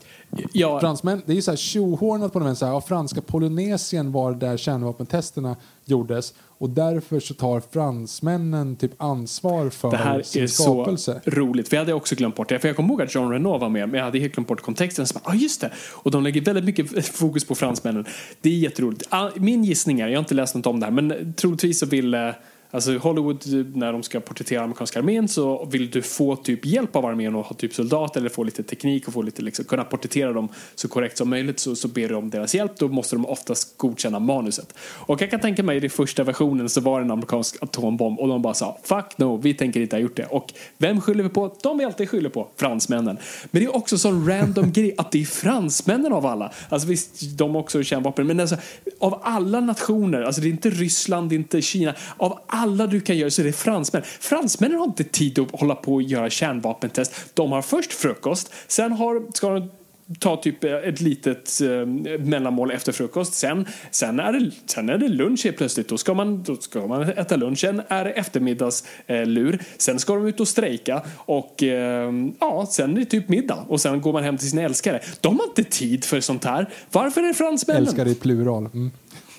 Ja, 0.52 0.80
Fransmän, 0.80 1.22
det 1.26 1.32
är 1.32 1.36
ju 1.36 1.42
så 1.42 1.50
här 1.50 1.56
tjohornat 1.56 2.32
på 2.32 2.38
något 2.38 2.58
sätt, 2.58 2.68
ja, 2.68 2.80
franska 2.80 3.20
Polynesien 3.20 4.12
var 4.12 4.32
där 4.32 4.56
kärnvapentesterna 4.56 5.56
gjordes 5.84 6.34
och 6.58 6.70
därför 6.70 7.20
så 7.20 7.34
tar 7.34 7.62
fransmännen 7.72 8.76
typ 8.76 9.02
ansvar 9.02 9.70
för 9.70 9.90
Det 9.90 9.96
här 9.96 10.22
sin 10.22 10.42
är 10.42 10.46
skapelse. 10.46 11.20
så 11.24 11.30
roligt. 11.30 11.72
Jag 11.72 11.78
hade 11.78 11.92
också 11.92 12.14
glömt 12.14 12.36
bort 12.36 12.48
det. 12.48 12.58
För 12.58 12.68
jag 12.68 12.76
kommer 12.76 12.88
ihåg 12.88 13.02
att 13.02 13.14
Jean 13.14 13.30
Reno 13.32 13.58
var 13.58 13.68
med, 13.68 13.88
men 13.88 13.98
jag 13.98 14.04
hade 14.04 14.18
helt 14.18 14.34
glömt 14.34 14.48
bort 14.48 14.60
kontexten. 14.60 15.06
Så 15.06 15.14
bara, 15.14 15.30
ah, 15.30 15.34
just 15.34 15.60
det. 15.60 15.70
Och 15.92 16.10
de 16.10 16.22
lägger 16.22 16.40
väldigt 16.40 16.64
mycket 16.64 17.06
fokus 17.16 17.44
på 17.44 17.54
fransmännen. 17.54 18.04
Det 18.40 18.48
är 18.50 18.54
jätteroligt. 18.58 19.02
Ah, 19.10 19.30
Min 19.36 19.64
gissning 19.64 20.00
är, 20.00 20.08
jag 20.08 20.14
har 20.16 20.18
inte 20.22 20.34
läst 20.34 20.54
något 20.54 20.66
om 20.66 20.80
det 20.80 20.86
här, 20.86 20.92
men 20.92 21.34
troligtvis 21.36 21.78
så 21.78 21.86
vill 21.86 22.14
eh, 22.14 22.30
Alltså 22.70 22.98
Hollywood, 22.98 23.42
när 23.76 23.92
de 23.92 24.02
ska 24.02 24.20
porträttera 24.20 24.62
amerikanska 24.62 24.98
armén 24.98 25.28
så 25.28 25.64
vill 25.64 25.90
du 25.90 26.02
få 26.02 26.36
typ 26.36 26.66
hjälp 26.66 26.96
av 26.96 27.06
armén 27.06 27.34
och 27.34 27.44
ha 27.44 27.56
typ 27.56 27.74
soldater 27.74 28.20
eller 28.20 28.30
få 28.30 28.44
lite 28.44 28.62
teknik 28.62 29.08
och 29.08 29.14
få 29.14 29.22
lite 29.22 29.42
liksom, 29.42 29.64
kunna 29.64 29.84
porträttera 29.84 30.32
dem 30.32 30.48
så 30.74 30.88
korrekt 30.88 31.18
som 31.18 31.30
möjligt 31.30 31.60
så, 31.60 31.76
så 31.76 31.88
ber 31.88 32.08
du 32.08 32.14
om 32.14 32.30
deras 32.30 32.54
hjälp. 32.54 32.72
Då 32.78 32.88
måste 32.88 33.16
de 33.16 33.26
oftast 33.26 33.78
godkänna 33.78 34.18
manuset. 34.18 34.74
Och 34.78 35.22
jag 35.22 35.30
kan 35.30 35.40
tänka 35.40 35.62
mig 35.62 35.76
i 35.76 35.80
den 35.80 35.90
första 35.90 36.24
versionen 36.24 36.68
så 36.68 36.80
var 36.80 37.00
det 37.00 37.04
en 37.04 37.10
amerikansk 37.10 37.62
atombomb 37.62 38.20
och 38.20 38.28
de 38.28 38.42
bara 38.42 38.54
sa 38.54 38.78
fuck 38.82 39.18
no, 39.18 39.36
vi 39.36 39.54
tänker 39.54 39.80
inte 39.80 39.96
ha 39.96 40.00
gjort 40.00 40.16
det. 40.16 40.26
Och 40.26 40.52
vem 40.78 41.00
skyller 41.00 41.22
vi 41.22 41.28
på? 41.28 41.54
De 41.62 41.78
vi 41.78 41.84
alltid 41.84 42.10
skyller 42.10 42.30
på, 42.30 42.48
fransmännen. 42.56 43.18
Men 43.50 43.62
det 43.62 43.66
är 43.66 43.76
också 43.76 43.98
sån 43.98 44.28
random 44.28 44.72
grej 44.72 44.94
att 44.98 45.12
det 45.12 45.20
är 45.20 45.24
fransmännen 45.24 46.12
av 46.12 46.26
alla. 46.26 46.52
Alltså 46.68 46.88
visst, 46.88 47.38
de 47.38 47.54
har 47.54 47.60
också 47.60 47.82
kärnvapen, 47.82 48.26
men 48.26 48.40
alltså 48.40 48.56
av 48.98 49.20
alla 49.22 49.60
nationer, 49.60 50.22
alltså 50.22 50.40
det 50.40 50.46
är 50.46 50.50
inte 50.50 50.70
Ryssland, 50.70 51.28
det 51.28 51.34
är 51.34 51.38
inte 51.38 51.62
Kina, 51.62 51.94
av 52.16 52.38
alla 52.46 52.55
du 52.90 53.00
kan 53.00 53.16
göra 53.16 53.30
så 53.30 53.42
är 53.42 53.46
det 53.46 53.52
fransmän. 53.52 54.02
Fransmännen 54.04 54.78
har 54.78 54.84
inte 54.84 55.04
tid 55.04 55.38
att 55.38 55.60
hålla 55.60 55.74
på 55.74 55.94
och 55.94 56.02
göra 56.02 56.30
kärnvapentest. 56.30 57.14
De 57.34 57.52
har 57.52 57.62
först 57.62 57.92
frukost, 57.92 58.52
sen 58.68 58.92
har, 58.92 59.32
ska 59.32 59.50
de 59.50 59.70
ta 60.18 60.36
typ 60.36 60.64
ett 60.64 61.00
litet 61.00 61.60
eh, 61.60 61.86
mellanmål 62.18 62.70
efter 62.70 62.92
frukost. 62.92 63.34
Sen, 63.34 63.66
sen, 63.90 64.20
är 64.20 64.32
det, 64.32 64.50
sen 64.66 64.88
är 64.88 64.98
det 64.98 65.08
lunch 65.08 65.44
helt 65.44 65.56
plötsligt. 65.56 65.88
Då 65.88 65.98
ska 65.98 66.14
man, 66.14 66.42
då 66.42 66.56
ska 66.56 66.86
man 66.86 67.02
äta 67.02 67.36
lunch. 67.36 67.58
Sen 67.58 67.82
är 67.88 68.04
det 68.04 68.10
eftermiddagslur. 68.10 69.54
Eh, 69.54 69.60
sen 69.78 69.98
ska 69.98 70.14
de 70.14 70.26
ut 70.26 70.40
och 70.40 70.48
strejka. 70.48 71.02
Och 71.16 71.62
eh, 71.62 72.12
ja, 72.40 72.66
sen 72.70 72.96
är 72.96 73.00
det 73.00 73.06
typ 73.06 73.28
middag. 73.28 73.64
Och 73.68 73.80
sen 73.80 74.00
går 74.00 74.12
man 74.12 74.24
hem 74.24 74.38
till 74.38 74.50
sina 74.50 74.62
älskare. 74.62 75.00
De 75.20 75.38
har 75.38 75.46
inte 75.46 75.64
tid 75.64 76.04
för 76.04 76.20
sånt 76.20 76.44
här. 76.44 76.68
Varför 76.92 77.20
är 77.20 77.26
det 77.26 77.34
fransmännen? 77.34 77.82
Älskare 77.82 78.10
i 78.10 78.14
plural. 78.14 78.66
Mm. 78.66 78.90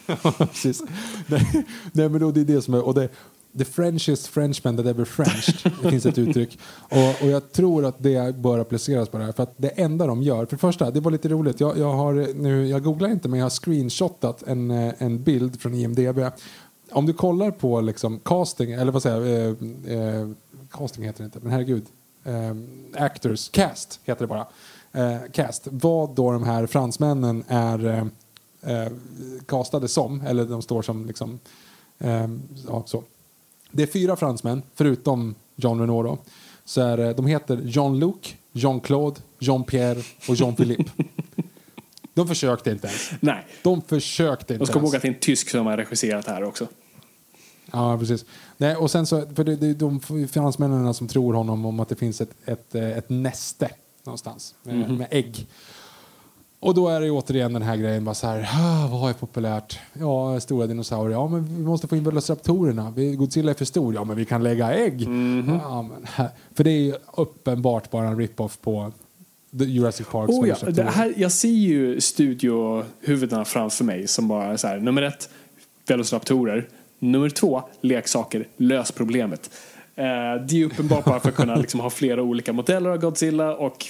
Precis. 0.38 0.84
Nej, 1.28 1.66
nej, 1.92 2.10
men 2.10 2.22
då, 2.22 2.32
det 2.32 2.42
är 2.42 2.46
det 2.46 2.62
som 2.62 2.74
är... 2.74 2.82
Och 2.82 2.94
det, 2.94 3.10
the 3.58 3.66
Frenchest 3.66 4.28
Frenchman 4.28 4.78
that 4.78 4.86
ever 4.86 5.06
Frenched. 5.06 5.72
Det 5.82 5.90
finns 5.90 6.06
ett 6.06 6.18
uttryck. 6.18 6.60
Och, 6.80 7.22
och 7.22 7.28
jag 7.28 7.52
tror 7.52 7.86
att 7.86 8.04
det 8.04 8.36
bör 8.36 8.60
appliceras 8.60 9.10
på 9.10 9.18
det 9.18 9.24
här. 9.24 9.32
För 9.32 9.44
att 9.44 9.54
det 9.58 9.70
enda 9.70 10.08
de 10.08 10.24
gör... 10.24 10.46
För 10.46 10.56
det 10.56 10.60
första, 10.60 10.92
det 10.92 11.00
var 11.00 11.12
lite 11.12 11.30
roligt. 11.30 11.60
Jag, 11.60 11.78
jag, 11.78 11.94
har, 11.94 12.14
nu, 12.34 12.68
jag 12.68 12.84
googlar 12.84 13.10
inte, 13.10 13.30
men 13.30 13.40
jag 13.40 13.46
har 13.46 13.50
screenshotat 13.50 14.44
en, 14.44 14.72
eh, 14.72 14.94
en 14.98 15.24
bild 15.24 15.62
från 15.62 15.74
IMDB. 15.74 16.20
Om 16.92 17.06
du 17.06 17.14
kollar 17.14 17.52
på 17.52 17.82
liksom 17.82 18.20
casting, 18.20 18.72
eller 18.72 18.92
vad 18.92 19.02
säger 19.02 19.22
jag? 19.22 19.56
Eh, 19.88 20.20
eh, 20.20 20.30
casting 20.72 21.04
heter 21.04 21.20
det 21.20 21.26
inte, 21.26 21.40
men 21.42 21.52
herregud. 21.52 21.86
Eh, 22.24 22.56
actors, 23.04 23.50
cast 23.50 24.00
heter 24.04 24.22
det 24.22 24.28
bara. 24.28 24.48
Eh, 24.92 25.32
cast. 25.32 25.68
Vad 25.72 26.16
då 26.16 26.32
de 26.32 26.44
här 26.44 26.68
fransmännen 26.68 27.44
är 27.48 27.86
eh, 27.88 28.06
eh, 28.62 28.82
eh, 29.82 29.86
som, 29.86 30.22
eller 30.22 30.46
de 30.46 30.62
står 30.62 30.82
som 30.82 31.06
liksom, 31.06 31.40
eh, 32.00 32.28
ja, 32.68 32.84
så. 32.86 33.04
Det 33.72 33.84
är 33.84 33.88
fyra 33.88 34.16
fransmän, 34.16 34.62
förutom 34.76 35.36
Jean 35.56 35.80
Reno 35.80 36.04
då. 36.04 36.18
Så 36.66 36.82
är, 36.82 36.98
det- 36.98 37.14
de 37.14 37.26
heter 37.26 37.58
Jean-Luc, 37.64 38.36
Jean-Claude, 38.52 39.20
Jean-Pierre 39.40 40.04
och 40.30 40.36
Jean-Philippe. 40.36 40.92
de 42.14 42.28
försökte 42.28 42.72
inte 42.72 42.88
ens. 42.88 43.12
Nej. 43.20 43.46
De 43.64 43.82
försökte 43.82 44.54
inte 44.54 44.62
De 44.64 44.66
ska 44.68 44.74
ens. 44.80 44.88
ihåg 44.90 44.96
att 44.96 45.02
det 45.02 45.08
är 45.08 45.14
en 45.14 45.20
tysk 45.20 45.50
som 45.50 45.66
har 45.66 45.78
regisserat 45.78 46.28
här 46.28 46.44
också. 46.44 46.68
Ja, 47.72 47.98
precis. 47.98 48.26
Nej, 48.58 48.76
och 48.76 48.92
sen 48.92 49.06
så, 49.06 49.22
för 49.36 49.44
det, 49.44 49.56
det 49.56 49.68
är 49.68 49.74
de 49.74 50.00
fransmännen 50.28 50.94
som 50.94 51.08
tror 51.08 51.34
honom 51.34 51.66
om 51.66 51.80
att 51.80 51.90
det 51.90 51.96
finns 51.96 52.22
ett, 52.22 52.32
ett, 52.46 52.76
eh, 52.76 52.98
ett 52.98 53.10
näste 53.10 53.70
någonstans 54.04 54.56
med, 54.64 54.76
Mhm. 54.76 54.96
med 54.98 55.08
ägg. 55.12 55.48
Och 56.60 56.76
då 56.76 56.88
är 56.88 57.02
det 57.02 57.12
återigen 57.12 57.54
den 57.54 57.62
här 57.62 57.78
grejen, 57.78 58.06
bara 58.06 58.16
så 58.16 58.28
här, 58.28 58.50
"Ah, 58.54 58.88
vad 58.92 59.10
är 59.10 59.14
populärt? 59.14 59.80
Ja, 59.94 60.40
stora 60.40 60.68
dinosaurier. 60.68 61.18
Ja, 61.18 61.28
men 61.28 61.58
vi 61.58 61.64
måste 61.64 61.88
få 61.88 61.96
in 61.96 62.04
velociraptorerna. 62.04 62.94
Godzilla 63.18 63.52
är 63.52 63.56
för 63.56 63.66
stor. 63.66 63.94
Ja, 63.94 64.04
men 64.04 64.16
vi 64.18 64.26
kan 64.26 64.44
lägga 64.44 64.74
ägg. 64.74 65.08
Mhm. 65.08 65.60
Ja, 65.64 65.82
men, 65.82 66.08
för 66.56 66.64
det 66.64 66.70
är 66.70 66.82
ju 66.82 66.94
uppenbart 67.18 67.92
bara 67.92 68.08
en 68.08 68.18
rip-off 68.18 68.58
på 68.62 68.92
Jurassic 69.52 70.08
Parks 70.08 70.34
Oh 70.34 70.48
ja, 70.50 70.56
det 70.72 70.84
här, 70.84 71.14
jag 71.18 71.32
ser 71.32 71.48
ju 71.50 72.02
studiohuvudena 72.02 73.46
framför 73.46 73.84
mig 73.84 74.08
som 74.08 74.28
bara 74.28 74.58
så 74.58 74.68
här, 74.68 74.78
nummer 74.80 75.02
ett, 75.02 75.30
Velociraptorer. 75.88 76.68
Nummer 77.00 77.30
två, 77.30 77.62
leksaker, 77.82 78.48
lös 78.58 78.92
problemet. 78.92 79.50
Eh, 79.98 80.46
det 80.48 80.62
är 80.62 80.66
uppenbart 80.66 81.06
bara 81.06 81.20
för 81.20 81.30
att 81.30 81.36
kunna 81.36 81.56
liksom 81.56 81.80
ha 81.80 81.90
flera 81.90 82.22
olika 82.22 82.54
modeller 82.54 82.90
av 82.90 82.98
Godzilla 82.98 83.56
och 83.56 83.86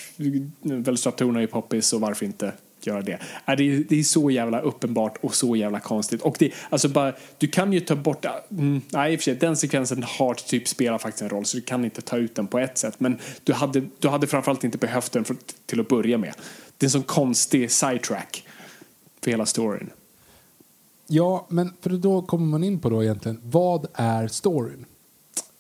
Velociraptorerna 0.61 1.39
är 1.39 1.41
ju 1.41 1.47
poppis 1.47 1.93
och 1.93 2.01
varför 2.01 2.25
inte 2.25 2.51
göra 2.81 3.01
det. 3.01 3.19
Äh, 3.47 3.55
det, 3.57 3.63
är, 3.63 3.83
det 3.89 3.99
är 3.99 4.03
så 4.03 4.31
jävla 4.31 4.59
uppenbart 4.59 5.17
och 5.21 5.35
så 5.35 5.55
jävla 5.55 5.79
konstigt. 5.79 6.21
Och 6.21 6.35
det, 6.39 6.51
alltså 6.69 6.89
bara, 6.89 7.13
du 7.37 7.47
kan 7.47 7.73
ju 7.73 7.79
ta 7.79 7.95
bort, 7.95 8.25
äh, 8.25 8.31
mm, 8.51 8.81
nej 8.89 9.13
i 9.13 9.15
och 9.15 9.19
för 9.19 9.23
sig, 9.23 9.35
den 9.35 9.57
sekvensen 9.57 10.03
har 10.03 10.33
typ 10.33 10.67
spelar 10.67 10.97
faktiskt 10.97 11.21
en 11.21 11.29
roll 11.29 11.45
så 11.45 11.57
du 11.57 11.63
kan 11.63 11.85
inte 11.85 12.01
ta 12.01 12.17
ut 12.17 12.35
den 12.35 12.47
på 12.47 12.59
ett 12.59 12.77
sätt. 12.77 12.99
Men 12.99 13.19
du 13.43 13.53
hade, 13.53 13.83
du 13.99 14.07
hade 14.07 14.27
framförallt 14.27 14.63
inte 14.63 14.77
behövt 14.77 15.11
den 15.11 15.23
för, 15.23 15.35
till 15.65 15.79
att 15.79 15.87
börja 15.87 16.17
med. 16.17 16.33
Det 16.77 16.83
är 16.83 16.87
en 16.87 16.91
sån 16.91 17.03
konstig 17.03 17.71
sidetrack 17.71 18.43
för 19.23 19.31
hela 19.31 19.45
storyn. 19.45 19.89
Ja, 21.07 21.45
men 21.49 21.73
för 21.81 21.89
då 21.89 22.21
kommer 22.21 22.45
man 22.45 22.63
in 22.63 22.79
på 22.79 22.89
då 22.89 23.03
egentligen, 23.03 23.39
vad 23.43 23.87
är 23.93 24.27
storyn? 24.27 24.85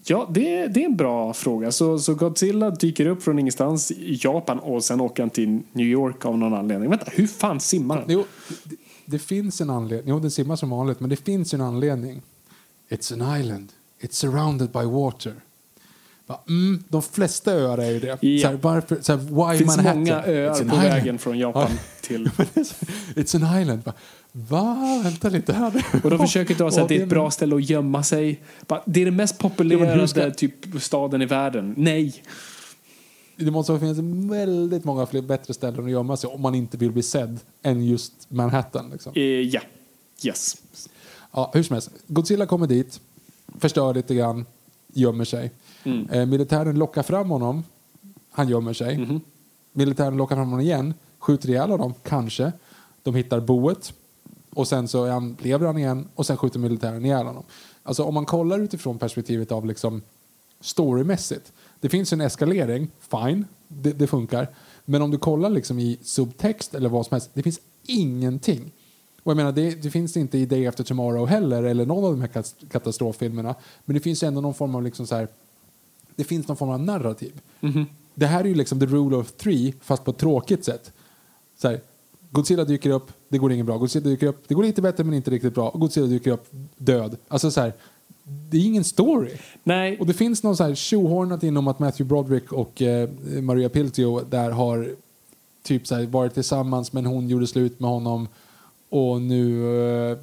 Ja, 0.09 0.29
det, 0.31 0.67
det 0.67 0.81
är 0.81 0.85
en 0.85 0.95
bra 0.95 1.33
fråga. 1.33 1.71
Så, 1.71 1.99
så 1.99 2.15
Godzilla 2.15 2.69
dyker 2.69 3.05
upp 3.05 3.23
från 3.23 3.39
ingenstans 3.39 3.91
i 3.91 4.19
Japan 4.21 4.59
och 4.59 4.83
sen 4.83 5.01
åker 5.01 5.23
han 5.23 5.29
till 5.29 5.59
New 5.71 5.87
York 5.87 6.25
av 6.25 6.37
någon 6.37 6.53
anledning. 6.53 6.89
Vänta, 6.89 7.11
hur 7.11 7.27
fan 7.27 7.59
simmar 7.59 7.97
han? 7.97 8.05
Jo, 8.07 8.25
det, 8.63 8.75
det 9.05 9.19
finns 9.19 9.61
en 9.61 9.69
anledning. 9.69 10.09
Jo, 10.09 10.19
den 10.19 10.31
simmar 10.31 10.55
som 10.55 10.69
vanligt, 10.69 10.99
men 10.99 11.09
det 11.09 11.15
finns 11.15 11.53
en 11.53 11.61
anledning. 11.61 12.21
It's 12.89 13.13
an 13.13 13.41
island. 13.41 13.71
It's 14.01 14.13
surrounded 14.13 14.71
by 14.71 14.83
water. 14.83 15.33
Mm, 16.47 16.83
de 16.89 17.01
flesta 17.01 17.51
öar 17.53 17.77
är 17.77 17.91
ju 17.91 17.99
det. 17.99 18.17
Ja. 18.21 18.41
Så 18.41 18.47
här, 18.47 18.59
varför, 18.61 18.97
så 19.01 19.11
här, 19.15 19.19
why 19.19 19.51
Det 19.51 19.57
finns 19.57 19.77
Manhattan? 19.77 19.99
många 19.99 20.23
öar 20.25 20.49
på 20.49 20.55
island. 20.65 20.81
vägen 20.81 21.19
från 21.19 21.39
Japan 21.39 21.71
till... 22.01 22.25
It's 23.15 23.35
an 23.45 23.61
island. 23.61 23.81
Va, 23.85 23.93
Va? 24.31 25.01
Vänta 25.03 25.29
lite 25.29 25.53
här. 25.53 25.85
Och 26.03 26.09
de 26.09 26.19
försöker 26.19 26.55
dra 26.55 26.71
sig 26.71 26.83
att 26.83 26.89
det 26.89 26.97
är 26.97 27.03
ett 27.03 27.09
bra 27.09 27.31
ställe 27.31 27.55
att 27.55 27.69
gömma 27.69 28.03
sig. 28.03 28.41
Bara, 28.67 28.83
Det 28.85 29.01
är 29.01 29.05
den 29.05 29.15
mest 29.15 29.37
populerade 29.37 29.99
hur 29.99 30.07
ska- 30.07 30.31
typ 30.31 30.53
staden 30.81 31.21
i 31.21 31.25
världen. 31.25 31.73
Nej. 31.77 32.23
Det 33.35 33.51
måste 33.51 33.79
finnas 33.79 33.97
väldigt 34.31 34.83
många 34.83 35.05
fler 35.05 35.21
bättre 35.21 35.53
ställen 35.53 35.85
att 35.85 35.91
gömma 35.91 36.17
sig 36.17 36.29
om 36.29 36.41
man 36.41 36.55
inte 36.55 36.77
vill 36.77 36.91
bli 36.91 37.03
sedd 37.03 37.39
än 37.61 37.85
just 37.85 38.13
Manhattan. 38.29 38.89
Liksom. 38.91 39.11
Eh, 39.15 39.21
ja. 39.23 39.61
Yes. 40.23 40.57
Ja, 41.31 41.51
hur 41.53 41.63
som 41.63 41.73
helst. 41.73 41.89
Godzilla 42.07 42.45
kommer 42.45 42.67
dit, 42.67 42.99
förstör 43.59 43.93
lite 43.93 44.15
grann, 44.15 44.45
gömmer 44.93 45.25
sig. 45.25 45.51
Mm. 45.87 46.09
Eh, 46.09 46.25
militären 46.25 46.79
lockar 46.79 47.03
fram 47.03 47.29
honom, 47.29 47.63
han 48.31 48.49
gömmer 48.49 48.73
sig. 48.73 48.97
Mhm. 48.97 49.21
Militären 49.73 50.17
lockar 50.17 50.35
fram 50.35 50.45
honom 50.49 50.59
igen, 50.65 50.93
skjuter 51.19 51.49
ihjäl 51.49 51.69
honom, 51.69 51.93
kanske. 52.03 52.51
De 53.03 53.15
hittar 53.15 53.39
boet 53.39 53.93
och 54.49 54.67
sen 54.67 54.87
så 54.87 55.07
han, 55.09 55.37
lever 55.39 55.65
han 55.67 55.77
igen 55.77 56.07
och 56.15 56.25
sen 56.25 56.37
skjuter 56.37 56.59
militären 56.59 57.05
ihjäl 57.05 57.25
honom. 57.25 57.43
Alltså 57.83 58.03
om 58.03 58.13
man 58.13 58.25
kollar 58.25 58.59
utifrån 58.59 58.97
perspektivet 58.97 59.51
av 59.51 59.65
liksom 59.65 60.01
storymässigt. 60.61 61.53
Det 61.79 61.89
finns 61.89 62.13
en 62.13 62.21
eskalering, 62.21 62.87
fine, 62.99 63.45
det, 63.67 63.93
det 63.93 64.07
funkar. 64.07 64.47
Men 64.85 65.01
om 65.01 65.11
du 65.11 65.17
kollar 65.17 65.49
liksom 65.49 65.79
i 65.79 65.99
subtext 66.01 66.75
eller 66.75 66.89
vad 66.89 67.05
som 67.05 67.15
helst, 67.15 67.29
det 67.33 67.43
finns 67.43 67.59
ingenting. 67.85 68.71
Och 69.23 69.31
jag 69.31 69.37
menar, 69.37 69.51
det, 69.51 69.81
det 69.83 69.91
finns 69.91 70.17
inte 70.17 70.37
i 70.37 70.45
Day 70.45 70.67
After 70.67 70.83
Tomorrow 70.83 71.27
heller, 71.27 71.63
eller 71.63 71.85
någon 71.85 72.03
av 72.03 72.11
de 72.11 72.21
här 72.21 72.27
kat- 72.27 72.55
katastroffilmerna. 72.71 73.55
Men 73.85 73.93
det 73.93 73.99
finns 73.99 74.23
ändå 74.23 74.41
någon 74.41 74.53
form 74.53 74.75
av 74.75 74.83
liksom 74.83 75.07
så 75.07 75.15
här, 75.15 75.27
det 76.17 76.23
finns 76.23 76.47
någon 76.47 76.57
form 76.57 76.69
av 76.69 76.79
narrativ. 76.79 77.41
Det 78.15 78.25
här 78.25 78.39
är 78.43 78.47
ju 78.47 78.55
liksom 78.55 78.79
the 78.79 78.85
rule 78.85 79.15
of 79.15 79.31
three, 79.31 79.73
fast 79.81 80.03
på 80.05 80.11
ett 80.11 80.17
tråkigt 80.17 80.65
sätt. 80.65 80.93
Så 81.57 81.67
här, 81.67 81.81
Godzilla 82.31 82.63
dyker 82.63 82.89
upp, 82.89 83.11
det 83.29 83.37
går 83.37 83.51
inget 83.51 83.65
bra. 83.65 83.77
Godzilla 83.77 84.09
dyker 84.09 84.27
upp, 84.27 84.43
det 84.47 84.53
går 84.53 84.63
lite 84.63 84.81
bättre 84.81 85.03
men 85.03 85.13
inte 85.13 85.31
riktigt 85.31 85.53
bra. 85.53 85.69
Och 85.69 85.79
Godzilla 85.79 86.07
dyker 86.07 86.31
upp, 86.31 86.47
död. 86.77 87.17
Alltså 87.27 87.51
så 87.51 87.61
här, 87.61 87.73
det 88.23 88.57
är 88.57 88.65
ingen 88.65 88.83
story. 88.83 89.31
Nej. 89.63 89.99
Och 89.99 90.05
det 90.07 90.13
finns 90.13 90.43
någon 90.43 90.57
så 90.57 90.63
här 90.63 90.75
tjohornat 90.75 91.43
inom 91.43 91.67
att 91.67 91.79
Matthew 91.79 92.09
Broderick 92.09 92.53
och 92.53 92.81
eh, 92.81 93.09
Maria 93.41 93.69
Piltio 93.69 94.21
där 94.29 94.51
har 94.51 94.89
typ 95.63 95.87
så 95.87 95.95
här 95.95 96.05
varit 96.05 96.33
tillsammans 96.33 96.93
men 96.93 97.05
hon 97.05 97.29
gjorde 97.29 97.47
slut 97.47 97.79
med 97.79 97.89
honom 97.89 98.27
och 98.89 99.21
nu 99.21 99.65
eh, 100.11 100.17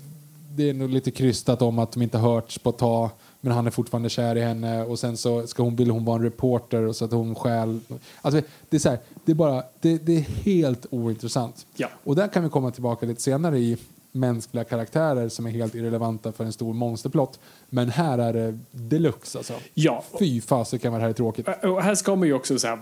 det 0.51 0.71
är 0.71 0.75
nog 0.75 0.91
lite 0.91 1.11
krystat 1.11 1.63
om 1.63 1.79
att 1.79 1.93
de 1.93 2.03
inte 2.03 2.19
hörts 2.19 2.59
på 2.59 2.71
ett 2.71 2.79
tag 2.79 3.11
men 3.45 3.53
han 3.53 3.67
är 3.67 3.71
fortfarande 3.71 4.09
kär 4.09 4.37
i 4.37 4.41
henne 4.41 4.85
och 4.85 4.99
sen 4.99 5.17
så 5.17 5.47
ska 5.47 5.63
hon, 5.63 5.77
vill 5.77 5.91
hon 5.91 6.05
vara 6.05 6.17
en 6.17 6.23
reporter 6.23 6.83
och 6.83 6.97
så 6.97 7.05
att 7.05 7.13
hon 7.13 7.35
stjäl. 7.35 7.81
Alltså 8.23 8.43
det 8.69 8.77
är 8.77 8.81
så 8.81 8.89
här, 8.89 8.99
det 9.25 9.33
är 9.33 9.37
bara, 9.37 9.63
det, 9.81 9.99
det 9.99 10.17
är 10.17 10.21
helt 10.21 10.87
ointressant. 10.91 11.67
Ja. 11.77 11.89
Och 12.05 12.17
där 12.17 12.29
kan 12.29 12.43
vi 12.43 12.49
komma 12.49 12.71
tillbaka 12.71 13.07
lite 13.07 13.23
senare 13.23 13.59
i 13.59 13.77
mänskliga 14.13 14.65
karaktärer 14.65 15.29
som 15.29 15.47
är 15.47 15.51
helt 15.51 15.75
irrelevanta 15.75 16.33
för 16.33 16.45
en 16.45 16.53
stor 16.53 16.73
monsterplott. 16.73 17.41
Men 17.75 17.91
här 17.91 18.19
är 18.19 18.33
det 18.33 18.59
deluxe 18.71 19.39
alltså. 19.39 19.53
Ja. 19.75 20.05
Fy 20.19 20.41
fasiken 20.41 20.93
vad 20.93 21.01
det 21.01 21.03
här 21.03 21.11
är 21.11 21.15
tråkigt. 21.15 21.49
Och 21.63 21.83
här 21.83 21.95
ska 21.95 22.17
man 22.17 22.29
ju 22.29 22.35
också 22.35 22.59
så 22.59 22.69
här, 22.69 22.79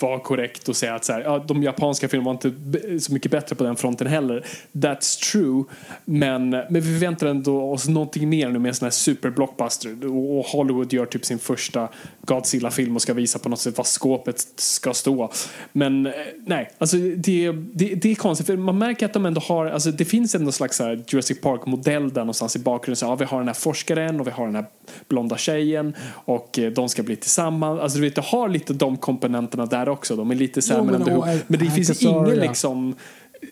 vara 0.00 0.18
korrekt 0.18 0.68
och 0.68 0.76
säga 0.76 0.94
att 0.94 1.04
så 1.04 1.12
här, 1.12 1.20
ja, 1.20 1.38
de 1.38 1.62
japanska 1.62 2.08
filmerna 2.08 2.38
var 2.42 2.50
inte 2.50 3.00
så 3.00 3.12
mycket 3.12 3.30
bättre 3.30 3.56
på 3.56 3.64
den 3.64 3.76
fronten 3.76 4.06
heller. 4.06 4.46
That's 4.72 5.32
true. 5.32 5.64
Men, 6.04 6.50
men 6.50 6.74
vi 6.74 6.82
förväntar 6.82 7.26
ändå 7.26 7.72
oss 7.72 7.88
någonting 7.88 8.28
mer 8.28 8.48
nu 8.48 8.58
med 8.58 8.68
en 8.68 8.74
sån 8.74 8.86
här 8.86 8.90
superblockbuster. 8.90 10.06
Och 10.06 10.44
Hollywood 10.44 10.92
gör 10.92 11.06
typ 11.06 11.24
sin 11.24 11.38
första 11.38 11.88
Godzilla-film 12.20 12.96
och 12.96 13.02
ska 13.02 13.14
visa 13.14 13.38
på 13.38 13.48
något 13.48 13.60
sätt 13.60 13.76
vad 13.76 13.86
skåpet 13.86 14.46
ska 14.56 14.94
stå. 14.94 15.30
Men 15.72 16.06
eh, 16.06 16.12
nej, 16.46 16.70
alltså 16.78 16.96
det, 16.96 17.52
det, 17.52 17.94
det 17.94 18.10
är 18.10 18.14
konstigt. 18.14 18.46
För 18.46 18.56
man 18.56 18.78
märker 18.78 19.06
att 19.06 19.12
de 19.12 19.26
ändå 19.26 19.40
har, 19.40 19.66
alltså 19.66 19.90
det 19.90 20.04
finns 20.04 20.34
ändå 20.34 20.52
slags 20.52 20.76
så 20.76 20.84
här 20.84 21.04
Jurassic 21.06 21.40
Park-modell 21.40 22.12
där 22.12 22.20
någonstans 22.20 22.56
i 22.56 22.58
bakgrunden. 22.58 22.96
Så, 22.96 23.06
ja, 23.06 23.14
vi 23.14 23.24
har 23.24 23.38
den 23.38 23.48
här 23.48 23.54
forskaren 23.54 24.13
och 24.20 24.26
vi 24.26 24.30
har 24.30 24.46
den 24.46 24.54
här 24.54 24.64
blonda 25.08 25.36
tjejen 25.36 25.94
och 26.10 26.58
eh, 26.58 26.72
de 26.72 26.88
ska 26.88 27.02
bli 27.02 27.16
tillsammans. 27.16 27.80
Alltså 27.80 27.98
du 27.98 28.04
vet, 28.04 28.14
du 28.14 28.20
har 28.24 28.48
lite 28.48 28.72
de 28.72 28.96
komponenterna 28.96 29.66
där 29.66 29.88
också. 29.88 30.16
De 30.16 30.30
är 30.30 30.34
lite 30.34 30.60
här, 30.70 30.78
Jo, 30.78 30.84
men, 30.84 31.08
eh, 31.08 31.36
men 31.46 31.60
det 31.60 31.70
finns 31.70 32.02
ingen 32.02 32.36
liksom 32.36 32.94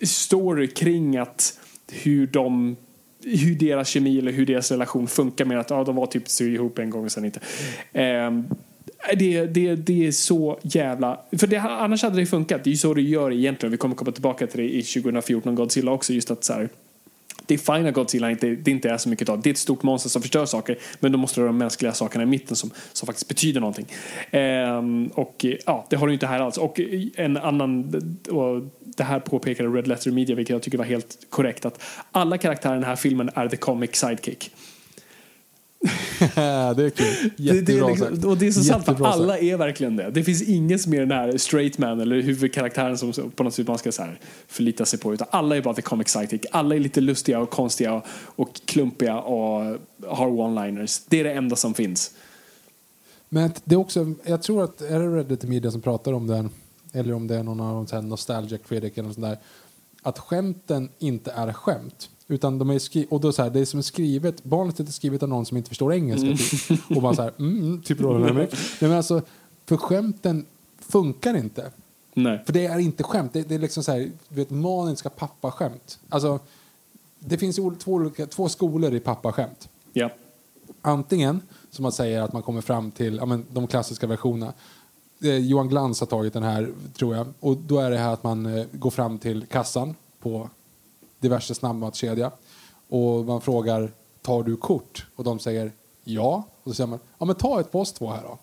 story 0.03 0.69
kring 0.69 1.17
att 1.17 1.59
hur 1.91 2.27
de 2.27 2.77
hur 3.25 3.55
deras 3.55 3.89
kemi 3.89 4.19
eller 4.19 4.33
hur 4.33 4.47
deras 4.47 4.71
relation 4.71 5.09
funkar 5.09 5.45
med 5.45 5.61
att 5.61 5.71
ja, 5.71 5.85
de 5.85 5.97
var 5.97 6.07
typ 6.07 6.41
ihop 6.41 6.79
en 6.79 6.91
gång 6.91 7.05
och 7.05 7.13
sen 7.13 7.25
inte. 7.25 7.41
Ehm, 7.93 8.45
det, 9.17 9.47
det, 9.47 9.75
det 9.75 10.07
är 10.07 10.13
så 10.13 10.59
jävla... 10.63 11.21
För 11.39 11.47
det, 11.47 11.57
annars 11.59 12.03
hade 12.03 12.17
det 12.17 12.27
funkat. 12.27 12.65
Det 12.65 12.71
är 12.71 12.73
ju 12.73 12.79
så 12.79 12.95
det 12.95 13.03
gör 13.03 13.33
egentligen. 13.33 13.71
Vi 13.71 13.77
kommer 13.77 13.95
komma 13.95 14.13
tillbaka 14.13 14.47
till 14.47 14.61
det 14.61 14.75
i 14.75 14.83
2014 14.83 15.55
Godzilla 15.55 15.93
också. 15.93 16.13
Just 16.13 16.31
att 16.31 16.45
så 16.45 16.53
här, 16.53 16.69
det 17.53 17.57
är 17.57 17.77
fine 17.77 17.87
att 17.87 17.95
Godzilla 17.95 18.31
inte, 18.31 18.51
det 18.51 18.71
inte 18.71 18.91
är 18.91 18.99
så 18.99 19.09
mycket 19.09 19.29
av. 19.29 19.43
Det 19.43 19.51
är 19.51 19.53
ett 19.53 19.59
stort 19.59 19.83
monster 19.83 20.11
som 20.11 20.23
förstör 20.23 20.47
saker. 20.47 20.79
Men 21.01 21.13
då 21.13 21.19
måste 21.19 21.41
det 21.41 21.43
vara 21.43 21.53
de 21.53 21.59
mänskliga 21.59 21.93
sakerna 21.93 22.25
i 22.25 22.27
mitten 22.27 22.57
som, 22.57 22.71
som 22.93 23.07
faktiskt 23.07 23.29
betyder 23.29 23.61
någonting. 23.61 23.87
Ehm, 24.31 25.07
och 25.07 25.47
ja, 25.67 25.87
det 25.91 25.97
har 25.97 26.07
du 26.07 26.13
inte 26.13 26.27
här 26.27 26.41
alls. 26.41 26.59
Och 26.59 26.81
en 27.17 27.37
annan, 27.37 27.95
och 28.31 28.63
det 28.97 29.05
här 29.05 29.21
påpekade 29.21 29.69
Red 29.69 29.89
Letter 29.89 30.11
Media, 30.11 30.37
vilket 30.37 30.53
jag 30.53 30.63
tycker 30.63 30.79
var 30.79 30.85
helt 30.85 31.19
korrekt, 31.31 31.65
att 31.65 31.83
alla 32.13 32.39
karaktärer 32.39 32.75
i 32.75 32.77
den 32.77 32.89
här 32.89 32.97
filmen 32.97 33.31
är 33.35 33.49
the 33.49 33.57
comic 33.57 33.97
sidekick. 33.97 34.51
det 36.77 36.85
är 36.85 36.91
kul. 36.91 37.31
Det, 37.37 37.43
det 37.43 37.51
är 37.51 37.55
Jättebra 37.55 37.89
liksom, 37.89 38.31
och 38.31 38.37
det 38.37 38.47
är 38.47 38.51
så 38.51 38.63
sant 38.65 38.85
för 38.85 38.93
Jättebra 38.93 39.13
alla 39.13 39.39
är 39.39 39.57
verkligen 39.57 39.97
det. 39.97 40.11
Det 40.11 40.25
finns 40.25 40.43
ingen 40.43 40.79
som 40.79 40.95
är 40.95 41.01
den 41.01 41.11
här 41.11 41.39
straight 41.39 41.79
man 41.79 42.01
eller 42.01 42.21
huvudkaraktären 42.21 42.99
som 42.99 43.31
på 43.31 43.43
något 43.43 43.55
sätt 43.55 43.69
man 43.69 43.79
ska 43.79 43.93
så 43.93 44.03
här 44.03 44.19
förlita 44.47 44.85
sig 44.85 44.99
på. 44.99 45.15
Utan 45.15 45.29
alla 45.31 45.57
är 45.57 45.63
bara 45.63 45.75
the 45.75 45.83
comic 45.83 46.09
sidekick. 46.09 46.47
Alla 46.51 46.75
är 46.75 46.79
lite 46.79 47.01
lustiga 47.01 47.41
och 47.41 47.51
konstiga 47.51 47.95
och, 47.95 48.05
och 48.37 48.61
klumpiga 48.65 49.21
och 49.21 49.79
har 50.07 50.29
one-liners. 50.29 51.03
Det 51.09 51.21
är 51.21 51.25
det 51.25 51.33
enda 51.33 51.57
som 51.57 51.75
finns. 51.75 52.11
Men 53.29 53.53
det 53.65 53.75
är 53.75 53.79
också, 53.79 54.15
jag 54.25 54.43
tror 54.43 54.65
att, 54.65 54.81
är 54.81 55.01
det 55.01 55.17
Reddit 55.17 55.43
Media 55.43 55.71
som 55.71 55.81
pratar 55.81 56.13
om 56.13 56.27
den, 56.27 56.51
eller 56.93 57.15
om 57.15 57.27
det 57.27 57.37
är 57.37 57.43
någon 57.43 57.61
av 57.61 57.87
de 57.91 58.09
nostalgia 58.09 58.59
critic 58.59 58.99
eller 58.99 59.13
sånt 59.13 59.27
där, 59.27 59.39
att 60.03 60.19
skämten 60.19 60.89
inte 60.99 61.31
är 61.31 61.53
skämt. 61.53 62.11
Utan 62.33 62.59
de 62.59 62.71
är 62.71 62.79
skri- 62.79 63.07
och 63.11 63.21
då 63.21 63.33
så 63.33 63.43
här, 63.43 63.51
det 63.51 63.61
är 63.61 63.65
som 63.65 63.79
är 63.79 63.83
skrivet, 63.83 64.45
barnet 64.45 64.81
är 64.81 64.85
skrivet 64.85 65.23
av 65.23 65.29
någon 65.29 65.47
som 65.47 65.57
inte 65.57 65.69
förstår 65.69 65.93
engelska. 65.93 66.37
Typ. 66.69 66.97
Och 66.97 67.03
bara 67.03 67.15
så 67.15 67.23
här, 67.23 67.33
mm, 67.39 67.59
mm, 67.59 67.83
typ. 67.83 68.01
Nej, 68.01 68.49
men 68.81 68.93
alltså, 68.93 69.23
för 69.67 69.77
skämten 69.77 70.47
funkar 70.79 71.37
inte. 71.37 71.71
Nej. 72.15 72.43
För 72.47 72.53
det 72.53 72.67
är 72.67 72.79
inte 72.79 73.03
skämt, 73.03 73.33
det, 73.33 73.49
det 73.49 73.55
är 73.55 73.59
liksom 73.59 73.83
så 73.83 73.93
här, 73.93 74.11
du 74.29 74.35
vet, 74.35 74.51
maniska 74.51 75.11
pappaskämt. 75.11 75.99
Alltså, 76.09 76.39
det 77.19 77.39
finns 77.39 77.57
två, 77.57 77.93
olika, 77.93 78.27
två 78.27 78.49
skolor 78.49 78.95
i 78.95 79.01
pappaskämt. 79.01 79.69
Ja. 79.93 80.11
Antingen 80.83 81.41
som 81.71 81.83
man 81.83 81.93
säger 81.93 82.23
att 82.23 82.33
man 82.33 82.43
kommer 82.43 82.61
fram 82.61 82.91
till 82.91 83.17
ja, 83.17 83.27
men, 83.27 83.45
de 83.51 83.67
klassiska 83.67 84.07
versionerna. 84.07 84.53
Eh, 85.23 85.37
Johan 85.37 85.69
Glans 85.69 86.01
har 86.01 86.07
tagit 86.07 86.33
den 86.33 86.43
här, 86.43 86.73
tror 86.97 87.17
jag. 87.17 87.27
Och 87.41 87.57
då 87.57 87.79
är 87.79 87.91
det 87.91 87.99
här 87.99 88.13
att 88.13 88.25
man 88.25 88.47
eh, 88.47 88.67
går 88.73 88.91
fram 88.91 89.19
till 89.19 89.47
kassan 89.47 89.95
på 90.21 90.51
diverse 91.23 91.55
snabbmatskedja. 91.55 92.31
Och 92.89 93.25
man 93.25 93.41
frågar, 93.41 93.93
tar 94.23 94.43
du 94.43 94.57
kort? 94.57 95.07
Och 95.17 95.25
de 95.25 95.39
säger 95.39 95.73
ja. 96.05 96.45
Och 96.63 96.71
då 96.71 96.75
säger 96.75 96.89
man, 96.89 96.99
ja 97.19 97.25
men 97.25 97.37
ta 97.37 97.61
ett 97.61 97.73
på 97.73 97.81
oss 97.81 97.93
två 97.93 98.11
här 98.11 98.23
då. 98.23 98.39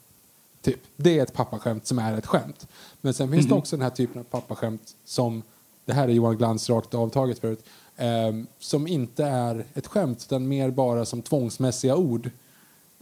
Typ. 0.61 0.79
Det 0.95 1.19
är 1.19 1.23
ett 1.23 1.33
pappaskämt 1.33 1.87
som 1.87 1.99
är 1.99 2.17
ett 2.17 2.25
skämt. 2.25 2.67
Men 3.01 3.13
sen 3.13 3.31
finns 3.31 3.47
det 3.47 3.55
också 3.55 3.75
den 3.75 3.83
här 3.83 3.89
typen 3.89 4.19
av 4.19 4.23
pappaskämt 4.23 4.95
som, 5.05 5.43
det 5.85 5.93
här 5.93 6.07
är 6.07 6.11
Johan 6.11 6.37
Glans 6.37 6.69
rakt 6.69 6.93
avtaget 6.93 7.39
förut, 7.39 7.65
ehm, 7.97 8.47
som 8.59 8.87
inte 8.87 9.23
är 9.23 9.65
ett 9.73 9.87
skämt 9.87 10.25
utan 10.27 10.47
mer 10.47 10.71
bara 10.71 11.05
som 11.05 11.21
tvångsmässiga 11.21 11.95
ord. 11.95 12.29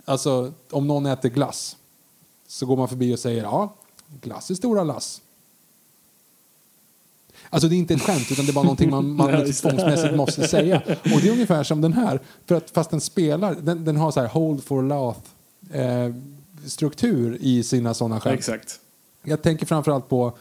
Alltså 0.05 0.53
om 0.71 0.87
någon 0.87 1.05
äter 1.05 1.29
glass 1.29 1.77
så 2.47 2.65
går 2.65 2.77
man 2.77 2.87
förbi 2.87 3.15
och 3.15 3.19
säger 3.19 3.43
ja, 3.43 3.73
glass 4.21 4.49
är 4.49 4.55
stora 4.55 4.83
lass. 4.83 5.21
Alltså 7.49 7.69
det 7.69 7.75
är 7.75 7.77
inte 7.77 7.93
ett 7.93 8.01
skämt 8.01 8.31
utan 8.31 8.45
det 8.45 8.51
är 8.51 8.53
bara 8.53 8.63
någonting 8.63 8.89
man, 8.89 9.11
man 9.15 9.31
det. 9.31 9.53
tvångsmässigt 9.53 10.15
måste 10.15 10.47
säga. 10.47 10.81
Och 10.87 11.21
det 11.21 11.27
är 11.27 11.31
ungefär 11.31 11.63
som 11.63 11.81
den 11.81 11.93
här, 11.93 12.19
för 12.45 12.55
att 12.55 12.69
fast 12.69 12.89
den 12.89 13.01
spelar, 13.01 13.55
den, 13.61 13.85
den 13.85 13.97
har 13.97 14.11
så 14.11 14.19
här 14.19 14.27
hold 14.27 14.63
for 14.63 14.83
laugh 14.83 15.17
eh, 15.73 16.13
struktur 16.65 17.37
i 17.41 17.63
sina 17.63 17.93
sådana 17.93 18.19
skämt. 18.19 18.39
Exakt. 18.39 18.79
Jag 19.23 19.41
tänker 19.41 19.65
framförallt 19.65 20.09
på 20.09 20.33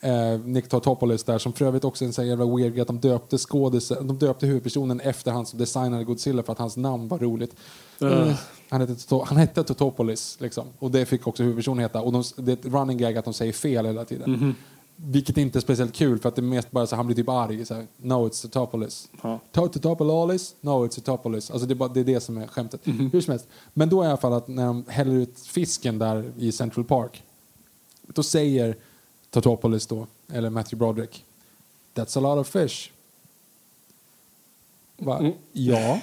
eh, 0.00 0.40
Nick 0.44 0.68
Tartopoulos 0.68 1.24
där 1.24 1.38
som 1.38 1.52
för 1.52 1.64
övrigt 1.64 1.84
också 1.84 2.04
är 2.04 2.06
en 2.06 2.12
sån 2.12 2.26
jävla 2.26 2.56
weird 2.56 2.78
att 2.78 2.86
de 2.86 3.00
döpte 3.00 3.38
skådisen, 3.38 4.06
de 4.06 4.18
döpte 4.18 4.46
huvudpersonen 4.46 5.00
efter 5.00 5.30
han 5.30 5.46
som 5.46 5.58
designade 5.58 6.04
Godzilla 6.04 6.42
för 6.42 6.52
att 6.52 6.58
hans 6.58 6.76
namn 6.76 7.08
var 7.08 7.18
roligt. 7.18 7.56
Eh, 8.00 8.34
han, 8.68 8.80
hette, 8.80 8.94
han 9.24 9.36
hette 9.36 9.64
Totopoulos 9.64 10.36
liksom 10.40 10.66
och 10.78 10.90
det 10.90 11.06
fick 11.06 11.26
också 11.26 11.42
huvudpersonen 11.42 11.78
heta 11.78 12.00
och 12.00 12.12
de, 12.12 12.24
det 12.36 12.52
är 12.52 12.56
ett 12.56 12.66
running 12.66 12.98
gag 12.98 13.18
att 13.18 13.24
de 13.24 13.34
säger 13.34 13.52
fel 13.52 13.86
hela 13.86 14.04
tiden. 14.04 14.54
Vilket 15.04 15.36
inte 15.36 15.58
är 15.58 15.60
speciellt 15.60 15.94
kul 15.94 16.18
för 16.18 16.28
att 16.28 16.36
det 16.36 16.40
är 16.40 16.42
mest 16.42 16.70
bara 16.70 16.86
så 16.86 16.96
han 16.96 17.06
blir 17.06 17.16
typ 17.16 17.28
arg. 17.28 17.64
Så 17.64 17.74
här, 17.74 17.86
no 17.96 18.28
it's 18.28 18.42
Totopoulos. 18.42 19.08
Ja. 19.22 19.40
Totopoulos? 19.52 20.54
No 20.60 20.86
it's 20.86 20.94
Totopoulos. 20.94 21.50
Alltså 21.50 21.66
det 21.66 21.72
är, 21.72 21.76
bara, 21.76 21.88
det 21.88 22.00
är 22.00 22.04
det 22.04 22.20
som 22.20 22.38
är 22.38 22.46
skämtet. 22.46 22.80
Hur 22.84 23.20
som 23.20 23.30
helst. 23.30 23.48
Men 23.74 23.88
då 23.88 24.02
är 24.02 24.06
i 24.06 24.08
alla 24.08 24.16
fall 24.16 24.32
att 24.32 24.48
när 24.48 24.66
de 24.66 24.84
häller 24.88 25.14
ut 25.14 25.40
fisken 25.40 25.98
där 25.98 26.32
i 26.38 26.52
Central 26.52 26.84
Park 26.84 27.22
då 28.06 28.22
säger 28.22 28.76
Totopoulos 29.30 29.86
då, 29.86 30.06
eller 30.32 30.50
Matthew 30.50 30.76
Broderick, 30.76 31.24
That's 31.94 32.18
a 32.18 32.20
lot 32.20 32.38
of 32.38 32.48
fish. 32.48 32.90
Va? 34.96 35.32
Ja. 35.52 36.00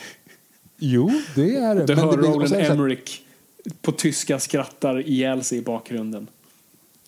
Jo, 0.78 1.12
det 1.36 1.56
är 1.56 1.76
det. 1.76 1.86
Du 1.86 1.96
hör 1.96 2.18
Roland 2.18 2.54
Emmerich 2.54 3.22
på 3.82 3.92
tyska 3.92 4.40
skrattar 4.40 5.08
ihjäl 5.08 5.44
sig 5.44 5.58
i 5.58 5.62
bakgrunden. 5.62 6.28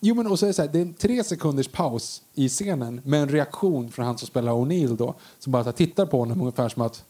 Jo, 0.04 0.14
men 0.14 0.26
och 0.26 0.38
så 0.38 0.46
är 0.46 0.48
det, 0.48 0.54
så 0.54 0.62
här, 0.62 0.68
det 0.68 0.78
är 0.78 0.82
en 0.82 0.94
tre 0.94 1.24
sekunders 1.24 1.68
paus 1.68 2.22
i 2.34 2.48
scenen 2.48 3.00
med 3.04 3.22
en 3.22 3.28
reaktion 3.28 3.90
från 3.90 4.06
han 4.06 4.18
som 4.18 4.28
spelar 4.28 4.52
O'Neill 4.52 4.96
då, 4.96 5.14
som 5.38 5.52
bara 5.52 5.62
här, 5.62 5.72
tittar 5.72 6.06
på 6.06 6.18
honom 6.18 6.40
ungefär 6.40 6.68
som 6.68 6.82
att 6.82 7.04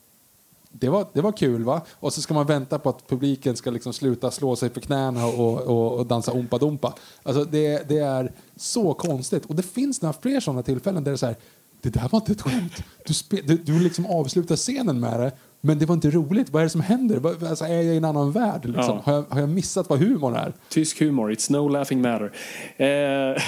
det 0.72 0.88
var, 0.88 1.06
det 1.12 1.20
var 1.20 1.32
kul 1.32 1.64
va? 1.64 1.82
Och 1.90 2.12
så 2.12 2.22
ska 2.22 2.34
man 2.34 2.46
vänta 2.46 2.78
på 2.78 2.88
att 2.88 3.08
publiken 3.08 3.56
ska 3.56 3.70
liksom 3.70 3.92
sluta 3.92 4.30
slå 4.30 4.56
sig 4.56 4.70
för 4.70 4.80
knäna 4.80 5.26
och, 5.26 5.60
och, 5.60 5.98
och 5.98 6.06
dansa 6.06 6.32
ompa 6.32 6.58
dompa. 6.58 6.94
Alltså 7.22 7.44
det, 7.44 7.88
det 7.88 7.98
är 7.98 8.32
så 8.56 8.94
konstigt. 8.94 9.46
Och 9.46 9.54
det 9.54 9.62
finns 9.62 10.02
några 10.02 10.12
fler 10.12 10.40
sådana 10.40 10.62
tillfällen 10.62 11.04
där 11.04 11.10
det 11.10 11.14
är 11.14 11.16
så 11.16 11.26
här, 11.26 11.36
det 11.80 11.90
där 11.90 12.08
var 12.08 12.18
inte 12.18 12.32
ett 12.32 12.42
skämt. 12.42 12.84
Du, 13.06 13.14
spe, 13.14 13.40
du, 13.40 13.56
du 13.56 13.80
liksom 13.80 14.06
avslutar 14.06 14.56
scenen 14.56 15.00
med 15.00 15.20
det, 15.20 15.32
men 15.64 15.78
det 15.78 15.86
var 15.86 15.94
inte 15.94 16.10
roligt. 16.10 16.50
Vad 16.50 16.60
är 16.60 16.64
det 16.64 16.70
som 16.70 16.80
händer? 16.80 17.46
Alltså, 17.48 17.64
är 17.64 17.74
jag 17.74 17.84
i 17.84 17.96
en 17.96 18.04
annan 18.04 18.32
värld? 18.32 18.64
Liksom? 18.64 18.84
Ja. 18.84 19.02
Har, 19.04 19.12
jag, 19.12 19.24
har 19.28 19.40
jag 19.40 19.48
missat 19.48 19.88
vad 19.88 19.98
humorn 19.98 20.34
är? 20.34 20.52
Tysk 20.68 21.00
humor, 21.00 21.32
it's 21.32 21.52
no 21.52 21.68
laughing 21.68 22.02
matter. 22.02 22.32
Eh, 22.76 22.86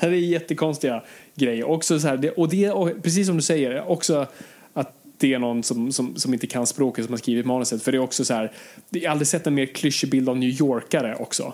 det 0.00 0.06
är 0.06 0.10
jättekonstiga 0.10 1.02
grejer. 1.34 1.64
Också 1.64 2.00
så 2.00 2.08
här, 2.08 2.16
det, 2.16 2.30
och 2.30 2.48
det 2.48 2.70
och 2.70 3.02
precis 3.02 3.26
som 3.26 3.36
du 3.36 3.42
säger, 3.42 3.90
också 3.90 4.26
att 4.72 4.94
det 5.18 5.34
är 5.34 5.38
någon 5.38 5.62
som, 5.62 5.92
som, 5.92 6.16
som 6.16 6.34
inte 6.34 6.46
kan 6.46 6.66
språket 6.66 7.04
som 7.04 7.12
har 7.12 7.18
skrivit 7.18 7.46
manuset. 7.46 7.82
För 7.82 7.92
det 7.92 7.98
är 7.98 8.02
också 8.02 8.24
så 8.24 8.34
här, 8.34 8.52
jag 8.90 9.02
har 9.02 9.10
aldrig 9.10 9.28
sett 9.28 9.46
en 9.46 9.54
mer 9.54 9.66
klyschig 9.66 10.10
bild 10.10 10.28
av 10.28 10.36
New 10.36 10.60
Yorkare 10.60 11.14
också. 11.14 11.52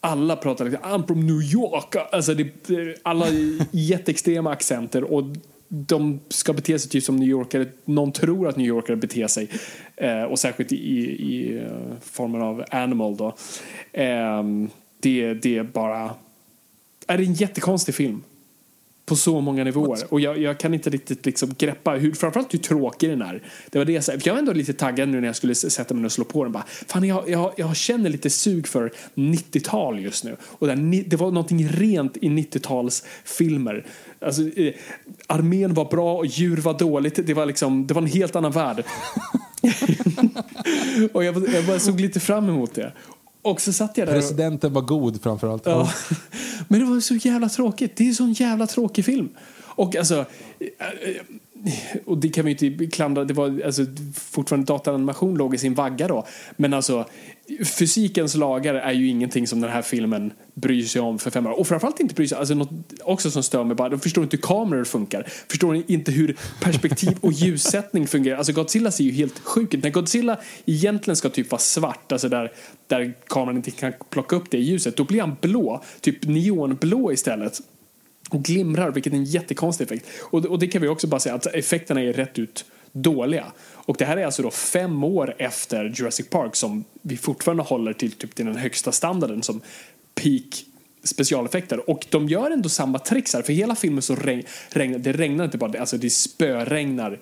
Alla 0.00 0.36
pratar 0.36 0.64
liksom, 0.64 0.82
I'm 0.82 1.06
from 1.06 1.26
New 1.26 1.42
York. 1.42 1.96
Alltså 2.12 2.34
det, 2.34 2.96
alla 3.02 3.26
jätteextrema 3.70 4.52
accenter 4.52 5.04
och 5.04 5.24
de 5.68 6.20
ska 6.28 6.52
bete 6.52 6.78
sig 6.78 6.90
typ 6.90 7.04
som 7.04 7.16
New 7.16 7.28
Yorkare. 7.28 7.66
Någon 7.84 8.12
tror 8.12 8.48
att 8.48 8.56
New 8.56 8.66
Yorkare 8.66 8.96
beter 8.96 9.26
sig. 9.26 9.48
Eh, 9.96 10.22
och 10.22 10.38
särskilt 10.38 10.72
i, 10.72 10.76
i 10.76 11.58
eh, 11.58 11.98
formen 12.02 12.42
av 12.42 12.64
animal 12.70 13.16
då. 13.16 13.36
Ehm, 13.92 14.70
det, 15.00 15.34
det 15.34 15.58
är 15.58 15.62
bara... 15.62 16.14
Är 17.06 17.18
det 17.18 17.24
en 17.24 17.34
jättekonstig 17.34 17.94
film? 17.94 18.22
På 19.06 19.16
så 19.16 19.40
många 19.40 19.64
nivåer. 19.64 19.98
Och 20.08 20.20
jag, 20.20 20.38
jag 20.38 20.58
kan 20.58 20.74
inte 20.74 20.90
riktigt 20.90 21.26
liksom 21.26 21.54
greppa 21.58 21.90
hur, 21.90 22.12
framförallt 22.12 22.54
hur 22.54 22.58
tråkig 22.58 23.10
den 23.10 23.22
är. 23.22 23.42
Det 23.70 23.78
var 23.78 23.84
det 23.84 23.92
jag, 23.92 24.04
sa. 24.04 24.12
jag 24.24 24.32
var 24.32 24.38
ändå 24.38 24.52
lite 24.52 24.72
taggad 24.72 25.08
nu 25.08 25.20
när 25.20 25.26
jag 25.26 25.36
skulle 25.36 25.54
sätta 25.54 25.94
mig 25.94 26.04
och 26.04 26.12
slå 26.12 26.24
på 26.24 26.44
den. 26.44 26.52
Bara, 26.52 26.64
Fan, 26.66 27.04
jag, 27.04 27.28
jag, 27.28 27.52
jag 27.56 27.76
känner 27.76 28.10
lite 28.10 28.30
sug 28.30 28.68
för 28.68 28.92
90-tal 29.14 30.00
just 30.00 30.24
nu. 30.24 30.36
Och 30.42 30.68
det 31.06 31.16
var 31.16 31.30
någonting 31.30 31.68
rent 31.68 32.16
i 32.16 32.28
90-talsfilmer. 32.28 33.84
Alltså, 34.26 34.58
eh, 34.58 34.74
armén 35.26 35.74
var 35.74 35.84
bra 35.84 36.16
och 36.16 36.26
djur 36.26 36.56
var 36.56 36.78
dåligt. 36.78 37.26
Det 37.26 37.34
var, 37.34 37.46
liksom, 37.46 37.86
det 37.86 37.94
var 37.94 38.02
en 38.02 38.08
helt 38.08 38.36
annan 38.36 38.52
värld. 38.52 38.84
och 41.12 41.24
jag, 41.24 41.48
jag 41.54 41.66
bara 41.66 41.78
såg 41.78 42.00
lite 42.00 42.20
fram 42.20 42.48
emot 42.48 42.74
det. 42.74 42.92
Och 43.42 43.60
så 43.60 43.72
satt 43.72 43.98
jag 43.98 44.08
där 44.08 44.14
och, 44.14 44.20
Presidenten 44.20 44.72
var 44.72 44.82
god 44.82 45.22
framförallt. 45.22 45.66
Ja. 45.66 45.90
Men 46.68 46.80
det 46.80 46.86
var 46.86 47.00
så 47.00 47.14
jävla 47.14 47.48
tråkigt. 47.48 47.96
Det 47.96 48.04
är 48.04 48.08
en 48.08 48.14
sån 48.14 48.32
jävla 48.32 48.66
tråkig 48.66 49.04
film. 49.04 49.28
Och 49.58 49.96
alltså... 49.96 50.24
Och 52.04 52.18
det 52.18 52.28
kan 52.28 52.44
vi 52.44 52.52
ju 52.52 52.68
inte 52.68 52.86
klandra. 52.86 53.24
Det 53.24 53.34
var 53.34 53.62
alltså, 53.64 53.82
fortfarande 54.14 54.66
dataanimation 54.66 55.34
låg 55.34 55.54
i 55.54 55.58
sin 55.58 55.74
vagga 55.74 56.08
då. 56.08 56.26
Men 56.56 56.74
alltså 56.74 57.04
fysikens 57.64 58.34
lagar 58.34 58.74
är 58.74 58.92
ju 58.92 59.08
ingenting 59.08 59.46
som 59.46 59.60
den 59.60 59.70
här 59.70 59.82
filmen 59.82 60.32
bryr 60.54 60.82
sig 60.82 61.00
om 61.00 61.18
för 61.18 61.30
fem 61.30 61.46
år. 61.46 61.60
Och 61.60 61.68
framförallt 61.68 62.00
inte 62.00 62.14
bryr 62.14 62.26
sig 62.26 62.38
alltså 62.38 62.54
något 62.54 62.70
också 63.04 63.30
som 63.30 63.42
stör 63.42 63.64
mig 63.64 63.76
bara. 63.76 63.88
De 63.88 64.00
förstår 64.00 64.24
inte 64.24 64.36
hur 64.36 64.42
kameror 64.42 64.84
funkar. 64.84 65.26
Förstår 65.50 65.82
inte 65.86 66.12
hur 66.12 66.36
perspektiv 66.60 67.18
och 67.20 67.32
ljussättning 67.32 68.06
fungerar. 68.06 68.36
Alltså 68.36 68.52
Godzilla 68.52 68.90
ser 68.90 69.04
ju 69.04 69.12
helt 69.12 69.38
sjuk 69.38 69.74
ut. 69.74 69.82
När 69.82 69.90
Godzilla 69.90 70.38
egentligen 70.66 71.16
ska 71.16 71.28
typ 71.28 71.50
vara 71.50 71.60
svart, 71.60 72.12
alltså 72.12 72.28
där, 72.28 72.52
där 72.86 73.14
kameran 73.26 73.56
inte 73.56 73.70
kan 73.70 73.92
plocka 74.10 74.36
upp 74.36 74.50
det 74.50 74.58
ljuset, 74.58 74.96
då 74.96 75.04
blir 75.04 75.20
han 75.20 75.36
blå. 75.40 75.82
Typ 76.00 76.26
neonblå 76.26 77.12
istället 77.12 77.60
och 78.30 78.42
glimrar, 78.42 78.90
vilket 78.90 79.12
är 79.12 79.16
en 79.16 79.24
jättekonstig 79.24 79.84
effekt. 79.84 80.06
Och, 80.20 80.44
och 80.44 80.58
det 80.58 80.66
kan 80.66 80.82
vi 80.82 80.88
också 80.88 81.06
bara 81.06 81.20
säga 81.20 81.34
att 81.34 81.46
effekterna 81.46 82.02
är 82.02 82.12
rätt 82.12 82.38
ut 82.38 82.64
dåliga. 82.92 83.52
Och 83.72 83.96
det 83.96 84.04
här 84.04 84.16
är 84.16 84.24
alltså 84.24 84.42
då 84.42 84.50
fem 84.50 85.04
år 85.04 85.34
efter 85.38 85.84
Jurassic 85.94 86.28
Park 86.28 86.56
som 86.56 86.84
vi 87.02 87.16
fortfarande 87.16 87.62
håller 87.62 87.92
till, 87.92 88.12
typ, 88.12 88.34
till 88.34 88.46
den 88.46 88.56
högsta 88.56 88.92
standarden 88.92 89.42
som 89.42 89.60
peak 90.14 90.64
specialeffekter. 91.04 91.90
Och 91.90 92.06
de 92.10 92.28
gör 92.28 92.50
ändå 92.50 92.68
samma 92.68 92.98
tricks 92.98 93.34
här, 93.34 93.42
för 93.42 93.52
hela 93.52 93.74
filmen 93.74 94.02
så 94.02 94.14
regn, 94.14 94.42
regnar, 94.70 94.98
det 94.98 95.12
regnar 95.12 95.44
inte 95.44 95.58
bara, 95.58 95.80
alltså 95.80 95.96
det 95.98 96.10
spöregnar 96.10 97.18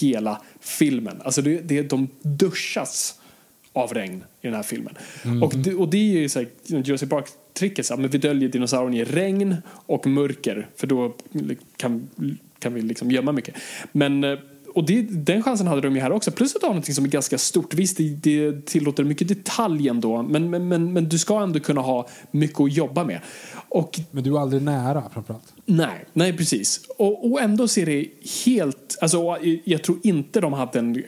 hela 0.00 0.42
filmen. 0.60 1.22
Alltså 1.24 1.42
det, 1.42 1.60
det, 1.60 1.82
de 1.82 2.08
duschas 2.22 3.20
av 3.72 3.94
regn 3.94 4.24
i 4.40 4.46
den 4.46 4.54
här 4.54 4.62
filmen. 4.62 4.94
Och, 5.42 5.56
det, 5.56 5.74
och 5.74 5.88
det 5.88 5.96
är 5.96 6.20
ju 6.20 6.28
så 6.28 6.38
här, 6.38 6.48
Jurassic 6.66 7.08
Park-tricket, 7.56 7.86
så 7.86 7.96
men 7.96 8.10
vi 8.10 8.18
döljer 8.18 8.48
dinosaurien 8.48 8.94
i 8.94 9.04
regn 9.04 9.56
och 9.68 10.06
mörker 10.06 10.68
för 10.76 10.86
då 10.86 11.14
kan, 11.76 12.08
kan 12.58 12.74
vi 12.74 12.82
liksom 12.82 13.10
gömma 13.10 13.32
mycket. 13.32 13.54
Men 13.92 14.24
eh, 14.24 14.38
och 14.74 14.84
det, 14.86 15.02
den 15.02 15.42
chansen 15.42 15.66
hade 15.66 15.80
de 15.80 15.94
ju 15.94 16.00
här 16.00 16.12
också. 16.12 16.30
Plus 16.30 16.54
att 16.54 16.60
de 16.60 16.66
har 16.66 16.74
något 16.74 16.94
som 16.94 17.04
är 17.04 17.08
ganska 17.08 17.38
stort. 17.38 17.74
Visst, 17.74 17.96
det, 17.96 18.08
det 18.08 18.66
tillåter 18.66 19.04
mycket 19.04 19.28
detalj 19.28 19.88
ändå. 19.88 20.22
Men, 20.22 20.50
men, 20.50 20.68
men, 20.68 20.92
men 20.92 21.08
du 21.08 21.18
ska 21.18 21.42
ändå 21.42 21.60
kunna 21.60 21.80
ha 21.80 22.08
mycket 22.30 22.60
att 22.60 22.72
jobba 22.72 23.04
med. 23.04 23.20
Och 23.68 24.00
Men 24.10 24.24
du 24.24 24.36
är 24.36 24.40
aldrig 24.40 24.62
nära 24.62 25.04
framförallt. 25.12 25.52
Nej, 25.66 26.04
nej 26.12 26.36
precis. 26.36 26.80
Och, 26.98 27.30
och 27.30 27.40
ändå 27.40 27.68
ser 27.68 27.86
det 27.86 28.06
helt... 28.44 28.98
Alltså, 29.00 29.36
jag 29.64 29.82
tror 29.82 29.98
inte 30.02 30.40
de 30.40 30.52
hade 30.52 30.78
en 30.78 31.02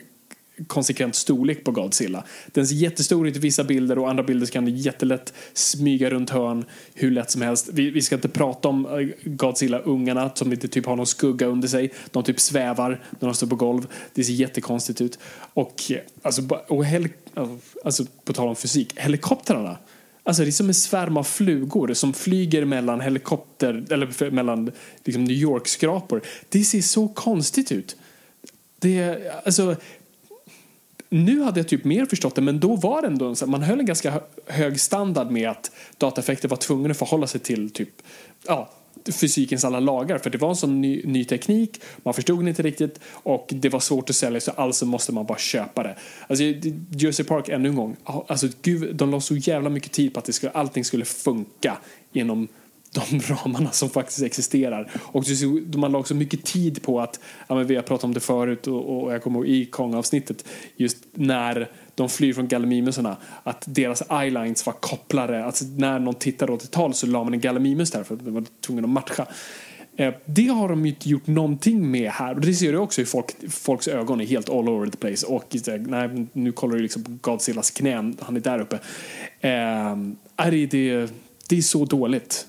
konsekvent 0.67 1.15
storlek 1.15 1.63
på 1.63 1.71
Godzilla. 1.71 2.23
Den 2.47 2.67
ser 2.67 2.75
jättestor 2.75 3.27
ut 3.27 3.35
i 3.35 3.39
vissa 3.39 3.63
bilder 3.63 3.97
och 3.99 4.09
andra 4.09 4.23
bilder 4.23 4.47
kan 4.47 4.65
den 4.65 4.77
jättelätt 4.77 5.33
smyga 5.53 6.09
runt 6.09 6.29
hörn 6.29 6.65
hur 6.93 7.11
lätt 7.11 7.31
som 7.31 7.41
helst. 7.41 7.69
Vi, 7.73 7.89
vi 7.89 8.01
ska 8.01 8.15
inte 8.15 8.29
prata 8.29 8.67
om 8.67 8.85
eh, 8.85 9.29
Godzilla-ungarna 9.31 10.31
som 10.35 10.51
inte 10.51 10.67
typ 10.67 10.85
har 10.85 10.95
någon 10.95 11.07
skugga 11.07 11.47
under 11.47 11.67
sig. 11.67 11.93
De 12.11 12.23
typ 12.23 12.39
svävar 12.39 13.01
när 13.19 13.27
de 13.27 13.35
står 13.35 13.47
på 13.47 13.55
golv. 13.55 13.87
Det 14.13 14.23
ser 14.23 14.33
jättekonstigt 14.33 15.01
ut. 15.01 15.19
Och, 15.53 15.91
eh, 15.91 15.97
alltså, 16.21 16.41
och 16.67 16.85
hel, 16.85 17.07
eh, 17.35 17.49
alltså, 17.85 18.05
på 18.23 18.33
tal 18.33 18.47
om 18.47 18.55
fysik, 18.55 18.93
helikoptrarna 18.95 19.77
Alltså 20.23 20.43
det 20.43 20.49
är 20.49 20.51
som 20.51 20.67
en 20.67 20.73
svärm 20.73 21.17
av 21.17 21.23
flugor 21.23 21.93
som 21.93 22.13
flyger 22.13 22.65
mellan 22.65 23.01
helikopter 23.01 23.85
eller 23.89 24.31
mellan 24.31 24.71
liksom 25.03 25.23
New 25.23 25.37
York-skrapor. 25.37 26.21
Det 26.49 26.63
ser 26.63 26.81
så 26.81 27.07
konstigt 27.07 27.71
ut. 27.71 27.95
Det 28.79 29.31
alltså, 29.45 29.75
nu 31.09 31.41
hade 31.41 31.59
jag 31.59 31.67
typ 31.67 31.83
mer 31.83 32.05
förstått 32.05 32.35
det, 32.35 32.41
men 32.41 32.59
då 32.59 32.75
var 32.75 33.01
det 33.01 33.07
ändå 33.07 33.25
en 33.25 33.49
man 33.49 33.63
höll 33.63 33.79
en 33.79 33.85
ganska 33.85 34.21
hög 34.47 34.79
standard 34.79 35.31
med 35.31 35.49
att 35.49 35.71
dataeffekter 35.97 36.49
var 36.49 36.57
tvungna 36.57 36.91
att 36.91 36.97
förhålla 36.97 37.27
sig 37.27 37.41
till 37.41 37.69
typ, 37.69 37.89
ja, 38.47 38.69
fysikens 39.11 39.65
alla 39.65 39.79
lagar. 39.79 40.17
För 40.17 40.29
det 40.29 40.37
var 40.37 40.49
en 40.49 40.55
sån 40.55 40.81
ny, 40.81 41.01
ny 41.05 41.25
teknik, 41.25 41.81
man 42.03 42.13
förstod 42.13 42.39
den 42.39 42.47
inte 42.47 42.63
riktigt 42.63 42.99
och 43.11 43.47
det 43.51 43.69
var 43.69 43.79
svårt 43.79 44.09
att 44.09 44.15
sälja 44.15 44.39
så 44.39 44.51
alltså 44.51 44.85
måste 44.85 45.11
man 45.11 45.25
bara 45.25 45.37
köpa 45.37 45.83
det. 45.83 45.95
Alltså, 46.27 46.43
Jersey 46.89 47.25
Park 47.25 47.49
ännu 47.49 47.69
en 47.69 47.75
gång, 47.75 47.95
ah, 48.03 48.23
alltså 48.27 48.47
gud, 48.61 48.95
de 48.95 49.11
la 49.11 49.21
så 49.21 49.35
jävla 49.35 49.69
mycket 49.69 49.91
tid 49.91 50.13
på 50.13 50.19
att 50.19 50.25
det 50.25 50.33
skulle, 50.33 50.51
allting 50.51 50.85
skulle 50.85 51.05
funka 51.05 51.77
inom 52.13 52.47
de 52.91 53.19
ramarna 53.19 53.71
som 53.71 53.89
faktiskt 53.89 54.21
existerar. 54.23 54.91
Och 55.01 55.23
det 55.23 55.35
så- 55.35 55.61
man 55.77 55.91
la 55.91 55.99
också 55.99 56.15
mycket 56.15 56.43
tid 56.43 56.81
på 56.83 56.99
att, 57.01 57.19
ja, 57.47 57.55
men 57.55 57.67
vi 57.67 57.75
har 57.75 57.83
pratat 57.83 58.03
om 58.03 58.13
det 58.13 58.19
förut 58.19 58.67
och, 58.67 59.03
och 59.03 59.13
jag 59.13 59.23
kommer 59.23 59.39
ihåg 59.39 59.47
i 59.47 59.65
Kong-avsnittet, 59.65 60.45
just 60.75 60.97
när 61.13 61.69
de 61.95 62.09
flyr 62.09 62.33
från 62.33 62.47
Gallimimusarna, 62.47 63.17
att 63.43 63.63
deras 63.67 64.03
eyelines 64.11 64.65
var 64.65 64.73
kopplade, 64.73 65.45
alltså 65.45 65.65
när 65.65 65.99
någon 65.99 66.15
tittade 66.15 66.51
åt 66.51 66.63
ett 66.63 66.75
håll 66.75 66.93
så 66.93 67.07
la 67.07 67.23
man 67.23 67.33
en 67.33 67.39
Gallimimus 67.39 67.91
där 67.91 68.03
för 68.03 68.15
att 68.15 68.21
man 68.21 68.33
var 68.33 68.43
tvungen 68.61 68.83
att 68.85 68.89
matcha. 68.89 69.27
Eh, 69.95 70.13
det 70.25 70.47
har 70.47 70.69
de 70.69 70.85
inte 70.85 71.09
gjort 71.09 71.27
någonting 71.27 71.91
med 71.91 72.11
här. 72.11 72.35
Och 72.35 72.41
det 72.41 72.53
ser 72.53 72.71
du 72.71 72.77
också 72.77 73.01
i 73.01 73.05
folk, 73.05 73.51
folks 73.51 73.87
ögon 73.87 74.21
är 74.21 74.25
helt 74.25 74.49
all 74.49 74.69
over 74.69 74.87
the 74.87 74.97
place. 74.97 75.25
Och 75.27 75.55
nej, 75.87 76.27
nu 76.33 76.51
kollar 76.51 76.75
du 76.75 76.81
liksom 76.81 77.03
på 77.03 77.11
Godzillas 77.21 77.71
knän, 77.71 78.17
han 78.21 78.35
är 78.35 78.39
där 78.39 78.59
uppe. 78.59 78.79
Eh, 79.41 79.97
det, 80.49 81.07
det 81.49 81.57
är 81.57 81.61
så 81.61 81.85
dåligt. 81.85 82.45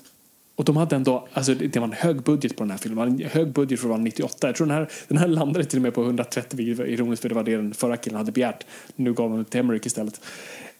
Och 0.61 0.65
de 0.65 0.77
hade 0.77 0.95
ändå, 0.95 1.27
alltså 1.33 1.53
det 1.53 1.75
var 1.75 1.87
en 1.87 1.93
hög 1.93 2.23
budget 2.23 2.55
på 2.55 2.63
den 2.63 2.71
här 2.71 2.77
filmen. 2.77 3.21
En 3.21 3.29
hög 3.29 3.53
budget 3.53 3.79
för 3.79 3.87
att 3.87 3.89
vara 3.89 4.01
98. 4.01 4.47
Jag 4.47 4.55
tror 4.55 4.67
den 4.67 4.77
här, 4.77 4.89
den 5.07 5.17
här 5.17 5.27
landade 5.27 5.65
till 5.65 5.77
och 5.77 5.83
med 5.83 5.93
på 5.93 6.03
130, 6.03 6.57
vilket 6.57 6.87
ironiskt 6.87 7.21
för 7.21 7.29
det 7.29 7.35
var 7.35 7.43
det 7.43 7.55
den 7.55 7.73
förra 7.73 7.97
killen 7.97 8.17
hade 8.17 8.31
begärt. 8.31 8.65
Nu 8.95 9.13
gav 9.13 9.29
de 9.29 9.45
till 9.45 9.59
Emmerich 9.59 9.85
istället. 9.85 10.21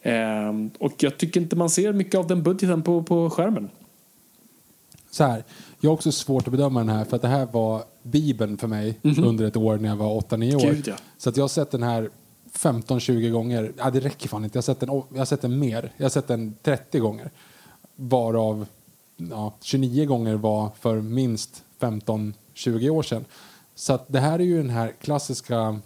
Ehm, 0.02 0.70
och 0.78 0.92
jag 1.02 1.18
tycker 1.18 1.40
inte 1.40 1.56
man 1.56 1.70
ser 1.70 1.92
mycket 1.92 2.14
av 2.14 2.26
den 2.26 2.42
budgeten 2.42 2.82
på, 2.82 3.02
på 3.02 3.30
skärmen. 3.30 3.70
Så 5.10 5.24
här, 5.24 5.44
jag 5.80 5.90
har 5.90 5.94
också 5.94 6.12
svårt 6.12 6.46
att 6.46 6.52
bedöma 6.52 6.80
den 6.80 6.88
här 6.88 7.04
för 7.04 7.16
att 7.16 7.22
det 7.22 7.28
här 7.28 7.46
var 7.52 7.82
bibeln 8.02 8.58
för 8.58 8.68
mig 8.68 8.98
under 9.02 9.44
ett 9.44 9.56
år 9.56 9.78
när 9.78 9.88
jag 9.88 9.96
var 9.96 10.20
8-9 10.20 10.54
år. 10.54 10.72
Gud, 10.72 10.88
ja. 10.88 10.94
Så 11.18 11.28
att 11.28 11.36
jag 11.36 11.44
har 11.44 11.48
sett 11.48 11.70
den 11.70 11.82
här 11.82 12.10
15-20 12.52 13.30
gånger. 13.30 13.72
Ja, 13.78 13.90
det 13.90 14.00
räcker 14.00 14.28
fan 14.28 14.44
inte. 14.44 14.56
Jag 14.56 14.62
har 14.62 14.74
sett 14.74 14.80
den, 14.80 14.88
jag 14.88 15.18
har 15.18 15.24
sett 15.24 15.42
den 15.42 15.58
mer. 15.58 15.92
Jag 15.96 16.04
har 16.04 16.10
sett 16.10 16.28
den 16.28 16.54
30 16.62 16.98
gånger. 16.98 17.30
Varav 17.96 18.66
ja, 19.30 19.54
29 19.60 20.06
gånger 20.06 20.34
var 20.34 20.70
för 20.80 21.00
minst 21.00 21.64
15-20 21.80 22.88
år 22.88 23.02
sedan. 23.02 23.24
Så 23.74 23.92
att 23.92 24.04
det 24.08 24.20
här 24.20 24.38
är 24.38 24.44
ju 24.44 24.56
den 24.56 24.70
här 24.70 24.92
klassiska, 25.00 25.80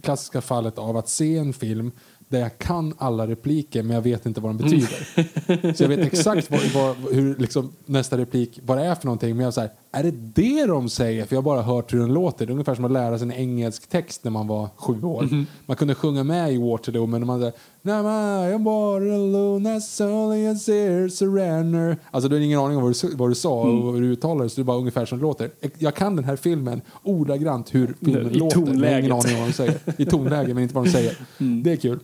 klassiska 0.00 0.40
fallet 0.40 0.78
av 0.78 0.96
att 0.96 1.08
se 1.08 1.38
en 1.38 1.52
film 1.52 1.92
där 2.28 2.40
jag 2.40 2.58
kan 2.58 2.94
alla 2.98 3.26
repliker 3.26 3.82
men 3.82 3.94
jag 3.94 4.02
vet 4.02 4.26
inte 4.26 4.40
vad 4.40 4.50
de 4.50 4.56
betyder. 4.56 5.74
Så 5.74 5.82
jag 5.82 5.88
vet 5.88 6.12
exakt 6.12 6.50
vad, 6.50 6.60
vad, 6.74 7.14
hur 7.14 7.36
liksom, 7.36 7.72
nästa 7.86 8.18
replik, 8.18 8.60
vad 8.62 8.78
det 8.78 8.84
är 8.84 8.94
för 8.94 9.06
någonting. 9.06 9.36
Men 9.36 9.44
jag 9.44 9.54
säger, 9.54 9.70
är 9.94 10.02
det 10.02 10.10
det 10.10 10.66
de 10.66 10.88
säger? 10.88 11.24
För 11.26 11.34
jag 11.34 11.42
har 11.42 11.44
bara 11.44 11.62
hört 11.62 11.92
hur 11.92 11.98
den 11.98 12.14
låter. 12.14 12.46
Det 12.46 12.50
är 12.50 12.52
ungefär 12.52 12.74
som 12.74 12.84
att 12.84 12.90
lära 12.92 13.18
sig 13.18 13.24
en 13.24 13.32
engelsk 13.32 13.88
text 13.88 14.24
när 14.24 14.30
man 14.30 14.46
var 14.46 14.68
sju 14.76 15.02
år. 15.02 15.28
Man 15.66 15.76
kunde 15.76 15.94
sjunga 15.94 16.24
med 16.24 16.52
i 16.52 16.58
Waterloo 16.58 17.06
men 17.06 17.20
när 17.20 17.26
man 17.26 17.38
säger 17.40 17.52
Now 17.82 18.04
I 18.50 18.52
am 18.54 18.64
Waterloo, 18.64 19.56
early 20.00 20.46
as 20.46 20.68
here 20.68 21.10
surrender. 21.10 21.96
Alltså 22.10 22.28
du 22.28 22.36
har 22.36 22.42
ingen 22.42 22.58
aning 22.58 22.76
om 22.76 22.82
vad 22.82 22.94
du, 23.02 23.16
vad 23.16 23.30
du 23.30 23.34
sa 23.34 23.60
och 23.62 23.92
hur 23.94 24.00
du 24.00 24.06
uttalade 24.12 24.50
så 24.50 24.56
det 24.56 24.62
är 24.62 24.64
bara 24.64 24.76
ungefär 24.78 25.06
som 25.06 25.18
det 25.18 25.22
låter. 25.22 25.50
Jag 25.78 25.94
kan 25.94 26.16
den 26.16 26.24
här 26.24 26.36
filmen 26.36 26.80
ordagrant 27.02 27.74
hur 27.74 27.94
filmen 28.00 28.30
I 28.30 28.34
låter. 28.34 28.56
jag 28.58 28.64
har 28.64 28.66
ingen 28.66 29.10
tonläget. 29.10 29.12
aning 29.12 29.34
om 29.34 29.40
vad 29.40 29.48
de 29.48 29.52
säger. 29.52 29.78
I 29.98 30.06
tonläge 30.06 30.54
men 30.54 30.62
inte 30.62 30.74
vad 30.74 30.84
de 30.84 30.90
säger. 30.90 31.16
Det 31.62 31.72
är 31.72 31.76
kul. 31.76 31.98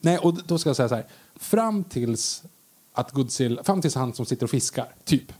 Nej, 0.00 0.18
och 0.18 0.34
då 0.46 0.58
ska 0.58 0.68
jag 0.68 0.76
säga 0.76 0.88
så 0.88 0.94
här. 0.94 1.06
Fram 1.36 1.84
tills 1.84 2.42
att 2.92 3.12
Godzilla, 3.12 3.62
fram 3.64 3.80
tills 3.80 3.94
han 3.94 4.12
som 4.12 4.26
sitter 4.26 4.44
och 4.44 4.50
fiskar, 4.50 4.86
typ. 5.04 5.32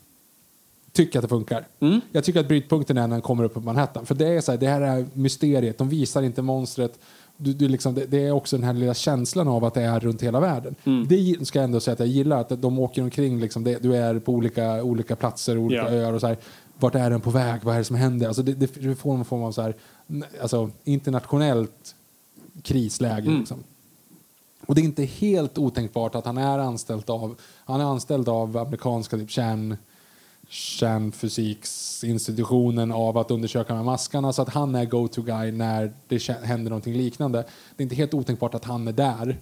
Tycker 0.93 1.19
att 1.19 1.23
det 1.23 1.28
funkar. 1.28 1.66
Jag 2.12 2.24
tycker 2.24 2.40
att 2.40 2.48
brytpunkten 2.48 2.98
är 2.98 3.06
när 3.06 3.14
han 3.14 3.23
kommer 3.23 3.44
upp 3.44 3.55
på 3.55 3.60
Manhattan. 3.60 4.06
För 4.06 4.14
det 4.14 4.27
är 4.27 4.40
så 4.40 4.52
här, 4.52 4.59
det 4.59 4.69
här 4.69 4.81
är 4.81 5.06
mysteriet. 5.12 5.78
De 5.78 5.89
visar 5.89 6.23
inte 6.23 6.43
monstret. 6.43 6.98
Du, 7.36 7.52
du 7.52 7.69
liksom, 7.69 7.94
det, 7.94 8.06
det 8.06 8.27
är 8.27 8.32
också 8.32 8.56
den 8.56 8.64
här 8.64 8.73
lilla 8.73 8.94
känslan 8.94 9.48
av 9.48 9.64
att 9.64 9.74
det 9.74 9.82
är 9.82 10.01
runt 10.01 10.23
hela 10.23 10.40
världen. 10.40 10.74
Det 11.09 11.47
ska 11.47 11.59
jag 11.59 11.64
ändå 11.64 11.81
säga 11.81 11.93
att 11.93 11.98
jag 11.98 12.09
gillar. 12.09 12.40
Att 12.40 12.62
de 12.62 12.78
åker 12.78 13.02
omkring, 13.02 13.40
liksom, 13.40 13.64
det, 13.64 13.82
du 13.82 13.97
är 13.97 14.19
på 14.19 14.32
olika, 14.32 14.82
olika 14.82 15.16
platser, 15.16 15.59
olika 15.59 15.82
Ja. 15.82 15.90
öar 15.90 16.12
och 16.12 16.20
så 16.20 16.27
här. 16.27 16.36
Vart 16.78 16.94
är 16.94 17.10
den 17.10 17.20
på 17.20 17.31
väg? 17.31 17.60
Vad 17.64 17.74
är 17.74 17.78
det 17.78 17.85
som 17.85 17.97
händer? 17.97 18.27
Alltså 18.27 18.43
det, 18.43 18.52
det, 18.52 18.94
får 18.94 19.14
en 19.14 19.24
form 19.24 19.43
av 19.43 19.52
så 19.52 19.62
här, 19.62 19.74
alltså, 20.43 20.70
internationellt 20.85 21.94
krisläge. 22.62 23.31
Liksom. 23.31 23.64
Och 24.66 24.74
det 24.74 24.81
är 24.81 24.85
inte 24.85 25.05
helt 25.05 25.59
otänkbart 25.59 26.14
att 26.14 26.27
han 26.27 26.39
är 26.39 26.59
anställd 26.59 27.10
av, 27.10 27.35
han 27.64 27.81
är 27.81 27.85
anställd 27.85 28.28
av 28.28 28.56
amerikanska 28.56 29.16
typ 29.16 29.31
kärn, 29.31 29.77
kärnfysiksinstitutionen 30.53 32.93
av 32.93 33.19
att 33.19 33.31
undersöka 33.31 33.69
de 33.69 33.77
här 33.77 33.85
maskarna 33.85 34.33
så 34.33 34.43
att 34.43 34.49
han 34.49 34.74
är 34.74 34.85
go-to-guy 34.85 35.53
när 35.53 35.93
det 36.09 36.29
händer 36.29 36.70
någonting 36.70 36.95
liknande. 36.95 37.45
Det 37.77 37.83
är 37.83 37.85
inte 37.85 37.95
helt 37.95 38.15
otänkbart 38.15 38.55
att 38.55 38.65
han 38.65 38.89
är 38.89 38.93
där. 38.93 39.41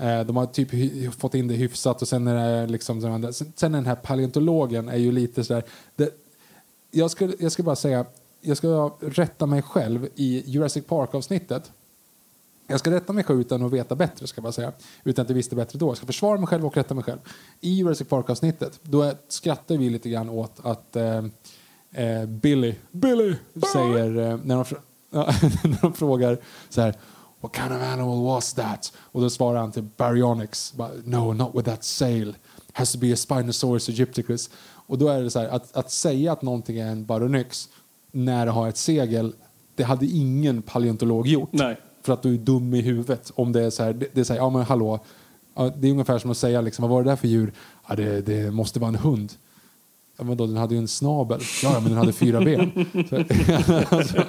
Eh, 0.00 0.20
de 0.26 0.36
har 0.36 0.46
typ 0.46 0.70
fått 1.20 1.34
in 1.34 1.48
det 1.48 1.54
hyfsat 1.54 2.02
och 2.02 2.08
sen 2.08 2.26
är 2.26 2.60
det 2.60 2.66
liksom 2.66 3.00
sen, 3.00 3.32
sen 3.56 3.72
den 3.72 3.86
här 3.86 3.94
paleontologen 3.94 4.88
är 4.88 4.96
ju 4.96 5.12
lite 5.12 5.44
sådär 5.44 5.64
det, 5.96 6.10
jag, 6.90 7.10
skulle, 7.10 7.34
jag 7.38 7.52
ska 7.52 7.62
bara 7.62 7.76
säga 7.76 8.06
jag 8.40 8.56
ska 8.56 8.96
rätta 9.00 9.46
mig 9.46 9.62
själv 9.62 10.08
i 10.14 10.42
Jurassic 10.46 10.86
Park-avsnittet 10.86 11.72
jag 12.66 12.80
ska 12.80 12.90
rätta 12.90 13.12
mig 13.12 13.24
själv 13.24 13.40
utan 13.40 13.62
att 13.62 13.72
veta 13.72 13.94
bättre, 13.94 14.26
ska 14.26 14.38
jag 14.38 14.42
bara 14.42 14.52
säga. 14.52 14.72
Utan 15.04 15.22
att 15.22 15.28
jag 15.28 15.34
visste 15.34 15.56
bättre 15.56 15.78
då. 15.78 15.88
Jag 15.88 15.96
ska 15.96 16.06
försvara 16.06 16.38
mig 16.38 16.46
själv 16.46 16.66
och 16.66 16.76
rätta 16.76 16.94
mig 16.94 17.04
själv. 17.04 17.18
I 17.60 17.74
Jurassic 17.74 18.08
Park-avsnittet, 18.08 18.80
då 18.82 19.12
skrattar 19.28 19.76
vi 19.76 19.90
lite 19.90 20.08
grann 20.08 20.28
åt 20.28 20.60
att 20.62 20.96
eh, 20.96 21.24
eh, 21.92 22.26
Billy, 22.26 22.74
Billy 22.90 23.34
säger, 23.72 24.18
eh, 24.18 24.38
när, 24.44 24.56
de, 24.56 24.64
när 25.68 25.82
de 25.82 25.92
frågar 25.92 26.38
så 26.68 26.80
här 26.80 26.94
What 27.40 27.56
kind 27.56 27.72
of 27.72 27.82
animal 27.82 28.24
was 28.24 28.54
that? 28.54 28.92
Och 28.96 29.20
då 29.20 29.30
svarar 29.30 29.60
han 29.60 29.72
till 29.72 29.88
Baryonyx, 29.96 30.74
No, 31.04 31.32
not 31.32 31.54
with 31.54 31.70
that 31.70 31.84
sail. 31.84 32.36
Has 32.72 32.92
to 32.92 32.98
be 32.98 33.12
a 33.12 33.16
Spinosaurus 33.16 33.88
egypticus. 33.88 34.50
Och 34.86 34.98
då 34.98 35.08
är 35.08 35.22
det 35.22 35.30
så 35.30 35.38
här, 35.38 35.48
att, 35.48 35.76
att 35.76 35.90
säga 35.90 36.32
att 36.32 36.42
någonting 36.42 36.78
är 36.78 36.86
en 36.86 37.06
Baryonyx 37.06 37.68
när 38.12 38.46
det 38.46 38.52
har 38.52 38.68
ett 38.68 38.76
segel, 38.76 39.34
det 39.74 39.82
hade 39.82 40.06
ingen 40.06 40.62
paleontolog 40.62 41.26
gjort. 41.26 41.48
Nej. 41.52 41.76
För 42.06 42.12
att 42.12 42.22
du 42.22 42.34
är 42.34 42.38
dum 42.38 42.74
i 42.74 42.80
huvudet. 42.80 43.32
Om 43.34 43.52
det 43.52 43.62
är 43.62 43.70
så 43.70 43.82
här, 43.82 43.92
det, 43.92 44.06
det 44.12 44.20
är 44.20 44.24
så 44.24 44.32
här, 44.32 44.40
ja 44.40 44.50
men 44.50 44.62
hallå. 44.62 45.00
Ja, 45.54 45.72
det 45.76 45.88
är 45.88 45.92
ungefär 45.92 46.18
som 46.18 46.30
att 46.30 46.36
säga 46.36 46.60
liksom, 46.60 46.82
vad 46.82 46.90
var 46.90 47.02
det 47.02 47.10
där 47.10 47.16
för 47.16 47.28
djur? 47.28 47.52
Ja, 47.88 47.94
det, 47.94 48.20
det 48.20 48.50
måste 48.50 48.80
vara 48.80 48.88
en 48.88 48.94
hund. 48.94 49.32
Ja, 50.16 50.24
men 50.24 50.36
då, 50.36 50.46
den 50.46 50.56
hade 50.56 50.74
ju 50.74 50.78
en 50.78 50.88
snabel. 50.88 51.40
Ja, 51.62 51.72
ja, 51.72 51.80
men 51.80 51.88
den 51.88 51.98
hade 51.98 52.12
fyra 52.12 52.40
ben. 52.40 52.86
Så, 53.08 53.16
alltså, 53.96 54.16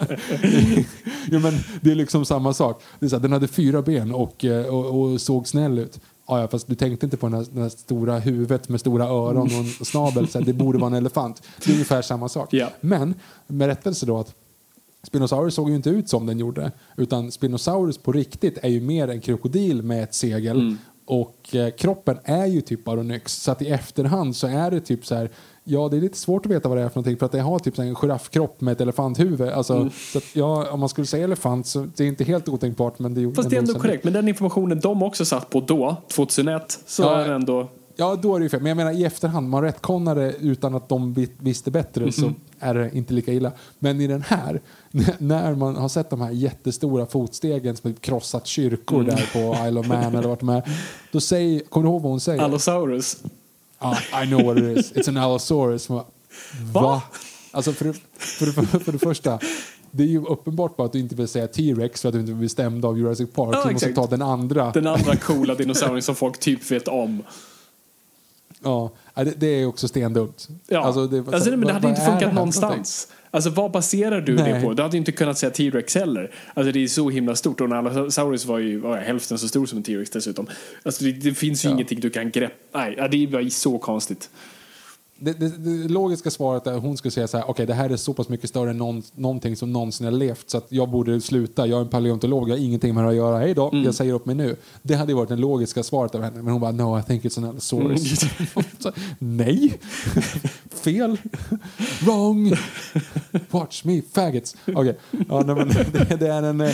jo, 1.32 1.40
men 1.40 1.54
det 1.82 1.92
är 1.92 1.96
liksom 1.96 2.26
samma 2.26 2.54
sak. 2.54 2.82
Det 3.00 3.06
är 3.06 3.10
så 3.10 3.16
här, 3.16 3.22
den 3.22 3.32
hade 3.32 3.48
fyra 3.48 3.82
ben 3.82 4.14
och, 4.14 4.46
eh, 4.46 4.66
och, 4.66 5.02
och 5.02 5.22
såg 5.22 5.48
snäll 5.48 5.80
ut. 5.80 6.00
Ja, 6.28 6.42
ja, 6.42 6.48
fast 6.48 6.68
du 6.68 6.76
tänkte 6.76 7.06
inte 7.06 7.18
på 7.18 7.26
den 7.28 7.36
här, 7.36 7.46
den 7.52 7.62
här 7.62 7.70
stora 7.70 8.20
huvudet 8.20 8.70
med 8.70 8.80
stora 8.80 9.06
öron 9.06 9.42
och 9.42 9.52
en 9.52 9.86
snabel. 9.86 10.28
Så 10.28 10.40
här, 10.40 10.46
det 10.46 10.54
borde 10.54 10.78
vara 10.80 10.88
en 10.88 10.98
elefant. 10.98 11.42
Det 11.66 11.72
är 11.72 11.74
ungefär 11.74 12.02
samma 12.02 12.30
sak. 12.30 12.54
Ja. 12.54 12.70
Men 12.82 13.16
med 13.48 13.68
rättelse 13.68 14.06
då 14.06 14.20
att 14.20 14.36
Spinosaurus 15.04 15.56
såg 15.56 15.70
ju 15.70 15.76
inte 15.76 15.90
ut 15.90 16.10
som 16.10 16.26
den 16.26 16.40
gjorde. 16.40 16.72
Utan 16.98 17.32
Spinosaurus 17.32 17.98
på 17.98 18.12
riktigt 18.12 18.58
är 18.62 18.70
ju 18.70 18.82
mer 18.82 19.08
en 19.08 19.22
krokodil 19.22 19.84
med 19.84 20.04
ett 20.04 20.14
segel. 20.14 20.76
Och 21.06 21.56
eh, 21.56 21.70
kroppen 21.70 22.18
är 22.24 22.46
ju 22.46 22.62
typ 22.62 22.86
Baryonyx. 22.86 23.34
Så 23.44 23.52
att 23.52 23.62
i 23.62 23.68
efterhand 23.70 24.36
så 24.36 24.48
är 24.48 24.72
det 24.72 24.80
typ 24.80 25.06
så 25.06 25.16
här. 25.16 25.30
Ja, 25.64 25.90
det 25.90 25.98
är 25.98 26.02
lite 26.02 26.18
svårt 26.18 26.46
att 26.46 26.52
veta 26.52 26.70
vad 26.70 26.78
det 26.78 26.84
är 26.84 26.90
för 26.90 26.96
någonting 26.96 27.18
för 27.18 27.26
att 27.26 27.32
det 27.32 27.40
har 27.40 27.60
typ 27.60 27.80
en 27.80 27.96
giraffkropp 27.96 28.62
med 28.62 28.72
ett 28.72 28.82
elefanthuvud. 28.82 29.42
Alltså, 29.50 29.90
så 30.12 30.18
att, 30.18 30.36
ja, 30.36 30.72
om 30.72 30.80
man 30.80 30.90
skulle 30.90 31.08
säga 31.08 31.24
elefant 31.24 31.68
så 31.68 31.88
det 31.96 32.04
är 32.04 32.08
inte 32.08 32.24
helt 32.24 32.50
otänkbart 32.50 33.00
men 33.00 33.14
det 33.14 33.36
Fast 33.36 33.50
det 33.50 33.56
är 33.56 33.60
ändå 33.60 33.74
korrekt. 33.74 34.04
Men 34.04 34.14
den 34.14 34.28
informationen 34.28 34.80
de 34.80 35.04
också 35.04 35.26
satt 35.26 35.50
på 35.50 35.60
då, 35.60 35.96
2001, 36.12 36.80
så 36.86 37.04
Ja. 37.04 37.16
är 37.16 37.28
det 37.28 37.34
ändå... 37.36 37.68
Ja, 38.00 38.16
då 38.16 38.36
är 38.36 38.40
det 38.40 38.44
ju 38.44 38.50
fel. 38.50 38.60
Men 38.62 38.70
jag 38.70 38.76
menar 38.78 38.92
i 38.92 39.04
efterhand, 39.04 39.50
man 39.50 39.62
rättkonar 39.62 40.16
det 40.16 40.34
utan 40.40 40.76
att 40.76 40.90
de 40.90 41.14
vi- 41.14 41.32
visste 41.38 41.72
bättre 41.72 42.12
så 42.12 42.34
är 42.60 42.74
det 42.74 42.92
inte 42.94 43.14
lika 43.14 43.34
illa. 43.34 43.52
Men 43.80 44.02
i 44.02 44.08
den 44.08 44.22
här, 44.22 44.62
när 45.18 45.56
man 45.56 45.76
har 45.76 45.90
sett 45.90 46.10
de 46.10 46.22
här 46.22 46.32
jättestora 46.32 47.06
fotstegen 47.06 47.76
som 47.76 47.94
krossat 47.94 48.48
kyrkor 48.48 49.04
där 49.04 49.30
på 49.34 49.68
Isle 49.68 49.80
of 49.80 49.88
Man 49.88 50.16
eller 50.16 50.28
vart 50.28 50.40
de 50.40 50.50
är. 50.50 50.64
Då 51.12 51.20
säger, 51.22 51.60
kommer 51.60 51.88
du 51.88 51.92
ihåg 51.94 52.02
vad 52.02 52.12
hon 52.12 52.20
säger? 52.20 52.42
Allosaurus. 52.44 53.18
Ja, 53.80 53.98
I 54.24 54.28
know 54.28 54.46
what 54.46 54.58
it 54.58 54.78
is. 54.78 54.94
It's 54.94 55.10
an 55.10 55.18
Allosaurus. 55.18 55.88
Bara, 55.88 56.04
Va? 56.74 57.02
Alltså 57.52 57.72
för, 57.74 57.94
för, 58.18 58.46
det- 58.46 58.80
för 58.84 58.92
det 58.92 59.00
första, 59.00 59.40
det 59.92 60.04
är 60.04 60.08
ju 60.08 60.26
uppenbart 60.26 60.76
bara 60.78 60.86
att 60.86 60.94
du 60.94 61.00
inte 61.00 61.16
vill 61.16 61.28
säga 61.28 61.48
T-Rex 61.48 62.02
för 62.02 62.10
att 62.10 62.14
du 62.14 62.20
inte 62.20 62.34
blir 62.34 62.48
stämd 62.50 62.86
av 62.86 62.98
Jurassic 62.98 63.30
Park. 63.34 63.56
Ja, 63.56 63.66
du 63.68 63.74
måste 63.74 63.94
ta 63.94 64.08
den 64.08 64.22
andra. 64.22 64.72
Den 64.72 64.88
andra 64.88 65.16
coola 65.16 65.56
dinosaurien 65.58 66.02
som 66.02 66.16
folk 66.16 66.40
typ 66.40 66.72
vet 66.72 66.88
om. 66.88 67.24
Ja, 68.64 68.92
ja, 69.14 69.24
det, 69.24 69.34
det 69.38 69.48
är 69.48 69.66
också 69.66 69.88
stendumt. 69.88 70.48
Ja. 70.68 70.80
Alltså, 70.80 71.08
det, 71.08 71.18
det, 71.22 71.58
men 71.58 71.68
det 71.68 71.74
hade 71.74 71.88
inte 71.90 72.02
det 72.02 72.06
funkat 72.12 72.34
någonstans. 72.34 73.08
Alltså 73.32 73.50
vad 73.50 73.72
baserar 73.72 74.22
du 74.22 74.36
det 74.36 74.44
Nej. 74.44 74.64
på? 74.64 74.74
Du 74.74 74.82
hade 74.84 74.96
ju 74.96 75.00
inte 75.00 75.12
kunnat 75.12 75.38
säga 75.38 75.50
T-Rex 75.50 75.96
heller. 75.96 76.32
Alltså 76.54 76.72
det 76.72 76.84
är 76.84 76.88
så 76.88 77.10
himla 77.10 77.36
stort. 77.36 77.62
Och 77.62 77.68
en 77.68 77.74
Allosaurus 77.74 78.46
var 78.46 78.60
ju 78.60 78.80
var 78.80 78.98
hälften 78.98 79.38
så 79.38 79.48
stor 79.48 79.66
som 79.66 79.78
en 79.78 79.84
T-Rex 79.84 80.10
dessutom. 80.10 80.48
Alltså 80.84 81.04
det, 81.04 81.12
det 81.12 81.34
finns 81.34 81.66
ju 81.66 81.70
Ja. 81.70 81.74
ingenting 81.74 82.00
du 82.00 82.10
kan 82.10 82.32
greppa. 82.32 82.80
Nej, 82.80 83.08
det 83.12 83.18
är 83.18 83.50
så 83.50 83.78
konstigt. 83.78 84.30
Det, 85.20 85.34
det, 85.34 85.50
det 85.58 85.88
logiska 85.88 86.32
svaret 86.32 86.68
är 86.68 86.74
att 86.74 86.82
hon 86.82 86.98
skulle 86.98 87.12
säga 87.12 87.28
så 87.28 87.38
här, 87.38 87.50
okej 87.50 87.66
det 87.66 87.74
här 87.74 87.90
är 87.90 87.98
så 87.98 88.14
pass 88.14 88.30
mycket 88.30 88.50
större 88.50 88.70
än 88.70 88.78
någon, 88.78 89.04
någonting 89.16 89.56
som 89.56 89.74
någonsin 89.74 90.06
har 90.06 90.12
levt 90.12 90.50
så 90.50 90.58
att 90.58 90.66
jag 90.70 90.90
borde 90.90 91.22
sluta, 91.22 91.68
jag 91.68 91.78
är 91.78 91.82
en 91.82 91.90
paleontolog, 91.90 92.50
jag 92.50 92.56
har 92.56 92.64
ingenting 92.64 92.96
med 92.96 93.04
det 93.04 93.10
att 93.10 93.16
göra, 93.16 93.38
hej 93.40 93.54
då, 93.54 93.70
jag 93.74 93.96
säger 93.96 94.14
upp 94.14 94.26
mig 94.26 94.36
nu. 94.36 94.56
Det 94.82 94.94
hade 94.96 95.14
varit 95.14 95.30
det 95.30 95.36
logiska 95.36 95.84
svaret 95.84 96.16
av 96.16 96.22
henne, 96.22 96.42
men 96.42 96.52
hon 96.52 96.62
bara, 96.62 96.72
no 96.72 97.00
I 97.00 97.04
think 97.04 97.24
it's 97.24 97.38
an 97.38 97.46
Allosaurus. 97.46 98.20
Så, 98.80 98.92
Nej, 99.20 99.80
fel, 100.70 101.18
wrong, 102.02 102.54
watch 103.52 103.84
me 103.84 104.02
faggots. 104.14 104.56
Okej, 104.76 104.98
ja, 105.30 105.44
nej, 105.46 105.56
men 105.56 105.68
det, 105.68 106.18
det 106.20 106.28
är 106.28 106.44
en... 106.44 106.62
eh, 106.62 106.72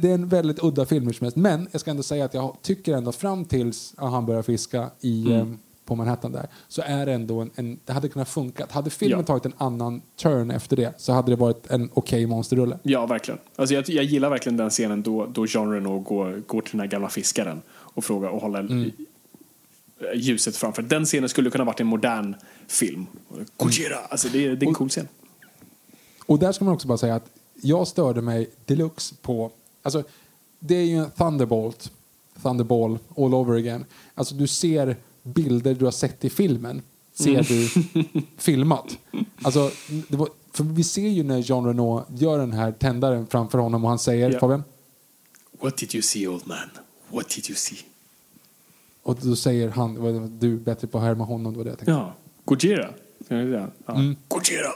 det 0.00 0.10
är 0.10 0.14
en 0.14 0.28
väldigt 0.28 0.64
udda 0.64 0.86
film. 0.86 1.10
Men 1.34 1.68
jag 1.72 1.80
ska 1.80 1.90
ändå 1.90 2.02
säga 2.02 2.24
att 2.24 2.34
jag 2.34 2.56
tycker 2.62 2.94
ändå 2.94 3.12
fram 3.12 3.44
tills 3.44 3.94
han 3.96 4.26
börjar 4.26 4.42
fiska 4.42 4.90
i, 5.00 5.26
Mm. 5.32 5.58
På 5.86 5.94
Manhattan 5.94 6.32
där 6.32 6.46
så 6.68 6.82
är 6.82 7.06
det 7.06 7.12
ändå 7.12 7.40
en, 7.40 7.50
en 7.54 7.78
det 7.84 7.92
hade 7.92 8.08
kunnat 8.08 8.28
funka. 8.28 8.66
Hade 8.70 8.90
filmen 8.90 9.18
Ja. 9.18 9.24
tagit 9.26 9.44
en 9.46 9.52
annan 9.58 10.02
turn 10.16 10.50
efter 10.50 10.76
det 10.76 10.94
så 11.00 11.12
hade 11.12 11.32
det 11.32 11.36
varit 11.36 11.70
en 11.70 11.90
okej 11.94 12.26
monsterrulle. 12.26 12.78
Ja, 12.82 13.06
verkligen. 13.06 13.40
Alltså 13.56 13.74
jag, 13.74 13.88
jag 13.88 14.04
gillar 14.04 14.30
verkligen 14.30 14.56
den 14.56 14.70
scenen 14.70 15.02
då, 15.02 15.26
då 15.26 15.46
Jean 15.46 15.72
Reno 15.72 15.98
går, 15.98 16.42
går 16.46 16.60
till 16.60 16.70
den 16.70 16.80
här 16.80 16.86
gamla 16.86 17.08
fiskaren 17.08 17.62
och 17.70 18.04
frågar 18.04 18.28
och 18.28 18.40
håller 18.40 18.60
Mm. 18.60 18.90
ljuset 20.14 20.56
framför. 20.56 20.82
Den 20.82 21.04
scenen 21.04 21.28
skulle 21.28 21.50
kunna 21.50 21.64
varit 21.64 21.80
en 21.80 21.86
modern 21.86 22.34
film. 22.66 23.06
Gojira! 23.56 23.96
Alltså 24.08 24.28
det, 24.28 24.46
är- 24.46 24.56
det 24.56 24.66
är 24.66 24.68
en 24.68 24.74
cool 24.74 24.88
scen. 24.88 25.08
Och 26.26 26.38
där 26.38 26.52
ska 26.52 26.64
man 26.64 26.74
också 26.74 26.88
bara 26.88 26.98
säga 26.98 27.14
att 27.14 27.30
jag 27.62 27.88
störde 27.88 28.20
mig 28.20 28.50
deluxe 28.64 29.14
på, 29.22 29.50
alltså 29.82 30.02
det 30.58 30.74
är 30.74 30.84
ju 30.84 30.96
en 30.96 31.10
Thunderbolt, 31.10 31.90
Thunderball 32.42 32.98
all 33.16 33.34
over 33.34 33.56
again. 33.56 33.84
Alltså 34.14 34.34
du 34.34 34.46
ser 34.46 34.96
bilder 35.26 35.74
du 35.74 35.84
har 35.84 35.92
sett 35.92 36.24
i 36.24 36.30
filmen, 36.30 36.82
ser 37.14 37.30
Mm. 37.30 37.44
du 37.48 37.68
filmat. 38.38 38.98
Alltså, 39.42 39.70
var, 40.08 40.28
för 40.52 40.64
vi 40.64 40.84
ser 40.84 41.08
ju 41.08 41.22
när 41.22 41.38
Jean 41.50 41.66
Reno 41.66 42.04
gör 42.16 42.38
den 42.38 42.52
här 42.52 42.72
tändaren 42.72 43.26
framför 43.26 43.58
honom 43.58 43.84
och 43.84 43.90
han 43.90 43.98
säger, 43.98 44.30
Ja. 44.30 44.38
Fabian, 44.40 44.64
What 45.60 45.76
did 45.76 45.94
you 45.94 46.02
see 46.02 46.26
old 46.28 46.46
man? 46.46 46.58
What 47.08 47.28
did 47.28 47.50
you 47.50 47.56
see? 47.56 47.76
och 49.02 49.18
då 49.22 49.36
säger 49.36 49.68
han, 49.68 50.02
"Vad- 50.02 50.30
du 50.30 50.52
är 50.54 50.56
bättre 50.58 50.86
på 50.88 50.98
att 50.98 51.04
härma 51.04 51.24
honom, 51.24 51.52
det 51.52 51.56
var 51.58 51.64
det 51.64 51.70
jag 51.70 51.78
tänkte. 51.78 51.92
Ja, 51.92 52.14
Gojira. 52.44 52.90
Ja. 53.28 53.36
Ja. 53.86 53.94
Mm. 53.94 54.16
Gojira! 54.28 54.70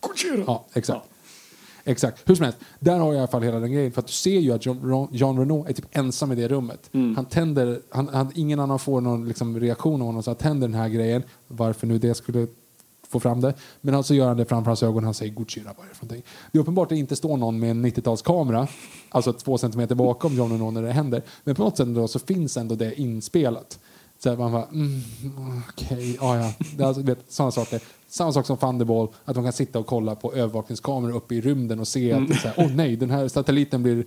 Gojira! 0.00 0.44
Ja, 0.46 0.64
exakt. 0.72 1.06
Exakt. 1.84 2.28
Hur 2.28 2.34
som 2.34 2.44
helst, 2.44 2.58
där 2.80 2.98
har 2.98 3.06
jag 3.06 3.14
i 3.14 3.18
alla 3.18 3.28
fall 3.28 3.42
hela 3.42 3.60
den 3.60 3.72
grejen. 3.72 3.92
För 3.92 4.00
att 4.00 4.06
du 4.06 4.12
ser 4.12 4.40
ju 4.40 4.52
att 4.52 4.66
Jean, 4.66 5.08
Jean 5.12 5.38
Reno 5.38 5.66
är 5.68 5.72
typ 5.72 5.86
ensam 5.90 6.32
i 6.32 6.34
det 6.34 6.48
rummet. 6.48 6.90
Han 7.16 7.24
tänder, 7.24 7.80
han, 7.90 8.08
han, 8.08 8.32
ingen 8.34 8.60
annan 8.60 8.78
får 8.78 9.00
någon 9.00 9.28
liksom, 9.28 9.60
reaktion 9.60 10.00
av 10.00 10.06
honom 10.06 10.22
så 10.22 10.30
han 10.30 10.36
tänder 10.36 10.68
den 10.68 10.74
här 10.80 10.88
grejen. 10.88 11.22
Varför 11.48 11.86
nu 11.86 11.98
det 11.98 12.14
skulle 12.14 12.46
få 13.14 13.20
fram 13.20 13.40
det. 13.40 13.54
Men 13.80 13.94
alltså 13.94 14.14
gör 14.14 14.28
han 14.28 14.36
det 14.36 14.44
framför 14.44 14.70
hans 14.70 14.82
ögon 14.82 15.04
han 15.04 15.14
säger 15.14 15.32
vad 15.32 16.12
är 16.12 16.22
det 16.52 16.58
är 16.58 16.62
uppenbart 16.62 16.86
att 16.86 16.88
det 16.88 16.96
inte 16.96 17.16
står 17.16 17.36
någon 17.36 17.58
med 17.58 17.70
en 17.70 17.86
90-talskamera, 17.86 18.66
alltså 19.08 19.32
två 19.32 19.58
centimeter 19.58 19.94
bakom 19.94 20.34
Jean 20.34 20.52
Reno 20.52 20.70
när 20.70 20.82
det 20.82 20.92
händer. 20.92 21.22
Men 21.44 21.54
på 21.54 21.62
något 21.62 21.76
sätt 21.76 21.94
då 21.94 22.08
så 22.08 22.18
finns 22.18 22.56
ändå 22.56 22.74
det 22.74 23.00
inspelat. 23.00 23.78
Så 24.18 24.30
här, 24.30 24.36
man 24.36 24.52
bara, 24.52 24.64
mm, 24.72 25.00
okej, 25.68 26.16
ja 26.20 26.36
ja. 26.38 26.52
Det 26.76 26.82
är 26.82 26.86
alltså, 26.86 27.02
vet, 27.02 27.18
sådana 27.28 27.50
saker. 27.52 27.80
Samma 28.08 28.32
sak 28.32 28.46
som 28.46 28.56
Thunderball, 28.56 29.08
att 29.24 29.36
man 29.36 29.44
kan 29.44 29.52
sitta 29.52 29.78
och 29.78 29.86
kolla 29.86 30.14
på 30.14 30.34
övervakningskameror 30.34 31.16
uppe 31.16 31.34
i 31.34 31.40
rymden 31.40 31.80
och 31.80 31.88
se 31.88 32.12
att 32.12 32.30
är 32.30 32.34
så 32.34 32.48
här, 32.48 32.54
åh 32.58 32.70
nej, 32.74 32.96
den 32.96 33.10
här 33.10 33.28
satelliten 33.28 33.82
blir 33.82 34.04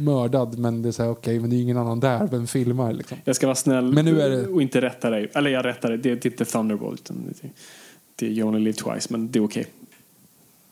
mördad 0.00 0.58
men 0.58 0.82
det 0.82 0.88
är 0.88 0.92
så 0.92 1.02
här, 1.02 1.10
okej, 1.10 1.40
men 1.40 1.50
det 1.50 1.56
är 1.56 1.60
ingen 1.60 1.76
annan 1.76 2.00
där, 2.00 2.26
vem 2.30 2.46
filmar 2.46 2.92
liksom? 2.92 3.18
Jag 3.24 3.36
ska 3.36 3.46
vara 3.46 3.54
snäll 3.54 3.92
Men 3.92 4.04
nu 4.04 4.20
är 4.20 4.30
det- 4.30 4.46
och 4.46 4.62
inte 4.62 4.80
rätta 4.80 5.10
dig. 5.10 5.30
Eller 5.34 5.50
jag 5.50 5.64
rättar 5.64 5.88
dig. 5.88 5.98
Det, 5.98 6.14
det 6.14 6.26
är 6.26 6.30
inte 6.30 6.44
Thunderbolt. 6.44 7.00
utan 7.00 7.34
Det, 7.42 7.48
det 8.16 8.26
är 8.26 8.30
You 8.30 8.48
Only 8.48 8.60
Live 8.60 8.72
Twice, 8.76 9.06
men 9.10 9.30
det 9.30 9.38
är 9.38 9.44
okej. 9.44 9.66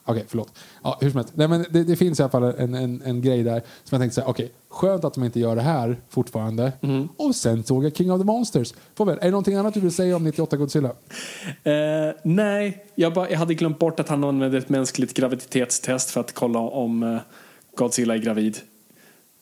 Okej, 0.07 0.25
förlåt. 0.29 0.53
Ja, 0.83 0.99
hur 1.01 1.11
som 1.11 1.17
helst. 1.19 1.33
Nej, 1.37 1.49
men 1.49 1.65
det, 1.71 1.85
det 1.85 1.97
finns 1.97 2.21
i 2.21 2.23
alla 2.23 2.31
fall 2.31 2.43
en, 2.43 2.75
en, 2.75 3.03
en 3.05 3.23
grej 3.23 3.43
där 3.43 3.59
som 3.61 3.89
jag 3.97 4.01
tänkte 4.01 4.15
säga, 4.15 4.27
okej, 4.27 4.53
skönt 4.69 5.05
att 5.05 5.15
de 5.15 5.25
inte 5.25 5.41
gör 5.41 5.57
det 5.57 5.63
här 5.63 5.97
fortfarande. 6.09 6.73
Och 7.17 7.35
sen 7.35 7.65
såg 7.65 7.85
jag 7.85 7.97
King 7.97 8.13
of 8.13 8.21
the 8.21 8.25
Monsters. 8.25 8.75
Får 8.95 9.05
väl, 9.07 9.19
är 9.21 9.25
det 9.25 9.31
någonting 9.31 9.55
annat 9.55 9.75
du 9.75 9.81
vill 9.81 9.93
säga 9.95 10.17
om 10.17 10.25
98 10.25 10.57
Godzilla? 10.57 10.89
Eh, 11.63 11.73
nej, 12.25 12.85
jag, 12.95 13.15
bara, 13.15 13.31
jag 13.31 13.39
hade 13.39 13.55
glömt 13.55 13.79
bort 13.79 14.01
att 14.01 14.09
han 14.09 14.25
använde 14.25 14.59
ett 14.59 14.69
mänskligt 14.69 15.15
graviditetstest 15.15 16.11
för 16.11 16.21
att 16.21 16.33
kolla 16.35 16.59
om 16.59 17.03
eh, 17.03 17.19
Godzilla 17.77 18.15
är 18.15 18.19
gravid. 18.19 18.59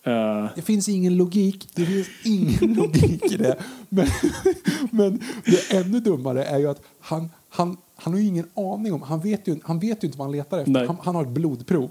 Eh, 0.04 0.46
Det 0.54 0.62
finns 0.62 0.88
ingen 0.88 1.16
logik. 1.16 1.68
Det 1.74 1.86
finns 1.86 2.08
ingen 2.24 2.74
logik 2.74 3.32
i 3.32 3.36
det. 3.36 3.56
Men, 3.88 4.06
men 4.90 5.20
det 5.44 5.76
ännu 5.76 6.00
dummare 6.00 6.44
är 6.44 6.58
ju 6.58 6.66
att 6.70 6.82
han, 7.00 7.30
han, 7.48 7.76
han 8.02 8.12
har 8.12 8.20
ju 8.20 8.26
ingen 8.26 8.46
aning 8.54 8.92
om, 8.92 9.02
han 9.02 9.20
vet 9.20 9.48
ju, 9.48 9.60
han 9.64 9.78
vet 9.78 10.04
ju 10.04 10.06
inte 10.06 10.18
vad 10.18 10.26
han 10.26 10.32
letar 10.36 10.58
efter. 10.58 10.86
Han, 10.86 10.96
han 11.02 11.14
har 11.14 11.22
ett 11.22 11.28
blodprov. 11.28 11.90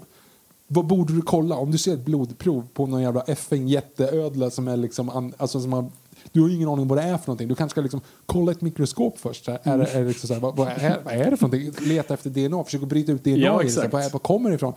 Vad 0.66 0.86
borde 0.86 1.12
du 1.14 1.22
kolla? 1.22 1.56
Om 1.56 1.70
du 1.70 1.78
ser 1.78 1.94
ett 1.94 2.04
blodprov 2.04 2.66
på 2.74 2.86
någon 2.86 3.02
jävla 3.02 3.20
FN 3.22 3.68
jätteödla 3.68 4.50
som 4.50 4.68
är 4.68 4.76
liksom, 4.76 5.32
alltså 5.36 5.60
som 5.60 5.72
har, 5.72 5.90
du 6.32 6.40
har 6.40 6.48
ju 6.48 6.54
ingen 6.54 6.68
aning 6.68 6.82
om 6.82 6.88
vad 6.88 6.98
det 6.98 7.02
är 7.02 7.18
för 7.18 7.26
någonting. 7.26 7.48
Du 7.48 7.54
kanske 7.54 7.74
ska 7.74 7.80
liksom 7.80 8.00
kolla 8.26 8.52
ett 8.52 8.60
mikroskop 8.60 9.18
först. 9.18 9.48
Är, 9.48 9.58
är 9.64 10.04
liksom 10.04 10.28
så 10.28 10.34
här, 10.34 10.40
vad, 10.40 10.56
vad, 10.56 10.68
är, 10.68 11.00
vad 11.04 11.14
är 11.14 11.30
det 11.30 11.36
för 11.36 11.48
någonting? 11.48 11.88
Leta 11.88 12.14
efter 12.14 12.30
DNA, 12.30 12.64
försöka 12.64 12.86
bryta 12.86 13.12
ut 13.12 13.24
DNA. 13.24 13.36
Ja, 13.36 13.62
exakt. 13.62 13.92
vad, 13.92 14.02
är- 14.02 14.10
vad 14.10 14.22
kommer 14.22 14.50
det 14.50 14.56
ifrån? 14.56 14.72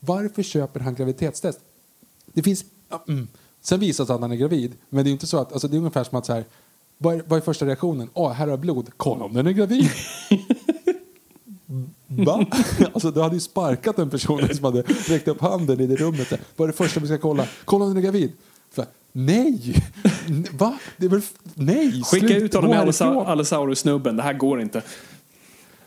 Varför 0.00 0.42
köper 0.42 0.80
han 0.80 0.94
graviditetstest? 0.94 1.58
Det 2.32 2.42
finns... 2.42 2.64
Mm. 3.08 3.28
Sen 3.60 3.80
visar 3.80 4.04
det 4.04 4.06
sig 4.06 4.14
att 4.14 4.20
han 4.20 4.32
är 4.32 4.36
gravid. 4.36 4.72
Men 4.88 5.04
det 5.04 5.10
är 5.10 5.12
inte 5.12 5.26
så 5.26 5.38
att... 5.38 5.52
Alltså 5.52 5.68
det 5.68 5.76
är 5.76 5.78
ungefär 5.78 6.04
som 6.04 6.18
att 6.18 6.26
så 6.26 6.32
här... 6.32 6.44
Vad 6.98 7.14
är, 7.14 7.22
vad 7.26 7.36
är 7.36 7.40
första 7.40 7.66
reaktionen? 7.66 8.10
Åh, 8.14 8.32
här 8.32 8.44
har 8.46 8.50
jag 8.52 8.60
blod. 8.60 8.90
Kolla 8.96 9.24
om 9.24 9.34
den 9.34 9.46
är 9.46 9.52
gravid. 9.52 9.88
Va? 12.16 12.46
Alltså 12.92 13.10
du 13.10 13.20
hade 13.20 13.34
ju 13.34 13.40
sparkat 13.40 13.96
den 13.96 14.10
personen 14.10 14.54
som 14.54 14.64
hade 14.64 14.82
räckt 14.82 15.28
upp 15.28 15.40
handen 15.40 15.80
i 15.80 15.86
det 15.86 15.96
rummet. 15.96 16.32
Vad 16.56 16.68
är 16.68 16.72
det 16.72 16.76
första 16.76 17.00
vi 17.00 17.06
ska 17.06 17.18
kolla? 17.18 17.46
Kolla 17.64 17.84
om 17.84 17.90
den 17.90 17.98
är 17.98 18.02
gravid. 18.02 18.32
Så, 18.74 18.84
nej! 19.12 19.82
Va? 20.52 20.78
Det 20.96 21.06
är 21.06 21.10
väl... 21.10 21.22
Nej! 21.54 22.02
skicka 22.02 22.26
Slut. 22.26 22.42
ut 22.42 22.54
honom 22.54 22.70
med 22.70 22.78
härifrån. 22.78 23.26
Allosaurus-snubben. 23.26 24.16
Det 24.16 24.22
här 24.22 24.32
går 24.32 24.60
inte. 24.60 24.82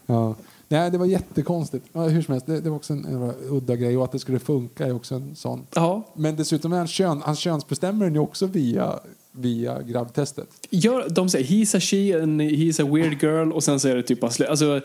Ja. 0.06 0.36
Nej, 0.70 0.91
det 0.91 0.98
var 0.98 1.06
jättekonstigt. 1.06 1.86
Ja, 1.94 2.02
hur 2.02 2.22
som 2.22 2.32
helst, 2.32 2.48
det, 2.48 2.62
det 2.62 2.70
var 2.70 2.78
också 2.78 2.94
en, 2.94 3.06
en 3.06 3.34
udda 3.49 3.76
grej 3.76 3.98
och 3.98 4.04
att 4.04 4.12
det 4.12 4.20
skulle 4.20 4.40
funka 4.40 4.86
är 4.86 4.95
också 4.95 5.16
en 5.16 5.36
sån. 5.36 5.66
Ja. 5.74 6.04
Men 6.14 6.36
dessutom 6.36 6.74
är 6.74 6.78
han, 6.78 6.88
kön, 6.88 7.22
han 7.26 7.36
könsbestämmer 7.36 8.06
den 8.06 8.14
ju 8.14 8.20
också 8.20 8.45
via, 8.45 8.99
via 9.38 9.82
grabbtestet. 9.82 10.48
Gör, 10.70 11.10
de 11.10 11.30
säger 11.30 11.46
he's 11.46 11.78
a 11.78 11.80
she 11.80 12.24
and 12.24 12.42
he's 12.42 12.84
a 12.84 12.90
weird 12.96 13.24
girl 13.24 13.52
och 13.52 13.64
sen 13.64 13.80
så 13.80 13.88
är 13.88 13.96
det 13.96 14.04
typ 14.04 14.20
bara. 14.20 14.48
Alltså, 14.50 14.82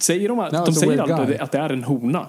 säger 0.00 0.28
de, 0.28 0.38
No, 0.38 0.42
de 0.50 0.56
it's 0.56 0.68
a 0.68 0.72
säger 0.72 1.26
guy. 1.26 1.36
att 1.36 1.52
det 1.52 1.58
är 1.58 1.70
en 1.70 1.84
hona. 1.84 2.26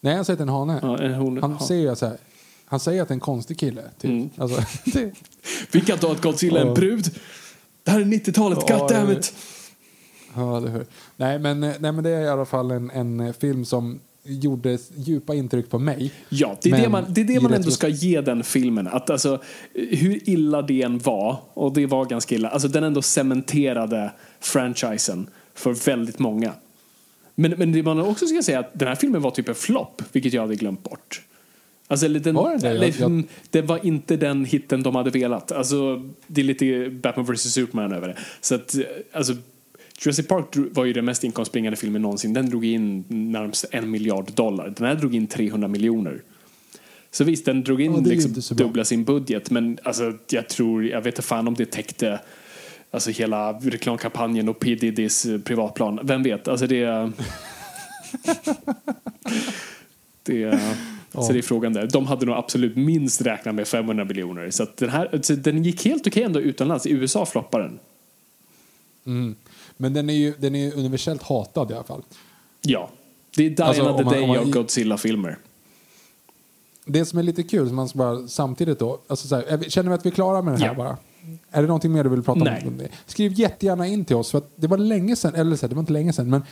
Nej, 0.00 0.14
han 0.16 0.24
säger 0.24 0.34
att 0.34 0.38
det 0.38 0.42
är 0.42 0.46
en 0.46 0.68
hane. 0.68 0.78
Ja, 0.82 0.98
en 0.98 1.14
hona. 1.14 1.40
Han 1.40 1.56
Ja. 1.60 1.66
säger 1.66 1.94
så 1.94 2.06
här, 2.06 2.16
han 2.64 2.80
säger 2.80 3.02
att 3.02 3.08
det 3.08 3.12
är 3.12 3.16
en 3.16 3.20
konstig 3.20 3.58
kille. 3.58 3.82
Typ. 4.00 4.10
Mm. 4.10 4.30
Alltså, 4.36 4.62
det, 4.92 5.12
Vi 5.72 5.80
kan 5.80 5.98
ta 5.98 6.12
att 6.12 6.22
Godzilla 6.22 6.58
är 6.58 6.62
en 6.62 6.68
Ja. 6.68 6.74
brud. 6.74 7.10
Det 7.84 7.90
här 7.90 8.00
är 8.00 8.04
90-talet, 8.04 8.58
Ja, 8.68 8.78
goddammit! 8.78 9.34
ja, 10.36 10.60
det 10.60 10.70
hör. 10.70 10.86
Nej, 11.16 11.38
men, 11.38 11.62
eh, 11.62 11.72
nej, 11.78 11.92
men 11.92 12.04
det 12.04 12.10
är 12.10 12.20
i 12.20 12.28
alla 12.28 12.44
fall 12.44 12.70
en, 12.70 12.90
en 12.90 13.20
eh, 13.20 13.32
film 13.32 13.64
som 13.64 14.00
gjorde 14.24 14.78
djupa 14.96 15.34
intryck 15.34 15.70
på 15.70 15.78
mig. 15.78 16.12
Ja, 16.28 16.56
det 16.62 16.68
är 16.68 16.70
Men 16.70 16.82
det 16.82 16.88
man, 16.88 17.04
det 17.08 17.20
är 17.20 17.24
det 17.24 17.40
man 17.40 17.52
ändå 17.52 17.70
ska 17.70 17.88
ge 17.88 18.20
den 18.20 18.44
filmen. 18.44 18.86
Att 18.86 19.10
alltså, 19.10 19.42
hur 19.74 20.28
illa 20.30 20.62
det 20.62 20.82
än 20.82 20.98
var, 20.98 21.36
och 21.54 21.72
det 21.72 21.86
var 21.86 22.04
ganska 22.04 22.34
illa, 22.34 22.48
alltså 22.48 22.68
den 22.68 22.84
ändå 22.84 23.02
cementerade 23.02 24.12
franchisen 24.40 25.26
för 25.54 25.72
väldigt 25.86 26.18
många. 26.18 26.52
Men, 27.34 27.50
men 27.58 27.72
det 27.72 27.82
man 27.82 28.00
också 28.00 28.26
ska 28.26 28.42
säga 28.42 28.58
är 28.58 28.60
att 28.60 28.70
den 28.78 28.88
här 28.88 28.94
filmen 28.94 29.22
var 29.22 29.30
typ 29.30 29.48
en 29.48 29.54
flopp, 29.54 30.02
vilket 30.12 30.32
jag 30.32 30.42
hade 30.42 30.56
glömt 30.56 30.82
bort. 30.82 31.22
Alltså, 31.88 32.06
eller 32.06 32.20
den, 32.20 32.34
Var 32.34 32.56
det? 32.58 32.68
eller, 32.68 32.86
Jag- 32.86 32.94
jag- 32.98 33.06
mm, 33.06 33.26
det 33.50 33.62
var 33.62 33.86
inte 33.86 34.16
den 34.16 34.44
hitten 34.44 34.82
de 34.82 34.94
hade 34.94 35.10
velat. 35.10 35.52
Alltså, 35.52 36.10
det 36.26 36.40
är 36.40 36.44
lite 36.44 36.90
Batman 36.90 37.26
vs 37.26 37.52
Superman 37.52 37.92
över 37.92 38.08
det. 38.08 38.16
Så 38.40 38.54
att, 38.54 38.76
alltså, 39.12 39.34
Jurassic 40.04 40.28
Park 40.28 40.46
var 40.54 40.84
ju 40.84 40.92
den 40.92 41.04
mest 41.04 41.24
inkomstbringande 41.24 41.76
filmen 41.76 42.02
någonsin. 42.02 42.32
Den 42.32 42.50
drog 42.50 42.64
in 42.64 43.04
närmast 43.08 43.64
en 43.70 43.90
miljard 43.90 44.32
dollar. 44.32 44.72
Den 44.76 44.86
här 44.86 44.94
drog 44.94 45.14
in 45.14 45.26
300 45.26 45.68
miljoner. 45.68 46.22
Så 47.10 47.24
visst, 47.24 47.44
den 47.44 47.64
drog 47.64 47.80
in 47.80 47.92
Ja, 47.92 48.00
liksom 48.00 48.32
bra. 48.32 48.66
dubbla 48.66 48.84
sin 48.84 49.04
budget. 49.04 49.50
Men 49.50 49.78
alltså, 49.82 50.12
jag 50.30 50.48
tror, 50.48 50.86
jag 50.86 51.00
vet 51.00 51.14
inte 51.14 51.22
fan 51.22 51.48
om 51.48 51.54
det 51.54 51.70
täckte 51.70 52.20
alltså, 52.90 53.10
hela 53.10 53.52
reklamkampanjen 53.52 54.48
och 54.48 54.58
P 54.58 54.74
Diddys 54.74 55.26
eh, 55.26 55.38
privatplan. 55.40 56.00
Vem 56.02 56.22
vet? 56.22 56.48
Alltså 56.48 56.66
det... 56.66 56.84
det 60.22 60.60
Så 61.12 61.32
det 61.32 61.38
är 61.38 61.42
frågan 61.42 61.72
där. 61.72 61.86
De 61.86 62.06
hade 62.06 62.26
nog 62.26 62.34
absolut 62.34 62.76
minst 62.76 63.22
räknat 63.22 63.54
med 63.54 63.68
500 63.68 64.04
miljoner. 64.04 64.50
Så 64.50 64.66
den 64.76 64.90
här, 64.90 65.36
den 65.36 65.64
gick 65.64 65.84
helt 65.84 66.06
okej 66.06 66.22
ändå 66.22 66.40
utomlands. 66.40 66.86
I 66.86 66.92
USA 66.92 67.26
floppade 67.26 67.64
den. 67.64 67.78
Mm. 69.06 69.34
Men 69.82 69.92
den 69.92 70.10
är 70.10 70.14
ju 70.14 70.34
den 70.38 70.54
är 70.54 70.74
universellt 70.78 71.22
hatad 71.22 71.70
i 71.70 71.74
alla 71.74 71.84
fall. 71.84 72.02
Ja. 72.60 72.90
Det 73.36 73.46
är 73.46 73.50
Diana 73.50 73.68
Alltså, 73.68 73.96
the 73.98 74.04
man- 74.04 74.12
Day 74.12 74.26
man- 74.26 74.38
av 74.38 74.50
Godzilla-filmer. 74.50 75.38
Det 76.86 77.04
som 77.04 77.18
är 77.18 77.22
lite 77.22 77.42
kul, 77.42 77.66
som 77.66 77.76
man 77.76 77.88
ska 77.88 77.98
bara 77.98 78.28
samtidigt 78.28 78.78
då, 78.78 78.98
alltså 79.06 79.28
så 79.28 79.34
här, 79.36 79.68
känner 79.68 79.88
vi 79.88 79.94
att 79.94 80.06
vi 80.06 80.10
är 80.10 80.14
klara 80.14 80.42
med 80.42 80.54
det 80.54 80.58
här 80.60 80.66
Ja. 80.66 80.74
bara? 80.74 80.96
Är 81.50 81.62
det 81.62 81.68
någonting 81.68 81.92
mer 81.92 82.04
du 82.04 82.10
vill 82.10 82.22
prata 82.22 82.44
Nej. 82.44 82.64
om? 82.66 82.82
Skriv 83.06 83.32
jättegärna 83.32 83.86
in 83.86 84.04
till 84.04 84.16
oss, 84.16 84.30
för 84.30 84.42
det 84.56 84.66
var 84.66 84.78
länge 84.78 85.16
sedan, 85.16 85.34
eller 85.34 85.56
så 85.56 85.62
här, 85.62 85.68
det 85.68 85.74
var 85.74 85.80
inte 85.82 85.92
länge 85.92 86.12
sedan, 86.12 86.30
men 86.30 86.42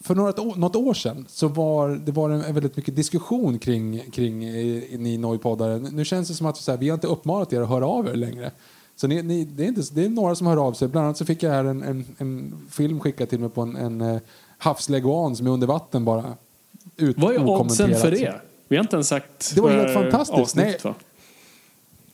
för 0.00 0.14
något, 0.14 0.38
år- 0.38 0.56
något 0.56 0.76
år 0.76 0.94
sedan 0.94 1.26
så 1.28 1.48
var 1.48 1.88
det 1.90 2.12
var 2.12 2.30
en 2.30 2.54
väldigt 2.54 2.76
mycket 2.76 2.96
diskussion 2.96 3.58
kring, 3.58 4.10
kring 4.10 4.44
eh, 4.44 4.98
ni 4.98 5.18
Noipodare. 5.18 5.78
Nu 5.78 6.04
känns 6.04 6.28
det 6.28 6.34
som 6.34 6.46
att 6.46 6.56
så 6.56 6.70
här, 6.70 6.78
vi 6.78 6.88
har 6.88 6.94
inte 6.94 7.06
uppmanat 7.06 7.52
er 7.52 7.60
att 7.60 7.68
höra 7.68 7.86
av 7.86 8.06
er 8.08 8.14
längre. 8.14 8.50
Så 9.02 9.08
ni, 9.08 9.22
ni, 9.22 9.44
det, 9.44 9.64
är 9.64 9.68
inte, 9.68 9.82
det 9.92 10.04
är 10.04 10.08
några 10.08 10.34
som 10.34 10.46
hör 10.46 10.56
av 10.66 10.72
sig. 10.72 10.88
Bland 10.88 11.04
annat 11.04 11.16
så 11.16 11.24
fick 11.24 11.42
jag 11.42 11.50
här 11.50 11.64
en, 11.64 11.82
en, 11.82 12.04
en 12.18 12.54
film 12.70 13.00
skickad 13.00 13.28
till 13.28 13.40
mig 13.40 13.48
på 13.48 13.60
en, 13.60 13.76
en 13.76 14.00
eh, 14.00 14.20
havsleguan 14.58 15.36
som 15.36 15.46
är 15.46 15.50
under 15.50 15.66
vatten 15.66 16.04
bara. 16.04 16.34
Ut, 16.96 17.18
Vad 17.18 17.34
är 17.34 17.48
oddsen 17.48 17.94
för 17.94 18.10
det? 18.10 18.40
Vi 18.68 18.76
har 18.76 18.84
inte 18.84 18.96
ens 18.96 19.08
sagt 19.08 19.54
Det 19.54 19.60
var 19.60 19.70
helt 19.70 19.94
fantastiskt. 19.94 20.38
avsnittet 20.38 20.84
Nej. 20.84 20.94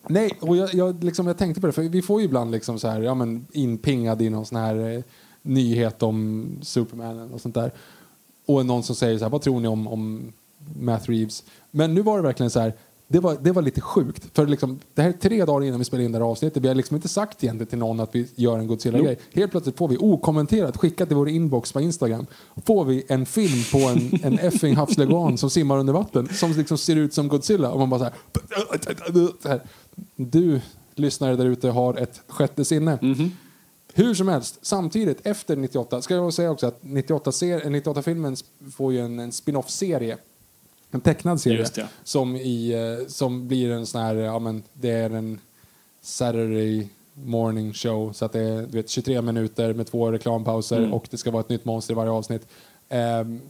Nej, 0.06 0.38
och 0.40 0.56
jag, 0.56 0.74
jag, 0.74 1.04
liksom, 1.04 1.26
jag 1.26 1.38
tänkte 1.38 1.60
på 1.60 1.66
det, 1.66 1.72
för 1.72 1.82
vi 1.82 2.02
får 2.02 2.20
ju 2.20 2.24
ibland 2.24 2.50
liksom 2.50 2.78
så 2.78 2.88
här, 2.88 3.00
ja, 3.00 3.14
men 3.14 3.46
inpingad 3.52 4.22
i 4.22 4.30
någon 4.30 4.46
sån 4.46 4.58
här 4.58 4.96
eh, 4.96 5.02
nyhet 5.42 6.02
om 6.02 6.46
Superman 6.62 7.32
och 7.32 7.40
sånt 7.40 7.54
där. 7.54 7.72
Och 8.46 8.66
någon 8.66 8.82
som 8.82 8.96
säger 8.96 9.18
så 9.18 9.24
här, 9.24 9.30
vad 9.30 9.42
tror 9.42 9.60
ni 9.60 9.68
om, 9.68 9.88
om 9.88 10.32
Matt 10.80 11.08
Reeves? 11.08 11.44
Men 11.70 11.94
nu 11.94 12.02
var 12.02 12.16
det 12.16 12.22
verkligen 12.22 12.50
så 12.50 12.60
här, 12.60 12.72
det 13.10 13.20
var, 13.20 13.36
det 13.40 13.52
var 13.52 13.62
lite 13.62 13.80
sjukt. 13.80 14.26
För 14.34 14.46
liksom, 14.46 14.78
det 14.94 15.02
här 15.02 15.08
är 15.08 15.12
tre 15.12 15.44
dagar 15.44 15.66
innan 15.66 15.78
vi 15.78 15.84
spelar 15.84 16.04
in 16.04 16.12
det 16.12 16.18
här 16.18 16.24
avsnittet. 16.24 16.62
Vi 16.62 16.68
har 16.68 16.74
liksom 16.74 16.96
inte 16.96 17.08
sagt 17.08 17.44
egentligen 17.44 17.68
till 17.68 17.78
någon 17.78 18.00
att 18.00 18.14
vi 18.14 18.28
gör 18.34 18.58
en 18.58 18.66
Godzilla-grej. 18.66 19.18
Helt 19.34 19.50
plötsligt 19.50 19.78
får 19.78 19.88
vi 19.88 19.96
okommenterat, 19.96 20.76
skickat 20.76 21.08
till 21.08 21.16
vår 21.16 21.28
inbox 21.28 21.72
på 21.72 21.80
Instagram, 21.80 22.26
får 22.64 22.84
vi 22.84 23.04
en 23.08 23.26
film 23.26 23.62
på 23.72 23.78
en, 23.78 24.20
en 24.22 24.38
effing 24.46 24.76
havsleguan 24.76 25.38
som 25.38 25.50
simmar 25.50 25.78
under 25.78 25.92
vatten 25.92 26.28
som 26.28 26.52
liksom 26.52 26.78
ser 26.78 26.96
ut 26.96 27.14
som 27.14 27.28
Godzilla. 27.28 27.70
Och 27.70 27.78
man 27.78 27.90
bara 27.90 28.00
så 28.00 28.04
här, 28.04 29.32
så 29.42 29.48
här. 29.48 29.62
Du 30.16 30.60
lyssnare 30.94 31.36
där 31.36 31.46
ute 31.46 31.68
har 31.68 31.94
ett 31.94 32.22
sjätte 32.28 32.64
sinne. 32.64 32.98
Hur 33.94 34.14
som 34.14 34.28
helst, 34.28 34.58
samtidigt 34.62 35.26
efter 35.26 35.56
98, 35.56 36.02
ska 36.02 36.14
jag 36.14 36.34
säga 36.34 36.50
också 36.50 36.66
att 36.66 36.82
98-filmen 36.82 37.72
98 37.72 38.02
filmen 38.02 38.36
får 38.76 38.92
ju 38.92 38.98
en, 39.00 39.18
en 39.18 39.32
spin-off-serie. 39.32 40.18
En 40.90 41.00
tecknad 41.00 41.40
serie 41.40 41.58
Just 41.58 41.74
det. 41.74 41.86
som, 42.04 42.36
i, 42.36 42.72
eh, 43.00 43.06
som 43.08 43.48
blir 43.48 43.70
en 43.70 43.86
sån 43.86 44.00
här, 44.02 44.14
ja 44.14 44.38
men 44.38 44.62
det 44.72 44.90
är 44.90 45.10
en 45.10 45.38
Saturday 46.02 46.88
morning 47.14 47.72
show 47.72 48.12
så 48.12 48.24
att 48.24 48.32
det 48.32 48.40
är 48.40 48.62
du 48.62 48.66
vet, 48.76 48.88
23 48.90 49.22
minuter 49.22 49.74
med 49.74 49.86
två 49.86 50.12
reklampauser 50.12 50.78
Mm. 50.78 50.92
och 50.92 51.06
det 51.10 51.16
ska 51.16 51.30
vara 51.30 51.40
ett 51.40 51.48
nytt 51.48 51.64
monster 51.64 51.92
i 51.92 51.96
varje 51.96 52.10
avsnitt. 52.10 52.46
Ehm, 52.88 53.40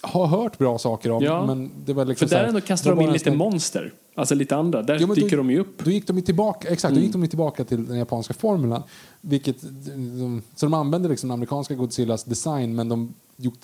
har 0.00 0.26
hört 0.26 0.58
bra 0.58 0.78
saker 0.78 1.10
om 1.10 1.22
Ja. 1.24 1.46
men 1.46 1.70
det 1.84 1.92
var 1.92 2.04
liksom 2.04 2.28
För 2.28 2.36
där 2.36 2.44
ändå 2.44 2.60
kastar 2.60 2.90
de 2.96 3.00
in 3.04 3.12
lite 3.12 3.30
monster. 3.30 3.92
Alltså 4.14 4.34
lite 4.34 4.56
andra. 4.56 4.82
Där 4.82 4.94
Jo, 5.00 5.06
men 5.06 5.16
då- 5.16 5.22
dyker 5.22 5.36
de 5.36 5.50
ju 5.50 5.58
upp. 5.60 5.84
Då 5.84 5.90
gick 5.90 6.06
de 6.06 6.16
ju 6.16 6.22
tillbaka, 6.22 6.68
exakt, 6.68 6.94
då 6.94 7.00
gick 7.00 7.12
de 7.12 7.22
ju 7.22 7.28
tillbaka 7.28 7.64
till 7.64 7.86
den 7.86 7.98
japanska 7.98 8.34
formulan. 8.34 8.82
Vilket, 9.20 9.56
de, 9.86 10.42
så 10.54 10.66
de 10.66 10.74
använde 10.74 11.08
liksom 11.08 11.28
den 11.28 11.34
amerikanska 11.34 11.74
Godzillas 11.74 12.24
design 12.24 12.74
men 12.74 12.88
de 12.88 13.14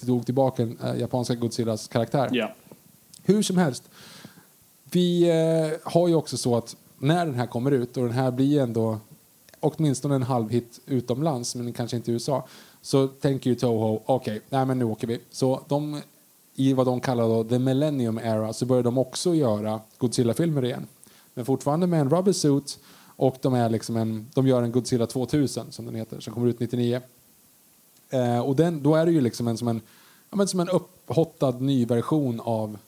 tog 0.07 0.25
tillbaka 0.27 0.65
den 0.65 0.79
äh, 0.85 1.01
japanska 1.01 1.35
Godzillas 1.35 1.89
karaktär. 1.89 2.29
Ja. 2.33 2.55
Hur 3.29 3.43
som 3.43 3.59
helst. 3.59 3.91
Vi 4.91 5.29
eh, 5.29 5.93
har 5.93 6.09
ju 6.09 6.15
också 6.15 6.37
så 6.37 6.57
att 6.57 6.77
när 6.99 7.27
den 7.27 7.35
här 7.35 7.47
kommer 7.47 7.71
ut 7.71 7.97
och 7.97 8.03
den 8.03 8.13
här 8.13 8.31
blir 8.31 8.61
ändå 8.61 8.99
åtminstone 9.61 10.15
en 10.15 10.23
halvhit 10.23 10.81
utomlands 10.87 11.55
men 11.55 11.73
kanske 11.73 11.97
inte 11.97 12.11
i 12.11 12.15
USA 12.15 12.47
så 12.83 13.09
tänker 13.09 13.51
ju 13.51 13.57
Toho, 13.57 14.03
okej, 14.07 14.41
nej 14.49 14.67
men 14.67 14.79
nu 14.79 14.85
åker 14.85 15.07
vi. 15.07 15.21
Så 15.31 15.61
de, 15.69 16.01
i 16.55 16.73
vad 16.73 16.87
de 16.87 17.01
kallar 17.01 17.25
då 17.25 17.45
the 17.45 17.59
millennium 17.59 18.19
era 18.19 18.53
så 18.53 18.67
börjar 18.67 18.83
de 18.83 18.99
också 18.99 19.35
göra 19.35 19.81
Godzilla-filmer 19.99 20.65
igen. 20.65 20.87
Men 21.35 21.45
fortfarande 21.45 21.87
med 21.87 22.01
en 22.01 22.11
rubber 22.11 22.33
suit 22.33 22.79
och 23.17 23.37
de, 23.41 23.55
är 23.55 23.69
liksom 23.69 23.97
en, 23.97 24.27
de 24.35 24.47
gör 24.47 24.63
en 24.63 24.73
Godzilla 24.73 25.07
2000 25.07 25.73
som 25.73 25.87
den 25.87 25.95
heter, 25.95 26.21
som 26.21 26.35
kommer 26.35 26.49
ut 26.49 26.61
99. 26.61 27.01
Eh, 28.11 28.41
och 28.41 28.57
den, 28.57 28.83
då 28.83 28.95
är 28.95 29.07
det 29.07 29.13
ju 29.13 29.21
liksom 29.21 29.49
en 29.49 29.59
som 29.59 29.69
en, 29.69 29.81
ja, 30.31 30.37
men 30.37 30.49
som 30.49 30.61
en 30.61 30.69
upphottad 30.69 31.51
ny 31.51 31.85
version 31.85 32.41
av, 32.41 32.79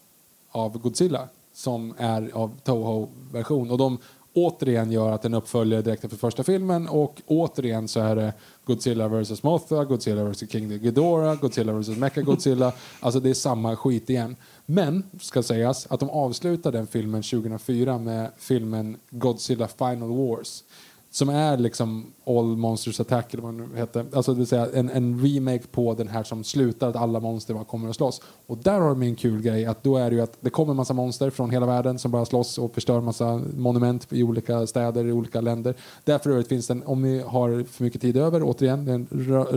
av 0.50 0.78
Godzilla 0.78 1.28
som 1.52 1.94
är 1.98 2.30
av 2.34 2.50
Toho-version. 2.64 3.70
Och 3.70 3.78
de 3.78 3.98
återigen 4.32 4.92
gör 4.92 5.12
att 5.12 5.22
den 5.22 5.34
uppföljer 5.34 5.82
direkt 5.82 6.04
efter 6.04 6.16
första 6.16 6.42
filmen 6.42 6.88
och 6.88 7.22
återigen 7.26 7.88
så 7.88 8.00
är 8.00 8.16
det 8.16 8.32
Godzilla 8.64 9.08
vs 9.08 9.42
Mothra, 9.42 9.84
Godzilla 9.84 10.24
vs 10.24 10.50
King 10.50 10.68
Ghidorah, 10.68 11.40
Godzilla 11.40 11.72
vs 11.72 11.88
Mecha-Godzilla. 11.88 12.72
alltså 13.00 13.20
det 13.20 13.30
är 13.30 13.34
samma 13.34 13.76
skit 13.76 14.10
igen. 14.10 14.36
Men, 14.66 15.02
ska 15.20 15.42
sägas, 15.42 15.86
att 15.90 16.00
de 16.00 16.10
avslutar 16.10 16.72
den 16.72 16.86
filmen 16.86 17.22
2004 17.22 17.98
med 17.98 18.30
filmen 18.38 18.96
Godzilla 19.10 19.68
Final 19.68 20.10
Wars. 20.16 20.64
Som 21.12 21.28
är 21.28 21.56
liksom 21.56 22.12
All 22.24 22.56
Monsters 22.56 23.00
Attack 23.00 23.34
eller 23.34 23.42
vad 23.42 23.54
det 23.54 23.66
nu 23.66 23.76
heter. 23.76 24.06
Alltså 24.12 24.32
det 24.32 24.38
vill 24.38 24.46
säga 24.46 24.68
en, 24.74 24.90
en 24.90 25.20
remake 25.22 25.66
på 25.70 25.94
den 25.94 26.08
här 26.08 26.22
som 26.22 26.44
slutar 26.44 26.88
att 26.88 26.96
alla 26.96 27.20
monster 27.20 27.54
bara 27.54 27.64
kommer 27.64 27.88
att 27.88 27.96
slåss. 27.96 28.22
Och 28.46 28.58
där 28.58 28.80
har 28.80 28.88
de 28.88 29.02
en 29.02 29.16
kul 29.16 29.42
grej 29.42 29.66
att 29.66 29.82
då 29.82 29.96
är 29.96 30.10
det 30.10 30.16
ju 30.16 30.22
att 30.22 30.36
det 30.40 30.50
kommer 30.50 30.70
en 30.70 30.76
massa 30.76 30.94
monster 30.94 31.30
från 31.30 31.50
hela 31.50 31.66
världen 31.66 31.98
som 31.98 32.10
bara 32.10 32.24
slåss 32.24 32.58
och 32.58 32.74
förstör 32.74 33.00
massa 33.00 33.40
monument 33.56 34.06
i 34.10 34.22
olika 34.22 34.66
städer 34.66 35.06
i 35.06 35.12
olika 35.12 35.40
länder. 35.40 35.74
Därför 36.04 36.30
övrigt 36.30 36.48
finns 36.48 36.66
den, 36.66 36.82
om 36.82 37.02
ni 37.02 37.20
har 37.20 37.64
för 37.64 37.84
mycket 37.84 38.00
tid 38.00 38.16
över, 38.16 38.42
återigen, 38.42 38.84
det 38.84 38.90
är 38.90 38.94
en 38.94 39.08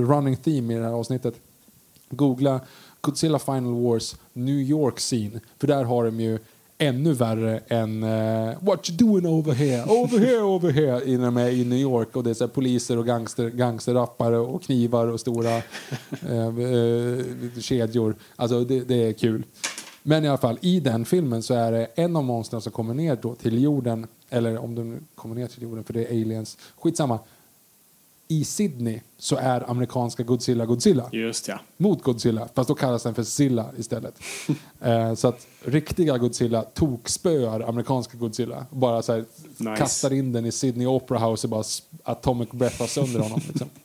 running 0.05 0.35
theme 0.35 0.73
i 0.73 0.77
det 0.77 0.83
här 0.83 0.93
avsnittet. 0.93 1.35
Googla 2.09 2.59
Godzilla 3.01 3.39
Final 3.39 3.73
Wars 3.73 4.15
New 4.33 4.55
York 4.55 4.99
scene. 4.99 5.39
För 5.59 5.67
där 5.67 5.83
har 5.83 6.05
de 6.05 6.19
ju 6.19 6.39
ännu 6.77 7.13
värre 7.13 7.59
än 7.67 8.03
uh, 8.03 8.53
What 8.61 8.89
you 8.89 8.97
doing 8.97 9.27
over 9.27 9.53
here? 9.53 9.83
Over 9.83 10.19
here, 10.19 10.41
over 10.41 10.71
here. 10.71 11.05
Innan 11.05 11.35
de 11.35 11.41
är 11.41 11.49
i 11.49 11.65
New 11.65 11.79
York 11.79 12.15
och 12.15 12.23
det 12.23 12.29
är 12.29 12.33
så 12.33 12.43
här, 12.43 12.51
poliser 12.51 12.97
och 12.97 13.05
gangster, 13.05 13.49
gangsterrappare 13.49 14.37
och 14.37 14.63
knivar 14.63 15.07
och 15.07 15.19
stora 15.19 15.57
uh, 16.29 16.59
uh, 16.59 17.59
kedjor. 17.59 18.15
Alltså 18.35 18.63
det, 18.63 18.79
det 18.79 19.07
är 19.07 19.13
kul. 19.13 19.43
Men 20.03 20.25
i 20.25 20.27
alla 20.27 20.37
fall, 20.37 20.57
i 20.61 20.79
den 20.79 21.05
filmen 21.05 21.43
så 21.43 21.53
är 21.53 21.71
det 21.71 21.85
en 21.95 22.15
av 22.15 22.23
monstren 22.23 22.61
som 22.61 22.71
kommer 22.71 22.93
ner 22.93 23.17
då 23.21 23.35
till 23.35 23.63
jorden. 23.63 24.07
Eller 24.29 24.57
om 24.57 24.75
de 24.75 24.99
kommer 25.15 25.35
ner 25.35 25.47
till 25.47 25.63
jorden 25.63 25.83
för 25.83 25.93
det 25.93 26.05
är 26.05 26.09
aliens. 26.09 26.57
Skitsamma. 26.79 27.19
I 28.27 28.43
Sydney 28.45 29.01
så 29.17 29.35
är 29.35 29.69
amerikanska 29.69 30.23
Godzilla 30.23 30.65
Godzilla 30.65 31.09
Just 31.11 31.47
ja. 31.47 31.59
mot 31.77 32.03
Godzilla, 32.03 32.49
fast 32.53 32.67
då 32.67 32.75
kallas 32.75 33.03
den 33.03 33.15
för 33.15 33.23
Zilla 33.23 33.71
istället. 33.77 34.19
eh, 34.81 35.13
så 35.13 35.27
att 35.27 35.47
riktiga 35.61 36.17
Godzilla 36.17 36.61
tokspöar 36.61 37.59
amerikanska 37.59 38.17
Godzilla. 38.17 38.65
Bara 38.71 39.01
så 39.01 39.13
här, 39.13 39.25
Nice. 39.57 39.75
kastar 39.77 40.13
in 40.13 40.31
den 40.31 40.45
i 40.45 40.51
Sydney 40.51 40.87
Opera 40.87 41.19
House 41.19 41.47
och 41.47 41.51
bara 41.51 41.63
atomic 42.03 42.49
breathar 42.51 42.87
sönder 42.87 43.19
honom. 43.19 43.41
Liksom. 43.47 43.69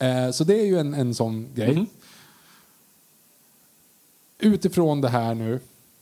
Eh, 0.00 0.30
så 0.30 0.44
det 0.44 0.60
är 0.60 0.66
ju 0.66 0.78
en, 0.78 0.94
en 0.94 1.14
sån 1.14 1.48
grej. 1.54 1.86
Utifrån 4.38 5.00
det 5.00 5.08
här 5.08 5.34
nu 5.34 5.60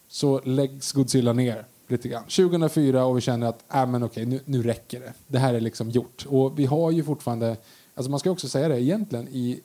så 0.08 0.40
läggs 0.44 0.92
Godzilla 0.92 1.32
ner 1.32 1.64
lite 1.90 2.08
grann. 2.08 2.22
2004 2.22 3.04
och 3.04 3.16
vi 3.16 3.20
känner 3.20 3.46
att 3.46 3.74
äh, 3.74 3.86
men 3.86 4.02
okej, 4.02 4.26
nu, 4.26 4.40
nu 4.44 4.62
räcker 4.62 5.00
det. 5.00 5.12
Det 5.26 5.38
här 5.38 5.54
är 5.54 5.60
liksom 5.60 5.90
gjort. 5.90 6.26
Och 6.28 6.58
vi 6.58 6.66
har 6.66 6.90
ju 6.90 7.04
fortfarande, 7.04 7.56
alltså 7.94 8.10
man 8.10 8.20
ska 8.20 8.30
också 8.30 8.48
säga 8.48 8.68
det 8.68 8.82
egentligen, 8.82 9.28
i 9.28 9.60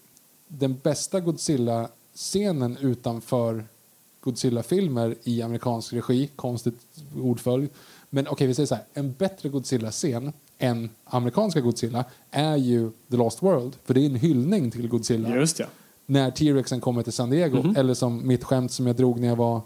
den 0.48 0.80
bästa 0.84 1.20
Godzilla-scenen 1.20 2.78
utanför 2.78 3.66
Godzilla-filmer 4.20 5.16
i 5.24 5.42
amerikansk 5.42 5.94
regi, 5.94 6.30
konstigt 6.36 6.80
ordföljd. 7.22 7.70
Men 8.10 8.28
okej, 8.28 8.48
vi 8.48 8.54
säger 8.54 8.68
så 8.68 8.76
här, 8.76 8.84
en 8.94 9.14
bättre 9.14 9.50
Godzilla-scen 9.50 10.34
än 10.58 10.90
amerikanska 11.04 11.62
Godzilla 11.62 12.06
är 12.32 12.56
ju 12.56 12.92
The 13.12 13.18
Lost 13.18 13.44
World, 13.44 13.76
för 13.86 13.94
det 13.94 14.02
är 14.02 14.06
en 14.06 14.16
hyllning 14.16 14.72
till 14.72 14.88
Godzilla 14.88 15.36
Just 15.36 15.60
ja. 15.60 15.66
när 16.06 16.32
T-Rexen 16.32 16.82
kommer 16.82 17.04
till 17.04 17.14
San 17.14 17.30
Diego. 17.30 17.74
Eller 17.78 17.94
som 17.94 18.28
mitt 18.28 18.44
skämt 18.44 18.72
som 18.72 18.88
jag 18.88 18.96
drog 18.96 19.20
när 19.20 19.28
jag 19.28 19.36
var 19.36 19.62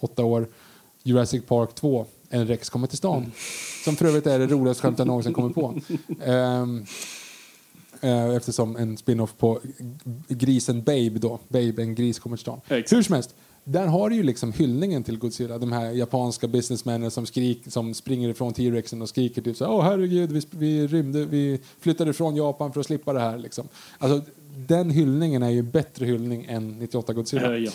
åtta 0.00 0.24
år, 0.24 0.48
Jurassic 1.02 1.44
Park 1.46 1.74
2, 1.74 2.06
en 2.28 2.46
Rex 2.46 2.70
kommer 2.70 2.86
till 2.86 2.98
stan. 2.98 3.32
Som 3.84 3.96
för 3.96 4.06
övrigt 4.06 4.26
är 4.26 4.38
det 4.38 4.46
roligaste 4.46 4.82
skämt 4.82 4.98
jag 4.98 5.06
någonsin 5.06 5.32
kommit 5.32 5.54
på. 5.54 5.74
Ehm, 6.24 6.84
eh, 8.00 8.36
eftersom 8.36 8.76
en 8.76 8.96
spin-off 8.96 9.34
på 9.38 9.60
grisen 10.28 10.82
Babe 10.82 11.18
då. 11.18 11.38
Babe, 11.48 11.82
en 11.82 11.94
gris 11.94 12.18
kommer 12.18 12.36
till 12.36 12.42
stan. 12.42 12.60
Exakt. 12.68 12.92
Hur 12.92 13.02
som 13.02 13.14
helst. 13.14 13.34
Där 13.64 13.86
har 13.86 14.10
du 14.10 14.16
ju 14.16 14.22
liksom 14.22 14.52
hyllningen 14.52 15.02
till 15.02 15.18
Godzilla. 15.18 15.58
De 15.58 15.72
här 15.72 15.90
japanska 15.90 16.48
businessmännen 16.48 17.10
som, 17.10 17.26
skrik, 17.26 17.62
som 17.66 17.94
springer 17.94 18.28
ifrån 18.28 18.52
T-Rexen 18.52 19.02
och 19.02 19.08
skriker 19.08 19.42
typ 19.42 19.56
så 19.56 19.64
här, 19.64 19.72
Åh 19.72 19.82
herregud, 19.82 20.32
vi, 20.32 20.42
vi 20.50 20.86
rymde, 20.86 21.24
vi 21.24 21.60
flyttade 21.80 22.12
från 22.12 22.36
Japan 22.36 22.72
för 22.72 22.80
att 22.80 22.86
slippa 22.86 23.12
det 23.12 23.20
här. 23.20 23.38
Liksom. 23.38 23.68
Alltså, 23.98 24.30
den 24.56 24.90
hyllningen 24.90 25.42
är 25.42 25.50
ju 25.50 25.62
bättre 25.62 26.06
hyllning 26.06 26.44
än 26.48 26.78
98 26.78 27.12
Godzilla. 27.12 27.56
Eh, 27.56 27.64
ja. 27.64 27.70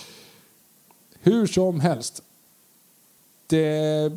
Hur 1.21 1.47
som 1.47 1.79
helst. 1.79 2.21
Det, 3.47 4.11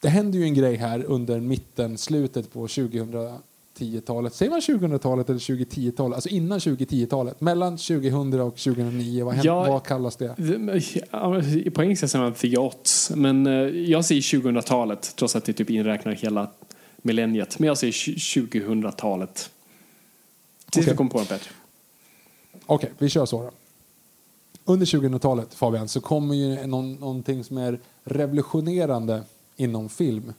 det 0.00 0.08
händer 0.08 0.38
ju 0.38 0.44
en 0.44 0.54
grej 0.54 0.76
här 0.76 1.04
under 1.04 1.40
mitten, 1.40 1.98
slutet 1.98 2.52
på 2.52 2.66
2010-talet. 2.66 4.34
Säger 4.34 4.50
man 4.50 4.60
2000-talet 4.60 5.28
eller 5.30 5.38
2010-talet? 5.40 6.14
Alltså 6.14 6.28
innan 6.28 6.58
2010-talet. 6.58 7.40
Mellan 7.40 7.76
2000 7.76 8.40
och 8.40 8.56
2009. 8.56 9.24
Vad, 9.24 9.34
händer, 9.34 9.48
Ja. 9.50 9.64
vad 9.68 9.84
kallas 9.84 10.16
det? 10.16 10.34
På 11.74 11.82
engelska 11.82 12.08
säger 12.08 12.24
man 12.24 12.34
the 12.34 12.56
aughts, 12.56 13.10
men 13.14 13.46
eh, 13.46 13.52
jag 13.90 14.04
säger 14.04 14.20
2000-talet 14.20 15.12
trots 15.16 15.36
att 15.36 15.44
det 15.44 15.52
typ 15.52 15.70
inräknar 15.70 16.12
hela 16.12 16.50
millenniet. 17.02 17.58
Men 17.58 17.66
jag 17.66 17.78
säger 17.78 17.92
2000-talet. 17.92 19.50
Tills 20.70 20.84
Okej. 20.86 20.92
vi 20.92 20.96
kommer 20.96 21.10
på 21.10 21.18
något 21.18 21.28
bättre. 21.28 21.50
Okej, 22.66 22.90
vi 22.98 23.08
kör 23.08 23.26
så 23.26 23.42
då. 23.42 23.50
Under 24.70 24.86
2000-talet, 24.86 25.54
Fabian, 25.54 25.88
så 25.88 26.00
kommer 26.00 26.34
ju 26.34 26.66
någon, 26.66 26.94
någonting 26.94 27.44
som 27.44 27.58
är 27.58 27.80
revolutionerande 28.04 29.22
inom 29.56 29.88
film. 29.88 30.32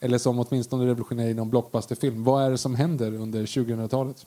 Eller 0.00 0.18
som 0.18 0.38
åtminstone 0.38 0.84
revolutionerar 0.86 1.30
inom 1.30 1.50
blockbusterfilm. 1.50 2.24
Vad 2.24 2.44
är 2.46 2.50
det 2.50 2.58
som 2.58 2.74
händer 2.74 3.14
under 3.14 3.46
2000-talet? 3.46 4.26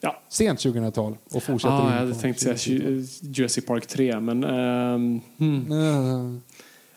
Ja. 0.00 0.20
Sent 0.28 0.58
2000-tal 0.58 1.16
och 1.32 1.42
fortsätter 1.42 1.74
Ah, 1.74 1.90
jag 1.92 1.98
hade 1.98 2.14
tänkt 2.14 2.40
säga 2.40 2.54
2010-talet. 2.54 3.22
Ju- 3.22 3.30
Jurassic 3.30 3.66
Park 3.66 3.86
3, 3.86 4.20
men... 4.20 4.44
ehm, 4.44 5.20
hmm. 5.38 5.72
Mm. 5.72 6.42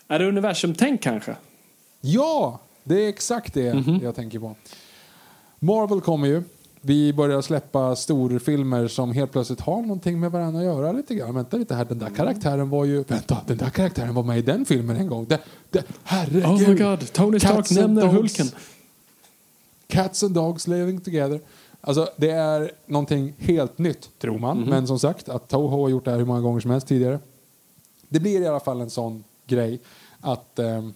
Är 0.08 0.18
det 0.18 0.28
universum-tänk 0.28 1.02
kanske? 1.02 1.36
Ja, 2.00 2.60
det 2.84 3.04
är 3.04 3.08
exakt 3.08 3.54
det 3.54 3.74
Mhm. 3.74 4.00
jag 4.02 4.14
tänker 4.14 4.38
på. 4.38 4.54
Marvel 5.58 6.00
kommer 6.00 6.26
ju. 6.26 6.42
Vi 6.80 7.12
börjar 7.12 7.42
släppa 7.42 7.96
storfilmer 7.96 8.88
som 8.88 9.12
helt 9.12 9.32
plötsligt 9.32 9.60
har 9.60 9.82
någonting 9.82 10.20
med 10.20 10.32
varandra 10.32 10.60
att 10.60 10.66
göra 10.66 10.92
lite 10.92 11.14
grann. 11.14 11.34
Vänta 11.34 11.56
lite 11.56 11.74
här, 11.74 11.84
den 11.84 11.98
där 11.98 12.10
karaktären 12.10 12.70
var 12.70 12.84
ju... 12.84 13.04
Vänta, 13.08 13.36
den 13.46 13.56
där 13.56 13.70
karaktären 13.70 14.14
var 14.14 14.22
med 14.22 14.38
i 14.38 14.42
den 14.42 14.64
filmen 14.64 14.96
en 14.96 15.06
gång. 15.06 15.26
Det, 15.28 15.40
det, 15.70 15.84
herregud! 16.04 16.44
Oh 16.44 16.68
my 16.68 16.74
god, 16.74 17.12
Tony 17.12 17.40
Stark 17.40 17.70
nämner. 17.70 18.06
Hulken. 18.06 18.46
Cats 19.86 20.22
and 20.22 20.34
dogs 20.34 20.66
living 20.66 21.00
together. 21.00 21.40
Alltså, 21.80 22.08
det 22.16 22.30
är 22.30 22.70
någonting 22.86 23.34
helt 23.38 23.78
nytt, 23.78 24.10
tror 24.18 24.38
man. 24.38 24.58
Mhm. 24.58 24.70
Men 24.70 24.86
som 24.86 24.98
sagt, 24.98 25.28
att 25.28 25.48
Toho 25.48 25.82
har 25.82 25.88
gjort 25.88 26.04
det 26.04 26.10
här 26.10 26.18
hur 26.18 26.26
många 26.26 26.40
gånger 26.40 26.60
som 26.60 26.70
helst 26.70 26.86
tidigare. 26.86 27.18
Det 28.08 28.20
blir 28.20 28.40
i 28.40 28.46
alla 28.46 28.60
fall 28.60 28.80
en 28.80 28.90
sån 28.90 29.24
grej 29.46 29.80
att 30.20 30.58
ehm, 30.58 30.92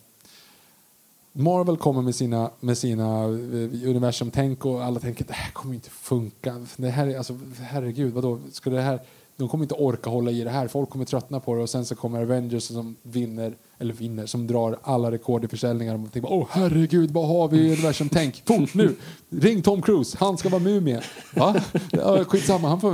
Marvel 1.33 1.77
kommer 1.77 2.03
med 2.03 2.15
sina, 2.15 2.51
med 2.61 2.79
sina 2.79 3.25
eh, 3.25 3.89
universumtänk 3.89 4.65
och 4.65 4.85
alla 4.85 5.01
tänker 5.01 5.25
att 5.25 5.29
det 5.29 5.35
här 5.35 5.53
kommer 5.53 5.75
inte 5.75 5.91
funka. 5.91 6.67
Det 6.77 6.89
här 6.89 7.07
är, 7.07 7.17
alltså, 7.17 7.39
herregud, 7.61 8.13
vadå? 8.15 8.39
Ska 8.53 8.71
det 8.71 8.81
här, 8.81 9.01
de 9.37 9.49
kommer 9.49 9.65
inte 9.65 9.75
orka 9.75 10.11
hålla 10.11 10.31
i 10.31 10.45
det 10.45 10.51
här. 10.51 10.69
Folk 10.69 10.91
kommer 10.91 11.05
tröttna 11.05 11.41
på 11.41 11.55
det 11.55 11.63
och 11.63 11.71
sen 11.71 11.85
så 11.85 11.95
kommer 11.95 12.23
Avengers 12.23 12.63
som 12.63 12.97
vinner, 13.03 13.55
eller 13.79 13.95
vinner, 13.95 14.27
som 14.27 14.47
drar 14.47 14.79
alla 14.83 15.11
rekord 15.11 15.45
i 15.45 15.49
försäljningar. 15.49 15.95
Och 15.95 16.01
man 16.01 16.11
tänker, 16.11 16.33
åh 16.33 16.47
herregud, 16.51 17.11
vad 17.11 17.29
har 17.29 17.49
vi 17.49 17.59
i 17.59 17.73
universum-tänk? 17.73 18.43
Fort 18.47 18.75
nu! 18.75 18.97
Ring 19.31 19.63
Tom 19.63 19.83
Cruise, 19.83 20.17
han 20.21 20.39
ska 20.39 20.49
vara 20.49 20.63
mumie. 20.63 21.01
Va? 21.37 21.63
Ja, 21.91 22.25
skitsamma, 22.25 22.69
han 22.69 22.81
får, 22.81 22.91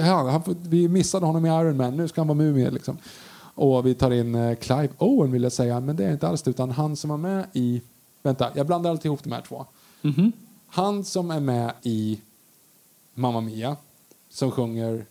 han, 0.00 0.26
han 0.26 0.42
får, 0.42 0.54
vi 0.68 0.88
missade 0.88 1.26
honom 1.26 1.46
i 1.46 1.48
Iron 1.48 1.76
Man, 1.76 1.96
nu 1.96 2.08
ska 2.08 2.20
han 2.20 2.28
vara 2.28 2.38
mumie 2.38 2.70
liksom. 2.70 2.98
Och 3.60 3.86
vi 3.86 3.94
tar 3.94 4.10
in 4.10 4.34
eh, 4.34 4.54
Clive 4.54 4.88
Owen 4.98 5.32
vill 5.32 5.42
jag 5.42 5.52
säga, 5.52 5.80
men 5.80 5.96
det 5.96 6.04
är 6.04 6.12
inte 6.12 6.28
alls 6.28 6.42
det, 6.42 6.50
utan 6.50 6.70
han 6.70 6.96
som 6.96 7.10
var 7.10 7.16
med 7.16 7.44
i... 7.52 7.82
Vänta, 8.22 8.50
jag 8.54 8.66
blandar 8.66 8.90
alltid 8.90 9.06
ihop 9.06 9.22
de 9.24 9.32
här 9.32 9.40
två. 9.48 9.66
Mhm. 10.02 10.32
Han 10.68 11.04
som 11.04 11.30
är 11.30 11.40
med 11.40 11.72
i 11.82 12.20
Mamma 13.14 13.40
Mia, 13.40 13.76
som 14.30 14.50
sjunger 14.50 15.04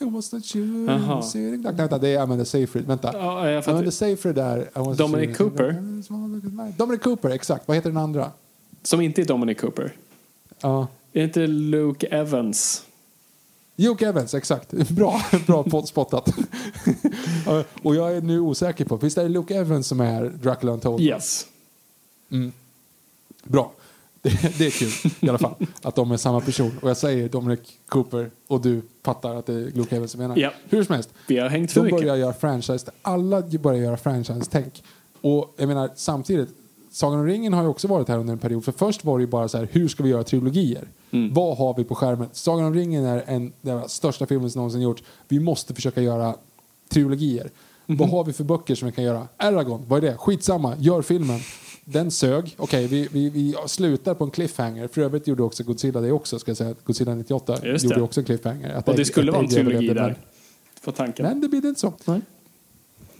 It 0.00 0.12
was 0.12 0.26
sitting 1.30 1.62
back. 1.62 1.78
Vänta, 1.78 1.98
det 1.98 2.08
är 2.08 2.20
Amanda 2.20 2.44
Seyfried. 2.44 2.86
Vänta. 2.86 3.10
Ja, 3.14 3.50
jag. 3.50 3.68
Amanda 3.68 3.90
Seyfried 3.90 4.38
är... 4.38 4.58
I 4.60 4.96
Dominic 4.96 5.38
children- 5.38 6.74
Dominic 6.76 7.02
Cooper, 7.02 7.30
exakt. 7.30 7.68
Vad 7.68 7.76
heter 7.76 7.90
den 7.90 7.96
andra? 7.96 8.30
Som 8.82 9.00
inte 9.00 9.20
är 9.20 9.24
Dominic 9.24 9.60
Cooper. 9.60 9.92
Ja. 10.60 10.80
Är 11.12 11.20
det 11.20 11.24
inte 11.24 11.46
Luke 11.46 12.06
Evans? 12.06 12.84
Luke 13.80 14.06
Evans, 14.06 14.34
exakt. 14.34 14.72
Bra, 14.72 15.22
bra 15.46 15.82
spottat. 15.86 16.34
Och 17.82 17.96
jag 17.96 18.16
är 18.16 18.20
nu 18.20 18.40
osäker 18.40 18.84
på, 18.84 18.96
visst 18.96 19.18
är 19.18 19.22
det 19.22 19.28
Luke 19.28 19.54
Evans 19.54 19.86
som 19.86 20.00
är 20.00 20.24
Dracula 20.24 20.72
Untold? 20.72 21.00
Yes. 21.02 21.46
Mm. 22.30 22.52
Bra. 23.44 23.72
Det, 24.22 24.58
det 24.58 24.66
är 24.66 24.70
kul 24.70 25.12
i 25.20 25.28
alla 25.28 25.38
fall 25.38 25.54
att 25.82 25.94
de 25.94 26.10
är 26.10 26.16
samma 26.16 26.40
person. 26.40 26.78
Och 26.82 26.90
jag 26.90 26.96
säger 26.96 27.28
Dominic 27.28 27.60
Cooper 27.88 28.30
och 28.46 28.60
du 28.60 28.82
fattar 29.02 29.34
att 29.34 29.46
det 29.46 29.54
är 29.54 29.70
Luke 29.70 29.96
Evans 29.96 30.10
som 30.10 30.20
menar. 30.20 30.36
Ja. 30.36 30.52
Hur 30.68 30.84
som 30.84 30.94
helst. 30.94 31.10
Vi 31.26 31.38
har 31.38 31.48
hängt 31.48 31.74
De 31.74 31.84
mycket. 31.84 32.00
börjar 32.00 32.16
göra 32.16 32.32
franchise. 32.32 32.90
Alla 33.02 33.42
börjar 33.42 33.82
göra 33.82 33.96
franchise-tänk. 33.96 34.82
Och 35.20 35.54
jag 35.56 35.68
menar 35.68 35.90
samtidigt, 35.96 36.48
Sagan 36.90 37.18
om 37.20 37.26
ringen 37.26 37.52
har 37.52 37.62
ju 37.62 37.68
också 37.68 37.88
varit 37.88 38.08
här 38.08 38.18
under 38.18 38.32
en 38.32 38.38
period. 38.38 38.64
För 38.64 38.72
först 38.72 39.04
var 39.04 39.18
det 39.18 39.22
ju 39.22 39.28
bara 39.28 39.48
så 39.48 39.58
här, 39.58 39.68
hur 39.72 39.88
ska 39.88 40.02
vi 40.02 40.08
göra 40.08 40.24
trilogier? 40.24 40.88
Mm. 41.10 41.34
Vad 41.34 41.56
har 41.58 41.74
vi 41.76 41.84
på 41.84 41.94
skärmen? 41.94 42.28
Sagan 42.32 42.64
om 42.66 42.74
ringen 42.74 43.04
är 43.04 43.24
en 43.26 43.52
den 43.60 43.88
största 43.88 44.26
filmen 44.26 44.50
som 44.50 44.58
någonsin 44.58 44.80
gjorts. 44.80 45.02
Vi 45.28 45.40
måste 45.40 45.74
försöka 45.74 46.02
göra 46.02 46.34
trilogier. 46.88 47.50
Mhm. 47.86 47.96
Vad 47.98 48.08
har 48.10 48.24
vi 48.24 48.32
för 48.32 48.44
böcker 48.44 48.74
som 48.74 48.86
vi 48.86 48.92
kan 48.92 49.04
göra? 49.04 49.28
Aragon, 49.36 49.84
vad 49.88 50.04
är 50.04 50.10
det? 50.10 50.16
Skitsamma, 50.16 50.74
gör 50.78 51.02
filmen. 51.02 51.40
Den 51.84 52.10
sög. 52.10 52.54
Okej, 52.58 52.86
vi, 52.86 53.08
vi, 53.12 53.30
vi 53.30 53.54
slutar 53.66 54.14
på 54.14 54.24
en 54.24 54.30
cliffhanger. 54.30 54.88
För 54.88 55.00
övrigt 55.00 55.26
gjorde 55.26 55.42
också 55.42 55.64
Godzilla 55.64 56.00
det 56.00 56.12
också, 56.12 56.38
ska 56.38 56.50
jag 56.50 56.56
säga. 56.56 56.74
Godzilla 56.84 57.14
98 57.14 57.58
Just 57.62 57.84
gjorde 57.84 57.96
det. 57.96 58.02
också 58.02 58.20
en 58.20 58.24
cliffhanger. 58.26 58.74
Att 58.74 58.88
Och 58.88 58.96
det 58.96 59.04
skulle 59.04 59.32
vara 59.32 59.42
en 59.42 59.48
trilogi 59.48 59.88
där. 59.88 60.16
På 60.84 60.92
tanken. 60.92 61.26
Men 61.26 61.40
det 61.40 61.48
blir 61.48 61.66
inte 61.66 61.80
så. 61.80 61.92
Nej. 62.04 62.20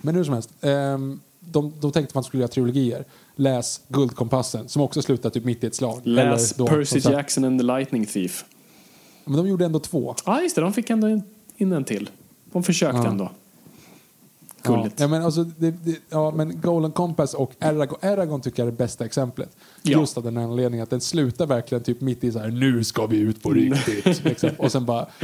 Men 0.01 0.15
hur 0.15 0.25
som 0.25 0.35
helst. 0.35 0.51
ehm, 0.61 1.21
de, 1.41 1.73
de 1.81 1.93
tänkte 1.93 2.11
att 2.11 2.15
man 2.15 2.25
skulle 2.25 2.41
göra 2.41 2.49
trilogier. 2.49 3.05
Läs 3.41 3.81
Guldkompassen, 3.89 4.69
som 4.69 4.83
också 4.83 5.03
slutar 5.03 5.31
typ 5.31 5.45
mitt 5.45 5.65
i 5.65 5.67
ett 5.67 5.75
slag. 5.75 6.01
Läs 6.05 6.53
då, 6.53 6.67
Percy 6.67 6.99
Jackson 6.99 7.45
and 7.45 7.61
the 7.61 7.65
Lightning 7.67 8.07
Thief. 8.07 8.45
Men 9.25 9.37
de 9.37 9.49
gjorde 9.49 9.65
ändå 9.65 9.79
två. 9.79 10.15
Ja, 10.27 10.43
just 10.43 10.55
det. 10.55 10.61
De 10.61 10.73
fick 10.73 10.91
ändå 10.91 11.09
in, 11.09 11.23
in 11.57 11.73
en 11.73 11.85
till. 11.85 12.11
De 12.53 12.63
försökte 12.63 12.99
Ja. 12.99 13.07
ändå. 13.09 13.31
Gulligt. 14.63 15.01
ja, 15.01 15.09
men 15.09 15.23
alltså, 15.23 15.45
det, 15.45 15.71
det, 15.71 15.97
ja, 16.11 16.31
men 16.31 16.61
Golden 16.61 16.93
Compass 16.93 17.35
och 17.35 17.53
Aragon, 17.61 17.99
Aragon 18.03 18.41
tycker 18.41 18.63
jag 18.63 18.67
är 18.67 18.73
det 18.73 18.79
bästa 18.79 19.05
exemplet. 19.05 19.57
Ja. 19.83 20.01
Just 20.01 20.17
av 20.17 20.25
den 20.25 20.37
anledningen 20.37 20.83
att 20.83 20.91
den 20.91 21.01
slutar 21.01 21.47
verkligen 21.47 21.85
typ 21.85 22.01
mitt 22.01 22.25
i 22.25 22.33
så 22.33 22.39
här 22.39 22.49
nu 22.49 22.85
ska 22.85 23.07
vi 23.07 23.19
ut 23.19 23.43
på 23.43 23.51
riktigt. 23.51 24.25
liksom. 24.25 24.51
Och 24.59 24.73
sen 24.73 24.85
bara... 24.85 25.07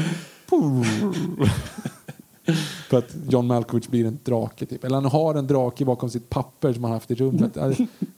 För 2.88 2.98
att 2.98 3.16
John 3.28 3.46
Malkovich 3.46 3.88
blir 3.88 4.06
en 4.06 4.18
drake 4.24 4.66
typ. 4.66 4.84
Eller 4.84 4.94
han 4.94 5.04
har 5.04 5.34
en 5.34 5.46
drake 5.46 5.84
bakom 5.84 6.10
sitt 6.10 6.30
papper 6.30 6.72
som 6.72 6.84
han 6.84 6.92
haft 6.92 7.10
i 7.10 7.14
rummet. 7.14 7.56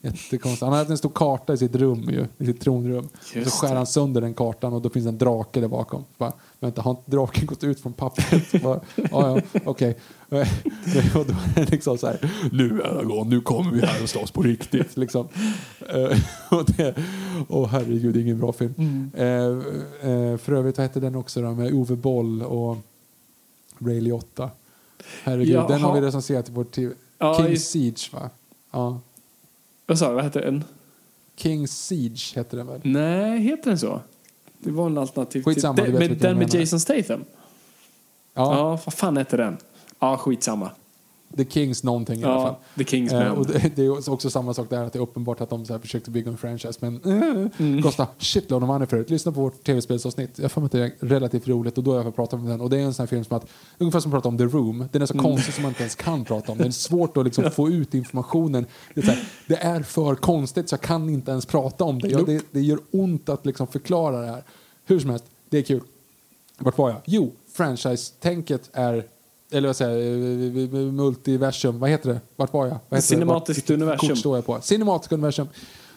Jättekonstigt. 0.01 0.61
Han 0.61 0.71
har 0.71 0.77
haft 0.77 0.89
en 0.89 0.97
stor 0.97 1.09
karta 1.09 1.53
i 1.53 1.57
sitt 1.57 1.75
rum 1.75 2.09
ju, 2.09 2.25
i 2.37 2.45
sitt 2.45 2.61
tronrum. 2.61 3.05
och 3.05 3.19
så 3.21 3.39
Just 3.39 3.51
skär 3.51 3.75
han 3.75 3.87
sönder 3.87 4.21
den 4.21 4.33
kartan 4.33 4.73
och 4.73 4.81
då 4.81 4.89
finns 4.89 5.07
en 5.07 5.17
drake 5.17 5.59
där 5.61 5.67
bakom. 5.67 6.05
Bara, 6.17 6.33
vänta, 6.59 6.81
har 6.81 6.91
inte 6.91 7.11
draken 7.11 7.45
gått 7.45 7.63
ut 7.63 7.79
från 7.79 7.93
pappret? 7.93 8.61
Bara, 8.63 8.79
ja, 8.95 9.39
ja, 9.51 9.59
okej. 9.65 9.97
Och 11.15 11.25
då 11.25 11.33
är 11.55 11.55
det 11.55 11.71
liksom 11.71 11.97
så 11.97 12.07
här, 12.07 12.31
nu 12.51 12.83
Aragorn, 12.83 13.29
nu 13.29 13.41
kommer 13.41 13.71
vi 13.71 13.85
här 13.85 14.03
och 14.03 14.09
slåss 14.09 14.31
på 14.31 14.41
riktigt. 14.41 14.97
Liksom. 14.97 15.27
Eh, 15.89 16.17
och 16.57 16.65
det, 16.65 16.95
åh 17.47 17.67
herregud, 17.67 18.17
ingen 18.17 18.39
bra 18.39 18.53
film. 18.53 18.73
Mm. 18.77 19.11
Eh, 19.15 20.11
eh, 20.11 20.37
för 20.37 20.53
övrigt, 20.53 20.77
vad 20.77 20.87
hette 20.87 20.99
den 20.99 21.15
också 21.15 21.41
då, 21.41 21.51
med 21.51 21.73
Ove 21.73 21.95
Boll 21.95 22.41
och 22.41 22.77
Ray 23.79 24.01
Liotta? 24.01 24.49
Herregud, 25.23 25.55
Jaha. 25.55 25.67
den 25.67 25.81
har 25.81 25.93
vi 25.95 26.01
recenserat 26.01 26.49
i 26.49 26.51
vår 26.51 26.63
TV. 26.63 26.93
Ja, 27.17 27.37
King 27.37 27.47
i- 27.47 27.57
Siege 27.59 28.09
va? 28.11 28.29
Ja. 28.71 28.99
Vad 29.85 29.99
sa 29.99 30.09
du? 30.09 30.15
Vad 30.15 30.23
hette 30.23 30.39
den? 30.41 30.63
King 31.35 31.67
Siege 31.67 32.19
hette 32.35 32.55
den 32.55 32.67
väl? 32.67 32.81
Nej, 32.83 33.39
heter 33.39 33.69
den 33.69 33.79
så? 33.79 34.01
Det 34.59 34.71
var 34.71 34.85
en 34.85 34.97
alternativ 34.97 35.43
Skitsamma, 35.43 35.75
till... 35.75 35.91
Den, 35.91 35.99
vilken 35.99 36.17
den 36.19 36.37
med. 36.37 36.53
Jason 36.53 36.79
Statham? 36.79 37.23
Ja, 38.33 38.55
Ja, 38.57 38.69
vad 38.85 38.93
fan 38.93 39.17
hette 39.17 39.37
den? 39.37 39.57
Ja, 39.99 40.17
skitsamma. 40.17 40.71
The 41.37 41.45
Kings 41.45 41.83
någonting 41.83 42.19
i 42.19 42.23
alla 42.23 42.41
fall. 42.41 42.55
Ja, 42.75 42.83
The 42.83 42.89
Kings 42.89 43.11
Eh, 43.13 43.31
och 43.31 43.45
det, 43.45 43.71
det 43.75 43.85
är 43.85 44.09
också 44.09 44.29
samma 44.29 44.53
sak 44.53 44.69
där, 44.69 44.83
att 44.83 44.93
det 44.93 44.99
är 44.99 45.03
uppenbart 45.03 45.41
att 45.41 45.49
de 45.49 45.65
så 45.65 45.73
här 45.73 45.79
försökte 45.79 46.11
bygga 46.11 46.31
en 46.31 46.37
franchise 46.37 46.79
men 46.81 46.95
eh, 47.05 47.47
Mm. 47.59 47.81
kostar 47.81 48.07
shitload 48.19 48.63
of 48.63 48.67
money 48.67 48.87
förut. 48.87 49.09
Lyssna 49.09 49.31
på 49.31 49.41
vårt 49.41 49.63
tv-spelsavsnitt. 49.63 50.39
Jag 50.39 50.51
får 50.51 50.65
att 50.65 50.71
det 50.71 50.79
är 50.79 50.91
relativt 50.99 51.47
roligt 51.47 51.77
och 51.77 51.83
då 51.83 51.95
har 51.97 52.03
jag 52.03 52.15
pratat 52.15 52.33
om 52.39 52.45
den. 52.45 52.61
Och 52.61 52.69
det 52.69 52.77
är 52.77 52.81
en 52.81 52.93
sån 52.93 53.03
här 53.03 53.07
film 53.07 53.23
som 53.23 53.37
att, 53.37 53.45
ungefär 53.77 53.99
som 53.99 54.11
att 54.11 54.15
prata 54.15 54.27
om 54.29 54.37
The 54.37 54.43
Room. 54.43 54.85
Den 54.91 55.01
är 55.01 55.05
så 55.05 55.13
Mm. 55.13 55.23
konstig 55.25 55.53
som 55.53 55.61
man 55.61 55.69
inte 55.71 55.81
ens 55.81 55.95
kan 55.95 56.25
prata 56.25 56.51
om. 56.51 56.57
Det 56.57 56.63
är 56.65 56.71
svårt 56.71 57.17
att 57.17 57.25
liksom 57.25 57.51
få 57.51 57.69
ut 57.69 57.93
informationen. 57.93 58.65
Det 58.95 59.01
är, 59.01 59.05
här, 59.05 59.23
det 59.47 59.55
är 59.55 59.81
för 59.81 60.15
konstigt 60.15 60.69
så 60.69 60.73
jag 60.73 60.81
kan 60.81 61.09
inte 61.09 61.31
ens 61.31 61.45
prata 61.45 61.83
om 61.83 61.99
det. 61.99 62.07
Jag, 62.09 62.25
det, 62.25 62.41
det 62.51 62.61
gör 62.61 62.79
ont 62.91 63.29
att 63.29 63.45
liksom 63.45 63.67
förklara 63.67 64.21
det 64.21 64.27
här. 64.27 64.43
Hur 64.85 64.99
som 64.99 65.09
helst, 65.09 65.25
det 65.49 65.57
är 65.57 65.61
kul. 65.61 65.81
Vart 66.57 66.77
var 66.77 66.89
jag? 66.89 67.01
Jo, 67.05 67.31
franchise-tänket 67.53 68.69
är 68.73 69.05
eller 69.51 69.67
vad 69.67 69.75
säger 69.75 70.75
eh, 70.75 70.91
multiversum, 70.91 71.79
vad 71.79 71.89
heter 71.89 72.09
det? 72.09 72.21
Vart 72.35 72.53
var 72.53 72.65
jag? 72.65 72.77
Vad 72.89 72.97
heter 72.97 73.07
Cinematiskt 73.07 73.69
universum. 73.69 74.09
kort 74.09 74.17
står 74.17 74.37
jag 74.37 74.45
på. 74.45 74.61
Cinematiskt 74.61 75.13
universum. 75.13 75.47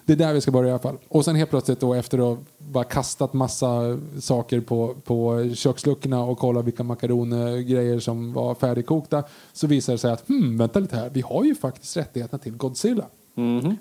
Det 0.06 0.12
är 0.12 0.16
där 0.16 0.34
vi 0.34 0.40
ska 0.40 0.50
börja 0.50 0.68
i 0.68 0.70
alla 0.70 0.78
fall. 0.78 0.98
Och 1.08 1.24
sen 1.24 1.36
helt 1.36 1.50
plötsligt 1.50 1.80
då 1.80 1.94
efter 1.94 2.18
att 2.18 2.24
ha 2.24 2.38
bara 2.58 2.84
kastat 2.84 3.32
massa 3.32 3.98
saker 4.20 4.60
på, 4.60 4.94
på 5.04 5.48
köksluckorna 5.54 6.22
och 6.22 6.38
kollat 6.38 6.64
vilka 6.64 6.82
makaroner 6.82 8.00
som 8.00 8.32
var 8.32 8.54
färdigkokta 8.54 9.24
så 9.52 9.66
visar 9.66 9.92
det 9.92 9.98
sig 9.98 10.12
att 10.12 10.28
hmm, 10.28 10.58
vänta 10.58 10.78
lite 10.78 10.96
här, 10.96 11.10
vi 11.10 11.20
har 11.20 11.44
ju 11.44 11.54
faktiskt 11.54 11.96
rättigheterna 11.96 12.38
till 12.38 12.56
Godzilla. 12.56 13.04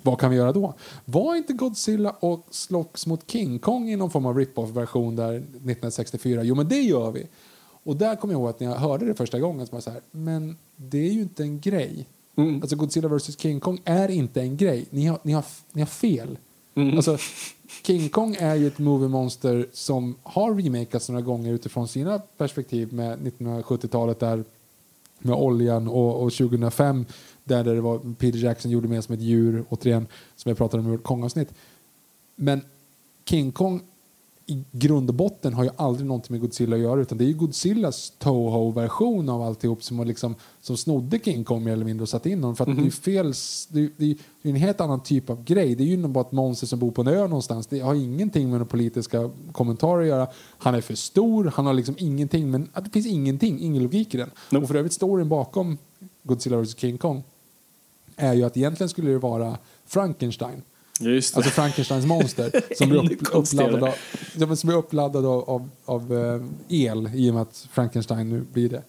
Vad 0.02 0.20
kan 0.20 0.30
vi 0.30 0.36
göra 0.36 0.52
då? 0.52 0.74
Var 1.04 1.36
inte 1.36 1.52
Godzilla 1.52 2.10
och 2.10 2.46
slogs 2.50 3.06
mot 3.06 3.30
King 3.30 3.58
Kong 3.58 3.90
i 3.90 3.96
någon 3.96 4.10
form 4.10 4.26
av 4.26 4.36
rip-off-version 4.36 5.16
där 5.16 5.34
1964? 5.34 6.42
Jo, 6.42 6.54
men 6.54 6.68
det 6.68 6.80
gör 6.80 7.10
vi. 7.10 7.26
Och 7.90 7.96
där 7.96 8.16
kommer 8.16 8.34
jag 8.34 8.40
ihåg 8.40 8.50
att 8.50 8.60
när 8.60 8.66
jag 8.66 8.76
hörde 8.76 9.06
det 9.06 9.14
första 9.14 9.40
gången 9.40 9.66
så 9.66 9.72
var 9.72 9.76
jag 9.76 9.82
så 9.82 9.90
här, 9.90 10.00
men 10.10 10.56
det 10.76 10.98
är 10.98 11.12
ju 11.12 11.20
inte 11.20 11.42
en 11.42 11.60
grej. 11.60 12.06
Alltså 12.62 12.76
Godzilla 12.76 13.08
vs 13.08 13.38
King 13.38 13.60
Kong 13.60 13.80
är 13.84 14.10
inte 14.10 14.40
en 14.40 14.56
grej. 14.56 14.86
Ni 14.90 15.06
har, 15.06 15.18
ni 15.22 15.32
har, 15.32 15.44
ni 15.72 15.80
har 15.80 15.86
fel. 15.86 16.38
Alltså, 16.74 17.18
King 17.82 18.08
Kong 18.08 18.36
är 18.38 18.54
ju 18.54 18.66
ett 18.66 18.78
movie-monster 18.78 19.66
som 19.72 20.16
har 20.22 20.54
remakats 20.54 21.08
några 21.08 21.22
gånger 21.22 21.52
utifrån 21.52 21.88
sina 21.88 22.18
perspektiv 22.18 22.92
med 22.92 23.18
1970-talet 23.18 24.20
där 24.20 24.44
med 25.18 25.36
oljan 25.36 25.88
och, 25.88 26.22
och 26.22 26.32
2005 26.32 27.06
där 27.44 27.64
det 27.64 27.80
var 27.80 28.14
Peter 28.18 28.38
Jackson 28.38 28.70
gjorde 28.70 28.88
med 28.88 29.04
som 29.04 29.14
ett 29.14 29.20
djur 29.20 29.64
återigen 29.68 30.06
som 30.36 30.48
jag 30.48 30.58
pratade 30.58 30.82
om 30.82 30.94
i 30.94 30.98
Kong-avsnitt. 30.98 31.54
Men 32.36 32.60
King 33.24 33.52
Kong 33.52 33.82
i 34.50 34.64
grund 34.72 35.08
och 35.08 35.14
botten 35.14 35.54
har 35.54 35.64
ju 35.64 35.70
aldrig 35.76 36.06
någonting 36.06 36.32
med 36.34 36.40
Godzilla 36.40 36.76
att 36.76 36.82
göra 36.82 37.00
utan 37.00 37.18
det 37.18 37.24
är 37.24 37.26
ju 37.26 37.34
Godzillas 37.34 38.12
Toho-version 38.18 39.28
av 39.28 39.42
alltihop 39.42 39.82
som, 39.82 40.04
liksom, 40.04 40.34
som 40.60 40.76
snodde 40.76 41.18
King 41.18 41.44
Kong 41.44 41.64
mer 41.64 41.72
eller 41.72 41.84
mindre 41.84 42.02
och 42.02 42.08
satte 42.08 42.30
in 42.30 42.38
honom. 42.42 42.56
För 42.56 42.70
att 42.70 42.76
det 42.76 42.82
är 42.82 42.84
ju 42.84 42.90
fel, 42.90 43.32
det 43.68 43.80
är, 43.80 43.90
det 43.96 44.10
är 44.48 44.50
en 44.50 44.56
helt 44.56 44.80
annan 44.80 45.02
typ 45.02 45.30
av 45.30 45.44
grej. 45.44 45.74
Det 45.74 45.82
är 45.82 45.86
ju 45.86 46.08
bara 46.08 46.24
ett 46.24 46.32
monster 46.32 46.66
som 46.66 46.78
bor 46.78 46.90
på 46.90 47.00
en 47.00 47.08
ö 47.08 47.20
någonstans. 47.20 47.66
Det 47.66 47.80
har 47.80 47.94
ingenting 47.94 48.50
med 48.50 48.68
politiska 48.68 49.30
kommentarer 49.52 50.02
att 50.02 50.08
göra. 50.08 50.28
Han 50.58 50.74
är 50.74 50.80
för 50.80 50.94
stor, 50.94 51.52
han 51.54 51.66
har 51.66 51.74
liksom 51.74 51.94
ingenting, 51.98 52.50
men 52.50 52.68
det 52.84 52.90
finns 52.92 53.06
ingenting, 53.06 53.60
ingen 53.60 53.82
logik 53.82 54.14
i 54.14 54.16
den. 54.16 54.30
Och 54.62 54.68
för 54.68 54.74
övrigt 54.74 54.92
storyn 54.92 55.28
bakom 55.28 55.78
Godzilla 56.22 56.56
vs 56.56 56.78
King 56.78 56.98
Kong 56.98 57.22
är 58.16 58.34
ju 58.34 58.44
att 58.44 58.56
egentligen 58.56 58.88
skulle 58.88 59.10
det 59.10 59.18
vara 59.18 59.58
Frankenstein. 59.86 60.62
Just 61.00 61.34
det. 61.34 61.38
Alltså 61.38 61.50
Frankensteins 61.52 62.06
monster 62.06 62.50
som 62.76 62.88
blir 62.88 63.12
upp, 63.12 63.28
uppladdad, 63.34 63.82
av, 63.82 63.94
ja, 64.36 64.56
som 64.56 64.68
blir 64.68 64.78
uppladdad 64.78 65.26
av, 65.26 65.50
av, 65.50 65.68
av 65.84 66.18
eh, 66.18 66.42
el 66.68 67.10
i 67.14 67.30
och 67.30 67.34
med 67.34 67.42
att 67.42 67.66
Frankenstein 67.72 68.28
nu 68.28 68.44
blir 68.52 68.68
det. 68.68 68.82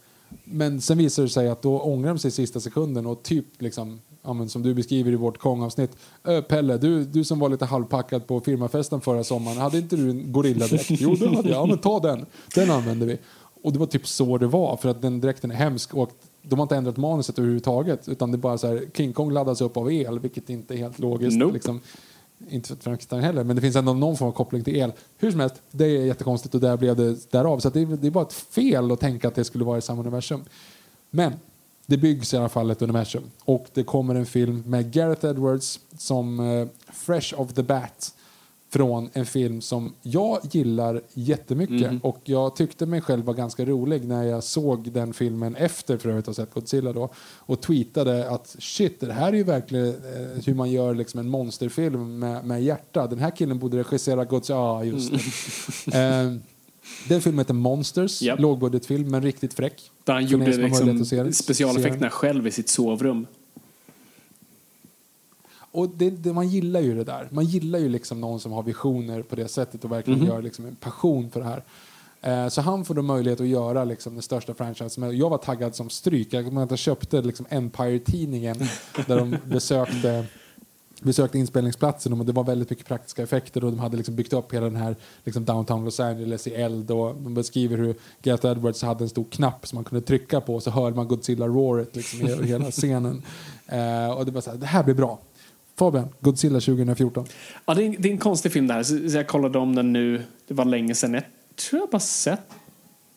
Men 0.44 0.82
sen 0.82 0.98
visar 0.98 1.24
det 1.24 1.30
sig 1.30 1.48
att 1.50 1.62
då 1.62 1.80
ångrar 1.80 2.10
de 2.10 2.20
sig 2.20 2.28
i 2.30 2.32
sista 2.32 2.60
sekunden 2.60 3.06
och 3.06 3.24
typ 3.24 3.46
liksom, 3.60 4.02
ja, 4.24 4.48
som 4.48 4.64
du 4.64 4.74
beskriver 4.74 5.12
i 5.12 5.16
vårt 5.16 5.38
Kong-avsnitt. 5.38 5.92
"Ö, 6.24 6.42
Pelle, 6.42 6.78
du, 6.78 7.04
du 7.04 7.24
som 7.24 7.40
var 7.40 7.50
lite 7.50 7.66
halvpackad 7.66 8.28
på 8.28 8.40
firmafesten 8.40 9.02
förra 9.02 9.24
sommaren, 9.24 9.58
hade 9.58 9.78
inte 9.78 9.96
du 9.96 10.10
en 10.10 10.32
gorilladräkt? 10.32 10.86
jo, 10.90 11.16
det 11.16 11.36
hade 11.36 11.50
jag. 11.50 11.58
Ja, 11.58 11.66
men 11.66 11.78
ta 11.78 12.00
den. 12.00 12.26
Den 12.56 12.72
använder 12.72 13.08
vi. 13.08 13.18
Och 13.64 13.74
det 13.74 13.80
var 13.80 13.86
typ 13.86 14.08
så 14.08 14.38
det 14.38 14.48
var, 14.48 14.78
för 14.78 14.90
att 14.90 15.02
den 15.02 15.22
dräkten 15.22 15.52
är 15.52 15.56
hemsk 15.56 15.94
och 15.94 16.12
de 16.42 16.60
har 16.60 16.64
inte 16.64 16.76
ändrat 16.76 16.98
manuset 16.98 17.40
överhuvudtaget 17.40 18.10
utan 18.10 18.32
det 18.32 18.38
bara 18.38 18.58
så 18.58 18.68
här, 18.68 18.86
King 18.94 19.14
Kong 19.14 19.32
laddas 19.32 19.62
upp 19.62 19.78
av 19.78 19.92
el, 19.92 20.20
vilket 20.20 20.50
inte 20.50 20.74
är 20.74 20.78
helt 20.78 21.00
logiskt. 21.00 21.38
Nope. 21.38 21.54
Liksom 21.54 21.82
inte 22.50 22.68
för 22.68 22.76
Frankenstein 22.76 23.24
heller, 23.24 23.44
men 23.44 23.56
det 23.56 23.62
finns 23.62 23.76
ändå 23.76 23.94
någon 23.94 24.18
form 24.18 24.30
av 24.30 24.34
koppling 24.34 24.64
till 24.64 24.76
el. 24.76 24.92
Hur 25.18 25.32
som 25.32 25.40
helst, 25.40 25.56
det 25.72 25.86
är 25.86 26.06
jättekonstigt 26.06 26.56
och 26.56 26.62
där 26.62 26.78
blev 26.78 26.96
det 26.96 27.32
därav. 27.32 27.60
Så 27.60 27.70
det, 27.70 27.82
är, 27.82 27.86
det 27.86 28.08
är 28.08 28.12
bara 28.12 28.26
ett 28.26 28.34
fel 28.34 28.92
att 28.92 29.00
tänka 29.00 29.28
att 29.28 29.36
det 29.36 29.44
skulle 29.44 29.64
vara 29.64 29.78
i 29.78 29.82
samma 29.82 30.02
universum. 30.02 30.44
Men 31.10 31.34
det 31.86 31.98
byggs 31.98 32.34
i 32.34 32.38
alla 32.38 32.50
fall 32.50 32.72
ett 32.72 32.82
universum. 32.82 33.24
Och 33.44 33.68
det 33.74 33.84
kommer 33.84 34.16
en 34.16 34.26
film 34.26 34.64
med 34.68 34.92
Gareth 34.92 35.26
Edwards 35.26 35.80
som 35.98 36.40
eh, 36.40 36.68
Fresh 36.94 37.42
of 37.42 37.54
the 37.54 37.64
Bat 37.64 38.14
från 38.74 39.10
en 39.14 39.26
film 39.26 39.62
som 39.62 39.94
jag 40.02 40.40
gillar 40.52 41.02
jättemycket 41.14 41.92
och 42.04 42.20
jag 42.24 42.56
tyckte 42.56 42.86
mig 42.86 43.02
själv 43.02 43.26
var 43.26 43.34
ganska 43.34 43.66
rolig 43.66 44.08
när 44.08 44.24
jag 44.24 44.44
såg 44.44 44.92
den 44.92 45.14
filmen 45.14 45.56
efter 45.56 45.98
för 45.98 46.10
övrigt 46.10 46.28
att 46.28 46.38
ha 46.38 46.46
sett 46.46 46.54
Godzilla 46.54 46.94
då 46.94 47.10
och 47.38 47.62
tweetade 47.62 48.30
att 48.30 48.56
shit, 48.60 49.00
det 49.00 49.14
här 49.14 49.28
är 49.28 49.38
ju 49.38 49.44
verkligen 49.44 49.88
eh, 49.88 50.44
hur 50.46 50.54
man 50.54 50.72
gör 50.72 50.96
liksom 50.96 51.20
en 51.20 51.30
monsterfilm 51.30 52.20
med, 52.20 52.46
med 52.46 52.64
hjärta. 52.64 53.08
Den 53.08 53.20
här 53.20 53.36
killen 53.36 53.60
borde 53.60 53.78
regissera 53.78 54.26
Godzilla. 54.26 54.60
Ja, 54.60 54.84
just 54.84 55.12
det. 55.86 55.98
eh, 56.26 56.34
den 57.08 57.22
filmen 57.22 57.40
heter 57.40 57.54
Monsters, 57.54 58.22
Japp. 58.22 58.40
lågbudgetfilm 58.40 59.12
men 59.12 59.22
riktigt 59.22 59.54
fräck. 59.54 59.92
Där 60.04 60.14
han 60.14 60.26
gjorde 60.26 60.46
har 60.46 60.84
liksom 60.84 61.34
specialeffekterna 61.34 62.10
själv 62.10 62.48
i 62.48 62.52
sitt 62.52 62.70
sovrum. 62.70 63.28
Och 65.72 65.90
det, 65.90 66.10
det, 66.10 66.34
man 66.34 66.48
gillar 66.48 66.80
ju 66.80 66.96
det 66.96 67.04
där. 67.04 67.28
Man 67.32 67.46
gillar 67.46 67.80
ju 67.80 67.90
liksom 67.90 68.22
någon 68.22 68.40
som 68.40 68.52
har 68.52 68.64
visioner 68.64 69.22
på 69.22 69.36
det 69.36 69.48
sättet 69.48 69.86
och 69.86 69.92
verkligen 69.92 70.26
gör 70.26 70.42
liksom 70.42 70.66
en 70.66 70.76
passion 70.76 71.30
för 71.30 71.40
det 71.40 71.46
här. 71.46 71.64
Eh, 72.22 72.50
så 72.50 72.62
han 72.62 72.86
får 72.86 72.96
då 72.96 73.02
möjlighet 73.02 73.42
att 73.42 73.48
göra 73.48 73.84
liksom 73.84 74.14
den 74.14 74.22
största 74.22 74.54
franchisen. 74.54 75.18
Jag 75.18 75.30
var 75.30 75.38
taggad 75.38 75.76
som 75.76 75.90
stryk. 75.90 76.34
Jag, 76.34 76.54
jag 76.54 76.80
köpte 76.80 77.22
liksom 77.22 77.46
Empire-tidningen 77.50 78.58
där 79.08 79.18
de 79.18 79.38
besökte 79.46 80.26
besökte 81.02 81.38
inspelningsplatsen 81.38 82.14
och 82.14 82.26
det 82.26 82.32
var 82.32 82.44
väldigt 82.44 82.70
mycket 82.70 82.86
praktiska 82.86 83.24
effekter 83.24 83.64
och 83.64 83.72
de 83.72 83.80
hade 83.80 83.98
liksom 83.98 84.16
byggt 84.16 84.34
upp 84.34 84.54
hela 84.54 84.66
den 84.66 84.76
här 84.76 84.96
liksom 85.24 85.46
downtown 85.46 85.86
Los 85.86 86.00
Angeles 86.00 86.48
i 86.48 86.54
eld 86.54 86.92
och 86.92 87.16
de 87.16 87.34
beskriver 87.34 87.78
hur 87.78 87.96
Gareth 88.22 88.46
Edwards 88.46 88.82
hade 88.82 89.04
en 89.04 89.10
stor 89.10 89.26
knapp 89.32 89.68
som 89.68 89.78
man 89.78 89.84
kunde 89.84 90.06
trycka 90.06 90.42
på 90.42 90.56
och 90.56 90.64
så 90.64 90.72
hörde 90.72 90.96
man 90.96 91.08
Godzilla 91.08 91.48
roaret 91.48 91.96
liksom 91.96 92.28
i 92.28 92.48
hela 92.48 92.72
scenen. 92.72 93.24
Eh, 93.68 94.12
och 94.12 94.26
det 94.26 94.32
var 94.32 94.42
så 94.42 94.50
här, 94.50 94.58
det 94.58 94.66
här 94.66 94.84
blir 94.84 94.96
bra. 94.96 95.20
Fabian, 95.82 96.10
Godzilla 96.20 96.60
2014. 96.60 97.26
Ja, 97.66 97.74
det, 97.74 97.84
är, 97.84 97.86
en, 97.86 97.96
det 98.00 98.10
är 98.10 98.12
en 98.12 98.18
konstig 98.18 98.52
film 98.52 98.68
det 98.68 98.74
här. 98.74 98.84
Så, 98.84 99.10
så 99.10 99.18
jag 99.18 99.28
kollade 99.28 99.58
om 99.60 99.76
den 99.76 99.94
nu. 99.94 100.24
Det 100.48 100.54
var 100.54 100.66
länge 100.66 100.96
sedan. 100.96 101.14
Jag 101.14 101.24
tror 101.56 101.82
jag 101.82 101.90
bara 101.90 102.00
sett 102.00 102.42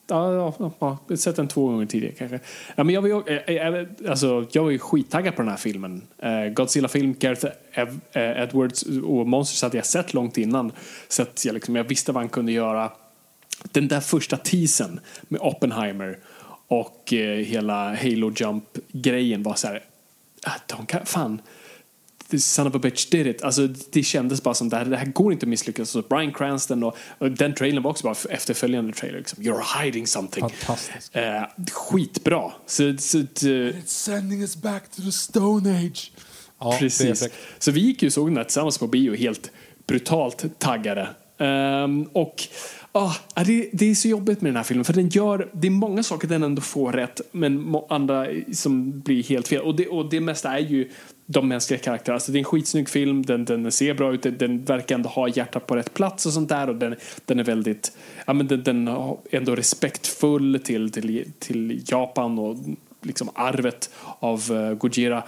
Ja, 0.06 0.52
ja, 0.58 0.72
ja, 1.08 1.16
sett 1.16 1.36
den 1.36 1.48
två 1.48 1.66
gånger 1.66 1.86
tidigare 1.86 2.14
kanske. 2.14 2.40
Ja, 2.74 2.84
men 2.84 2.94
jag, 2.94 3.02
var 3.02 3.08
ju, 3.08 3.36
eh, 3.36 3.66
eh 3.66 3.86
alltså, 4.08 4.46
jag 4.52 4.62
var 4.62 4.70
ju 4.70 4.78
skittaggad 4.78 5.36
på 5.36 5.42
den 5.42 5.50
här 5.50 5.56
filmen. 5.56 6.02
Eh, 6.18 6.46
Godzilla-film, 6.46 7.14
Gareth 7.18 7.46
eh, 7.72 8.42
Edwards 8.42 8.82
och 9.04 9.28
Monsters 9.28 9.62
hade 9.62 9.76
jag 9.76 9.86
sett 9.86 10.14
långt 10.14 10.38
innan. 10.38 10.72
Så 11.08 11.22
att 11.22 11.44
jag, 11.44 11.54
liksom, 11.54 11.76
jag 11.76 11.84
visste 11.84 12.12
vad 12.12 12.22
han 12.22 12.28
kunde 12.28 12.52
göra. 12.52 12.92
Den 13.72 13.88
där 13.88 14.00
första 14.00 14.36
teasern 14.36 15.00
med 15.22 15.40
Oppenheimer 15.40 16.18
och 16.68 17.12
eh, 17.12 17.38
hela 17.38 17.94
Halo 17.94 18.32
Jump-grejen 18.36 19.42
var 19.42 19.54
så 19.54 19.66
här... 19.66 19.82
ah, 20.42 20.60
De 20.66 20.86
kan, 20.86 21.06
fan, 21.06 21.40
son 22.39 22.66
of 22.66 22.74
a 22.74 22.78
bitch 22.78 23.11
did 23.11 23.27
it. 23.27 23.43
Alltså, 23.43 23.69
det 23.90 24.02
kändes 24.02 24.43
bara 24.43 24.55
som 24.55 24.69
det 24.69 24.77
här, 24.77 24.85
det 24.85 24.97
här 24.97 25.06
går 25.06 25.32
inte 25.32 25.44
att 25.44 25.48
misslyckas. 25.48 25.90
Så 25.90 26.02
Bryan 26.02 26.32
Cranston 26.32 26.82
och, 26.82 26.97
och 27.19 27.31
den 27.31 27.55
trailern 27.55 27.82
var 27.82 27.90
också 27.90 28.05
bara 28.05 28.16
efterföljande 28.31 28.93
trailer. 28.93 29.19
Liksom, 29.19 29.44
You're 29.44 29.82
hiding 29.82 30.06
something. 30.06 30.48
Fantastiskt. 30.51 31.16
Eh, 31.16 31.43
skitbra. 31.73 32.52
Så, 32.66 32.97
så, 32.98 33.19
eh, 33.19 33.24
It's 33.24 33.82
sending 33.86 34.40
us 34.40 34.56
back 34.56 34.90
to 34.90 35.02
the 35.02 35.12
stone 35.12 35.78
age. 35.78 36.12
Ja, 36.59 36.77
Precis. 36.78 37.28
Så 37.59 37.70
vi 37.70 37.81
gick 37.81 38.02
ju 38.02 38.06
och 38.06 38.12
såg 38.12 38.28
den 38.28 38.36
här 38.36 38.44
tillsammans 38.44 38.78
på 38.78 38.86
bio 38.86 39.15
helt 39.15 39.51
brutalt 39.86 40.44
taggade. 40.59 41.09
Ehm, 41.39 42.02
och 42.12 42.43
ah, 42.93 43.15
det, 43.47 43.70
det 43.73 43.90
är 43.90 43.94
så 43.94 44.09
jobbigt 44.09 44.40
med 44.40 44.48
den 44.48 44.56
här 44.56 44.62
filmen 44.62 44.85
för 44.85 44.93
den 44.93 45.09
gör, 45.09 45.48
det 45.52 45.66
är 45.66 45.70
många 45.70 46.02
saker 46.02 46.28
den 46.28 46.43
ändå 46.43 46.62
får 46.62 46.93
rätt 46.93 47.20
men 47.32 47.77
andra 47.89 48.27
som 48.52 49.01
blir 49.01 49.23
helt 49.23 49.48
fel. 49.48 49.61
Och 49.61 49.77
det, 49.77 49.89
och 49.89 50.11
det 50.11 50.20
mesta 50.20 50.59
är 50.59 50.59
ju 50.59 50.90
de 51.26 51.48
mänskliga 51.48 51.80
karaktärerna. 51.80 52.14
Alltså 52.14 52.32
det 52.32 52.36
är 52.36 52.40
en 52.40 52.44
skitsnygg 52.44 52.88
film, 52.88 53.22
den, 53.22 53.44
den 53.44 53.72
ser 53.72 53.94
bra 53.94 54.14
ut, 54.14 54.22
den, 54.22 54.38
den 54.38 54.64
verkar 54.64 54.94
ändå 54.94 55.09
ha 55.09 55.28
hjärtat 55.28 55.66
på 55.66 55.76
rätt 55.76 55.94
plats 55.94 56.26
och 56.26 56.32
sånt 56.32 56.48
där 56.48 56.68
och 56.68 56.76
den, 56.76 56.96
den 57.24 57.38
är 57.38 57.44
väldigt, 57.44 57.96
ja 58.26 58.32
men 58.32 58.46
den, 58.46 58.62
den 58.62 58.88
är 58.88 59.16
ändå 59.30 59.55
respektfull 59.55 60.60
till, 60.64 60.92
till, 60.92 61.32
till 61.38 61.82
Japan 61.86 62.38
och 62.38 62.56
liksom 63.02 63.30
arvet 63.34 63.90
av 64.18 64.52
uh, 64.52 64.74
Gojira. 64.74 65.22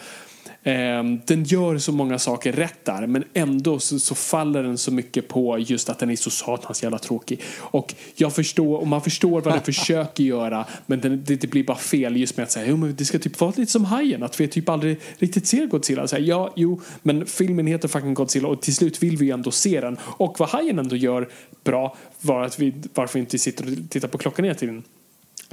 Ehm, 0.68 1.20
den 1.26 1.44
gör 1.44 1.78
så 1.78 1.92
många 1.92 2.18
saker 2.18 2.52
rätt 2.52 2.84
där 2.84 3.06
men 3.06 3.24
ändå 3.34 3.78
så, 3.78 3.98
så 3.98 4.14
faller 4.14 4.62
den 4.62 4.78
så 4.78 4.90
mycket 4.90 5.28
på 5.28 5.58
just 5.58 5.88
att 5.88 5.98
den 5.98 6.10
är 6.10 6.16
så 6.16 6.30
satans 6.30 6.82
jävla 6.82 6.98
tråkig. 6.98 7.40
Och 7.56 7.94
jag 8.14 8.34
förstår, 8.34 8.78
och 8.78 8.86
man 8.86 9.02
förstår 9.02 9.40
vad 9.40 9.54
den 9.54 9.62
försöker 9.64 10.24
göra 10.24 10.64
men 10.86 11.00
den, 11.00 11.24
det, 11.24 11.36
det 11.36 11.46
blir 11.46 11.64
bara 11.64 11.76
fel 11.76 12.16
just 12.16 12.36
med 12.36 12.44
att 12.44 12.50
säga 12.50 12.66
jo, 12.68 12.76
men 12.76 12.96
det 12.96 13.04
ska 13.04 13.18
typ 13.18 13.40
vara 13.40 13.52
lite 13.56 13.72
som 13.72 13.84
Hajen 13.84 14.22
att 14.22 14.40
vi 14.40 14.48
typ 14.48 14.68
aldrig 14.68 15.00
riktigt 15.18 15.46
ser 15.46 15.66
Godzilla. 15.66 16.08
Så 16.08 16.16
här, 16.16 16.22
ja, 16.22 16.52
jo, 16.56 16.80
men 17.02 17.26
filmen 17.26 17.66
heter 17.66 17.88
fucking 17.88 18.14
Godzilla 18.14 18.48
och 18.48 18.62
till 18.62 18.74
slut 18.74 19.02
vill 19.02 19.16
vi 19.16 19.26
ju 19.26 19.32
ändå 19.32 19.50
se 19.50 19.80
den. 19.80 19.96
Och 20.02 20.40
vad 20.40 20.48
Hajen 20.48 20.78
ändå 20.78 20.96
gör 20.96 21.28
bra 21.64 21.96
var 22.20 22.42
att 22.44 22.58
vi 22.58 22.74
varför 22.94 23.14
vi 23.14 23.20
inte 23.20 23.38
sitter 23.38 23.64
och 23.66 23.90
tittar 23.90 24.08
på 24.08 24.18
klockan 24.18 24.44
hela 24.44 24.54
tiden 24.54 24.82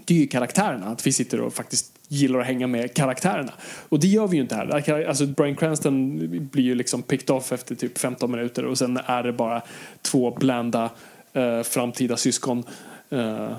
det 0.06 0.14
är 0.14 0.20
ju 0.20 0.28
karaktärerna. 0.28 0.86
Att 0.86 1.08
vi 1.08 1.12
sitter 1.12 1.42
och 1.42 1.54
faktiskt 1.54 1.94
gillar 2.08 2.40
att 2.40 2.46
hänga 2.46 2.68
med 2.68 2.94
karaktärerna. 2.94 3.54
Och 3.90 4.00
det 4.00 4.08
gör 4.08 4.28
vi 4.28 4.36
ju 4.38 4.42
inte 4.42 4.56
här. 4.56 5.08
Alltså 5.08 5.26
Bryan 5.26 5.56
Cranston 5.56 6.18
blir 6.52 6.64
ju 6.64 6.76
liksom 6.76 7.02
picked 7.02 7.30
off 7.30 7.52
efter 7.52 7.76
typ 7.76 7.98
15 7.98 8.32
minuter 8.32 8.66
och 8.66 8.78
sen 8.78 9.00
är 9.06 9.24
det 9.24 9.34
bara 9.34 9.62
två 10.02 10.32
blanda 10.32 10.90
eh, 11.34 11.62
framtida 11.62 12.18
syskon. 12.18 12.64
Eh, 13.10 13.52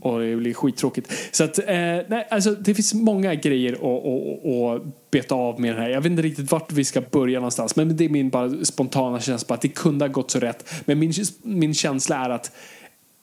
och 0.00 0.20
det 0.20 0.36
blir 0.36 0.54
skittråkigt. 0.54 1.12
Så 1.32 1.44
att, 1.44 1.58
eh, 1.58 1.66
nej, 2.08 2.26
alltså 2.30 2.50
det 2.50 2.74
finns 2.74 2.94
många 2.94 3.34
grejer 3.34 3.72
att, 3.72 4.06
att, 4.06 4.46
att 4.46 5.10
beta 5.10 5.34
av 5.34 5.60
med 5.60 5.74
den 5.74 5.82
här. 5.82 5.90
Jag 5.90 6.00
vet 6.00 6.10
inte 6.10 6.22
riktigt 6.22 6.52
vart 6.52 6.72
vi 6.72 6.84
ska 6.84 7.00
börja 7.00 7.38
någonstans. 7.38 7.76
Men 7.76 7.96
det 7.96 8.04
är 8.04 8.08
min 8.08 8.30
bara 8.30 8.64
spontana 8.64 9.20
känsla 9.20 9.46
på 9.46 9.54
att 9.54 9.60
det 9.60 9.68
kunde 9.68 10.04
ha 10.04 10.12
gått 10.12 10.30
så 10.30 10.40
rätt. 10.40 10.72
Men 10.84 10.98
min, 10.98 11.12
min 11.42 11.74
känsla 11.74 12.16
är 12.24 12.30
att 12.30 12.52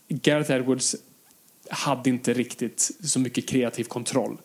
Gareth 0.10 0.52
Edwards 0.52 0.96
hade 1.70 2.10
inte 2.10 2.34
riktigt 2.34 2.92
så 3.04 3.20
mycket 3.20 3.50
kreativ 3.50 3.84
kontroll. 3.84 4.38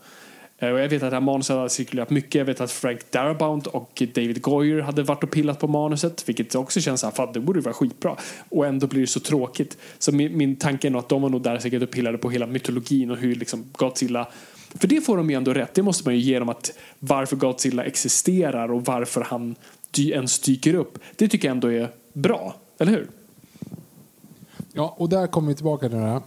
Eh, 0.58 0.68
och 0.68 0.80
jag 0.80 0.88
vet 0.88 1.02
att 1.02 1.10
det 1.10 1.16
här 1.16 1.20
manuset 1.20 1.56
hade 1.56 1.70
cirkulerat 1.70 2.10
mycket. 2.10 2.34
Jag 2.34 2.44
vet 2.44 2.60
att 2.60 2.70
Frank 2.70 3.10
Darabont 3.10 3.66
och 3.66 4.02
David 4.14 4.42
Goyer 4.42 4.80
hade 4.80 5.02
varit 5.02 5.24
och 5.24 5.30
pillat 5.30 5.60
på 5.60 5.68
manuset. 5.68 6.28
Vilket 6.28 6.54
också 6.54 6.80
känns 6.80 7.00
så 7.00 7.06
här, 7.06 7.14
fan 7.14 7.32
det 7.32 7.40
borde 7.40 7.60
vara 7.60 7.74
skitbra. 7.74 8.16
Och 8.48 8.66
ändå 8.66 8.86
blir 8.86 9.00
det 9.00 9.06
så 9.06 9.20
tråkigt. 9.20 9.78
Så 9.98 10.12
min, 10.12 10.36
min 10.36 10.56
tanke 10.56 10.88
är 10.88 10.90
nog 10.90 10.98
att 10.98 11.08
de 11.08 11.22
var 11.22 11.28
nog 11.28 11.42
där 11.42 11.58
säkert 11.58 11.82
och 11.82 11.90
pillade 11.90 12.18
på 12.18 12.30
hela 12.30 12.46
mytologin 12.46 13.10
och 13.10 13.16
hur 13.16 13.34
liksom 13.34 13.64
Godzilla 13.72 14.28
för 14.74 14.88
det 14.88 15.00
får 15.00 15.16
de 15.16 15.30
ju 15.30 15.36
ändå 15.36 15.52
rätt. 15.52 15.74
Det 15.74 15.82
måste 15.82 16.08
man 16.08 16.14
ju 16.14 16.20
ge 16.20 16.38
dem 16.38 16.48
att 16.48 16.72
varför 16.98 17.36
Godzilla 17.36 17.84
existerar 17.84 18.72
och 18.72 18.84
varför 18.84 19.20
han 19.20 19.54
dy, 19.90 20.10
ens 20.10 20.38
dyker 20.38 20.74
upp. 20.74 20.98
Det 21.16 21.28
tycker 21.28 21.48
jag 21.48 21.54
ändå 21.54 21.72
är 21.72 21.90
bra. 22.12 22.56
Eller 22.78 22.92
hur? 22.92 23.08
Ja, 24.72 24.94
och 24.98 25.08
där 25.08 25.26
kommer 25.26 25.48
vi 25.48 25.54
tillbaka 25.54 25.88
till 25.88 25.98
det, 25.98 26.04
här, 26.04 26.22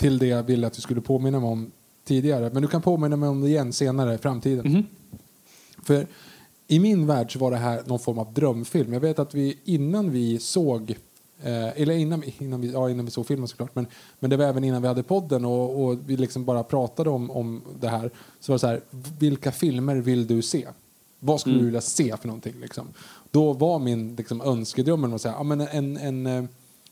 till 0.00 0.18
det 0.18 0.26
jag 0.26 0.42
ville 0.42 0.66
att 0.66 0.72
du 0.72 0.80
skulle 0.80 1.00
påminna 1.00 1.40
mig 1.40 1.48
om 1.48 1.70
tidigare. 2.04 2.50
Men 2.52 2.62
du 2.62 2.68
kan 2.68 2.82
påminna 2.82 3.16
mig 3.16 3.28
om 3.28 3.40
det 3.40 3.48
igen 3.48 3.72
senare 3.72 4.14
i 4.14 4.18
framtiden. 4.18 4.86
För 5.82 6.06
i 6.68 6.80
min 6.80 7.06
värld 7.06 7.32
så 7.32 7.38
var 7.38 7.50
det 7.50 7.56
här 7.56 7.82
någon 7.86 7.98
form 7.98 8.18
av 8.18 8.34
drömfilm. 8.34 8.92
Jag 8.92 9.00
vet 9.00 9.18
att 9.18 9.34
vi 9.34 9.58
innan 9.64 10.10
vi 10.10 10.38
såg 10.38 10.96
Eh, 11.42 11.82
eller 11.82 11.94
innan, 11.94 12.22
innan, 12.38 12.60
vi, 12.60 12.72
ja, 12.72 12.90
innan 12.90 13.04
vi 13.04 13.10
såg 13.10 13.26
filmen 13.26 13.48
såklart. 13.48 13.74
Men, 13.74 13.86
men 14.18 14.30
det 14.30 14.36
var 14.36 14.44
även 14.44 14.64
innan 14.64 14.82
vi 14.82 14.88
hade 14.88 15.02
podden 15.02 15.44
och, 15.44 15.84
och 15.84 15.98
vi 16.06 16.16
liksom 16.16 16.44
bara 16.44 16.62
pratade 16.62 17.10
om, 17.10 17.30
om 17.30 17.62
det 17.80 17.88
här. 17.88 18.10
Så 18.40 18.52
var 18.52 18.54
det 18.54 18.58
så 18.58 18.66
här, 18.66 18.80
vilka 19.18 19.52
filmer 19.52 19.96
vill 19.96 20.26
du 20.26 20.42
se? 20.42 20.68
Vad 21.18 21.40
skulle 21.40 21.58
du 21.58 21.64
vilja 21.64 21.80
se 21.80 22.16
för 22.16 22.26
någonting? 22.26 22.54
Liksom? 22.60 22.88
Då 23.30 23.52
var 23.52 23.78
min 23.78 24.16
liksom, 24.16 24.40
önskedrömmen 24.40 25.14
att 25.14 25.20
säga, 25.20 25.34
ja, 25.38 25.42
men 25.42 25.60
en, 25.60 25.96
en, 25.96 26.26
eh, 26.26 26.44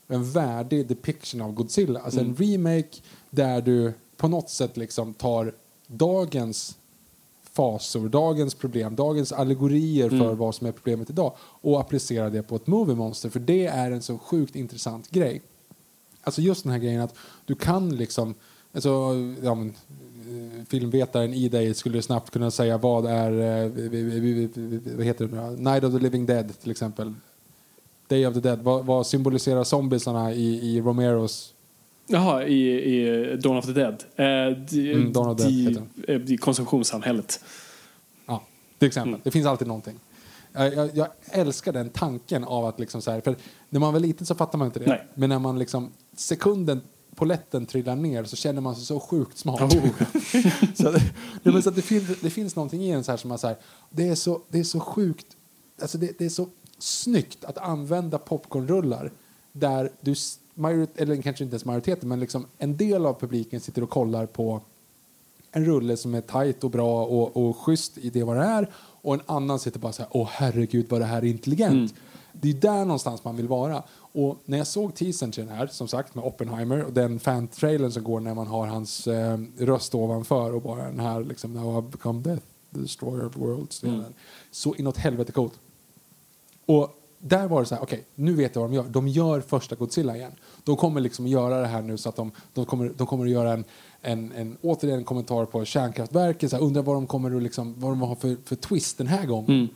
en 0.08 0.30
värdig 0.30 0.86
depiction 0.86 1.40
av 1.40 1.52
Godzilla. 1.52 2.00
Alltså 2.00 2.20
en 2.20 2.36
remake 2.36 2.96
där 3.30 3.60
du 3.60 3.92
på 4.16 4.28
något 4.28 4.50
sätt 4.50 4.76
liksom 4.76 5.14
tar 5.14 5.54
dagens 5.86 6.76
fasor, 7.52 8.08
dagens 8.08 8.54
problem, 8.54 8.96
dagens 8.96 9.32
allegorier 9.32 10.10
för 10.10 10.34
vad 10.34 10.54
som 10.54 10.66
är 10.66 10.72
problemet 10.72 11.10
idag 11.10 11.32
och 11.38 11.80
applicerar 11.80 12.30
det 12.30 12.42
på 12.42 12.56
ett 12.56 12.66
movie 12.66 12.94
monster. 12.96 13.30
För 13.30 13.40
det 13.40 13.66
är 13.66 13.90
en 13.90 14.02
så 14.02 14.18
sjukt 14.18 14.56
intressant 14.56 15.10
grej. 15.10 15.42
Alltså 16.22 16.40
just 16.40 16.62
den 16.62 16.72
här 16.72 16.78
grejen 16.78 17.00
att 17.00 17.14
du 17.44 17.54
kan 17.54 17.96
liksom, 17.96 18.34
alltså, 18.72 18.90
ja, 19.42 19.54
men, 19.54 19.68
eh, 19.68 20.64
filmvetaren 20.68 21.34
i 21.34 21.48
dig 21.48 21.74
skulle 21.74 22.02
snabbt 22.02 22.30
kunna 22.30 22.50
säga 22.50 22.78
vad 22.78 23.06
är, 23.06 23.30
eh, 23.30 23.70
vad 24.96 25.06
heter 25.06 25.26
det 25.26 25.50
nu? 25.50 25.70
Night 25.70 25.84
of 25.84 25.92
the 25.92 25.98
Living 25.98 26.26
Dead 26.26 26.60
till 26.60 26.70
exempel. 26.70 27.14
Day 28.08 28.26
of 28.26 28.34
the 28.34 28.40
Dead, 28.40 28.58
vad, 28.62 28.86
vad 28.86 29.06
symboliserar 29.06 29.64
zombiesarna 29.64 30.32
i, 30.32 30.76
i 30.76 30.80
Romeros 30.80 31.54
Jaha, 32.10 32.44
i, 32.44 32.70
i 32.70 33.36
Dawn 33.36 33.56
of 33.56 33.66
the 33.66 33.72
Dead. 33.72 34.04
Eh, 34.16 34.56
de, 34.56 34.92
Mm, 34.92 35.12
Dawn 35.12 35.28
of 35.28 35.36
the 35.36 35.48
Dead 35.48 35.82
de, 35.96 36.12
heter 36.12 36.32
eh, 36.32 36.36
konsumtionssamhället. 36.36 37.40
Ja, 38.26 38.42
till 38.78 38.88
exempel. 38.88 39.08
Mm. 39.08 39.20
Det 39.24 39.30
finns 39.30 39.46
alltid 39.46 39.68
någonting. 39.68 40.00
Jag, 40.52 40.74
jag, 40.74 40.90
jag 40.94 41.08
älskar 41.30 41.72
den 41.72 41.90
tanken 41.90 42.44
av 42.44 42.64
att 42.64 42.80
liksom 42.80 43.02
så 43.02 43.10
här, 43.10 43.20
för 43.20 43.36
när 43.68 43.80
man 43.80 43.92
var 43.92 44.00
liten 44.00 44.26
så 44.26 44.34
fattar 44.34 44.58
man 44.58 44.66
inte 44.66 44.78
det. 44.78 44.86
Nej. 44.86 45.06
Men 45.14 45.28
när 45.28 45.38
man 45.38 45.58
liksom 45.58 45.92
sekunden 46.16 46.80
poletten 47.14 47.66
trillar 47.66 47.96
ner 47.96 48.24
så 48.24 48.36
känner 48.36 48.60
man 48.60 48.76
sig 48.76 48.84
så 48.84 49.00
sjukt 49.00 49.38
smart. 49.38 49.60
Oh. 49.60 49.88
så 50.74 50.90
det, 50.90 51.02
men 51.42 51.62
så 51.62 51.70
det, 51.70 51.82
finns, 51.82 52.20
det 52.20 52.30
finns 52.30 52.56
någonting 52.56 52.82
i 52.82 52.90
en 52.90 53.04
så 53.04 53.12
här 53.12 53.16
som 53.16 53.28
man 53.28 53.38
säger, 53.38 53.56
det 53.90 54.08
är 54.08 54.14
så, 54.14 54.40
det 54.48 54.58
är 54.58 54.64
så 54.64 54.80
sjukt, 54.80 55.26
alltså 55.82 55.98
det, 55.98 56.18
det 56.18 56.24
är 56.24 56.28
så 56.28 56.48
snyggt 56.78 57.44
att 57.44 57.58
använda 57.58 58.18
popcornrullar 58.18 59.12
där 59.52 59.90
du, 60.00 60.14
eller 60.96 61.22
kanske 61.22 61.44
inte 61.44 61.54
ens 61.54 61.64
majoriteten, 61.64 62.08
men 62.08 62.20
liksom 62.20 62.46
en 62.58 62.76
del 62.76 63.06
av 63.06 63.20
publiken 63.20 63.60
sitter 63.60 63.82
och 63.82 63.90
kollar 63.90 64.26
på 64.26 64.60
en 65.52 65.64
rulle 65.64 65.96
som 65.96 66.14
är 66.14 66.20
tajt 66.20 66.64
och 66.64 66.70
bra 66.70 67.04
och, 67.04 67.36
och 67.36 67.56
schysst 67.56 67.98
i 67.98 68.10
det 68.10 68.22
vad 68.22 68.36
det 68.36 68.44
är 68.44 68.68
och 69.02 69.14
en 69.14 69.20
annan 69.26 69.58
sitter 69.58 69.78
bara 69.80 69.92
så 69.92 70.02
här, 70.02 70.10
åh 70.14 70.28
herregud 70.30 70.86
vad 70.88 71.00
det 71.00 71.04
här 71.04 71.18
är 71.18 71.24
intelligent. 71.26 71.94
Det 72.32 72.48
är 72.50 72.54
där 72.54 72.84
någonstans 72.84 73.24
man 73.24 73.36
vill 73.36 73.48
vara. 73.48 73.82
Och 73.90 74.38
när 74.44 74.58
jag 74.58 74.66
såg 74.66 74.94
teasern 74.94 75.32
till 75.32 75.46
den 75.46 75.56
här, 75.56 75.66
som 75.66 75.88
sagt 75.88 76.14
med 76.14 76.24
Oppenheimer 76.24 76.84
och 76.84 76.92
den 76.92 77.20
fan-trailern 77.20 77.92
som 77.92 78.04
går 78.04 78.20
när 78.20 78.34
man 78.34 78.46
har 78.46 78.66
hans 78.66 79.06
eh, 79.06 79.38
röst 79.58 79.94
ovanför 79.94 80.54
och 80.54 80.62
bara 80.62 80.82
den 80.84 81.00
här 81.00 81.24
liksom, 81.24 81.52
now 81.52 81.82
I've 81.82 81.90
become 81.90 82.20
death, 82.20 82.42
the 82.74 82.80
destroyer 82.80 83.26
of 83.26 83.36
worlds. 83.36 83.82
Så 84.50 84.74
inåt 84.74 84.96
helvete 84.96 85.32
coolt. 85.32 85.52
Och 86.68 86.98
där 87.18 87.48
var 87.48 87.60
det 87.60 87.66
så 87.66 87.74
här, 87.74 87.82
okej, 87.82 88.04
nu 88.14 88.34
vet 88.34 88.54
jag 88.54 88.62
vad 88.62 88.70
de 88.70 88.76
gör. 88.76 88.84
De 88.84 89.08
gör 89.08 89.40
första 89.40 89.74
Godzilla 89.74 90.16
igen. 90.16 90.32
De 90.64 90.76
kommer 90.76 91.00
liksom 91.00 91.26
göra 91.26 91.60
det 91.60 91.66
här 91.66 91.82
nu 91.82 91.96
så 91.96 92.08
att 92.08 92.16
de, 92.16 92.32
de, 92.54 92.64
kommer, 92.64 92.92
de 92.96 93.06
kommer 93.06 93.24
att 93.24 93.30
göra 93.30 93.52
en, 93.52 93.64
en, 94.02 94.32
en, 94.32 94.56
återigen 94.62 94.98
en 94.98 95.04
kommentar 95.04 95.44
på 95.44 95.64
kärnkraftverket. 95.64 96.50
Så 96.50 96.56
här, 96.56 96.64
undrar 96.64 96.82
vad 96.82 96.96
de 96.96 97.06
kommer 97.06 97.36
att 97.36 97.42
liksom, 97.42 97.74
vad 97.78 97.92
de 97.92 98.00
har 98.00 98.14
för, 98.14 98.36
för 98.44 98.56
twist 98.56 98.98
den 98.98 99.06
här 99.06 99.26
gången. 99.26 99.68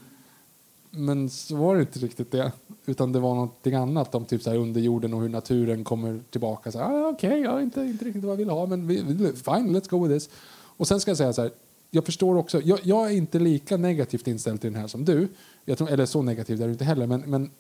Men 0.91 1.31
så 1.31 1.57
var 1.57 1.75
det 1.75 1.81
inte 1.81 1.99
riktigt 1.99 2.31
det. 2.31 2.53
Utan 2.87 3.13
det 3.13 3.19
var 3.21 3.35
någonting 3.35 3.75
annat 3.75 4.15
om 4.15 4.25
typ 4.25 4.43
så 4.43 4.51
här 4.51 4.57
under 4.57 4.81
jorden 4.81 5.15
och 5.15 5.21
hur 5.21 5.29
naturen 5.29 5.85
kommer 5.85 6.21
tillbaka. 6.31 6.73
Så 6.73 6.79
här, 6.79 6.93
ah, 6.93 7.09
Okej, 7.09 7.41
ja, 7.41 7.63
inte, 7.63 7.81
inte 7.81 8.05
riktigt 8.05 8.23
vad 8.25 8.33
jag 8.33 8.37
vill 8.37 8.51
ha, 8.51 8.67
men 8.67 8.87
vi, 8.87 8.97
fine, 9.35 9.77
let's 9.77 9.91
go 9.91 10.07
with 10.07 10.15
this. 10.15 10.31
Och 10.77 10.89
sen 10.89 11.01
ska 11.01 11.11
jag 11.11 11.19
säga 11.19 11.33
så 11.33 11.43
här, 11.43 11.51
jag 11.95 12.05
förstår 12.05 12.37
också, 12.37 12.61
jag, 12.61 12.79
jag 12.83 13.07
är 13.07 13.17
inte 13.17 13.39
lika 13.39 13.77
negativt 13.77 14.27
inställd 14.27 14.61
till 14.61 14.73
den 14.73 14.81
här 14.81 14.89
som 14.89 15.05
du. 15.05 15.29
Jag 15.65 15.79
tror, 15.79 15.91
eller 15.91 16.07
så 16.07 16.23
negativ 16.23 16.63
är 16.63 16.67
du 16.67 16.73
inte 16.73 16.85
heller, 16.85 17.07
men, 17.07 17.21
men 17.21 17.51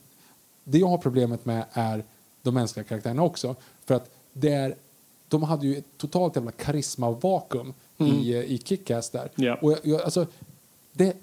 det 0.65 0.79
jag 0.79 0.89
har 0.89 0.99
problemet 0.99 1.45
med 1.45 1.65
är 1.73 2.05
de 2.43 2.55
mänskliga 2.55 2.85
karaktärerna 2.85 3.23
också. 3.23 3.57
För 3.85 3.95
att 3.95 4.11
det 4.33 4.53
är, 4.53 4.77
de 5.29 5.43
hade 5.43 5.66
ju 5.66 5.77
ett 5.77 5.85
totalt 5.97 6.37
jävla 6.37 6.51
karisma-vakuum 6.51 7.74
i, 7.99 8.35
i 8.35 8.59
Kick-Ass 8.59 9.11
där. 9.11 9.31
Ja. 9.35 9.59
Och 9.62 9.73
jag, 9.73 9.79
jag, 9.83 10.03
alltså, 10.03 10.27
det, 10.93 11.16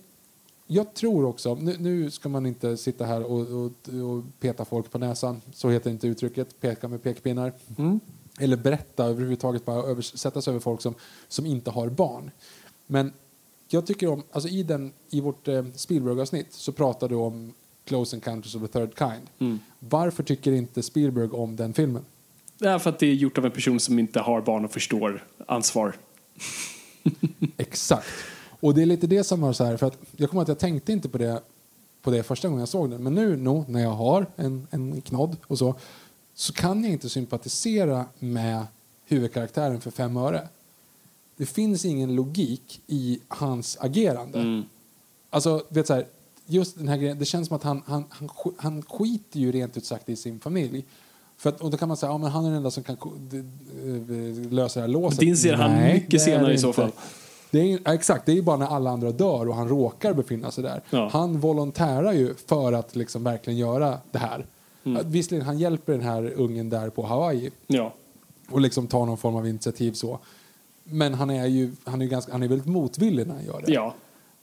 jag 0.68 0.93
tror 0.93 1.26
också, 1.26 1.56
nu, 1.56 1.76
nu 1.80 2.11
ska 2.11 2.30
man 2.30 2.45
inte 2.45 2.77
sitta 2.77 3.06
här 3.06 3.23
och, 3.23 3.39
och, 3.39 3.72
och 3.89 4.23
peta 4.39 4.65
folk 4.65 4.91
på 4.91 4.97
näsan, 4.97 5.41
så 5.53 5.69
heter 5.69 5.89
inte 5.89 6.07
uttrycket, 6.07 6.61
peka 6.61 6.88
med 6.88 7.03
pekpinnar. 7.03 7.53
Eller 8.39 8.57
berätta 8.57 9.06
överhuvudtaget, 9.06 9.65
bara 9.65 9.84
översätta 9.84 10.41
sig 10.41 10.51
över 10.51 10.60
folk 10.60 10.81
som, 10.81 10.93
som 11.27 11.45
inte 11.45 11.72
har 11.72 11.89
barn. 11.89 12.31
Men 12.88 13.14
jag 13.73 13.85
tycker 13.85 14.07
om, 14.07 14.23
alltså 14.31 14.49
i, 14.49 14.63
den, 14.63 14.93
i 15.09 15.21
vårt 15.21 15.47
eh, 15.47 15.65
Spielberg-avsnitt 15.75 16.53
så 16.53 16.71
pratar 16.71 17.09
du 17.09 17.15
om 17.15 17.53
Close 17.85 18.15
Encounters 18.15 18.55
of 18.55 18.61
the 18.61 18.67
Third 18.67 18.97
Kind. 18.97 19.57
Varför 19.79 20.23
tycker 20.23 20.51
inte 20.51 20.83
Spielberg 20.83 21.29
om 21.29 21.55
den 21.55 21.73
filmen? 21.73 22.05
Är 22.61 22.79
för 22.79 22.89
att 22.89 22.99
det 22.99 23.07
är 23.07 23.13
gjort 23.13 23.37
av 23.37 23.45
en 23.45 23.51
person 23.51 23.79
som 23.79 23.99
inte 23.99 24.19
har 24.19 24.41
barn 24.41 24.65
och 24.65 24.71
förstår 24.71 25.25
ansvar. 25.47 25.95
Exakt. 27.57 28.07
Och 28.59 28.73
det 28.73 28.81
är 28.81 28.85
lite 28.85 29.07
det 29.07 29.23
som 29.23 29.41
var 29.41 29.53
så 29.53 29.63
här, 29.63 29.77
för 29.77 29.87
att 29.87 29.97
jag 30.17 30.29
kommer 30.29 30.41
att 30.41 30.47
jag 30.47 30.59
tänkte 30.59 30.91
inte 30.91 31.09
på 31.09 31.17
det, 31.17 31.41
på 32.01 32.11
det 32.11 32.23
första 32.23 32.47
gången 32.47 32.59
jag 32.59 32.69
såg 32.69 32.89
den. 32.89 33.03
Men 33.03 33.15
nu, 33.15 33.37
nu 33.37 33.63
när 33.67 33.81
jag 33.81 33.89
har 33.89 34.25
en, 34.35 34.67
en 34.71 35.01
knodd 35.01 35.37
och 35.47 35.57
så, 35.57 35.75
så 36.33 36.53
kan 36.53 36.83
jag 36.83 36.93
inte 36.93 37.09
sympatisera 37.09 38.05
med 38.19 38.65
huvudkaraktären 39.05 39.81
för 39.81 39.91
fem 39.91 40.17
öre. 40.17 40.47
Det 41.39 41.45
finns 41.45 41.85
ingen 41.85 42.15
logik 42.15 42.81
i 42.87 43.19
hans 43.27 43.77
agerande. 43.81 44.63
Alltså, 45.29 45.63
vet 45.69 45.87
så 45.87 45.93
här, 45.93 46.05
just 46.45 46.77
den 46.77 46.87
här 46.87 46.97
grejen, 46.97 47.19
det 47.19 47.25
känns 47.25 47.47
som 47.47 47.55
att 47.57 47.63
han, 47.63 47.81
han, 47.85 48.03
han, 48.09 48.29
han 48.57 48.81
skiter 48.81 49.39
ju 49.39 49.51
rent 49.51 49.77
ut 49.77 49.85
sagt 49.85 50.09
i 50.09 50.15
sin 50.15 50.39
familj. 50.39 50.85
För 51.37 51.49
att, 51.49 51.61
och 51.61 51.71
då 51.71 51.77
kan 51.77 51.87
man 51.87 51.97
säga, 51.97 52.11
ja 52.11 52.17
men 52.17 52.31
han 52.31 52.43
är 52.45 52.47
den 52.49 52.57
enda 52.57 52.71
som 52.71 52.83
kan 52.83 52.97
d- 53.19 53.43
lösa 54.49 54.79
det 54.79 54.83
här 54.83 54.87
låset. 54.93 55.19
Det 55.19 55.25
inser 55.25 55.53
han 55.53 55.71
Nej, 55.71 55.93
mycket 55.93 56.21
senare 56.21 56.53
i 56.53 56.57
så 56.57 56.73
fall. 56.73 56.91
Det 57.51 57.59
är, 57.73 57.79
ja, 57.85 57.93
exakt, 57.93 58.25
det 58.25 58.31
är 58.31 58.35
ju 58.35 58.41
bara 58.41 58.57
när 58.57 58.65
alla 58.67 58.89
andra 58.89 59.11
dör 59.11 59.49
och 59.49 59.55
han 59.55 59.67
råkar 59.67 60.13
befinna 60.13 60.51
sig 60.51 60.63
där. 60.63 60.81
Ja. 60.89 61.09
Han 61.11 61.39
volontärar 61.39 62.13
ju 62.13 62.33
för 62.47 62.73
att 62.73 62.95
liksom 62.95 63.23
verkligen 63.23 63.59
göra 63.59 63.97
det 64.11 64.19
här. 64.19 64.45
Mm. 64.83 65.11
Visserligen, 65.11 65.45
han 65.45 65.59
hjälper 65.59 65.93
den 65.93 66.01
här 66.01 66.33
ungen 66.35 66.69
där 66.69 66.89
på 66.89 67.03
Hawaii 67.05 67.49
Ja. 67.67 67.93
och 68.49 68.61
liksom 68.61 68.87
tar 68.87 69.05
någon 69.05 69.17
form 69.17 69.35
av 69.35 69.47
initiativ 69.47 69.91
så. 69.93 70.19
Men 70.89 71.13
han 71.13 71.29
är 71.29 71.45
ju 71.45 71.71
han 71.83 72.01
är 72.01 72.05
ju 72.05 72.11
ganska, 72.11 72.31
han 72.31 72.43
är 72.43 72.47
väldigt 72.47 72.67
motvillig 72.67 73.27
när 73.27 73.35
han 73.35 73.45
gör 73.45 73.63
det. 73.65 73.73
ja. 73.73 73.93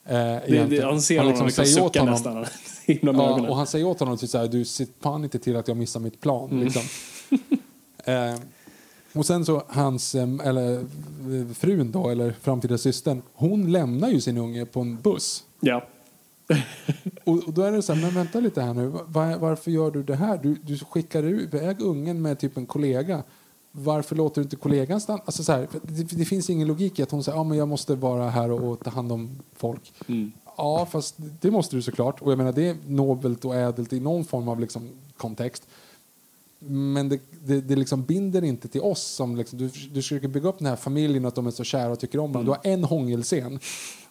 Eh, 0.04 0.14
Det, 0.14 0.66
det, 0.70 0.84
han 0.84 1.00
ser 1.02 1.18
honom 1.18 1.46
liksom 1.46 1.50
säger 1.50 1.82
åt 1.82 1.92
sucka 1.92 2.00
honom- 2.00 2.12
nästan. 2.14 2.46
Ja, 3.02 3.48
och 3.48 3.56
han 3.56 3.66
säger 3.66 3.86
åt 3.86 4.00
honom 4.00 4.16
typ 4.16 4.30
så 4.30 4.38
här, 4.38 4.48
du 4.48 4.64
ser 4.64 4.86
fan 5.00 5.24
inte 5.24 5.38
till 5.38 5.56
att 5.56 5.68
jag 5.68 5.76
missar 5.76 6.00
mitt 6.00 6.20
plan. 6.20 6.50
Mm. 6.50 6.64
Liksom. 6.64 6.82
eh, 8.04 8.34
och 9.12 9.26
sen 9.26 9.44
så 9.44 9.62
hans, 9.68 10.14
em, 10.14 10.40
eller 10.40 10.74
eh, 10.78 11.54
frun 11.54 11.92
då, 11.92 12.08
eller 12.10 12.34
framtida 12.42 12.78
systern, 12.78 13.22
hon 13.34 13.72
lämnar 13.72 14.08
ju 14.08 14.20
sin 14.20 14.38
unge 14.38 14.66
på 14.66 14.80
en 14.80 14.96
buss. 15.00 15.42
Ja. 15.60 15.86
Och, 17.24 17.34
och 17.46 17.52
då 17.52 17.62
är 17.62 17.72
det 17.72 17.82
så 17.82 17.92
här, 17.92 18.02
men 18.02 18.14
vänta 18.14 18.40
lite 18.40 18.62
här 18.62 18.74
nu, 18.74 18.86
var, 19.06 19.36
varför 19.36 19.70
gör 19.70 19.90
du 19.90 20.02
det 20.02 20.16
här? 20.16 20.38
Du, 20.42 20.54
du 20.54 20.78
skickar 20.78 21.24
iväg 21.26 21.80
ungen 21.80 22.22
med 22.22 22.38
typ 22.38 22.56
en 22.56 22.66
kollega. 22.66 23.22
Varför 23.78 24.16
låter 24.16 24.40
du 24.40 24.42
inte 24.42 24.56
kollegan 24.56 25.00
stanna? 25.00 25.22
Alltså 25.24 25.44
så 25.44 25.52
här, 25.52 25.68
det, 25.82 26.02
det 26.02 26.24
finns 26.24 26.50
ingen 26.50 26.68
logik 26.68 26.98
i 26.98 27.02
att 27.02 27.10
hon 27.10 27.24
säger, 27.24 27.38
ja 27.38 27.44
men 27.44 27.58
jag 27.58 27.68
måste 27.68 27.94
vara 27.94 28.30
här 28.30 28.50
och, 28.50 28.72
och 28.72 28.84
ta 28.84 28.90
hand 28.90 29.12
om 29.12 29.30
folk. 29.56 29.92
Ja, 30.56 30.86
fast 30.90 31.14
det 31.40 31.50
måste 31.50 31.76
du 31.76 31.82
såklart. 31.82 32.22
Och 32.22 32.30
jag 32.30 32.38
menar, 32.38 32.52
det 32.52 32.68
är 32.68 32.76
nobelt 32.86 33.44
och 33.44 33.54
ädelt 33.54 33.92
i 33.92 34.00
någon 34.00 34.24
form 34.24 34.48
av 34.48 34.60
liksom, 34.60 34.88
kontext. 35.16 35.68
Men 36.58 37.08
det, 37.08 37.20
det, 37.44 37.60
det 37.60 37.76
liksom 37.76 38.02
binder 38.02 38.44
inte 38.44 38.68
till 38.68 38.80
oss. 38.80 39.02
Som 39.02 39.36
liksom, 39.36 39.58
du, 39.58 39.68
du 39.68 40.02
försöker 40.02 40.28
bygga 40.28 40.48
upp 40.48 40.58
den 40.58 40.66
här 40.66 40.76
familjen 40.76 41.24
att 41.24 41.34
de 41.34 41.46
är 41.46 41.50
så 41.50 41.64
kära 41.64 41.92
och 41.92 41.98
tycker 41.98 42.18
om 42.18 42.32
varandra. 42.32 42.58
Du 42.62 42.68
har 42.68 42.72
en 42.72 42.84
hångelscen. 42.84 43.58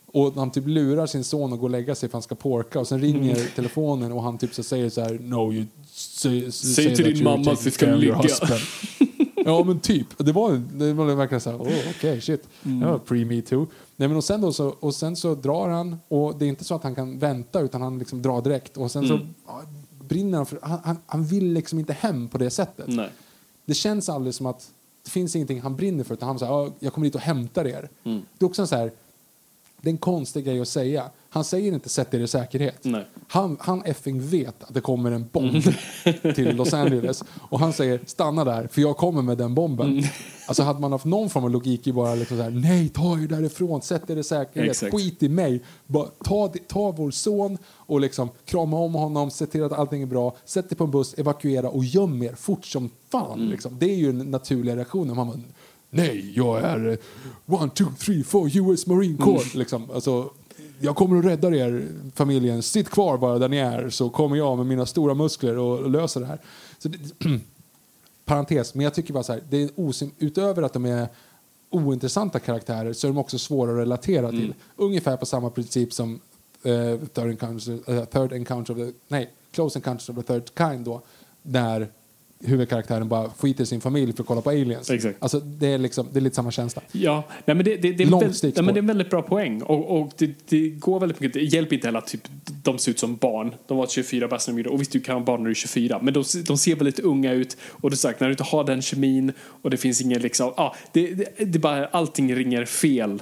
Och 0.05 0.33
han 0.33 0.51
typ 0.51 0.67
lurar 0.67 1.07
sin 1.07 1.23
son 1.23 1.53
att 1.53 1.59
gå 1.59 1.65
och 1.65 1.69
lägga 1.69 1.95
sig 1.95 2.09
för 2.09 2.13
han 2.13 2.21
ska 2.21 2.35
porka. 2.35 2.79
Och 2.79 2.87
sen 2.87 3.01
ringer 3.01 3.55
telefonen 3.55 4.11
och 4.11 4.23
han 4.23 4.37
typ 4.37 4.53
så 4.53 4.63
säger 4.63 4.89
så 4.89 5.01
här 5.01 5.19
No, 5.19 5.53
you 5.53 5.65
say, 5.91 6.51
say, 6.51 6.95
till 6.95 7.05
that 7.05 7.05
din 7.05 7.23
mamma 7.23 7.51
att 7.51 7.65
vi 7.65 7.71
ska 7.71 7.85
ligga." 7.85 8.21
husband." 9.45 9.59
ja 9.59 9.63
men 9.63 9.80
typ. 9.80 10.07
Det 10.17 10.31
var, 10.31 10.61
det 10.73 10.93
var 10.93 11.05
verkligen 11.05 11.41
så 11.41 11.51
här, 11.51 11.57
oh, 11.57 11.89
okej 11.89 12.22
shit. 12.22 12.47
Det 12.63 12.85
var 12.85 12.97
pre-me 12.97 13.41
too. 13.41 13.67
Nej, 13.95 14.07
men 14.07 14.17
och, 14.17 14.23
sen 14.23 14.41
då 14.41 14.53
så, 14.53 14.76
och 14.80 14.95
sen 14.95 15.15
så 15.15 15.35
drar 15.35 15.69
han 15.69 15.97
och 16.07 16.35
det 16.38 16.45
är 16.45 16.49
inte 16.49 16.63
så 16.63 16.76
att 16.76 16.84
han 16.84 16.95
kan 16.95 17.19
vänta 17.19 17.59
utan 17.59 17.81
han 17.81 17.99
liksom 17.99 18.22
drar 18.22 18.41
direkt. 18.41 18.77
Och 18.77 18.91
sen 18.91 19.07
så 19.07 19.19
ja, 19.47 19.61
brinner 19.99 20.38
han 20.38 20.45
för, 20.45 20.59
han, 20.61 20.80
han, 20.84 20.97
han 21.05 21.26
vill 21.26 21.53
liksom 21.53 21.80
inte 21.80 21.93
hem 21.93 22.27
på 22.27 22.38
det 22.38 22.49
sättet. 22.49 22.88
Nej. 22.88 23.09
Det 23.65 23.73
känns 23.73 24.09
aldrig 24.09 24.34
som 24.34 24.45
att 24.45 24.72
det 25.03 25.09
finns 25.09 25.35
ingenting 25.35 25.61
han 25.61 25.76
brinner 25.76 26.03
för 26.03 26.13
utan 26.13 26.27
han 26.27 26.39
säger 26.39 26.72
jag 26.80 26.93
kommer 26.93 27.07
dit 27.07 27.15
och 27.15 27.22
hämtar 27.22 27.67
er. 27.67 27.89
Det 28.38 28.45
är 28.45 28.49
också 28.49 28.67
så 28.67 28.76
här, 28.76 28.91
det 29.81 29.89
är 29.89 29.91
en 29.91 29.97
konstig 29.97 30.45
grej 30.45 30.61
att 30.61 30.67
säga. 30.67 31.09
Han 31.35 31.43
säger 31.43 31.71
inte 31.73 31.89
sätt 31.89 32.13
er 32.13 32.19
i 32.19 32.27
säkerhet. 32.27 32.79
Nej. 32.81 33.07
Han, 33.27 33.57
han 33.59 33.81
effing 33.81 34.21
vet 34.21 34.63
att 34.63 34.73
det 34.73 34.81
kommer 34.81 35.11
en 35.11 35.27
bomb 35.31 35.63
till 36.35 36.55
Los 36.55 36.73
Angeles. 36.73 37.23
Och 37.49 37.59
han 37.59 37.73
säger 37.73 37.99
stanna 38.05 38.43
där 38.43 38.67
för 38.67 38.81
jag 38.81 38.97
kommer 38.97 39.21
med 39.21 39.37
den 39.37 39.55
bomben. 39.55 39.91
Mm. 39.91 40.03
Alltså 40.47 40.63
hade 40.63 40.79
man 40.79 40.91
haft 40.91 41.05
någon 41.05 41.29
form 41.29 41.43
av 41.43 41.49
logik 41.49 41.87
i 41.87 41.93
bara 41.93 42.15
liksom 42.15 42.37
så 42.37 42.43
här, 42.43 42.49
nej 42.49 42.89
ta 42.89 43.19
er 43.19 43.27
därifrån, 43.27 43.81
sätt 43.81 44.09
er 44.09 44.15
i 44.17 44.23
säkerhet, 44.23 44.69
Exakt. 44.71 44.93
skit 44.95 45.23
i 45.23 45.29
mig. 45.29 45.63
Bara, 45.87 46.07
ta, 46.23 46.53
ta 46.67 46.91
vår 46.91 47.11
son 47.11 47.57
och 47.67 47.99
liksom 47.99 48.29
krama 48.45 48.77
om 48.77 48.93
honom, 48.93 49.31
se 49.31 49.45
till 49.45 49.63
att 49.63 49.71
allting 49.71 50.01
är 50.01 50.05
bra, 50.05 50.35
sätt 50.45 50.71
er 50.71 50.75
på 50.75 50.83
en 50.83 50.91
buss, 50.91 51.13
evakuera 51.17 51.69
och 51.69 51.85
göm 51.85 52.23
er 52.23 52.33
fort 52.35 52.65
som 52.65 52.89
fan. 53.11 53.39
Mm. 53.39 53.51
Liksom. 53.51 53.79
Det 53.79 53.91
är 53.91 53.95
ju 53.95 54.11
den 54.11 54.31
naturliga 54.31 54.75
reaktionen. 54.75 55.15
Man 55.15 55.27
bara, 55.27 55.39
nej 55.89 56.33
jag 56.35 56.61
är 56.61 56.87
eh, 56.87 56.97
one, 57.55 57.69
two, 57.69 57.85
three, 57.99 58.23
four 58.23 58.57
US 58.57 58.87
Marine 58.87 59.17
Corps. 59.17 59.53
Mm. 59.53 59.59
Liksom. 59.59 59.91
Alltså, 59.93 60.29
jag 60.80 60.95
kommer 60.95 61.19
att 61.19 61.26
rädda 61.26 61.56
er 61.56 61.88
familjen, 62.15 62.64
sitt 62.64 62.89
kvar 62.89 63.18
bara 63.18 63.39
där 63.39 63.49
ni 63.49 63.57
är 63.57 63.89
så 63.89 64.10
kommer 64.10 64.35
jag 64.35 64.57
med 64.57 64.65
mina 64.65 64.85
stora 64.85 65.14
muskler 65.14 65.57
och 65.57 65.89
löser 65.89 66.19
det 66.19 66.26
här. 66.26 66.39
Så 66.80 66.88
det, 66.89 66.97
parentes, 68.26 68.76
men 68.76 68.84
jag 68.84 68.93
tycker 68.93 69.14
bara 69.14 69.23
så 69.23 69.34
här, 69.34 69.41
det 69.49 69.64
är 69.64 69.68
osim- 69.76 70.11
utöver 70.19 70.64
att 70.64 70.73
de 70.73 70.85
är 70.85 71.07
ointressanta 71.69 72.39
karaktärer 72.39 72.93
så 72.93 73.07
är 73.07 73.10
de 73.11 73.18
också 73.18 73.38
svåra 73.39 73.72
att 73.72 73.77
relatera 73.77 74.30
till. 74.30 74.53
Ungefär 74.76 75.18
på 75.18 75.26
samma 75.26 75.49
princip 75.49 75.93
som 75.93 76.19
eh, 76.64 76.97
third, 77.14 77.27
encounter, 77.30 77.80
eh, 77.93 78.06
third 78.06 78.34
encounter 78.34 78.73
of 78.73 78.80
the, 78.80 78.93
nej, 79.07 79.34
Close 79.52 79.80
Encounters 79.80 80.10
of 80.10 80.15
the 80.15 80.22
Third 80.23 80.43
Kind 80.57 80.85
då, 80.85 81.02
där 81.41 81.88
huvudkaraktären 82.43 83.07
bara 83.07 83.29
skiter 83.29 83.65
sin 83.65 83.81
familj 83.81 84.13
för 84.13 84.23
att 84.23 84.27
kolla 84.27 84.41
på 84.41 84.49
aliens. 84.49 84.89
Exakt. 84.89 85.17
Alltså, 85.19 85.39
det, 85.39 85.67
är 85.67 85.77
liksom, 85.77 86.07
det 86.11 86.19
är 86.19 86.21
lite 86.21 86.35
samma 86.35 86.51
känsla. 86.51 86.81
Ja, 86.91 87.23
nej, 87.45 87.55
men 87.55 87.65
det, 87.65 87.75
det, 87.75 87.91
det, 87.91 88.03
är 88.03 88.31
stickspår. 88.33 88.61
nej, 88.61 88.65
men 88.65 88.73
det 88.73 88.77
är 88.77 88.81
en 88.81 88.87
väldigt 88.87 89.09
bra 89.09 89.21
poäng. 89.21 89.61
Och, 89.61 90.01
och 90.01 90.11
det, 90.17 90.31
det 90.49 90.69
går 90.69 90.99
väldigt 90.99 91.19
mycket. 91.19 91.33
Det 91.33 91.43
hjälper 91.43 91.75
inte 91.75 91.87
heller 91.87 91.99
att 91.99 92.07
typ, 92.07 92.27
de 92.63 92.77
ser 92.77 92.91
ut 92.91 92.99
som 92.99 93.15
barn. 93.15 93.55
De 93.67 93.77
var 93.77 93.87
24 93.87 94.27
bast 94.27 94.47
när 94.47 94.63
de 94.63 94.69
Och 94.69 94.81
visst, 94.81 94.91
du 94.91 94.99
kan 94.99 95.15
vara 95.15 95.25
barn 95.25 95.39
när 95.39 95.45
du 95.45 95.51
är 95.51 95.55
24. 95.55 95.99
Men 96.01 96.13
de, 96.13 96.23
de 96.47 96.57
ser 96.57 96.75
väldigt 96.75 96.99
unga 96.99 97.33
ut. 97.33 97.57
Och 97.63 97.91
är 97.91 97.95
sagt, 97.95 98.19
när 98.19 98.27
du 98.27 98.33
inte 98.33 98.43
har 98.43 98.63
den 98.63 98.81
kemin 98.81 99.31
och 99.39 99.69
det 99.69 99.77
finns 99.77 100.01
ingen 100.01 100.21
liksom... 100.21 100.53
Ja, 100.57 100.75
det, 100.91 101.13
det, 101.13 101.25
det 101.37 101.57
är 101.57 101.59
bara, 101.59 101.87
allting 101.87 102.35
ringer 102.35 102.65
fel 102.65 103.21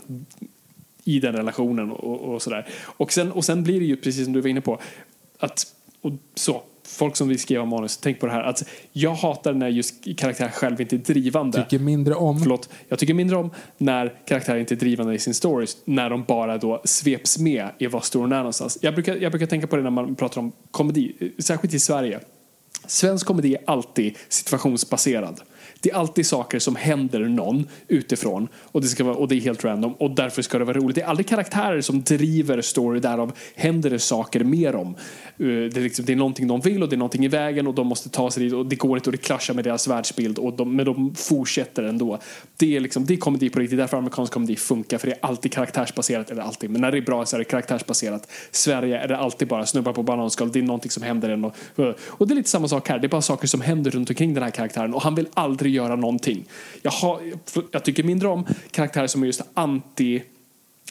i 1.04 1.20
den 1.20 1.36
relationen 1.36 1.92
och, 1.92 2.34
och 2.34 2.42
sådär. 2.42 2.68
Och 2.84 3.14
sen, 3.14 3.32
och 3.32 3.46
sen 3.46 3.64
blir 3.64 3.80
det 3.80 3.86
ju 3.86 3.96
precis 3.96 4.24
som 4.24 4.34
du 4.34 4.42
var 4.42 4.50
inne 4.50 4.62
på. 4.62 4.80
Att, 5.40 5.66
och 6.02 6.12
så, 6.36 6.64
folk 6.88 7.16
som 7.16 7.28
vill 7.28 7.40
skriva 7.40 7.66
manus, 7.66 7.98
tänk 7.98 8.20
på 8.20 8.26
det 8.26 8.32
här. 8.32 8.44
Att 8.44 8.64
jag 8.92 9.14
hatar 9.14 9.54
när 9.54 9.68
just 9.68 10.18
karaktären 10.18 10.52
själv 10.52 10.82
inte 10.82 10.96
är 10.96 10.98
drivande. 10.98 11.64
Tycker 11.64 11.84
mindre 11.84 12.16
om... 12.16 12.40
Förlåt, 12.40 12.70
jag 12.88 13.00
tycker 13.00 13.14
mindre 13.14 13.38
om 13.38 13.52
när 13.78 14.14
karaktärer 14.28 14.60
inte 14.60 14.74
är 14.74 14.78
drivande 14.78 15.14
i 15.14 15.20
sin 15.20 15.34
stories, 15.34 15.78
när 15.86 16.10
de 16.10 16.24
bara 16.24 16.58
då 16.58 16.82
sveps 16.86 17.40
med 17.40 17.70
i 17.78 17.88
vad 17.88 18.04
storyn 18.04 18.32
är 18.32 18.38
någonstans. 18.38 18.78
Jag 18.82 18.94
brukar, 18.94 19.16
jag 19.16 19.32
brukar 19.32 19.48
tänka 19.48 19.68
på 19.68 19.76
det 19.76 19.82
när 19.82 19.90
man 19.90 20.16
pratar 20.16 20.42
om 20.42 20.52
komedi, 20.72 21.32
särskilt 21.40 21.74
i 21.74 21.80
Sverige. 21.80 22.20
Svensk 22.88 23.28
komedi 23.28 23.56
är 23.56 23.62
alltid 23.66 24.18
situationsbaserad. 24.30 25.42
Det 25.84 25.92
är 25.92 25.96
alltid 25.96 26.26
saker 26.26 26.60
som 26.60 26.76
händer 26.76 27.20
någon 27.20 27.68
utifrån 27.88 28.48
och 28.56 28.82
det, 28.82 28.88
ska 28.88 29.04
vara, 29.04 29.16
och 29.16 29.28
det 29.28 29.36
är 29.36 29.40
helt 29.40 29.66
random 29.66 29.94
och 29.94 30.12
därför 30.12 30.42
ska 30.42 30.60
det 30.60 30.66
vara 30.66 30.78
roligt. 30.78 30.96
Det 30.96 31.02
är 31.02 31.06
aldrig 31.06 31.28
karaktärer 31.28 31.82
som 31.82 32.04
driver 32.04 32.62
story, 32.62 33.00
därav 33.00 33.32
händer 33.56 33.90
det 33.90 34.00
saker 34.00 34.44
med 34.44 34.74
dem. 34.74 34.88
Eh, 34.88 35.46
det 35.46 35.78
är, 35.78 35.82
liksom, 35.82 36.06
det 36.06 36.14
är 36.14 36.16
någonting 36.16 36.48
de 36.48 36.62
vill 36.62 36.84
och 36.84 36.90
det 36.90 36.96
är 36.96 36.98
någonting 36.98 37.26
i 37.26 37.28
vägen 37.28 37.68
och 37.68 37.74
de 37.74 37.88
måste 37.88 38.10
ta 38.10 38.32
sig 38.32 38.44
dit 38.44 38.54
och 38.54 38.66
det 38.66 38.76
går 38.76 38.98
inte 38.98 39.10
och 39.10 39.12
det 39.12 39.18
kraschar 39.18 39.54
med 39.54 39.64
deras 39.64 39.88
världsbild 39.88 40.38
och 40.38 40.54
de, 40.54 40.76
men 40.76 40.86
de 40.86 41.16
fortsätter 41.16 41.84
ändå. 41.84 42.20
Det 42.58 42.76
är, 42.76 42.80
liksom, 42.80 43.06
det 43.06 43.14
är 43.14 43.18
komedi 43.18 43.50
på 43.50 43.60
riktigt, 43.60 43.78
därför 43.78 43.98
amerikansk 43.98 44.34
komedi 44.34 44.56
funkar 44.56 44.98
för 44.98 45.08
det 45.08 45.14
är 45.14 45.20
alltid 45.22 45.52
karaktärsbaserat, 45.52 46.32
eller 46.32 46.42
alltid, 46.42 46.70
men 46.70 46.82
när 46.82 46.92
det 46.92 46.98
är 46.98 47.02
bra 47.02 47.26
så 47.26 47.36
är 47.36 47.40
det 47.40 47.46
karaktärsbaserat. 47.46 48.32
Sverige 48.52 48.98
är 48.98 49.08
det 49.08 49.18
alltid 49.18 49.48
bara 49.48 49.66
snubbar 49.66 49.94
på 49.94 50.04
bananskal, 50.04 50.52
det 50.52 50.60
är 50.60 50.64
någonting 50.64 50.92
som 50.92 51.04
händer 51.04 51.30
en 51.30 51.46
och, 51.46 51.56
och 52.08 52.28
det 52.28 52.34
är 52.34 52.36
lite 52.36 52.50
samma 52.50 52.68
sak 52.68 52.90
här, 52.90 53.00
det 53.00 53.08
är 53.08 53.10
bara 53.10 53.22
saker 53.22 53.48
som 53.48 53.62
händer 53.62 53.92
runt 53.92 54.10
omkring 54.10 54.34
den 54.34 54.44
här 54.44 54.52
karaktären 54.52 54.94
och 54.94 55.02
han 55.02 55.16
vill 55.16 55.28
aldrig 55.34 55.73
göra 55.74 55.96
någonting. 55.96 56.46
Jag, 56.82 56.92
har, 56.92 57.22
jag 57.72 57.86
tycker 57.86 58.04
mindre 58.04 58.28
om 58.28 58.46
karaktärer 58.72 59.08
som 59.08 59.22
är 59.22 59.26
just 59.26 59.42
anti 59.54 60.24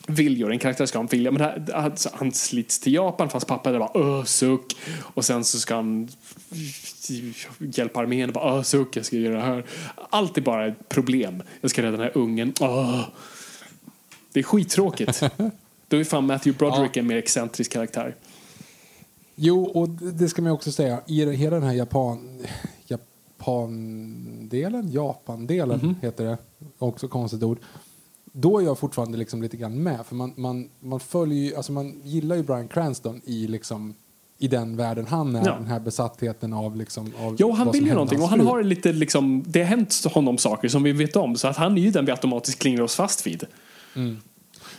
viljor. 0.07 0.53
En 0.53 0.59
karaktär 0.59 0.87
ska 0.87 0.99
ha 0.99 1.03
en 1.03 1.09
vilja. 1.09 1.31
Men 1.31 1.43
här, 1.43 1.69
alltså, 1.75 2.11
han 2.13 2.33
slits 2.33 2.81
till 2.81 2.95
Japan 2.95 3.31
fast 3.31 3.47
pappa 3.47 3.71
är 3.71 3.79
bara 3.79 4.19
öh, 4.19 4.25
suck. 4.25 4.77
Och 5.01 5.25
sen 5.25 5.45
så 5.45 5.59
ska 5.59 5.75
han 5.75 6.09
hjälpa 7.59 8.01
armén 8.01 8.29
och 8.29 8.35
bara 8.35 8.57
öh, 8.57 8.63
suck, 8.63 8.97
jag 8.97 9.07
ska 9.07 9.17
göra 9.17 9.35
det 9.35 9.43
här. 9.43 9.65
Allt 10.11 10.39
är 10.39 10.43
bara 10.43 10.67
ett 10.67 10.89
problem. 10.89 11.43
Jag 11.61 11.71
ska 11.71 11.83
rädda 11.83 11.97
den 11.97 12.01
här 12.01 12.17
ungen. 12.17 12.53
Öh. 12.61 13.05
Det 14.33 14.41
är 14.41 14.45
skittråkigt. 14.45 15.23
Då 15.89 15.97
är 15.97 16.05
fan 16.05 16.27
Matthew 16.27 16.59
Broderick 16.59 16.97
en 16.97 17.07
mer 17.07 17.17
excentrisk 17.17 17.73
karaktär. 17.73 18.17
Jo, 19.35 19.65
och 19.65 19.89
det 19.89 20.29
ska 20.29 20.43
man 20.43 20.53
också 20.53 20.73
säga. 20.73 21.01
I 21.07 21.37
hela 21.37 21.57
den 21.57 21.69
här 21.69 21.75
Japan... 21.75 22.47
Japandelen? 23.47 24.91
Japandelen 24.93 25.79
Mhm. 25.83 25.95
heter 26.03 26.25
det. 26.25 26.39
Också 26.79 27.09
konstigt 27.09 27.43
ord. 27.43 27.59
Då 28.33 28.59
är 28.59 28.65
jag 28.65 28.79
fortfarande 28.79 29.19
liksom 29.19 29.43
lite 29.43 29.57
grann 29.57 29.83
med. 29.83 30.07
För 30.07 30.15
man, 30.15 30.33
man, 30.37 30.69
man 30.81 31.01
följer 31.01 31.39
ju, 31.39 31.57
alltså 31.57 31.73
man 31.73 32.01
gillar 32.05 32.37
ju 32.37 32.43
Bryan 32.43 32.69
Cranston 32.69 33.21
i 33.25 33.47
liksom 33.47 33.95
i 34.39 34.49
den 34.49 34.77
världen 34.77 35.07
han 35.07 35.37
är, 35.37 35.47
Ja. 35.47 35.55
den 35.55 35.67
här 35.67 35.81
besattheten 35.81 36.53
av 36.53 36.77
liksom 36.77 37.13
av 37.21 37.37
Jo, 37.39 37.53
han 37.53 37.71
vill 37.73 37.87
ju 37.87 37.93
någonting 37.95 38.23
och 38.23 38.29
han 38.29 38.41
har 38.41 38.63
lite 38.63 38.93
liksom, 38.93 39.45
det 39.47 39.59
har 39.61 39.67
hänt 39.67 40.05
honom 40.15 40.39
saker 40.39 40.69
som 40.69 40.83
vi 40.83 40.93
vet 40.93 41.17
om 41.17 41.37
så 41.37 41.49
att 41.49 41.57
han 41.57 41.79
är 41.79 41.83
ju 41.83 41.91
den 41.91 42.05
vi 42.05 42.13
automatiskt 42.13 42.59
klingar 42.59 42.83
oss 42.83 42.95
fast 42.95 43.27
vid. 43.27 43.45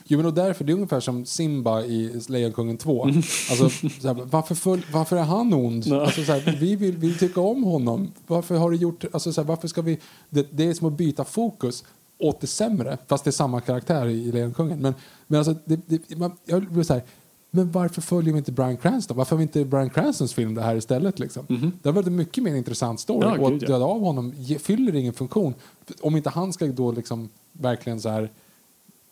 Jo, 0.05 0.17
men 0.17 0.25
och 0.25 0.33
därför, 0.33 0.63
det 0.63 0.71
är 0.71 0.73
ungefär 0.73 0.99
som 0.99 1.25
Simba 1.25 1.81
i 1.83 2.21
Lejonkungen 2.27 2.77
2. 2.77 3.03
Mm. 3.03 3.15
Alltså, 3.17 3.69
så 4.01 4.07
här, 4.07 4.13
varför, 4.13 4.55
föl- 4.55 4.85
varför 4.93 5.17
är 5.17 5.23
han 5.23 5.53
ond? 5.53 5.93
Alltså, 5.93 6.23
så 6.23 6.31
här, 6.31 6.57
vi 6.59 6.75
vill, 6.75 6.97
vi 6.97 7.07
vill 7.07 7.17
tycka 7.17 7.41
om 7.41 7.63
honom. 7.63 8.11
Varför 8.27 8.55
har 8.57 8.71
du 8.71 8.77
gjort... 8.77 9.05
Alltså, 9.11 9.33
så 9.33 9.41
här, 9.41 9.47
varför 9.47 9.67
ska 9.67 9.81
vi... 9.81 9.99
Det, 10.29 10.47
det 10.51 10.67
är 10.67 10.73
som 10.73 10.87
att 10.87 10.93
byta 10.93 11.23
fokus 11.23 11.83
åt 12.19 12.41
det 12.41 12.47
sämre, 12.47 12.97
fast 13.07 13.23
det 13.23 13.29
är 13.29 13.31
samma 13.31 13.61
karaktär 13.61 14.05
i 14.07 14.31
Lejonkungen. 14.31 14.79
Men, 14.79 14.93
men 15.27 15.37
alltså, 15.37 15.55
det, 15.65 15.79
det, 15.85 16.17
man, 16.17 16.31
jag 16.45 16.71
blir 16.71 16.83
så 16.83 16.93
här, 16.93 17.03
men 17.51 17.71
varför 17.71 18.01
följer 18.01 18.33
vi 18.33 18.37
inte 18.37 18.51
Bryan 18.51 18.77
Cranston? 18.77 19.17
Varför 19.17 19.35
har 19.35 19.37
vi 19.37 19.43
inte 19.43 19.65
Bryan 19.65 19.89
Cranstons 19.89 20.33
film 20.33 20.55
det 20.55 20.61
här 20.61 20.75
istället? 20.75 21.19
Liksom? 21.19 21.71
Det 21.81 21.89
har 21.89 21.93
varit 21.93 22.07
en 22.07 22.15
mycket 22.15 22.43
mer 22.43 22.55
intressant 22.55 22.99
story. 22.99 23.27
Ja, 23.27 23.37
och 23.39 23.53
att 23.53 23.59
döda 23.59 23.85
av 23.85 23.99
honom 24.01 24.33
ge, 24.37 24.59
fyller 24.59 24.95
ingen 24.95 25.13
funktion. 25.13 25.53
Om 26.01 26.15
inte 26.15 26.29
han 26.29 26.53
ska 26.53 26.67
då 26.67 26.91
liksom 26.91 27.29
verkligen 27.51 28.01
så 28.01 28.09
här 28.09 28.29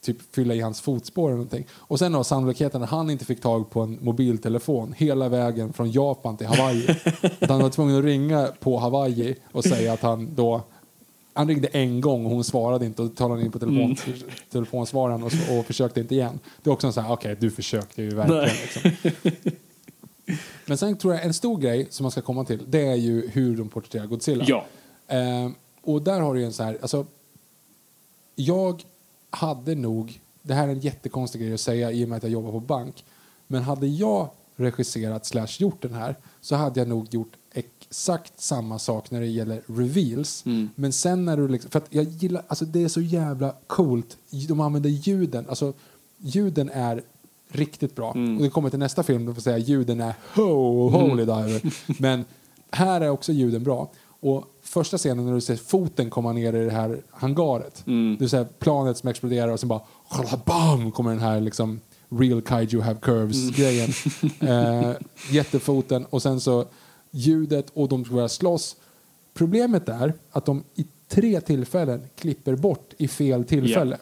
typ 0.01 0.35
fylla 0.35 0.53
i 0.53 0.59
hans 0.59 0.81
fotspår 0.81 1.27
eller 1.27 1.37
någonting. 1.37 1.67
Och 1.73 1.99
sen 1.99 2.11
då 2.11 2.23
sannolikheten 2.23 2.83
att 2.83 2.89
han 2.89 3.09
inte 3.09 3.25
fick 3.25 3.41
tag 3.41 3.69
på 3.69 3.81
en 3.81 3.97
mobiltelefon 4.01 4.93
hela 4.97 5.29
vägen 5.29 5.73
från 5.73 5.91
Japan 5.91 6.37
till 6.37 6.47
Hawaii. 6.47 6.89
att 7.41 7.49
han 7.49 7.61
var 7.61 7.69
tvungen 7.69 7.97
att 7.97 8.03
ringa 8.03 8.47
på 8.59 8.77
Hawaii 8.77 9.35
och 9.51 9.63
säga 9.63 9.93
att 9.93 10.01
han 10.01 10.35
då 10.35 10.61
han 11.33 11.47
ringde 11.47 11.67
en 11.67 12.01
gång 12.01 12.25
och 12.25 12.31
hon 12.31 12.43
svarade 12.43 12.85
inte 12.85 13.01
och 13.01 13.15
talade 13.15 13.41
in 13.41 13.51
på 13.51 13.59
telefon, 13.59 13.95
telefonsvararen 14.51 15.23
och, 15.23 15.31
och 15.59 15.65
försökte 15.65 15.99
inte 15.99 16.15
igen. 16.15 16.39
Det 16.63 16.69
är 16.69 16.73
också 16.73 16.87
en 16.87 16.93
sån 16.93 17.03
här, 17.03 17.13
okej 17.13 17.35
du 17.39 17.51
försökte 17.51 18.01
ju 18.01 18.09
verkligen. 18.09 18.43
Liksom. 18.43 19.11
Men 20.65 20.77
sen 20.77 20.97
tror 20.97 21.13
jag 21.13 21.25
en 21.25 21.33
stor 21.33 21.57
grej 21.57 21.87
som 21.89 22.03
man 22.03 22.11
ska 22.11 22.21
komma 22.21 22.45
till 22.45 22.59
det 22.67 22.87
är 22.87 22.95
ju 22.95 23.29
hur 23.29 23.57
de 23.57 23.69
porträtterar 23.69 24.05
Godzilla. 24.05 24.45
Ja. 24.47 24.65
Eh, 25.07 25.49
och 25.81 26.01
där 26.01 26.19
har 26.19 26.33
du 26.33 26.39
ju 26.39 26.45
en 26.45 26.53
så 26.53 26.63
här, 26.63 26.77
alltså 26.81 27.05
jag 28.35 28.83
hade 29.31 29.75
nog, 29.75 30.21
det 30.41 30.53
här 30.53 30.67
är 30.67 30.71
en 30.71 30.79
jättekonstig 30.79 31.41
grej 31.41 31.53
att 31.53 31.59
säga 31.59 31.91
i 31.91 32.05
och 32.05 32.09
med 32.09 32.17
att 32.17 32.23
jag 32.23 32.31
jobbar 32.31 32.51
på 32.51 32.59
bank, 32.59 33.05
men 33.47 33.63
hade 33.63 33.87
jag 33.87 34.29
regisserat 34.55 35.25
slash 35.25 35.47
gjort 35.59 35.81
den 35.81 35.93
här 35.93 36.15
så 36.41 36.55
hade 36.55 36.79
jag 36.79 36.87
nog 36.87 37.13
gjort 37.13 37.31
exakt 37.53 38.41
samma 38.41 38.79
sak 38.79 39.11
när 39.11 39.19
det 39.19 39.27
gäller 39.27 39.61
reveals. 39.65 40.43
Men 40.75 40.93
sen 40.93 41.25
när 41.25 41.37
du 41.37 41.47
liksom, 41.47 41.71
för 41.71 41.79
att 41.79 41.87
jag 41.89 42.03
gillar, 42.03 42.43
alltså 42.47 42.65
det 42.65 42.83
är 42.83 42.87
så 42.87 43.01
jävla 43.01 43.55
coolt, 43.67 44.17
de 44.47 44.59
använder 44.59 44.89
ljuden, 44.89 45.45
alltså 45.49 45.73
ljuden 46.17 46.69
är 46.69 47.03
riktigt 47.49 47.95
bra. 47.95 48.09
Och 48.09 48.43
det 48.43 48.49
kommer 48.49 48.69
till 48.69 48.79
nästa 48.79 49.03
film, 49.03 49.25
då 49.25 49.33
får 49.33 49.41
säga 49.41 49.57
ljuden 49.57 50.01
är 50.01 50.13
ho, 50.35 50.89
holy 50.89 51.25
diver. 51.25 51.61
Men 52.01 52.25
här 52.71 53.01
är 53.01 53.09
också 53.09 53.31
ljuden 53.31 53.63
bra. 53.63 53.91
Och 54.19 54.45
första 54.63 54.97
scenen 54.97 55.25
när 55.25 55.33
du 55.33 55.41
ser 55.41 55.55
foten 55.55 56.09
komma 56.09 56.33
ner 56.33 56.53
i 56.55 56.65
det 56.65 56.71
här 56.71 57.01
hangaret. 57.11 57.83
Du 58.19 58.29
ser 58.29 58.43
planet 58.45 58.97
som 58.97 59.09
exploderar 59.09 59.47
och 59.51 59.59
sen 59.59 59.69
bara 59.69 59.81
bam 60.45 60.91
kommer 60.91 61.11
den 61.11 61.19
här 61.19 61.39
liksom 61.41 61.79
real 62.09 62.41
kaiju 62.41 62.81
have 62.81 62.99
curves 63.01 63.49
grejen. 63.49 63.89
Eh, 64.39 64.91
jättefoten 65.31 66.05
och 66.05 66.21
sen 66.21 66.39
så 66.39 66.65
ljudet 67.11 67.69
och 67.73 67.89
de 67.89 68.05
ska 68.05 68.13
börja 68.13 68.29
slåss. 68.29 68.75
Problemet 69.33 69.89
är 69.89 70.13
att 70.31 70.45
de 70.45 70.63
i 70.75 70.85
tre 71.07 71.41
tillfällen 71.41 72.01
klipper 72.15 72.55
bort 72.55 72.93
i 72.97 73.07
fel 73.07 73.43
tillfälle. 73.43 73.97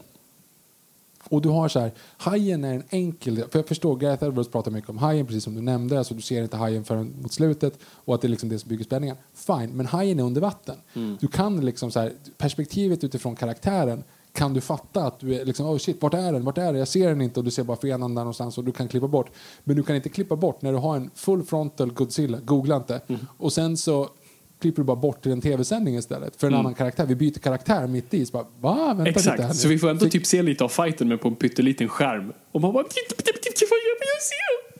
Och 1.29 1.41
du 1.41 1.49
har 1.49 1.67
så 1.67 1.79
här, 1.79 1.91
hajen 2.17 2.63
är 2.63 2.73
en 2.73 2.83
enkel 2.89 3.35
del. 3.35 3.49
För 3.49 3.59
jag 3.59 3.67
förstår, 3.67 3.95
Gareth 3.95 4.23
Edwards 4.23 4.49
pratar 4.49 4.71
mycket 4.71 4.89
om 4.89 4.97
hajen, 4.97 5.25
precis 5.25 5.43
som 5.43 5.55
du 5.55 5.61
nämnde. 5.61 5.97
Alltså 5.97 6.13
du 6.13 6.21
ser 6.21 6.43
inte 6.43 6.57
hajen 6.57 6.83
förrän 6.83 7.13
mot 7.21 7.33
slutet 7.33 7.79
och 7.83 8.15
att 8.15 8.21
det 8.21 8.27
är 8.27 8.29
liksom 8.29 8.49
det 8.49 8.59
som 8.59 8.69
bygger 8.69 8.85
spänningen. 8.85 9.15
Fine, 9.33 9.69
men 9.73 9.85
hajen 9.85 10.19
är 10.19 10.23
under 10.23 10.41
vatten. 10.41 10.75
Du 11.19 11.27
kan 11.27 11.65
liksom 11.65 11.91
så 11.91 11.99
här, 11.99 12.13
perspektivet 12.37 13.03
utifrån 13.03 13.35
karaktären 13.35 14.03
kan 14.33 14.53
du 14.53 14.61
fatta 14.61 15.03
att 15.03 15.19
du 15.19 15.35
är 15.35 15.45
liksom, 15.45 15.65
oh 15.65 15.77
shit, 15.77 16.01
vart 16.01 16.13
är 16.13 16.33
den? 16.33 16.45
Vart 16.45 16.57
är 16.57 16.65
den? 16.65 16.75
Jag 16.75 16.87
ser 16.87 17.09
den 17.09 17.21
inte 17.21 17.39
och 17.39 17.43
du 17.43 17.51
ser 17.51 17.63
bara 17.63 17.77
fenan 17.77 18.15
där 18.15 18.21
någonstans 18.21 18.57
och 18.57 18.63
du 18.63 18.71
kan 18.71 18.87
klippa 18.87 19.07
bort. 19.07 19.31
Men 19.63 19.75
du 19.75 19.83
kan 19.83 19.95
inte 19.95 20.09
klippa 20.09 20.35
bort 20.35 20.61
när 20.61 20.71
du 20.71 20.77
har 20.77 20.95
en 20.95 21.09
full 21.15 21.43
frontal 21.43 21.91
Godzilla, 21.91 22.39
googla 22.39 22.75
inte. 22.75 23.01
Mm. 23.07 23.21
Och 23.37 23.53
sen 23.53 23.77
så 23.77 24.09
klipper 24.59 24.81
du 24.81 24.85
bara 24.85 24.95
bort 24.95 25.21
till 25.23 25.31
en 25.31 25.41
tv-sändning 25.41 25.95
istället 25.97 26.35
för 26.35 26.47
en 26.47 26.53
annan 26.53 26.73
karaktär. 26.73 27.05
Vi 27.05 27.15
byter 27.15 27.39
karaktär 27.39 27.87
mitt 27.87 28.13
i. 28.13 28.25
Så 28.25 28.31
bara, 28.31 28.45
va? 28.59 28.93
Vänta 28.93 29.03
lite 29.03 29.19
här 29.19 29.37
Mm. 29.37 29.39
Exakt, 29.39 29.39
nu. 29.49 29.53
så 29.53 29.67
vi 29.67 29.79
får 29.79 29.89
ändå 29.89 30.05
Fick- 30.05 30.11
typ 30.11 30.25
se 30.25 30.41
lite 30.41 30.63
av 30.63 30.69
fighten 30.69 31.07
men 31.07 31.17
på 31.17 31.27
en 31.27 31.35
pytteliten 31.35 31.87
skärm. 31.87 32.33
Och 32.51 32.61
man 32.61 32.73
bara, 32.73 32.83
vad 32.83 33.79
gör 33.79 33.97
jag 33.99 34.21
ser? 34.21 34.79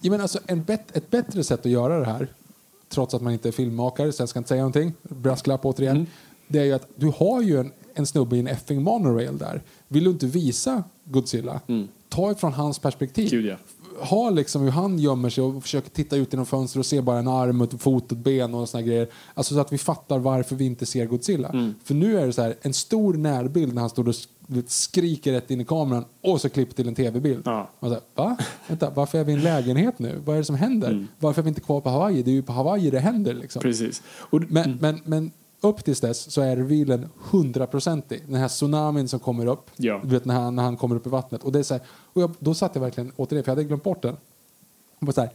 Ja, 0.00 0.10
men 0.10 0.20
alltså, 0.20 0.38
en 0.46 0.64
bet- 0.64 0.96
ett 0.96 1.10
bättre 1.10 1.44
sätt 1.44 1.60
att 1.66 1.72
göra 1.72 1.98
det 1.98 2.04
här, 2.06 2.28
trots 2.88 3.14
att 3.14 3.22
man 3.22 3.32
inte 3.32 3.48
är 3.48 3.52
filmmakare, 3.52 4.12
så 4.12 4.22
jag 4.22 4.28
ska 4.28 4.38
inte 4.38 4.48
säga 4.48 4.60
någonting, 4.60 4.92
brasklapp 5.02 5.64
återigen, 5.66 5.96
Mm. 5.96 6.06
det 6.48 6.58
är 6.58 6.64
ju 6.64 6.72
att 6.72 6.88
du 6.96 7.06
har 7.16 7.42
ju 7.42 7.58
en, 7.60 7.72
en 7.94 8.06
snubbe 8.06 8.36
i 8.36 8.40
en 8.40 8.46
effing 8.46 8.82
monorail 8.82 9.38
där. 9.38 9.62
Vill 9.88 10.04
du 10.04 10.10
inte 10.10 10.26
visa 10.26 10.84
Godzilla, 11.04 11.60
ta 12.08 12.32
ifrån 12.32 12.52
hans 12.52 12.78
perspektiv. 12.78 13.32
Mm. 13.32 13.42
Gud, 13.42 13.52
ja. 13.52 13.56
Ha 14.00 14.30
liksom 14.30 14.62
hur 14.62 14.70
han 14.70 14.98
gömmer 14.98 15.30
sig 15.30 15.44
och 15.44 15.62
försöker 15.62 15.90
titta 15.90 16.16
ut 16.16 16.32
genom 16.32 16.46
fönstret 16.46 16.80
och 16.80 16.86
se 16.86 17.00
bara 17.00 17.18
en 17.18 17.28
arm, 17.28 17.60
ett 17.60 17.82
fot, 17.82 18.12
ett 18.12 18.18
ben 18.18 18.54
och 18.54 18.68
såna 18.68 18.82
grejer. 18.82 19.08
Alltså 19.34 19.54
så 19.54 19.60
att 19.60 19.72
vi 19.72 19.78
fattar 19.78 20.18
varför 20.18 20.56
vi 20.56 20.64
inte 20.64 20.86
ser 20.86 21.06
Godzilla. 21.06 21.48
Mm. 21.48 21.74
För 21.84 21.94
nu 21.94 22.18
är 22.20 22.26
det 22.26 22.32
så 22.32 22.42
här, 22.42 22.54
en 22.62 22.72
stor 22.74 23.14
närbild 23.14 23.74
när 23.74 23.80
han 23.80 23.90
står 23.90 24.08
och 24.08 24.14
sk- 24.14 24.64
skriker 24.66 25.32
rätt 25.32 25.50
in 25.50 25.60
i 25.60 25.64
kameran 25.64 26.04
och 26.22 26.40
så 26.40 26.48
klipp 26.48 26.76
till 26.76 26.88
en 26.88 26.94
tv-bild. 26.94 27.42
Ja. 27.44 27.70
Man 27.80 27.90
säger, 27.90 28.02
va? 28.14 28.36
Vänta, 28.68 28.90
varför 28.90 29.18
är 29.18 29.24
vi 29.24 29.32
i 29.32 29.34
en 29.34 29.42
lägenhet 29.42 29.98
nu? 29.98 30.20
Vad 30.24 30.34
är 30.34 30.38
det 30.38 30.44
som 30.44 30.56
händer? 30.56 31.06
Varför 31.18 31.40
är 31.40 31.44
vi 31.44 31.48
inte 31.48 31.60
kvar 31.60 31.80
på 31.80 31.90
Hawaii? 31.90 32.22
Det 32.22 32.30
är 32.30 32.34
ju 32.34 32.42
på 32.42 32.52
Hawaii 32.52 32.90
det 32.90 33.00
händer. 33.00 33.34
Liksom. 33.34 33.60
Mm. 33.60 33.72
Precis. 33.72 34.02
Och, 34.18 34.40
Men, 34.48 34.78
men, 34.80 35.00
men 35.04 35.30
upp 35.60 35.84
tills 35.84 36.00
dess 36.00 36.32
så 36.32 36.40
är 36.40 36.56
revealen 36.56 37.08
hundraprocentig. 37.30 38.22
Den 38.26 38.34
här 38.36 38.48
tsunamin 38.48 39.08
som 39.08 39.20
kommer 39.20 39.46
upp. 39.46 39.70
Ja. 39.76 40.00
Du 40.04 40.08
vet 40.08 40.24
när 40.24 40.34
han, 40.34 40.56
när 40.56 40.62
han 40.62 40.76
kommer 40.76 40.96
upp 40.96 41.06
i 41.06 41.10
vattnet. 41.10 41.42
Och 41.42 41.52
det 41.52 41.58
är 41.58 41.62
så 41.62 41.74
här, 41.74 41.82
och 42.12 42.22
jag, 42.22 42.30
då 42.38 42.54
satt 42.54 42.74
jag 42.74 42.82
verkligen, 42.82 43.12
återigen, 43.16 43.44
för 43.44 43.50
jag 43.50 43.56
hade 43.56 43.64
glömt 43.68 43.82
bort 43.84 44.02
den. 44.02 44.16
Och 44.98 45.06
bara 45.06 45.12
så 45.12 45.20
här, 45.20 45.30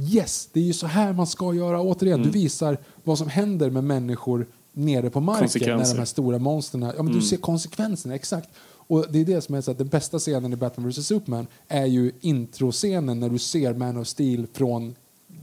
yes, 0.00 0.48
det 0.52 0.60
är 0.60 0.64
ju 0.64 0.72
så 0.72 0.86
här 0.86 1.12
man 1.12 1.26
ska 1.26 1.54
göra. 1.54 1.80
Återigen, 1.80 2.20
Mm. 2.20 2.32
du 2.32 2.38
visar 2.38 2.78
vad 3.04 3.18
som 3.18 3.28
händer 3.28 3.70
med 3.70 3.84
människor 3.84 4.46
nere 4.72 5.10
på 5.10 5.20
marken. 5.20 5.48
När. 5.60 5.68
Mm. 5.68 5.88
de 5.88 5.98
här 5.98 6.04
stora 6.04 6.38
monstren, 6.38 6.82
ja 6.96 7.02
men 7.02 7.12
du 7.12 7.22
ser 7.22 7.36
konsekvenserna, 7.36 8.14
exakt. 8.14 8.48
Och 8.88 9.06
det 9.12 9.18
är 9.18 9.24
det 9.24 9.40
som 9.40 9.54
är 9.54 9.60
så 9.60 9.70
att 9.70 9.78
den 9.78 9.88
bästa 9.88 10.18
scenen 10.18 10.52
i 10.52 10.56
Batman 10.56 10.88
vs 10.90 11.06
Superman 11.06 11.46
är 11.68 11.86
ju 11.86 12.12
introscenen 12.20 13.20
när 13.20 13.28
du 13.28 13.38
ser 13.38 13.74
Man 13.74 13.96
of 13.96 14.06
Steel 14.08 14.46
från 14.52 14.94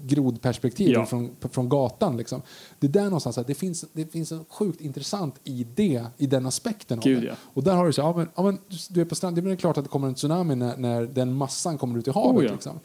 grodperspektiv, 0.05 0.89
Ja. 0.89 1.05
från, 1.05 1.35
från 1.51 1.69
gatan. 1.69 2.17
Liksom. 2.17 2.41
Det 2.79 2.87
är 2.87 2.91
där 2.91 3.03
någonstans, 3.03 3.39
det 3.47 3.53
finns, 3.55 3.85
det 3.93 4.05
finns 4.11 4.31
en 4.31 4.45
sjukt 4.49 4.81
intressant 4.81 5.35
i 5.43 5.67
det, 5.75 6.03
i 6.17 6.27
den 6.27 6.45
aspekten 6.45 6.97
av 6.97 7.03
Gud, 7.03 7.21
det. 7.21 7.27
ja. 7.27 7.33
Och 7.53 7.63
där 7.63 7.75
har 7.75 7.85
du 7.85 7.93
så, 7.93 8.01
ja 8.01 8.13
men, 8.17 8.29
ja, 8.35 8.43
men 8.43 8.57
du 8.89 9.01
är 9.01 9.05
på 9.05 9.15
stranden, 9.15 9.45
det 9.45 9.51
är 9.51 9.55
klart 9.55 9.77
att 9.77 9.83
det 9.83 9.89
kommer 9.89 10.07
en 10.07 10.15
tsunami 10.15 10.55
när, 10.55 10.77
när 10.77 11.01
den 11.05 11.33
massan 11.33 11.77
kommer 11.77 11.99
ut 11.99 12.07
i 12.07 12.11
havet. 12.11 12.37
Oh, 12.37 12.45
ja. 12.45 12.51
liksom. 12.51 12.79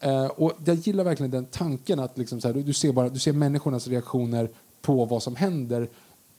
Eh, 0.00 0.26
och 0.26 0.52
jag 0.64 0.76
gillar 0.76 1.04
verkligen 1.04 1.30
den 1.30 1.46
tanken 1.46 2.00
att 2.00 2.18
liksom 2.18 2.40
så 2.40 2.48
här, 2.48 2.54
du, 2.54 2.62
du, 2.62 2.72
ser 2.72 2.92
bara, 2.92 3.08
du 3.08 3.18
ser 3.18 3.32
människornas 3.32 3.88
reaktioner 3.88 4.50
på 4.82 5.04
vad 5.04 5.22
som 5.22 5.36
händer 5.36 5.88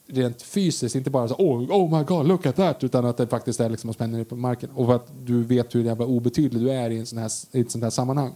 rent 0.07 0.41
fysiskt, 0.41 0.95
inte 0.95 1.10
bara 1.10 1.27
så 1.27 1.36
oh, 1.36 1.72
oh 1.72 1.98
my 1.98 2.03
god, 2.03 2.27
look 2.27 2.45
at 2.45 2.56
that, 2.56 2.84
utan 2.84 3.06
att 3.06 3.18
det 3.18 3.27
faktiskt 3.27 3.60
är 3.60 3.69
liksom 3.69 3.90
att 3.90 3.95
spänna 3.95 4.18
dig 4.18 4.26
på 4.26 4.36
marken 4.36 4.69
och 4.69 4.95
att 4.95 5.11
du 5.26 5.44
vet 5.44 5.76
hur 5.76 5.84
jävla 5.84 6.06
obetydlig 6.06 6.61
du 6.61 6.72
är 6.72 6.90
i, 6.90 6.99
en 6.99 7.06
sån 7.06 7.19
här, 7.19 7.31
i 7.52 7.61
ett 7.61 7.72
sånt 7.72 7.84
här 7.84 7.91
sammanhang. 7.91 8.34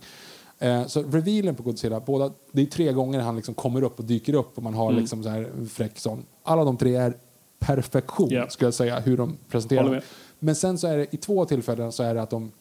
Eh, 0.63 0.87
så 0.87 1.03
revealen 1.03 1.55
på 1.55 1.63
Godzilla, 1.63 1.99
båda, 1.99 2.31
det 2.51 2.61
är 2.61 2.65
tre 2.65 2.91
gånger 2.93 3.19
han 3.19 3.35
liksom 3.35 3.53
kommer 3.53 3.83
upp 3.83 3.99
och 3.99 4.05
dyker 4.05 4.33
upp 4.33 4.57
och 4.57 4.63
man 4.63 4.73
har 4.73 4.91
liksom 4.91 5.23
så 5.23 5.29
här 5.29 5.49
fräck 5.69 5.99
sån. 5.99 6.25
Alla 6.43 6.63
de 6.63 6.77
tre 6.77 6.95
är 6.95 7.17
perfektion, 7.59 8.29
Ja. 8.31 8.49
skulle 8.49 8.67
jag 8.67 8.73
säga, 8.73 8.99
hur 8.99 9.17
de 9.17 9.37
presenterar. 9.49 10.03
Men 10.39 10.55
sen 10.55 10.77
så 10.77 10.87
är 10.87 10.97
det 10.97 11.13
i 11.13 11.17
två 11.17 11.45
tillfällen 11.45 11.91
så 11.91 12.03
är 12.03 12.15
det 12.15 12.21
att 12.21 12.29
de, 12.29 12.51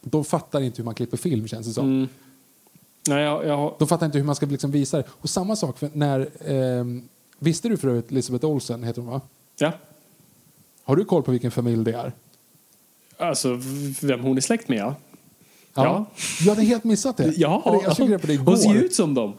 de 0.00 0.24
fattar 0.24 0.60
inte 0.60 0.76
hur 0.76 0.84
man 0.84 0.94
klipper 0.94 1.16
film 1.16 1.48
känns 1.48 1.66
det 1.66 1.72
som. 1.72 1.84
Mm. 1.86 2.08
nej, 3.08 3.22
jag, 3.24 3.46
jag, 3.46 3.74
De 3.78 3.88
fattar 3.88 4.06
inte 4.06 4.18
hur 4.18 4.24
man 4.24 4.34
ska 4.34 4.46
liksom 4.46 4.70
visa 4.70 4.96
det. 4.96 5.04
Och 5.08 5.30
samma 5.30 5.56
sak 5.56 5.78
för 5.78 5.90
när... 5.92 6.28
ehm, 6.46 7.08
visste 7.38 7.68
du 7.68 7.76
för 7.76 7.88
övrigt 7.88 8.10
Elisabeth 8.10 8.46
Olsen 8.46 8.82
heter 8.84 9.02
hon 9.02 9.10
va? 9.10 9.20
ja. 9.58 9.72
Har 10.84 10.96
du 10.96 11.04
koll 11.04 11.22
på 11.22 11.30
vilken 11.30 11.50
familj 11.50 11.84
det 11.84 11.92
är? 11.92 12.12
Alltså, 13.18 13.60
vem 14.02 14.20
hon 14.20 14.36
är 14.36 14.40
släkt 14.40 14.68
med, 14.68 14.78
ja. 14.78 14.94
Ja. 15.84 16.04
Jag 16.40 16.54
hade 16.54 16.62
helt 16.66 16.84
missat 16.84 17.16
det. 17.16 17.32
Ja, 17.36 17.80
Jag, 17.84 17.96
fick 17.96 18.06
reda 18.08 18.18
på 18.18 18.26
det 18.26 18.32
igår. 18.32 18.44
hon 18.44 18.58
ser 18.58 18.74
ut 18.74 18.94
som 18.94 19.14
dem. 19.14 19.32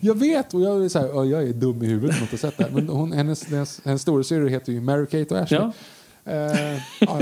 Jag 0.00 0.14
vet 0.18 0.54
och 0.54 0.60
jag 0.62 0.84
är, 0.84 0.88
så 0.88 0.98
här, 0.98 1.16
"Åh, 1.16 1.28
jag 1.28 1.42
är 1.42 1.52
dum 1.52 1.82
i 1.82 1.86
huvudet 1.86 2.20
inte 2.20 2.32
har 2.32 2.38
sett 2.38 2.56
det. 2.58 2.64
här." 2.64 2.70
Men 2.70 2.88
hon, 2.88 3.12
hennes, 3.12 3.44
hennes, 3.44 3.80
hennes 3.84 4.02
storasyrra 4.02 4.48
heter 4.48 4.72
ju 4.72 4.80
Mary-Kate 4.80 5.32
och 5.34 5.38
Ashley. 5.40 5.60
Ja. 5.60 5.72
Eh, 6.32 6.72
ja, 6.74 6.80
ja. 7.00 7.20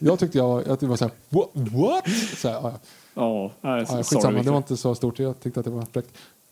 Jag 0.00 0.18
tyckte 0.18 0.38
jag, 0.38 0.56
jag 0.58 0.64
tyckte 0.66 0.86
det 0.86 0.90
var 0.90 0.96
så 0.96 1.04
här, 1.04 1.12
what? 1.76 2.04
Så 2.36 2.48
här, 2.48 2.54
ja. 2.54 2.72
Ja, 3.14 3.52
nej, 3.60 3.78
Ja, 3.80 3.86
sorry, 3.86 4.02
skitsamma, 4.04 4.42
det 4.42 4.50
var 4.50 4.56
inte 4.56 4.76
så 4.76 4.94
stort. 4.94 5.18
Jag 5.18 5.40
tyckte 5.40 5.60
att 5.60 5.66
det 5.66 5.72
var 5.72 5.86
fräckt. 5.92 6.08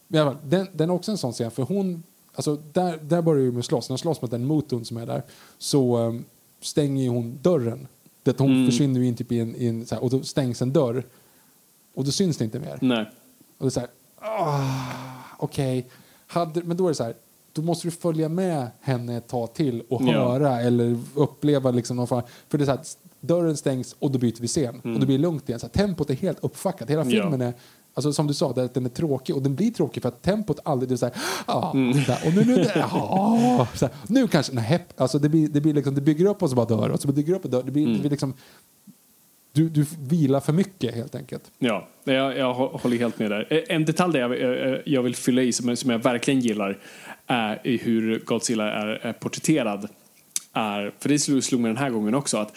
Men 0.09 0.27
fall, 0.27 0.36
den, 0.44 0.66
den 0.73 0.90
är 0.90 0.94
också 0.94 1.11
en 1.11 1.19
sån 1.19 1.32
scen, 1.32 1.51
för 1.51 1.62
hon... 1.62 2.02
Alltså, 2.35 2.56
där, 2.73 2.98
där 3.02 3.23
börjar 3.23 3.43
ju 3.43 3.52
med 3.52 3.65
slåss. 3.65 3.89
När 3.89 3.93
hon 3.93 3.98
slåss 3.98 4.23
mot 4.23 4.31
den 4.31 4.44
motorn 4.44 4.85
som 4.85 4.97
är 4.97 5.06
där 5.06 5.23
så 5.59 5.98
um, 5.98 6.24
stänger 6.61 7.02
ju 7.02 7.09
hon 7.09 7.39
dörren. 7.43 7.86
Det, 8.23 8.39
hon 8.39 8.51
Mm. 8.52 8.66
försvinner 8.70 9.01
ju 9.01 9.06
in 9.06 9.16
typ 9.16 9.32
i 9.32 9.39
en, 9.40 9.56
i 9.56 9.66
en 9.66 9.86
så 9.86 9.94
här, 9.94 10.02
och 10.05 10.11
då 10.11 10.23
stängs 10.23 10.62
en 10.62 10.73
dörr. 10.73 11.05
Och 11.94 12.04
då 12.04 12.10
syns 12.10 12.36
det 12.36 12.44
inte 12.44 12.58
mer. 12.60 12.78
Nej. 12.80 13.10
Och 13.58 13.64
det 13.64 13.68
är 13.68 13.70
så 13.70 13.80
här, 13.80 13.88
ah, 14.20 14.60
okej. 15.38 15.86
Hade- 16.26 16.62
Men 16.62 16.76
då 16.76 16.84
är 16.84 16.88
det 16.88 16.94
så 16.94 17.04
här, 17.04 17.14
då 17.52 17.62
måste 17.62 17.86
du 17.86 17.90
följa 17.90 18.28
med 18.28 18.66
henne 18.80 19.16
ett 19.16 19.28
tag 19.28 19.54
till 19.54 19.82
och 19.88 20.02
Ja. 20.02 20.12
höra 20.12 20.60
eller 20.60 20.98
uppleva 21.14 21.70
liksom 21.70 21.96
någon 21.96 22.06
form. 22.06 22.22
För 22.48 22.58
det 22.58 22.64
är 22.64 22.66
så 22.66 22.70
här, 22.72 22.80
dörren 23.20 23.56
stängs 23.56 23.96
och 23.98 24.10
då 24.10 24.18
byter 24.18 24.40
vi 24.40 24.48
scen. 24.48 24.74
Och 24.80 25.00
då 25.00 25.06
blir 25.06 25.18
det 25.18 25.22
lugnt 25.22 25.48
igen. 25.48 25.60
Så 25.60 25.66
här, 25.66 25.72
tempot 25.72 26.10
är 26.10 26.14
helt 26.14 26.38
uppfackat. 26.44 26.90
Hela 26.90 27.02
Mm. 27.02 27.14
Ja. 27.14 27.22
filmen 27.22 27.40
är, 27.40 27.52
alltså 27.94 28.12
som 28.12 28.26
du 28.26 28.34
sa, 28.34 28.52
det, 28.52 28.74
den 28.74 28.84
är 28.84 28.90
tråkig. 28.90 29.36
Och 29.36 29.42
den 29.42 29.54
blir 29.54 29.70
tråkig 29.70 30.02
för 30.02 30.08
att 30.08 30.22
tempot 30.22 30.58
aldrig, 30.64 30.88
det 30.88 30.94
är 30.94 30.96
så 30.96 31.06
här, 31.06 31.14
ah, 31.46 31.72
Mm. 31.72 32.04
så 32.04 32.12
här, 32.12 32.28
och 32.28 32.34
nu, 32.34 32.44
nu, 32.56 32.66
ah, 32.82 33.66
så 33.74 33.86
här, 33.86 33.94
nu 34.06 34.28
kanske, 34.28 34.52
nej, 34.52 34.86
alltså 34.96 35.18
det 35.18 35.28
blir, 35.28 35.48
det 35.48 35.60
blir 35.60 35.74
liksom, 35.74 35.94
det 35.94 36.00
bygger 36.00 36.26
upp 36.26 36.42
och 36.42 36.50
så 36.50 36.56
bara 36.56 36.66
dör 36.66 36.88
och 36.90 37.00
så 37.00 37.08
bygger 37.08 37.32
det 37.32 37.38
upp 37.38 37.44
och 37.44 37.50
dör. 37.50 37.62
Det 37.62 37.70
blir, 37.70 37.82
Mm. 37.82 37.94
det 37.94 38.00
blir 38.00 38.10
liksom, 38.10 38.34
du, 39.55 39.68
du 39.68 39.86
vilar 39.98 40.40
för 40.40 40.52
mycket 40.52 40.94
helt 40.94 41.14
enkelt. 41.14 41.51
Ja, 41.59 41.89
jag, 42.05 42.39
jag 42.39 42.55
håller 42.55 42.98
helt 42.98 43.18
med 43.18 43.31
där. 43.31 43.47
Eh, 43.51 43.76
en 43.76 43.85
detalj 43.85 44.12
där 44.12 44.20
jag, 44.20 44.40
eh, 44.40 44.72
eh, 44.72 44.78
jag, 44.85 45.02
vill 45.02 45.16
fylla 45.16 45.43
i 45.43 45.52
som, 45.52 45.76
som 45.76 45.90
jag 45.90 45.98
verkligen 45.98 46.40
gillar 46.40 46.78
är 47.26 47.66
i 47.66 47.76
hur 47.76 48.18
Godzilla 48.18 48.72
är, 48.72 48.86
är 48.86 49.12
porträtterad. 49.12 49.89
Är, 50.52 50.93
för 50.98 51.09
det 51.09 51.18
slog, 51.18 51.44
slog 51.44 51.60
mig 51.60 51.68
den 51.68 51.76
här 51.76 51.90
gången 51.90 52.14
också 52.14 52.39
att 52.39 52.56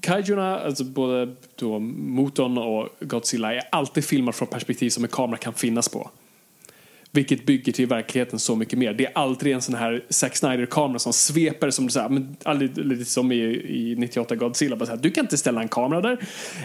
Kaijuna, 0.00 0.58
alltså 0.58 0.84
både 0.84 1.34
då 1.56 1.78
motorn 1.78 2.58
och 2.58 2.88
Godzilla, 3.00 3.54
är 3.54 3.62
alltid 3.70 4.04
filmad 4.04 4.34
från 4.34 4.48
perspektiv 4.48 4.90
som 4.90 5.04
en 5.04 5.10
kamera 5.10 5.38
kan 5.38 5.52
finnas 5.52 5.88
på. 5.88 6.10
Vilket 7.16 7.46
bygger 7.46 7.72
till 7.72 7.86
verkligheten 7.86 8.38
så 8.38 8.56
mycket 8.56 8.78
mer. 8.78 8.92
Det 8.94 9.06
är 9.06 9.12
aldrig 9.14 9.52
en 9.52 9.62
sån 9.62 9.74
här 9.74 10.04
Zack 10.08 10.36
Snyder-kamera 10.36 10.98
som 10.98 11.12
sveper 11.12 11.70
som 11.70 11.88
så 11.88 12.00
här, 12.00 12.08
men 12.08 12.36
aldrig, 12.42 12.78
lite 12.78 13.04
som 13.04 13.32
i, 13.32 13.36
i 13.68 13.94
98 13.98 14.36
Godzilla. 14.36 14.76
Bara 14.76 14.86
så 14.86 14.92
här, 14.92 14.98
du 14.98 15.10
kan 15.10 15.24
inte 15.24 15.36
ställa 15.36 15.62
en 15.62 15.68
kamera 15.68 16.00
där. 16.00 16.12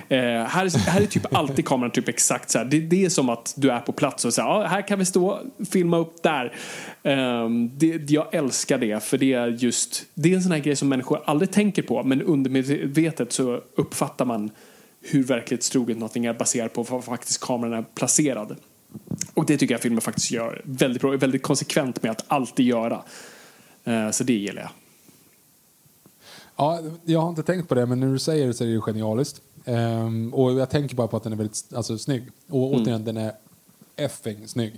Eh, 0.09 0.45
här, 0.45 0.65
är- 0.65 0.89
här 0.89 1.01
är 1.01 1.05
typ 1.05 1.35
alltid 1.35 1.65
kameran 1.65 1.91
typ 1.91 2.07
exakt 2.07 2.49
så 2.49 2.57
här. 2.57 2.65
Det, 2.65 2.79
det 2.79 3.05
är 3.05 3.09
som 3.09 3.29
att 3.29 3.53
du 3.57 3.71
är 3.71 3.79
på 3.79 3.91
plats 3.91 4.25
och 4.25 4.33
så 4.33 4.41
här, 4.41 4.49
ja, 4.49 4.67
här 4.67 4.87
kan 4.87 4.99
vi 4.99 5.05
stå, 5.05 5.39
filma 5.71 5.97
upp 5.97 6.23
där. 6.23 6.53
Ehm, 7.03 7.69
det, 7.77 8.09
jag 8.11 8.35
älskar 8.35 8.77
det 8.77 9.03
för 9.03 9.17
det 9.17 9.33
är 9.33 9.47
just, 9.47 10.03
det 10.13 10.31
är 10.31 10.35
en 10.35 10.41
sån 10.43 10.51
här 10.51 10.59
grej 10.59 10.75
som 10.75 10.89
människor 10.89 11.21
aldrig 11.25 11.51
tänker 11.51 11.81
på 11.81 12.03
men 12.03 12.21
undermedvetet 12.21 13.31
så 13.31 13.61
uppfattar 13.75 14.25
man 14.25 14.49
hur 15.03 15.23
verklighetstroget 15.23 15.97
någonting 15.97 16.25
är 16.25 16.33
baserat 16.33 16.73
på 16.73 16.83
var 16.83 17.01
faktiskt 17.01 17.41
kameran 17.41 17.73
är 17.73 17.85
placerad. 17.95 18.55
Och 19.33 19.45
det 19.45 19.57
tycker 19.57 19.73
jag 19.73 19.81
filmen 19.81 20.01
faktiskt 20.01 20.31
gör 20.31 20.61
väldigt 20.65 21.01
bra, 21.01 21.11
väldigt 21.17 21.43
konsekvent 21.43 22.03
med 22.03 22.11
att 22.11 22.25
alltid 22.27 22.65
göra. 22.65 23.03
Eh, 23.83 24.11
Så 24.11 24.23
det 24.23 24.33
gillar 24.33 24.61
jag. 24.61 24.71
Ja, 26.55 26.79
jag 27.05 27.19
har 27.21 27.29
inte 27.29 27.43
tänkt 27.43 27.69
på 27.69 27.75
det, 27.75 27.85
men 27.85 27.99
när 27.99 28.07
du 28.07 28.19
säger 28.19 28.47
det 28.47 28.53
så 28.53 28.63
är 28.63 28.67
det 28.67 28.71
ju 28.73 28.81
genialiskt. 28.81 29.41
Ehm, 29.65 30.33
och 30.33 30.53
jag 30.53 30.69
tänker 30.69 30.95
bara 30.95 31.07
på 31.07 31.17
att 31.17 31.23
den 31.23 31.33
är 31.33 31.37
väldigt 31.37 31.63
alltså, 31.75 31.97
snygg. 31.97 32.23
Och 32.49 32.67
Mm. 32.67 32.81
återigen, 32.81 33.05
den 33.05 33.17
är 33.17 33.33
effing 33.95 34.47
snygg. 34.47 34.73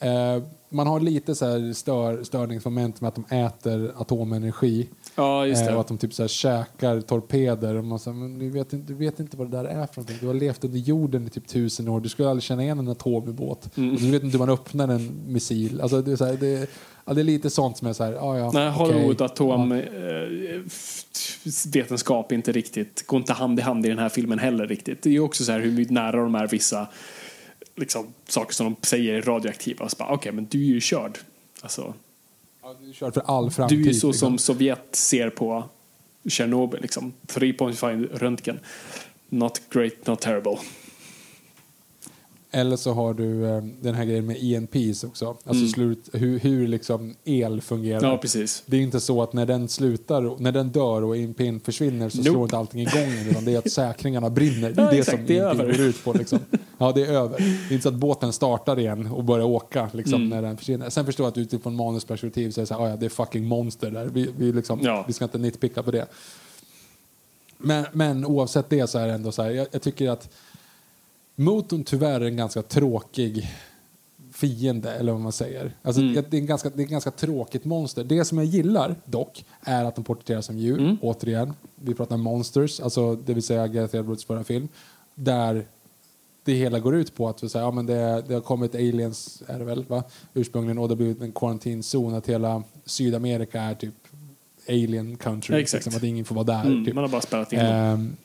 Ehm, 0.00 0.42
man 0.68 0.86
har 0.86 1.00
lite 1.00 1.34
så 1.34 1.46
här 1.46 1.72
stör, 1.72 2.24
störningsmoment 2.24 3.00
med 3.00 3.08
att 3.08 3.14
de 3.14 3.24
äter 3.36 3.92
atomenergi. 3.96 4.88
Ja, 5.14 5.46
just 5.46 5.62
Eh, 5.62 5.66
det. 5.68 5.74
och 5.74 5.80
att 5.80 5.88
de 5.88 5.98
typ 5.98 6.14
så 6.14 6.22
här 6.22 6.28
käkar 6.28 7.00
torpeder. 7.00 7.74
Och 7.74 7.84
man 7.84 7.98
säger, 7.98 8.16
men 8.16 8.38
du, 8.38 8.50
vet 8.50 8.72
inte, 8.72 8.92
du 8.92 8.98
vet 8.98 9.20
inte 9.20 9.36
vad 9.36 9.50
det 9.50 9.56
där 9.56 9.64
är 9.64 9.86
för 9.86 9.96
någonting. 9.96 10.16
Du 10.20 10.26
har 10.26 10.34
levt 10.34 10.64
under 10.64 10.78
jorden 10.78 11.26
i 11.26 11.30
typ 11.30 11.46
tusen 11.48 11.88
år. 11.88 12.00
Du 12.00 12.08
skulle 12.08 12.28
aldrig 12.28 12.42
känna 12.42 12.62
igen 12.62 12.78
en 12.78 12.88
atomubåt. 12.88 13.76
Mm. 13.76 13.96
Du 13.96 14.10
vet 14.10 14.22
inte 14.22 14.32
hur 14.38 14.46
man 14.46 14.54
öppnar 14.54 14.88
en 14.88 15.10
missil. 15.26 15.80
Alltså, 15.80 16.02
det, 16.02 16.12
är 16.12 16.16
så 16.16 16.24
här, 16.24 16.36
det, 16.36 16.70
ja, 17.04 17.14
det 17.14 17.20
är 17.20 17.24
lite 17.24 17.50
sånt 17.50 17.76
som 17.78 17.88
är 17.88 17.92
så 17.92 18.04
här, 18.04 18.12
ja, 18.12 18.38
ja, 18.38 18.50
Nej. 18.54 18.70
Hollywood 18.70 19.16
Ja. 19.20 19.24
atom 19.26 19.72
eh, 19.72 19.80
f- 20.66 21.04
vetenskap 21.72 22.32
inte 22.32 22.52
riktigt, 22.52 23.06
går 23.06 23.20
inte 23.20 23.32
hand 23.32 23.58
i 23.58 23.62
hand 23.62 23.86
i 23.86 23.88
den 23.88 23.98
här 23.98 24.08
filmen 24.08 24.38
heller 24.38 24.66
riktigt. 24.66 25.02
Det 25.02 25.08
är 25.08 25.12
ju 25.12 25.20
också 25.20 25.44
så 25.44 25.52
här 25.52 25.60
hur 25.60 25.86
nära 25.90 26.22
de 26.22 26.34
är 26.34 26.46
vissa 26.46 26.88
liksom, 27.76 28.06
saker 28.28 28.54
som 28.54 28.66
de 28.66 28.86
säger 28.86 29.14
är 29.14 29.22
radioaktiva. 29.22 29.88
Så 29.88 29.96
Okej, 30.10 30.32
men 30.32 30.46
du 30.50 30.58
är 30.62 30.66
ju 30.66 30.80
körd. 30.80 31.18
Alltså, 31.62 31.94
Ja, 32.62 32.76
du 32.80 32.88
är 32.88 32.92
körd 32.92 33.14
för 33.14 33.22
all 33.26 33.50
framtid. 33.50 33.78
du 33.78 33.82
är 33.82 33.86
ju 33.86 33.94
så 33.94 34.06
liksom. 34.06 34.28
som 34.28 34.38
Sovjet 34.38 34.88
ser 34.96 35.30
på 35.30 35.64
Chernobyl 36.24 36.82
liksom. 36.82 37.12
3.5 37.26 38.18
röntgen. 38.18 38.60
Not 39.28 39.60
great, 39.70 40.06
not 40.06 40.20
terrible. 40.20 40.58
Eller 42.54 42.76
så 42.76 42.92
har 42.92 43.14
du 43.14 43.46
eh, 43.46 43.62
den 43.80 43.94
här 43.94 44.04
grejen 44.04 44.26
med 44.26 44.36
ENPs 44.42 45.04
också. 45.04 45.26
Alltså 45.28 45.50
Mm. 45.52 45.68
slut, 45.68 46.08
hur, 46.12 46.38
hur 46.38 46.68
liksom 46.68 47.14
el 47.24 47.60
fungerar. 47.60 48.02
Ja, 48.08 48.18
precis. 48.18 48.62
Det 48.66 48.76
är 48.76 48.80
inte 48.80 49.00
så 49.00 49.22
att 49.22 49.32
när 49.32 49.46
den 49.46 49.68
slutar, 49.68 50.36
när 50.40 50.52
den 50.52 50.68
dör 50.68 51.02
och 51.04 51.16
EMPn 51.16 51.58
försvinner 51.64 52.08
så 52.08 52.18
Nope. 52.18 52.30
slår 52.30 52.42
inte 52.42 52.56
allting 52.56 52.80
igång 52.80 53.26
utan 53.30 53.44
det 53.44 53.54
är 53.54 53.58
att 53.58 53.70
säkringarna 53.72 54.30
brinner. 54.30 54.70
Det 54.72 54.80
är 54.80 54.84
Ja, 54.84 54.90
det 54.90 54.98
exakt, 54.98 55.26
som 55.26 55.36
EMP 55.36 55.42
över. 55.60 55.64
går 55.76 55.80
ut 55.80 56.04
på. 56.04 56.12
Liksom. 56.12 56.38
Ja, 56.78 56.92
det 56.92 57.02
är 57.06 57.12
över. 57.12 57.38
Det 57.38 57.44
är 57.44 57.72
inte 57.72 57.82
så 57.82 57.88
att 57.88 57.94
båten 57.94 58.32
startar 58.32 58.78
igen 58.78 59.06
och 59.06 59.24
börjar 59.24 59.46
åka 59.46 59.90
liksom, 59.92 60.14
Mm. 60.14 60.28
när 60.28 60.42
den 60.42 60.56
försvinner. 60.56 60.90
Sen 60.90 61.06
förstår 61.06 61.24
jag 61.24 61.30
att 61.30 61.38
utifrån 61.38 61.76
manusperspektiv 61.76 62.50
så 62.50 62.60
är 62.60 62.62
det 62.62 62.66
så 62.66 62.74
här, 62.74 62.80
"Ah, 62.84 62.88
ja, 62.88 62.96
det 62.96 63.06
är 63.06 63.10
fucking 63.10 63.44
monster 63.44 63.90
där. 63.90 64.06
Vi, 64.06 64.30
vi, 64.36 64.52
liksom, 64.52 64.80
Ja. 64.82 65.04
vi 65.06 65.12
ska 65.12 65.24
inte 65.24 65.38
nitpicka 65.38 65.82
på 65.82 65.90
det. 65.90 66.06
Men, 67.58 67.84
men 67.92 68.24
oavsett 68.24 68.70
det 68.70 68.86
så 68.90 68.98
är 68.98 69.06
det 69.06 69.12
ändå 69.12 69.32
så 69.32 69.42
här, 69.42 69.50
jag, 69.50 69.66
jag 69.70 69.82
tycker 69.82 70.10
att 70.10 70.28
motorn 71.44 71.84
tyvärr 71.84 72.20
är 72.20 72.24
en 72.24 72.36
ganska 72.36 72.62
tråkig 72.62 73.50
fiende, 74.32 74.92
eller 74.92 75.12
vad 75.12 75.20
man 75.20 75.32
säger. 75.32 75.72
Alltså, 75.82 76.00
Mm. 76.02 76.14
det, 76.14 76.36
är 76.36 76.40
en 76.40 76.46
ganska, 76.46 76.70
det 76.70 76.82
är 76.82 76.84
ett 76.84 76.90
ganska 76.90 77.10
tråkigt 77.10 77.64
monster. 77.64 78.04
Det 78.04 78.24
som 78.24 78.38
jag 78.38 78.46
gillar 78.46 78.96
dock 79.04 79.44
är 79.60 79.84
att 79.84 79.94
de 79.94 80.04
porträtteras 80.04 80.46
som 80.46 80.58
djur. 80.58 80.78
Mm. 80.78 80.96
Återigen, 81.02 81.54
vi 81.74 81.94
pratar 81.94 82.16
Monsters, 82.16 82.80
alltså 82.80 83.16
det 83.16 83.34
vill 83.34 83.42
säga 83.42 83.66
Gareth 83.66 83.96
Edwards 83.96 84.24
förra 84.24 84.44
film. 84.44 84.68
Där 85.14 85.66
det 86.44 86.52
hela 86.52 86.78
går 86.78 86.94
ut 86.94 87.14
på 87.14 87.28
att 87.28 87.42
vi 87.42 87.48
säger, 87.48 87.66
ja, 87.66 87.70
men 87.70 87.86
det, 87.86 88.24
det 88.28 88.34
har 88.34 88.40
kommit 88.40 88.74
aliens, 88.74 89.42
är 89.46 89.58
det 89.58 89.64
väl, 89.64 89.84
va? 89.84 90.04
ursprungligen, 90.34 90.78
och 90.78 90.88
det 90.88 90.92
har 90.92 90.96
blivit 90.96 91.20
en 91.20 91.32
quarantinzon, 91.32 92.14
att 92.14 92.28
hela 92.28 92.62
Sydamerika 92.84 93.60
är 93.60 93.74
typ 93.74 93.94
alien 94.68 95.16
country. 95.16 95.54
Ja, 95.54 95.60
exakt. 95.60 95.84
Liksom, 95.84 95.98
att 95.98 96.04
ingen 96.04 96.24
får 96.24 96.34
vara 96.34 96.44
där. 96.44 96.64
Mm, 96.66 96.84
typ. 96.84 96.94
man 96.94 97.04
har 97.04 97.08
bara 97.08 97.20
spelat 97.20 97.52
in 97.52 97.58
dem. 97.58 97.68
Ehm, 97.68 98.16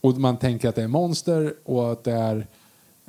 och 0.00 0.18
man 0.18 0.36
tänker 0.36 0.68
att 0.68 0.74
det 0.74 0.82
är 0.82 0.88
monster 0.88 1.54
och 1.64 1.92
att 1.92 2.04
det 2.04 2.12
är 2.12 2.46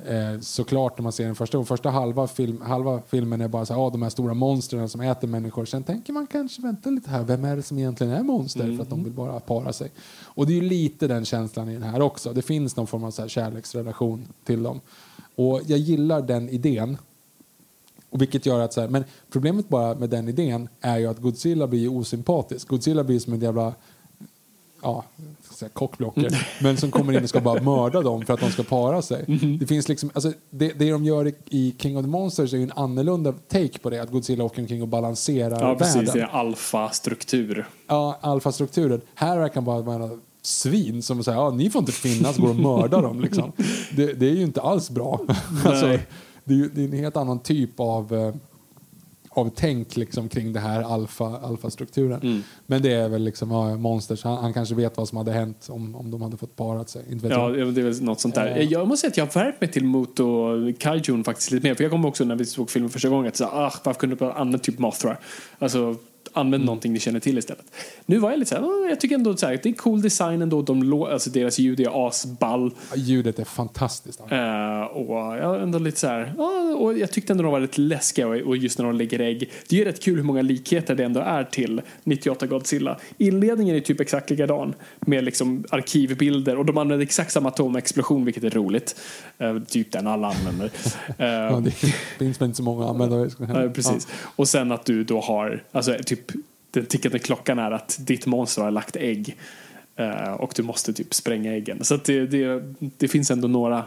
eh, 0.06 0.40
såklart 0.40 0.98
när 0.98 1.02
man 1.02 1.12
ser 1.12 1.24
den 1.24 1.34
första, 1.34 1.64
första 1.64 1.90
halva, 1.90 2.26
film, 2.26 2.60
halva 2.60 3.02
filmen 3.08 3.40
är 3.40 3.48
bara 3.48 3.66
så 3.66 3.74
här, 3.74 3.86
ah, 3.86 3.90
de 3.90 4.02
här 4.02 4.10
stora 4.10 4.34
monstren 4.34 4.88
som 4.88 5.00
äter 5.00 5.28
människor. 5.28 5.64
Sen 5.64 5.82
tänker 5.82 6.12
man 6.12 6.26
kanske, 6.26 6.62
vänta 6.62 6.90
lite 6.90 7.10
här, 7.10 7.24
vem 7.24 7.44
är 7.44 7.56
det 7.56 7.62
som 7.62 7.78
egentligen 7.78 8.12
är 8.12 8.22
monster? 8.22 8.76
För 8.76 8.82
att 8.82 8.90
de 8.90 9.04
vill 9.04 9.12
bara 9.12 9.40
para 9.40 9.72
sig. 9.72 9.90
Och 10.22 10.46
det 10.46 10.52
är 10.52 10.62
ju 10.62 10.68
lite 10.68 11.06
den 11.06 11.24
känslan 11.24 11.68
i 11.68 11.72
den 11.72 11.82
här 11.82 12.00
också. 12.00 12.32
Det 12.32 12.42
finns 12.42 12.76
någon 12.76 12.86
form 12.86 13.04
av 13.04 13.10
så 13.10 13.22
här 13.22 13.28
kärleksrelation 13.28 14.26
till 14.44 14.62
dem. 14.62 14.80
Och 15.34 15.60
jag 15.66 15.78
gillar 15.78 16.22
den 16.22 16.48
idén. 16.48 16.98
Och 18.10 18.20
vilket 18.22 18.46
gör 18.46 18.60
att 18.60 18.72
så 18.72 18.80
här, 18.80 18.88
men 18.88 19.04
problemet 19.30 19.68
bara 19.68 19.94
med 19.94 20.10
den 20.10 20.28
idén 20.28 20.68
är 20.80 20.98
ju 20.98 21.06
att 21.06 21.18
Godzilla 21.18 21.66
blir 21.66 21.92
osympatisk. 21.92 22.68
Godzilla 22.68 23.04
blir 23.04 23.18
som 23.18 23.32
en 23.32 23.40
jävla 23.40 23.74
ja, 24.82 25.04
här, 25.64 25.68
kockblocker, 25.68 26.46
men 26.62 26.76
som 26.76 26.90
kommer 26.90 27.12
in 27.16 27.22
och 27.22 27.28
ska 27.28 27.40
bara 27.40 27.62
mörda 27.62 28.00
dem 28.02 28.24
för 28.24 28.34
att 28.34 28.40
de 28.40 28.50
ska 28.50 28.62
para 28.62 29.02
sig. 29.02 29.24
Mhm. 29.28 29.58
Det 29.58 29.66
finns 29.66 29.88
liksom, 29.88 30.10
alltså, 30.14 30.32
det, 30.50 30.72
det 30.78 30.90
de 30.90 31.04
gör 31.04 31.26
i, 31.28 31.34
i 31.50 31.74
King 31.78 31.96
of 31.96 32.04
the 32.04 32.08
Monsters 32.10 32.52
är 32.52 32.56
ju 32.56 32.62
en 32.62 32.72
annorlunda 32.76 33.32
take 33.32 33.78
på 33.78 33.90
det, 33.90 34.02
att 34.02 34.10
Godzilla 34.10 34.44
åker 34.44 34.62
omkring 34.62 34.82
och 34.82 34.88
balanserar 34.88 35.60
Ja, 35.68 35.74
precis. 35.74 35.96
världen. 35.96 36.14
Det 36.14 36.20
är 36.20 36.26
alfa-struktur. 36.26 37.66
Ja, 37.86 38.18
alfastrukturen. 38.20 39.00
Här 39.14 39.38
verkar 39.38 39.60
bara 39.60 39.80
vara 39.82 40.10
svin 40.42 41.02
som 41.02 41.24
säger 41.24 41.38
ja, 41.38 41.50
ni 41.50 41.70
får 41.70 41.80
inte 41.80 41.92
finnas, 41.92 42.36
går 42.36 42.48
och 42.48 42.56
mördar 42.56 43.02
dem. 43.02 43.20
Liksom. 43.20 43.52
Det, 43.96 44.12
det 44.12 44.26
är 44.26 44.34
ju 44.34 44.42
inte 44.42 44.60
alls 44.60 44.90
bra. 44.90 45.20
alltså, 45.64 45.86
det, 46.44 46.54
är, 46.54 46.70
det 46.74 46.80
är 46.80 46.84
en 46.84 46.92
helt 46.92 47.16
annan 47.16 47.38
typ 47.38 47.80
av, 47.80 48.14
eh, 48.14 48.34
av 49.38 49.50
tänk 49.56 49.96
liksom, 49.96 50.28
kring 50.28 50.52
det 50.52 50.60
här 50.60 50.82
alfa, 50.82 51.38
alfastrukturen. 51.38 52.20
Mm. 52.22 52.42
Men 52.66 52.82
det 52.82 52.92
är 52.92 53.08
väl 53.08 53.22
liksom 53.22 53.50
ja, 53.50 53.76
monsters. 53.76 54.24
Han, 54.24 54.38
han 54.38 54.52
kanske 54.54 54.74
vet 54.74 54.96
vad 54.96 55.08
som 55.08 55.18
hade 55.18 55.32
hänt 55.32 55.66
om, 55.70 55.94
om 55.94 56.10
de 56.10 56.22
hade 56.22 56.36
fått 56.36 56.56
parat 56.56 56.90
sig. 56.90 57.02
Inte 57.10 57.28
vet 57.28 57.36
Ja, 57.36 57.56
jag. 57.56 57.74
det 57.74 57.80
är 57.80 57.84
väl 57.84 58.02
något 58.02 58.20
sånt 58.20 58.34
där. 58.34 58.56
Eh. 58.56 58.62
Jag 58.62 58.88
måste 58.88 59.00
säga 59.00 59.10
att 59.10 59.34
jag 59.34 59.40
har 59.40 59.44
värmt 59.44 59.60
mig 59.60 59.70
till 59.70 59.84
Moto 59.84 60.48
Kaijun 60.78 61.24
faktiskt 61.24 61.50
lite 61.50 61.68
mer. 61.68 61.74
För 61.74 61.84
jag 61.84 61.90
kommer 61.90 62.08
också 62.08 62.24
när 62.24 62.36
vi 62.36 62.44
såg 62.46 62.70
filmen 62.70 62.90
första 62.90 63.08
gången 63.08 63.28
att 63.28 63.36
säga, 63.36 63.50
ah, 63.52 63.72
varför 63.84 64.00
kunde 64.00 64.16
du 64.16 64.20
bara 64.20 64.32
använda 64.32 64.58
typ 64.58 64.78
Mothra? 64.78 65.16
Alltså, 65.58 65.96
använd 66.38 66.64
någonting 66.64 66.92
ni 66.92 67.00
känner 67.00 67.20
till 67.20 67.38
istället. 67.38 67.64
Nu 68.06 68.18
var 68.18 68.30
jag 68.30 68.38
lite 68.38 68.48
så 68.48 68.54
här, 68.54 68.62
"Ah, 68.62 68.88
jag 68.88 69.00
tycker 69.00 69.14
ändå 69.14 69.36
så 69.36 69.46
här, 69.46 69.60
det 69.62 69.68
är 69.68 69.72
cool 69.72 70.02
design 70.02 70.42
ändå. 70.42 70.62
De, 70.62 70.92
alltså 71.02 71.30
deras 71.30 71.58
ljud 71.58 71.80
är 71.80 72.08
asball. 72.08 72.70
Ljudet 72.96 73.38
är 73.38 73.44
fantastiskt. 73.44 74.20
Eh, 74.20 74.80
och 74.82 75.16
jag 75.36 75.62
ändå 75.62 75.78
lite 75.78 76.00
så 76.00 76.06
här, 76.06 76.34
ah, 76.38 76.74
och 76.76 76.98
jag 76.98 77.12
tyckte 77.12 77.32
ändå 77.32 77.42
de 77.42 77.52
var 77.52 77.60
lite 77.60 77.80
läskiga 77.80 78.28
och, 78.28 78.36
och 78.36 78.56
just 78.56 78.78
när 78.78 78.86
de 78.86 78.94
lägger 78.96 79.20
ägg. 79.20 79.50
Det 79.68 79.76
är 79.76 79.78
ju 79.78 79.84
rätt 79.84 80.02
kul 80.02 80.16
hur 80.16 80.22
många 80.22 80.42
likheter 80.42 80.94
det 80.94 81.04
ändå 81.04 81.20
är 81.20 81.44
till 81.44 81.80
98 82.04 82.46
Godzilla. 82.46 82.98
Inledningen 83.18 83.76
är 83.76 83.80
typ 83.80 84.00
exakt 84.00 84.30
likadan 84.30 84.74
med 85.00 85.24
liksom 85.24 85.64
arkivbilder 85.70 86.56
och 86.58 86.64
de 86.66 86.78
använder 86.78 87.04
exakt 87.04 87.32
samma 87.32 87.48
atomexplosion 87.48 88.24
vilket 88.24 88.44
är 88.44 88.50
roligt. 88.50 88.96
Eh, 89.38 89.58
typ 89.58 89.92
den 89.92 90.06
alla 90.06 90.28
använder. 90.32 90.70
Eh, 91.18 91.26
Ja, 91.48 91.60
det 91.64 91.70
finns 92.18 92.40
väl 92.40 92.46
inte 92.46 92.56
så 92.56 92.62
många 92.62 92.88
användare. 92.88 93.70
Precis. 93.74 94.08
Och 94.36 94.48
sen 94.48 94.72
att 94.72 94.84
du 94.84 95.04
då 95.04 95.20
har, 95.20 95.62
alltså 95.72 95.94
typ 96.06 96.27
Typ, 96.32 96.40
den 96.70 96.86
tickande 96.86 97.18
klockan 97.18 97.58
är 97.58 97.70
att 97.70 97.98
ditt 98.00 98.26
monster 98.26 98.62
har 98.62 98.70
lagt 98.70 98.96
ägg. 98.96 99.36
Eh, 99.96 100.32
och 100.32 100.52
du 100.56 100.62
måste 100.62 100.92
typ 100.92 101.14
spränga 101.14 101.52
äggen. 101.52 101.84
Så 101.84 101.94
att 101.94 102.04
det, 102.04 102.26
det, 102.26 102.74
det 102.78 103.08
finns 103.08 103.30
ändå 103.30 103.48
några 103.48 103.84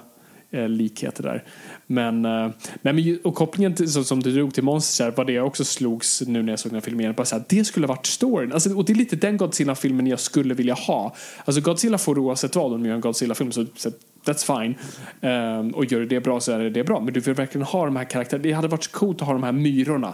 eh, 0.51 0.69
likheter 0.69 1.23
där. 1.23 1.43
Men, 1.87 2.25
eh, 2.25 2.49
nej, 2.81 2.93
men 2.93 3.19
och 3.23 3.35
kopplingen 3.35 3.75
till, 3.75 3.91
så, 3.91 4.03
som 4.03 4.19
du 4.19 4.31
drog 4.31 4.53
till 4.53 4.63
monster 4.63 5.11
var 5.11 5.25
det 5.25 5.33
jag 5.33 5.47
också 5.47 5.65
slogs 5.65 6.21
nu 6.27 6.43
när 6.43 6.51
jag 6.51 6.59
såg 6.59 6.71
den 6.71 6.75
här 6.75 6.81
filmen 6.81 7.01
igen. 7.01 7.13
Bara 7.17 7.25
så 7.25 7.35
här, 7.35 7.43
det 7.49 7.65
skulle 7.65 7.87
ha 7.87 7.95
varit 7.95 8.05
storyn. 8.05 8.51
Alltså, 8.51 8.75
och 8.75 8.85
det 8.85 8.93
är 8.93 8.95
lite 8.95 9.15
den 9.15 9.37
Godzilla-filmen 9.37 10.07
jag 10.07 10.19
skulle 10.19 10.53
vilja 10.53 10.73
ha. 10.73 11.15
Alltså 11.45 11.61
Godzilla 11.61 11.97
får 11.97 12.19
oavsett 12.19 12.55
vad 12.55 12.73
om 12.73 12.83
de 12.83 12.87
gör 12.87 12.95
en 12.95 13.01
Godzilla-film 13.01 13.51
så, 13.51 13.65
så 13.75 13.91
that's 14.25 14.61
fine. 14.61 14.75
Um, 15.21 15.71
och 15.71 15.85
gör 15.85 16.01
det 16.01 16.19
bra 16.19 16.39
så 16.39 16.51
är 16.51 16.59
det, 16.59 16.69
det 16.69 16.83
bra. 16.83 16.99
Men 16.99 17.13
du 17.13 17.19
vill 17.19 17.33
verkligen 17.33 17.67
ha 17.67 17.85
de 17.85 17.95
här 17.95 18.03
karaktärerna. 18.03 18.43
Det 18.43 18.51
hade 18.51 18.67
varit 18.67 18.83
så 18.83 18.91
coolt 18.91 19.21
att 19.21 19.27
ha 19.27 19.33
de 19.33 19.43
här 19.43 19.51
myrorna 19.51 20.13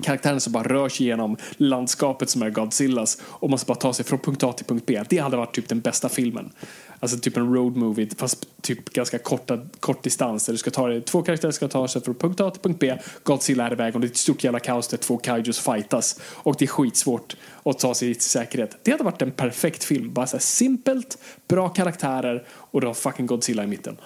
karaktären 0.00 0.40
som 0.40 0.52
bara 0.52 0.68
rör 0.68 0.88
sig 0.88 1.06
genom 1.06 1.36
landskapet 1.56 2.30
som 2.30 2.42
är 2.42 2.50
Godzillas 2.50 3.18
och 3.22 3.50
måste 3.50 3.66
bara 3.66 3.74
ta 3.74 3.92
sig 3.92 4.04
från 4.04 4.18
punkt 4.18 4.42
A 4.42 4.52
till 4.52 4.66
punkt 4.66 4.84
B. 4.86 5.02
Det 5.08 5.18
hade 5.18 5.36
varit 5.36 5.54
typ 5.54 5.68
den 5.68 5.80
bästa 5.80 6.08
filmen. 6.08 6.52
Alltså 7.00 7.18
typ 7.18 7.36
en 7.36 7.54
road 7.54 7.76
movie 7.76 8.08
fast 8.16 8.46
typ 8.62 8.92
ganska 8.92 9.18
korta, 9.18 9.58
kort 9.80 10.02
distans 10.02 10.46
där 10.46 10.52
du 10.52 10.58
ska 10.58 10.70
ta 10.70 10.88
dig, 10.88 11.02
två 11.02 11.22
karaktärer 11.22 11.52
ska 11.52 11.68
ta 11.68 11.88
sig 11.88 12.02
från 12.02 12.14
punkt 12.14 12.40
A 12.40 12.50
till 12.50 12.62
punkt 12.62 12.78
B. 12.80 12.96
Godzilla 13.22 13.66
är 13.66 13.72
iväg 13.72 13.94
och 13.94 14.00
det 14.00 14.06
är 14.06 14.10
ett 14.10 14.16
stort 14.16 14.44
jävla 14.44 14.60
kaos 14.60 14.88
där 14.88 14.96
två 14.96 15.16
kaijus 15.16 15.58
fightas 15.58 16.20
och 16.24 16.56
det 16.58 16.64
är 16.64 16.66
skitsvårt 16.66 17.36
att 17.62 17.78
ta 17.78 17.94
sig 17.94 18.14
till 18.14 18.22
säkerhet. 18.22 18.76
Det 18.82 18.90
hade 18.90 19.04
varit 19.04 19.22
en 19.22 19.30
perfekt 19.30 19.84
film. 19.84 20.12
Bara 20.12 20.26
så 20.26 20.36
här 20.36 20.42
simpelt, 20.42 21.18
bra 21.48 21.68
karaktärer 21.68 22.46
och 22.48 22.80
då 22.80 22.94
fucking 22.94 23.26
Godzilla 23.26 23.64
i 23.64 23.66
mitten. 23.66 23.96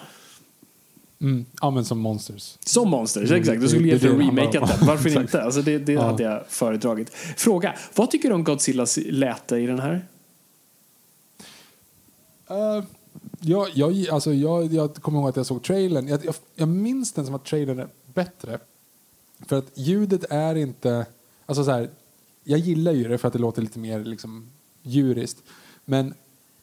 Mm. 1.25 1.45
Ja, 1.61 1.71
men 1.71 1.85
som 1.85 1.99
monsters. 1.99 2.59
Som 2.61 2.91
Monsters, 2.91 3.31
Mm, 3.31 3.41
exakt. 3.41 3.61
Du 3.61 3.69
skulle 3.69 3.89
egentligen 3.89 4.19
remakat 4.19 4.53
den. 4.79 4.87
Varför 4.87 5.21
inte? 5.21 5.43
Alltså 5.43 5.63
det 5.63 5.79
det 5.79 5.93
Ja. 5.93 6.03
hade 6.03 6.23
jag 6.23 6.47
föredragit. 6.49 7.15
Fråga, 7.37 7.75
vad 7.95 8.11
tycker 8.11 8.29
du 8.29 8.35
om 8.35 8.45
Godzillas 8.45 8.99
läte 9.07 9.57
i 9.57 9.67
den 9.67 9.79
här? 9.79 10.07
Uh, 12.51 12.85
jag, 13.41 13.69
jag, 13.75 14.09
alltså 14.09 14.33
jag, 14.33 14.73
jag 14.73 14.95
kommer 14.95 15.19
ihåg 15.21 15.29
att 15.29 15.37
jag 15.37 15.47
såg 15.47 15.63
trailern. 15.63 16.09
Jag, 16.09 16.25
jag, 16.25 16.35
jag 16.55 16.69
minns 16.69 17.13
den 17.13 17.27
som 17.27 17.35
att 17.35 17.45
trailern 17.45 17.79
är 17.79 17.89
bättre. 18.15 18.59
För 19.47 19.59
att 19.59 19.71
ljudet 19.75 20.25
är 20.31 20.55
inte... 20.55 21.07
Alltså 21.47 21.65
så 21.65 21.71
här, 21.71 21.91
jag 22.45 22.59
gillar 22.59 22.93
ju 22.93 23.09
det 23.09 23.19
för 23.19 23.29
att 23.29 23.33
det 23.33 23.39
låter 23.39 23.63
lite 23.63 23.79
mer 23.79 24.05
liksom, 24.05 24.51
djuriskt. 24.83 25.43
Men 25.85 26.15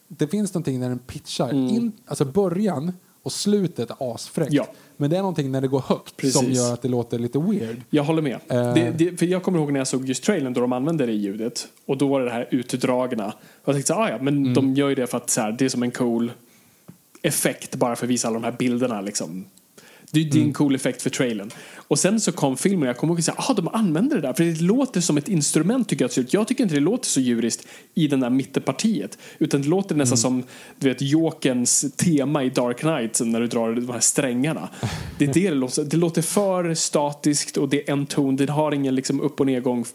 det 0.07 0.27
finns 0.27 0.53
någonting 0.53 0.79
när 0.79 0.89
den 0.89 0.99
pitchar. 0.99 1.49
Mm. 1.49 1.67
In, 1.69 1.91
alltså 2.05 2.25
början 2.25 2.93
och 3.23 3.31
slutet 3.31 3.89
är 3.89 4.13
asfräckt. 4.13 4.53
Ja. 4.53 4.67
Men 4.97 5.09
det 5.09 5.15
är 5.17 5.21
någonting 5.21 5.51
när 5.51 5.61
det 5.61 5.67
går 5.67 5.79
högt 5.87 6.17
Precis. 6.17 6.37
som 6.39 6.51
gör 6.51 6.73
att 6.73 6.81
det 6.81 6.87
låter 6.87 7.19
lite 7.19 7.39
weird. 7.39 7.81
Jag 7.89 8.03
håller 8.03 8.21
med. 8.21 8.39
Eh. 8.47 8.73
Det, 8.73 8.91
det, 8.97 9.17
för 9.19 9.25
jag 9.25 9.43
kommer 9.43 9.59
ihåg 9.59 9.71
när 9.71 9.79
jag 9.79 9.87
såg 9.87 10.05
just 10.09 10.23
trailern 10.23 10.53
då 10.53 10.61
de 10.61 10.73
använde 10.73 11.05
det 11.05 11.11
ljudet. 11.13 11.67
Och 11.85 11.97
då 11.97 12.07
var 12.07 12.19
det 12.19 12.25
det 12.25 12.31
här 12.31 12.47
utdragna. 12.51 13.25
Och 13.27 13.33
jag 13.65 13.75
tänkte 13.75 13.93
så 13.93 13.99
ah, 13.99 14.09
ja, 14.09 14.17
men 14.21 14.37
Mm. 14.37 14.53
de 14.53 14.73
gör 14.73 14.89
ju 14.89 14.95
det 14.95 15.07
för 15.07 15.17
att 15.17 15.29
så 15.29 15.41
här, 15.41 15.51
det 15.51 15.65
är 15.65 15.69
som 15.69 15.83
en 15.83 15.91
cool 15.91 16.31
effekt 17.21 17.75
bara 17.75 17.95
för 17.95 18.05
att 18.05 18.09
visa 18.09 18.27
alla 18.27 18.39
de 18.39 18.43
här 18.43 18.55
bilderna 18.59 19.01
liksom. 19.01 19.45
Det, 20.13 20.23
det 20.23 20.29
är 20.29 20.35
Mm. 20.35 20.47
en 20.47 20.53
cool 20.53 20.75
effekt 20.75 21.01
för 21.01 21.09
trailern. 21.09 21.51
Och 21.75 21.99
sen 21.99 22.19
så 22.19 22.31
kom 22.31 22.57
filmen 22.57 22.81
och 22.83 22.87
jag 22.89 22.97
kommer 22.97 23.13
ihåg 23.13 23.19
att 23.29 23.49
ah, 23.49 23.53
de 23.53 23.67
använder 23.67 24.15
det 24.15 24.21
där. 24.21 24.33
För 24.33 24.43
det 24.43 24.61
låter 24.61 25.01
som 25.01 25.17
ett 25.17 25.29
instrument 25.29 25.89
tycker 25.89 26.09
jag. 26.15 26.25
Jag 26.29 26.47
tycker 26.47 26.63
inte 26.63 26.75
det 26.75 26.81
låter 26.81 27.07
så 27.07 27.19
djuriskt 27.19 27.67
i 27.93 28.07
den 28.07 28.19
där 28.19 28.29
mittenpartiet. 28.29 29.17
Utan 29.39 29.61
det 29.61 29.67
låter 29.67 29.95
nästan 29.95 30.17
som 30.17 30.43
du 30.79 30.89
vet, 30.89 31.01
Jokerns 31.01 31.85
tema 31.95 32.43
i 32.43 32.49
Dark 32.49 32.77
Knight 32.79 33.21
när 33.25 33.41
du 33.41 33.47
drar 33.47 33.73
de 33.75 33.89
här 33.89 33.99
strängarna. 33.99 34.69
Det 35.17 35.25
är 35.25 35.33
det 35.33 35.49
det 35.49 35.55
låter. 35.55 35.83
Det 35.83 35.97
låter 35.97 36.21
för 36.21 36.73
statiskt 36.73 37.57
och 37.57 37.69
det 37.69 37.89
är 37.89 37.93
en 37.93 38.05
ton. 38.05 38.35
Det 38.35 38.49
har 38.49 38.71
ingen 38.73 38.95
liksom 38.95 39.21
upp 39.21 39.39
och 39.39 39.45
nedgång. 39.45 39.85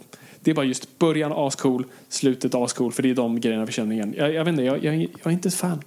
Det 0.41 0.51
är 0.51 0.55
bara 0.55 0.67
just 0.67 0.99
början 0.99 1.33
ascool, 1.35 1.85
slutet 2.09 2.55
ascool. 2.55 2.93
För 2.93 3.03
det 3.03 3.11
är 3.11 3.15
de 3.15 3.41
grejerna 3.41 3.65
vi 3.65 3.73
känner 3.73 3.95
igen. 3.95 4.15
Jag, 4.17 4.35
jag 4.35 4.45
vet 4.45 4.53
inte, 4.53 4.63
jag, 4.63 4.85
jag, 4.85 5.03
jag 5.03 5.09
är 5.25 5.31
inte 5.31 5.49
ett 5.49 5.55
fan. 5.55 5.83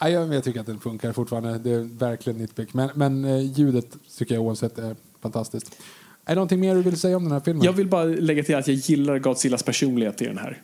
Nej, 0.00 0.12
jag, 0.12 0.44
tycker 0.44 0.60
att 0.60 0.66
den 0.66 0.80
funkar 0.80 1.12
fortfarande. 1.12 1.58
Det 1.58 1.70
är 1.70 1.98
verkligen 1.98 2.38
nitpick. 2.38 2.74
Men, 2.74 2.90
men 2.94 3.24
eh, 3.24 3.40
ljudet 3.40 3.96
tycker 4.18 4.34
jag 4.34 4.44
oavsett 4.44 4.78
är 4.78 4.96
fantastiskt. 5.20 5.76
Är 6.24 6.30
det 6.30 6.34
någonting 6.34 6.60
mer 6.60 6.74
du 6.74 6.82
vill 6.82 7.00
säga 7.00 7.16
om 7.16 7.22
den 7.24 7.32
här 7.32 7.40
filmen? 7.40 7.64
Jag 7.64 7.72
vill 7.72 7.88
bara 7.88 8.04
lägga 8.04 8.42
till 8.42 8.56
att 8.56 8.68
jag 8.68 8.76
gillar 8.76 9.18
Godzillas 9.18 9.62
personlighet 9.62 10.22
i 10.22 10.24
den 10.24 10.38
här. 10.38 10.62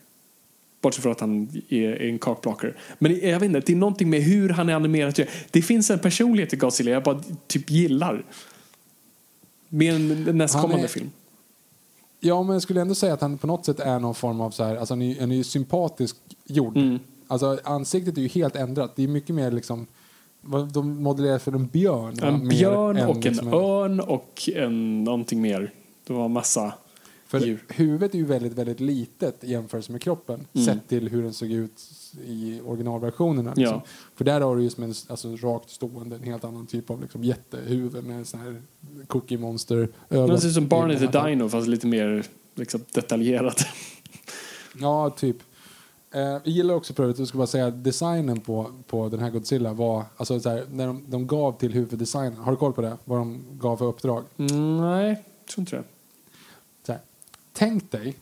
Bortsett 0.80 1.02
från 1.02 1.12
att 1.12 1.20
han 1.20 1.62
är, 1.68 2.02
en 2.02 2.18
kakblocker. 2.18 2.76
Men 2.98 3.28
jag 3.28 3.40
vet 3.40 3.46
inte, 3.46 3.60
det 3.60 3.72
är 3.72 3.76
någonting 3.76 4.10
med 4.10 4.22
hur 4.22 4.48
han 4.48 4.68
är 4.68 4.74
animerad. 4.74 5.26
Det 5.50 5.62
finns 5.62 5.90
en 5.90 5.98
personlighet 5.98 6.52
i 6.52 6.56
Godzilla 6.56 6.90
jag 6.90 7.02
bara 7.02 7.22
typ 7.46 7.70
gillar. 7.70 8.24
Mer 9.68 9.94
än 9.94 10.38
nästkommande 10.38 10.84
är- 10.84 10.88
film. 10.88 11.10
Ja, 12.24 12.42
men 12.42 12.52
jag 12.52 12.62
skulle 12.62 12.80
ändå 12.80 12.94
säga 12.94 13.14
att 13.14 13.20
han 13.20 13.38
på 13.38 13.46
något 13.46 13.66
sätt 13.66 13.80
är 13.80 13.98
någon 13.98 14.14
form 14.14 14.40
av 14.40 14.50
så 14.50 14.64
här, 14.64 14.76
alltså 14.76 14.94
han 14.94 15.02
är, 15.02 15.20
han 15.20 15.32
är 15.32 15.36
ju 15.36 15.44
sympatisk 15.44 16.16
gjord. 16.44 16.76
Mm. 16.76 16.98
Alltså 17.32 17.58
ansiktet 17.64 18.18
är 18.18 18.22
ju 18.22 18.28
helt 18.28 18.56
ändrat. 18.56 18.96
Det 18.96 19.02
är 19.02 19.08
mycket 19.08 19.34
mer 19.34 19.50
liksom, 19.50 19.86
de 20.72 21.02
modellerar 21.02 21.38
för 21.38 21.52
en 21.52 21.66
björn. 21.66 22.18
En 22.22 22.48
björn 22.48 22.96
och 22.96 23.16
en 23.16 23.20
liksom 23.20 23.52
örn 23.52 24.00
och 24.00 24.48
en, 24.54 25.04
någonting 25.04 25.40
mer. 25.40 25.72
Det 26.06 26.12
var 26.12 26.28
massa 26.28 26.74
För 27.26 27.40
djur. 27.40 27.64
huvudet 27.68 28.14
är 28.14 28.18
ju 28.18 28.24
väldigt, 28.24 28.52
väldigt 28.52 28.80
litet 28.80 29.44
i 29.44 29.50
jämförelse 29.50 29.92
med 29.92 30.02
kroppen. 30.02 30.46
Mm. 30.52 30.66
Sett 30.66 30.88
till 30.88 31.08
hur 31.08 31.22
den 31.22 31.32
såg 31.32 31.50
ut 31.50 31.82
i 32.26 32.60
originalversionerna. 32.66 33.54
Liksom. 33.56 33.76
Ja. 33.76 33.90
För 34.14 34.24
där 34.24 34.40
har 34.40 34.56
du 34.56 34.62
ju 34.62 34.70
som 34.70 34.84
en 34.84 34.94
alltså, 35.08 35.36
rakt 35.36 35.70
stående, 35.70 36.16
en 36.16 36.22
helt 36.22 36.44
annan 36.44 36.66
typ 36.66 36.90
av 36.90 37.02
liksom, 37.02 37.24
jättehuvud 37.24 38.04
med 38.04 38.26
sån 38.26 38.40
här 38.40 38.62
cookie 39.06 39.38
monster 39.38 39.88
ögon. 40.10 40.30
Det 40.30 40.40
ser 40.40 40.48
ut 40.48 40.54
som 40.54 40.68
Barney 40.68 40.96
I 40.96 41.08
the. 41.08 41.26
Dino 41.26 41.48
fast 41.48 41.68
lite 41.68 41.86
mer 41.86 42.24
liksom, 42.54 42.80
detaljerat. 42.92 43.66
Ja, 44.80 45.10
typ. 45.10 45.36
Eh, 46.12 46.20
jag 46.20 46.40
gillar 46.48 46.74
också 46.74 46.94
för 46.94 47.02
övrigt, 47.02 47.18
jag 47.18 47.28
ska 47.28 47.38
bara 47.38 47.46
säga 47.46 47.70
designen 47.70 48.40
på, 48.40 48.70
på 48.86 49.08
den 49.08 49.20
här 49.20 49.30
Godzilla 49.30 49.72
var, 49.72 50.04
alltså 50.16 50.40
så 50.40 50.48
här, 50.50 50.64
när 50.72 50.86
de, 50.86 51.04
de 51.08 51.26
gav 51.26 51.58
till 51.58 51.72
huvuddesignen, 51.72 52.36
har 52.36 52.52
du 52.52 52.56
koll 52.58 52.72
på 52.72 52.80
det? 52.82 52.96
Vad 53.04 53.18
de 53.18 53.40
gav 53.52 53.76
för 53.76 53.84
uppdrag? 53.84 54.24
Mm, 54.36 54.76
nej, 54.80 55.24
tror 55.54 55.60
inte 55.62 55.76
det. 55.76 55.84
Så 56.86 56.92
här, 56.92 57.00
tänk 57.52 57.90
dig 57.90 58.16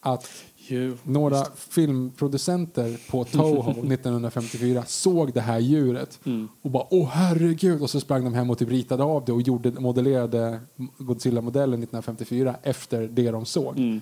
att 0.00 0.28
Jo. 0.66 0.96
några 1.02 1.44
filmproducenter 1.56 3.10
på 3.10 3.24
Toho 3.24 3.70
1954 3.92 4.84
såg 4.86 5.32
det 5.32 5.40
här 5.40 5.58
djuret 5.58 6.18
Mm. 6.24 6.48
och 6.62 6.70
bara 6.70 6.86
åh 6.90 7.08
herregud 7.08 7.82
och 7.82 7.90
så 7.90 8.00
sprang 8.00 8.24
de 8.24 8.34
hem 8.34 8.50
och 8.50 8.58
typ 8.58 8.68
ritade 8.70 9.04
av 9.04 9.24
det 9.24 9.32
och 9.32 9.42
gjorde, 9.42 9.70
modellerade 9.70 10.60
Godzilla-modellen 10.98 11.82
1954 11.82 12.56
efter 12.62 13.08
det 13.12 13.30
de 13.30 13.44
såg. 13.44 13.78
Mm. 13.78 14.00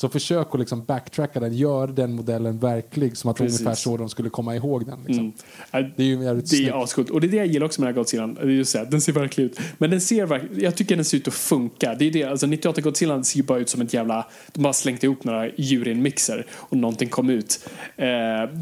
Så 0.00 0.08
försök 0.08 0.48
att 0.54 0.60
liksom 0.60 0.84
backtracka 0.84 1.40
den, 1.40 1.54
gör 1.56 1.86
den 1.86 2.12
modellen 2.12 2.58
verklig 2.58 3.16
som 3.16 3.30
att 3.30 3.36
det 3.36 3.42
är 3.42 3.46
Precis. 3.46 3.60
ungefär 3.60 3.74
så 3.76 3.96
de 3.96 4.08
skulle 4.08 4.30
komma 4.30 4.56
ihåg 4.56 4.86
den. 4.86 4.98
Liksom. 5.06 5.32
Mm. 5.72 5.92
Det 5.96 6.02
är 6.02 6.06
ju 6.06 6.24
jävligt 6.24 6.50
Det 6.50 6.68
är 6.68 6.82
ascoolt. 6.82 7.10
Och 7.10 7.20
det 7.20 7.26
är 7.26 7.28
det 7.28 7.36
jag 7.36 7.46
gillar 7.46 7.66
också 7.66 7.80
med 7.80 7.88
den 7.88 7.94
här 7.94 8.00
Godzillan. 8.00 8.34
Det 8.34 8.40
är 8.40 8.46
just 8.46 8.72
så 8.72 8.78
här, 8.78 8.84
den 8.84 9.00
ser 9.00 9.12
verklig 9.12 9.44
ut. 9.44 9.60
Men 9.78 9.90
den 9.90 10.00
ser 10.00 10.26
verk- 10.26 10.50
jag 10.56 10.76
tycker 10.76 10.96
den 10.96 11.04
ser 11.04 11.16
ut 11.16 11.28
att 11.28 11.34
funka. 11.34 11.94
Det 11.94 12.04
är 12.04 12.10
det, 12.10 12.24
alltså 12.24 12.46
98 12.46 12.80
Godzillan 12.80 13.24
ser 13.24 13.36
ju 13.36 13.42
bara 13.42 13.58
ut 13.58 13.68
som 13.68 13.80
ett 13.80 13.94
jävla, 13.94 14.26
de 14.52 14.64
har 14.64 14.72
slängt 14.72 15.04
ihop 15.04 15.24
några 15.24 15.48
djur 15.56 15.88
i 15.88 15.90
en 15.90 16.02
mixer 16.02 16.46
och 16.52 16.76
någonting 16.76 17.08
kom 17.08 17.30
ut. 17.30 17.68
Eh, 17.96 18.06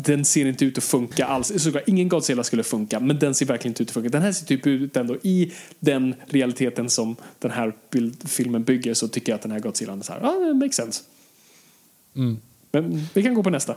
den 0.04 0.24
ser 0.24 0.46
inte 0.46 0.64
ut 0.64 0.78
att 0.78 0.84
funka 0.84 1.26
alls. 1.26 1.62
Såklart, 1.62 1.88
ingen 1.88 2.08
Godzilla 2.08 2.44
skulle 2.44 2.62
funka, 2.62 3.00
men 3.00 3.18
den 3.18 3.34
ser 3.34 3.46
verkligen 3.46 3.70
inte 3.70 3.82
ut 3.82 3.88
att 3.88 3.94
funka. 3.94 4.08
Den 4.08 4.22
här 4.22 4.32
ser 4.32 4.46
typ 4.46 4.66
ut 4.66 4.96
ändå 4.96 5.16
i 5.22 5.52
den 5.80 6.14
realiteten 6.26 6.88
som 6.90 7.16
den 7.38 7.50
här 7.50 7.72
bild, 7.90 8.28
filmen 8.30 8.64
bygger 8.64 8.94
så 8.94 9.08
tycker 9.08 9.32
jag 9.32 9.36
att 9.36 9.42
den 9.42 9.52
här 9.52 9.60
Godzillan 9.60 9.98
är 9.98 10.02
så 10.02 10.12
här, 10.12 10.46
det 10.48 10.54
makes 10.54 10.76
sense. 10.76 11.02
Mm. 12.18 12.36
Men 12.72 13.06
vi 13.14 13.22
kan 13.22 13.34
gå 13.34 13.42
på 13.42 13.50
nästa. 13.50 13.76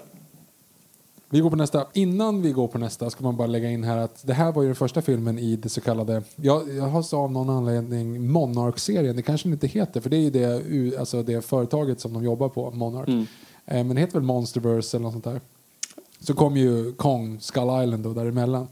Vi 1.30 1.39
går 1.39 1.49
på 1.49 1.55
nästa. 1.55 1.85
Innan 1.93 2.41
vi 2.41 2.51
går 2.51 2.68
på 2.68 2.77
nästa 2.77 3.09
ska 3.09 3.23
man 3.23 3.38
bara 3.38 3.47
lägga 3.47 3.69
in 3.69 3.84
här 3.84 3.97
att 3.97 4.27
det 4.27 4.34
här 4.34 4.51
var 4.51 4.61
ju 4.61 4.68
den 4.68 4.76
första 4.76 5.01
filmen 5.01 5.39
i 5.39 5.55
det 5.55 5.69
så 5.69 5.81
kallade, 5.81 6.23
jag, 6.35 6.76
jag 6.76 6.84
har 6.84 7.01
så 7.01 7.18
av 7.18 7.31
någon 7.31 7.49
anledning 7.49 8.31
Monarch-serien, 8.31 9.15
det 9.15 9.22
kanske 9.22 9.47
den 9.47 9.53
inte 9.53 9.68
heter 9.68 10.01
för 10.01 10.09
det 10.09 10.18
är 10.18 10.22
ju 10.22 10.30
det, 10.30 10.97
alltså 10.97 11.23
det 11.23 11.45
företaget 11.45 11.99
som 11.99 12.13
de 12.13 12.23
jobbar 12.23 12.49
på, 12.49 12.72
Monarch. 12.72 13.07
Mm. 13.07 13.26
Eh, 13.65 13.84
men 13.84 13.95
det 13.95 14.01
heter 14.01 14.13
väl 14.13 14.23
Monsterverse 14.23 14.97
eller 14.97 15.03
något 15.03 15.13
sånt 15.13 15.23
där. 15.23 15.41
Så 16.19 16.34
kom 16.34 16.57
ju 16.57 16.93
Kong, 16.93 17.39
Skull 17.39 17.84
Island 17.84 18.03
då 18.03 18.13
däremellan. 18.13 18.68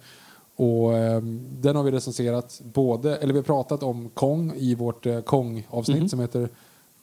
Och 0.56 0.98
eh, 0.98 1.22
den 1.62 1.76
har 1.76 1.84
vi 1.84 1.92
recenserat 1.92 2.62
både, 2.64 3.18
eller 3.18 3.34
vi 3.34 3.40
har 3.40 3.44
pratat 3.44 3.84
om 3.84 4.10
Kong 4.10 4.54
i 4.56 4.76
vårt 4.76 5.06
eh, 5.06 5.22
Kong-avsnitt 5.22 6.10
som 6.10 6.20
heter 6.20 6.50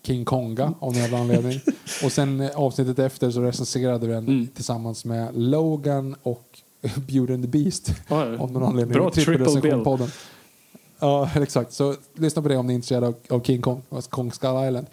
King 0.06 0.24
Konga 0.24 0.64
av 0.64 0.92
någon 0.92 0.94
jävla 1.02 1.18
anledning. 1.18 1.60
Och 2.04 2.12
sen 2.12 2.40
eh, 2.40 2.50
avsnittet 2.58 2.98
efter 2.98 3.30
så 3.30 3.40
recenserade 3.40 4.06
vi 4.06 4.12
den 4.12 4.24
Mm. 4.28 4.46
tillsammans 4.54 5.04
med 5.04 5.28
Logan 5.36 6.16
och 6.22 6.58
Beauty 7.08 7.34
and 7.34 7.42
the 7.44 7.48
Beast. 7.48 7.90
Ja. 8.08 8.22
av 8.38 8.52
någon 8.52 8.62
anledning. 8.62 8.92
Bra 8.94 9.10
triple 9.10 9.60
bill. 9.60 10.08
Ja, 10.98 11.30
exakt. 11.42 11.72
Så 11.72 11.94
lyssna 12.14 12.42
på 12.42 12.48
det 12.48 12.56
om 12.56 12.66
ni 12.66 12.72
är 12.72 12.74
intresserade 12.74 13.06
av, 13.06 13.14
av 13.28 13.42
King 13.42 13.62
Kong, 13.62 13.82
alltså 13.88 14.10
Kong 14.10 14.32
Skull 14.32 14.64
Island. 14.68 14.86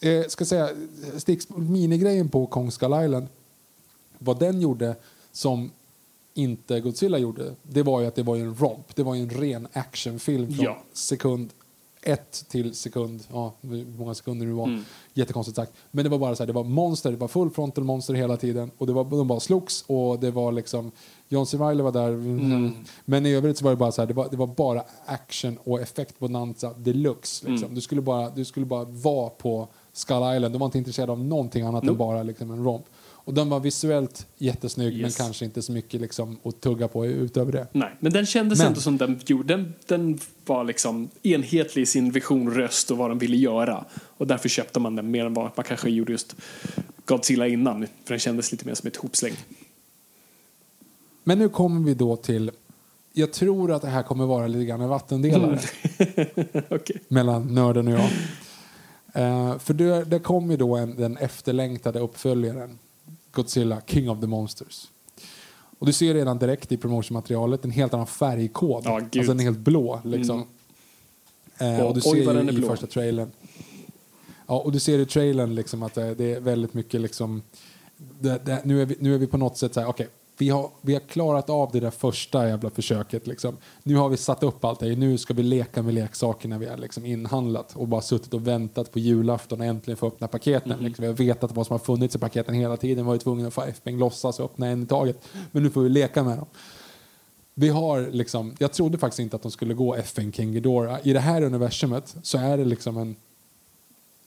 Eh, 0.00 0.24
ska 0.28 0.44
säga, 0.44 0.68
Sticks, 1.16 1.48
minigrejen 1.48 2.28
på 2.28 2.46
Kong 2.46 2.70
Skull 2.70 3.04
Island, 3.04 3.26
vad 4.18 4.38
den 4.38 4.60
gjorde 4.60 4.96
som 5.32 5.70
inte 6.34 6.80
Godzilla 6.80 7.18
gjorde, 7.18 7.54
det 7.62 7.82
var 7.82 8.00
ju 8.00 8.06
att 8.06 8.14
det 8.14 8.22
var 8.22 8.36
en 8.36 8.54
romp. 8.54 8.94
Det 8.96 9.02
var 9.02 9.14
en 9.16 9.30
ren 9.30 9.68
actionfilm 9.72 10.54
från 10.54 10.64
Ja. 10.64 10.82
sekund 10.92 11.50
ett 12.02 12.44
till 12.48 12.74
sekund, 12.74 13.22
ja, 13.32 13.54
hur 13.60 13.86
många 13.98 14.14
sekunder 14.14 14.46
det 14.46 14.52
var. 14.52 14.64
Mm. 14.66 14.84
Jättekonstigt 15.14 15.56
sagt. 15.56 15.72
Men 15.90 16.04
det 16.04 16.10
var 16.10 16.18
bara 16.18 16.36
så 16.36 16.42
här, 16.42 16.46
det 16.46 16.52
var 16.52 16.64
monster, 16.64 17.10
det 17.10 17.16
var 17.16 17.28
full 17.28 17.50
frontal 17.50 17.84
monster 17.84 18.14
hela 18.14 18.36
tiden. 18.36 18.70
Och 18.78 18.86
det 18.86 18.92
var, 18.92 19.04
de 19.04 19.28
bara 19.28 19.40
slogs 19.40 19.84
och 19.86 20.20
det 20.20 20.30
var 20.30 20.52
liksom, 20.52 20.90
John 21.28 21.46
C. 21.46 21.56
Reilly 21.56 21.82
var 21.82 21.92
där. 21.92 22.08
Mm. 22.08 22.72
Men 23.04 23.26
i 23.26 23.34
övrigt 23.34 23.58
så 23.58 23.64
var 23.64 23.70
det 23.70 23.76
bara 23.76 23.92
så 23.92 24.02
här, 24.02 24.06
det 24.06 24.14
var, 24.14 24.28
det 24.30 24.36
var 24.36 24.46
bara 24.46 24.84
action 25.06 25.58
och 25.64 25.80
effektbonanza 25.80 26.72
deluxe. 26.72 27.48
Liksom. 27.48 27.64
Mm. 27.64 27.74
Du, 27.74 27.80
skulle 27.80 28.00
bara, 28.00 28.30
du 28.30 28.44
skulle 28.44 28.66
bara 28.66 28.84
vara 28.84 29.30
på 29.30 29.68
Skull 29.92 30.36
Island. 30.36 30.54
Du 30.54 30.58
var 30.58 30.66
inte 30.66 30.78
intresserad 30.78 31.10
av 31.10 31.24
någonting 31.24 31.62
annat 31.62 31.82
än 31.82 31.86
Nope. 31.86 31.98
bara 31.98 32.22
liksom 32.22 32.50
en 32.50 32.64
romp. 32.64 32.86
Och 33.24 33.34
den 33.34 33.48
var 33.48 33.60
visuellt 33.60 34.26
jättesnygg 34.38 34.92
Yes. 34.94 35.02
men 35.02 35.26
kanske 35.26 35.44
inte 35.44 35.62
så 35.62 35.72
mycket 35.72 36.00
liksom 36.00 36.36
att 36.42 36.60
tugga 36.60 36.88
på 36.88 37.06
utöver 37.06 37.52
det. 37.52 37.66
Nej, 37.72 37.90
men 38.00 38.12
den 38.12 38.26
kändes 38.26 38.58
Men- 38.58 38.66
ändå 38.68 38.80
som 38.80 38.96
den 38.96 39.20
gjorde. 39.26 39.56
Den, 39.56 39.74
den 39.86 40.18
var 40.46 40.64
liksom 40.64 41.08
enhetlig 41.22 41.82
i 41.82 41.86
sin 41.86 42.10
vision, 42.10 42.54
röst 42.54 42.90
och 42.90 42.96
vad 42.98 43.10
den 43.10 43.18
ville 43.18 43.36
göra. 43.36 43.84
Och 44.16 44.26
därför 44.26 44.48
köpte 44.48 44.80
man 44.80 44.96
den 44.96 45.10
mer 45.10 45.26
än 45.26 45.34
vad 45.34 45.50
man 45.56 45.64
kanske 45.64 45.90
gjorde 45.90 46.12
just 46.12 46.36
Godzilla 47.04 47.46
innan. 47.48 47.80
För 48.04 48.14
den 48.14 48.18
kändes 48.18 48.52
lite 48.52 48.66
mer 48.66 48.74
som 48.74 48.86
ett 48.86 48.96
hopsläng. 48.96 49.34
Men 51.24 51.38
nu 51.38 51.48
kommer 51.48 51.80
vi 51.86 51.94
då 51.94 52.16
till, 52.16 52.50
jag 53.12 53.32
tror 53.32 53.72
att 53.72 53.82
det 53.82 53.88
här 53.88 54.02
kommer 54.02 54.26
vara 54.26 54.46
lite 54.46 54.64
grann 54.64 54.80
en 54.80 54.88
vattendelare 54.88 55.60
Okej. 56.68 57.00
mellan 57.08 57.54
nörden 57.54 57.88
och 57.88 57.94
jag. 57.94 58.10
Eh, 59.14 59.58
för 59.58 59.74
det, 59.74 60.04
det 60.04 60.18
kom 60.18 60.50
ju 60.50 60.56
då 60.56 60.76
en, 60.76 60.96
den 60.96 61.16
efterlängtade 61.16 62.00
uppföljaren, 62.00 62.78
Godzilla, 63.32 63.80
King 63.86 64.10
of 64.10 64.20
the 64.20 64.26
Monsters. 64.26 64.88
Och 65.78 65.86
du 65.86 65.92
ser 65.92 66.14
redan 66.14 66.38
direkt 66.38 66.72
i 66.72 66.76
promotionmaterialet 66.76 67.64
en 67.64 67.70
helt 67.70 67.94
annan 67.94 68.06
färgkod. 68.06 68.82
Ja, 68.84 68.96
alltså 68.96 69.22
den 69.22 69.40
är 69.40 69.44
helt 69.44 69.58
blå 69.58 70.00
liksom. 70.04 70.44
Eh, 71.58 71.80
och 71.80 71.94
du 71.94 72.00
Oj, 72.04 72.18
ser 72.18 72.26
vad 72.26 72.44
ju 72.44 72.50
i 72.50 72.52
blå. 72.52 72.68
första 72.68 72.86
trailern. 72.86 73.30
Ja, 74.46 74.60
och 74.60 74.72
du 74.72 74.80
ser 74.80 74.98
i 74.98 75.06
trailern 75.06 75.54
liksom 75.54 75.82
att 75.82 75.94
det, 75.94 76.14
det 76.14 76.34
är 76.34 76.40
väldigt 76.40 76.74
mycket 76.74 77.00
liksom... 77.00 77.42
Det, 77.96 78.40
det, 78.44 78.60
nu, 78.64 78.82
är 78.82 78.86
vi, 78.86 78.96
nu 78.98 79.14
är 79.14 79.18
vi 79.18 79.26
på 79.26 79.36
något 79.36 79.58
sätt 79.58 79.74
så 79.74 79.80
här, 79.80 79.88
okej, 79.88 80.08
vi, 80.40 80.48
har, 80.48 80.70
vi 80.80 80.92
har 80.92 81.00
klarat 81.00 81.50
av 81.50 81.70
det 81.72 81.80
där 81.80 81.90
första 81.90 82.48
jävla 82.48 82.70
försöket 82.70 83.26
liksom. 83.26 83.56
Nu 83.82 83.96
har 83.96 84.08
vi 84.08 84.16
satt 84.16 84.42
upp 84.42 84.64
allt 84.64 84.80
det, 84.80 84.96
nu 84.96 85.18
ska 85.18 85.34
vi 85.34 85.42
leka 85.42 85.82
med 85.82 85.94
leksakerna 85.94 86.58
vi 86.58 86.66
har 86.66 86.76
liksom 86.76 87.06
inhandlat 87.06 87.76
och 87.76 87.88
bara 87.88 88.00
suttit 88.00 88.34
och 88.34 88.46
väntat 88.46 88.92
på 88.92 88.98
julafton 88.98 89.60
och 89.60 89.66
äntligen 89.66 89.96
få 89.96 90.06
öppna 90.06 90.28
paketen. 90.28 90.72
Mhm. 90.76 90.84
Liksom, 90.84 91.02
vi 91.02 91.06
har 91.06 91.14
vetat 91.14 91.52
vad 91.52 91.66
som 91.66 91.74
har 91.74 91.78
funnits 91.78 92.16
i 92.16 92.18
paketen 92.18 92.54
hela 92.54 92.76
tiden, 92.76 92.96
vi 92.96 93.02
var 93.06 93.14
ju 93.14 93.18
tvungna 93.18 93.48
att 93.48 93.54
få 93.54 93.62
FBN 93.62 93.98
låtsas 93.98 94.38
och 94.38 94.44
öppna 94.44 94.66
en 94.66 94.82
i 94.82 94.86
taget. 94.86 95.18
Men 95.52 95.62
nu 95.62 95.70
får 95.70 95.82
vi 95.82 95.88
leka 95.88 96.22
med 96.24 96.38
dem. 96.38 96.46
Vi 97.54 97.68
har 97.68 98.08
liksom, 98.12 98.54
jag 98.58 98.72
trodde 98.72 98.98
faktiskt 98.98 99.20
inte 99.20 99.36
att 99.36 99.42
de 99.42 99.50
skulle 99.50 99.74
gå 99.74 99.94
FN 99.94 100.32
King 100.32 100.52
Ghidorah. 100.52 100.98
I 101.02 101.12
det 101.12 101.20
här 101.20 101.42
universumet 101.42 102.16
så 102.22 102.38
är 102.38 102.56
det 102.56 102.64
liksom 102.64 102.96
en... 102.96 103.16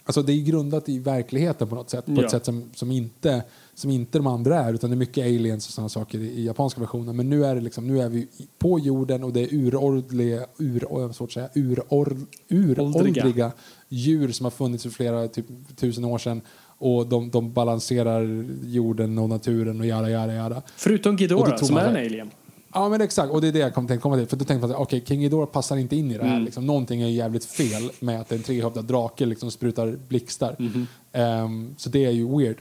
Alltså 0.05 0.21
det 0.21 0.33
är 0.33 0.41
grundat 0.41 0.89
i 0.89 0.99
verkligheten 0.99 1.67
på 1.67 1.75
något 1.75 1.89
sätt. 1.89 2.05
På 2.05 2.11
Ja. 2.11 2.23
ett 2.25 2.31
sätt 2.31 2.45
som, 2.45 2.69
som, 2.75 2.91
inte, 2.91 3.43
som 3.75 3.91
inte 3.91 4.17
de 4.17 4.27
andra 4.27 4.59
är. 4.59 4.73
Utan 4.73 4.89
det 4.89 4.93
är 4.93 4.97
mycket 4.97 5.25
aliens 5.25 5.67
och 5.67 5.73
sådana 5.73 5.89
saker 5.89 6.19
i, 6.19 6.21
i 6.21 6.45
japanska 6.45 6.81
versionen. 6.81 7.15
Men 7.15 7.29
nu 7.29 7.45
är, 7.45 7.55
det 7.55 7.61
liksom, 7.61 7.87
nu 7.87 8.01
är 8.01 8.09
vi 8.09 8.27
på 8.59 8.79
jorden 8.79 9.23
och 9.23 9.33
det 9.33 9.41
är 9.41 9.53
urordliga, 9.53 10.45
ur, 10.57 11.13
svårt 11.13 11.29
att 11.29 11.33
säga, 11.33 11.49
uror, 11.55 12.17
uråldriga 12.49 13.51
djur 13.89 14.31
som 14.31 14.43
har 14.43 14.51
funnits 14.51 14.83
för 14.83 14.89
flera 14.89 15.27
typ, 15.27 15.45
tusen 15.75 16.05
år 16.05 16.17
sedan. 16.17 16.41
Och 16.77 17.07
de, 17.07 17.29
de 17.29 17.53
balanserar 17.53 18.45
jorden 18.63 19.17
och 19.17 19.29
naturen 19.29 19.79
och 19.79 19.85
jada 19.85 20.09
jada 20.09 20.33
jada. 20.33 20.61
Förutom 20.75 21.15
Ghidorah 21.15 21.57
som 21.57 21.77
är 21.77 21.85
en 21.85 22.05
alien. 22.05 22.31
Ja 22.73 22.89
men 22.89 23.01
exakt, 23.01 23.31
och 23.31 23.41
det 23.41 23.47
är 23.47 23.51
det 23.51 23.59
jag 23.59 23.73
kom, 23.73 23.87
tänkte 23.87 24.01
komma 24.01 24.15
till. 24.17 24.27
För 24.27 24.37
då 24.37 24.45
tänkte 24.45 24.67
man 24.67 24.75
att 24.75 24.81
okej, 24.81 25.03
King 25.07 25.21
Ghidorah 25.21 25.49
passar 25.49 25.77
inte 25.77 25.95
in 25.95 26.11
i 26.11 26.17
det 26.17 26.23
här. 26.23 26.31
Mm. 26.31 26.45
Liksom, 26.45 26.65
någonting 26.65 27.01
är 27.01 27.07
jävligt 27.07 27.45
fel 27.45 27.91
med 27.99 28.21
att 28.21 28.31
en 28.31 28.43
trehövdad 28.43 28.85
drake 28.85 29.25
liksom 29.25 29.51
sprutar 29.51 29.97
blixtar. 30.07 30.55
Mhm. 30.59 30.87
Ehm, 31.11 31.75
så 31.77 31.89
det 31.89 32.05
är 32.05 32.11
ju 32.11 32.37
weird. 32.37 32.57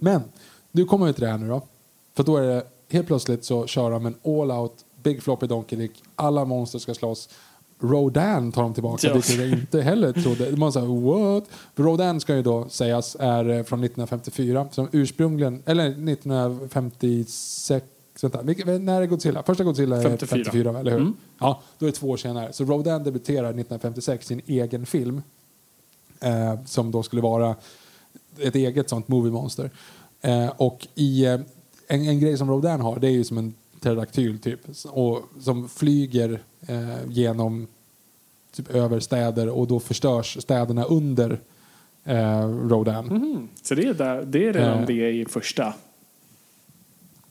Men, 0.00 0.22
nu 0.72 0.84
kommer 0.84 1.06
vi 1.06 1.12
till 1.12 1.24
det 1.24 1.30
här 1.30 1.38
nu 1.38 1.48
då. 1.48 1.62
För 2.14 2.24
då 2.24 2.36
är 2.36 2.42
det, 2.42 2.64
helt 2.88 3.06
plötsligt 3.06 3.44
så 3.44 3.66
kör 3.66 3.90
de 3.90 4.06
en 4.06 4.14
all 4.24 4.50
out, 4.50 4.74
big 5.02 5.22
floppy 5.22 5.46
donkey 5.46 5.78
dick. 5.78 6.02
Alla 6.16 6.44
monster 6.44 6.78
ska 6.78 6.94
slåss. 6.94 7.28
Rodan 7.82 8.52
tar 8.52 8.62
de 8.62 8.74
tillbaka, 8.74 9.06
Ja. 9.06 9.14
vilket 9.14 9.36
jag 9.38 9.48
inte 9.48 9.80
heller 9.82 10.12
trodde. 10.12 10.56
Man 10.56 10.72
sa 10.72 10.80
what? 10.80 11.44
Rodan 11.76 12.20
ska 12.20 12.36
ju 12.36 12.42
då 12.42 12.68
sägas 12.68 13.16
är 13.20 13.48
eh, 13.48 13.62
från 13.62 13.84
1954, 13.84 14.68
som 14.70 14.88
ursprungligen, 14.92 15.62
eller 15.66 15.84
1956, 15.88 17.84
vänta, 18.22 18.42
när 18.78 19.02
är 19.02 19.06
Godzilla? 19.06 19.42
Första 19.42 19.64
Godzilla 19.64 19.96
är 19.96 20.02
54. 20.02 20.28
54, 20.44 20.78
eller 20.78 20.90
hur? 20.90 21.00
Mm. 21.00 21.14
Ja, 21.38 21.60
då 21.78 21.86
är 21.86 21.90
det 21.90 21.96
två 21.96 22.08
år 22.10 22.16
senare. 22.16 22.52
Så 22.52 22.64
Rodan 22.64 23.04
debuterar 23.04 23.48
1956 23.48 24.26
sin 24.26 24.40
egen 24.46 24.86
film, 24.86 25.22
eh, 26.20 26.64
som 26.66 26.90
då 26.90 27.02
skulle 27.02 27.22
vara 27.22 27.56
ett 28.38 28.54
eget 28.54 28.88
sånt 28.88 29.08
movie 29.08 29.32
monster. 29.32 29.70
Eh, 30.20 30.48
och 30.56 30.88
i, 30.94 31.26
eh, 31.26 31.40
en, 31.88 32.08
en 32.08 32.20
grej 32.20 32.38
som 32.38 32.50
Rodan 32.50 32.80
har, 32.80 32.98
det 32.98 33.06
är 33.08 33.12
ju 33.12 33.24
som 33.24 33.38
en 33.38 33.54
pterodaktyl 33.80 34.38
typ, 34.38 34.60
och, 34.86 35.22
som 35.40 35.68
flyger 35.68 36.42
eh, 36.68 36.96
genom 37.08 37.66
typ 38.52 38.70
över 38.70 39.00
städer 39.00 39.48
och 39.48 39.66
då 39.66 39.80
förstörs 39.80 40.42
städerna 40.42 40.84
under 40.84 41.40
eh, 42.04 42.48
Rodan. 42.48 43.06
Mhm. 43.06 43.48
Så 43.62 43.74
det 43.74 43.82
är, 43.86 43.94
där, 43.94 44.24
det 44.24 44.48
är 44.48 44.52
redan 44.52 44.78
Eh. 44.78 44.86
det 44.86 45.10
i 45.10 45.24
första. 45.24 45.74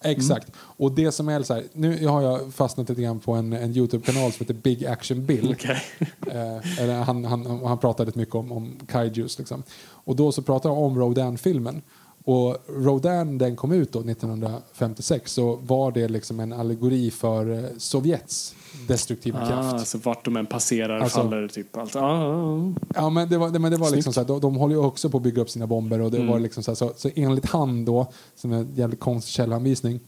Exakt. 0.03 0.51
Och 0.57 0.91
det 0.91 1.11
som 1.11 1.29
är 1.29 1.43
så 1.43 1.53
här, 1.53 1.63
nu 1.73 2.07
har 2.07 2.21
jag 2.21 2.53
fastnat 2.53 2.89
lite 2.89 3.01
grann 3.01 3.19
på 3.19 3.33
en, 3.33 3.53
en 3.53 3.77
Youtube-kanal 3.77 4.31
som 4.31 4.45
heter 4.45 4.53
Big 4.53 4.85
Action 4.85 5.25
Bill. 5.25 5.51
Okej. 5.59 5.81
Eh, 6.27 6.81
eller 6.81 7.01
han, 7.03 7.25
han, 7.25 7.63
han 7.65 7.77
pratar 7.77 8.05
lite 8.05 8.19
mycket 8.19 8.35
om, 8.35 8.51
om 8.51 8.79
kaijus. 8.87 9.39
Liksom. 9.39 9.63
Och 9.81 10.15
då 10.15 10.31
så 10.31 10.41
pratar 10.41 10.69
han 10.69 10.77
om 10.77 10.99
Rodan-filmen. 10.99 11.81
Och 12.23 12.57
Rodan 12.67 13.37
den 13.37 13.55
kom 13.55 13.71
ut 13.71 13.91
då 13.91 13.99
1956 13.99 15.33
så 15.33 15.55
var 15.55 15.91
det 15.91 16.07
liksom 16.07 16.39
en 16.39 16.53
allegori 16.53 17.11
för 17.11 17.53
eh, 17.53 17.69
Sovjets 17.77 18.55
destruktiva 18.87 19.41
Ah, 19.43 19.47
kraft. 19.47 19.87
så 19.87 19.97
vart 19.97 20.25
de 20.25 20.37
än 20.37 20.45
passerar 20.45 20.99
Alltså- 20.99 21.17
faller 21.21 21.47
typ 21.47 21.77
allt. 21.77 21.95
Ah, 21.95 21.99
ah, 21.99 22.33
ah. 22.33 22.73
Ja, 22.95 23.09
men 23.09 23.29
det 23.29 23.37
var, 23.37 23.49
det, 23.49 23.59
men 23.59 23.71
det 23.71 23.77
var 23.77 23.91
liksom 23.91 24.13
så 24.13 24.19
här, 24.19 24.27
de, 24.27 24.39
de 24.41 24.55
håller 24.55 24.75
ju 24.75 24.81
också 24.81 25.09
på 25.09 25.17
att 25.17 25.23
bygga 25.23 25.41
upp 25.41 25.49
sina 25.49 25.67
bomber 25.67 26.01
och 26.01 26.11
det 26.11 26.17
Mm. 26.17 26.29
var 26.29 26.39
liksom 26.39 26.63
så, 26.63 26.71
här, 26.71 26.75
så, 26.75 26.91
så 26.97 27.09
enligt 27.15 27.45
han 27.45 27.85
då, 27.85 28.07
som 28.35 28.51
är 28.51 28.57
en 28.57 28.69
jävligt 28.75 28.99
konstig 28.99 29.31
källanvisning, 29.33 29.99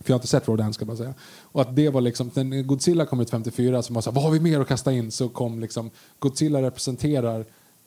för 0.00 0.10
jag 0.10 0.14
har 0.14 0.18
inte 0.18 0.26
sett 0.28 0.48
Rodan 0.48 0.72
ska 0.72 0.82
jag 0.82 0.88
bara 0.88 0.96
säga, 0.96 1.14
och 1.42 1.60
att 1.60 1.76
det 1.76 1.88
var 1.90 2.00
liksom, 2.00 2.30
när 2.34 2.62
Godzilla 2.62 3.06
kom 3.06 3.20
ut 3.20 3.30
54 3.30 3.82
så 3.82 3.94
var 3.94 4.00
så 4.02 4.10
här, 4.10 4.14
vad 4.14 4.24
har 4.24 4.30
vi 4.30 4.40
mer 4.40 4.60
att 4.60 4.68
kasta 4.68 4.92
in? 4.92 5.10
Så 5.10 5.28
kom 5.28 5.60
liksom, 5.60 5.90
Godzilla 6.18 6.62
representerar 6.62 7.44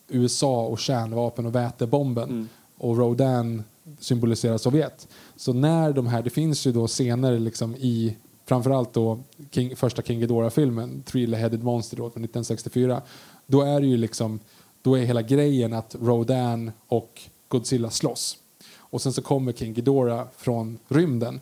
USA 0.10 0.66
och 0.66 0.80
kärnvapen 0.80 1.46
och 1.46 1.56
vätebomben 1.56 2.30
Mm. 2.30 2.48
och 2.78 2.98
Rodan 2.98 3.64
symboliserar 4.00 4.58
Sovjet. 4.58 5.08
Så 5.36 5.54
när 5.54 5.94
de 5.94 6.08
här, 6.08 6.22
det 6.22 6.30
finns 6.30 6.68
ju 6.68 6.72
då 6.72 6.88
scener 6.88 7.40
liksom 7.40 7.76
i 7.76 8.16
framförallt 8.46 8.94
då 8.94 9.20
King, 9.52 9.76
första 9.76 10.02
King 10.02 10.20
Ghidorah-filmen, 10.20 11.04
Three-Headed 11.06 11.64
Monster 11.64 11.98
då, 11.98 12.04
från 12.04 12.24
1964. 12.24 13.02
Då 13.48 13.62
är 13.62 13.82
det 13.82 13.88
ju 13.88 13.98
liksom, 13.98 14.40
då 14.82 14.98
är 14.98 15.06
hela 15.06 15.22
grejen 15.22 15.74
att 15.74 15.96
Rodan 16.02 16.72
och 16.88 17.22
Godzilla 17.48 17.90
slåss. 17.90 18.38
Och 18.78 19.02
sen 19.02 19.14
så 19.14 19.22
kommer 19.22 19.52
King 19.52 19.74
Ghidorah 19.74 20.28
från 20.38 20.78
rymden 20.88 21.40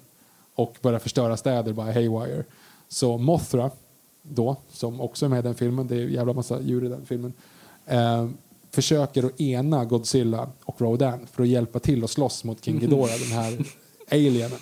och 0.55 0.77
börjar 0.81 0.99
förstöra 0.99 1.37
städer 1.37 1.73
bara 1.73 1.91
haywire. 1.91 2.43
Så 2.87 3.17
Mothra 3.17 3.71
då, 4.21 4.55
som 4.71 5.01
också 5.01 5.25
är 5.25 5.29
med 5.29 5.39
i 5.39 5.41
den 5.41 5.55
filmen, 5.55 5.87
det 5.87 5.95
är 5.95 6.01
en 6.01 6.13
jävla 6.13 6.33
massa 6.33 6.61
djur 6.61 6.85
i 6.85 6.87
den 6.87 7.05
filmen, 7.05 7.33
eh, 7.85 8.29
försöker 8.71 9.23
att 9.23 9.41
ena 9.41 9.85
Godzilla 9.85 10.49
och 10.63 10.81
Rodan 10.81 11.27
för 11.31 11.43
att 11.43 11.49
hjälpa 11.49 11.79
till 11.79 12.03
att 12.03 12.09
slåss 12.09 12.43
mot 12.43 12.65
King 12.65 12.79
Ghidorah, 12.79 13.19
den 13.19 13.37
här 13.37 13.65
alienen. 14.11 14.59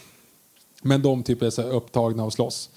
Men 0.82 1.02
de 1.02 1.24
typ 1.24 1.42
är 1.42 1.50
så 1.50 1.62
upptagna 1.62 2.24
och 2.24 2.34
slåss. 2.34 2.70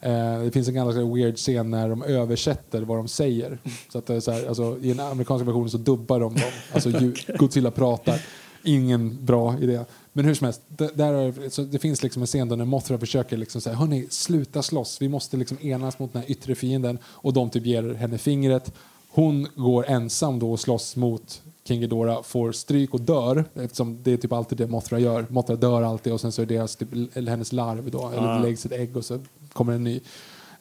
Eh, 0.00 0.40
det 0.42 0.50
finns 0.50 0.68
en 0.68 0.74
ganska 0.74 1.04
weird 1.04 1.36
scen 1.36 1.70
när 1.70 1.88
de 1.88 2.02
översätter 2.02 2.82
vad 2.82 2.98
de 2.98 3.08
säger. 3.08 3.58
Så 3.92 3.98
att 3.98 4.06
det 4.06 4.14
är 4.14 4.20
så 4.20 4.30
här, 4.30 4.48
alltså, 4.48 4.78
I 4.82 4.88
den 4.88 5.00
amerikanska 5.00 5.44
versionen 5.44 5.70
så 5.70 5.78
dubbar 5.78 6.20
de 6.20 6.34
dem. 6.34 6.42
Alltså 6.72 6.90
Godzilla 7.38 7.70
pratar. 7.70 8.22
Ingen 8.64 9.24
bra 9.24 9.58
idé. 9.60 9.80
Men 10.12 10.24
hur 10.24 10.34
som 10.34 10.44
helst, 10.44 10.62
det, 10.68 10.96
där 10.96 11.14
är, 11.14 11.48
så 11.48 11.62
det 11.62 11.78
finns 11.78 12.02
liksom 12.02 12.22
en 12.22 12.26
scen 12.26 12.48
där 12.48 12.56
när 12.56 12.64
Mothra 12.64 12.98
försöker 12.98 13.36
liksom 13.36 13.60
säga 13.60 13.76
hörni, 13.76 14.06
sluta 14.10 14.62
slåss. 14.62 15.02
Vi 15.02 15.08
måste 15.08 15.36
liksom 15.36 15.58
enas 15.60 15.98
mot 15.98 16.12
den 16.12 16.22
här 16.22 16.30
yttre 16.30 16.54
fienden. 16.54 16.98
Och 17.04 17.32
de 17.32 17.50
typ 17.50 17.66
ger 17.66 17.94
henne 17.94 18.18
fingret. 18.18 18.72
Hon 19.10 19.46
går 19.54 19.86
ensam 19.88 20.38
då 20.38 20.52
och 20.52 20.60
slåss 20.60 20.96
mot 20.96 21.42
King 21.70 21.80
Ghidorah, 21.80 22.22
får 22.22 22.52
stryk 22.52 22.94
och 22.94 23.00
dör. 23.00 23.44
Eftersom 23.54 23.98
det 24.02 24.12
är 24.12 24.16
typ 24.16 24.32
alltid 24.32 24.58
det 24.58 24.66
Mothra 24.66 24.98
gör. 24.98 25.26
Mothra 25.28 25.56
dör 25.56 25.82
alltid 25.82 26.12
och 26.12 26.20
sen 26.20 26.32
så 26.32 26.42
är 26.42 26.46
deras, 26.46 26.76
typ, 26.76 26.88
eller 27.14 27.30
hennes 27.30 27.52
larv 27.52 27.90
då, 27.90 28.08
eller 28.08 28.28
Ah. 28.28 28.36
det 28.38 28.42
läggs 28.42 28.66
ett 28.66 28.72
ägg 28.72 28.96
och 28.96 29.04
så 29.04 29.18
kommer 29.52 29.72
en 29.72 29.84
ny. 29.84 30.00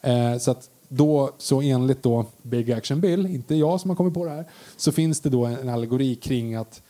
Eh, 0.02 0.38
så 0.38 0.52
att 0.52 0.70
då, 0.88 1.32
så 1.38 1.62
enligt 1.62 2.04
då 2.04 2.26
Big 2.42 2.72
Action 2.72 3.02
Bill, 3.02 3.26
inte 3.26 3.56
jag 3.56 3.82
som 3.82 3.90
har 3.90 3.96
kommit 3.96 4.14
på 4.14 4.26
det 4.26 4.32
här, 4.32 4.46
så 4.78 4.92
finns 4.92 5.20
det 5.20 5.30
då 5.30 5.46
en, 5.46 5.58
en 5.58 5.70
allegori 5.70 6.16
kring 6.16 6.56
att 6.56 6.82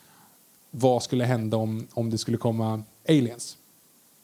vad 0.71 1.03
skulle 1.03 1.23
hända 1.23 1.57
om, 1.57 1.87
om 1.93 2.09
det 2.09 2.17
skulle 2.17 2.37
komma 2.37 2.83
aliens? 3.09 3.57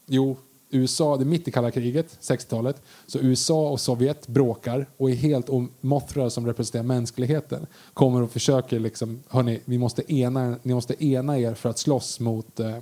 Jo, 0.07 0.37
USA, 0.75 1.17
det 1.17 1.23
är 1.23 1.25
mitt 1.25 1.47
i 1.47 1.51
kalla 1.51 1.71
kriget, 1.71 2.17
60-talet, 2.21 2.81
så 3.05 3.19
USA 3.19 3.69
och 3.69 3.81
Sovjet 3.81 4.27
bråkar 4.27 4.87
och 4.97 5.09
är 5.09 5.15
helt, 5.15 5.49
och 5.49 5.63
Mothra 5.81 6.29
som 6.29 6.47
representerar 6.47 6.83
mänskligheten 6.83 7.65
kommer 7.93 8.21
och 8.21 8.31
försöker 8.31 8.79
liksom, 8.79 9.23
hörni, 9.29 9.59
vi 9.65 9.77
måste 9.77 10.13
ena, 10.13 10.55
ni 10.63 10.73
måste 10.73 11.05
ena 11.05 11.39
er 11.39 11.53
för 11.53 11.69
att 11.69 11.77
slåss 11.77 12.19
mot 12.19 12.59
eh, 12.59 12.75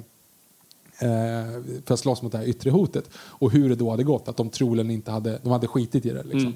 eh, 1.03 1.61
för 1.85 1.93
att 1.93 1.99
slåss 1.99 2.21
mot 2.21 2.31
det 2.31 2.37
här 2.37 2.45
yttre 2.45 2.69
hotet. 2.69 3.09
Och 3.15 3.51
hur 3.51 3.69
det 3.69 3.75
då 3.75 3.89
hade 3.89 4.03
gått, 4.03 4.27
att 4.27 4.37
de 4.37 4.49
troligen 4.49 4.91
inte 4.91 5.11
hade, 5.11 5.39
de 5.43 5.51
hade 5.51 5.67
skitit 5.67 6.05
i 6.05 6.09
det. 6.09 6.23
Liksom. 6.23 6.53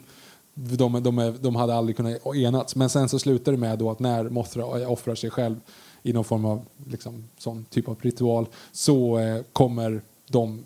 De, 0.54 1.04
de, 1.04 1.04
de, 1.04 1.38
de 1.42 1.56
hade 1.56 1.76
aldrig 1.76 1.98
kunnat 1.98 2.36
enats. 2.36 2.76
Men 2.76 2.90
sen 2.90 3.10
så 3.10 3.20
slutar 3.20 3.52
det 3.52 3.58
med 3.58 3.80
då 3.80 3.92
att 3.92 4.00
när 4.00 4.30
Mothra 4.30 4.90
offrar 4.90 5.16
sig 5.16 5.30
själv 5.30 5.56
i 6.04 6.14
någon 6.14 6.24
form 6.24 6.46
av 6.46 6.66
liksom, 6.88 7.24
sån 7.38 7.66
typ 7.66 7.88
av 7.88 7.98
ritual 8.02 8.48
så 8.72 9.20
eh, 9.20 9.42
kommer 9.54 10.02
de 10.28 10.66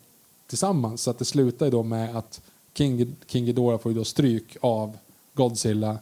tillsammans. 0.51 1.01
Så 1.01 1.11
att 1.11 1.19
det 1.19 1.25
slutar 1.25 1.65
ju 1.65 1.71
då 1.71 1.83
med 1.83 2.15
att 2.15 2.41
King, 2.73 3.15
King 3.27 3.45
Ghidorah 3.45 3.79
får 3.79 3.91
ju 3.91 3.97
då 3.97 4.05
stryk 4.05 4.57
av 4.61 4.97
Godzilla, 5.33 5.97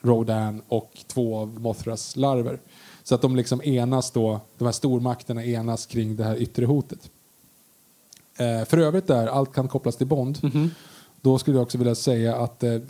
Rodan 0.00 0.62
och 0.68 1.04
två 1.06 1.36
av 1.36 1.60
Mothras 1.60 2.16
larver. 2.16 2.58
Så 3.02 3.14
att 3.14 3.22
de 3.22 3.36
liksom 3.36 3.62
enas 3.62 4.10
då, 4.10 4.40
de 4.58 4.64
här 4.64 4.72
stormakterna 4.72 5.44
enas 5.44 5.86
kring 5.86 6.16
det 6.16 6.24
här 6.24 6.36
yttre 6.36 6.66
hotet. 6.66 7.10
Eh, 8.36 8.64
för 8.64 8.78
övrigt 8.78 9.06
där, 9.06 9.26
allt 9.26 9.52
kan 9.52 9.68
kopplas 9.68 9.96
till 9.96 10.06
Bond. 10.06 10.38
Då 11.20 11.38
skulle 11.38 11.56
jag 11.56 11.62
också 11.62 11.78
vilja 11.78 11.94
säga 11.94 12.36
att 12.36 12.62
eh, 12.62 12.80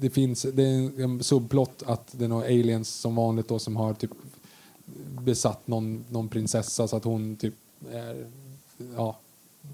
det 0.00 0.10
finns, 0.10 0.42
det 0.42 0.62
är 0.62 1.00
en 1.02 1.22
subplott 1.22 1.82
att 1.86 2.08
det 2.12 2.24
är 2.24 2.28
några 2.28 2.44
aliens 2.44 2.88
som 2.88 3.14
vanligt 3.14 3.48
då 3.48 3.58
som 3.58 3.76
har 3.76 3.94
typ 3.94 4.10
besatt 5.24 5.66
någon, 5.66 6.04
någon 6.10 6.28
prinsessa 6.28 6.88
så 6.88 6.96
att 6.96 7.04
hon 7.04 7.36
typ 7.36 7.54
är 7.92 8.26
ja, 8.96 9.18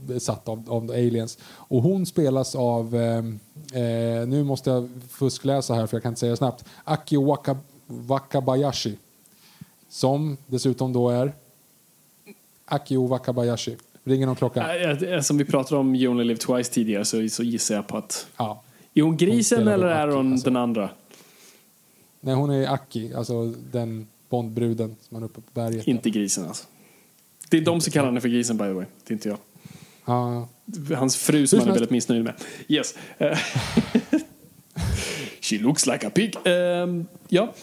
besatt 0.06 0.48
av, 0.48 0.64
av 0.68 0.90
aliens. 0.90 1.38
Och 1.44 1.82
hon 1.82 2.06
spelas 2.06 2.54
av, 2.54 2.96
eh, 2.96 3.18
eh, 3.82 4.26
nu 4.26 4.44
måste 4.44 4.70
jag 4.70 4.88
fuskläsa 5.10 5.74
här 5.74 5.86
för 5.86 5.96
jag 5.96 6.02
kan 6.02 6.10
inte 6.10 6.20
säga 6.20 6.36
snabbt, 6.36 6.64
Waka, 7.26 7.56
Wakabayashi. 7.86 8.98
Som 9.88 10.36
dessutom 10.46 10.92
då 10.92 11.08
är 11.08 11.32
Akio 12.64 13.06
Wakabayashi. 13.06 13.76
Ringer 14.04 14.26
någon 14.26 14.36
klocka? 14.36 15.22
Som 15.22 15.38
vi 15.38 15.44
pratade 15.44 15.80
om 15.80 15.94
You 15.94 16.10
Only 16.10 16.24
Live 16.24 16.40
Twice 16.40 16.72
tidigare 16.72 17.04
så, 17.04 17.28
så 17.28 17.42
gissar 17.42 17.74
jag 17.74 17.86
på 17.86 17.96
att... 17.96 18.26
Ja. 18.36 18.62
Är 18.94 19.02
hon 19.02 19.16
grisen 19.16 19.58
spelar 19.58 19.72
eller 19.72 19.86
är 19.86 20.08
Aki, 20.08 20.16
hon 20.16 20.32
alltså. 20.32 20.44
den 20.44 20.56
andra? 20.56 20.90
Nej, 22.20 22.34
hon 22.34 22.50
är 22.50 22.72
Aki, 22.72 23.14
alltså 23.14 23.54
den 23.72 24.06
Bondbruden 24.28 24.96
som 25.00 25.14
man 25.14 25.22
är 25.22 25.26
uppe 25.26 25.40
på 25.40 25.50
berget. 25.54 25.86
Inte 25.86 26.10
grisen 26.10 26.44
alltså. 26.44 26.66
Det 27.50 27.56
är 27.56 27.60
de 27.60 27.80
som 27.80 27.92
kallar 27.92 28.06
henne 28.06 28.20
för 28.20 28.28
grisen 28.28 28.56
by 28.56 28.64
the 28.64 28.72
way. 28.72 28.86
Det 29.04 29.12
är 29.12 29.14
inte 29.14 29.28
jag. 29.28 29.38
Ja, 30.08 30.48
Hans 30.96 31.16
fru 31.16 31.46
som 31.46 31.58
han 31.58 31.68
är 31.68 31.72
väldigt 31.72 31.90
missnöjd 31.90 32.24
med. 32.24 32.34
Yes. 32.68 32.94
She 35.40 35.58
looks 35.58 35.86
like 35.86 36.06
a 36.06 36.10
pig. 36.14 36.34
Ehm, 36.44 37.06
ja. 37.28 37.54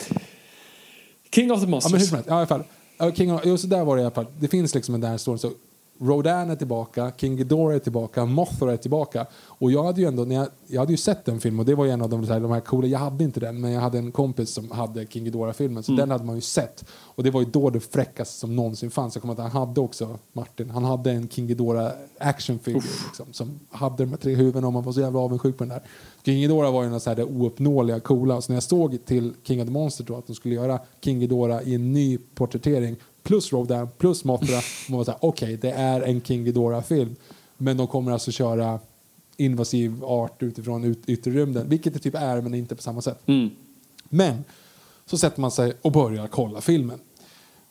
King 1.32 1.52
of 1.52 1.60
the 1.60 1.66
Ja, 1.66 1.70
Monsters. 1.70 1.92
men 1.92 2.00
hur 2.02 2.08
som 2.08 2.16
helst. 2.16 2.30
Ja, 2.30 2.36
i 2.36 2.38
alla 2.38 2.48
fall. 2.48 2.64
Ja, 2.98 3.12
King 3.12 3.34
of, 3.34 3.42
jo, 3.46 3.58
så 3.58 3.68
där 3.68 3.84
var 3.84 3.96
det 3.96 4.02
i 4.02 4.06
alla 4.06 4.16
fall. 4.16 4.26
Det 4.40 4.48
finns 4.48 4.76
liksom 4.76 4.96
en 4.96 5.02
där 5.02 5.18
storyn. 5.18 5.40
Så 5.40 5.52
Rodan 6.00 6.50
är 6.50 6.56
tillbaka, 6.56 7.12
King 7.18 7.36
Ghidorah 7.36 7.76
är 7.76 7.80
tillbaka, 7.80 8.26
Mothra 8.26 8.74
är 8.74 8.78
tillbaka. 8.78 9.26
Och 9.48 9.72
jag 9.72 9.84
hade 9.84 10.02
ju 10.02 10.08
ändå, 10.08 10.26
när 10.26 10.36
jag, 10.36 10.48
jag 10.68 10.80
hade 10.80 10.94
ju 10.94 10.98
sett 10.98 11.26
den 11.26 11.40
filmen 11.40 11.60
och 11.60 11.66
det 11.66 11.76
var 11.76 11.86
en 11.86 12.02
av 12.02 12.10
de, 12.10 12.24
här, 12.24 12.40
de 12.40 12.52
här 12.52 12.60
coola, 12.60 12.88
jag 12.88 13.00
hade 13.00 13.24
inte 13.24 13.40
den 13.40 13.62
men 13.62 13.72
jag 13.72 13.82
hade 13.82 13.98
en 13.98 14.12
kompis 14.12 14.50
som 14.50 14.72
hade 14.72 15.06
King 15.06 15.24
Ghidorah-filmen 15.24 15.84
så 15.84 15.92
den 15.92 16.12
hade 16.12 16.24
man 16.24 16.36
ju 16.36 16.42
sett. 16.42 16.86
Och 16.90 17.24
det 17.24 17.32
var 17.32 17.42
ju 17.42 17.48
då 17.48 17.70
det 17.70 17.80
fräckaste 17.80 18.40
som 18.40 18.56
någonsin 18.56 18.92
fanns. 18.92 19.16
Jag 19.16 19.22
kommer 19.22 19.34
att 19.34 19.40
han 19.40 19.68
hade 19.68 19.82
också, 19.82 20.20
Martin, 20.34 20.70
han 20.70 20.84
hade 20.84 21.12
en 21.12 21.30
King 21.30 21.48
Ghidorah 21.48 21.92
actionfigur 22.20 22.84
liksom, 23.08 23.26
som 23.34 23.60
hade 23.70 24.04
de 24.04 24.10
här 24.10 24.18
tre 24.18 24.36
huvudena 24.36 24.68
och 24.68 24.74
man 24.74 24.84
var 24.84 24.92
så 24.92 25.02
jävla 25.02 25.20
avundsjuk 25.20 25.58
på 25.58 25.64
den 25.64 25.70
där. 25.70 25.84
King 26.26 26.40
Ghidorah 26.40 26.74
var 26.74 26.84
ju 26.84 26.90
något 26.90 27.04
så 27.04 27.10
här 27.10 27.18
det 27.18 27.24
ouppnåeliga 27.24 28.00
coola. 28.00 28.42
Så 28.42 28.52
när 28.52 28.56
jag 28.56 28.64
såg 28.64 29.06
till 29.06 29.34
King 29.44 29.62
of 29.62 29.68
the 29.68 29.72
Monster 29.72 30.04
då 30.04 30.16
att 30.16 30.28
de 30.28 30.36
skulle 30.36 30.56
göra 30.56 30.80
King 31.02 31.20
Ghidorah 31.20 31.68
i 31.68 31.76
en 31.76 31.94
ny 31.94 32.18
porträttering 32.18 32.96
plus 33.26 33.54
Rodan 33.54 33.90
plus 33.98 34.24
Mothra. 34.24 34.62
man 34.90 34.98
var 34.98 35.06
så 35.06 35.12
här, 35.12 35.20
okej, 35.22 35.58
det 35.58 35.72
är 35.72 36.02
en 36.02 36.22
King 36.22 36.46
Ghidorah-film. 36.46 37.16
Men 37.58 37.78
de 37.78 37.88
kommer 37.88 38.12
alltså 38.12 38.32
köra 38.32 38.80
invasiv 39.38 40.04
art 40.04 40.44
utifrån 40.44 40.84
ut, 40.84 41.00
yttre 41.08 41.32
rymden. 41.32 41.70
Vilket 41.70 41.94
det 41.94 42.00
typ 42.00 42.16
är, 42.16 42.42
men 42.42 42.54
inte 42.54 42.76
på 42.76 42.82
samma 42.82 43.02
sätt. 43.02 43.20
Mm. 43.26 43.50
Men 44.10 44.44
så 45.06 45.18
sätter 45.18 45.42
man 45.42 45.52
sig 45.52 45.74
och 45.82 45.92
börjar 45.92 46.28
kolla 46.28 46.62
filmen. 46.62 47.00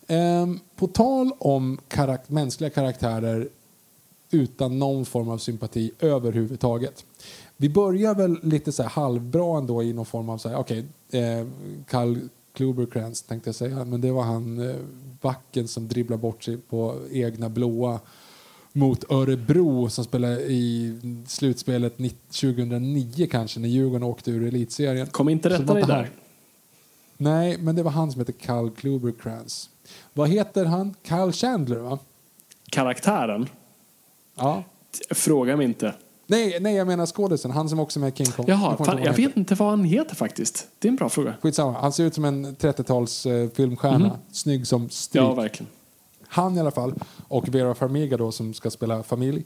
Ehm, 0.06 0.60
på 0.76 0.86
tal 0.86 1.30
om 1.38 1.78
karak- 1.88 2.28
mänskliga 2.30 2.70
karaktärer 2.70 3.48
utan 4.30 4.78
någon 4.78 5.04
form 5.04 5.28
av 5.28 5.38
sympati 5.38 5.90
överhuvudtaget. 6.00 7.04
Vi 7.56 7.68
börjar 7.68 8.14
väl 8.14 8.38
lite 8.42 8.72
så 8.72 8.82
här 8.82 8.90
halvbra 8.90 9.58
ändå 9.58 9.82
i 9.82 9.92
någon 9.92 10.06
form 10.06 10.28
av 10.28 10.38
så 10.38 10.48
här, 10.48 10.56
okej, 10.56 10.84
eh, 11.10 11.46
Carl 11.88 12.18
Kluberkrantz 12.54 13.22
tänkte 13.22 13.48
jag 13.48 13.54
säga, 13.54 13.84
men 13.84 14.00
det 14.00 14.10
var 14.12 14.22
han 14.22 14.70
eh, 14.70 14.76
backen 15.20 15.68
som 15.68 15.88
dribblar 15.88 16.16
bort 16.16 16.44
sig 16.44 16.56
på 16.58 16.98
egna 17.10 17.48
blåa 17.48 18.00
mot 18.72 19.10
Örebro 19.12 19.90
som 19.90 20.04
spelade 20.04 20.40
i 20.42 20.98
slutspelet 21.26 21.98
nitt- 21.98 22.30
2009 22.40 23.26
kanske 23.30 23.60
när 23.60 23.68
Djurgården 23.68 24.02
åkte 24.02 24.30
ur 24.30 24.46
elitserien. 24.48 25.06
Kom 25.06 25.28
inte 25.28 25.48
rätta 25.50 25.74
dig 25.74 25.82
där. 25.86 26.10
Nej, 27.16 27.58
men 27.58 27.76
det 27.76 27.82
var 27.82 27.90
han 27.90 28.12
som 28.12 28.20
heter 28.20 28.32
Carl 28.32 28.70
Kluberkrantz. 28.70 29.70
Vad 30.12 30.28
heter 30.28 30.64
han? 30.64 30.94
Kyle 31.02 31.32
Chandler, 31.32 31.76
va? 31.78 31.98
Karaktären? 32.70 33.48
Ja. 34.34 34.64
Fråga 35.10 35.56
mig 35.56 35.64
inte. 35.66 35.94
Nej, 36.26 36.58
nej, 36.60 36.74
jag 36.74 36.86
menar 36.86 37.06
skådisen. 37.06 37.50
Han 37.50 37.68
som 37.68 37.80
också 37.80 37.98
är 37.98 38.00
med 38.00 38.12
i 38.12 38.16
King 38.16 38.32
Kong. 38.32 38.44
Jag 38.48 38.58
Jaha, 38.58 38.84
fan, 38.84 39.02
jag 39.02 39.12
vet 39.12 39.36
inte 39.36 39.54
vad 39.54 39.70
han 39.70 39.84
heter 39.84 40.14
faktiskt. 40.14 40.68
Det 40.78 40.88
är 40.88 40.90
en 40.90 40.96
bra 40.96 41.08
fråga. 41.08 41.34
Skitsamma. 41.42 41.80
Han 41.80 41.92
ser 41.92 42.04
ut 42.04 42.14
som 42.14 42.24
en 42.24 42.56
30-tals 42.56 43.26
eh, 43.26 43.50
filmstjärna. 43.50 44.18
Snygg 44.32 44.66
som 44.66 44.90
stryk. 44.90 45.22
Ja, 45.22 45.34
verkligen. 45.34 45.70
Han 46.28 46.56
i 46.56 46.60
alla 46.60 46.70
fall, 46.70 46.94
och 47.28 47.54
Vera 47.54 47.74
Farmiga 47.74 48.16
då 48.16 48.32
som 48.32 48.54
ska 48.54 48.70
spela 48.70 49.02
familj, 49.02 49.44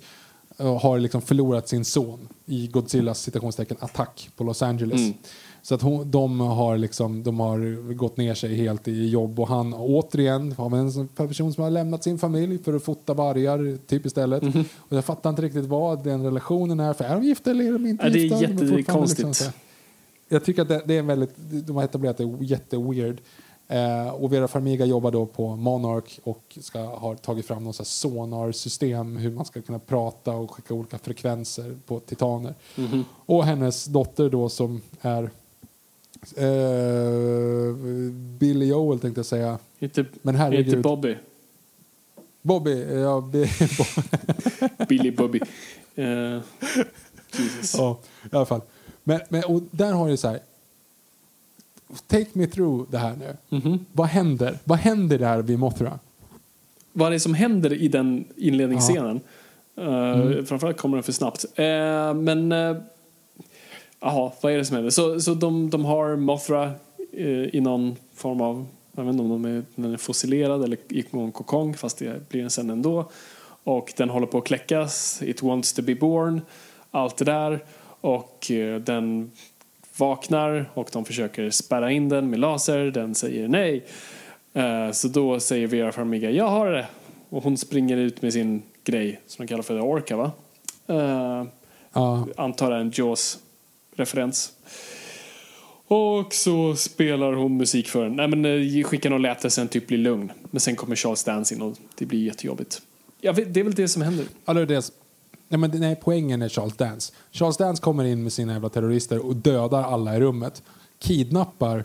eh, 0.58 0.80
har 0.80 0.98
liksom 0.98 1.22
förlorat 1.22 1.68
sin 1.68 1.84
son 1.84 2.28
i 2.46 2.66
Godzillas 2.66 3.20
citationstecken 3.20 3.76
attack 3.80 4.30
på 4.36 4.44
Los 4.44 4.62
Angeles. 4.62 5.00
Mm. 5.00 5.14
Så 5.62 5.74
att 5.74 5.82
hon, 5.82 6.10
de, 6.10 6.40
har 6.40 6.78
liksom, 6.78 7.22
de 7.22 7.40
har 7.40 7.92
gått 7.94 8.16
ner 8.16 8.34
sig 8.34 8.54
helt 8.56 8.88
i 8.88 9.08
jobb 9.08 9.40
och 9.40 9.48
han 9.48 9.74
återigen 9.74 10.52
har 10.52 10.76
en 10.76 11.08
person 11.08 11.52
som 11.52 11.62
har 11.64 11.70
lämnat 11.70 12.04
sin 12.04 12.18
familj 12.18 12.58
för 12.58 12.74
att 12.74 12.82
fota 12.82 13.14
vargar 13.14 13.78
typ 13.86 14.06
istället. 14.06 14.42
Mhm. 14.42 14.64
Och 14.78 14.96
jag 14.96 15.04
fattar 15.04 15.30
inte 15.30 15.42
riktigt 15.42 15.64
vad 15.64 16.04
den 16.04 16.24
relationen 16.24 16.80
är. 16.80 16.92
För 16.92 17.04
är 17.04 17.14
de 17.14 17.22
gifta 17.24 17.50
eller 17.50 17.64
är 17.64 17.72
de 17.72 17.86
inte 17.86 18.04
Ja, 18.06 18.10
det 18.12 18.18
är 18.18 18.22
gifta? 18.22 18.36
De 18.46 18.48
fortfarande 18.48 18.78
jättekonstigt. 18.78 19.40
här- 19.42 19.52
jag 20.28 20.44
tycker 20.44 20.62
att 20.62 20.68
det, 20.68 20.82
det 20.84 20.96
är 20.98 21.02
väldigt, 21.02 21.34
de 21.66 21.76
har 21.76 21.82
etablerat 21.84 22.16
det 22.16 22.36
jätteweird. 22.40 23.20
Eh, 23.68 24.08
och 24.08 24.32
Vera 24.32 24.48
Farmiga 24.48 24.84
jobbar 24.84 25.10
då 25.10 25.26
på 25.26 25.56
Monarch 25.56 26.20
och 26.24 26.58
ska 26.60 26.80
ha 26.80 27.14
tagit 27.14 27.46
fram 27.46 27.64
något 27.64 27.86
sonarsystem 27.86 29.16
hur 29.16 29.30
man 29.30 29.44
ska 29.44 29.62
kunna 29.62 29.78
prata 29.78 30.32
och 30.32 30.50
skicka 30.50 30.74
olika 30.74 30.98
frekvenser 30.98 31.76
på 31.86 32.00
titaner. 32.00 32.54
Mhm. 32.76 33.04
Och 33.26 33.44
hennes 33.44 33.84
dotter 33.84 34.30
då 34.30 34.48
som 34.48 34.80
är 35.00 35.30
eh, 36.36 37.74
Billy 38.38 38.66
Joel 38.66 39.00
tänkte 39.00 39.18
jag 39.18 39.26
säga. 39.26 39.58
Inte, 39.78 40.04
Men 40.22 40.34
herregud. 40.34 40.66
inte 40.66 40.78
Bobby. 40.78 41.16
Bobby, 42.42 42.94
ja, 43.00 43.20
Bi- 43.32 43.50
Billy 44.88 45.10
Bobby. 45.10 45.40
Eh, 45.94 46.38
Jesus. 47.38 47.74
ja, 47.78 47.98
i 48.32 48.36
alla 48.36 48.46
fall. 48.46 48.60
Men, 49.04 49.20
men 49.28 49.44
och 49.44 49.62
där 49.70 49.92
har 49.92 50.08
du 50.08 50.16
så 50.16 50.28
här. 50.28 50.40
Take 52.06 52.26
me 52.32 52.46
through 52.46 52.90
det 52.90 52.98
här 52.98 53.16
nu. 53.16 53.56
Mhm. 53.58 53.86
Vad 53.92 54.06
händer? 54.08 54.58
Vad 54.64 54.78
händer 54.78 55.18
där 55.18 55.42
vid 55.42 55.58
Mothra? 55.58 55.98
Vad 56.92 57.06
är 57.08 57.10
det 57.12 57.20
som 57.20 57.34
händer 57.34 57.72
i 57.72 57.88
den 57.88 58.24
inledningsscenen? 58.36 59.16
Eh, 59.16 59.84
Mm. 60.20 60.46
Framförallt 60.46 60.76
kommer 60.78 60.96
den 60.96 61.02
för 61.04 61.12
snabbt. 61.12 61.44
Men... 62.16 62.52
Jaha, 64.00 64.32
vad 64.40 64.52
är 64.52 64.56
det 64.56 64.64
som 64.64 64.74
händer? 64.76 64.90
Så, 64.90 65.20
så 65.20 65.34
de, 65.34 65.70
de 65.70 65.84
har 65.84 66.16
Mothra 66.16 66.72
eh, 67.12 67.26
i 67.56 67.60
någon 67.60 67.96
form 68.14 68.40
av... 68.40 68.66
Jag 68.92 69.04
vet 69.04 69.12
inte 69.12 69.22
om 69.22 69.42
de 69.42 69.44
är, 69.56 69.62
den 69.74 69.92
är 69.92 69.96
fossilerad 69.96 70.64
eller 70.64 70.78
i 70.92 71.04
någon 71.10 71.32
kokong, 71.32 71.74
fast 71.74 71.98
det 71.98 72.28
blir 72.28 72.40
den 72.40 72.50
sen 72.50 72.70
ändå. 72.70 73.10
Och 73.64 73.92
den 73.96 74.10
håller 74.10 74.26
på 74.26 74.38
att 74.38 74.44
kläckas. 74.46 75.22
It 75.22 75.42
wants 75.42 75.72
to 75.72 75.82
be 75.82 75.94
born. 75.94 76.40
Allt 76.90 77.16
det 77.16 77.24
där. 77.24 77.64
Och 78.00 78.50
eh, 78.50 78.80
den 78.80 79.30
vaknar 79.96 80.70
och 80.74 80.90
de 80.92 81.04
försöker 81.04 81.50
spärra 81.50 81.90
in 81.92 82.08
den 82.08 82.30
med 82.30 82.38
laser. 82.40 82.84
Den 82.84 83.14
säger 83.14 83.48
nej. 83.48 83.84
Eh, 84.52 84.90
Så 84.92 85.08
då 85.08 85.40
säger 85.40 85.66
Vera 85.66 85.92
Farmiga, 85.92 86.30
jag 86.30 86.48
har 86.48 86.70
det. 86.70 86.86
Och 87.28 87.42
hon 87.44 87.56
springer 87.56 87.96
ut 87.96 88.22
med 88.22 88.32
sin 88.32 88.62
grej 88.84 89.20
som 89.26 89.44
de 89.46 89.48
kallar 89.48 89.62
för 89.62 89.80
Orca 89.80 90.16
va? 90.16 90.30
Eh, 90.86 91.44
Ja. 91.92 92.26
Antar 92.36 92.70
en 92.72 92.90
Jaws-referens. 93.98 94.52
Och 95.88 96.34
så 96.34 96.76
spelar 96.76 97.32
hon 97.32 97.56
musik 97.56 97.88
för 97.88 98.02
den. 98.02 98.16
Nej 98.16 98.28
men 98.28 98.44
eh, 98.44 98.84
skickar 98.84 99.10
någon 99.10 99.22
läte 99.22 99.50
sen 99.50 99.68
typ 99.68 99.86
blir 99.86 99.98
lugn. 99.98 100.32
Men 100.50 100.60
sen 100.60 100.76
kommer 100.76 100.96
Charles 100.96 101.24
Dance 101.24 101.54
in 101.54 101.62
och 101.62 101.76
det 101.98 102.06
blir 102.06 102.24
jättejobbigt. 102.24 102.82
Vet, 103.22 103.54
det 103.54 103.60
är 103.60 103.64
väl 103.64 103.74
det 103.74 103.88
som 103.88 104.02
händer. 104.02 104.26
Ja, 104.44 104.54
det 104.54 104.60
är 104.60 104.66
det. 104.66 104.90
Nej, 105.48 105.58
men 105.58 105.70
nej, 105.70 105.96
poängen 106.02 106.42
är 106.42 106.48
Charles 106.48 106.76
Dance. 106.76 107.12
Charles 107.30 107.56
Dance 107.56 107.82
kommer 107.82 108.04
in 108.04 108.22
med 108.22 108.32
sina 108.32 108.52
jävla 108.52 108.68
terrorister 108.68 109.26
och 109.26 109.36
dödar 109.36 109.82
alla 109.82 110.16
i 110.16 110.20
rummet. 110.20 110.62
Kidnappar 110.98 111.84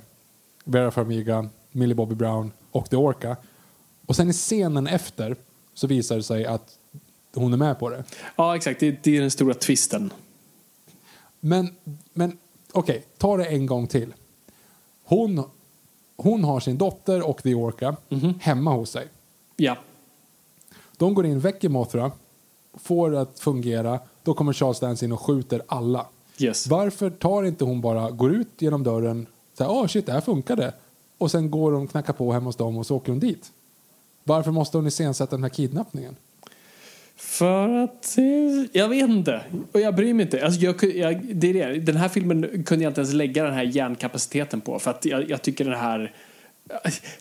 Vera 0.63 0.91
Farmiga, 0.91 1.49
Millie 1.71 1.95
Bobby 1.95 2.15
Brown 2.15 2.51
och 2.71 2.89
The 2.89 2.95
Orca. 2.95 3.35
Och 4.05 4.15
sen 4.15 4.29
i 4.29 4.33
scenen 4.33 4.87
efter 4.87 5.35
så 5.73 5.87
visar 5.87 6.15
det 6.15 6.23
sig 6.23 6.45
att 6.45 6.77
hon 7.35 7.53
är 7.53 7.57
med 7.57 7.79
på 7.79 7.89
det. 7.89 8.03
Ja 8.35 8.55
exakt, 8.55 8.79
det, 8.79 9.03
det 9.03 9.17
är 9.17 9.21
den 9.21 9.31
stora 9.31 9.53
twisten. 9.53 10.13
Men, 11.45 11.75
men 12.13 12.37
okej, 12.71 13.05
ta 13.17 13.37
det 13.37 13.45
en 13.45 13.65
gång 13.65 13.87
till. 13.87 14.13
Hon, 15.03 15.43
hon 16.15 16.43
har 16.43 16.59
sin 16.59 16.77
dotter 16.77 17.29
och 17.29 17.43
The 17.43 17.55
Orca 17.55 17.95
hemma 18.39 18.71
hos 18.73 18.89
sig. 18.89 19.07
Ja. 19.55 19.77
De 20.97 21.13
går 21.13 21.25
in, 21.25 21.39
väcker 21.39 21.69
Mothra, 21.69 22.11
får 22.73 23.11
det 23.11 23.21
att 23.21 23.39
fungera. 23.39 23.99
Då 24.23 24.33
kommer 24.33 24.53
Charles 24.53 24.79
Dance 24.79 25.05
in 25.05 25.11
och 25.11 25.21
skjuter 25.21 25.61
alla. 25.67 26.05
Yes. 26.37 26.67
Varför 26.67 27.09
tar 27.09 27.43
inte 27.43 27.63
hon 27.63 27.81
bara, 27.81 28.11
går 28.11 28.33
ut 28.33 28.61
genom 28.61 28.83
dörren, 28.83 29.27
här, 29.59 29.71
åh 29.71 29.87
shit, 29.87 30.05
det 30.05 30.11
här 30.11 30.21
funkade. 30.21 30.73
Och 31.17 31.31
sen 31.31 31.51
går 31.51 31.71
hon 31.71 31.83
och 31.83 31.91
knackar 31.91 32.13
på 32.13 32.33
hemma 32.33 32.45
hos 32.45 32.55
dem 32.55 32.77
och 32.77 32.85
så 32.85 32.95
åker 32.95 33.11
hon 33.11 33.19
dit. 33.19 33.51
Varför 34.23 34.51
måste 34.51 34.77
hon 34.77 34.87
iscensätta 34.87 35.35
den 35.35 35.43
här 35.43 35.49
kidnappningen? 35.49 36.15
För 37.17 37.69
att... 37.69 38.17
Jag 38.71 38.89
vet 38.89 39.09
inte. 39.09 39.41
Och 39.71 39.81
jag 39.81 39.95
bryr 39.95 40.13
mig 40.13 40.23
inte. 40.25 40.45
Alltså 40.45 40.61
jag, 40.61 40.83
jag, 40.83 41.35
det 41.35 41.49
är 41.49 41.53
det. 41.53 41.79
Den 41.79 41.95
här 41.95 42.09
filmen 42.09 42.63
kunde 42.63 42.83
jag 42.83 42.89
inte 42.89 43.01
ens 43.01 43.13
lägga 43.13 43.43
den 43.43 43.53
här 43.53 43.63
hjärnkapaciteten 43.63 44.61
på. 44.61 44.79
För 44.79 44.91
att 44.91 45.05
jag, 45.05 45.29
jag 45.29 45.41
tycker 45.41 45.65
den 45.65 45.79
här... 45.79 46.13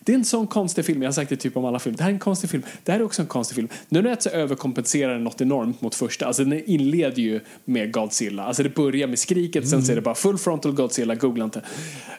Det 0.01 0.12
är 0.12 0.17
en 0.17 0.25
sån 0.25 0.47
konstig 0.47 0.85
film. 0.85 1.03
Jag 1.03 1.09
har 1.09 1.12
sagt 1.12 1.31
det 1.31 1.37
typ 1.37 1.57
om 1.57 1.65
alla 1.65 1.79
filmer. 1.79 1.99
Det 1.99 2.03
här 2.03 2.11
är 2.11 2.15
en 2.15 2.19
konstig 2.19 2.51
film. 2.51 2.62
Det 2.85 2.93
här 2.93 3.01
är 3.01 3.05
också 3.05 3.23
en 3.23 3.29
konstig 3.29 3.55
film. 3.57 3.69
Nu 3.89 4.03
när 4.03 4.11
jag 4.11 4.23
så 4.23 4.31
överkompenserar 4.31 5.12
den 5.12 5.25
något 5.25 5.41
enormt 5.41 5.81
mot 5.81 5.95
första. 5.95 6.27
Alltså 6.27 6.45
den 6.45 6.65
inleder 6.65 7.23
ju 7.23 7.41
med 7.65 7.93
Godzilla. 7.93 8.43
Alltså 8.43 8.62
det 8.62 8.75
börjar 8.75 9.07
med 9.07 9.19
skriket. 9.19 9.65
mm. 9.65 9.71
Sen 9.71 9.83
så 9.83 9.93
är 9.93 9.97
det 9.97 10.03
bara 10.03 10.15
full 10.15 10.39
frontal 10.39 10.73
Godzilla. 10.73 11.15
Googla 11.15 11.45
inte. 11.45 11.62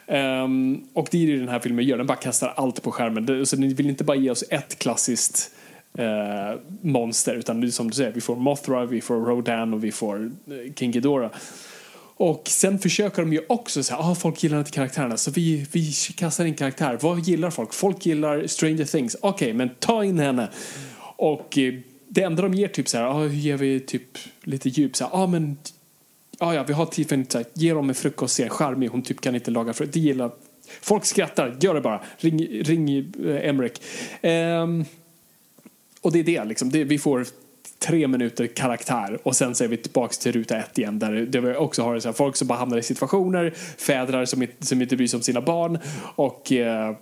Um, 0.06 0.84
och 0.92 1.08
det 1.10 1.22
är 1.22 1.26
det 1.26 1.38
den 1.38 1.48
här 1.48 1.60
filmen 1.60 1.84
gör. 1.84 1.98
Den 1.98 2.06
bara 2.06 2.18
kastar 2.18 2.52
allt 2.56 2.82
på 2.82 2.92
skärmen. 2.92 3.46
Så 3.46 3.56
den 3.56 3.74
vill 3.74 3.88
inte 3.88 4.04
bara 4.04 4.16
ge 4.16 4.30
oss 4.30 4.44
ett 4.50 4.78
klassiskt 4.78 5.50
eh, 5.98 6.60
monster. 6.80 7.34
Utan 7.34 7.60
det 7.60 7.72
som 7.72 7.88
du 7.88 7.94
säger, 7.94 8.12
vi 8.12 8.20
får 8.20 8.36
Mothra, 8.36 8.86
vi 8.86 9.00
får 9.00 9.16
Rodan 9.16 9.74
och 9.74 9.84
vi 9.84 9.92
får 9.92 10.24
eh, 10.24 10.74
King 10.74 10.90
Ghidorah. 10.90 11.30
Och 12.16 12.42
sen 12.48 12.78
försöker 12.78 13.22
de 13.22 13.32
ju 13.32 13.40
också 13.48 13.82
säga, 13.82 13.98
ah, 13.98 14.14
folk 14.14 14.42
gillar 14.42 14.58
inte 14.58 14.70
karaktärerna 14.70 15.16
så 15.16 15.30
vi, 15.30 15.66
vi 15.72 15.92
kastar 16.16 16.44
in 16.44 16.54
karaktär. 16.54 16.98
Vad 17.00 17.20
gillar 17.20 17.50
folk? 17.50 17.74
Folk 17.74 18.06
gillar 18.06 18.46
Stranger 18.46 18.84
Things. 18.84 19.16
Okej, 19.20 19.46
okay, 19.46 19.54
men 19.54 19.70
ta 19.78 20.04
in 20.04 20.18
henne. 20.18 20.48
Och 21.16 21.58
eh, 21.58 21.74
det 22.08 22.22
enda 22.22 22.42
de 22.42 22.54
ger 22.54 22.68
typ 22.68 22.88
så 22.88 22.98
här, 22.98 23.04
ah, 23.04 23.18
hur 23.18 23.28
ger 23.28 23.56
vi 23.56 23.80
typ 23.80 24.18
lite 24.42 24.68
djup 24.68 24.96
så 24.96 25.04
här, 25.04 25.10
ah, 25.22 25.26
men 25.26 25.56
ah, 26.38 26.54
ja, 26.54 26.62
vi 26.62 26.72
har 26.72 26.86
typ 26.86 26.94
Tiffany, 26.94 27.24
så 27.28 27.38
här, 27.38 27.46
ge 27.54 27.74
dem 27.74 27.88
en 27.88 27.94
frukost, 27.94 28.34
ser 28.34 28.48
charmig, 28.48 28.88
hon 28.88 29.02
typ 29.02 29.20
kan 29.20 29.34
inte 29.34 29.50
laga 29.50 29.72
frukost. 29.72 29.94
Det 29.94 30.00
gillar 30.00 30.30
Folk 30.80 31.04
skrattar, 31.04 31.56
gör 31.60 31.74
det 31.74 31.80
bara. 31.80 32.00
Ring, 32.18 32.62
ring 32.62 32.98
eh, 32.98 33.48
Emmerich. 33.48 33.80
Ehm, 34.22 34.84
och 36.04 36.12
det 36.12 36.18
är 36.18 36.24
det, 36.24 36.44
liksom. 36.44 36.70
det, 36.70 36.84
vi 36.84 36.98
får 36.98 37.26
tre 37.78 38.08
minuter 38.08 38.46
karaktär 38.46 39.18
och 39.22 39.36
sen 39.36 39.54
så 39.54 39.64
är 39.64 39.68
vi 39.68 39.76
tillbaka 39.76 40.14
till 40.14 40.32
ruta 40.32 40.56
ett 40.56 40.78
igen 40.78 40.98
där, 40.98 41.12
där 41.12 41.40
vi 41.40 41.56
också 41.56 41.82
har 41.82 42.00
så 42.00 42.08
här, 42.08 42.12
folk 42.12 42.36
som 42.36 42.48
bara 42.48 42.58
hamnar 42.58 42.78
i 42.78 42.82
situationer, 42.82 43.50
fädrar 43.78 44.24
som 44.24 44.42
inte, 44.42 44.66
som 44.66 44.82
inte 44.82 44.96
bryr 44.96 45.06
sig 45.06 45.16
om 45.16 45.22
sina 45.22 45.40
barn 45.40 45.78
och 46.16 46.52
eh, 46.52 46.96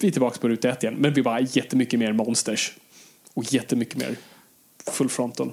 vi 0.00 0.08
är 0.08 0.12
tillbaka 0.12 0.38
på 0.40 0.48
ruta 0.48 0.68
ett 0.68 0.82
igen. 0.82 0.94
Men 0.98 1.12
vi 1.14 1.22
bara 1.22 1.40
jättemycket 1.40 2.00
mer 2.00 2.12
monsters 2.12 2.76
och 3.34 3.52
jättemycket 3.52 3.96
mer 3.96 4.16
full 4.90 5.08
frontal. 5.08 5.52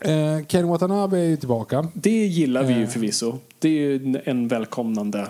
Eh, 0.00 0.46
Ken 0.46 0.68
Watanabe 0.68 1.18
är 1.18 1.24
ju 1.24 1.36
tillbaka. 1.36 1.88
Det 1.94 2.26
gillar 2.26 2.62
vi 2.64 2.74
ju 2.74 2.82
Eh. 2.82 2.88
förvisso. 2.88 3.38
Det 3.58 3.68
är 3.68 3.72
ju 3.72 4.20
en 4.24 4.48
välkomnande 4.48 5.28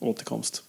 återkomst. 0.00 0.62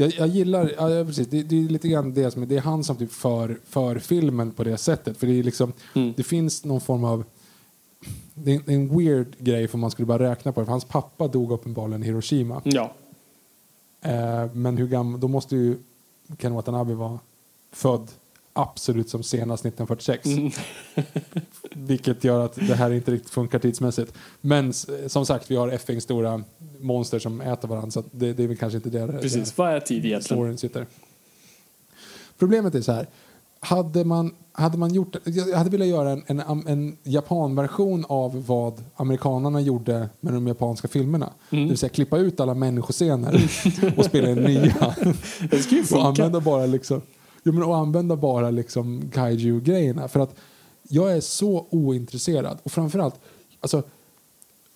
Jag, 0.00 0.12
jag 0.18 0.28
gillar, 0.28 0.72
ja, 0.78 1.04
precis, 1.04 1.28
det, 1.28 1.42
det 1.42 1.64
är 1.64 1.68
lite 1.68 1.88
grann 1.88 2.14
det 2.14 2.30
som, 2.30 2.48
det 2.48 2.56
är 2.56 2.60
han 2.60 2.84
som 2.84 2.96
typ 2.96 3.12
för, 3.12 3.58
för 3.64 3.98
filmen 3.98 4.50
på 4.50 4.64
det 4.64 4.76
sättet. 4.76 5.16
För 5.16 5.26
det 5.26 5.38
är 5.38 5.42
liksom, 5.42 5.72
Mm. 5.94 6.12
det 6.16 6.22
finns 6.22 6.64
någon 6.64 6.80
form 6.80 7.04
av 7.04 7.24
det 8.34 8.54
är, 8.54 8.60
det 8.66 8.72
är 8.72 8.76
en 8.76 8.98
weird 8.98 9.36
grej 9.38 9.68
för 9.68 9.78
man 9.78 9.90
skulle 9.90 10.06
bara 10.06 10.30
räkna 10.30 10.52
på 10.52 10.60
det. 10.60 10.64
För 10.66 10.70
hans 10.70 10.84
pappa 10.84 11.28
dog 11.28 11.52
uppenbarligen 11.52 12.02
i 12.02 12.06
Hiroshima. 12.06 12.62
Ja. 12.64 12.92
Eh, 14.02 14.52
men 14.52 14.76
hur 14.76 14.86
gammal, 14.86 15.20
då 15.20 15.28
måste 15.28 15.56
ju 15.56 15.76
Ken 16.38 16.54
Watanabe 16.54 16.94
vara 16.94 17.18
född 17.72 18.08
absolut 18.62 19.10
som 19.10 19.22
senast 19.22 19.64
1946. 19.64 20.26
Mm. 20.26 20.50
Vilket 21.86 22.24
gör 22.24 22.44
att 22.44 22.54
det 22.54 22.74
här 22.74 22.90
inte 22.92 23.10
riktigt 23.10 23.30
funkar 23.30 23.58
tidsmässigt. 23.58 24.12
Men 24.40 24.72
som 25.06 25.26
sagt, 25.26 25.50
vi 25.50 25.56
har 25.56 25.68
effing 25.68 26.00
stora 26.00 26.42
monster 26.80 27.18
som 27.18 27.40
äter 27.40 27.68
varandra 27.68 27.90
så 27.90 28.04
det, 28.10 28.32
det 28.32 28.42
är 28.42 28.48
väl 28.48 28.56
kanske 28.56 28.76
inte 28.76 28.90
det 28.90 29.20
Precis. 29.20 29.58
Vad 29.58 29.70
är 29.70 29.80
tid 29.80 30.04
egentligen? 30.04 30.58
sitter. 30.58 30.86
Problemet 32.38 32.74
är 32.74 32.80
så 32.80 32.92
här. 32.92 33.06
Hade 33.62 34.04
man, 34.04 34.34
hade 34.52 34.78
man 34.78 34.94
gjort, 34.94 35.16
jag 35.24 35.58
hade 35.58 35.70
velat 35.70 35.88
göra 35.88 36.10
en, 36.10 36.40
en, 36.40 36.66
en 36.66 36.96
japanversion 37.02 38.04
av 38.08 38.46
vad 38.46 38.84
amerikanerna 38.96 39.60
gjorde 39.60 40.08
med 40.20 40.32
de 40.32 40.46
japanska 40.46 40.88
filmerna. 40.88 41.32
Mm. 41.50 41.64
Det 41.64 41.68
vill 41.68 41.78
säga 41.78 41.90
klippa 41.90 42.18
ut 42.18 42.40
alla 42.40 42.54
människoscener 42.54 43.50
och 43.96 44.04
spela 44.04 44.30
in 44.30 44.36
nya. 44.36 44.94
Det 45.50 45.58
skulle 45.58 45.76
ju 45.76 45.82
och 45.82 45.88
funka. 45.88 46.06
använda 46.06 46.40
bara 46.40 46.66
liksom, 46.66 47.02
ja, 47.42 47.52
men 47.52 47.62
och 47.62 47.76
använda 47.76 48.16
bara 48.16 48.50
liksom 48.50 49.10
kaiju-grejerna. 49.12 50.08
För 50.08 50.20
att 50.20 50.34
jag 50.88 51.12
är 51.12 51.20
så 51.20 51.66
ointresserad. 51.70 52.58
Och 52.62 52.72
framförallt, 52.72 53.20
alltså, 53.60 53.82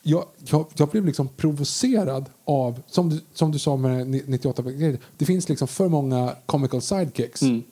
jag, 0.03 0.25
jag, 0.39 0.67
jag 0.77 0.89
blev 0.89 1.07
liksom 1.07 1.29
provocerad 1.29 2.31
av, 2.45 2.83
som 2.87 3.11
du, 3.11 3.21
som 3.35 3.53
du 3.53 3.59
sa 3.59 3.77
med 3.77 4.29
98 4.29 4.63
grejer, 4.63 4.99
det 5.19 5.25
finns 5.25 5.49
liksom 5.49 5.69
för 5.69 5.89
många 5.89 6.37
comical 6.47 6.83
sidekicks. 6.83 7.43
Mm. 7.43 7.63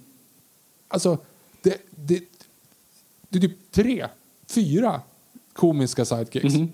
Alltså, 0.88 1.18
det, 1.62 1.76
det, 1.90 2.22
det 3.28 3.38
är 3.38 3.40
typ 3.40 3.70
tre, 3.70 4.06
fyra 4.46 5.00
komiska 5.52 6.04
sidekicks. 6.04 6.54
Mhm. 6.54 6.72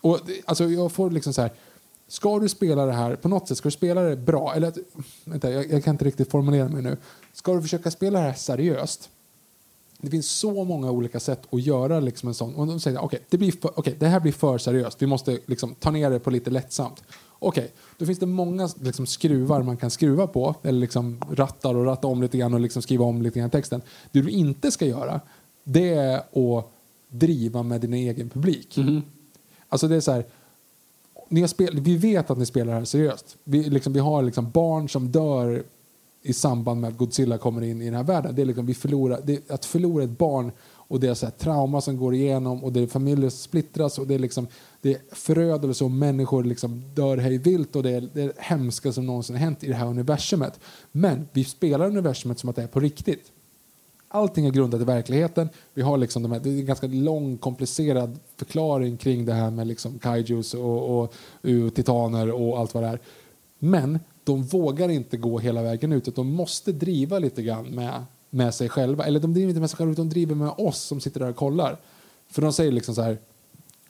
Och 0.00 0.20
det, 0.26 0.40
alltså 0.44 0.64
jag 0.64 0.92
får 0.92 1.10
liksom 1.10 1.32
så 1.32 1.42
här, 1.42 1.50
ska 2.14 2.38
du 2.38 2.48
spela 2.48 2.86
det 2.86 2.92
här 2.92 3.16
på 3.16 3.28
något 3.28 3.48
sätt, 3.48 3.58
ska 3.58 3.66
du 3.66 3.70
spela 3.72 4.02
det 4.02 4.16
bra, 4.16 4.54
eller 4.54 4.68
att- 4.68 4.78
vänta, 5.24 5.50
jag, 5.52 5.72
jag 5.72 5.84
kan 5.84 5.94
inte 5.94 6.04
riktigt 6.04 6.30
formulera 6.30 6.68
mig 6.68 6.82
nu. 6.82 6.96
Ska 7.32 7.54
du 7.54 7.62
försöka 7.62 7.90
spela 7.90 8.18
det 8.18 8.24
här 8.24 8.34
seriöst, 8.34 9.10
det 10.00 10.10
finns 10.10 10.26
så 10.30 10.64
många 10.64 10.90
olika 10.90 11.20
sätt 11.20 11.42
att 11.50 11.62
göra 11.62 12.00
liksom 12.00 12.28
en 12.28 12.34
sån. 12.34 12.54
Och 12.54 12.66
de 12.66 12.80
säger 12.80 13.04
okej, 13.04 13.20
det, 13.28 13.38
blir 13.38 13.52
för, 13.52 13.78
okej, 13.78 13.96
det 13.98 14.06
här 14.06 14.20
blir 14.20 14.32
för 14.32 14.58
seriöst. 14.58 15.02
Vi 15.02 15.06
måste 15.06 15.38
liksom 15.46 15.74
ta 15.74 15.90
ner 15.90 16.10
det 16.10 16.18
på 16.18 16.30
lite 16.30 16.50
lättsamt. 16.50 17.02
Okej, 17.38 17.72
då 17.98 18.06
finns 18.06 18.18
det 18.18 18.26
många 18.26 18.68
liksom 18.80 19.06
skruvar 19.06 19.62
man 19.62 19.76
kan 19.76 19.90
skruva 19.90 20.26
på. 20.26 20.54
Eller 20.62 20.80
liksom 20.80 21.20
rattar 21.30 21.74
och 21.74 21.84
ratta 21.84 22.06
om 22.08 22.22
lite 22.22 22.38
grann 22.38 22.54
och 22.54 22.60
liksom 22.60 22.82
skriva 22.82 23.04
om 23.04 23.22
lite 23.22 23.38
grann 23.38 23.50
texten. 23.50 23.82
Det 24.12 24.20
du 24.20 24.30
inte 24.30 24.70
ska 24.70 24.86
göra, 24.86 25.20
det 25.64 25.94
är 25.94 26.16
att 26.16 26.70
driva 27.08 27.62
med 27.62 27.80
din 27.80 27.94
egen 27.94 28.28
publik. 28.30 28.78
Alltså 29.68 29.88
det 29.88 29.96
är 29.96 30.00
så 30.00 30.12
här, 30.12 30.24
ni 31.28 31.40
har 31.40 31.48
spel, 31.48 31.80
vi 31.80 31.96
vet 31.96 32.30
att 32.30 32.38
ni 32.38 32.46
spelar 32.46 32.72
det 32.72 32.78
här 32.78 32.84
seriöst. 32.84 33.36
Vi, 33.44 33.62
liksom, 33.70 33.92
vi 33.92 34.00
har 34.00 34.22
liksom 34.22 34.50
barn 34.50 34.88
som 34.88 35.12
dör 35.12 35.64
i 36.22 36.32
samband 36.32 36.80
med 36.80 36.88
att 36.88 36.96
Godzilla 36.96 37.38
kommer 37.38 37.62
in 37.62 37.82
i 37.82 37.84
den 37.84 37.94
här 37.94 38.02
världen. 38.02 38.34
Det 38.34 38.42
är 38.42 38.46
liksom, 38.46 38.66
vi 38.66 38.74
förlorar, 38.74 39.20
det 39.24 39.50
att 39.50 39.64
förlora 39.64 40.04
ett 40.04 40.18
barn 40.18 40.52
och 40.66 41.00
det 41.00 41.08
är 41.08 41.14
så 41.14 41.26
här, 41.26 41.30
trauma 41.30 41.80
som 41.80 41.96
går 41.96 42.14
igenom 42.14 42.64
och 42.64 42.72
det 42.72 42.80
är 42.80 42.86
familjer 42.86 43.30
som 43.30 43.38
splittras 43.38 43.98
och 43.98 44.06
det 44.06 44.14
är, 44.14 44.18
liksom, 44.18 44.46
det 44.80 44.94
är 44.94 45.00
förödelse 45.12 45.84
och 45.84 45.90
människor 45.90 46.44
liksom 46.44 46.82
dör 46.94 47.16
hej 47.16 47.38
vilt 47.38 47.76
och 47.76 47.82
det 47.82 47.90
är 47.90 48.08
det 48.12 48.22
är 48.22 48.32
hemska 48.36 48.92
som 48.92 49.06
någonsin 49.06 49.36
har 49.36 49.40
hänt 49.40 49.64
i 49.64 49.68
det 49.68 49.74
här 49.74 49.86
universumet. 49.86 50.60
Men 50.92 51.28
vi 51.32 51.44
spelar 51.44 51.86
universumet 51.86 52.38
som 52.38 52.48
att 52.48 52.56
det 52.56 52.62
är 52.62 52.66
på 52.66 52.80
riktigt. 52.80 53.32
Allting 54.14 54.46
är 54.46 54.50
grundat 54.50 54.80
i 54.80 54.84
verkligheten. 54.84 55.48
Vi 55.74 55.82
har 55.82 55.98
liksom 55.98 56.22
de 56.22 56.32
här, 56.32 56.40
det 56.40 56.50
är 56.50 56.58
en 56.58 56.66
ganska 56.66 56.86
lång, 56.86 57.36
komplicerad 57.36 58.18
förklaring 58.36 58.96
kring 58.96 59.24
det 59.24 59.32
här 59.32 59.50
med 59.50 59.66
liksom 59.66 59.98
kaijus 59.98 60.54
och, 60.54 61.00
och, 61.00 61.02
och 61.42 61.74
titaner 61.74 62.30
och 62.30 62.58
allt 62.58 62.74
vad 62.74 62.82
det 62.82 62.88
är. 62.88 63.00
Men 63.58 64.00
de 64.24 64.42
vågar 64.42 64.88
inte 64.88 65.16
gå 65.16 65.38
hela 65.38 65.62
vägen 65.62 65.92
ut. 65.92 66.08
utan 66.08 66.26
De 66.26 66.34
måste 66.34 66.72
driva 66.72 67.18
lite 67.18 67.42
grann 67.42 67.66
med, 67.66 68.04
med 68.30 68.54
sig 68.54 68.68
själva. 68.68 69.04
Eller 69.04 69.20
de 69.20 69.34
driver 69.34 69.48
inte 69.48 69.60
med 69.60 69.70
sig 69.70 69.76
själva, 69.76 69.92
utan 69.92 70.08
de 70.08 70.14
driver 70.14 70.34
med 70.34 70.52
oss 70.56 70.82
som 70.82 71.00
sitter 71.00 71.20
där 71.20 71.28
och 71.28 71.36
kollar. 71.36 71.76
För 72.28 72.42
de 72.42 72.52
säger 72.52 72.72
liksom 72.72 72.94
så 72.94 73.02
här, 73.02 73.18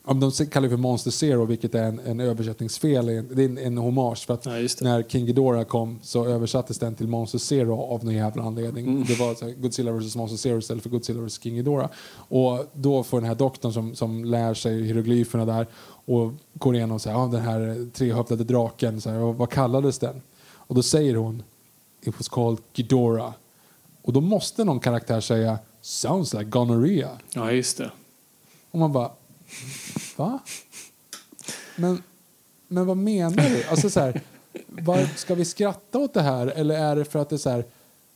de 0.05 0.31
kallar 0.31 0.61
det 0.61 0.69
för 0.69 0.77
Monster 0.77 1.11
Zero, 1.11 1.45
vilket 1.45 1.75
är 1.75 1.83
en, 1.83 1.99
en 1.99 2.19
översättningsfel, 2.19 3.05
det 3.05 3.43
är 3.43 3.45
en, 3.45 3.57
en 3.57 3.77
hommage. 3.77 4.25
För 4.25 4.33
att 4.33 4.45
Ja, 4.45 4.51
när 4.81 5.03
King 5.03 5.25
Ghidorah 5.25 5.63
kom 5.63 5.99
så 6.01 6.25
översattes 6.25 6.79
den 6.79 6.95
till 6.95 7.07
Monster 7.07 7.37
Zero 7.37 7.81
av 7.81 8.05
någon 8.05 8.13
jävla 8.13 8.43
anledning. 8.43 8.87
Mm. 8.87 9.03
Det 9.03 9.19
var 9.19 9.61
Godzilla 9.61 9.91
vs 9.91 10.15
Monster 10.15 10.37
Zero 10.37 10.57
istället 10.57 10.83
för 10.83 10.89
Godzilla 10.89 11.21
vs 11.21 11.41
King 11.41 11.55
Ghidorah. 11.55 11.89
Och 12.15 12.65
då 12.73 13.03
får 13.03 13.21
den 13.21 13.27
här 13.27 13.35
doktorn 13.35 13.73
som, 13.73 13.95
som 13.95 14.25
lär 14.25 14.53
sig 14.53 14.83
hieroglyferna 14.83 15.45
där 15.45 15.67
och 16.05 16.33
går 16.53 16.75
igenom 16.75 16.99
så 16.99 17.09
här, 17.09 17.23
ah, 17.23 17.27
den 17.27 17.41
här 17.41 17.89
trehövdade 17.93 18.43
draken, 18.43 19.01
så 19.01 19.09
här, 19.09 19.19
vad 19.19 19.49
kallades 19.49 19.99
den? 19.99 20.21
Och 20.53 20.75
då 20.75 20.83
säger 20.83 21.15
hon 21.15 21.43
It 22.01 22.19
was 22.19 22.29
called 22.29 22.59
Ghidorah. 22.73 23.33
Och 24.01 24.13
då 24.13 24.21
måste 24.21 24.63
någon 24.63 24.79
karaktär 24.79 25.21
säga 25.21 25.59
Sounds 25.81 26.33
like 26.33 26.45
gonorrhea. 26.45 27.09
Ja, 27.33 27.51
just 27.51 27.77
det. 27.77 27.91
Och 28.71 28.79
man 28.79 28.91
bara, 28.91 29.11
va? 30.15 30.39
Men, 31.75 32.03
men 32.67 32.85
vad 32.85 32.97
menar 32.97 33.49
du? 33.49 33.63
Alltså 33.63 33.89
så 33.89 33.99
här, 33.99 34.21
var, 34.67 35.17
ska 35.17 35.35
vi 35.35 35.45
skratta 35.45 35.99
åt 35.99 36.13
det 36.13 36.21
här 36.21 36.47
eller 36.47 36.75
är 36.75 36.95
det 36.95 37.05
för 37.05 37.19
att 37.19 37.29
det 37.29 37.35
är 37.35 37.37
så 37.37 37.49
här, 37.49 37.65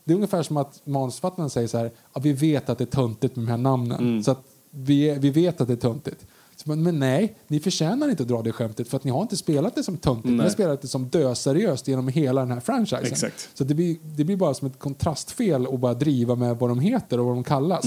det 0.04 0.12
är 0.12 0.14
ungefär 0.14 0.42
som 0.42 0.56
att 0.56 0.80
manusförfattaren 0.84 1.50
säger 1.50 1.68
så 1.68 1.78
här, 1.78 1.90
ja, 2.14 2.20
vi 2.20 2.32
vet 2.32 2.68
att 2.68 2.78
det 2.78 2.84
är 2.84 2.86
töntigt 2.86 3.36
med 3.36 3.46
de 3.46 3.50
här 3.50 3.58
namnen. 3.58 4.24
Så 4.24 4.30
att 4.30 4.44
vi, 4.70 5.18
vi 5.18 5.30
vet 5.30 5.60
att 5.60 5.68
det 5.68 5.74
är 5.74 5.76
töntigt. 5.76 6.26
Men, 6.64 6.82
men 6.82 6.98
nej, 6.98 7.36
ni 7.46 7.60
förtjänar 7.60 8.08
inte 8.08 8.22
att 8.22 8.28
dra 8.28 8.42
det 8.42 8.52
skämtet 8.52 8.88
för 8.88 8.96
att 8.96 9.04
ni 9.04 9.10
har 9.10 9.22
inte 9.22 9.36
spelat 9.36 9.74
det 9.74 9.82
som 9.82 9.96
töntigt. 9.96 10.32
Ni 10.32 10.42
har 10.42 10.50
spelat 10.50 10.82
det 10.82 10.88
som 10.88 11.08
döseriöst 11.08 11.88
genom 11.88 12.08
hela 12.08 12.40
den 12.40 12.50
här 12.50 12.60
franchisen. 12.60 13.06
Exakt. 13.06 13.50
Så 13.54 13.64
det 13.64 13.74
blir, 13.74 13.96
det 14.02 14.24
blir 14.24 14.36
bara 14.36 14.54
som 14.54 14.66
ett 14.66 14.78
kontrastfel 14.78 15.66
att 15.66 15.80
bara 15.80 15.94
driva 15.94 16.34
med 16.34 16.56
vad 16.56 16.70
de 16.70 16.80
heter 16.80 17.20
och 17.20 17.26
vad 17.26 17.34
de 17.34 17.44
kallas. 17.44 17.84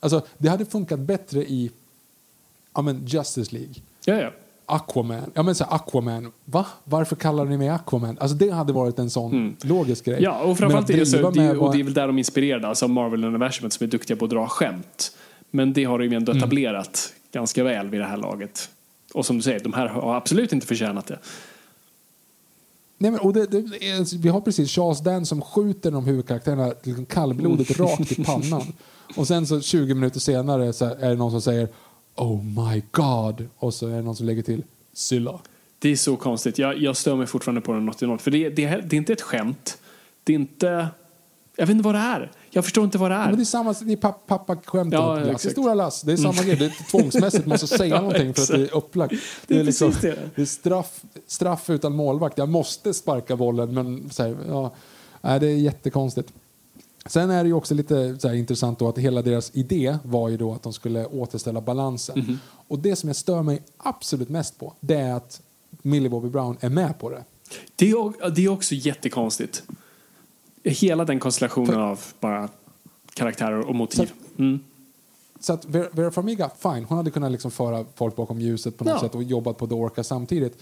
Alltså, 0.00 0.22
det 0.38 0.48
hade 0.48 0.64
funkat 0.64 1.00
bättre 1.00 1.44
i 1.44 1.70
ja, 2.74 2.82
men 2.82 3.06
Justice 3.06 3.54
League. 3.54 3.74
Ja, 4.04 4.14
ja. 4.14 4.30
Aquaman. 4.66 5.30
Ja, 5.34 5.42
men 5.42 5.54
så 5.54 5.64
här, 5.64 5.74
Aquaman. 5.74 6.32
Va? 6.44 6.66
Varför 6.84 7.16
kallar 7.16 7.44
ni 7.44 7.56
mig 7.56 7.68
Aquaman? 7.68 8.18
Alltså, 8.20 8.36
det 8.36 8.50
hade 8.50 8.72
varit 8.72 8.98
en 8.98 9.10
sån 9.10 9.56
logisk 9.62 10.04
grej. 10.04 10.14
Mm. 10.18 10.24
Ja, 10.24 10.40
och 10.40 10.58
framförallt 10.58 10.90
är 10.90 10.96
det, 10.96 11.06
så, 11.06 11.30
det, 11.30 11.56
och 11.56 11.72
det 11.74 11.80
är 11.80 11.84
väl 11.84 11.94
där 11.94 12.06
de 12.06 12.16
är 12.16 12.18
inspirerade, 12.20 12.68
alltså 12.68 12.88
Marvel-universumet 12.88 13.72
som 13.72 13.84
är 13.86 13.90
duktiga 13.90 14.16
på 14.16 14.24
att 14.24 14.30
dra 14.30 14.46
skämt. 14.48 15.12
Men 15.50 15.72
det 15.72 15.84
har 15.84 15.98
de 15.98 16.04
ju 16.04 16.14
ändå 16.16 16.32
Mm. 16.32 16.38
etablerat 16.42 17.12
ganska 17.32 17.64
väl 17.64 17.88
vid 17.88 18.00
det 18.00 18.06
här 18.06 18.16
laget. 18.16 18.68
Och 19.14 19.26
som 19.26 19.36
du 19.36 19.42
säger, 19.42 19.60
de 19.60 19.72
här 19.72 19.88
har 19.88 20.14
absolut 20.14 20.52
inte 20.52 20.66
förtjänat 20.66 21.06
det. 21.06 21.18
Nej, 22.98 23.10
men, 23.10 23.20
och 23.20 23.32
det, 23.32 23.46
det 23.46 23.58
är, 23.90 24.18
vi 24.18 24.28
har 24.28 24.40
precis 24.40 24.70
Charles 24.70 25.00
Dance 25.00 25.28
som 25.28 25.42
skjuter 25.42 25.90
de 25.90 26.04
huvudkaraktärerna 26.04 26.72
liksom 26.82 27.06
kallblodigt 27.06 27.78
Mm. 27.78 27.90
rakt 27.90 28.12
i 28.12 28.24
pannan. 28.24 28.62
Och 29.16 29.26
sen 29.28 29.46
så 29.46 29.60
20 29.60 29.94
minuter 29.94 30.20
senare 30.20 30.72
så 30.72 30.84
är 30.84 31.08
det 31.10 31.14
någon 31.14 31.30
som 31.30 31.40
säger 31.42 31.68
Oh 32.16 32.44
my 32.44 32.82
God. 32.90 33.48
Och 33.58 33.74
så 33.74 33.88
är 33.88 33.96
det 33.96 34.02
någon 34.02 34.16
som 34.16 34.26
lägger 34.26 34.42
till 34.42 34.64
Sylla. 34.92 35.40
Det 35.78 35.88
är 35.88 35.96
så 35.96 36.16
konstigt. 36.16 36.58
Jag, 36.58 36.78
jag 36.78 36.96
stör 36.96 37.16
mig 37.16 37.26
fortfarande 37.26 37.60
på 37.60 37.72
den 37.72 37.88
80 37.88 38.18
För 38.18 38.30
det, 38.30 38.48
det, 38.48 38.66
det 38.66 38.96
är 38.96 38.98
inte 38.98 39.12
ett 39.12 39.20
skämt. 39.22 39.78
Det 40.24 40.32
är 40.32 40.34
inte... 40.34 40.88
Jag 41.56 41.66
vet 41.66 41.70
inte 41.74 41.84
vad 41.84 41.94
det 41.94 41.98
är. 41.98 42.30
Jag 42.50 42.64
förstår 42.64 42.84
inte 42.84 42.98
vad 42.98 43.10
det 43.10 43.14
Ja, 43.14 43.20
är. 43.22 43.26
men 43.26 43.36
det 43.36 43.42
är 43.42 43.44
samma, 43.44 43.72
det 43.72 43.92
är 43.92 43.96
papp, 43.96 44.26
pappa-skämtet. 44.26 45.00
Ja, 45.00 45.20
exakt. 45.20 45.52
stora 45.52 45.74
lass. 45.74 46.02
Det 46.02 46.12
är 46.12 46.16
samma 46.16 46.42
grej. 46.42 46.56
Det 46.56 46.64
är 46.64 46.90
tvångsmässigt 46.90 47.46
måste 47.46 47.66
säga 47.78 47.94
Ja, 47.94 48.00
någonting 48.00 48.34
för 48.34 48.42
att 48.42 48.48
det 48.48 48.54
är 48.62 48.74
upplagt. 48.76 49.14
Det 49.46 49.58
är 49.60 49.64
liksom, 49.64 49.88
precis 49.88 50.02
det. 50.02 50.30
det 50.34 50.42
är 50.42 50.46
straff, 50.46 51.00
straff 51.26 51.70
utan 51.70 51.92
målvakt. 51.96 52.38
Jag 52.38 52.48
måste 52.48 52.94
sparka 52.94 53.36
bollen, 53.36 53.74
men 53.74 54.10
så 54.10 54.22
här, 54.22 54.36
ja, 54.48 54.74
nej, 55.20 55.40
det 55.40 55.46
är 55.46 55.56
jättekonstigt. 55.56 56.32
Sen 57.06 57.30
är 57.30 57.42
det 57.44 57.48
ju 57.48 57.54
också 57.54 57.74
lite 57.74 58.18
så 58.18 58.32
intressant 58.32 58.78
då 58.78 58.88
att 58.88 58.98
hela 58.98 59.22
deras 59.22 59.50
idé 59.56 59.98
var 60.04 60.28
ju 60.28 60.36
då 60.36 60.52
att 60.52 60.62
de 60.62 60.72
skulle 60.72 61.06
återställa 61.06 61.60
balansen. 61.60 62.18
Mhm. 62.18 62.38
Och 62.68 62.78
det 62.78 62.96
som 62.96 63.08
jag 63.08 63.16
stör 63.16 63.42
mig 63.42 63.62
absolut 63.76 64.28
mest 64.28 64.58
på, 64.58 64.74
det 64.80 64.94
är 64.94 65.14
att 65.14 65.42
Millie 65.82 66.08
Bobby 66.08 66.28
Brown 66.28 66.56
är 66.60 66.68
med 66.68 66.98
på 66.98 67.10
det. 67.10 67.24
Det 67.76 67.90
är, 67.90 68.30
det 68.30 68.44
är 68.44 68.48
också 68.48 68.74
jättekonstigt. 68.74 69.62
Hela 70.64 71.04
den 71.04 71.20
konstellationen 71.20 71.80
av 71.80 72.00
bara 72.20 72.48
karaktärer 73.14 73.68
och 73.68 73.74
motiv. 73.74 74.12
Mm. 74.38 74.60
Så 75.40 75.52
att 75.52 75.64
Vera, 75.64 75.88
Vera 75.92 76.10
Farmiga, 76.10 76.50
fine, 76.62 76.84
hon 76.84 76.96
hade 76.98 77.10
kunnat 77.10 77.32
liksom 77.32 77.50
föra 77.50 77.84
folk 77.94 78.16
bakom 78.16 78.40
ljuset 78.40 78.76
på 78.78 78.84
något 78.84 78.92
Ja. 78.94 79.00
sätt 79.00 79.14
och 79.14 79.22
jobbat 79.22 79.58
på 79.58 79.66
The 79.66 79.74
Orca 79.74 80.04
samtidigt. 80.04 80.58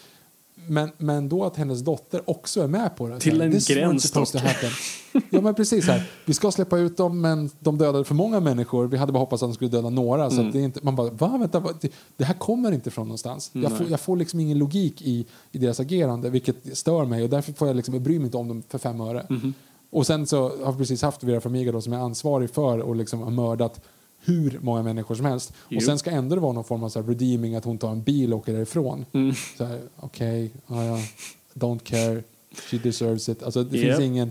Men, 0.67 0.91
men 0.99 1.29
då 1.29 1.45
att 1.45 1.57
hennes 1.57 1.81
dotter 1.81 2.31
också 2.31 2.63
är 2.63 2.67
med 2.67 2.97
på 2.97 3.09
det. 3.09 3.21
Till 3.21 3.37
Så 3.37 3.43
en 3.43 3.53
"This 3.53 3.71
weren't 3.71 3.75
gräns 3.75 4.11
dock." 4.11 4.35
happen." 4.43 4.71
Ja 5.31 5.41
men 5.41 5.55
precis 5.55 5.87
här. 5.87 6.11
Vi 6.25 6.35
ska 6.35 6.51
släppa 6.51 6.79
ut 6.79 6.97
dem 6.97 7.21
men 7.21 7.51
de 7.61 7.79
dödade 7.79 8.05
för 8.05 8.15
många 8.15 8.41
människor. 8.41 8.87
Vi 8.87 8.97
hade 8.97 9.13
bara 9.13 9.19
hoppats 9.19 9.43
att 9.43 9.49
de 9.49 9.55
skulle 9.55 9.71
döda 9.71 9.91
några. 9.91 10.31
Så 10.31 10.37
Mm. 10.37 10.47
att 10.47 10.53
det 10.53 10.59
är 10.59 10.63
inte, 10.63 10.81
man 10.83 10.97
bara, 10.97 11.11
va? 11.11 11.37
Vänta, 11.41 11.61
vad? 11.61 11.75
Det, 11.81 11.93
det 12.17 12.25
här 12.25 12.35
kommer 12.35 12.73
inte 12.73 12.91
från 12.91 13.07
någonstans. 13.07 13.51
Jag 13.53 13.79
får, 13.79 13.89
jag 13.91 14.01
får 14.01 14.17
liksom 14.17 14.41
ingen 14.41 14.59
logik 14.59 15.03
i, 15.03 15.27
i 15.53 15.59
deras 15.59 15.81
agerande 15.81 16.31
vilket 16.31 16.79
stör 16.79 17.05
mig 17.05 17.23
och 17.23 17.31
därför 17.31 17.53
får 17.53 17.69
jag 17.69 17.77
liksom, 17.77 17.95
jag 17.95 18.03
bryr 18.03 18.19
mig 18.19 18.25
inte 18.27 18.37
om 18.37 18.49
dem 18.49 18.63
för 18.69 18.79
fem 18.79 19.01
öre. 19.01 19.27
Mhm. 19.31 19.55
Och 19.91 20.07
sen 20.07 20.27
så 20.27 20.65
har 20.65 20.73
vi 20.73 20.79
precis 20.79 21.03
haft 21.03 21.23
Vera 21.23 21.41
Farmiga 21.41 21.73
då, 21.73 21.81
som 21.81 21.93
är 21.93 21.99
ansvarig 21.99 22.51
för 22.51 22.79
och 22.79 22.97
liksom 22.97 23.21
har 23.23 23.31
mördat 23.31 23.81
hur 24.31 24.59
många 24.63 24.83
människor 24.83 25.15
som 25.15 25.25
helst. 25.27 25.53
Jo. 25.69 25.77
Och 25.77 25.83
sen 25.83 25.99
ska 25.99 26.11
ändå 26.11 26.35
det 26.35 26.41
vara 26.41 26.53
någon 26.53 26.65
form 26.65 26.83
av 26.85 26.89
så 26.89 27.03
redeeming 27.03 27.55
att 27.55 27.65
hon 27.65 27.79
tar 27.79 27.91
en 27.93 28.03
bil 28.03 28.33
och 28.33 28.39
åker 28.39 28.53
därifrån. 28.53 29.05
Mm. 29.13 29.35
Okej, 29.97 30.51
ja, 30.67 30.85
ja, 30.85 30.99
don't 31.55 31.79
care, 31.79 32.23
she 32.71 32.79
deserves 32.79 33.29
it. 33.29 33.43
Alltså 33.43 33.65
det 33.65 33.77
Yep. 33.79 33.87
finns 33.97 34.01
ingen... 34.07 34.31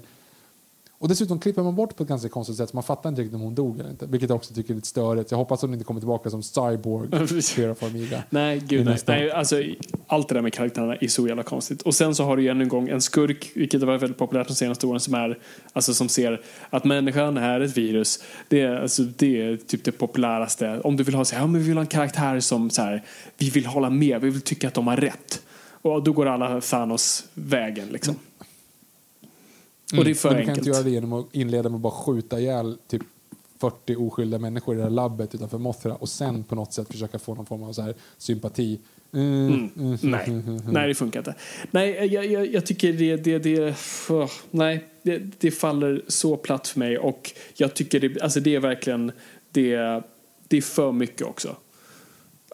Och 0.99 1.07
dessutom 1.07 1.39
klipper 1.39 1.63
man 1.63 1.75
bort 1.75 1.95
på 1.95 2.03
ett 2.03 2.09
ganska 2.09 2.29
konstigt 2.29 2.57
sätt 2.57 2.69
så 2.69 2.75
man 2.75 2.83
fattar 2.83 3.09
inte 3.09 3.21
riktigt 3.21 3.35
om 3.35 3.41
hon 3.41 3.55
dog 3.55 3.79
eller 3.79 3.89
inte. 3.89 4.05
Vilket 4.05 4.29
jag 4.29 4.35
också 4.35 4.53
tycker 4.53 4.73
är 4.73 4.75
lite 4.75 4.87
störigt. 4.87 5.31
Jag 5.31 5.37
hoppas 5.37 5.59
att 5.59 5.61
hon 5.61 5.73
inte 5.73 5.85
kommer 5.85 5.99
tillbaka 5.99 6.29
som 6.29 6.43
cyborg, 6.43 7.09
Farmiga. 7.75 8.23
Nej, 8.29 8.61
gud 8.67 8.85
nej. 8.85 8.97
nej 9.05 9.31
alltså, 9.31 9.63
allt 10.07 10.27
det 10.27 10.35
där 10.35 10.41
med 10.41 10.53
karaktärerna 10.53 10.95
är 10.95 11.07
så 11.07 11.27
jävla 11.27 11.43
konstigt. 11.43 11.81
Och 11.81 11.95
sen 11.95 12.15
så 12.15 12.23
har 12.23 12.37
du 12.37 12.43
ju 12.43 12.49
ännu 12.49 12.63
en 12.63 12.69
gång 12.69 12.89
en 12.89 13.01
skurk, 13.01 13.51
vilket 13.55 13.81
har 13.81 13.87
varit 13.87 14.01
väldigt 14.01 14.17
populärt 14.17 14.47
de 14.47 14.55
senaste 14.55 14.87
åren, 14.87 14.99
som 14.99 15.13
är, 15.13 15.37
alltså 15.73 15.93
som 15.93 16.09
ser 16.09 16.41
att 16.69 16.83
människan 16.83 17.37
är 17.37 17.61
ett 17.61 17.77
virus. 17.77 18.23
Det 18.47 18.61
är, 18.61 18.75
alltså, 18.75 19.03
det 19.03 19.41
är 19.41 19.57
typ 19.57 19.83
det 19.83 19.91
populäraste. 19.91 20.79
Om 20.83 20.97
du 20.97 21.03
vill 21.03 21.15
ha 21.15 21.25
så 21.25 21.35
här, 21.35 21.41
ja, 21.41 21.47
men 21.47 21.61
vi 21.61 21.67
vill 21.67 21.77
ha 21.77 21.81
en 21.81 21.87
karaktär 21.87 22.39
som 22.39 22.69
så 22.69 22.81
här, 22.81 23.03
vi 23.37 23.49
vill 23.49 23.65
hålla 23.65 23.89
med, 23.89 24.21
vi 24.21 24.29
vill 24.29 24.41
tycka 24.41 24.67
att 24.67 24.73
de 24.73 24.87
har 24.87 24.97
rätt. 24.97 25.41
Och 25.81 26.03
då 26.03 26.13
går 26.13 26.25
alla 26.25 26.61
Thanos-vägen 26.61 27.87
liksom. 27.91 28.15
Och 29.97 30.05
det 30.05 30.11
är 30.11 30.15
för 30.15 30.29
Men 30.29 30.37
du 30.37 30.43
kan 30.43 30.49
enkelt. 30.49 30.57
inte 30.67 30.69
göra 30.77 30.83
det 30.83 30.89
genom 30.89 31.13
att 31.13 31.25
inleda 31.31 31.69
med 31.69 31.75
att 31.75 31.81
bara 31.81 31.93
skjuta 31.93 32.39
ihjäl 32.39 32.77
typ 32.87 33.01
40 33.59 33.95
oskyldiga 33.95 34.39
människor 34.39 34.75
i 34.75 34.77
det 34.77 34.83
här 34.83 34.89
labbet 34.89 35.35
utanför 35.35 35.57
Mothra 35.57 35.95
och 35.95 36.09
sen 36.09 36.43
på 36.43 36.55
något 36.55 36.73
sätt 36.73 36.87
försöka 36.91 37.19
få 37.19 37.35
någon 37.35 37.45
form 37.45 37.63
av 37.63 37.73
så 37.73 37.81
här 37.81 37.93
sympati. 38.17 38.79
Mm, 39.13 39.47
Mm. 39.47 39.69
mm, 39.77 39.97
Nej. 40.01 40.23
mm, 40.27 40.39
mm, 40.39 40.57
mm. 40.57 40.73
Nej, 40.73 40.87
det 40.87 40.95
funkar 40.95 41.19
inte. 41.19 41.35
Nej, 41.71 42.05
jag, 42.13 42.25
jag, 42.25 42.53
jag 42.53 42.65
tycker 42.65 42.93
det, 42.93 43.15
det, 43.15 43.39
det, 43.39 43.75
åh, 44.09 44.29
nej, 44.51 44.85
det, 45.03 45.21
det 45.39 45.51
faller 45.51 46.01
så 46.07 46.37
platt 46.37 46.67
för 46.67 46.79
mig 46.79 46.97
och 46.97 47.31
jag 47.55 47.73
tycker 47.73 47.99
det, 47.99 48.21
alltså 48.21 48.39
det 48.39 48.55
är 48.55 48.59
verkligen, 48.59 49.11
det, 49.51 49.75
det 50.47 50.57
är 50.57 50.61
för 50.61 50.91
mycket 50.91 51.27
också. 51.27 51.55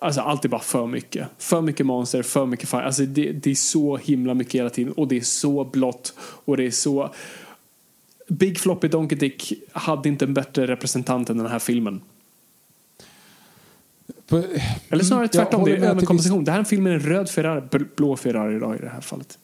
Alltså 0.02 0.22
allt 0.22 0.46
är 0.46 0.50
bara 0.50 0.62
för 0.62 0.88
mycket. 0.88 1.28
För 1.38 1.62
mycket 1.62 1.86
monster, 1.86 2.22
för 2.24 2.46
mycket 2.46 2.70
fire. 2.70 2.84
Alltså 2.86 3.06
det, 3.06 3.32
det 3.32 3.52
är 3.52 3.56
så 3.56 3.98
himla 3.98 4.34
mycket 4.34 4.54
hela 4.56 4.70
tiden 4.70 4.94
och 4.94 5.08
det 5.08 5.18
är 5.18 5.22
så 5.22 5.64
blått 5.64 6.14
och 6.20 6.58
det 6.58 6.64
är 6.66 6.72
så... 6.72 7.14
Big 8.28 8.60
Floppy 8.60 8.88
Donkey 8.88 9.18
Dick 9.18 9.54
hade 9.72 10.10
inte 10.10 10.26
en 10.26 10.34
bättre 10.34 10.68
representant 10.68 11.30
än 11.30 11.38
den 11.38 11.48
här 11.48 11.60
filmen. 11.60 12.02
På- 14.28 14.44
Eller 14.90 15.04
snarare 15.04 15.24
Jag 15.24 15.32
tvärtom, 15.32 15.64
det 15.66 15.72
är 15.72 15.74
med 15.74 15.80
till 15.82 15.90
överkompensation. 15.90 16.44
Det 16.44 16.52
här 16.52 16.58
är 16.58 16.60
en 16.60 16.66
film 16.66 16.84
med 16.84 16.94
en 16.94 17.00
röd 17.00 17.30
Ferrari, 17.30 17.60
bl- 17.62 17.88
blå 17.96 18.16
Ferrari 18.18 18.60
då 18.60 18.76
i 18.76 18.78
det 18.78 18.90
här 18.90 19.02
fallet. 19.02 19.38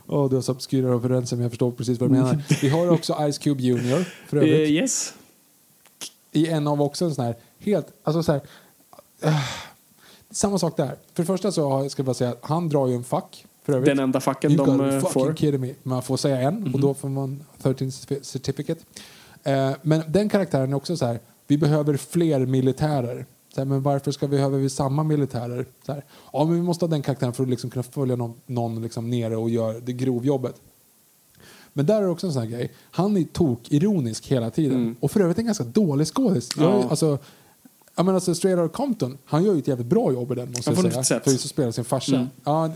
Åh, 0.08 0.30
du 0.30 0.36
har 0.36 0.42
så 0.42 0.52
obskyra 0.52 0.96
referenser 0.96 1.36
men 1.36 1.44
jag 1.44 1.52
förstår 1.52 1.72
precis 1.72 2.00
vad 2.00 2.10
du 2.10 2.14
menar. 2.14 2.38
Vi 2.62 2.70
har 2.70 2.90
också 2.90 3.32
Ice 3.32 3.38
Cube 3.38 3.64
Jr. 3.64 4.06
för 4.28 4.38
Eh, 4.38 4.44
övrigt. 4.44 4.70
yes. 4.70 5.14
I 6.36 6.48
en 6.48 6.68
av 6.68 6.82
också 6.82 7.06
en 7.06 7.16
sån 7.16 7.26
här 7.26 7.36
helt, 7.60 7.88
alltså 8.04 8.24
så 8.24 8.32
här, 8.32 8.42
äh, 9.22 9.40
samma 10.32 10.60
sak 10.60 10.78
där. 10.78 10.96
För 11.14 11.24
det 11.24 11.26
första 11.26 11.52
så 11.52 11.90
ska 11.90 12.00
jag 12.00 12.06
bara 12.06 12.14
säga 12.14 12.30
att 12.30 12.40
han 12.42 12.70
drar 12.70 12.88
ju 12.88 12.96
en 12.96 13.04
fack. 13.04 13.46
För 13.64 13.74
övrigt. 13.74 13.86
Den 13.86 14.00
enda 14.00 14.20
facken 14.20 14.52
You 14.52 14.66
de 14.66 14.90
eh, 14.90 15.00
får. 15.00 15.26
Mhm. 15.26 15.36
kidding 15.36 15.62
me. 15.62 15.74
Man 15.84 16.04
får 16.04 16.18
säga 16.18 16.40
en 16.40 16.74
och 16.74 16.80
då 16.80 16.94
får 16.94 17.10
man 17.10 17.44
13 17.62 17.92
certificate. 18.22 18.82
Eh, 19.44 19.72
men 19.82 20.04
den 20.08 20.30
karaktären 20.30 20.74
är 20.74 20.78
också 20.78 20.98
så 20.98 21.06
här, 21.06 21.20
vi 21.48 21.58
behöver 21.58 21.98
fler 21.98 22.46
militärer. 22.46 23.26
Så 23.54 23.62
här, 23.62 23.66
men 23.66 23.82
varför 23.82 24.12
ska 24.12 24.28
vi 24.28 24.36
behöva 24.36 24.58
vi 24.58 24.70
samma 24.70 25.04
militärer? 25.04 25.66
Så 25.86 25.94
här, 25.94 26.06
ja, 26.34 26.46
men 26.46 26.56
vi 26.56 26.62
måste 26.62 26.86
ha 26.86 26.90
den 26.90 27.02
karaktären 27.02 27.34
för 27.34 27.44
att 27.44 27.50
liksom 27.50 27.70
kunna 27.70 27.84
följa 27.84 28.16
någon, 28.16 28.34
någon 28.46 28.82
liksom 28.82 29.10
nere 29.10 29.36
och 29.36 29.50
göra 29.50 29.80
det 29.80 29.94
grovjobbet. 29.94 30.56
Men 31.78 31.86
där 31.86 32.02
är 32.02 32.08
också 32.10 32.28
en 32.28 32.34
sån 32.34 32.42
här 32.42 32.50
grej. 32.50 32.72
Han 32.92 33.18
är 33.18 33.24
tok-ironisk 33.24 34.28
hela 34.28 34.50
tiden. 34.50 34.95
Och 35.00 35.12
för 35.12 35.20
övrigt 35.20 35.38
en 35.38 35.45
ganska 35.45 35.64
dålig 35.64 36.08
skådis. 36.08 36.50
Ja. 36.58 36.84
Alltså, 36.90 37.18
jag 37.95 38.06
menar, 38.06 38.16
alltså, 38.16 38.36
Straight 38.36 38.60
Outta 38.60 38.74
Compton, 38.78 39.18
han 39.26 39.44
gör 39.44 39.54
ju 39.54 39.60
ett 39.60 39.68
jävligt 39.68 39.88
bra 39.88 40.14
jobb 40.14 40.32
i 40.32 40.36
den 40.36 40.48
måste 40.52 40.72
Jag 40.72 40.92
säga. 40.92 41.04
sett. 41.04 41.24
För 41.24 41.32
just 41.32 41.45
att 41.45 41.52
spela 41.52 41.72
sin 41.72 41.84
farsa. 41.86 42.16
Mm. 42.16 42.28
Ja, 42.44 42.72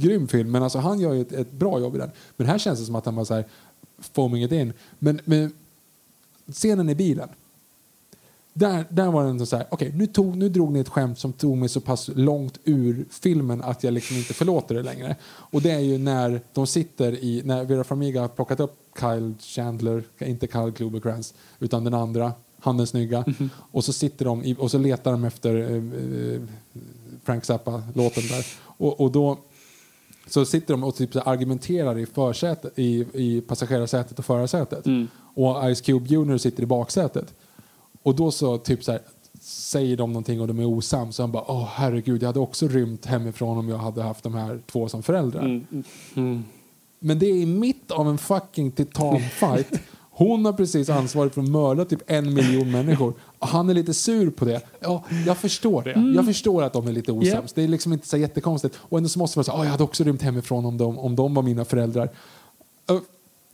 grym 0.00 0.28
film, 0.28 0.50
men 0.50 0.62
alltså, 0.62 0.78
han 0.78 1.00
gör 1.00 1.12
ju 1.12 1.20
ett, 1.20 1.32
ett 1.32 1.52
bra 1.52 1.80
jobb 1.80 1.94
i 1.94 1.98
den. 1.98 2.10
Men 2.36 2.46
här 2.46 2.58
känns 2.58 2.78
det 2.78 2.84
som 2.86 2.94
att 2.94 3.04
han 3.04 3.14
var 3.14 3.24
så 3.24 3.34
här, 3.34 3.44
foaming 3.98 4.42
it 4.44 4.52
in. 4.52 4.72
Men, 4.98 5.20
men 5.24 5.52
scenen 6.52 6.88
i 6.88 6.94
bilen. 6.94 7.28
Där, 8.58 8.84
där 8.88 9.10
var 9.10 9.24
den 9.24 9.46
så 9.46 9.56
här, 9.56 9.66
okej 9.70 9.92
nu, 9.94 10.06
tog, 10.06 10.36
nu 10.36 10.48
drog 10.48 10.72
ni 10.72 10.80
ett 10.80 10.88
skämt 10.88 11.18
som 11.18 11.32
tog 11.32 11.56
mig 11.56 11.68
så 11.68 11.80
pass 11.80 12.10
långt 12.14 12.58
ur 12.64 13.06
filmen 13.10 13.62
att 13.62 13.84
jag 13.84 13.94
liksom 13.94 14.16
inte 14.16 14.34
förlåter 14.34 14.74
det 14.74 14.82
längre. 14.82 15.16
Och 15.26 15.62
det 15.62 15.70
är 15.70 15.80
ju 15.80 15.98
när 15.98 16.40
de 16.52 16.66
sitter 16.66 17.12
i, 17.12 17.42
när 17.44 17.64
Vera 17.64 17.84
Farmiga 17.84 18.20
har 18.20 18.28
plockat 18.28 18.60
upp 18.60 18.76
Kyle 19.00 19.34
Chandler, 19.40 20.02
inte 20.18 20.46
Kyle 20.46 20.72
Kloberkrantz, 20.72 21.34
utan 21.58 21.84
den 21.84 21.94
andra, 21.94 22.32
han 22.60 22.76
den 22.76 22.86
snygga. 22.86 23.24
Och 23.72 23.84
så 23.84 23.92
sitter 23.92 24.24
de 24.24 24.44
i, 24.44 24.56
och 24.58 24.70
så 24.70 24.78
letar 24.78 25.12
de 25.12 25.24
efter 25.24 25.54
eh, 25.54 25.76
eh, 25.76 26.40
Frank 27.24 27.44
Zappa-låten 27.44 28.22
där. 28.28 28.46
Och, 28.62 29.00
och 29.00 29.12
då 29.12 29.38
så 30.26 30.44
sitter 30.44 30.74
de 30.74 30.84
och 30.84 30.96
typ 30.96 31.12
så 31.12 31.20
argumenterar 31.20 31.98
i, 31.98 32.06
försätet, 32.06 32.78
i, 32.78 33.06
i 33.12 33.40
passagerarsätet 33.40 34.18
och 34.18 34.24
förarsätet. 34.24 34.84
Och 35.34 35.74
Ice 35.74 35.80
Cube 35.80 36.06
Jr 36.08 36.38
sitter 36.38 36.62
i 36.62 36.66
baksätet. 36.66 37.34
Och 38.06 38.14
då 38.14 38.30
så 38.30 38.58
typ 38.58 38.84
så 38.84 38.92
här, 38.92 39.00
säger 39.40 39.96
de 39.96 40.12
någonting 40.12 40.40
och 40.40 40.46
de 40.48 40.58
är 40.58 40.64
osams. 40.64 41.16
Så 41.16 41.22
han 41.22 41.32
bara, 41.32 41.44
åh 41.50 41.68
herregud, 41.74 42.22
jag 42.22 42.26
hade 42.26 42.40
också 42.40 42.68
rymt 42.68 43.06
hemifrån 43.06 43.58
om 43.58 43.68
jag 43.68 43.78
hade 43.78 44.02
haft 44.02 44.22
de 44.22 44.34
här 44.34 44.60
två 44.66 44.88
som 44.88 45.02
föräldrar. 45.02 45.40
Mm, 45.44 45.84
mm. 46.16 46.44
Men 46.98 47.18
det 47.18 47.26
är 47.26 47.34
i 47.34 47.46
mitt 47.46 47.90
av 47.90 48.08
en 48.08 48.18
fucking 48.18 48.70
titanfight. 48.72 49.80
Hon 50.10 50.44
har 50.44 50.52
precis 50.52 50.88
ansvaret 50.88 51.34
för 51.34 51.40
att 51.42 51.48
mörda 51.48 51.84
typ 51.84 52.02
en 52.06 52.34
miljon 52.34 52.70
människor. 52.70 53.14
Och 53.38 53.48
han 53.48 53.70
är 53.70 53.74
lite 53.74 53.94
sur 53.94 54.30
på 54.30 54.44
det. 54.44 54.60
Ja, 54.80 55.04
jag 55.26 55.36
förstår 55.36 55.82
det. 55.82 55.92
Mm. 55.92 56.14
Jag 56.14 56.24
förstår 56.26 56.62
att 56.62 56.72
de 56.72 56.86
är 56.88 56.92
lite 56.92 57.12
osams. 57.12 57.52
Det 57.52 57.62
är 57.62 57.68
liksom 57.68 57.92
inte 57.92 58.08
så 58.08 58.16
jättekonstigt. 58.16 58.74
Och 58.80 58.98
ändå 58.98 59.08
så 59.08 59.18
måste 59.18 59.38
man 59.38 59.44
säga, 59.44 59.56
oh, 59.58 59.64
jag 59.64 59.70
hade 59.70 59.84
också 59.84 60.04
rymt 60.04 60.22
hemifrån 60.22 60.66
om 60.66 60.78
de, 60.78 60.98
om 60.98 61.16
de 61.16 61.34
var 61.34 61.42
mina 61.42 61.64
föräldrar. 61.64 62.08
Uh, 62.90 63.00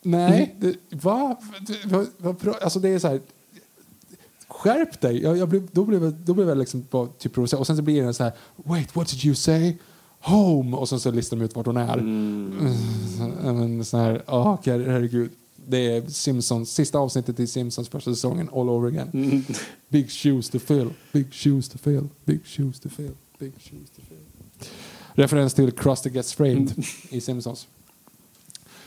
nej, 0.02 0.54
Mm. 0.60 0.74
det, 0.90 0.96
va? 1.04 1.36
Det- 1.60 2.62
Alltså 2.62 2.78
det 2.80 2.88
är 2.88 2.98
så 2.98 3.08
här, 3.08 3.20
skärp 4.52 5.00
dig. 5.00 5.22
Jag, 5.22 5.36
jag 5.36 5.48
blev, 5.48 5.68
då, 5.72 5.84
blev 5.84 6.04
jag, 6.04 6.12
då 6.12 6.34
blev 6.34 6.48
jag 6.48 6.58
liksom 6.58 6.86
bara 6.90 7.06
typ 7.06 7.32
provocerad. 7.32 7.60
Och 7.60 7.66
sen 7.66 7.76
så 7.76 7.82
blir 7.82 8.02
det 8.02 8.14
så 8.14 8.24
här, 8.24 8.32
wait, 8.56 8.96
what 8.96 9.08
did 9.08 9.24
you 9.24 9.34
say? 9.34 9.76
Home! 10.20 10.76
Och 10.76 10.88
sen 10.88 11.00
så 11.00 11.10
listar 11.10 11.36
de 11.36 11.44
ut 11.44 11.56
vart 11.56 11.66
hon 11.66 11.76
är. 11.76 11.98
Mm. 11.98 12.72
Men 13.42 13.84
sån 13.84 14.00
här, 14.00 14.22
oh, 14.26 14.58
herregud. 14.64 15.30
Det 15.66 15.96
är 15.96 16.06
Simpsons, 16.06 16.70
sista 16.70 16.98
avsnittet 16.98 17.40
i 17.40 17.46
Simpsons 17.46 17.88
första 17.88 18.14
säsongen 18.14 18.48
all 18.52 18.70
over 18.70 18.88
again. 18.88 19.10
Mm. 19.12 19.44
Big 19.88 20.10
shoes 20.10 20.50
to 20.50 20.58
fill, 20.58 20.90
big 21.12 21.34
shoes 21.34 21.68
to 21.68 21.78
fill, 21.78 22.08
big 22.24 22.40
shoes 22.46 22.80
to 22.80 22.88
fill, 22.88 23.12
big 23.38 23.52
shoes 23.52 23.90
to 23.96 24.02
fill. 24.08 24.68
Referens 25.12 25.54
till 25.54 25.72
Krusty 25.72 26.10
Gets 26.10 26.34
Framed 26.34 26.84
i 27.08 27.20
Simpsons. 27.20 27.66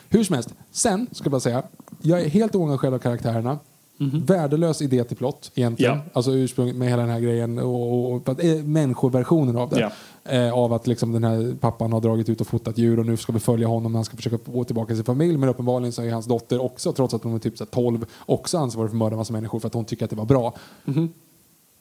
Hur 0.09 0.23
som 0.23 0.33
helst, 0.33 0.49
sen 0.71 1.07
ska 1.11 1.25
jag 1.25 1.31
bara 1.31 1.41
säga, 1.41 1.63
jag 2.01 2.21
är 2.21 2.29
helt 2.29 2.55
oengagerad 2.55 2.93
av 2.93 2.99
karaktärerna. 2.99 3.59
Värdelös 3.97 4.81
idé 4.81 5.03
till 5.03 5.17
plott 5.17 5.51
egentligen. 5.55 5.97
Ja. 5.97 6.03
Alltså 6.13 6.31
ursprunget 6.31 6.75
med 6.75 6.89
hela 6.89 7.01
den 7.01 7.11
här 7.11 7.19
grejen 7.19 7.59
och, 7.59 7.93
och, 7.93 8.29
och 8.29 8.43
eh, 8.43 8.63
människoversionen 8.63 9.57
av 9.57 9.69
det. 9.69 9.79
Ja. 9.79 9.91
Eh, 10.31 10.53
av 10.53 10.73
att 10.73 10.87
liksom 10.87 11.11
den 11.11 11.23
här 11.23 11.55
pappan 11.59 11.93
har 11.93 12.01
dragit 12.01 12.29
ut 12.29 12.41
och 12.41 12.47
fotat 12.47 12.77
djur 12.77 12.99
och 12.99 13.05
nu 13.05 13.17
ska 13.17 13.33
vi 13.33 13.39
följa 13.39 13.67
honom 13.67 13.91
när 13.91 13.97
han 13.97 14.05
ska 14.05 14.15
försöka 14.15 14.37
få 14.37 14.63
tillbaka 14.63 14.95
sin 14.95 15.03
familj. 15.03 15.37
Men 15.37 15.49
uppenbarligen 15.49 15.91
så 15.91 16.01
är 16.01 16.11
hans 16.11 16.25
dotter 16.25 16.61
också, 16.61 16.93
trots 16.93 17.13
att 17.13 17.23
hon 17.23 17.35
är 17.35 17.39
typ 17.39 17.57
så 17.57 17.63
här 17.63 17.71
12, 17.71 18.05
också 18.19 18.57
ansvarig 18.57 18.89
för 18.89 18.95
att 18.95 18.99
mörda 18.99 19.15
massa 19.15 19.33
människor 19.33 19.59
för 19.59 19.67
att 19.67 19.73
hon 19.73 19.85
tycker 19.85 20.05
att 20.05 20.09
det 20.09 20.15
var 20.15 20.25
bra. 20.25 20.53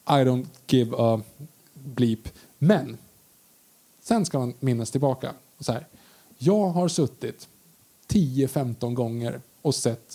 I 0.07 0.25
don't 0.25 0.47
give 0.67 0.97
a 0.99 1.20
bleep. 1.75 2.28
Men 2.59 2.97
sen 4.02 4.25
ska 4.25 4.39
man 4.39 4.55
minnas 4.60 4.91
tillbaka. 4.91 5.33
Så 5.60 5.73
här, 5.73 5.86
jag 6.39 6.68
har 6.68 6.89
suttit 6.89 7.49
10-15 8.09 8.94
gånger 8.94 9.41
och 9.62 9.75
sett 9.75 10.14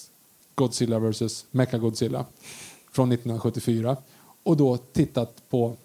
Godzilla 0.60 1.00
vs. 1.00 1.46
Mechagodzilla 1.52 2.26
från 2.92 3.12
1974 3.12 3.98
och 4.44 4.58
då 4.58 4.78
tittat 4.78 5.50
på 5.50 5.76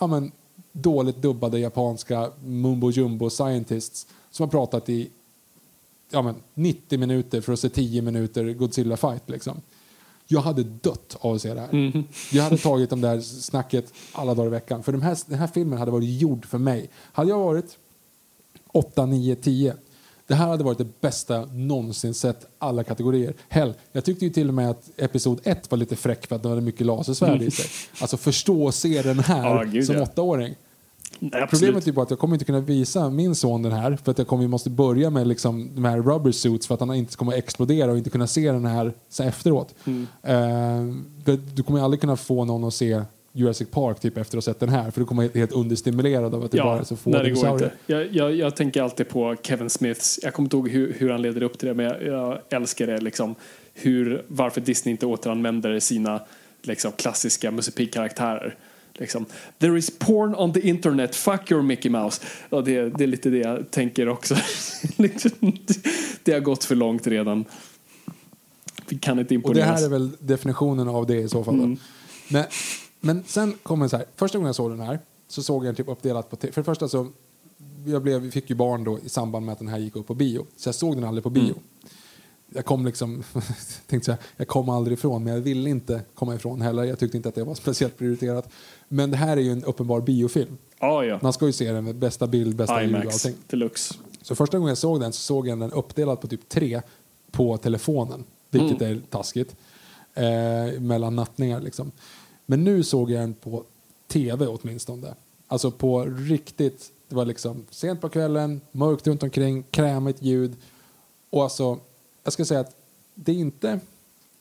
ja, 0.00 0.06
men, 0.06 0.32
dåligt 0.72 1.22
dubbade 1.22 1.58
japanska 1.58 2.30
mumbo 2.44 2.90
jumbo 2.90 3.30
scientists 3.30 4.06
som 4.30 4.44
har 4.44 4.50
pratat 4.50 4.88
i 4.88 5.10
ja, 6.10 6.22
men, 6.22 6.34
90 6.54 6.98
minuter 6.98 7.40
för 7.40 7.52
att 7.52 7.60
se 7.60 7.68
10 7.68 8.02
minuter 8.02 8.52
Godzilla 8.52 8.96
fight 8.96 9.30
liksom. 9.30 9.60
Jag 10.26 10.40
hade 10.40 10.62
dött 10.62 11.16
av 11.20 11.34
att 11.34 11.42
se 11.42 11.54
det 11.54 11.60
här. 11.60 12.04
Jag 12.32 12.42
hade 12.42 12.58
tagit 12.58 12.90
de 12.90 13.00
där 13.00 13.20
snacket 13.20 13.92
alla 14.12 14.34
dagar 14.34 14.46
i 14.46 14.50
veckan. 14.50 14.82
För 14.82 14.92
de 14.92 15.02
här, 15.02 15.18
den 15.26 15.38
här 15.38 15.46
filmen 15.46 15.78
hade 15.78 15.90
varit 15.90 16.20
gjord 16.20 16.46
för 16.46 16.58
mig. 16.58 16.90
Hade 17.12 17.30
jag 17.30 17.38
varit 17.38 17.78
8, 18.72 19.06
9, 19.06 19.36
10 19.36 19.76
det 20.26 20.34
här 20.34 20.46
hade 20.46 20.64
varit 20.64 20.78
det 20.78 21.00
bästa 21.00 21.44
någonsin 21.52 22.14
sett 22.14 22.46
alla 22.58 22.84
kategorier. 22.84 23.34
Hell, 23.48 23.74
jag 23.92 24.04
tyckte 24.04 24.24
ju 24.24 24.30
till 24.30 24.48
och 24.48 24.54
med 24.54 24.70
att 24.70 24.90
episod 24.96 25.40
1 25.44 25.70
var 25.70 25.78
lite 25.78 25.96
fräck 25.96 26.26
för 26.26 26.36
att 26.36 26.42
det 26.42 26.48
hade 26.48 26.60
mycket 26.60 26.86
lasersvärd 26.86 27.42
i 27.42 27.50
sig. 27.50 27.66
Alltså 28.00 28.16
förstå 28.16 28.64
och 28.64 28.74
se 28.74 29.02
den 29.02 29.18
här 29.18 29.44
Ja, 29.44 29.62
gud, 29.62 29.86
som 29.86 29.96
ja. 29.96 30.02
åttaåring. 30.02 30.54
Nej. 31.18 31.46
Problemet 31.50 31.86
är 31.86 31.92
bara 31.92 32.02
att 32.02 32.10
jag 32.10 32.18
kommer 32.18 32.34
inte 32.34 32.44
kunna 32.44 32.60
visa 32.60 33.10
min 33.10 33.34
son 33.34 33.62
den 33.62 33.72
här 33.72 33.98
för 34.04 34.10
att 34.10 34.18
jag 34.18 34.26
kommer 34.26 34.42
ju 34.42 34.48
måste 34.48 34.70
börja 34.70 35.10
med 35.10 35.26
liksom 35.26 35.70
de 35.74 35.84
här 35.84 36.02
rubber 36.02 36.32
suits 36.32 36.66
för 36.66 36.74
att 36.74 36.80
han 36.80 36.94
inte 36.94 37.16
kommer 37.16 37.32
explodera 37.32 37.90
och 37.90 37.98
inte 37.98 38.10
kunna 38.10 38.26
se 38.26 38.52
den 38.52 38.64
här 38.64 38.92
så 39.08 39.22
efteråt. 39.22 39.74
Mm. 39.84 40.06
För 41.24 41.38
du 41.54 41.62
kommer 41.62 41.80
aldrig 41.80 42.00
kunna 42.00 42.16
få 42.16 42.44
någon 42.44 42.64
att 42.64 42.74
se 42.74 43.02
Jurassic 43.36 43.68
Park 43.70 44.00
typ 44.00 44.16
efter 44.16 44.38
att 44.38 44.44
ha 44.44 44.52
sett 44.52 44.60
den 44.60 44.68
här 44.68 44.90
för 44.90 45.00
du 45.00 45.06
kommer 45.06 45.22
vara 45.22 45.32
helt 45.34 45.52
understimulerad 45.52 46.34
av 46.34 46.44
att 46.44 46.50
det 46.50 46.58
bara 46.58 46.78
är 46.78 46.84
så 46.84 46.96
få 46.96 47.10
nej, 47.10 47.22
det 47.22 47.30
går 47.30 47.34
dinosaurier. 47.34 47.64
inte. 47.64 47.92
Jag, 47.92 48.14
jag, 48.14 48.34
jag 48.34 48.56
tänker 48.56 48.82
alltid 48.82 49.08
på 49.08 49.36
Kevin 49.42 49.70
Smiths, 49.70 50.20
jag 50.22 50.34
kommer 50.34 50.46
inte 50.46 50.56
ihåg 50.56 50.68
hur, 50.68 50.92
hur 50.98 51.10
han 51.10 51.22
leder 51.22 51.42
upp 51.42 51.58
till 51.58 51.68
det, 51.68 51.74
men 51.74 51.86
jag, 51.86 52.02
jag 52.02 52.38
älskar 52.50 52.86
det 52.86 53.00
liksom. 53.00 53.34
Hur, 53.74 54.22
varför 54.28 54.60
Disney 54.60 54.90
inte 54.90 55.06
återanvänder 55.06 55.80
sina 55.80 56.20
liksom, 56.62 56.92
klassiska 56.92 57.50
Musse 57.50 57.72
Pigg-karaktärer. 57.72 58.54
Liksom, 58.94 59.26
There 59.58 59.78
is 59.78 59.98
porn 59.98 60.34
on 60.34 60.52
the 60.52 60.68
internet, 60.68 61.16
fuck 61.16 61.50
your 61.50 61.62
Mickey 61.62 61.90
Mouse. 61.90 62.22
Ja, 62.50 62.60
det, 62.60 62.88
det 62.88 63.04
är 63.04 63.08
lite 63.08 63.30
det 63.30 63.38
jag 63.38 63.70
tänker 63.70 64.08
också. 64.08 64.34
liksom, 64.96 65.58
det, 66.22 66.32
har 66.32 66.40
gått 66.40 66.64
för 66.64 66.74
långt 66.74 67.06
redan. 67.06 67.44
Vi 68.88 68.98
kan 68.98 69.18
inte 69.18 69.22
Och 69.22 69.28
det 69.28 69.34
imponeras. 69.34 69.80
här 69.80 69.86
är 69.86 69.90
väl 69.90 70.10
definitionen 70.18 70.88
av 70.88 71.06
det 71.06 71.16
i 71.16 71.28
så 71.28 71.44
fall. 71.44 71.54
Mm. 71.54 71.78
Men, 72.28 72.44
men 73.00 73.24
sen 73.26 73.54
kommer 73.62 73.88
så 73.88 73.96
här, 73.96 74.06
första 74.16 74.38
gången 74.38 74.46
jag 74.46 74.56
såg 74.56 74.70
den 74.70 74.80
här 74.80 74.98
så 75.28 75.42
såg 75.42 75.64
jag 75.64 75.68
den 75.68 75.74
typ 75.74 75.88
uppdelat 75.88 76.30
på, 76.30 76.36
för 76.36 76.46
det 76.46 76.64
första 76.64 76.88
så, 76.88 77.08
jag 77.86 78.02
blev, 78.02 78.30
fick 78.30 78.50
ju 78.50 78.56
barn 78.56 78.84
då 78.84 78.98
i 78.98 79.08
samband 79.08 79.46
med 79.46 79.52
att 79.52 79.58
den 79.58 79.68
här 79.68 79.78
gick 79.78 79.96
upp 79.96 80.06
på 80.06 80.14
bio. 80.14 80.46
Så 80.56 80.68
jag 80.68 80.74
såg 80.74 80.94
den 80.94 81.04
aldrig 81.04 81.22
på 81.22 81.30
bio. 81.30 81.42
Mm. 81.42 81.58
Jag 82.48 82.64
kom 82.64 82.86
liksom, 82.86 83.22
tänkte 83.86 84.04
säga, 84.06 84.18
jag 84.36 84.48
kom 84.48 84.68
aldrig 84.68 84.98
ifrån 84.98 85.24
men 85.24 85.34
jag 85.34 85.40
ville 85.40 85.70
inte 85.70 86.00
komma 86.14 86.34
ifrån 86.34 86.60
heller. 86.60 86.84
Jag 86.84 86.98
tyckte 86.98 87.16
inte 87.16 87.28
att 87.28 87.34
det 87.34 87.44
var 87.44 87.54
speciellt 87.64 87.98
prioriterat. 87.98 88.48
Men 88.88 89.10
det 89.10 89.16
här 89.16 89.36
är 89.36 89.40
ju 89.40 89.52
en 89.52 89.64
uppenbar 89.64 90.00
biofilm. 90.00 90.58
Ja, 90.78 91.04
ja. 91.04 91.18
Man 91.22 91.32
ska 91.32 91.46
ju 91.46 91.52
se 91.52 91.72
den 91.72 91.84
med 91.84 91.96
bästa 91.96 92.26
bild, 92.26 92.56
bästa 92.56 92.82
ljud 92.82 92.94
och 92.94 93.00
IMAX 93.00 93.26
allting. 93.26 93.40
deluxe. 93.46 93.94
Så 94.22 94.34
första 94.34 94.58
gången 94.58 94.68
jag 94.68 94.78
såg 94.78 95.00
den 95.00 95.12
så 95.12 95.20
såg 95.20 95.48
jag 95.48 95.58
den 95.58 95.72
uppdelad 95.72 96.20
på 96.20 96.26
typ 96.26 96.48
tre 96.48 96.82
på 97.30 97.56
telefonen. 97.56 98.24
Vilket 98.50 98.82
är 98.82 99.00
taskigt. 99.10 99.56
Eh, 100.14 100.80
mellan 100.80 101.16
nattningar 101.16 101.60
liksom. 101.60 101.92
Men 102.46 102.64
nu 102.64 102.82
såg 102.82 103.10
jag 103.10 103.20
den 103.20 103.34
på 103.34 103.64
tv 104.08 104.46
åtminstone. 104.46 105.14
Alltså 105.46 105.70
på 105.70 106.04
riktigt, 106.04 106.92
det 107.08 107.14
var 107.14 107.24
liksom 107.24 107.64
sent 107.70 108.00
på 108.00 108.08
kvällen, 108.08 108.60
mörkt 108.72 109.06
runt 109.06 109.22
omkring, 109.22 109.62
krämigt 109.70 110.22
ljud. 110.22 110.56
Och 111.30 111.42
alltså, 111.42 111.78
jag 112.24 112.32
ska 112.32 112.44
säga 112.44 112.60
att 112.60 112.76
det 113.14 113.32
är 113.32 113.36
inte, 113.36 113.80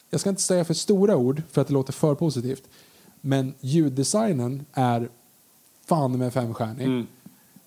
jag 0.10 0.20
ska 0.20 0.30
inte 0.30 0.42
säga 0.42 0.66
för 0.66 0.74
stora 0.74 1.18
ord 1.18 1.42
för 1.52 1.62
att 1.62 1.68
det 1.68 1.74
låter 1.74 1.94
för 1.94 2.16
positivt. 2.16 2.64
Men 3.22 3.54
ljuddesignen 3.60 4.66
är 4.74 5.10
fan 5.86 6.18
med 6.18 6.34
femstjärnig. 6.34 7.06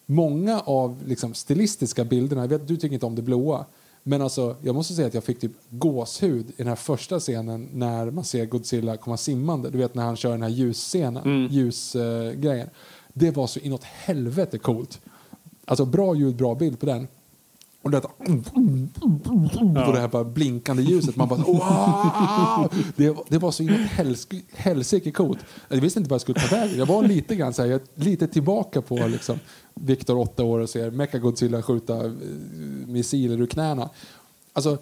Många 0.07 0.61
av 0.61 1.03
liksom, 1.07 1.35
stilistiska 1.35 2.05
bilderna, 2.05 2.43
jag 2.43 2.49
vet 2.49 2.69
du 2.69 2.77
tycker 2.77 2.95
inte 2.95 3.07
om 3.07 3.15
det 3.15 3.23
blåa, 3.23 3.67
men 4.09 4.23
alltså, 4.23 4.57
jag 4.63 4.75
måste 4.75 4.95
säga 4.95 5.09
att 5.09 5.15
jag 5.15 5.25
fick 5.25 5.41
typ 5.41 5.53
gåshud 5.71 6.51
i 6.51 6.55
den 6.57 6.67
här 6.67 6.77
första 6.77 7.21
scenen 7.21 7.69
när 7.73 8.11
man 8.11 8.25
ser 8.25 8.47
Godzilla 8.47 8.97
komma 8.97 9.17
simmande. 9.17 9.71
Du 9.71 9.79
vet 9.79 9.95
när 9.95 10.03
han 10.03 10.17
kör 10.17 10.31
den 10.31 10.43
här 10.43 10.49
ljusscenen, 10.49 11.49
ljusgrejen. 11.51 12.69
det 13.13 13.31
var 13.31 13.47
så 13.47 13.61
inåt 13.61 13.85
helvete 13.85 14.59
coolt. 14.59 15.01
Alltså 15.65 15.85
bra 15.85 16.15
ljud, 16.15 16.37
bra 16.37 16.55
bild 16.55 16.81
på 16.81 16.87
den. 16.87 17.09
Och 17.89 17.91
det, 17.91 17.99
och 19.87 19.93
det 19.93 20.01
här 20.01 20.09
bara 20.09 20.25
blinkande 20.25 20.83
ljuset. 20.83 21.17
Man 21.17 21.29
bara 21.29 21.39
wow! 21.47 22.73
det, 22.97 23.17
det 23.29 23.39
var 23.39 23.51
så 23.51 23.63
helsk- 23.63 24.43
helsike 24.53 25.11
coolt. 25.11 25.39
Jag 25.69 25.81
visste 25.81 25.99
inte 26.01 26.11
vad 26.11 26.15
jag 26.15 26.21
skulle 26.21 26.41
ta 26.41 26.57
vägen. 26.57 26.79
Jag 26.79 26.87
var 26.87 27.03
lite 27.03 27.37
grann 27.37 27.55
så 27.55 27.67
här, 27.67 27.81
lite 27.95 28.27
tillbaka 28.27 28.83
på 28.83 28.97
liksom, 29.07 29.39
Viktor 29.75 30.19
åtta 30.19 30.45
år 30.45 30.59
och 30.59 30.71
ser 30.71 30.91
Mechagodzilla 30.91 31.63
skjuta 31.63 32.05
eh, 32.05 32.11
missiler 32.87 33.41
ur 33.41 33.47
knäna. 33.47 33.91
Alltså, 34.53 34.79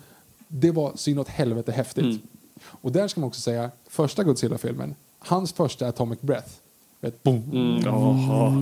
det 0.49 0.71
var 0.71 0.93
så 0.95 1.11
inåt 1.11 1.29
helvete 1.29 1.73
häftigt. 1.73 2.23
Och 2.65 2.93
där 2.93 3.09
ska 3.09 3.21
man 3.21 3.29
också 3.29 3.41
säga, 3.41 3.71
första 3.89 4.25
Godzilla-filmen, 4.25 4.95
hans 5.19 5.53
första 5.53 5.89
Atomic 5.89 6.21
Breath. 6.21 6.49
Vet, 7.01 7.23
boom, 7.23 7.45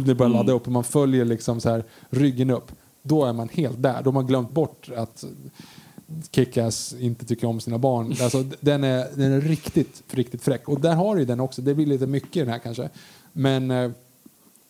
det 0.06 0.14
börjar 0.14 0.30
ladda 0.32 0.52
upp 0.52 0.66
och 0.66 0.72
man 0.72 0.84
följer 0.84 1.24
liksom 1.24 1.60
så 1.60 1.70
här 1.70 1.84
ryggen 2.10 2.50
upp. 2.50 2.72
Då 3.06 3.24
är 3.24 3.32
man 3.32 3.48
helt 3.48 3.82
där. 3.82 4.02
Då 4.02 4.08
har 4.08 4.12
man 4.12 4.26
glömt 4.26 4.50
bort 4.50 4.90
att 4.96 5.24
Kickass 6.30 6.94
inte 6.98 7.26
tycker 7.26 7.46
om 7.46 7.60
sina 7.60 7.78
barn. 7.78 8.14
Alltså, 8.22 8.44
den, 8.60 8.84
är, 8.84 9.06
den 9.16 9.32
är 9.32 9.40
riktigt, 9.40 10.02
riktigt 10.10 10.42
fräck. 10.42 10.68
Och 10.68 10.80
där 10.80 10.94
har 10.94 11.16
du 11.16 11.24
den 11.24 11.40
också. 11.40 11.62
Det 11.62 11.74
blir 11.74 11.86
lite 11.86 12.06
mycket 12.06 12.36
i 12.36 12.40
den 12.40 12.48
här 12.48 12.58
kanske. 12.58 12.88
Men 13.32 13.70
eh, 13.70 13.90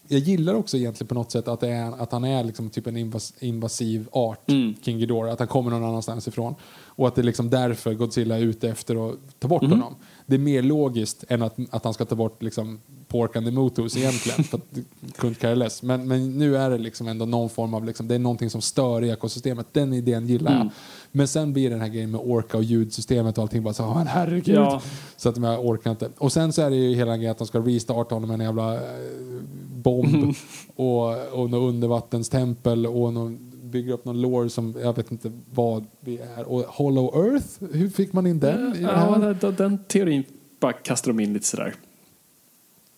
jag 0.08 0.20
gillar 0.20 0.54
också 0.54 0.76
egentligen 0.76 1.08
på 1.08 1.14
något 1.14 1.30
sätt 1.30 1.48
att, 1.48 1.62
är, 1.62 2.02
att 2.02 2.12
han 2.12 2.24
är 2.24 2.44
liksom 2.44 2.70
typ 2.70 2.86
en 2.86 2.96
invas, 2.96 3.34
invasiv 3.38 4.08
art, 4.12 4.50
King 4.82 4.98
Ghidorah. 4.98 5.32
Att 5.32 5.38
han 5.38 5.48
kommer 5.48 5.70
någon 5.70 5.84
annanstans 5.84 6.28
ifrån. 6.28 6.54
Och 6.86 7.08
att 7.08 7.14
det 7.14 7.20
är 7.20 7.24
liksom 7.24 7.50
därför 7.50 7.94
Godzilla 7.94 8.38
är 8.38 8.42
ute 8.42 8.68
efter 8.68 9.10
att 9.10 9.18
ta 9.38 9.48
bort 9.48 9.62
honom. 9.62 9.94
Det 10.26 10.34
är 10.34 10.38
mer 10.38 10.62
logiskt 10.62 11.24
än 11.28 11.42
att, 11.42 11.54
att 11.70 11.84
han 11.84 11.94
ska 11.94 12.04
ta 12.04 12.14
bort 12.14 12.42
liksom 12.42 12.80
Pork 13.08 13.36
and 13.36 13.46
the 13.46 13.52
Motos 13.52 13.96
egentligen. 13.96 14.44
för 14.44 14.58
att 15.30 15.38
care 15.38 15.54
less. 15.54 15.82
Men, 15.82 16.08
men 16.08 16.38
nu 16.38 16.56
är 16.56 16.70
det 16.70 16.78
liksom 16.78 17.08
ändå 17.08 17.24
någon 17.26 17.50
form 17.50 17.74
av, 17.74 17.84
liksom, 17.84 18.08
det 18.08 18.14
är 18.14 18.18
någonting 18.18 18.50
som 18.50 18.60
stör 18.62 19.04
i 19.04 19.10
ekosystemet. 19.10 19.66
Den 19.72 19.92
idén 19.92 20.26
gillar 20.26 20.52
jag. 20.58 20.68
Men 21.12 21.28
sen 21.28 21.52
blir 21.52 21.70
den 21.70 21.80
här 21.80 21.88
grejen 21.88 22.10
med 22.10 22.20
orka 22.24 22.56
och 22.56 22.64
ljudsystemet 22.64 23.38
och 23.38 23.42
allting 23.42 23.62
bara 23.62 23.74
så, 23.74 23.84
"Åh, 23.84 23.96
men 23.98 24.06
herregud. 24.06 24.56
Ja. 24.56 24.82
Så 25.16 25.28
att 25.28 25.36
jag 25.36 25.66
orkar 25.66 25.90
inte. 25.90 26.08
Och 26.18 26.32
sen 26.32 26.52
så 26.52 26.62
är 26.62 26.70
det 26.70 26.76
ju 26.76 26.94
hela 26.94 27.16
grejen 27.16 27.30
att 27.30 27.38
de 27.38 27.46
ska 27.46 27.58
restarta 27.58 28.14
honom 28.14 28.28
med 28.28 28.40
en 28.40 28.46
jävla 28.46 28.74
eh, 28.74 28.80
bomb 29.74 30.34
och, 30.76 31.08
och 31.40 31.50
något 31.50 31.68
undervattenstempel 31.74 32.86
och 32.86 33.12
någon, 33.12 33.52
bygger 33.74 33.92
upp 33.92 34.04
någon 34.04 34.20
lore 34.20 34.50
som 34.50 34.74
jag 34.82 34.96
vet 34.96 35.10
inte 35.10 35.32
vad 35.54 35.86
det 36.00 36.18
är. 36.18 36.44
Och 36.44 36.60
Hollow 36.60 37.26
Earth, 37.26 37.76
hur 37.76 37.88
fick 37.88 38.12
man 38.12 38.26
in 38.26 38.40
den? 38.40 38.72
här? 38.72 38.82
Ja, 38.82 39.32
den, 39.40 39.56
den 39.56 39.78
teorin 39.78 40.24
bara 40.60 40.72
kastar 40.72 41.12
de 41.12 41.20
in 41.20 41.32
lite 41.32 41.46
sådär. 41.46 41.74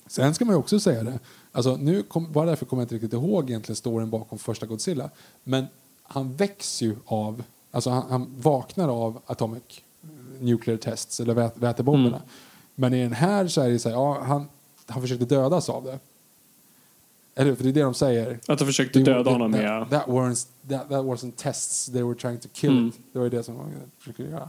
Sen 0.07 0.35
ska 0.35 0.45
man 0.45 0.55
ju 0.55 0.59
också 0.59 0.81
säga 0.81 1.03
det. 1.03 1.19
Alltså, 1.53 1.77
nu 1.77 2.03
kom, 2.03 2.33
bara 2.33 2.47
därför 2.47 2.67
kommer 2.67 2.81
jag 2.81 2.85
inte 2.85 2.95
riktigt 2.95 3.13
ihåg 3.13 3.51
egentligen 3.51 3.77
storyn 3.77 4.11
bakom 4.11 4.39
första 4.39 4.67
Godzilla. 4.67 5.11
Men 5.45 5.67
han 6.03 6.37
väcks 6.37 6.83
ju 6.83 6.97
av, 7.05 7.43
alltså 7.71 7.91
han, 7.91 8.11
han 8.11 8.35
vaknar 8.39 8.89
av 8.89 9.21
Atomic 9.27 9.63
Nuclear 10.41 10.77
Tests, 10.77 11.21
eller 11.21 11.35
vät, 11.35 11.59
vätebomberna. 11.59 12.23
Men 12.75 12.95
i 12.95 13.03
den 13.03 13.13
här 13.13 13.49
så 13.49 13.61
är 13.61 13.71
det 13.71 13.79
så 13.79 13.89
här, 13.89 13.97
ja, 13.97 14.23
han, 14.23 14.49
han 14.87 15.03
försökte 15.03 15.25
dödas 15.25 15.69
av 15.69 15.85
det. 15.85 15.99
Eller? 17.39 17.55
För 17.55 17.65
det 17.65 17.71
är 17.71 17.73
det 17.73 17.83
de 17.83 17.95
säger. 17.95 18.39
Att 18.49 18.59
de 18.59 18.65
försökte 18.65 18.99
döda 18.99 19.23
were- 19.23 19.33
honom 19.33 19.53
that, 19.53 19.61
med... 19.63 19.91
That 19.91 20.07
wasn't, 20.07 20.47
that, 20.69 20.89
that 20.89 21.05
wasn't 21.05 21.33
tests, 21.37 21.87
they 21.87 22.03
were 22.03 22.15
trying 22.15 22.39
to 22.39 22.49
kill 22.53 22.71
Mm. 22.71 22.89
it. 22.89 22.95
Det 23.13 23.19
var 23.19 23.29
det 23.29 23.43
som 23.43 23.55
de 23.57 23.65
försökte 23.99 24.23
göra. 24.23 24.49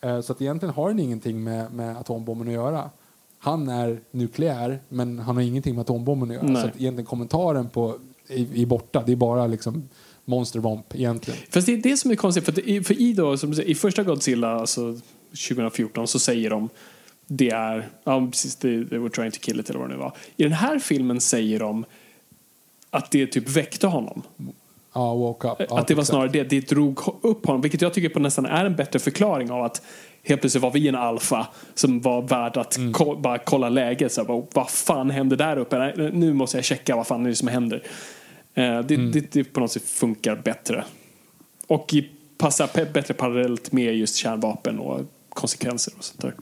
Eh, 0.00 0.20
Så 0.20 0.32
att 0.32 0.42
egentligen 0.42 0.74
har 0.74 0.88
den 0.88 0.98
ingenting 0.98 1.44
med, 1.44 1.72
med 1.72 1.96
atombomben 1.96 2.48
att 2.48 2.54
göra. 2.54 2.90
Han 3.38 3.68
är 3.68 4.00
nukleär, 4.10 4.80
men 4.88 5.18
han 5.18 5.36
har 5.36 5.42
ingenting 5.42 5.74
med 5.74 5.82
atombomben 5.82 6.30
att 6.30 6.34
göra. 6.36 6.46
Nej. 6.46 6.62
Så 6.62 6.68
att 6.68 6.76
egentligen 6.80 7.06
kommentaren 7.06 7.68
på, 7.68 7.98
är, 8.28 8.56
är 8.58 8.66
borta. 8.66 9.02
Det 9.06 9.12
är 9.12 9.16
bara 9.16 9.46
liksom 9.46 9.88
monstervomp 10.24 10.94
egentligen. 10.94 11.40
Fast 11.50 11.66
det 11.66 11.72
är 11.72 11.76
det 11.76 11.96
som 11.96 12.10
är 12.10 12.14
konstigt, 12.16 12.44
för, 12.44 12.52
att 12.52 12.58
i, 12.58 12.82
för 12.84 13.00
i, 13.00 13.12
då, 13.12 13.36
som 13.36 13.54
säger, 13.54 13.68
i 13.70 13.74
första 13.74 14.02
Godzilla, 14.02 14.48
alltså 14.60 14.80
2014, 15.48 16.06
så 16.08 16.18
säger 16.18 16.50
de 16.50 16.68
det 17.26 17.50
är, 17.50 17.88
ja 18.04 18.26
precis, 18.30 18.56
they, 18.56 18.84
they 18.88 18.98
were 18.98 19.10
trying 19.10 19.30
to 19.30 19.38
kill 19.40 19.60
it 19.60 19.70
eller 19.70 19.80
vad 19.80 19.88
det 19.88 19.94
nu 19.94 20.00
var. 20.00 20.16
I 20.36 20.42
den 20.42 20.52
här 20.52 20.78
filmen 20.78 21.20
säger 21.20 21.58
de 21.60 21.84
att 22.96 23.10
det 23.10 23.26
typ 23.26 23.48
väckte 23.48 23.86
honom. 23.86 24.22
Ja, 24.94 25.14
woke 25.14 25.48
up. 25.48 25.56
Ja, 25.70 25.78
att 25.78 25.88
det 25.88 25.94
var 25.94 26.04
snarare 26.04 26.28
det, 26.28 26.42
det 26.44 26.68
drog 26.68 27.00
upp 27.22 27.46
honom. 27.46 27.60
Vilket 27.60 27.80
jag 27.82 27.94
tycker 27.94 28.08
på 28.08 28.18
nästan 28.20 28.46
är 28.46 28.64
en 28.64 28.76
bättre 28.76 28.98
förklaring 28.98 29.50
av 29.50 29.62
att 29.64 29.82
helt 30.22 30.40
plötsligt 30.40 30.62
var 30.62 30.70
vi 30.70 30.88
en 30.88 30.94
alfa 30.94 31.46
som 31.74 32.00
var 32.00 32.22
värd 32.22 32.56
att 32.56 32.76
Mm. 32.76 32.92
ko- 32.92 33.16
bara 33.16 33.38
kolla 33.38 33.68
läget. 33.68 34.12
Så 34.12 34.24
här, 34.24 34.44
vad 34.52 34.70
fan 34.70 35.10
händer 35.10 35.36
där 35.36 35.56
uppe? 35.56 35.92
Nu 36.12 36.32
måste 36.32 36.56
jag 36.56 36.64
checka 36.64 36.96
vad 36.96 37.06
fan 37.06 37.24
är 37.26 37.30
det 37.30 37.36
som 37.36 37.48
händer. 37.48 37.82
Eh, 38.54 38.78
det, 38.80 38.94
Mm. 38.94 39.12
det, 39.12 39.32
det 39.32 39.44
på 39.44 39.60
något 39.60 39.72
sätt 39.72 39.82
funkar 39.82 40.36
bättre. 40.36 40.84
Och 41.66 41.94
i, 41.94 42.10
passar 42.38 42.92
bättre 42.92 43.14
parallellt 43.14 43.72
med 43.72 43.96
just 43.96 44.16
kärnvapen 44.16 44.78
och 44.78 45.00
konsekvenser 45.28 45.92
och 45.98 46.04
sånt 46.04 46.20
där. 46.20 46.34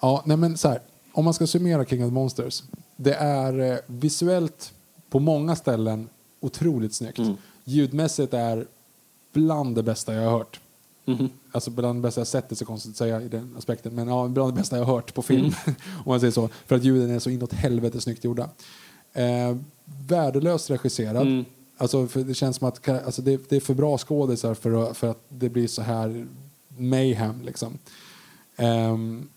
Ja, 0.00 0.22
nej 0.26 0.36
men 0.36 0.56
så 0.58 0.68
här. 0.68 0.80
Om 1.12 1.24
man 1.24 1.34
ska 1.34 1.46
summera 1.46 1.84
King 1.84 2.04
of 2.04 2.08
the 2.10 2.14
Monsters. 2.14 2.62
Det 2.96 3.14
är 3.14 3.70
eh, 3.72 3.76
visuellt 3.86 4.72
på 5.12 5.18
många 5.18 5.56
ställen 5.56 6.08
otroligt 6.40 6.94
snyggt. 6.94 7.18
Ljudmässigt 7.64 8.34
är 8.34 8.66
bland 9.32 9.76
det 9.76 9.82
bästa 9.82 10.14
jag 10.14 10.22
har 10.22 10.38
hört. 10.38 10.60
Alltså 11.52 11.70
bland 11.70 11.98
det 11.98 12.02
bästa 12.02 12.20
jag 12.20 12.28
sett, 12.28 12.48
det 12.48 12.52
är 12.52 12.56
så 12.56 12.64
konstigt 12.64 12.90
att 12.90 12.96
säga 12.96 13.22
i 13.22 13.28
den 13.28 13.54
aspekten. 13.58 13.94
Men 13.94 14.08
ja, 14.08 14.28
bland 14.28 14.52
det 14.52 14.60
bästa 14.60 14.78
jag 14.78 14.84
har 14.84 14.94
hört 14.94 15.14
på 15.14 15.22
film. 15.22 15.54
om 15.66 16.04
man 16.04 16.20
säger 16.20 16.32
så. 16.32 16.48
För 16.66 16.76
att 16.76 16.84
ljuden 16.84 17.10
är 17.10 17.18
så 17.18 17.30
inåt 17.30 17.52
helvete 17.52 18.00
snyggt 18.00 18.24
gjorda. 18.24 18.48
Eh, 19.12 19.56
värdelöst 20.08 20.70
regisserad. 20.70 21.44
Alltså, 21.76 22.06
för 22.06 22.20
det 22.20 22.34
känns 22.34 22.56
som 22.56 22.68
att 22.68 22.88
alltså, 22.88 23.22
det, 23.22 23.48
det 23.48 23.56
är 23.56 23.60
för 23.60 23.74
bra 23.74 23.98
skådisar 23.98 24.54
för 24.54 24.90
att, 24.90 24.96
för 24.96 25.10
att 25.10 25.24
det 25.28 25.48
blir 25.48 25.68
så 25.68 25.82
här 25.82 26.26
mayhem 26.68 27.42
liksom. 27.42 27.78
Ehm, 28.56 29.28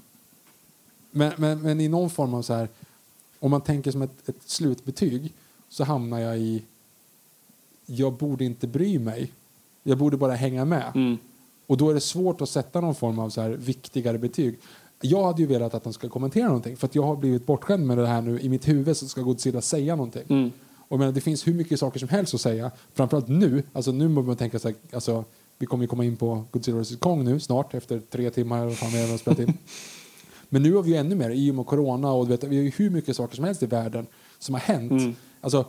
men, 1.11 1.33
men, 1.37 1.61
men 1.61 1.81
i 1.81 1.87
någon 1.87 2.09
form 2.09 2.33
av 2.33 2.41
så 2.41 2.53
här, 2.53 2.69
om 3.39 3.51
man 3.51 3.61
tänker 3.61 3.91
som 3.91 4.01
ett, 4.01 4.29
ett 4.29 4.41
slutbetyg 4.45 5.33
så 5.75 5.83
hamnar 5.83 6.19
jag 6.19 6.39
i 6.39 6.63
jag 7.85 8.13
borde 8.13 8.45
inte 8.45 8.67
bry 8.67 8.99
mig. 8.99 9.31
Jag 9.83 9.97
borde 9.97 10.17
bara 10.17 10.33
hänga 10.33 10.65
med. 10.65 10.91
Mm. 10.95 11.17
Och 11.67 11.77
då 11.77 11.89
är 11.89 11.93
det 11.93 12.01
svårt 12.01 12.41
att 12.41 12.49
sätta 12.49 12.81
någon 12.81 12.95
form 12.95 13.19
av 13.19 13.29
så 13.29 13.41
här 13.41 13.49
viktigare 13.49 14.17
betyg. 14.17 14.59
Jag 15.01 15.23
hade 15.23 15.41
ju 15.41 15.47
velat 15.47 15.73
att 15.73 15.83
de 15.83 15.93
ska 15.93 16.09
kommentera 16.09 16.47
någonting 16.47 16.77
för 16.77 16.87
att 16.87 16.95
jag 16.95 17.03
har 17.03 17.15
blivit 17.15 17.45
bortskämd 17.45 17.87
med 17.87 17.97
det 17.97 18.07
här 18.07 18.21
nu. 18.21 18.39
I 18.39 18.49
mitt 18.49 18.67
huvud 18.67 18.97
så 18.97 19.07
ska 19.07 19.21
Godzilla 19.21 19.61
säga 19.61 19.95
någonting. 19.95 20.23
Mm. 20.27 20.51
Och 20.87 20.99
menar, 20.99 21.11
det 21.11 21.21
finns 21.21 21.47
hur 21.47 21.53
mycket 21.53 21.79
saker 21.79 21.99
som 21.99 22.09
helst 22.09 22.33
att 22.33 22.41
säga. 22.41 22.71
Framförallt 22.93 23.27
nu. 23.27 23.63
Alltså 23.73 23.91
nu 23.91 24.07
måste 24.07 24.27
man 24.27 24.37
tänka 24.37 24.59
så 24.59 24.67
här, 24.67 24.77
alltså, 24.93 25.23
vi 25.57 25.65
kommer 25.65 25.83
ju 25.83 25.87
komma 25.87 26.05
in 26.05 26.17
på 26.17 26.43
Godzilla 26.51 26.79
vs 26.79 26.95
Kong 26.95 27.23
nu 27.23 27.39
snart 27.39 27.73
efter 27.73 27.99
tre 27.99 28.29
timmar 28.29 28.57
eller 28.57 28.67
vad 28.67 28.77
fan 28.77 28.91
vi 28.91 29.11
har 29.11 29.17
spelat 29.17 29.39
in. 29.39 29.53
Men 30.49 30.63
nu 30.63 30.73
har 30.73 30.83
vi 30.83 30.91
ju 30.91 30.97
ännu 30.97 31.15
mer 31.15 31.29
i 31.29 31.51
och 31.51 31.55
med 31.55 31.65
corona 31.65 32.11
och 32.11 32.25
du 32.25 32.31
vet, 32.31 32.43
vi 32.43 32.57
har 32.57 32.63
ju 32.63 32.71
hur 32.75 32.89
mycket 32.89 33.15
saker 33.15 33.35
som 33.35 33.45
helst 33.45 33.63
i 33.63 33.65
världen 33.65 34.07
som 34.39 34.55
har 34.55 34.61
hänt. 34.61 34.91
Mm. 34.91 35.15
Alltså, 35.45 35.65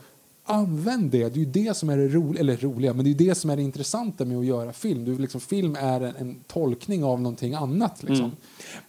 använd 0.49 1.11
det. 1.11 1.19
Det 1.19 1.41
är 1.41 1.45
ju 1.45 1.45
det 1.45 1.77
som 1.77 1.91
är 1.91 1.97
det 1.97 2.09
roliga, 2.09 2.41
eller 2.41 2.57
roliga, 2.57 2.93
men 2.93 3.05
det 3.05 3.11
är 3.11 3.29
det 3.29 3.35
som 3.35 3.51
är 3.51 3.57
det 3.57 3.63
intressanta 3.63 4.25
med 4.25 4.39
att 4.39 4.47
göra 4.47 4.73
film. 4.73 5.05
Du, 5.05 5.19
liksom, 5.19 5.41
film 5.41 5.77
är 5.81 6.01
en, 6.01 6.17
en 6.17 6.37
tolkning 6.47 7.05
av 7.05 7.21
någonting 7.21 7.55
annat. 7.55 8.03
Liksom. 8.03 8.25
Mm. 8.25 8.37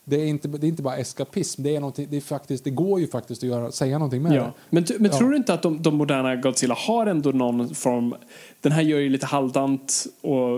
Det, 0.04 0.16
är 0.16 0.26
inte, 0.26 0.48
det 0.48 0.68
är 0.68 0.70
inte 0.70 0.82
bara 0.84 0.98
eskapism, 0.98 1.64
det, 1.64 1.76
är 1.76 2.08
det, 2.08 2.18
är 2.18 2.22
faktiskt, 2.22 2.64
det 2.64 2.70
går 2.70 3.00
ju 3.00 3.08
faktiskt 3.08 3.44
att 3.44 3.50
göra, 3.50 3.72
säga 3.72 3.98
någonting 3.98 4.22
med 4.22 4.32
Ja. 4.34 4.44
det. 4.44 4.52
Men, 4.70 4.86
men 5.00 5.12
Ja. 5.12 5.18
tror 5.18 5.30
du 5.30 5.38
inte 5.38 5.54
att 5.54 5.62
de, 5.62 5.82
de 5.82 5.96
moderna 5.96 6.36
Godzilla 6.36 6.76
har 6.78 7.06
ändå 7.08 7.32
någon 7.32 7.76
form... 7.76 8.16
Den 8.62 8.72
här 8.72 8.82
gör 8.82 9.00
ju 9.00 9.10
lite 9.10 9.26
halvdant 9.26 10.06
och, 10.22 10.56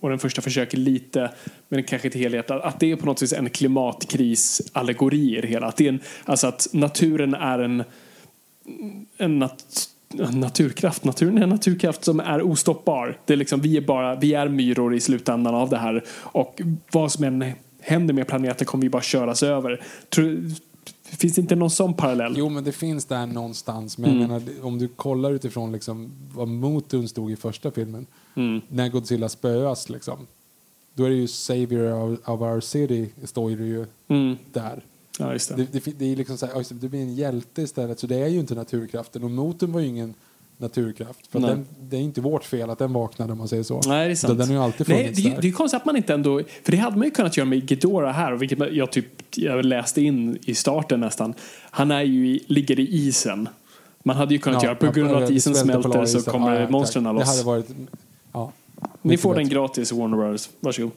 och 0.00 0.08
den 0.10 0.18
första 0.18 0.42
försöker 0.42 0.78
lite, 0.78 1.30
men 1.68 1.82
kanske 1.84 2.08
inte 2.08 2.18
helhjärtat. 2.18 2.62
Att 2.62 2.80
det 2.80 2.90
är 2.90 2.96
på 2.96 3.06
något 3.06 3.22
vis 3.22 3.32
en 3.32 3.50
klimatkris-allegori 3.50 5.38
i 5.38 5.40
det 5.40 5.48
hela. 5.48 5.66
Att, 5.66 5.76
det 5.76 5.84
är 5.84 5.88
en, 5.88 6.00
alltså 6.24 6.46
att 6.46 6.68
naturen 6.72 7.34
är 7.34 7.58
en, 7.58 7.84
en 9.16 9.38
nat, 9.38 9.88
naturkraft. 10.32 11.04
Naturen 11.04 11.38
är 11.38 11.42
en 11.42 11.48
naturkraft 11.48 12.04
som 12.04 12.20
är 12.20 12.42
ostoppbar. 12.42 13.18
Det 13.24 13.32
är 13.32 13.36
liksom, 13.36 13.60
vi, 13.60 13.76
är 13.76 13.80
bara, 13.80 14.14
vi 14.14 14.34
är 14.34 14.48
myror 14.48 14.94
i 14.94 15.00
slutändan 15.00 15.54
av 15.54 15.68
det 15.68 15.76
här. 15.78 16.04
Och 16.10 16.60
vad 16.92 17.12
som 17.12 17.24
än 17.24 17.52
händer 17.80 18.14
med 18.14 18.26
planeten 18.28 18.66
kommer 18.66 18.82
vi 18.82 18.90
bara 18.90 19.02
köras 19.02 19.42
över. 19.42 19.82
Tror, 20.08 20.40
finns 21.04 21.34
det 21.34 21.40
inte 21.40 21.56
någon 21.56 21.70
sån 21.70 21.94
parallell? 21.94 22.34
Jo, 22.36 22.48
men 22.48 22.64
det 22.64 22.72
finns 22.72 23.04
där 23.04 23.26
någonstans. 23.26 23.98
Men 23.98 24.10
Mm. 24.10 24.22
menar, 24.22 24.42
om 24.62 24.78
du 24.78 24.88
kollar 24.88 25.32
utifrån 25.32 25.72
liksom, 25.72 26.10
vad 26.34 26.48
Motun 26.48 27.08
stod 27.08 27.30
i 27.30 27.36
första 27.36 27.70
filmen, 27.70 28.06
Mm. 28.36 28.60
när 28.68 28.88
Godzilla 28.88 29.28
spöas, 29.28 29.88
liksom, 29.88 30.26
då 30.94 31.04
är 31.04 31.08
det 31.10 31.16
ju 31.16 31.28
Savior 31.28 31.92
of, 31.92 32.18
of 32.28 32.40
our 32.40 32.60
city, 32.60 33.08
står 33.24 33.50
det 33.50 33.64
ju 33.64 33.86
Mm. 34.08 34.36
där. 34.52 34.82
Ja, 35.18 35.32
just 35.32 35.48
det. 35.48 35.54
Det, 35.72 35.84
det, 35.84 35.98
det 35.98 36.12
är 36.12 36.16
liksom 36.16 36.38
så 36.38 36.46
här, 36.46 36.52
oj, 36.58 36.64
du 36.70 36.88
blir 36.88 37.00
en 37.00 37.14
hjälte 37.14 37.62
istället, 37.62 37.98
så 38.00 38.06
det 38.06 38.16
är 38.16 38.28
ju 38.28 38.38
inte 38.38 38.54
naturkraften. 38.54 39.24
Och 39.24 39.30
Motun 39.30 39.72
var 39.72 39.80
ju 39.80 39.86
ingen 39.86 40.14
naturkraft. 40.56 41.26
För 41.26 41.40
Nej. 41.40 41.50
den, 41.50 41.66
det 41.80 41.96
är 41.96 42.00
inte 42.00 42.20
vårt 42.20 42.44
fel 42.44 42.70
att 42.70 42.78
den 42.78 42.92
vaknade 42.92 43.32
om 43.32 43.38
man 43.38 43.48
säger 43.48 43.62
så. 43.62 43.80
Nej, 43.86 44.06
det 44.06 44.12
är 44.12 44.16
sant. 44.16 44.38
Den, 44.38 44.48
den 44.48 44.56
har 44.56 44.64
alltid 44.64 44.88
Nej, 44.88 44.98
funnits 45.02 45.22
det, 45.22 45.28
är- 45.28 45.34
där. 45.34 45.42
det 45.42 45.48
är 45.48 45.52
konstigt 45.52 45.80
att 45.80 45.86
man 45.86 45.96
inte 45.96 46.14
ändå... 46.14 46.40
För 46.62 46.72
det 46.72 46.78
hade 46.78 46.96
man 46.96 47.04
ju 47.04 47.10
kunnat 47.10 47.36
göra 47.36 47.44
med 47.48 47.66
Ghidorah 47.68 48.12
här, 48.12 48.32
vilket 48.32 48.72
jag 48.72 48.92
typ 48.92 49.06
jag 49.36 49.64
läste 49.64 50.02
in 50.02 50.38
i 50.44 50.54
starten 50.54 51.00
nästan. 51.00 51.34
Han 51.70 51.90
är 51.90 52.02
ju 52.02 52.28
i, 52.28 52.44
ligger 52.46 52.80
i 52.80 52.88
isen. 52.88 53.48
Man 54.02 54.16
hade 54.16 54.34
ju 54.34 54.40
kunnat 54.40 54.62
göra, 54.62 54.74
på 54.74 54.90
grund 54.90 55.10
av 55.10 55.22
att 55.22 55.30
isen 55.30 55.54
smälter 55.54 56.06
så 56.06 56.30
kommer 56.30 56.68
monstren 56.68 57.04
Det 57.04 57.12
loss. 57.12 57.28
hade 57.28 57.42
varit, 57.42 57.66
ja. 58.32 58.52
Ni 59.02 59.16
får 59.16 59.34
den 59.34 59.44
bättre. 59.44 59.54
gratis, 59.54 59.92
Warner 59.92 60.16
Brothers. 60.16 60.48
Varsågod. 60.60 60.90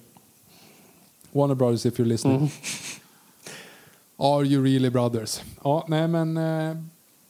Warner 1.32 1.56
Brothers 1.56 1.86
if 1.86 2.00
you're 2.00 2.06
listening. 2.06 2.38
Mm. 2.38 2.50
Are 4.22 4.46
you 4.46 4.64
really 4.64 4.90
brothers? 4.90 5.42
Ja, 5.64 5.86
nej 5.88 6.08
men 6.08 6.38
eh, 6.38 6.78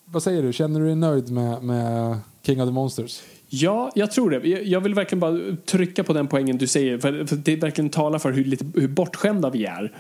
vad 0.06 0.24
säger 0.24 0.44
du? 0.44 0.54
Känner 0.54 0.80
du 0.80 0.86
dig 0.86 0.96
nöjd 0.96 1.32
med, 1.32 1.64
med 1.64 2.18
King 2.46 2.62
of 2.62 2.68
the 2.68 2.74
Monsters? 2.74 3.22
Ja, 3.50 3.92
jag 3.96 4.12
tror 4.12 4.30
det. 4.30 4.48
Jag- 4.48 4.82
vill 4.82 4.94
verkligen 4.94 5.20
bara 5.20 5.40
trycka 5.66 6.04
på 6.04 6.14
den 6.14 6.28
poängen 6.28 6.58
du 6.58 6.68
säger. 6.68 6.98
För, 6.98 7.26
för 7.26 7.36
det 7.36 7.56
verkligen 7.56 7.90
talar 7.90 8.20
för 8.20 8.32
hur, 8.32 8.46
lite, 8.46 8.66
hur 8.76 8.88
bortskämda 8.88 9.50
vi 9.50 9.66
är. 9.66 9.92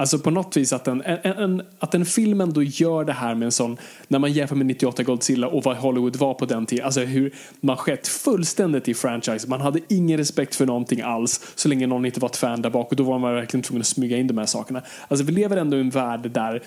Alltså 0.00 0.18
på 0.18 0.30
något 0.30 0.56
vis 0.56 0.72
att 0.72 0.88
en, 0.88 1.02
en, 1.02 1.18
en, 1.24 1.62
att 1.78 1.94
en 1.94 2.06
film 2.06 2.40
ändå 2.40 2.62
gör 2.62 3.04
det 3.04 3.12
här 3.12 3.34
med 3.34 3.46
en 3.46 3.52
sån, 3.52 3.76
när 4.08 4.18
man 4.18 4.32
jämför 4.32 4.56
med 4.56 4.66
98 4.66 5.02
Godzilla 5.02 5.48
och 5.48 5.64
vad 5.64 5.76
Hollywood 5.76 6.16
var 6.16 6.34
på 6.34 6.46
den 6.46 6.66
tiden. 6.66 6.84
Alltså 6.84 7.00
hur 7.00 7.34
man 7.60 7.76
skett 7.76 8.08
fullständigt 8.08 8.88
i 8.88 8.94
franchise. 8.94 9.48
Man 9.48 9.60
hade 9.60 9.80
ingen 9.88 10.18
respekt 10.18 10.54
för 10.54 10.66
någonting 10.66 11.00
alls 11.00 11.40
så 11.54 11.68
länge 11.68 11.86
någon 11.86 12.06
inte 12.06 12.20
var 12.20 12.28
ett 12.28 12.36
fan 12.36 12.62
där 12.62 12.70
bak 12.70 12.90
och 12.90 12.96
då 12.96 13.02
var 13.02 13.18
man 13.18 13.34
verkligen 13.34 13.62
tvungen 13.62 13.80
att 13.80 13.86
smyga 13.86 14.16
in 14.16 14.26
de 14.26 14.38
här 14.38 14.46
sakerna. 14.46 14.82
Alltså 15.08 15.24
vi 15.24 15.32
lever 15.32 15.56
ändå 15.56 15.76
i 15.76 15.80
en 15.80 15.90
värld 15.90 16.30
där 16.30 16.62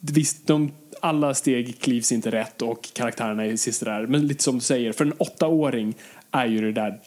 Visst, 0.00 0.46
de, 0.46 0.72
alla 1.00 1.34
steg 1.34 1.80
klivs 1.80 2.12
inte 2.12 2.30
rätt 2.30 2.62
och 2.62 2.88
karaktärerna 2.92 3.46
är 3.46 3.56
sista 3.56 3.84
där. 3.84 4.06
Men 4.06 4.26
lite 4.26 4.42
som 4.42 4.54
du 4.54 4.60
säger, 4.60 4.92
för 4.92 5.04
en 5.04 5.14
åttaåring 5.18 5.94
är 6.30 6.46
ju 6.46 6.60
det 6.60 6.72
där 6.72 7.00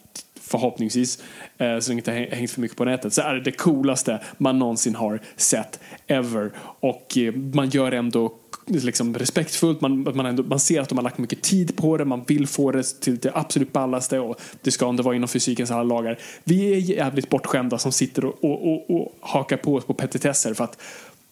förhoppningsvis, 0.48 1.24
eh, 1.58 1.80
så 1.80 1.92
länge 1.92 2.02
det 2.02 2.12
inte 2.12 2.12
har 2.12 2.38
hängt 2.38 2.52
för 2.52 2.62
mycket 2.62 2.78
på 2.78 2.86
nätet, 2.86 3.14
så 3.14 3.22
är 3.22 3.34
det 3.34 3.42
det 3.42 3.52
coolaste 3.52 4.20
man 4.38 4.60
någonsin 4.60 4.96
har 4.96 5.20
sett 5.36 5.80
ever. 6.08 6.52
Och 6.80 7.18
eh, 7.18 7.34
man 7.34 7.70
gör 7.70 7.92
ändå 7.92 8.34
liksom 8.68 9.16
respektfullt, 9.16 9.82
man, 9.82 10.04
man, 10.16 10.26
ändå, 10.26 10.44
man 10.44 10.60
ser 10.60 10.82
att 10.82 10.90
de 10.90 10.98
har 10.98 11.04
lagt 11.04 11.18
mycket 11.18 11.42
tid 11.42 11.78
på 11.78 11.98
det, 11.98 12.06
man 12.06 12.24
vill 12.28 12.48
få 12.48 12.72
det 12.72 13.02
till 13.02 13.18
det 13.18 13.32
absolut 13.34 13.74
ballaste. 13.74 14.20
Och 14.20 14.42
det 14.62 14.72
ska 14.72 14.90
inte 14.90 15.04
vara 15.04 15.16
inom 15.16 15.28
fysikens 15.28 15.72
alla 15.72 15.84
lagar. 15.84 16.20
Vi 16.44 16.74
är 16.74 16.78
jävligt 16.78 17.30
bortskämda 17.30 17.78
som 17.78 17.92
sitter 17.92 18.26
och, 18.26 18.44
och, 18.44 18.74
och, 18.74 18.90
och 18.90 19.16
hakar 19.20 19.58
på 19.58 19.76
oss 19.76 19.86
på 19.86 19.94
petitesser. 19.94 20.54
För 20.54 20.64
att 20.64 20.82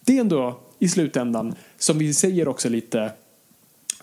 det 0.00 0.16
är 0.16 0.20
ändå 0.20 0.60
i 0.78 0.88
slutändan, 0.88 1.54
som 1.78 1.98
vi 1.98 2.14
säger 2.14 2.48
också 2.48 2.68
lite 2.68 3.12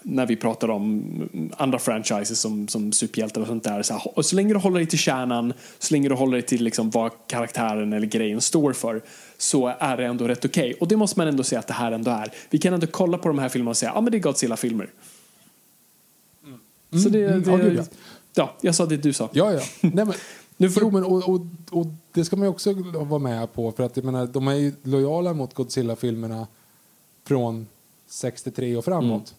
när 0.04 0.26
vi 0.26 0.36
pratar 0.36 0.70
om 0.70 1.50
andra 1.58 1.80
franchises 1.80 2.40
som, 2.40 2.68
som 2.68 2.92
superhjältar 2.92 3.42
och 3.42 3.48
sånt 3.48 3.64
där. 3.64 3.84
Så, 3.84 3.94
här, 3.94 4.22
så 4.22 4.36
länge 4.36 4.54
du 4.54 4.60
håller 4.60 4.78
dig 4.78 4.88
till 4.88 5.00
kärnan, 5.00 5.54
så 5.80 5.94
länge 5.94 6.10
du 6.10 6.16
håller 6.16 6.34
dig 6.34 6.42
till 6.42 6.64
liksom 6.64 6.90
vad 6.90 7.12
karaktären 7.28 7.94
eller 7.94 8.08
grejen 8.08 8.42
står 8.42 8.74
för, 8.74 9.02
så 9.38 9.74
är 9.80 9.98
det 9.98 10.06
ändå 10.06 10.28
rätt 10.28 10.46
okej. 10.46 10.74
Och 10.80 10.88
det 10.88 10.98
måste 10.98 11.20
man 11.20 11.28
ändå 11.28 11.44
säga 11.44 11.60
att 11.60 11.68
det 11.68 11.74
här 11.74 11.92
ändå 11.92 12.12
är. 12.12 12.32
Vi 12.50 12.58
kan 12.58 12.74
ändå 12.74 12.88
kolla 12.88 13.18
på 13.18 13.28
de 13.28 13.40
här 13.40 13.50
filmerna 13.50 13.70
och 13.70 13.78
säga, 13.78 13.92
ja 13.92 13.98
ah, 13.98 14.02
men 14.02 14.12
det 14.12 14.18
är 14.18 14.20
Godzilla-filmer. 14.20 14.90
Så 17.04 17.10
det, 17.10 17.26
mm, 17.26 17.44
det 17.44 17.52
ja, 17.52 17.58
gud, 17.58 17.78
ja. 17.78 17.84
ja, 18.34 18.54
jag 18.62 18.76
sa 18.76 18.86
det 18.86 18.98
du 18.98 19.14
sa. 19.14 19.30
Ja, 19.34 19.54
ja. 19.54 19.62
Nej, 19.82 20.06
men, 20.06 20.14
Nu 20.62 20.70
får 20.70 20.84
jo, 20.84 20.92
men, 20.92 21.04
och, 21.04 21.30
och, 21.30 21.42
och 21.72 21.86
det 22.12 22.26
ska 22.26 22.36
man 22.36 22.46
ju 22.46 22.50
också 22.50 22.74
vara 22.94 23.20
med 23.20 23.54
på. 23.54 23.72
För 23.72 23.84
att 23.84 23.98
jag 23.98 24.06
menar, 24.06 24.28
de 24.28 24.48
är 24.48 24.54
ju 24.54 24.74
lojala 24.84 25.34
mot 25.34 25.54
Godzilla-filmerna 25.54 26.48
från 27.24 27.68
63 28.08 28.76
och 28.76 28.86
framåt. 28.86 29.36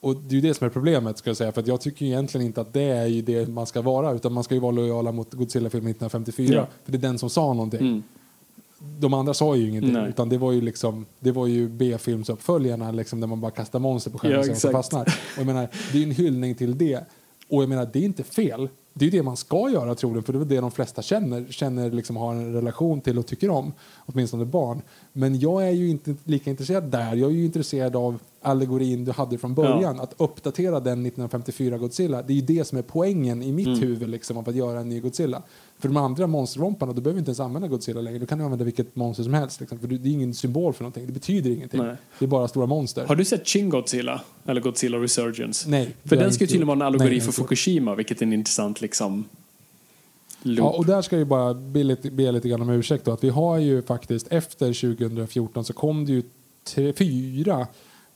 Och 0.00 0.16
det 0.16 0.36
är 0.36 0.42
det 0.42 0.54
som 0.54 0.66
är 0.66 0.70
problemet 0.70 1.18
ska 1.18 1.30
jag 1.30 1.36
säga. 1.36 1.52
För 1.52 1.60
att 1.60 1.66
jag 1.66 1.80
tycker 1.80 2.06
egentligen 2.06 2.46
inte 2.46 2.60
att 2.60 2.72
det 2.72 2.82
är 2.82 3.22
det 3.22 3.48
man 3.48 3.66
ska 3.66 3.82
vara. 3.82 4.12
Utan 4.12 4.32
man 4.32 4.44
ska 4.44 4.54
ju 4.54 4.60
vara 4.60 4.72
lojala 4.72 5.12
mot 5.12 5.34
Godzilla-filmen 5.34 5.90
1954. 5.90 6.54
Ja. 6.54 6.66
För 6.84 6.92
det 6.92 6.98
är 6.98 7.02
den 7.02 7.18
som 7.18 7.30
sa 7.30 7.52
någonting. 7.52 7.80
Mm. 7.80 8.02
De 8.98 9.14
andra 9.14 9.34
sa 9.34 9.56
ju 9.56 9.68
ingenting. 9.68 9.92
Nej. 9.92 10.08
Utan 10.08 10.28
det 10.28 10.38
var 10.38 10.52
ju 10.52 10.60
liksom, 10.60 11.06
det 11.20 11.32
var 11.32 11.46
ju 11.46 11.68
B-filmsuppföljarna 11.68 12.92
liksom, 12.92 13.20
där 13.20 13.26
man 13.26 13.40
bara 13.40 13.50
kastar 13.50 13.78
monster 13.78 14.10
på 14.10 14.18
skärmen 14.18 14.44
Ja, 14.62 14.68
och 14.68 14.72
fastnar. 14.72 15.02
Och 15.02 15.38
jag 15.38 15.46
menar, 15.46 15.68
det 15.92 15.98
är 15.98 16.02
ju 16.02 16.04
en 16.04 16.10
hyllning 16.10 16.54
till 16.54 16.78
det. 16.78 17.00
Och 17.48 17.62
jag 17.62 17.68
menar, 17.68 17.88
det 17.92 17.98
är 17.98 18.04
inte 18.04 18.24
fel. 18.24 18.68
Det 18.98 19.04
är 19.04 19.10
ju 19.10 19.18
det 19.18 19.22
man 19.22 19.36
ska 19.36 19.70
göra 19.70 19.94
troligen, 19.94 20.22
för 20.22 20.32
det 20.32 20.38
är 20.38 20.44
det 20.44 20.60
de 20.60 20.70
flesta 20.70 21.02
känner, 21.02 21.46
känner 21.50 21.90
liksom 21.90 22.16
har 22.16 22.34
en 22.34 22.52
relation 22.52 23.00
till 23.00 23.18
och 23.18 23.26
tycker 23.26 23.50
om, 23.50 23.72
åtminstone 24.06 24.44
barn. 24.44 24.82
Men 25.12 25.38
jag 25.40 25.66
är 25.66 25.70
ju 25.70 25.88
inte 25.88 26.14
lika 26.24 26.50
intresserad 26.50 26.84
där. 26.84 27.14
Jag 27.14 27.30
är 27.30 27.34
ju 27.34 27.44
intresserad 27.44 27.96
av 27.96 28.18
allegorin 28.42 29.04
du 29.04 29.12
hade 29.12 29.38
från 29.38 29.54
början, 29.54 30.00
att 30.00 30.14
uppdatera 30.16 30.80
den 30.80 31.06
1954 31.06 31.78
Godzilla. 31.78 32.22
Det 32.22 32.32
är 32.32 32.34
ju 32.34 32.42
det 32.42 32.64
som 32.64 32.78
är 32.78 32.82
poängen 32.82 33.42
i 33.42 33.52
mitt 33.52 33.66
Mm. 33.66 33.80
huvud 33.80 34.08
liksom, 34.08 34.36
av 34.36 34.48
att 34.48 34.54
göra 34.54 34.80
en 34.80 34.88
ny 34.88 35.00
Godzilla. 35.00 35.42
För 35.78 35.88
de 35.88 35.96
andra 35.96 36.26
monsterromparna, 36.26 36.92
då 36.92 37.00
behöver 37.00 37.14
vi 37.14 37.18
inte 37.18 37.28
ens 37.28 37.40
använda 37.40 37.68
Godzilla 37.68 38.00
längre. 38.00 38.18
Då 38.18 38.26
kan 38.26 38.38
du 38.38 38.44
använda 38.44 38.64
vilket 38.64 38.96
monster 38.96 39.24
som 39.24 39.34
helst. 39.34 39.60
Liksom, 39.60 39.78
för 39.78 39.88
det 39.88 40.08
är 40.08 40.12
ingen 40.12 40.34
symbol 40.34 40.72
för 40.72 40.82
någonting. 40.82 41.06
Det 41.06 41.12
betyder 41.12 41.50
ingenting. 41.50 41.82
Nej. 41.82 41.96
Det 42.18 42.24
är 42.24 42.28
bara 42.28 42.48
stora 42.48 42.66
monster. 42.66 43.06
Har 43.06 43.16
du 43.16 43.24
sett 43.24 43.48
Shin 43.48 43.68
Godzilla? 43.68 44.20
Eller 44.44 44.60
Godzilla 44.60 44.98
Resurgence? 44.98 45.70
Nej, 45.70 45.94
För 46.04 46.16
den 46.16 46.32
ska 46.32 46.44
ju 46.44 46.46
tydligen 46.46 46.66
vara 46.66 46.76
en 46.76 46.82
allegori 46.82 47.10
Nej, 47.10 47.20
för. 47.20 47.32
Fukushima, 47.32 47.94
vilket 47.94 48.22
är 48.22 48.26
en 48.26 48.32
intressant 48.32 48.80
liksom 48.80 49.24
loop. 50.42 50.58
Ja, 50.58 50.70
och 50.70 50.86
där 50.86 51.02
ska 51.02 51.18
jag 51.18 51.26
bara 51.26 51.54
be 51.54 51.82
lite, 51.82 52.10
be 52.10 52.32
lite 52.32 52.48
grann 52.48 52.62
om 52.62 52.70
ursäkt 52.70 53.04
då, 53.04 53.12
att 53.12 53.24
vi 53.24 53.28
har 53.28 53.58
ju 53.58 53.82
faktiskt 53.82 54.28
efter 54.32 54.96
2014 54.96 55.64
så 55.64 55.72
kom 55.72 56.06
det 56.06 56.12
ju 56.12 56.22
tre, 56.64 56.92
fyra 56.92 57.66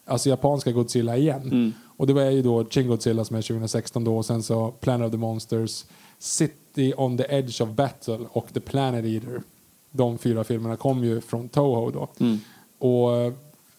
alltså 0.05 0.29
japanska 0.29 0.73
Godzilla 0.73 1.17
igen. 1.17 1.43
Mm. 1.43 1.73
Och 1.97 2.07
det 2.07 2.13
var 2.13 2.23
ju 2.23 2.43
då 2.43 2.65
Shin 2.65 2.89
Godzilla 2.89 3.25
som 3.25 3.37
är 3.37 3.43
2016 3.43 4.05
då 4.05 4.17
och 4.17 4.27
sen 4.27 4.43
så 4.43 4.71
Planet 4.71 5.07
of 5.07 5.13
the 5.13 5.19
Monsters, 5.19 5.85
City 6.21 6.93
on 6.97 7.17
the 7.19 7.25
Edge 7.29 7.61
of 7.63 7.69
Battle 7.69 8.19
och 8.33 8.47
The 8.55 8.61
Planet 8.61 9.05
Eater. 9.05 9.43
De 9.91 10.19
fyra 10.19 10.45
filmerna 10.45 10.77
kom 10.77 11.05
ju 11.05 11.21
från 11.21 11.49
Toho 11.49 11.91
då. 11.91 12.09
Mm. 12.21 12.39
Och 12.79 13.33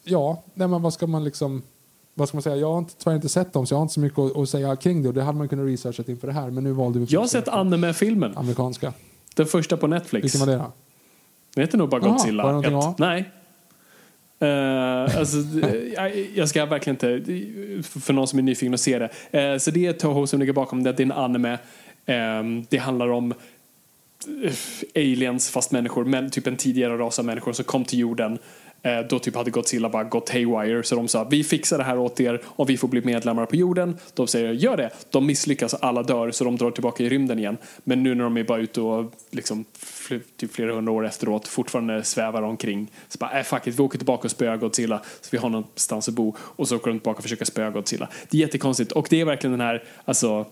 ja, 0.04 0.44
nej 0.54 0.68
men 0.68 0.82
vad 0.82 0.94
ska 0.94 1.08
man 1.08 1.24
liksom 1.24 1.62
vad 2.14 2.28
ska 2.28 2.36
man 2.38 2.42
säga? 2.44 2.56
Jag 2.56 2.72
har 2.72 2.78
inte, 2.80 2.94
tyvärr 2.98 3.16
inte 3.16 3.30
sett 3.30 3.54
dem 3.54 3.68
så 3.68 3.74
jag 3.74 3.78
har 3.78 3.82
inte 3.82 3.94
så 3.94 4.00
mycket 4.00 4.20
att, 4.20 4.38
att 4.38 4.50
säga 4.50 4.76
kring 4.76 5.02
det 5.04 5.08
och 5.08 5.14
det 5.14 5.24
hade 5.24 5.38
man 5.38 5.48
kunnat 5.50 5.66
researchat 5.66 6.10
inför 6.10 6.28
det 6.28 6.34
här 6.34 6.50
men 6.50 6.64
nu 6.64 6.72
valde 6.72 7.00
vi 7.00 7.06
Jag 7.10 7.20
har 7.20 7.28
sett 7.28 7.48
anime-filmen. 7.48 8.38
amerikanska. 8.38 8.94
Den 9.36 9.46
första 9.46 9.78
på 9.78 9.88
Netflix. 9.88 10.24
Vilken 10.26 10.40
var 10.40 10.48
det 10.48 10.56
då? 10.58 10.72
Den 11.56 11.62
heter 11.64 11.78
nog 11.78 11.90
bara 11.90 12.02
Godzilla 12.02 12.44
var 12.44 12.50
det 12.64 12.70
någonting 12.70 12.80
1. 12.80 12.86
att 12.86 13.00
Nej. 13.00 13.32
Eh, 14.40 15.18
alltså, 15.20 15.38
eh, 15.68 15.76
jag- 15.96 16.28
jag 16.36 16.50
ska 16.50 16.66
verkligen 16.66 16.96
inte, 16.96 17.84
för 17.84 18.14
någon 18.14 18.28
som 18.28 18.40
är 18.40 18.44
nyfiken 18.44 18.74
att 18.74 18.80
se 18.80 19.00
det. 19.00 19.10
Eh, 19.40 19.58
så 19.58 19.72
det 19.72 19.86
är 19.88 19.94
Toho 19.94 20.28
som 20.28 20.40
ligger 20.40 20.54
bakom 20.54 20.84
det, 20.84 20.94
det 20.94 21.04
är 21.04 21.06
en 21.06 21.12
anime. 21.12 21.58
Ehm, 22.12 22.66
det 22.70 22.78
handlar 22.78 23.10
om 23.10 23.34
eh, 24.44 24.54
aliens 24.96 25.50
fast 25.50 25.72
människor, 25.72 26.06
men 26.06 26.30
typ 26.30 26.48
en 26.48 26.58
tidigare 26.58 26.98
ras 26.98 27.20
av 27.20 27.26
människor 27.26 27.54
som 27.54 27.66
kom 27.66 27.86
till 27.86 28.00
jorden. 28.00 28.40
Eh, 28.84 29.00
då 29.10 29.20
typ 29.20 29.36
hade 29.36 29.52
Godzilla 29.52 29.90
bara 29.90 30.04
gått 30.04 30.30
haywire 30.30 30.84
så 30.84 30.96
de 30.96 31.08
sa 31.08 31.24
vi 31.24 31.44
fixar 31.44 31.78
det 31.78 31.84
här 31.84 31.98
åt 31.98 32.20
er 32.20 32.42
om 32.46 32.68
vi 32.68 32.78
får 32.78 32.88
bli 32.88 33.02
medlemmar 33.02 33.46
på 33.46 33.56
jorden. 33.56 33.98
De 34.14 34.28
säger 34.28 34.52
gör 34.52 34.78
det. 34.78 34.90
De 35.10 35.26
misslyckas 35.26 35.74
alla 35.74 36.04
dör 36.04 36.32
så 36.32 36.44
de 36.44 36.56
drar 36.56 36.72
tillbaka 36.72 37.04
i 37.04 37.10
rymden 37.10 37.40
igen. 37.40 37.58
Men 37.84 38.04
nu 38.04 38.16
när 38.16 38.24
de 38.24 38.38
är 38.38 38.44
bara 38.44 38.60
ute 38.60 38.82
och 38.82 39.14
liksom 39.32 39.66
typ 40.38 40.54
flera 40.54 40.74
hundra 40.74 40.92
år 40.92 41.06
efteråt 41.06 41.48
fortfarande 41.48 42.04
svävar 42.04 42.42
omkring. 42.42 42.92
Så 43.08 43.18
bara 43.18 43.40
äh, 43.40 43.44
fuck 43.44 43.68
it, 43.68 43.80
vi 43.80 43.84
åker 43.84 43.98
tillbaka 43.98 44.24
och 44.24 44.32
spöar 44.32 44.58
Godzilla 44.58 45.02
så 45.22 45.30
vi 45.32 45.38
har 45.38 45.50
någonstans 45.50 46.08
att 46.08 46.14
bo. 46.14 46.36
Och 46.40 46.68
så 46.68 46.76
åker 46.76 46.92
de 46.92 47.00
tillbaka 47.00 47.18
och 47.18 47.24
försöker 47.24 47.46
spöa 47.46 47.70
Godzilla. 47.70 48.10
Det 48.30 48.38
är 48.38 48.42
jättekonstigt 48.42 48.92
och 48.92 49.08
det 49.10 49.22
är 49.22 49.26
verkligen 49.26 49.52
den 49.52 49.68
här, 49.68 49.84
alltså 50.06 50.46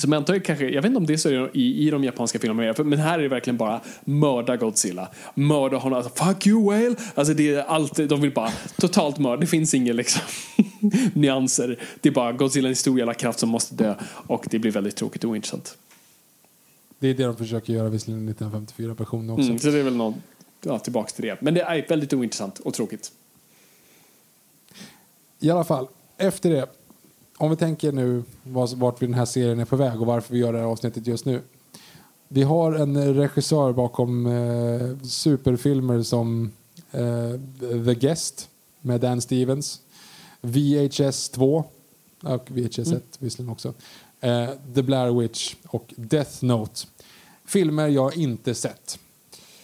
som 0.00 0.12
jag 0.12 0.20
antar 0.20 0.38
kanske, 0.38 0.64
jag 0.64 0.82
vet 0.82 0.88
inte 0.88 0.98
om 0.98 1.06
det 1.06 1.12
är 1.12 1.16
så 1.16 1.48
i, 1.52 1.86
i 1.86 1.90
de 1.90 2.04
japanska 2.04 2.38
filmerna, 2.38 2.74
men 2.84 2.98
här 2.98 3.18
är 3.18 3.22
det 3.22 3.28
verkligen 3.28 3.56
bara 3.56 3.80
mörda 4.04 4.56
Godzilla. 4.56 5.08
Mörda 5.34 5.76
honom, 5.76 5.98
alltså 5.98 6.24
fuck 6.24 6.46
you 6.46 6.64
whale! 6.64 6.96
Alltså 7.14 7.34
det 7.34 7.54
är 7.54 7.62
allt, 7.62 8.08
de 8.08 8.20
vill 8.20 8.32
bara 8.32 8.50
totalt 8.76 9.18
mörda, 9.18 9.40
det 9.40 9.46
finns 9.46 9.74
inga 9.74 9.92
liksom 9.92 10.22
nyanser. 11.12 11.78
Det 12.00 12.08
är 12.08 12.12
bara 12.12 12.32
Godzilla 12.32 12.68
är 12.68 12.70
en 12.70 12.76
stor 12.76 12.98
jävla 12.98 13.14
kraft 13.14 13.38
som 13.38 13.48
måste 13.48 13.74
dö 13.74 13.94
och 14.02 14.46
det 14.50 14.58
blir 14.58 14.72
väldigt 14.72 14.96
tråkigt 14.96 15.24
och 15.24 15.30
ointressant. 15.30 15.78
Det 16.98 17.08
är 17.08 17.14
det 17.14 17.24
de 17.24 17.36
försöker 17.36 17.72
göra 17.72 17.88
visserligen 17.88 18.28
i 18.28 18.32
1954-versionen 18.32 19.30
också. 19.30 19.46
Mm, 19.46 19.58
så 19.58 19.70
det 19.70 19.78
är 19.78 19.82
väl 19.82 19.96
någon, 19.96 20.14
ja 20.62 20.78
tillbaks 20.78 21.12
till 21.12 21.24
det. 21.24 21.40
Men 21.40 21.54
det 21.54 21.60
är 21.60 21.86
väldigt 21.88 22.12
ointressant 22.12 22.58
och 22.58 22.74
tråkigt. 22.74 23.12
I 25.40 25.50
alla 25.50 25.64
fall, 25.64 25.88
efter 26.18 26.50
det. 26.50 26.77
Om 27.40 27.50
vi 27.50 27.56
tänker 27.56 27.92
nu 27.92 28.22
vart 28.74 29.02
vi 29.02 29.06
den 29.06 29.14
här 29.14 29.24
serien 29.24 29.60
är 29.60 29.64
på 29.64 29.76
väg 29.76 30.00
och 30.00 30.06
varför 30.06 30.34
vi 30.34 30.40
gör 30.40 30.52
det 30.52 30.58
här 30.58 30.66
avsnittet 30.66 31.06
just 31.06 31.24
nu. 31.24 31.42
Vi 32.28 32.42
har 32.42 32.72
en 32.72 33.14
regissör 33.14 33.72
bakom 33.72 34.26
eh, 34.26 34.98
superfilmer 35.02 36.02
som 36.02 36.52
eh, 36.92 37.30
The 37.84 37.94
Guest 37.94 38.48
med 38.80 39.00
Dan 39.00 39.20
Stevens, 39.20 39.80
VHS 40.40 41.28
2 41.28 41.64
och 42.22 42.50
VHS 42.50 42.78
1 42.78 43.02
visserligen 43.18 43.52
också, 43.52 43.74
eh, 44.20 44.48
The 44.74 44.82
Blair 44.82 45.20
Witch 45.20 45.54
och 45.66 45.94
Death 45.96 46.44
Note. 46.44 46.86
Filmer 47.44 47.88
jag 47.88 48.16
inte 48.16 48.54
sett. 48.54 48.98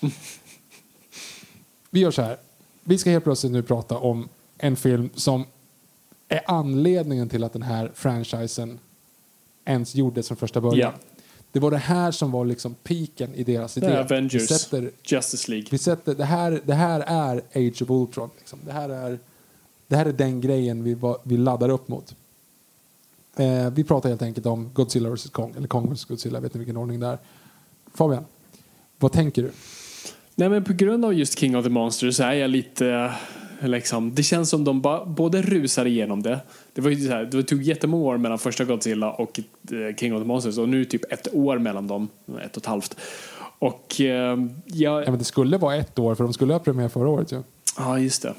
Vi 1.91 2.01
gör 2.01 2.11
så 2.11 2.23
här. 2.23 2.37
Vi 2.85 2.99
ska 2.99 3.11
helt 3.11 3.25
plötsligt 3.25 3.53
nu 3.53 3.63
prata 3.63 3.99
om 3.99 4.29
en 4.59 4.77
film 4.77 5.11
som 5.15 5.45
är 6.35 6.43
anledningen 6.47 7.29
till 7.29 7.45
att 7.45 7.53
den 7.53 7.63
här 7.63 7.91
franchisen 7.95 8.79
ens 9.65 9.95
gjordes 9.95 10.29
från 10.29 10.37
första 10.37 10.61
början. 10.61 10.93
Ja. 10.95 11.01
Det 11.53 11.61
var 11.61 11.71
det 11.71 11.77
här 11.77 12.11
som 12.11 12.31
var 12.31 12.45
liksom 12.45 12.75
piken 12.75 13.35
i 13.35 13.45
deras 13.45 13.77
idé. 13.77 13.99
Avengers, 13.99 14.35
Vi 14.35 14.47
sätter, 14.47 14.91
Justice 15.05 15.51
League. 15.51 15.67
vi 15.71 15.79
sätter, 15.79 16.15
det, 16.15 16.25
här, 16.25 16.61
det 16.65 16.75
här 16.75 17.01
är 17.07 17.37
Age 17.37 17.83
of 17.83 17.91
Ultron. 17.91 18.31
Liksom. 18.39 18.59
Det, 18.67 18.73
här 18.73 18.89
är, 18.89 19.19
det 19.87 19.97
här 19.97 20.07
är 20.07 20.13
den 20.13 20.41
grejen 20.41 20.85
vi, 20.85 20.95
var, 20.95 21.19
vi 21.23 21.37
laddar 21.37 21.69
upp 21.69 21.89
mot. 21.89 22.15
Eh, 23.37 23.71
vi 23.71 23.85
pratar 23.85 24.09
helt 24.09 24.23
enkelt 24.23 24.47
om 24.47 24.71
Godzilla 24.73 25.11
vs 25.11 25.31
Kong, 25.31 25.55
eller 25.57 25.69
Kong 25.69 25.95
vs 25.95 26.05
Godzilla, 26.05 26.37
jag 26.37 26.43
vet 26.43 26.49
inte 26.49 26.59
vilken 26.59 26.77
ordning 26.77 27.01
det 27.01 27.07
är. 27.07 27.19
Fabian, 27.95 28.25
vad 28.99 29.13
tänker 29.13 29.43
du? 29.43 29.51
Nej 30.35 30.49
men 30.49 30.65
på 30.65 30.73
grund 30.73 31.05
av 31.05 31.15
just 31.15 31.39
King 31.39 31.57
of 31.57 31.65
the 31.65 31.71
Monsters 31.71 32.21
är 32.21 32.33
jag 32.33 32.51
lite 32.51 33.15
liksom, 33.69 34.15
det 34.15 34.23
känns 34.23 34.51
som 34.51 34.65
de 34.65 34.81
ba, 34.81 35.05
både 35.05 35.43
rusar 35.43 35.87
igenom 35.87 36.23
det. 36.23 36.41
Det 36.73 36.81
var 36.81 36.91
ju 36.91 37.07
så 37.07 37.13
här, 37.13 37.25
det 37.25 37.43
tog 37.43 37.63
jättemånga 37.63 38.05
år 38.05 38.17
mellan 38.17 38.39
första 38.39 38.65
Godzilla 38.65 39.13
och 39.13 39.41
eh, 39.73 39.97
King 39.97 40.15
of 40.15 40.23
the 40.23 40.27
Monsters 40.27 40.59
och 40.59 40.69
nu 40.69 40.85
typ 40.85 41.13
ett 41.13 41.35
år 41.35 41.59
mellan 41.59 41.87
dem, 41.87 42.09
ett 42.45 42.57
och 42.57 42.63
ett 42.63 42.67
halvt. 42.67 42.97
Och 43.59 44.01
eh, 44.01 44.39
jag, 44.65 45.05
Ja, 45.05 45.11
men 45.11 45.19
det 45.19 45.25
skulle 45.25 45.59
vara 45.59 45.77
ett 45.77 45.99
år, 45.99 46.15
för 46.15 46.25
de 46.25 46.33
skulle 46.33 46.53
ha 46.53 46.61
premiär 46.61 46.89
förra 46.89 47.09
året. 47.09 47.33
Ja. 47.33 47.43
Ja, 47.79 47.99
just 47.99 48.23
det. 48.23 48.35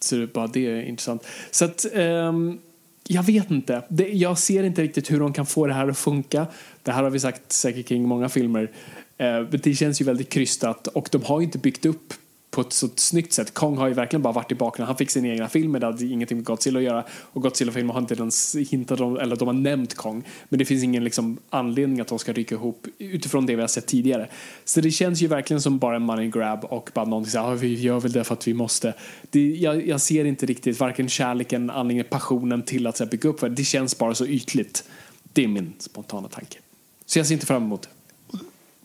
Så 0.00 0.16
det, 0.16 0.32
bara 0.32 0.46
det 0.46 0.66
är 0.66 0.82
intressant. 0.82 1.26
Så 1.50 1.64
att, 1.64 1.86
ehm, 1.92 2.58
jag 3.06 3.22
vet 3.22 3.50
inte. 3.50 3.82
Det, 3.88 4.08
jag 4.08 4.38
ser 4.38 4.62
inte 4.62 4.82
riktigt 4.82 5.10
hur 5.10 5.20
de 5.20 5.32
kan 5.32 5.46
få 5.46 5.66
det 5.66 5.74
här 5.74 5.88
att 5.88 5.98
funka. 5.98 6.46
Det 6.82 6.92
här 6.92 7.02
har 7.02 7.10
vi 7.10 7.20
sagt 7.20 7.52
säkert 7.52 7.86
kring 7.86 8.08
många 8.08 8.28
filmer. 8.28 8.70
Eh, 9.18 9.40
det 9.40 9.74
känns 9.74 10.00
ju 10.00 10.04
väldigt 10.04 10.28
krystat 10.28 10.86
och 10.86 11.08
de 11.12 11.22
har 11.22 11.40
ju 11.40 11.44
inte 11.44 11.58
byggt 11.58 11.86
upp 11.86 12.14
på 12.52 12.60
ett 12.60 12.72
så 12.72 12.88
snyggt 12.96 13.32
sätt. 13.32 13.54
Kong 13.54 13.76
har 13.76 13.88
ju 13.88 13.94
verkligen 13.94 14.22
bara 14.22 14.32
varit 14.32 14.52
i 14.52 14.54
bakgrunden. 14.54 14.86
Han 14.86 14.96
fick 14.96 15.10
sin 15.10 15.24
egna 15.24 15.48
film, 15.48 15.72
det 15.72 15.86
hade 15.86 16.06
ingenting 16.06 16.36
med 16.38 16.44
Godzilla 16.44 16.78
att 16.78 16.84
göra. 16.84 17.04
Och 17.10 17.42
Godzilla-filmer 17.42 17.92
har 17.94 18.00
inte 18.00 18.14
ens 18.14 18.56
hintat 18.56 19.00
om, 19.00 19.16
eller 19.16 19.36
de 19.36 19.48
har 19.48 19.54
nämnt 19.54 19.94
Kong. 19.94 20.24
Men 20.48 20.58
det 20.58 20.64
finns 20.64 20.82
ingen 20.82 21.04
liksom, 21.04 21.38
anledning 21.50 22.00
att 22.00 22.08
de 22.08 22.18
ska 22.18 22.32
rycka 22.32 22.54
ihop 22.54 22.86
utifrån 22.98 23.46
det 23.46 23.54
vi 23.54 23.60
har 23.60 23.68
sett 23.68 23.86
tidigare. 23.86 24.28
Så 24.64 24.80
det 24.80 24.90
känns 24.90 25.22
ju 25.22 25.26
verkligen 25.26 25.60
som 25.60 25.78
bara 25.78 25.96
en 25.96 26.02
money 26.02 26.30
grab 26.30 26.64
och 26.64 26.90
bara 26.94 27.04
någonting 27.04 27.30
så 27.30 27.38
här, 27.38 27.52
"Ah, 27.52 27.54
vi 27.54 27.80
gör 27.80 28.00
väl 28.00 28.12
det 28.12 28.24
för 28.24 28.34
att 28.34 28.48
vi 28.48 28.54
måste. 28.54 28.94
Det, 29.30 29.48
jag, 29.56 29.86
jag 29.86 30.00
ser 30.00 30.24
inte 30.24 30.46
riktigt 30.46 30.80
varken 30.80 31.08
kärleken, 31.08 31.70
anledningen, 31.70 32.06
passionen 32.10 32.62
till 32.62 32.86
att 32.86 32.96
så 32.96 33.04
här, 33.04 33.10
bygga 33.10 33.28
upp 33.28 33.40
för 33.40 33.48
det. 33.48 33.54
Det 33.54 33.64
känns 33.64 33.98
bara 33.98 34.14
så 34.14 34.26
ytligt. 34.26 34.84
Det 35.32 35.44
är 35.44 35.48
min 35.48 35.72
spontana 35.78 36.28
tanke. 36.28 36.58
Så 37.06 37.18
jag 37.18 37.26
ser 37.26 37.34
inte 37.34 37.46
fram 37.46 37.62
emot 37.62 37.82
det. 37.82 37.88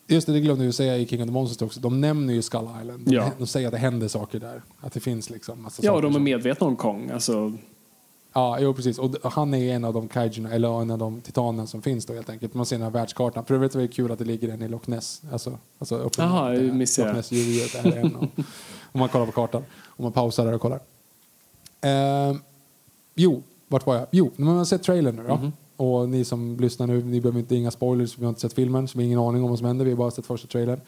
Just 0.08 0.27
det, 0.27 0.34
det 0.34 0.40
glömde 0.40 0.66
jag 0.66 0.74
säga 0.74 0.98
i 0.98 1.08
King 1.08 1.22
of 1.22 1.27
the 1.27 1.32
Monsters 1.34 1.61
också. 1.61 1.80
De 1.80 2.02
nämner 2.02 2.34
ju 2.34 2.42
Skull 2.42 2.68
Island. 2.82 3.06
De, 3.06 3.16
Ja. 3.16 3.32
de 3.38 3.48
säger 3.48 3.68
att 3.68 3.72
det 3.74 3.77
händer 3.77 4.08
saker 4.08 4.40
där. 4.40 4.61
Att 4.82 4.94
det 4.94 5.00
finns 5.00 5.30
liksom 5.30 5.61
massa 5.64 5.82
Ja, 5.86 5.92
och 5.92 6.02
de 6.02 6.16
är 6.16 6.19
medvetna 6.19 6.68
om 6.68 6.76
Kong. 6.76 7.10
Alltså, 7.14 7.53
Ja, 8.34 8.58
jo, 8.60 8.74
precis. 8.74 9.00
Och 9.00 9.16
han 9.34 9.53
är 9.53 9.76
en 9.76 9.86
av 9.86 9.94
de 9.94 10.08
kaijuna, 10.08 10.52
eller 10.52 10.82
en 10.82 10.92
av 10.92 10.98
de 10.98 11.22
titanerna 11.22 11.68
som 11.68 11.82
finns 11.82 12.06
då 12.06 12.14
helt 12.14 12.30
enkelt. 12.30 12.53
Man 12.53 12.66
ser 12.66 12.76
den 12.76 12.84
här 12.84 12.92
världskartan. 12.92 13.45
För 13.45 13.56
övrigt 13.56 13.76
är 13.76 13.80
det 13.80 13.88
kul 13.88 14.11
att 14.11 14.19
det 14.19 14.26
ligger 14.26 14.50
en 14.50 14.61
i 14.61 14.68
Loch 14.68 14.88
Ness. 14.88 15.22
Alltså, 15.32 15.58
alltså 15.80 15.95
uppenbart, 15.95 16.34
Jaha, 16.34 16.53
jag 16.53 16.61
det 16.64 16.68
är- 16.69 16.74
missade 16.74 17.08
Loch. 17.08 17.16
Ness-djuret 17.16 17.86
är 17.86 17.98
en 17.98 18.16
av, 18.16 18.27
Om 18.92 19.00
man 19.00 19.10
kollar 19.10 19.26
på 19.26 19.32
kartan. 19.32 19.64
Om 19.86 20.03
man 20.03 20.11
pausar 20.11 20.45
där 20.45 20.53
och 20.53 20.61
kollar. 20.61 20.80
Ehm, 21.82 22.40
jo, 23.16 23.44
vart 23.68 23.86
var 23.86 23.95
jag? 23.95 24.08
Jo, 24.11 24.32
när 24.36 24.45
man 24.45 24.58
har 24.58 24.66
sett 24.66 24.84
trailern 24.84 25.16
nu 25.16 25.24
då. 25.27 25.36
Mhm. 25.36 25.52
Och 25.78 26.10
ni 26.10 26.26
som 26.26 26.58
lyssnar 26.60 26.88
nu, 26.88 27.04
ni 27.04 27.22
behöver 27.22 27.40
inte 27.40 27.56
inga 27.56 27.72
spoilers, 27.72 28.18
vi 28.18 28.26
har 28.26 28.30
inte 28.30 28.42
sett 28.42 28.54
filmen, 28.54 28.88
så 28.88 28.98
vi 28.98 29.04
har 29.04 29.08
ingen 29.08 29.20
aning 29.20 29.44
om 29.44 29.50
vad 29.50 29.60
som 29.60 29.68
händer, 29.68 29.86
vi 29.86 29.92
har 29.92 29.98
bara 29.98 30.12
sett 30.12 30.26
första 30.26 30.48
trailern. 30.48 30.82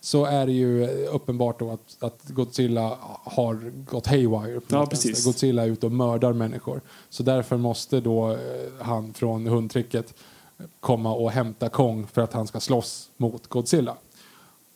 Så 0.00 0.24
är 0.24 0.46
det 0.46 0.52
ju 0.52 0.84
eh, 0.84 1.14
uppenbart 1.14 1.58
då 1.58 1.70
att, 1.70 1.96
att 2.02 2.28
Godzilla 2.28 2.98
har 3.24 3.72
gått 3.90 4.06
haywire. 4.06 4.60
Ja, 4.68 4.86
precis. 4.86 5.24
Godzilla 5.24 5.64
är 5.64 5.68
ute 5.68 5.86
och 5.86 5.92
mördar 5.92 6.32
människor. 6.32 6.80
Så 7.08 7.22
därför 7.22 7.56
måste 7.56 8.00
då 8.00 8.30
eh, 8.30 8.38
han 8.80 9.14
från 9.14 9.46
hundtricket 9.46 10.14
komma 10.80 11.14
och 11.14 11.30
hämta 11.30 11.68
Kong 11.68 12.06
för 12.06 12.22
att 12.22 12.32
han 12.32 12.46
ska 12.46 12.60
slåss 12.60 13.10
mot 13.16 13.46
Godzilla. 13.46 13.96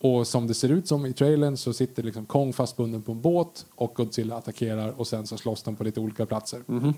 Och 0.00 0.26
som 0.26 0.46
det 0.46 0.54
ser 0.54 0.68
ut 0.68 0.88
som 0.88 1.06
i 1.06 1.12
trailern 1.12 1.56
så 1.56 1.72
sitter 1.72 2.02
liksom 2.02 2.26
Kong 2.26 2.52
fastbunden 2.52 3.02
på 3.02 3.12
en 3.12 3.20
båt 3.20 3.66
och 3.74 3.94
Godzilla 3.94 4.36
attackerar 4.36 5.00
och 5.00 5.06
sen 5.06 5.26
så 5.26 5.36
slåss 5.36 5.62
de 5.62 5.76
på 5.76 5.84
lite 5.84 6.00
olika 6.00 6.26
platser. 6.26 6.62
Mhm. 6.66 6.94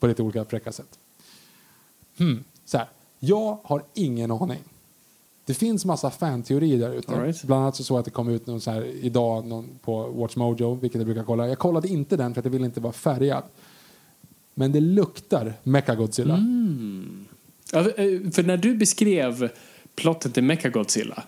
På 0.00 0.06
lite 0.06 0.22
olika 0.22 0.44
fräcka 0.44 0.72
sätt. 0.72 0.98
Hmm. 2.18 2.44
Så 2.64 2.78
här. 2.78 2.86
Jag 3.18 3.58
har 3.64 3.84
ingen 3.94 4.30
aning. 4.30 4.62
Det 5.46 5.54
finns 5.54 5.84
massa 5.84 6.10
fanteorier 6.10 6.78
där 6.78 6.94
ute. 6.94 7.12
Right. 7.12 7.42
Bland 7.42 7.62
annat 7.62 7.76
så 7.76 7.84
såg 7.84 7.94
jag 7.94 7.98
att 7.98 8.04
det 8.04 8.10
kom 8.10 8.28
ut 8.28 8.46
någon 8.46 8.60
så 8.60 8.70
här 8.70 8.84
idag 8.84 9.46
någon 9.46 9.78
på 9.82 10.02
Watch 10.02 10.36
Mojo, 10.36 10.74
vilket 10.74 10.98
jag 10.98 11.06
brukar 11.06 11.24
kolla. 11.24 11.48
Jag 11.48 11.58
kollade 11.58 11.88
inte 11.88 12.16
den 12.16 12.34
för 12.34 12.40
att 12.40 12.44
jag 12.44 12.52
ville 12.52 12.66
inte 12.66 12.80
vara 12.80 12.92
färgad. 12.92 13.42
Men 14.54 14.72
det 14.72 14.80
luktar 14.80 15.54
Mechagodzilla. 15.62 16.34
Mm. 16.34 17.26
Ja, 17.72 17.80
eh, 17.80 18.30
för 18.32 18.42
när 18.42 18.56
du 18.56 18.74
beskrev 18.74 19.50
plotten 19.94 20.32
till 20.32 20.44
Mechagodzilla 20.44 21.22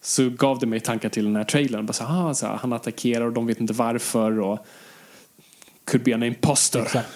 så 0.00 0.30
gav 0.30 0.58
det 0.58 0.66
mig 0.66 0.80
tankar 0.80 1.08
till 1.08 1.24
den 1.24 1.36
här 1.36 1.44
trailern. 1.44 1.86
Bara 1.86 1.92
så, 1.92 2.04
ah, 2.04 2.34
så 2.34 2.46
här, 2.46 2.56
han 2.56 2.72
attackerar 2.72 3.24
och 3.24 3.32
de 3.32 3.46
vet 3.46 3.60
inte 3.60 3.72
varför. 3.72 4.40
Och 4.40 4.58
could 5.84 6.04
be 6.04 6.14
an 6.14 6.22
imposter. 6.22 6.82
Exakt. 6.82 7.08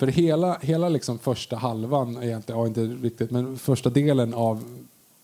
För 0.00 0.06
hela, 0.06 0.58
hela 0.62 0.88
liksom 0.88 1.18
första 1.18 1.56
halvan, 1.56 2.22
egentligen, 2.22 2.60
ja 2.60 2.66
inte 2.66 2.84
riktigt, 2.84 3.30
men 3.30 3.58
första 3.58 3.90
delen 3.90 4.34
av 4.34 4.64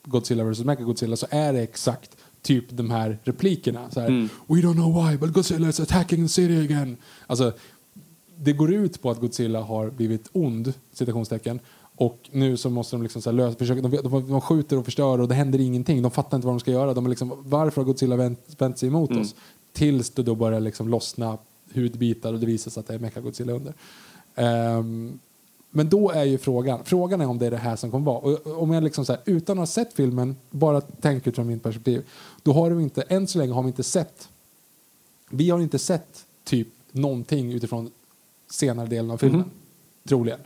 Godzilla 0.05 0.45
vs. 0.45 0.61
Mechagodzilla 0.65 1.17
så 1.17 1.27
är 1.31 1.53
det 1.53 1.61
exakt 1.63 2.17
typ 2.43 2.65
de 2.71 2.91
här 2.91 3.19
replikerna. 3.25 3.91
Så 3.91 4.01
här, 4.01 4.09
Mm. 4.09 4.29
We 4.47 4.55
don't 4.55 4.73
know 4.75 5.05
why, 5.09 5.17
but 5.17 5.33
Godzilla 5.33 5.69
is 5.69 5.81
attacking 5.81 6.25
the 6.25 6.29
city 6.29 6.61
again. 6.65 6.97
Alltså, 7.27 7.53
det 8.37 8.53
går 8.53 8.73
ut 8.75 9.03
på 9.03 9.11
att 9.11 9.21
Godzilla 9.21 9.61
har 9.63 9.91
blivit 9.91 10.29
ond, 10.33 10.73
citationstecken. 10.93 11.61
Och 11.99 12.29
nu 12.33 12.57
så 12.57 12.71
måste 12.71 12.97
de 12.97 13.03
liksom 13.03 13.23
så 13.23 13.31
lösa, 13.33 13.59
försöka, 13.59 13.81
de, 13.81 13.97
de, 13.97 14.29
de 14.29 14.41
skjuter 14.41 14.79
och 14.79 14.85
förstör 14.85 15.21
och 15.21 15.29
det 15.29 15.35
händer 15.35 15.59
ingenting. 15.61 16.03
De 16.03 16.11
fattar 16.11 16.37
inte 16.37 16.47
vad 16.47 16.55
de 16.55 16.61
ska 16.61 16.71
göra. 16.71 16.95
De 16.95 17.05
är 17.07 17.11
liksom, 17.11 17.33
varför 17.45 17.81
har 17.81 17.87
Godzilla 17.87 18.17
vänt, 18.17 18.41
vänt 18.59 18.79
sig 18.79 18.89
emot 18.89 19.11
Mm. 19.11 19.23
oss? 19.23 19.35
Tills 19.73 20.11
det 20.11 20.23
då 20.23 20.35
börjar 20.35 20.61
liksom 20.61 20.89
lossna 20.89 21.39
hudbitar 21.75 22.33
och 22.33 22.41
det 22.41 22.47
visar 22.47 22.71
sig 22.71 22.81
att 22.81 22.87
det 22.87 22.95
är 22.95 22.99
Mechagodzilla 22.99 23.53
under. 23.53 23.75
Ehm, 24.37 25.19
men 25.71 25.89
då 25.89 26.11
är 26.11 26.25
ju 26.25 26.39
frågan, 26.39 26.85
frågan 26.85 27.21
är 27.21 27.27
om 27.27 27.39
det 27.39 27.47
är 27.47 27.51
det 27.51 27.57
här 27.57 27.77
som 27.77 27.91
kommer 27.91 28.07
vara. 28.07 28.19
Och 28.19 28.63
om 28.63 28.73
jag 28.73 28.83
liksom 28.83 29.05
så 29.05 29.13
här, 29.13 29.23
utan 29.25 29.57
att 29.59 29.61
ha 29.61 29.67
sett 29.67 29.93
filmen, 29.93 30.37
bara 30.51 30.81
tänker 30.81 31.33
från 31.33 31.47
mitt 31.47 31.63
perspektiv, 31.63 32.05
då 32.43 32.53
har 32.53 32.71
vi 32.71 32.83
inte, 32.83 33.03
än 33.03 33.27
så 33.27 33.39
länge 33.39 33.53
har 33.53 33.63
vi 33.63 33.69
inte 33.69 33.83
sett, 33.83 34.29
vi 35.31 35.51
har 35.51 35.61
inte 35.61 35.79
sett 35.79 36.25
typ 36.45 36.69
någonting 36.93 37.53
utifrån 37.53 37.91
senare 38.51 38.87
delen 38.87 39.11
av 39.11 39.17
filmen. 39.17 39.41
Mhm. 39.41 39.51
Troligen. 40.09 40.41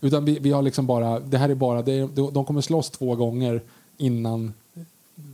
Utan 0.00 0.24
vi, 0.24 0.38
vi 0.38 0.50
har 0.50 0.62
liksom 0.62 0.86
bara, 0.86 1.20
det 1.20 1.38
här 1.38 1.48
är 1.48 1.54
bara, 1.54 1.82
det 1.82 1.92
är, 1.92 2.08
de 2.14 2.32
de 2.32 2.44
kommer 2.44 2.60
slåss 2.60 2.90
två 2.90 3.16
gånger 3.16 3.62
innan 3.96 4.52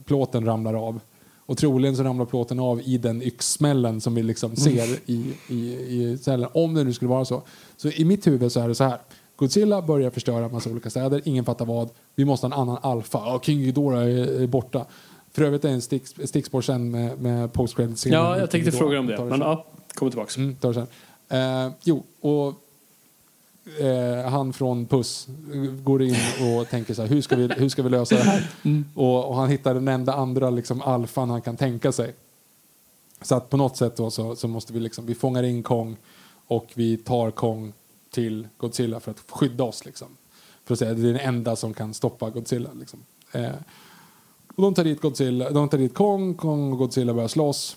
plåten 0.04 0.44
ramlar 0.44 0.74
av. 0.74 1.00
Och 1.46 1.58
troligen 1.58 1.96
så 1.96 2.02
ramlar 2.02 2.24
plåten 2.24 2.60
av 2.60 2.80
i 2.80 2.98
den 2.98 3.22
yxsmällen 3.22 4.00
som 4.00 4.14
vi 4.14 4.22
liksom 4.22 4.56
ser 4.56 5.10
i, 5.10 5.34
i, 5.48 5.54
i 5.72 6.18
cellen. 6.22 6.48
Om 6.54 6.74
det 6.74 6.84
nu 6.84 6.92
skulle 6.92 7.08
vara 7.08 7.24
så. 7.24 7.42
Så 7.76 7.88
i 7.88 8.04
mitt 8.04 8.26
huvud 8.26 8.52
så 8.52 8.60
är 8.60 8.68
det 8.68 8.74
så 8.74 8.84
här. 8.84 8.98
Godzilla 9.36 9.82
börjar 9.82 10.10
förstöra 10.10 10.44
en 10.44 10.52
massa 10.52 10.70
olika 10.70 10.90
städer, 10.90 11.22
ingen 11.24 11.44
fattar 11.44 11.64
vad. 11.64 11.90
Vi 12.14 12.24
måste 12.24 12.46
ha 12.46 12.54
en 12.54 12.60
annan 12.60 12.78
alfa. 12.82 13.18
Ja, 13.18 13.40
King 13.42 13.60
Ghidorah 13.60 14.02
är, 14.02 14.42
är 14.42 14.46
borta. 14.46 14.86
För 15.32 15.42
övrigt 15.42 15.64
är 15.64 15.68
det 15.68 15.74
en 15.74 15.82
stick, 15.82 16.02
stickspår 16.24 16.60
sen 16.60 16.90
med, 16.90 17.20
med 17.20 17.52
post 17.52 17.76
Ja, 18.04 18.38
jag 18.38 18.50
tänkte 18.50 18.72
fråga 18.72 18.98
om 18.98 19.06
det. 19.06 19.24
Men 19.24 19.40
ja, 19.40 19.66
kommer 19.94 20.10
tillbaks. 20.10 20.36
Mm, 20.36 20.54
tar 20.54 20.68
det 20.68 20.74
sen. 20.74 20.86
Eh, 21.28 21.72
jo, 21.84 22.04
och 22.20 22.54
eh, 23.80 24.30
han 24.30 24.52
från 24.52 24.86
Puss 24.86 25.28
går 25.84 26.02
in 26.02 26.16
och 26.40 26.68
tänker 26.68 26.94
så 26.94 27.02
här, 27.02 27.08
hur 27.08 27.20
ska 27.20 27.36
vi, 27.36 27.48
hur 27.56 27.68
ska 27.68 27.82
vi 27.82 27.90
lösa 27.90 28.14
det 28.14 28.22
här? 28.22 28.48
Och, 28.94 29.28
och 29.28 29.36
han 29.36 29.48
hittar 29.48 29.74
den 29.74 29.88
enda 29.88 30.14
andra 30.14 30.50
liksom, 30.50 30.82
alfan 30.82 31.30
han 31.30 31.42
kan 31.42 31.56
tänka 31.56 31.92
sig. 31.92 32.14
Så 33.22 33.34
att 33.34 33.50
på 33.50 33.56
något 33.56 33.76
sätt 33.76 33.96
då 33.96 34.10
så, 34.10 34.36
så 34.36 34.48
måste 34.48 34.72
vi 34.72 34.80
liksom, 34.80 35.06
vi 35.06 35.14
fångar 35.14 35.42
in 35.42 35.62
Kong 35.62 35.96
och 36.46 36.66
vi 36.74 36.96
tar 36.96 37.30
Kong 37.30 37.72
till 38.10 38.48
Godzilla 38.56 39.00
för 39.00 39.10
att 39.10 39.20
skydda 39.28 39.64
oss 39.64 39.84
liksom. 39.84 40.08
För 40.64 40.74
att 40.74 40.78
säga 40.78 40.94
det 40.94 41.08
är 41.08 41.12
den 41.12 41.20
enda 41.20 41.56
som 41.56 41.74
kan 41.74 41.94
stoppa 41.94 42.30
Godzilla 42.30 42.70
liksom. 42.80 43.02
Eh, 43.32 43.50
och 44.56 44.62
de 44.62 44.74
tar 44.74 44.84
dit 44.84 45.00
Godzilla, 45.00 45.50
de 45.50 45.68
tar 45.68 45.78
dit 45.78 45.94
Kong, 45.94 46.34
Kong 46.34 46.72
och 46.72 46.78
Godzilla 46.78 47.14
börjar 47.14 47.28
slåss. 47.28 47.76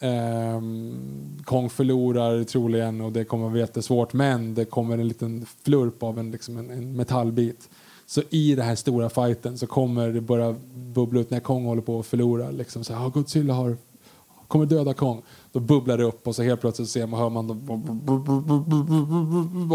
Ehm, 0.00 1.38
Kong 1.44 1.70
förlorar 1.70 2.44
troligen 2.44 3.00
och 3.00 3.12
det 3.12 3.24
kommer 3.24 3.46
att 3.46 3.52
vara 3.52 3.60
jättesvårt 3.60 4.12
men 4.12 4.54
det 4.54 4.64
kommer 4.64 4.98
en 4.98 5.08
liten 5.08 5.46
flurp 5.62 6.02
av 6.02 6.18
en, 6.18 6.30
liksom 6.30 6.56
en, 6.56 6.70
en 6.70 6.96
metallbit. 6.96 7.68
Så 8.06 8.22
i 8.30 8.54
den 8.54 8.66
här 8.66 8.74
stora 8.74 9.08
fighten 9.08 9.58
så 9.58 9.66
kommer 9.66 10.08
det 10.08 10.20
börja 10.20 10.54
bubbla 10.74 11.20
ut 11.20 11.30
när 11.30 11.40
Kong 11.40 11.64
håller 11.64 11.82
på 11.82 11.98
att 12.00 12.06
förlora. 12.06 12.50
Liksom 12.50 12.84
så 12.84 12.94
här, 12.94 13.06
"Ah, 13.06 13.08
Godzilla 13.08 13.54
har, 13.54 13.76
kommer 14.48 14.66
döda 14.66 14.94
Kong. 14.94 15.22
Då 15.52 15.60
bubblar 15.60 15.98
det 15.98 16.04
upp 16.04 16.26
och 16.28 16.36
så 16.36 16.42
helt 16.42 16.60
plötsligt 16.60 16.88
ser 16.88 17.06
man, 17.06 17.20
hör 17.20 17.30
man 17.30 17.46
då, 17.46 17.54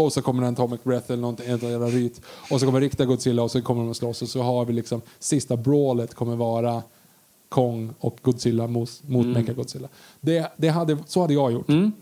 och 0.02 0.12
så 0.12 0.22
kommer 0.22 0.42
en 0.42 0.52
atomic 0.52 0.84
breath 0.84 1.12
eller 1.12 1.20
någonting, 1.20 1.50
ett 1.50 1.62
jävla 1.62 1.86
ryt. 1.86 2.20
Och 2.50 2.60
så 2.60 2.66
kommer 2.66 2.80
riktiga 2.80 3.06
Godzilla 3.06 3.42
och 3.42 3.50
så 3.50 3.62
kommer 3.62 3.82
de 3.82 3.90
att 3.90 3.96
slåss 3.96 4.22
och 4.22 4.28
så 4.28 4.42
har 4.42 4.64
vi 4.64 4.72
liksom 4.72 5.00
sista 5.18 5.56
brawlet 5.56 6.14
kommer 6.14 6.36
vara 6.36 6.82
Kong 7.52 7.90
och 7.98 8.18
Godzilla 8.22 8.66
mot, 8.66 8.90
mot 9.06 9.26
Mechagodzilla. 9.26 9.88
Det, 10.20 10.52
det 10.56 10.68
hade, 10.68 10.98
så 11.06 11.20
hade 11.20 11.34
jag 11.34 11.52
gjort. 11.52 11.66
Säger 11.66 11.92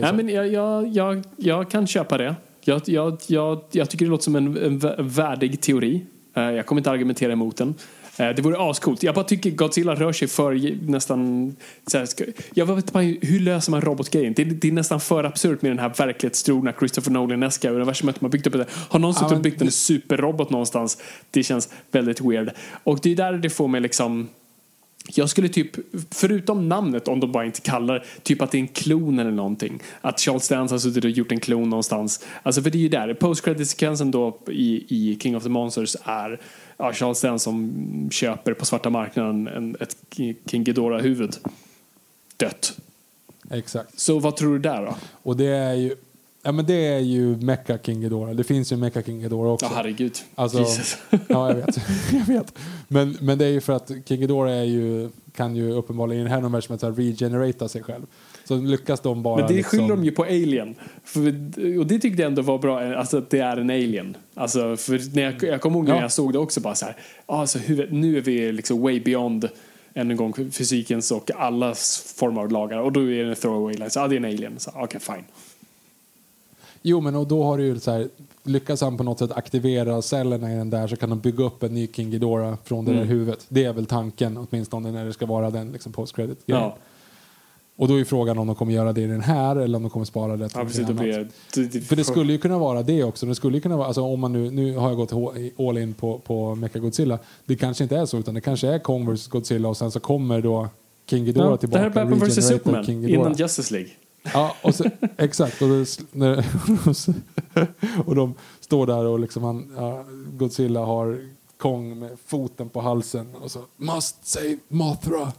Nej, 0.00 0.10
så. 0.10 0.14
men 0.14 0.28
jag, 0.28 0.48
jag, 0.52 0.88
jag, 0.88 1.22
jag 1.36 1.70
kan 1.70 1.86
köpa 1.86 2.18
det. 2.18 2.34
Jag, 2.64 2.82
jag, 2.86 3.18
jag, 3.26 3.60
jag 3.70 3.90
tycker 3.90 4.04
det 4.04 4.10
låter 4.10 4.24
som 4.24 4.36
en, 4.36 4.46
en 4.56 4.80
vä- 4.80 5.02
värdig 5.02 5.60
teori. 5.60 6.04
Eh, 6.36 6.42
Jag 6.42 6.66
kommer 6.66 6.80
inte 6.80 6.90
argumentera 6.90 7.32
emot 7.32 7.56
den. 7.56 7.74
Eh, 8.18 8.28
Det 8.28 8.42
vore 8.42 8.70
ascoolt. 8.70 9.02
Jag 9.02 9.14
bara 9.14 9.24
tycker 9.24 9.50
Godzilla 9.50 9.94
rör 9.94 10.12
sig 10.12 10.28
för 10.28 10.76
nästan... 10.90 11.56
Här, 11.94 12.06
jag 12.54 12.66
vet 12.76 12.92
bara 12.92 13.02
hur 13.02 13.40
löser 13.40 13.70
man 13.70 13.80
robotgrejen? 13.80 14.32
Det, 14.36 14.44
det 14.44 14.68
är 14.68 14.72
nästan 14.72 15.00
för 15.00 15.24
absurt 15.24 15.62
med 15.62 15.70
den 15.70 15.78
här 15.78 15.92
verklighetstrogna 15.98 16.72
Christopher 16.78 17.10
Nolan-eska 17.12 17.70
universumet 17.70 18.20
man 18.20 18.30
byggt 18.30 18.46
upp. 18.46 18.52
det. 18.52 18.66
Har 18.70 18.98
någon 18.98 19.14
suttit 19.14 19.32
och 19.32 19.40
byggt 19.40 19.62
en 19.62 19.70
superrobot 19.70 20.50
någonstans? 20.50 20.98
Det 21.30 21.42
känns 21.42 21.68
väldigt 21.92 22.20
weird. 22.20 22.50
Och 22.84 22.98
det 23.02 23.12
är 23.12 23.16
där 23.16 23.32
det 23.32 23.50
får 23.50 23.68
mig 23.68 23.80
liksom... 23.80 24.28
Jag 25.14 25.30
skulle 25.30 25.48
typ, 25.48 25.76
förutom 26.10 26.68
namnet, 26.68 27.08
om 27.08 27.20
de 27.20 27.32
bara 27.32 27.44
inte 27.44 27.60
kallar 27.60 28.04
typ 28.22 28.42
att 28.42 28.50
det 28.50 28.58
är 28.58 28.60
en 28.60 28.68
klon 28.68 29.18
eller 29.18 29.30
någonting. 29.30 29.82
Att 30.00 30.20
Charles 30.20 30.48
Dance 30.48 30.74
har 30.74 30.78
suttit 30.78 31.04
och 31.04 31.10
gjort 31.10 31.32
en 31.32 31.40
klon 31.40 31.70
någonstans. 31.70 32.26
Alltså 32.42 32.62
för 32.62 32.70
det 32.70 32.78
är 32.78 32.80
ju 32.80 32.88
där, 32.88 33.14
post-credit-sekvensen 33.14 34.10
då 34.10 34.38
i, 34.48 34.84
i 34.88 35.18
King 35.20 35.36
of 35.36 35.42
the 35.42 35.48
Monsters 35.48 35.96
är 36.04 36.40
ja, 36.76 36.92
Charles 36.92 37.20
Dance 37.20 37.44
som 37.44 38.08
köper 38.10 38.54
på 38.54 38.64
svarta 38.64 38.90
marknaden 38.90 39.48
en, 39.48 39.76
ett 39.80 39.96
King 40.46 40.64
Ghidorah-huvud. 40.64 41.36
Dött. 42.36 42.78
Exakt. 43.50 44.00
Så 44.00 44.18
vad 44.18 44.36
tror 44.36 44.52
du 44.52 44.58
där 44.58 44.86
då? 44.86 44.96
Och 45.22 45.36
det 45.36 45.46
är 45.46 45.74
ju, 45.74 45.96
ja, 46.48 46.52
men 46.52 46.66
det 46.66 46.86
är 46.86 46.98
ju 46.98 47.36
Mecha 47.36 47.78
King 47.78 48.00
Ghidorah. 48.00 48.34
Det 48.34 48.44
finns 48.44 48.72
ju 48.72 48.76
Mecha 48.76 49.02
King 49.02 49.20
Ghidorah 49.20 49.52
också. 49.52 49.66
Ja, 49.66 49.72
herregud. 49.74 50.18
Alltså, 50.34 50.58
Jesus. 50.58 50.98
ja, 51.28 51.48
jag 51.48 51.54
vet. 51.54 51.78
jag 52.12 52.26
vet. 52.26 52.54
Men, 52.88 53.16
men 53.20 53.38
det 53.38 53.44
är 53.44 53.50
ju 53.50 53.60
för 53.60 53.72
att 53.72 53.90
King 54.04 54.20
Ghidorah 54.20 54.52
är 54.52 54.64
ju, 54.64 55.08
kan 55.36 55.56
ju 55.56 55.72
uppenbarligen 55.72 56.20
i 56.20 56.24
det 56.24 56.30
här 56.30 56.38
universumet 56.38 56.82
regenerata 56.84 57.68
sig 57.68 57.82
själv. 57.82 58.06
Så 58.44 58.56
lyckas 58.56 59.00
de 59.00 59.22
bara... 59.22 59.36
Men 59.36 59.46
det 59.46 59.54
liksom, 59.54 59.78
skyller 59.78 59.88
de 59.96 60.04
ju 60.04 60.10
på 60.10 60.24
Alien. 60.24 60.74
För, 61.04 61.20
och 61.78 61.86
det 61.86 61.98
tyckte 61.98 62.22
jag 62.22 62.28
ändå 62.28 62.42
var 62.42 62.58
bra, 62.58 62.96
alltså 62.96 63.18
att 63.18 63.30
det 63.30 63.38
är 63.38 63.56
en 63.56 63.70
Alien. 63.70 64.16
Alltså, 64.34 64.76
för 64.76 65.14
när 65.14 65.22
jag, 65.22 65.42
jag 65.42 65.60
kommer 65.60 65.76
ihåg 65.76 65.88
när 65.88 65.94
Ja. 65.94 66.02
jag 66.02 66.12
såg 66.12 66.32
det 66.32 66.38
också 66.38 66.60
bara 66.60 66.74
så 66.74 66.86
här, 66.86 66.96
alltså, 67.26 67.58
hur, 67.58 67.88
nu 67.90 68.16
är 68.16 68.20
vi 68.20 68.52
liksom 68.52 68.80
way 68.80 69.00
beyond 69.00 69.48
än 69.94 70.10
en 70.10 70.16
gång 70.16 70.50
fysikens 70.50 71.10
och 71.10 71.30
allas 71.36 72.14
former 72.16 72.40
av 72.40 72.52
lagar. 72.52 72.78
Och 72.78 72.92
då 72.92 73.00
är 73.00 73.24
det 73.24 73.30
en 73.30 73.36
throwaway 73.36 73.74
line. 73.76 73.90
Så 73.90 73.98
ja, 73.98 74.08
det 74.08 74.14
är 74.14 74.16
en 74.16 74.24
alien. 74.24 74.54
Så 74.58 74.70
okej, 74.74 75.00
fine. 75.00 75.24
Jo, 76.82 77.00
men 77.00 77.16
och 77.16 77.26
då 77.26 77.42
har 77.44 77.58
du 77.58 77.64
ju 77.64 77.78
så 77.80 77.90
här, 77.90 78.08
lyckas 78.44 78.80
han 78.80 78.96
på 78.96 79.02
något 79.04 79.18
sätt 79.18 79.32
aktivera 79.32 80.02
cellerna 80.02 80.52
i 80.52 80.56
den 80.56 80.70
där 80.70 80.86
så 80.86 80.96
kan 80.96 81.10
de 81.10 81.18
bygga 81.20 81.44
upp 81.44 81.62
en 81.62 81.74
ny 81.74 81.88
King 81.92 82.10
Ghidorah 82.10 82.54
från 82.64 82.84
det 82.84 82.90
där 82.90 82.96
Mm. 82.98 83.08
huvudet. 83.08 83.46
Det 83.48 83.64
är 83.64 83.72
väl 83.72 83.86
tanken 83.86 84.36
åtminstone 84.50 84.92
när 84.92 85.04
det 85.04 85.12
ska 85.12 85.26
vara 85.26 85.50
den 85.50 85.72
liksom 85.72 85.92
post-credit 85.92 86.38
Ja, 86.46 86.76
Och 87.76 87.88
då 87.88 87.94
är 87.94 87.98
ju 87.98 88.04
frågan 88.04 88.38
om 88.38 88.46
de 88.46 88.56
kommer 88.56 88.72
göra 88.72 88.92
det 88.92 89.00
i 89.00 89.06
den 89.06 89.20
här 89.20 89.56
eller 89.56 89.76
om 89.76 89.82
de 89.82 89.90
kommer 89.90 90.06
spara 90.06 90.36
det 90.36 90.48
till 90.48 90.58
ja 90.58 90.64
precis. 90.64 90.86
Blir 90.86 91.18
annat. 91.18 91.28
det, 91.54 91.60
det, 91.62 91.72
det, 91.72 91.80
För 91.80 91.96
det 91.96 92.04
skulle 92.04 92.32
ju 92.32 92.38
kunna 92.38 92.58
vara 92.58 92.82
det 92.82 93.04
också. 93.04 93.26
Det 93.26 93.34
skulle 93.34 93.56
ju 93.56 93.60
kunna 93.60 93.76
vara, 93.76 93.86
alltså 93.86 94.02
om 94.02 94.20
man 94.20 94.32
nu, 94.32 94.50
nu 94.50 94.76
har 94.76 94.88
jag 94.88 94.96
gått 94.96 95.12
all 95.58 95.78
in 95.78 95.94
på, 95.94 96.18
på 96.18 96.54
Mechagodzilla. 96.54 97.18
Det 97.44 97.56
kanske 97.56 97.84
inte 97.84 97.96
är 97.96 98.06
så 98.06 98.18
utan 98.18 98.34
det 98.34 98.40
kanske 98.40 98.68
är 98.68 98.78
Kong 98.78 99.14
vs 99.14 99.26
Godzilla 99.28 99.68
och 99.68 99.76
sen 99.76 99.90
så 99.90 100.00
kommer 100.00 100.40
då 100.40 100.68
King 101.10 101.24
Ghidorah 101.24 101.46
ja, 101.48 101.52
det 101.52 101.58
tillbaka. 101.58 101.78
här 101.78 101.86
är 101.86 101.90
Batman 101.90 102.18
vs 102.28 102.46
Superman 102.48 102.84
innan 103.08 103.32
Justice 103.34 103.74
League. 103.74 103.90
Ja, 104.22 104.56
och 104.62 104.74
så, 104.74 104.84
exakt. 105.16 105.62
Och, 105.62 105.68
det, 105.68 105.98
när, 106.12 106.44
och 108.06 108.14
de 108.14 108.34
står 108.60 108.86
där 108.86 109.04
och 109.04 109.20
liksom 109.20 109.42
han, 109.42 109.72
ja, 109.76 110.04
Godzilla 110.32 110.80
har 110.80 111.20
Kong 111.56 111.98
med 111.98 112.10
foten 112.26 112.68
på 112.68 112.80
halsen 112.80 113.34
och 113.34 113.50
så 113.50 113.64
Must 113.76 114.26
save 114.26 114.58
Mothra. 114.68 115.32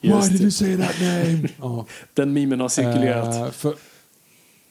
Why 0.00 0.08
Just 0.08 0.30
did 0.30 0.38
det. 0.38 0.42
you 0.42 0.50
say 0.50 0.76
that 0.76 1.00
name? 1.00 1.48
ja. 1.60 1.86
Den 2.14 2.32
memen 2.32 2.60
har 2.60 2.68
cirkulerat. 2.68 3.36
Eh, 3.36 3.50
för, 3.50 3.74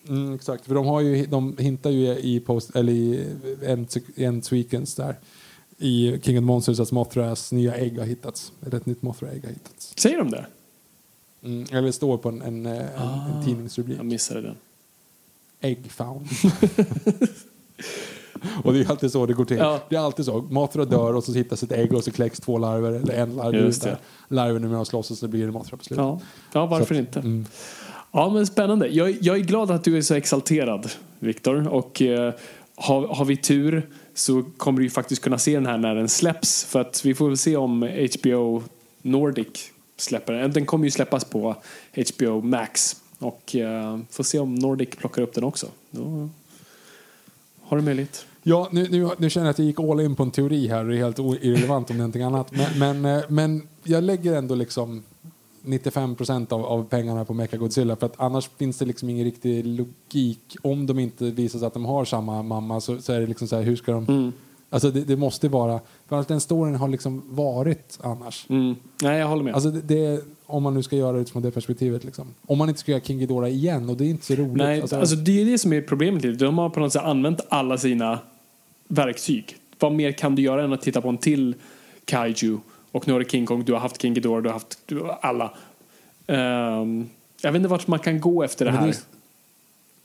mm, 0.07 0.35
exakt, 0.35 0.65
för 0.65 0.75
de, 0.75 0.85
har 0.85 1.01
ju, 1.01 1.25
de 1.25 1.57
hintar 1.57 1.90
ju 1.90 2.17
i, 2.17 2.40
post, 2.40 2.75
eller 2.75 2.93
i 2.93 3.27
End 4.15 4.48
Weekends 4.51 4.95
där 4.95 5.15
i 5.81 6.19
King 6.22 6.38
of 6.38 6.43
Monsters 6.43 6.80
att 6.80 6.91
Mothras 6.91 7.51
nya 7.51 7.75
ägg 7.75 7.99
har 7.99 8.06
hittats. 8.06 8.51
Eller 8.65 8.77
ett 8.77 8.85
nytt 8.85 9.01
Mothra-ägg 9.01 9.43
har 9.43 9.51
hittats. 9.51 9.93
Säger 9.98 10.17
de 10.17 10.31
det? 10.31 10.45
Mm, 11.43 11.65
eller 11.71 11.81
det 11.81 11.93
står 11.93 12.17
på 12.17 12.29
en, 12.29 12.41
en, 12.41 12.65
eh, 12.65 12.71
en, 12.79 12.87
Ah. 12.97 13.27
en 13.37 13.45
tidningsrubrik. 13.45 13.97
Jag 13.97 14.05
missade 14.05 14.41
den. 14.41 14.55
Egg 15.61 15.91
found. 15.91 16.27
och 18.63 18.73
det 18.73 18.79
är 18.81 18.89
alltid 18.89 19.11
så 19.11 19.25
det 19.25 19.33
går 19.33 19.45
till. 19.45 19.57
Ja. 19.57 19.79
Det 19.89 19.95
är 19.95 19.99
alltid 19.99 20.25
så. 20.25 20.41
Mothra 20.41 20.85
dör 20.85 21.15
och 21.15 21.23
så 21.23 21.33
hittas 21.33 21.63
ett 21.63 21.71
ägg 21.71 21.93
och 21.93 22.03
så 22.03 22.11
kläcks 22.11 22.39
två 22.39 22.57
larver 22.57 22.91
eller 22.91 23.13
en 23.13 23.35
larv 23.35 23.55
Just 23.55 23.77
ut 23.77 23.83
där. 23.83 23.97
Larverna 24.27 24.67
med 24.67 24.79
och 24.79 24.87
slåss 24.87 25.11
och 25.11 25.17
så 25.17 25.27
blir 25.27 25.45
det 25.45 25.51
Mothra 25.51 25.77
på 25.77 25.83
slutet. 25.83 26.03
Ja, 26.03 26.19
ja 26.53 26.65
varför 26.65 26.95
att, 26.95 26.99
inte? 26.99 27.19
mm. 27.19 27.45
Ja, 28.11 28.29
men 28.29 28.47
spännande. 28.47 28.87
Jag, 28.87 29.11
jag 29.21 29.35
är 29.35 29.39
glad 29.41 29.71
att 29.71 29.83
du 29.83 29.97
är 29.97 30.01
så 30.01 30.13
exalterad, 30.13 30.91
Viktor. 31.19 31.67
Och 31.67 32.01
eh, 32.01 32.33
har, 32.75 33.07
har 33.07 33.25
vi 33.25 33.37
tur 33.37 33.89
så 34.13 34.43
kommer 34.57 34.79
du 34.79 34.85
ju 34.85 34.89
faktiskt 34.89 35.21
kunna 35.21 35.37
se 35.37 35.55
den 35.55 35.65
här 35.65 35.77
när 35.77 35.95
den 35.95 36.09
släpps. 36.09 36.63
För 36.63 36.81
att 36.81 37.05
vi 37.05 37.15
får 37.15 37.27
väl 37.27 37.37
se 37.37 37.55
om 37.55 37.89
HBO 38.19 38.63
Nordic 39.01 39.71
släpper 40.01 40.33
den. 40.33 40.51
Den 40.51 40.65
kommer 40.65 40.85
ju 40.85 40.91
släppas 40.91 41.25
på 41.25 41.55
HBO 42.15 42.41
Max. 42.41 42.95
Och 43.19 43.55
eh, 43.55 43.99
får 44.09 44.23
se 44.23 44.39
om 44.39 44.55
Nordic 44.55 44.89
plockar 44.89 45.21
upp 45.21 45.33
den 45.33 45.43
också. 45.43 45.67
Då 45.91 46.30
har 47.61 47.77
du 47.77 47.83
möjlighet. 47.83 48.25
Ja, 48.43 48.69
nu, 48.71 48.88
nu, 48.89 49.09
nu 49.17 49.30
känner 49.30 49.47
jag 49.47 49.51
att 49.51 49.59
jag 49.59 49.65
gick 49.65 49.80
all 49.80 50.01
in 50.01 50.15
på 50.15 50.23
en 50.23 50.31
teori 50.31 50.67
här 50.67 50.83
och 50.83 50.89
det 50.89 50.97
är 50.97 51.03
helt 51.03 51.19
irrelevant 51.19 51.89
om 51.89 51.95
det 51.95 51.99
är 51.99 52.03
någonting 52.03 52.23
annat. 52.23 52.51
Men, 52.51 53.01
men, 53.01 53.17
eh, 53.17 53.23
men 53.30 53.67
jag 53.83 54.03
lägger 54.03 54.33
ändå 54.33 54.55
liksom 54.55 55.03
95 55.61 56.15
procent 56.15 56.51
av, 56.51 56.65
av 56.65 56.85
pengarna 56.89 57.25
på 57.25 57.33
Mechagodzilla 57.33 57.95
för 57.95 58.05
att 58.05 58.19
annars 58.19 58.49
finns 58.57 58.77
det 58.77 58.85
liksom 58.85 59.09
ingen 59.09 59.25
riktig 59.25 59.65
logik. 59.65 60.57
Om 60.61 60.85
de 60.85 60.99
inte 60.99 61.25
visar 61.25 61.59
sig 61.59 61.65
att 61.67 61.73
de 61.73 61.85
har 61.85 62.05
samma 62.05 62.43
mamma 62.43 62.81
så, 62.81 63.01
så 63.01 63.13
är 63.13 63.19
det 63.19 63.27
liksom 63.27 63.47
så 63.47 63.55
här, 63.55 63.63
hur 63.63 63.75
ska 63.75 63.91
de... 63.91 64.05
Mm. 64.05 64.31
Alltså 64.74 64.91
det, 64.91 65.01
det 65.01 65.16
måste 65.16 65.50
vara... 65.50 65.80
För 66.08 66.19
att 66.19 66.27
den 66.27 66.41
storyn 66.41 66.75
har 66.75 66.88
liksom 66.88 67.24
varit 67.30 68.00
annars. 68.01 68.45
Mm. 68.50 68.75
Nej, 69.01 69.19
jag 69.19 69.27
håller 69.27 69.43
med. 69.43 69.53
Alltså 69.53 69.72
det, 69.72 69.82
det, 69.82 70.22
om 70.45 70.64
man 70.64 70.74
nu 70.74 70.83
ska 70.83 70.95
göra 70.95 71.11
det 71.11 71.19
utifrån 71.22 71.41
det 71.43 71.51
perspektivet 71.51 72.03
liksom. 72.03 72.27
Om 72.45 72.58
man 72.58 72.69
inte 72.69 72.82
ska 72.82 72.91
göra 72.91 73.01
King 73.01 73.19
Ghidorah 73.19 73.50
igen 73.51 73.90
och 73.90 73.98
det 73.98 74.06
är 74.06 74.09
inte 74.09 74.25
så 74.25 74.35
roligt. 74.35 74.53
Nej, 74.58 74.82
alltså, 74.82 74.95
alltså, 75.00 75.16
det 75.16 75.41
är 75.41 75.45
det 75.45 75.58
som 75.58 75.74
är 75.74 75.82
problemet. 75.82 76.24
lite. 76.24 76.45
De 76.45 76.58
har 76.58 76.69
på 76.69 76.80
något 76.80 76.93
sätt 76.93 77.01
använt 77.03 77.41
alla 77.50 77.77
sina 77.77 78.19
verktyg. 78.88 79.56
Vad 79.80 79.91
mer 79.91 80.11
kan 80.11 80.35
du 80.35 80.41
göra 80.41 80.64
än 80.64 80.74
att 80.74 80.82
titta 80.82 81.01
på 81.01 81.09
en 81.09 81.17
till 81.17 81.56
kaiju? 82.06 82.58
Och 82.91 83.08
nu 83.08 83.14
har 83.14 83.19
du 83.19 83.25
King 83.30 83.45
Kong, 83.45 83.64
du 83.66 83.74
har 83.74 83.80
haft 83.80 84.01
King 84.01 84.14
Ghidorah, 84.14 84.41
du 84.43 84.50
har 84.50 84.53
haft 84.53 84.80
du 84.85 85.00
har 85.00 85.19
alla. 85.22 85.53
Ehm, 86.27 87.09
Jag 87.41 87.51
vet 87.51 87.59
inte 87.59 87.69
vart 87.69 87.88
man 87.88 88.00
kan 88.00 88.22
gå 88.22 88.43
efter 88.43 88.66
det 88.66 88.72
Men 88.72 88.82
det 88.82 88.85
här. 88.88 88.93
är- 88.93 89.01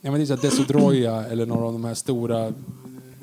Ja, 0.01 0.11
men 0.11 0.21
det 0.21 0.25
är 0.25 0.37
så 0.37 0.43
Desodroya 0.43 1.25
eller 1.25 1.47
några 1.47 1.65
av 1.67 1.73
de 1.73 1.85
här 1.85 1.95
stora 1.95 2.53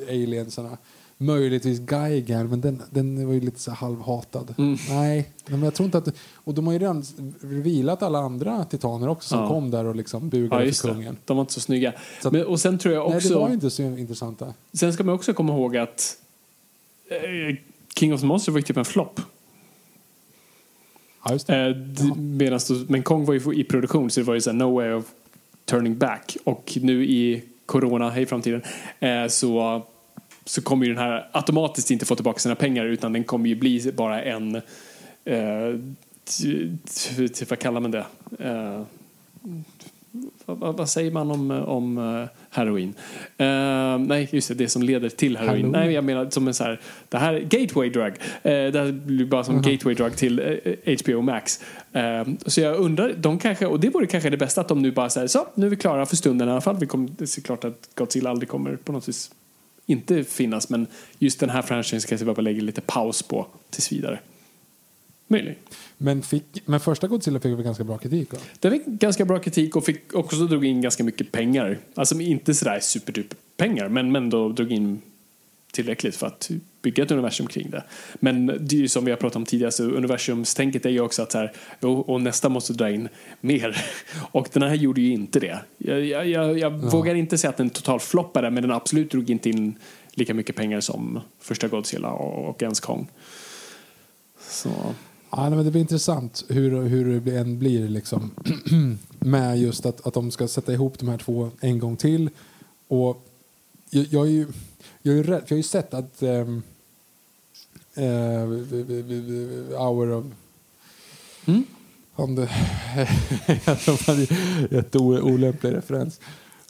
aliensarna. 0.10 0.78
Möjligtvis 1.18 1.80
Geiger, 1.92 2.44
men 2.44 2.62
den, 2.62 2.82
den 2.90 3.28
var 3.28 3.34
ju 3.34 3.40
lite 3.40 3.60
så 3.60 3.72
halvhatad. 3.72 4.56
Mm. 4.58 4.78
Nej, 4.90 5.16
nej, 5.16 5.30
men 5.48 5.64
jag 5.64 5.74
tror 5.74 5.86
inte 5.86 5.98
att... 5.98 6.08
Och 6.34 6.54
de 6.54 6.66
har 6.68 6.74
ju 6.74 6.80
redan 6.80 7.04
revealat 7.42 8.04
alla 8.04 8.20
andra 8.20 8.66
titaner 8.66 9.08
också 9.10 9.30
som 9.30 9.40
Ja. 9.40 9.48
kom 9.48 9.72
där 9.72 9.86
och 9.86 9.96
liksom 9.96 10.24
Ja, 10.24 10.30
bugade 10.30 10.66
just 10.66 10.82
för 10.82 10.88
det. 10.88 10.94
kungen. 10.94 11.18
De 11.26 11.38
var 11.38 11.42
inte 11.42 11.54
så 11.54 11.60
snygga. 11.60 11.94
Så 12.22 12.28
att- 12.28 12.34
Men, 12.34 12.46
och 12.46 12.60
sen 12.60 12.78
tror 12.78 12.94
jag 12.94 13.08
Nej, 13.10 13.18
också... 13.18 13.30
det 13.30 13.36
var 13.36 13.50
inte 13.50 13.70
så 13.70 13.84
intressanta. 13.84 14.54
Sen 14.74 14.94
ska 14.94 15.04
man 15.04 15.16
också 15.16 15.34
komma 15.34 15.54
ihåg 15.54 15.78
att 15.78 16.18
eh, 17.10 17.56
King 17.96 18.14
of 18.14 18.20
the 18.22 18.26
Monsters 18.28 18.52
var 18.54 18.60
ju 18.60 18.64
typ 18.64 18.78
en 18.78 18.86
flopp. 18.86 19.22
Ja, 21.26 21.32
just 21.34 21.48
det. 21.48 21.58
Eh, 21.68 21.76
då- 21.76 22.84
men 22.88 23.04
Kong 23.04 23.26
var 23.26 23.34
ju 23.34 23.54
i 23.54 23.64
produktion 23.64 24.10
så 24.10 24.20
det 24.20 24.26
var 24.26 24.34
ju 24.34 24.42
så 24.42 24.50
här, 24.52 24.58
no 24.58 24.76
way 24.76 24.92
of 24.94 25.06
turning 25.66 25.98
back. 25.98 26.38
Och 26.44 26.78
nu 26.82 27.06
i 27.06 27.44
Corona, 27.66 28.10
hej 28.10 28.26
framtiden, 28.26 28.62
eh, 29.00 29.28
så, 29.28 29.82
så 30.46 30.62
kommer 30.62 30.86
ju 30.86 30.94
den 30.94 31.04
här 31.04 31.30
automatiskt 31.32 31.92
inte 31.92 32.06
få 32.06 32.16
tillbaka 32.16 32.40
sina 32.40 32.56
pengar 32.56 32.86
utan 32.86 33.14
den 33.14 33.24
kommer 33.24 33.50
ju 33.50 33.56
bli 33.56 33.92
bara 33.92 34.24
en, 34.24 34.56
eh, 35.26 35.80
vad 37.50 37.60
kallar 37.60 37.80
man 37.80 37.92
det? 37.92 38.06
Eh, 38.40 38.82
vad, 40.46 40.78
vad, 40.78 40.90
säger 40.90 41.12
man 41.12 41.32
om, 41.32 41.52
om 41.52 41.98
eh, 41.98 42.28
heroin? 42.50 42.94
Eh, 43.38 43.98
nej, 43.98 44.30
just 44.32 44.48
det, 44.48 44.54
det 44.54 44.70
som 44.70 44.84
leder 44.84 45.10
till 45.10 45.38
heroin. 45.38 45.50
Halloween. 45.50 45.72
Nej, 45.72 45.94
jag 45.94 46.04
menar 46.04 46.30
som 46.30 46.48
en 46.48 46.54
så 46.54 46.64
här, 46.64 46.82
det 47.10 47.18
här 47.18 47.40
gateway 47.40 47.90
drug. 47.90 48.14
Eh, 48.44 48.72
det 48.72 48.80
här 48.80 48.92
blir 48.92 49.26
bara 49.26 49.44
som 49.44 49.62
gateway 49.62 49.96
drug 49.96 50.16
till 50.16 50.60
HBO 51.04 51.22
Max. 51.22 51.60
Så 52.46 52.62
jag 52.62 52.76
undrar, 52.76 53.14
de 53.18 53.40
kanske, 53.40 53.66
och 53.66 53.80
det 53.80 53.90
vore 53.90 54.08
kanske 54.08 54.30
det 54.30 54.38
bästa 54.38 54.62
att 54.62 54.68
de 54.68 54.82
nu 54.82 54.92
bara 54.92 55.10
säger 55.10 55.28
så, 55.28 55.48
nu 55.56 55.66
är 55.66 55.70
vi 55.70 55.76
klara 55.76 56.06
för 56.06 56.16
stunden 56.16 56.48
i 56.48 56.52
alla 56.52 56.62
fall. 56.62 56.78
Vi 56.80 56.86
kommer, 56.86 57.10
det 57.18 57.38
är 57.38 57.42
klart 57.42 57.64
att 57.64 57.90
Godzilla 57.96 58.30
aldrig 58.30 58.50
kommer 58.50 58.76
på 58.76 58.92
något 58.92 59.10
vis 59.10 59.32
inte 59.86 60.24
finnas, 60.24 60.70
men 60.70 60.88
just 61.20 61.40
den 61.40 61.50
här 61.50 61.62
franchisen 61.62 62.08
kanske 62.08 62.26
bara 62.26 62.42
lägger 62.42 62.62
lite 62.62 62.82
paus 62.82 63.24
på 63.24 63.48
tills 63.70 63.92
vidare. 63.92 64.20
Möjligt. 65.28 65.60
Men, 65.98 66.22
fick, 66.22 66.44
men 66.66 66.80
första 66.80 67.08
Godzilla 67.08 67.40
fick 67.40 67.58
väl 67.58 67.64
ganska 67.64 67.84
bra 67.84 67.98
kritik? 67.98 68.34
Va? 68.34 68.40
Den 68.60 68.72
fick 68.72 68.86
ganska 68.86 69.26
bra 69.26 69.40
kritik 69.40 69.76
och 69.76 69.86
fick 69.86 70.14
också 70.14 70.36
drog 70.36 70.66
in 70.66 70.82
ganska 70.82 71.04
mycket 71.04 71.32
pengar. 71.32 71.78
Alltså 71.96 72.20
inte 72.20 72.54
sådär 72.54 72.80
superduper 72.80 73.38
pengar, 73.58 73.90
men, 73.90 74.12
men 74.12 74.30
då 74.30 74.50
drog 74.50 74.72
in 74.72 75.02
tillräckligt 75.72 76.16
för 76.16 76.28
att 76.28 76.52
bygga 76.84 77.04
ett 77.04 77.12
universum 77.12 77.48
kring 77.48 77.70
det. 77.70 77.84
Men 78.14 78.46
det 78.46 78.76
är 78.76 78.80
ju 78.80 78.88
som 78.88 79.06
vi 79.06 79.12
har 79.12 79.18
pratat 79.18 79.36
om 79.36 79.46
tidigare, 79.46 79.72
så 79.72 79.84
universumstänket 79.84 80.86
är 80.86 80.90
ju 80.90 81.02
också 81.02 81.22
att 81.22 81.32
så 81.32 81.38
här, 81.38 81.52
och, 81.82 82.22
nästa 82.22 82.50
måste 82.50 82.74
dra 82.74 82.90
in 82.90 83.10
mer. 83.42 83.86
Och 84.32 84.50
den 84.54 84.64
här 84.64 84.76
gjorde 84.76 85.02
ju 85.02 85.14
inte 85.14 85.40
det. 85.40 85.60
Jag, 85.78 86.06
jag, 86.06 86.28
jag, 86.28 86.60
jag 86.60 86.72
vågar 86.72 87.16
inte 87.16 87.38
säga 87.38 87.50
att 87.50 87.58
den 87.58 87.70
total 87.70 88.00
floppade, 88.00 88.52
men 88.52 88.64
den 88.64 88.72
absolut 88.72 89.12
drog 89.12 89.30
inte 89.30 89.50
in 89.50 89.76
lika 90.14 90.34
mycket 90.34 90.56
pengar 90.56 90.80
som 90.80 91.20
första 91.40 91.68
Godzilla 91.68 92.12
och, 92.12 92.50
och 92.50 92.64
ens 92.64 92.80
Kong. 92.80 93.08
Så, 94.50 94.70
Ja, 95.36 95.50
men 95.50 95.66
det 95.66 95.72
blir 95.72 95.82
intressant 95.82 96.46
hur, 96.50 96.82
hur 96.82 97.20
det 97.20 97.38
än 97.38 97.60
blir 97.60 97.88
liksom. 97.88 98.32
med 99.20 99.60
just 99.60 99.86
att, 99.86 100.08
att 100.08 100.14
de 100.14 100.32
ska 100.32 100.48
sätta 100.48 100.74
ihop 100.74 101.00
de 101.00 101.10
här 101.10 101.18
två 101.18 101.52
en 101.60 101.80
gång 101.80 101.98
till. 101.98 102.30
Och 102.88 103.28
jag, 103.90 104.06
jag 104.10 104.28
är 104.28 104.32
ju, 104.32 104.48
jag 105.02 105.18
är 105.18 105.24
rädd, 105.24 105.40
för 105.40 105.48
jag 105.48 105.56
har 105.56 105.58
ju 105.58 105.64
sett 105.64 105.94
att 105.94 106.24
um, 106.24 106.64
Hour 109.78 110.12
of... 110.12 110.26
Mm. 111.46 111.64
Om 112.16 112.36
det, 112.36 112.50
jätteolämplig 114.72 115.74
referens. 115.74 116.20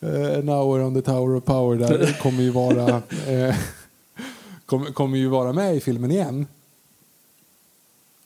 Uh, 0.04 0.40
an 0.40 0.50
hour 0.50 0.82
on 0.82 0.94
the 0.94 1.02
tower 1.02 1.36
of 1.36 1.44
power 1.44 1.78
där 1.78 2.18
kommer 2.22 2.44
ju 2.44 2.50
vara 2.50 3.02
eh, 3.28 3.56
kommer, 4.66 4.92
kommer 4.92 5.18
ju 5.18 5.28
vara 5.28 5.54
med 5.54 5.76
i 5.76 5.80
filmen 5.80 6.12
igen. 6.12 6.48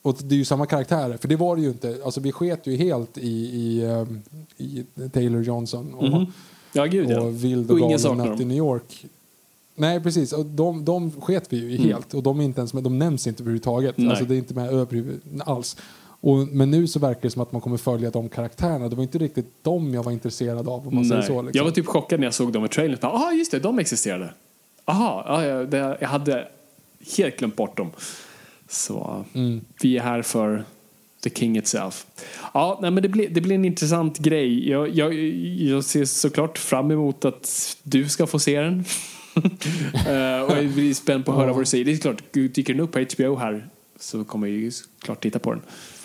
Och 0.01 0.17
det 0.23 0.35
är 0.35 0.37
ju 0.37 0.45
samma 0.45 0.65
karaktärer, 0.65 1.17
för 1.17 1.27
det 1.27 1.35
var 1.35 1.55
det 1.55 1.61
ju 1.61 1.67
inte. 1.67 1.97
Alltså 2.05 2.19
vi 2.19 2.31
sket 2.31 2.67
ju 2.67 2.75
helt 2.75 3.17
i, 3.17 3.29
i, 3.31 3.85
ehm, 3.85 4.21
i 4.57 4.85
Taylor 5.13 5.43
Johnson 5.43 5.93
och, 5.93 6.03
Mhm. 6.09 6.25
ja, 6.73 6.85
gud 6.85 7.09
ja. 7.09 7.21
och 7.21 7.43
Vild 7.43 7.71
Och 7.71 7.81
och 8.05 8.17
natt 8.17 8.39
i. 8.39 8.45
New 8.45 8.57
York. 8.57 9.05
Nej, 9.79 9.99
precis. 10.03 10.33
Och 10.33 10.45
de, 10.45 10.85
de 10.85 11.11
sket 11.21 11.53
vi 11.53 11.57
ju 11.57 11.75
Mm. 11.75 11.87
helt. 11.89 12.13
Och 12.13 12.23
de, 12.23 12.39
är 12.39 12.43
inte 12.43 12.59
ens 12.59 12.73
med, 12.73 12.83
de 12.83 12.99
nämns 12.99 13.27
inte 13.27 13.43
överhuvudtaget. 13.43 13.97
Nej. 13.97 14.09
Alltså, 14.09 14.25
det 14.25 14.35
är 14.35 14.37
inte 14.37 14.53
med 14.53 15.41
alls. 15.45 15.77
Och, 16.21 16.37
men 16.37 16.71
nu 16.71 16.87
så 16.87 16.99
verkar 16.99 17.21
det 17.21 17.29
som 17.31 17.41
att 17.41 17.51
man 17.51 17.61
kommer 17.61 17.77
följa 17.77 18.09
de 18.09 18.29
karaktärerna. 18.29 18.89
Det 18.89 18.95
var 18.95 19.03
inte 19.03 19.17
riktigt 19.17 19.63
dem 19.63 19.93
jag 19.93 20.03
var 20.03 20.11
intresserad 20.11 20.67
av. 20.69 20.87
Om 20.87 20.95
man 20.95 21.05
säger 21.05 21.21
så, 21.21 21.41
liksom. 21.41 21.57
Jag 21.57 21.63
var 21.63 21.71
typ 21.71 21.85
chockad 21.85 22.19
när 22.19 22.27
jag 22.27 22.33
såg 22.33 22.51
dem 22.53 22.65
i 22.65 22.67
trailern. 22.67 22.99
Ja, 23.01 23.31
just 23.33 23.51
det, 23.51 23.59
de 23.59 23.79
existerade. 23.79 24.29
Aha, 24.85 25.23
ja, 25.27 25.45
ja, 25.45 25.63
det, 25.63 25.97
jag 26.01 26.07
hade 26.07 26.47
helt 27.17 27.37
glömt 27.37 27.55
bort 27.55 27.77
dem. 27.77 27.91
Så 28.69 29.25
Mm. 29.33 29.61
vi 29.81 29.97
är 29.97 30.01
här 30.01 30.21
för 30.21 30.63
the 31.23 31.29
king 31.29 31.57
itself. 31.57 32.05
Ja, 32.53 32.79
nej, 32.81 32.91
men 32.91 33.03
det 33.03 33.09
blir, 33.09 33.29
det 33.29 33.41
blir 33.41 33.55
en 33.55 33.65
intressant 33.65 34.17
grej. 34.19 34.69
Jag, 34.69 34.89
jag, 34.95 35.13
jag 35.59 35.83
ser 35.83 36.05
såklart 36.05 36.57
fram 36.57 36.91
emot 36.91 37.25
att 37.25 37.77
du 37.83 38.09
ska 38.09 38.27
få 38.27 38.39
se 38.39 38.59
den. 38.61 38.85
Eh, 40.07 40.41
och 40.41 40.57
jag 40.57 40.67
blir 40.73 40.93
spänd 40.93 41.25
på 41.25 41.31
att 41.31 41.37
höra 41.37 41.51
vad 41.53 41.61
du 41.61 41.65
säger. 41.65 41.85
Det 41.85 41.91
är 41.91 41.97
klart, 41.97 42.23
dyker 42.33 42.73
den 42.73 42.79
upp 42.79 42.91
på 42.91 42.99
HBO 42.99 43.35
här 43.35 43.67
så 43.99 44.23
kommer 44.23 44.47
jag 44.47 44.57
ju 44.57 44.71
klart 44.99 45.23
titta 45.23 45.39
på 45.39 45.51
den. 45.51 45.61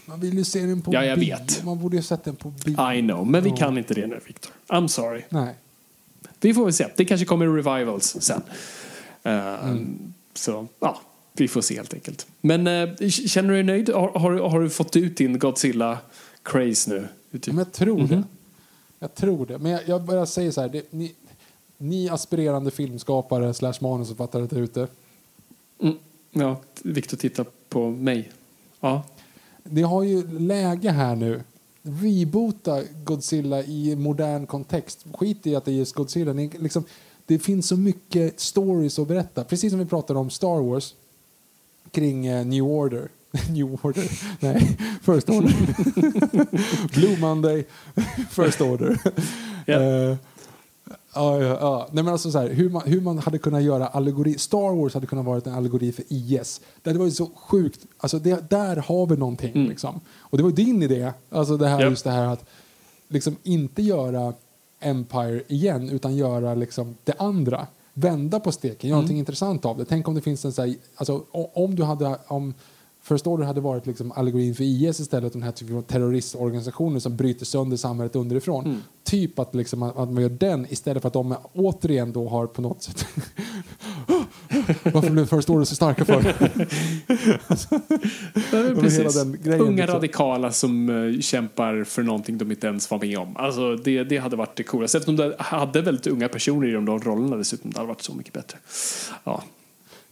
Man 0.06 0.20
vill 0.20 0.38
ju 0.38 0.44
se 0.44 0.60
den 0.60 0.82
på 0.82 0.94
Ja, 0.94 1.04
jag 1.04 1.18
bio. 1.18 1.36
vet. 1.36 1.64
Man 1.64 1.78
borde 1.80 1.96
ju 1.96 2.02
sett 2.02 2.24
den 2.24 2.36
på 2.36 2.48
bio. 2.64 2.92
I 2.92 3.00
know, 3.02 3.26
men 3.26 3.44
vi 3.44 3.50
kan 3.50 3.78
inte 3.78 3.94
det 3.94 4.06
nu, 4.06 4.20
Victor. 4.26 4.52
I'm 4.68 4.86
sorry. 4.86 5.22
Nej. 5.28 5.54
Vi 6.40 6.54
får 6.54 6.64
väl 6.64 6.72
se. 6.74 6.86
Det 6.96 7.04
kanske 7.04 7.24
kommer 7.26 7.46
revivals 7.46 8.16
sen. 8.20 8.42
Eh, 9.22 9.64
Mm. 9.64 10.12
Så, 10.34 10.66
ja. 10.80 11.00
Vi 11.32 11.48
får 11.48 11.60
se 11.60 11.76
helt 11.76 11.94
enkelt. 11.94 12.26
Men 12.40 12.66
eh, 12.66 13.08
känner 13.08 13.48
du 13.48 13.54
dig 13.54 13.62
nöjd? 13.62 13.88
Har, 13.90 14.18
har, 14.18 14.32
har 14.50 14.60
du 14.60 14.70
fått 14.70 14.96
ut 14.96 15.16
din 15.16 15.38
Godzilla-craze 15.38 16.88
nu? 16.88 17.08
Typ. 17.32 17.46
Men 17.46 17.58
jag 17.58 17.72
tror 17.72 17.98
Mhm. 17.98 18.08
det. 18.08 18.22
Jag 18.98 19.14
tror 19.14 19.46
det. 19.46 19.58
Men 19.58 19.72
jag, 19.72 19.80
jag 19.86 20.02
bara 20.02 20.26
säger 20.26 20.50
så 20.50 20.60
här. 20.60 20.68
Det, 20.68 20.92
ni, 20.92 21.12
ni 21.82 22.08
aspirerande 22.08 22.70
filmskapare 22.70 23.54
slash 23.54 23.74
manusförfattare 23.80 24.46
där 24.46 24.60
ute. 24.60 24.88
Mm. 25.80 25.94
Ja, 26.30 26.60
Victor 26.82 27.16
tittar 27.16 27.46
på 27.68 27.90
mig. 27.90 28.32
Ja. 28.80 29.02
Ni 29.64 29.82
har 29.82 30.02
ju 30.02 30.38
läge 30.38 30.90
här 30.90 31.16
nu. 31.16 31.42
Reboota 31.82 32.82
Godzilla 33.04 33.62
i 33.62 33.96
modern 33.96 34.46
kontext. 34.46 35.06
Skit 35.14 35.46
i 35.46 35.56
att 35.56 35.64
det 35.64 35.70
är 35.70 35.74
just 35.74 35.94
Godzilla. 35.94 36.32
Ni, 36.32 36.50
liksom, 36.58 36.84
det 37.26 37.38
finns 37.38 37.68
så 37.68 37.76
mycket 37.76 38.40
stories 38.40 38.98
att 38.98 39.08
berätta. 39.08 39.44
Precis 39.44 39.72
som 39.72 39.78
vi 39.78 39.86
pratade 39.86 40.18
om 40.18 40.30
Star 40.30 40.62
Wars 40.62 40.94
kring 41.90 42.26
eh, 42.26 42.46
New 42.46 42.64
Order. 42.64 43.08
New 43.50 43.78
Order? 43.82 44.10
Nej, 44.40 44.78
First 45.02 45.28
Order. 45.28 45.54
Blue 46.94 47.18
Monday, 47.18 47.64
First 48.30 48.60
Order. 48.60 48.98
Ja. 49.66 49.82
Eh, 49.82 50.16
Ja, 51.14 51.42
ja, 51.42 51.58
ja. 51.60 51.88
Nej, 51.92 52.04
men 52.04 52.12
alltså 52.12 52.30
så 52.30 52.38
här, 52.38 52.48
hur, 52.48 52.70
man, 52.70 52.82
hur 52.86 53.00
man 53.00 53.18
hade 53.18 53.38
kunnat 53.38 53.62
göra 53.62 53.86
allegori. 53.86 54.38
Star 54.38 54.76
Wars 54.76 54.94
hade 54.94 55.06
kunnat 55.06 55.24
vara 55.24 55.40
en 55.44 55.54
allegori 55.54 55.92
för 55.92 56.04
IS. 56.08 56.60
Det 56.82 56.90
hade 56.90 56.98
varit 56.98 57.16
så 57.16 57.30
sjukt. 57.36 57.80
Alltså 57.98 58.18
det, 58.18 58.50
där 58.50 58.76
har 58.76 59.06
vi 59.06 59.16
någonting. 59.16 59.52
Mm. 59.54 59.68
Liksom. 59.68 60.00
Och 60.18 60.38
det 60.38 60.44
var 60.44 60.50
din 60.50 60.82
idé. 60.82 61.12
Alltså 61.30 61.56
det 61.56 61.68
här, 61.68 61.80
Japp. 61.80 61.90
just 61.90 62.04
det 62.04 62.10
här 62.10 62.26
att 62.26 62.44
liksom 63.08 63.36
inte 63.42 63.82
göra 63.82 64.32
Empire 64.80 65.42
igen 65.48 65.90
utan 65.90 66.16
göra 66.16 66.54
liksom 66.54 66.96
det 67.04 67.14
andra. 67.18 67.66
Vända 67.94 68.40
på 68.40 68.52
steken, 68.52 68.90
göra 68.90 68.96
någonting 68.96 69.18
intressant 69.18 69.64
av 69.64 69.78
det. 69.78 69.84
Tänk 69.84 70.08
om 70.08 70.14
det 70.14 70.20
finns 70.20 70.44
en 70.44 70.52
så 70.52 70.62
här, 70.62 70.74
alltså, 70.96 71.22
om 71.32 71.74
du 71.74 71.82
hade, 71.84 72.16
om 72.26 72.54
First 73.12 73.26
Order 73.26 73.44
hade 73.44 73.60
varit 73.60 73.86
liksom 73.86 74.12
allegorin 74.12 74.54
för 74.54 74.64
IS 74.64 75.00
istället, 75.00 75.32
den 75.32 75.42
här 75.42 75.52
typen 75.52 75.76
av 75.76 75.82
terroristorganisationer 75.82 77.00
som 77.00 77.16
bryter 77.16 77.44
sönder 77.44 77.76
samhället 77.76 78.16
underifrån. 78.16 78.82
Typ 79.04 79.38
att, 79.38 79.54
liksom, 79.54 79.82
att 79.82 79.96
man 79.96 80.22
gör 80.22 80.28
den 80.28 80.66
istället 80.70 81.02
för 81.02 81.08
att 81.08 81.12
de 81.12 81.36
återigen 81.52 82.12
då 82.12 82.28
har 82.28 82.46
på 82.46 82.62
något 82.62 82.82
sätt 82.82 83.06
Varför 84.92 85.10
blev 85.10 85.26
First 85.26 85.50
Order 85.50 85.64
så 85.64 85.74
starka 85.74 86.04
för? 86.04 86.22
Den 89.22 89.38
grejen, 89.42 89.60
Unga 89.60 89.76
liksom. 89.76 89.94
radikala 89.94 90.52
som 90.52 90.90
eh, 90.90 91.20
kämpar 91.20 91.84
för 91.84 92.02
någonting 92.02 92.38
de 92.38 92.50
inte 92.50 92.66
ens 92.66 92.90
var 92.90 92.98
med 92.98 93.18
om. 93.18 93.36
Alltså, 93.36 93.76
det, 93.76 94.04
det 94.04 94.18
hade 94.18 94.36
varit 94.36 94.56
det 94.56 94.62
coolaste. 94.62 94.98
Eftersom 94.98 95.16
de 95.16 95.34
hade 95.38 95.82
väldigt 95.82 96.06
unga 96.06 96.28
personer 96.28 96.68
i 96.68 96.72
de 96.72 96.86
rollerna 96.86 97.36
dessutom. 97.36 97.70
Det 97.70 97.76
hade 97.76 97.88
varit 97.88 98.02
så 98.02 98.14
mycket 98.14 98.32
bättre. 98.32 98.58
Ja. 99.24 99.42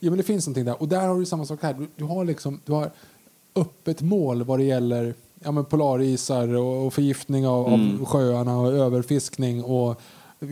Ja, 0.01 0.11
men 0.11 0.17
det 0.17 0.23
finns 0.23 0.47
någonting 0.47 0.65
där. 0.65 0.83
Och 0.83 0.89
där 0.89 1.09
har 1.09 1.19
du 1.19 1.27
samma 1.27 1.45
sak 1.45 1.63
här. 1.63 1.75
Du, 1.75 1.89
du 1.97 2.05
har 2.05 2.25
liksom, 2.25 2.61
du 2.65 2.73
har 2.73 2.91
öppet 3.55 4.03
mål 4.03 4.43
vad 4.43 4.59
det 4.59 4.65
gäller 4.65 5.15
ja, 5.45 5.53
men 5.53 5.65
polarisar 5.65 6.49
och, 6.49 6.87
och 6.87 6.95
förgiftning 6.95 7.47
av, 7.47 7.67
av 7.67 8.05
sjöarna 8.05 8.59
och 8.59 8.73
överfiskning 8.73 9.65
och 9.65 10.01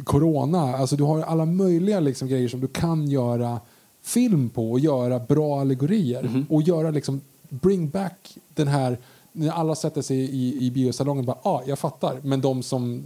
corona. 0.04 0.76
Alltså 0.76 0.96
du 0.96 1.04
har 1.04 1.22
alla 1.22 1.44
möjliga 1.44 2.00
liksom, 2.00 2.28
grejer 2.28 2.48
som 2.48 2.60
du 2.60 2.68
kan 2.68 3.08
göra 3.08 3.60
film 4.02 4.50
på 4.50 4.72
och 4.72 4.80
göra 4.80 5.18
bra 5.18 5.60
allegorier. 5.60 6.44
Och 6.48 6.62
göra 6.62 6.90
liksom, 6.90 7.20
bring 7.48 7.88
back 7.88 8.38
den 8.54 8.68
här 8.68 8.98
när 9.32 9.50
alla 9.50 9.74
sätter 9.74 10.02
sig 10.02 10.16
i, 10.16 10.66
i 10.66 10.70
biosalongen 10.70 11.24
bara, 11.24 11.38
ja, 11.44 11.50
ah, 11.50 11.62
jag 11.66 11.78
fattar. 11.78 12.20
Men 12.22 12.40
de 12.40 12.62
som 12.62 13.04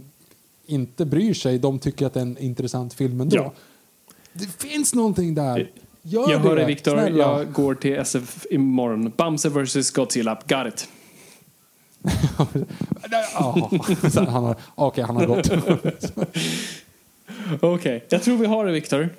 inte 0.65 1.05
bryr 1.05 1.33
sig, 1.33 1.59
de 1.59 1.79
tycker 1.79 2.05
att 2.05 2.13
det 2.13 2.19
är 2.19 2.21
en 2.21 2.37
intressant 2.37 2.93
film 2.93 3.21
ändå. 3.21 3.35
Ja. 3.35 3.53
Det 4.33 4.45
finns 4.45 4.93
någonting 4.93 5.35
där. 5.35 5.71
Gör 6.05 6.31
jag 6.31 6.41
det, 6.41 6.49
hör 6.49 6.55
dig 6.55 6.65
Viktor, 6.65 7.09
jag 7.09 7.51
går 7.51 7.75
till 7.75 7.93
SF 7.93 8.45
imorgon. 8.49 9.11
Bamse 9.17 9.49
vs 9.49 9.91
Godzilla, 9.91 10.39
got 10.47 10.67
it. 10.67 10.87
Han 14.15 14.27
har, 14.27 14.55
okej, 14.75 15.03
han 15.03 15.15
har 15.15 15.25
gått. 15.25 15.51
Okej, 17.61 18.05
jag 18.09 18.23
tror 18.23 18.37
vi 18.37 18.45
har 18.45 18.65
det 18.65 18.71
Viktor. 18.71 19.09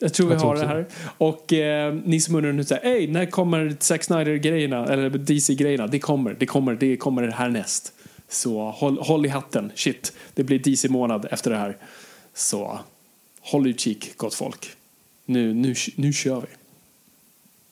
Jag 0.00 0.14
tror 0.14 0.26
vi 0.26 0.32
Jag 0.32 0.40
tror 0.40 0.54
har 0.54 0.60
det 0.60 0.66
här. 0.66 0.86
Och 1.18 1.52
eh, 1.52 1.94
ni 2.04 2.20
som 2.20 2.34
undrar 2.34 2.52
nu 2.52 2.64
ey, 2.82 3.08
när 3.08 3.26
kommer 3.26 3.76
Zack 3.80 4.04
Snyder-grejerna? 4.04 4.86
Eller 4.86 5.10
DC-grejerna? 5.10 5.86
Det 5.86 5.98
kommer, 5.98 6.36
det 6.38 6.46
kommer, 6.46 6.74
det 6.74 6.96
kommer 6.96 7.28
härnäst. 7.28 7.92
Så 8.28 8.70
håll, 8.70 8.98
håll 8.98 9.26
i 9.26 9.28
hatten. 9.28 9.72
Shit, 9.74 10.12
det 10.34 10.44
blir 10.44 10.58
DC-månad 10.58 11.26
efter 11.30 11.50
det 11.50 11.56
här. 11.56 11.76
Så 12.34 12.78
håll 13.40 13.66
utkik, 13.66 14.16
gott 14.16 14.34
folk. 14.34 14.70
Nu, 15.24 15.54
nu, 15.54 15.74
nu 15.96 16.12
kör 16.12 16.40
vi. 16.40 16.46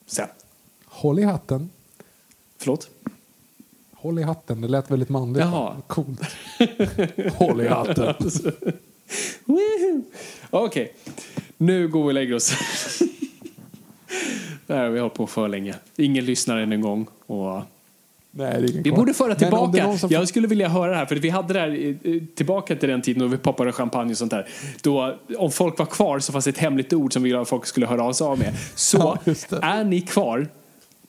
Sen. 0.05 0.27
Håll 0.85 1.19
i 1.19 1.23
hatten. 1.23 1.69
Förlåt? 2.57 2.89
Håll 3.91 4.19
i 4.19 4.23
hatten, 4.23 4.61
det 4.61 4.67
lät 4.67 4.91
väldigt 4.91 5.09
manligt. 5.09 5.43
Jaha. 5.43 5.81
Coolt. 5.87 6.21
Håll 7.35 7.61
i 7.61 7.67
hatten. 7.67 8.15
Okej, 10.49 10.93
nu 11.57 11.87
går 11.87 12.03
vi 12.03 12.09
och 12.09 12.13
lägger 12.13 12.35
oss. 12.35 12.53
Det 14.67 14.73
här 14.73 14.83
har 14.83 14.89
vi 14.89 14.99
hållit 14.99 15.13
på 15.13 15.27
för 15.27 15.47
länge. 15.47 15.75
Ingen 15.95 16.25
lyssnar 16.25 16.57
än 16.57 16.71
en 16.71 16.81
gång. 16.81 17.07
Och 17.25 17.61
Nej, 18.33 18.61
vi 18.61 18.83
kvar. 18.83 18.97
borde 18.97 19.13
föra 19.13 19.35
tillbaka. 19.35 19.97
som- 19.97 20.09
Jag 20.11 20.27
skulle 20.27 20.47
vilja 20.47 20.67
höra 20.67 20.91
det 20.91 20.97
här, 20.97 21.05
för 21.05 21.15
vi 21.15 21.29
hade 21.29 21.53
det 21.53 21.59
här 21.59 21.97
tillbaka 22.35 22.75
till 22.75 22.89
den 22.89 23.01
tiden 23.01 23.19
då 23.21 23.27
vi 23.27 23.37
poppade 23.37 23.71
champagne 23.71 24.11
och 24.11 24.17
sånt 24.17 24.31
där. 24.31 24.47
Då, 24.81 25.15
om 25.37 25.51
folk 25.51 25.79
var 25.79 25.85
kvar 25.85 26.19
så 26.19 26.31
fanns 26.31 26.45
det 26.45 26.51
ett 26.51 26.57
hemligt 26.57 26.93
ord 26.93 27.13
som 27.13 27.23
vi 27.23 27.29
ville 27.29 27.41
att 27.41 27.49
folk 27.49 27.65
skulle 27.65 27.85
höra 27.85 28.13
sig 28.13 28.25
av 28.27 28.39
med. 28.39 28.53
Så 28.75 28.97
Ja, 29.49 29.59
är 29.61 29.83
ni 29.83 30.01
kvar 30.01 30.47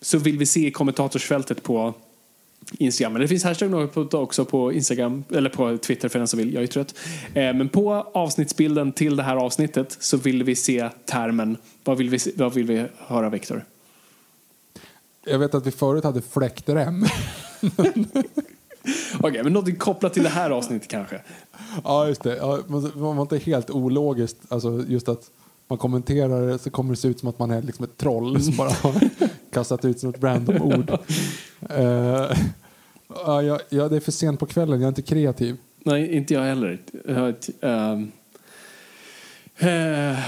så 0.00 0.18
vill 0.18 0.38
vi 0.38 0.46
se 0.46 0.66
i 0.66 0.70
kommentatorsfältet 0.70 1.62
på 1.62 1.94
Instagram. 2.78 3.12
Men 3.12 3.22
det 3.22 3.28
finns 3.28 3.44
hashtag 3.44 4.14
också 4.14 4.44
på 4.44 4.72
Instagram, 4.72 5.24
eller 5.34 5.50
på 5.50 5.78
Twitter 5.78 6.08
för 6.08 6.18
den 6.18 6.28
som 6.28 6.38
vill. 6.38 6.54
Jag 6.54 6.62
är 6.62 6.66
trött. 6.66 6.94
Eh, 7.34 7.54
Men 7.54 7.68
på 7.68 7.92
avsnittsbilden 8.14 8.92
till 8.92 9.16
det 9.16 9.22
här 9.22 9.36
avsnittet 9.36 9.96
så 10.00 10.16
vill 10.16 10.42
vi 10.44 10.54
se 10.56 10.88
termen. 11.06 11.56
Vad 11.84 11.98
vill 11.98 12.10
vi, 12.10 12.18
vad 12.36 12.54
vill 12.54 12.64
vi 12.66 12.84
höra, 12.98 13.30
Viktor? 13.30 13.64
Jag 15.24 15.38
vet 15.38 15.54
att 15.54 15.66
vi 15.66 15.70
förut 15.70 16.04
hade 16.04 16.22
fläktrem. 16.22 17.04
Okej, 19.20 19.42
men 19.44 19.52
något 19.52 19.78
kopplat 19.78 20.14
till 20.14 20.22
det 20.22 20.28
här 20.28 20.50
avsnittet 20.50 20.88
kanske. 20.88 21.20
ja, 21.84 22.08
just 22.08 22.22
det. 22.22 22.36
Ja, 22.36 22.56
det 22.56 22.96
var 22.96 23.22
inte 23.22 23.38
helt 23.38 23.70
ologiskt. 23.70 24.36
Alltså 24.48 24.84
just 24.88 25.08
att 25.08 25.30
man 25.68 25.78
kommenterar 25.78 26.46
det 26.46 26.58
så 26.58 26.70
kommer 26.70 26.90
det 26.90 26.96
se 26.96 27.08
ut 27.08 27.20
som 27.20 27.28
att 27.28 27.38
man 27.38 27.50
är 27.50 27.62
liksom 27.62 27.84
ett 27.84 27.96
troll 27.96 28.42
som 28.42 28.56
bara 28.56 28.70
har 28.70 29.00
kastat 29.52 29.84
ut 29.84 30.00
som 30.00 30.10
ett 30.10 30.22
random 30.22 30.62
ord. 30.62 30.98
Eh, 31.70 32.36
ja, 33.08 33.42
ja, 33.42 33.60
ja, 33.68 33.88
det 33.88 33.96
är 33.96 34.00
för 34.00 34.12
sent 34.12 34.40
på 34.40 34.46
kvällen. 34.46 34.80
Jag 34.80 34.86
är 34.86 34.88
inte 34.88 35.02
kreativ. 35.02 35.56
Nej, 35.84 36.12
inte 36.16 36.34
jag 36.34 36.42
heller. 36.42 36.82
Jag 37.06 37.14
har 37.14 37.28
ett, 37.28 37.48
ehm, 37.60 38.12
eh, 39.58 40.18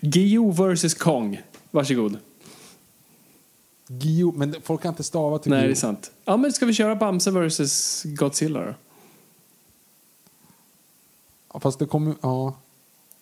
Gio 0.00 0.50
versus 0.50 0.94
Kong. 0.94 1.42
Varsågod. 1.70 2.18
Gio, 3.86 4.32
men 4.36 4.54
folk 4.62 4.82
kan 4.82 4.88
inte 4.92 5.02
stava 5.02 5.38
till 5.38 5.50
Nej, 5.50 5.60
det 5.60 5.66
Gio. 5.66 5.72
är 5.72 5.76
sant. 5.76 6.10
Ja, 6.24 6.36
men 6.36 6.52
ska 6.52 6.66
vi 6.66 6.72
köra 6.74 6.96
Bamse 6.96 7.30
versus 7.30 8.02
Godzilla 8.04 8.60
då? 8.64 8.74
Ja, 11.52 11.60
Fast 11.60 11.78
det 11.78 11.86
kommer... 11.86 12.14
Ja. 12.20 12.56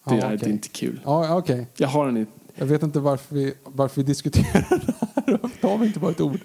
Det 0.04 0.14
ja, 0.14 0.22
är 0.26 0.36
okej. 0.36 0.50
inte 0.50 0.68
kul. 0.68 1.00
Ja, 1.04 1.36
okej. 1.36 1.66
Jag 1.76 1.88
har 1.88 2.06
den 2.06 2.16
i... 2.16 2.26
Jag 2.54 2.66
vet 2.66 2.82
inte 2.82 3.00
varför 3.00 3.34
vi, 3.34 3.54
varför 3.64 4.00
vi 4.00 4.06
diskuterar 4.06 4.66
det 5.26 5.32
här. 5.32 5.50
Ta 5.60 5.76
mig 5.76 5.86
inte 5.86 5.98
bara 6.00 6.10
ett 6.10 6.20
ord. 6.20 6.40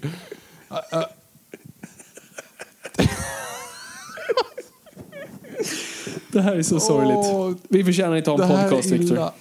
Det 6.32 6.40
här 6.40 6.56
är 6.56 6.62
så 6.62 6.80
sorgligt. 6.80 7.16
Åh, 7.32 7.52
Vi 7.68 7.84
förtjänar 7.84 8.16
inte 8.16 8.30
ha 8.30 8.42
en 8.44 8.48
det 8.62 8.70
podcast, 8.70 8.90
illa. 8.92 9.32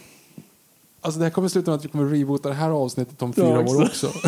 Alltså 1.01 1.19
det 1.19 1.26
här 1.26 1.32
kommer 1.32 1.48
sluta 1.48 1.72
med 1.72 1.77
att 1.77 1.85
vi 1.85 1.90
kommer 1.90 2.06
reboota 2.09 2.50
det 2.50 2.56
här 2.56 2.69
avsnittet 2.69 3.22
om 3.22 3.34
fyra 3.34 3.45
Ja, 3.48 3.59
år 3.59 3.84
också. 3.84 4.11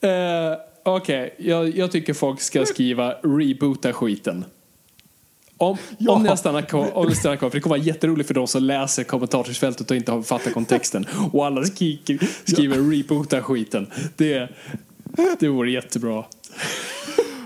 Eh, 0.00 0.58
Okej, 0.82 1.34
jag, 1.38 1.76
jag 1.76 1.92
tycker 1.92 2.14
folk 2.14 2.40
ska 2.40 2.66
skriva 2.66 3.12
reboota 3.12 3.92
skiten. 3.92 4.44
Om, 5.56 5.76
Ja. 5.98 6.12
om 6.12 6.22
ni 6.22 6.28
har 6.28 6.36
stannat 6.36 6.68
kvar, 6.68 6.96
om 6.96 7.06
ni 7.08 7.14
stannar 7.14 7.36
kvar, 7.36 7.50
för 7.50 7.56
det 7.56 7.60
kommer 7.60 7.76
vara 7.76 7.86
jätteroligt 7.86 8.26
för 8.26 8.34
de 8.34 8.46
som 8.46 8.62
läser 8.62 9.04
kommentarsfältet 9.04 9.90
och 9.90 9.96
inte 9.96 10.12
har 10.12 10.22
fattat 10.22 10.52
kontexten. 10.52 11.06
Och 11.32 11.46
alla 11.46 11.64
skriker, 11.64 12.18
skriver 12.44 12.76
reboota 12.96 13.42
skiten. 13.42 13.90
Det, 14.16 14.48
det 15.40 15.48
vore 15.48 15.70
jättebra. 15.70 16.24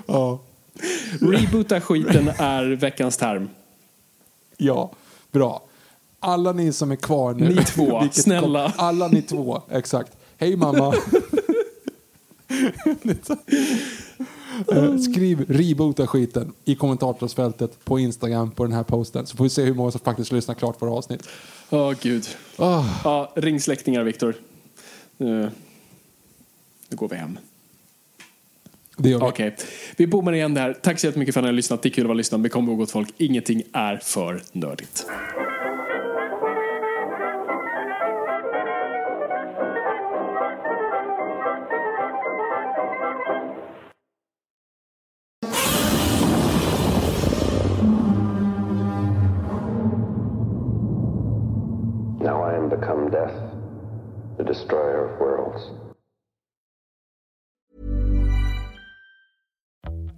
ja. 0.07 0.39
Reboota 1.21 1.81
skiten 1.81 2.29
är 2.39 2.65
veckans 2.65 3.17
term. 3.17 3.49
ja, 4.67 4.91
bra. 5.33 5.63
Alla 6.21 6.53
ni 6.53 6.73
som 6.73 6.91
är 6.91 6.97
kvar 6.97 7.35
nu. 7.35 7.49
Ni 7.55 7.65
två, 7.67 8.09
snälla. 8.13 8.71
kom- 8.71 8.87
Alla 8.87 9.09
ni 9.09 9.23
två, 9.23 9.63
exakt. 9.71 10.13
Hej 10.39 10.57
mamma. 10.57 10.95
Eh, 14.73 14.97
Skriv 14.99 15.45
reboota 15.49 16.07
skiten 16.07 16.53
i 16.65 16.75
kommentarsfältet 16.75 17.85
på 17.85 17.99
Instagram 17.99 18.51
på 18.51 18.65
den 18.65 18.73
här 18.73 18.83
posten 18.83 19.27
så 19.27 19.37
får 19.37 19.45
vi 19.45 19.51
se 19.51 19.63
hur 19.65 19.75
många 19.75 19.91
som 19.91 20.01
faktiskt 20.01 20.33
lyssnar 20.33 20.55
klart 20.55 20.79
på 20.79 20.87
här 20.87 20.93
avsnitt. 20.93 21.27
Åh 21.71 21.93
gud. 22.03 22.27
Ah, 22.57 22.85
Ja, 23.05 23.33
ring 23.37 23.61
släktingar 23.61 24.03
Viktor. 24.05 24.35
Nu, 25.17 25.51
nu 26.89 26.97
går 26.97 27.09
vi 27.09 27.17
hem. 27.17 27.39
Det 29.03 29.09
gör 29.09 29.19
vi. 29.19 29.25
Okej, 29.25 29.57
vi 29.97 30.07
bommar 30.07 30.33
igen 30.33 30.55
det 30.55 30.61
här. 30.61 30.73
Tack 30.73 30.99
så 30.99 31.07
jättemycket 31.07 31.35
för 31.35 31.41
att 31.41 31.45
ni 31.45 31.49
har 31.49 31.55
lyssnat. 31.55 31.83
Det 31.83 31.89
är 31.89 31.91
kul 31.91 32.05
att 32.05 32.09
vara 32.09 32.17
lyssnad. 32.17 32.41
Men 32.41 32.51
kom 32.51 32.69
ihåg 32.69 32.79
gott 32.79 32.91
folk, 32.91 33.15
ingenting 33.17 33.63
är 33.73 33.97
för 33.97 34.43
nördigt. 34.53 35.07
Now 52.23 52.45
I 52.45 52.57
am 52.57 52.69
become 52.69 53.11
death, 53.11 53.35
the 54.37 54.45
destroyer 54.45 55.05
of 55.05 55.21
worlds. 55.21 55.90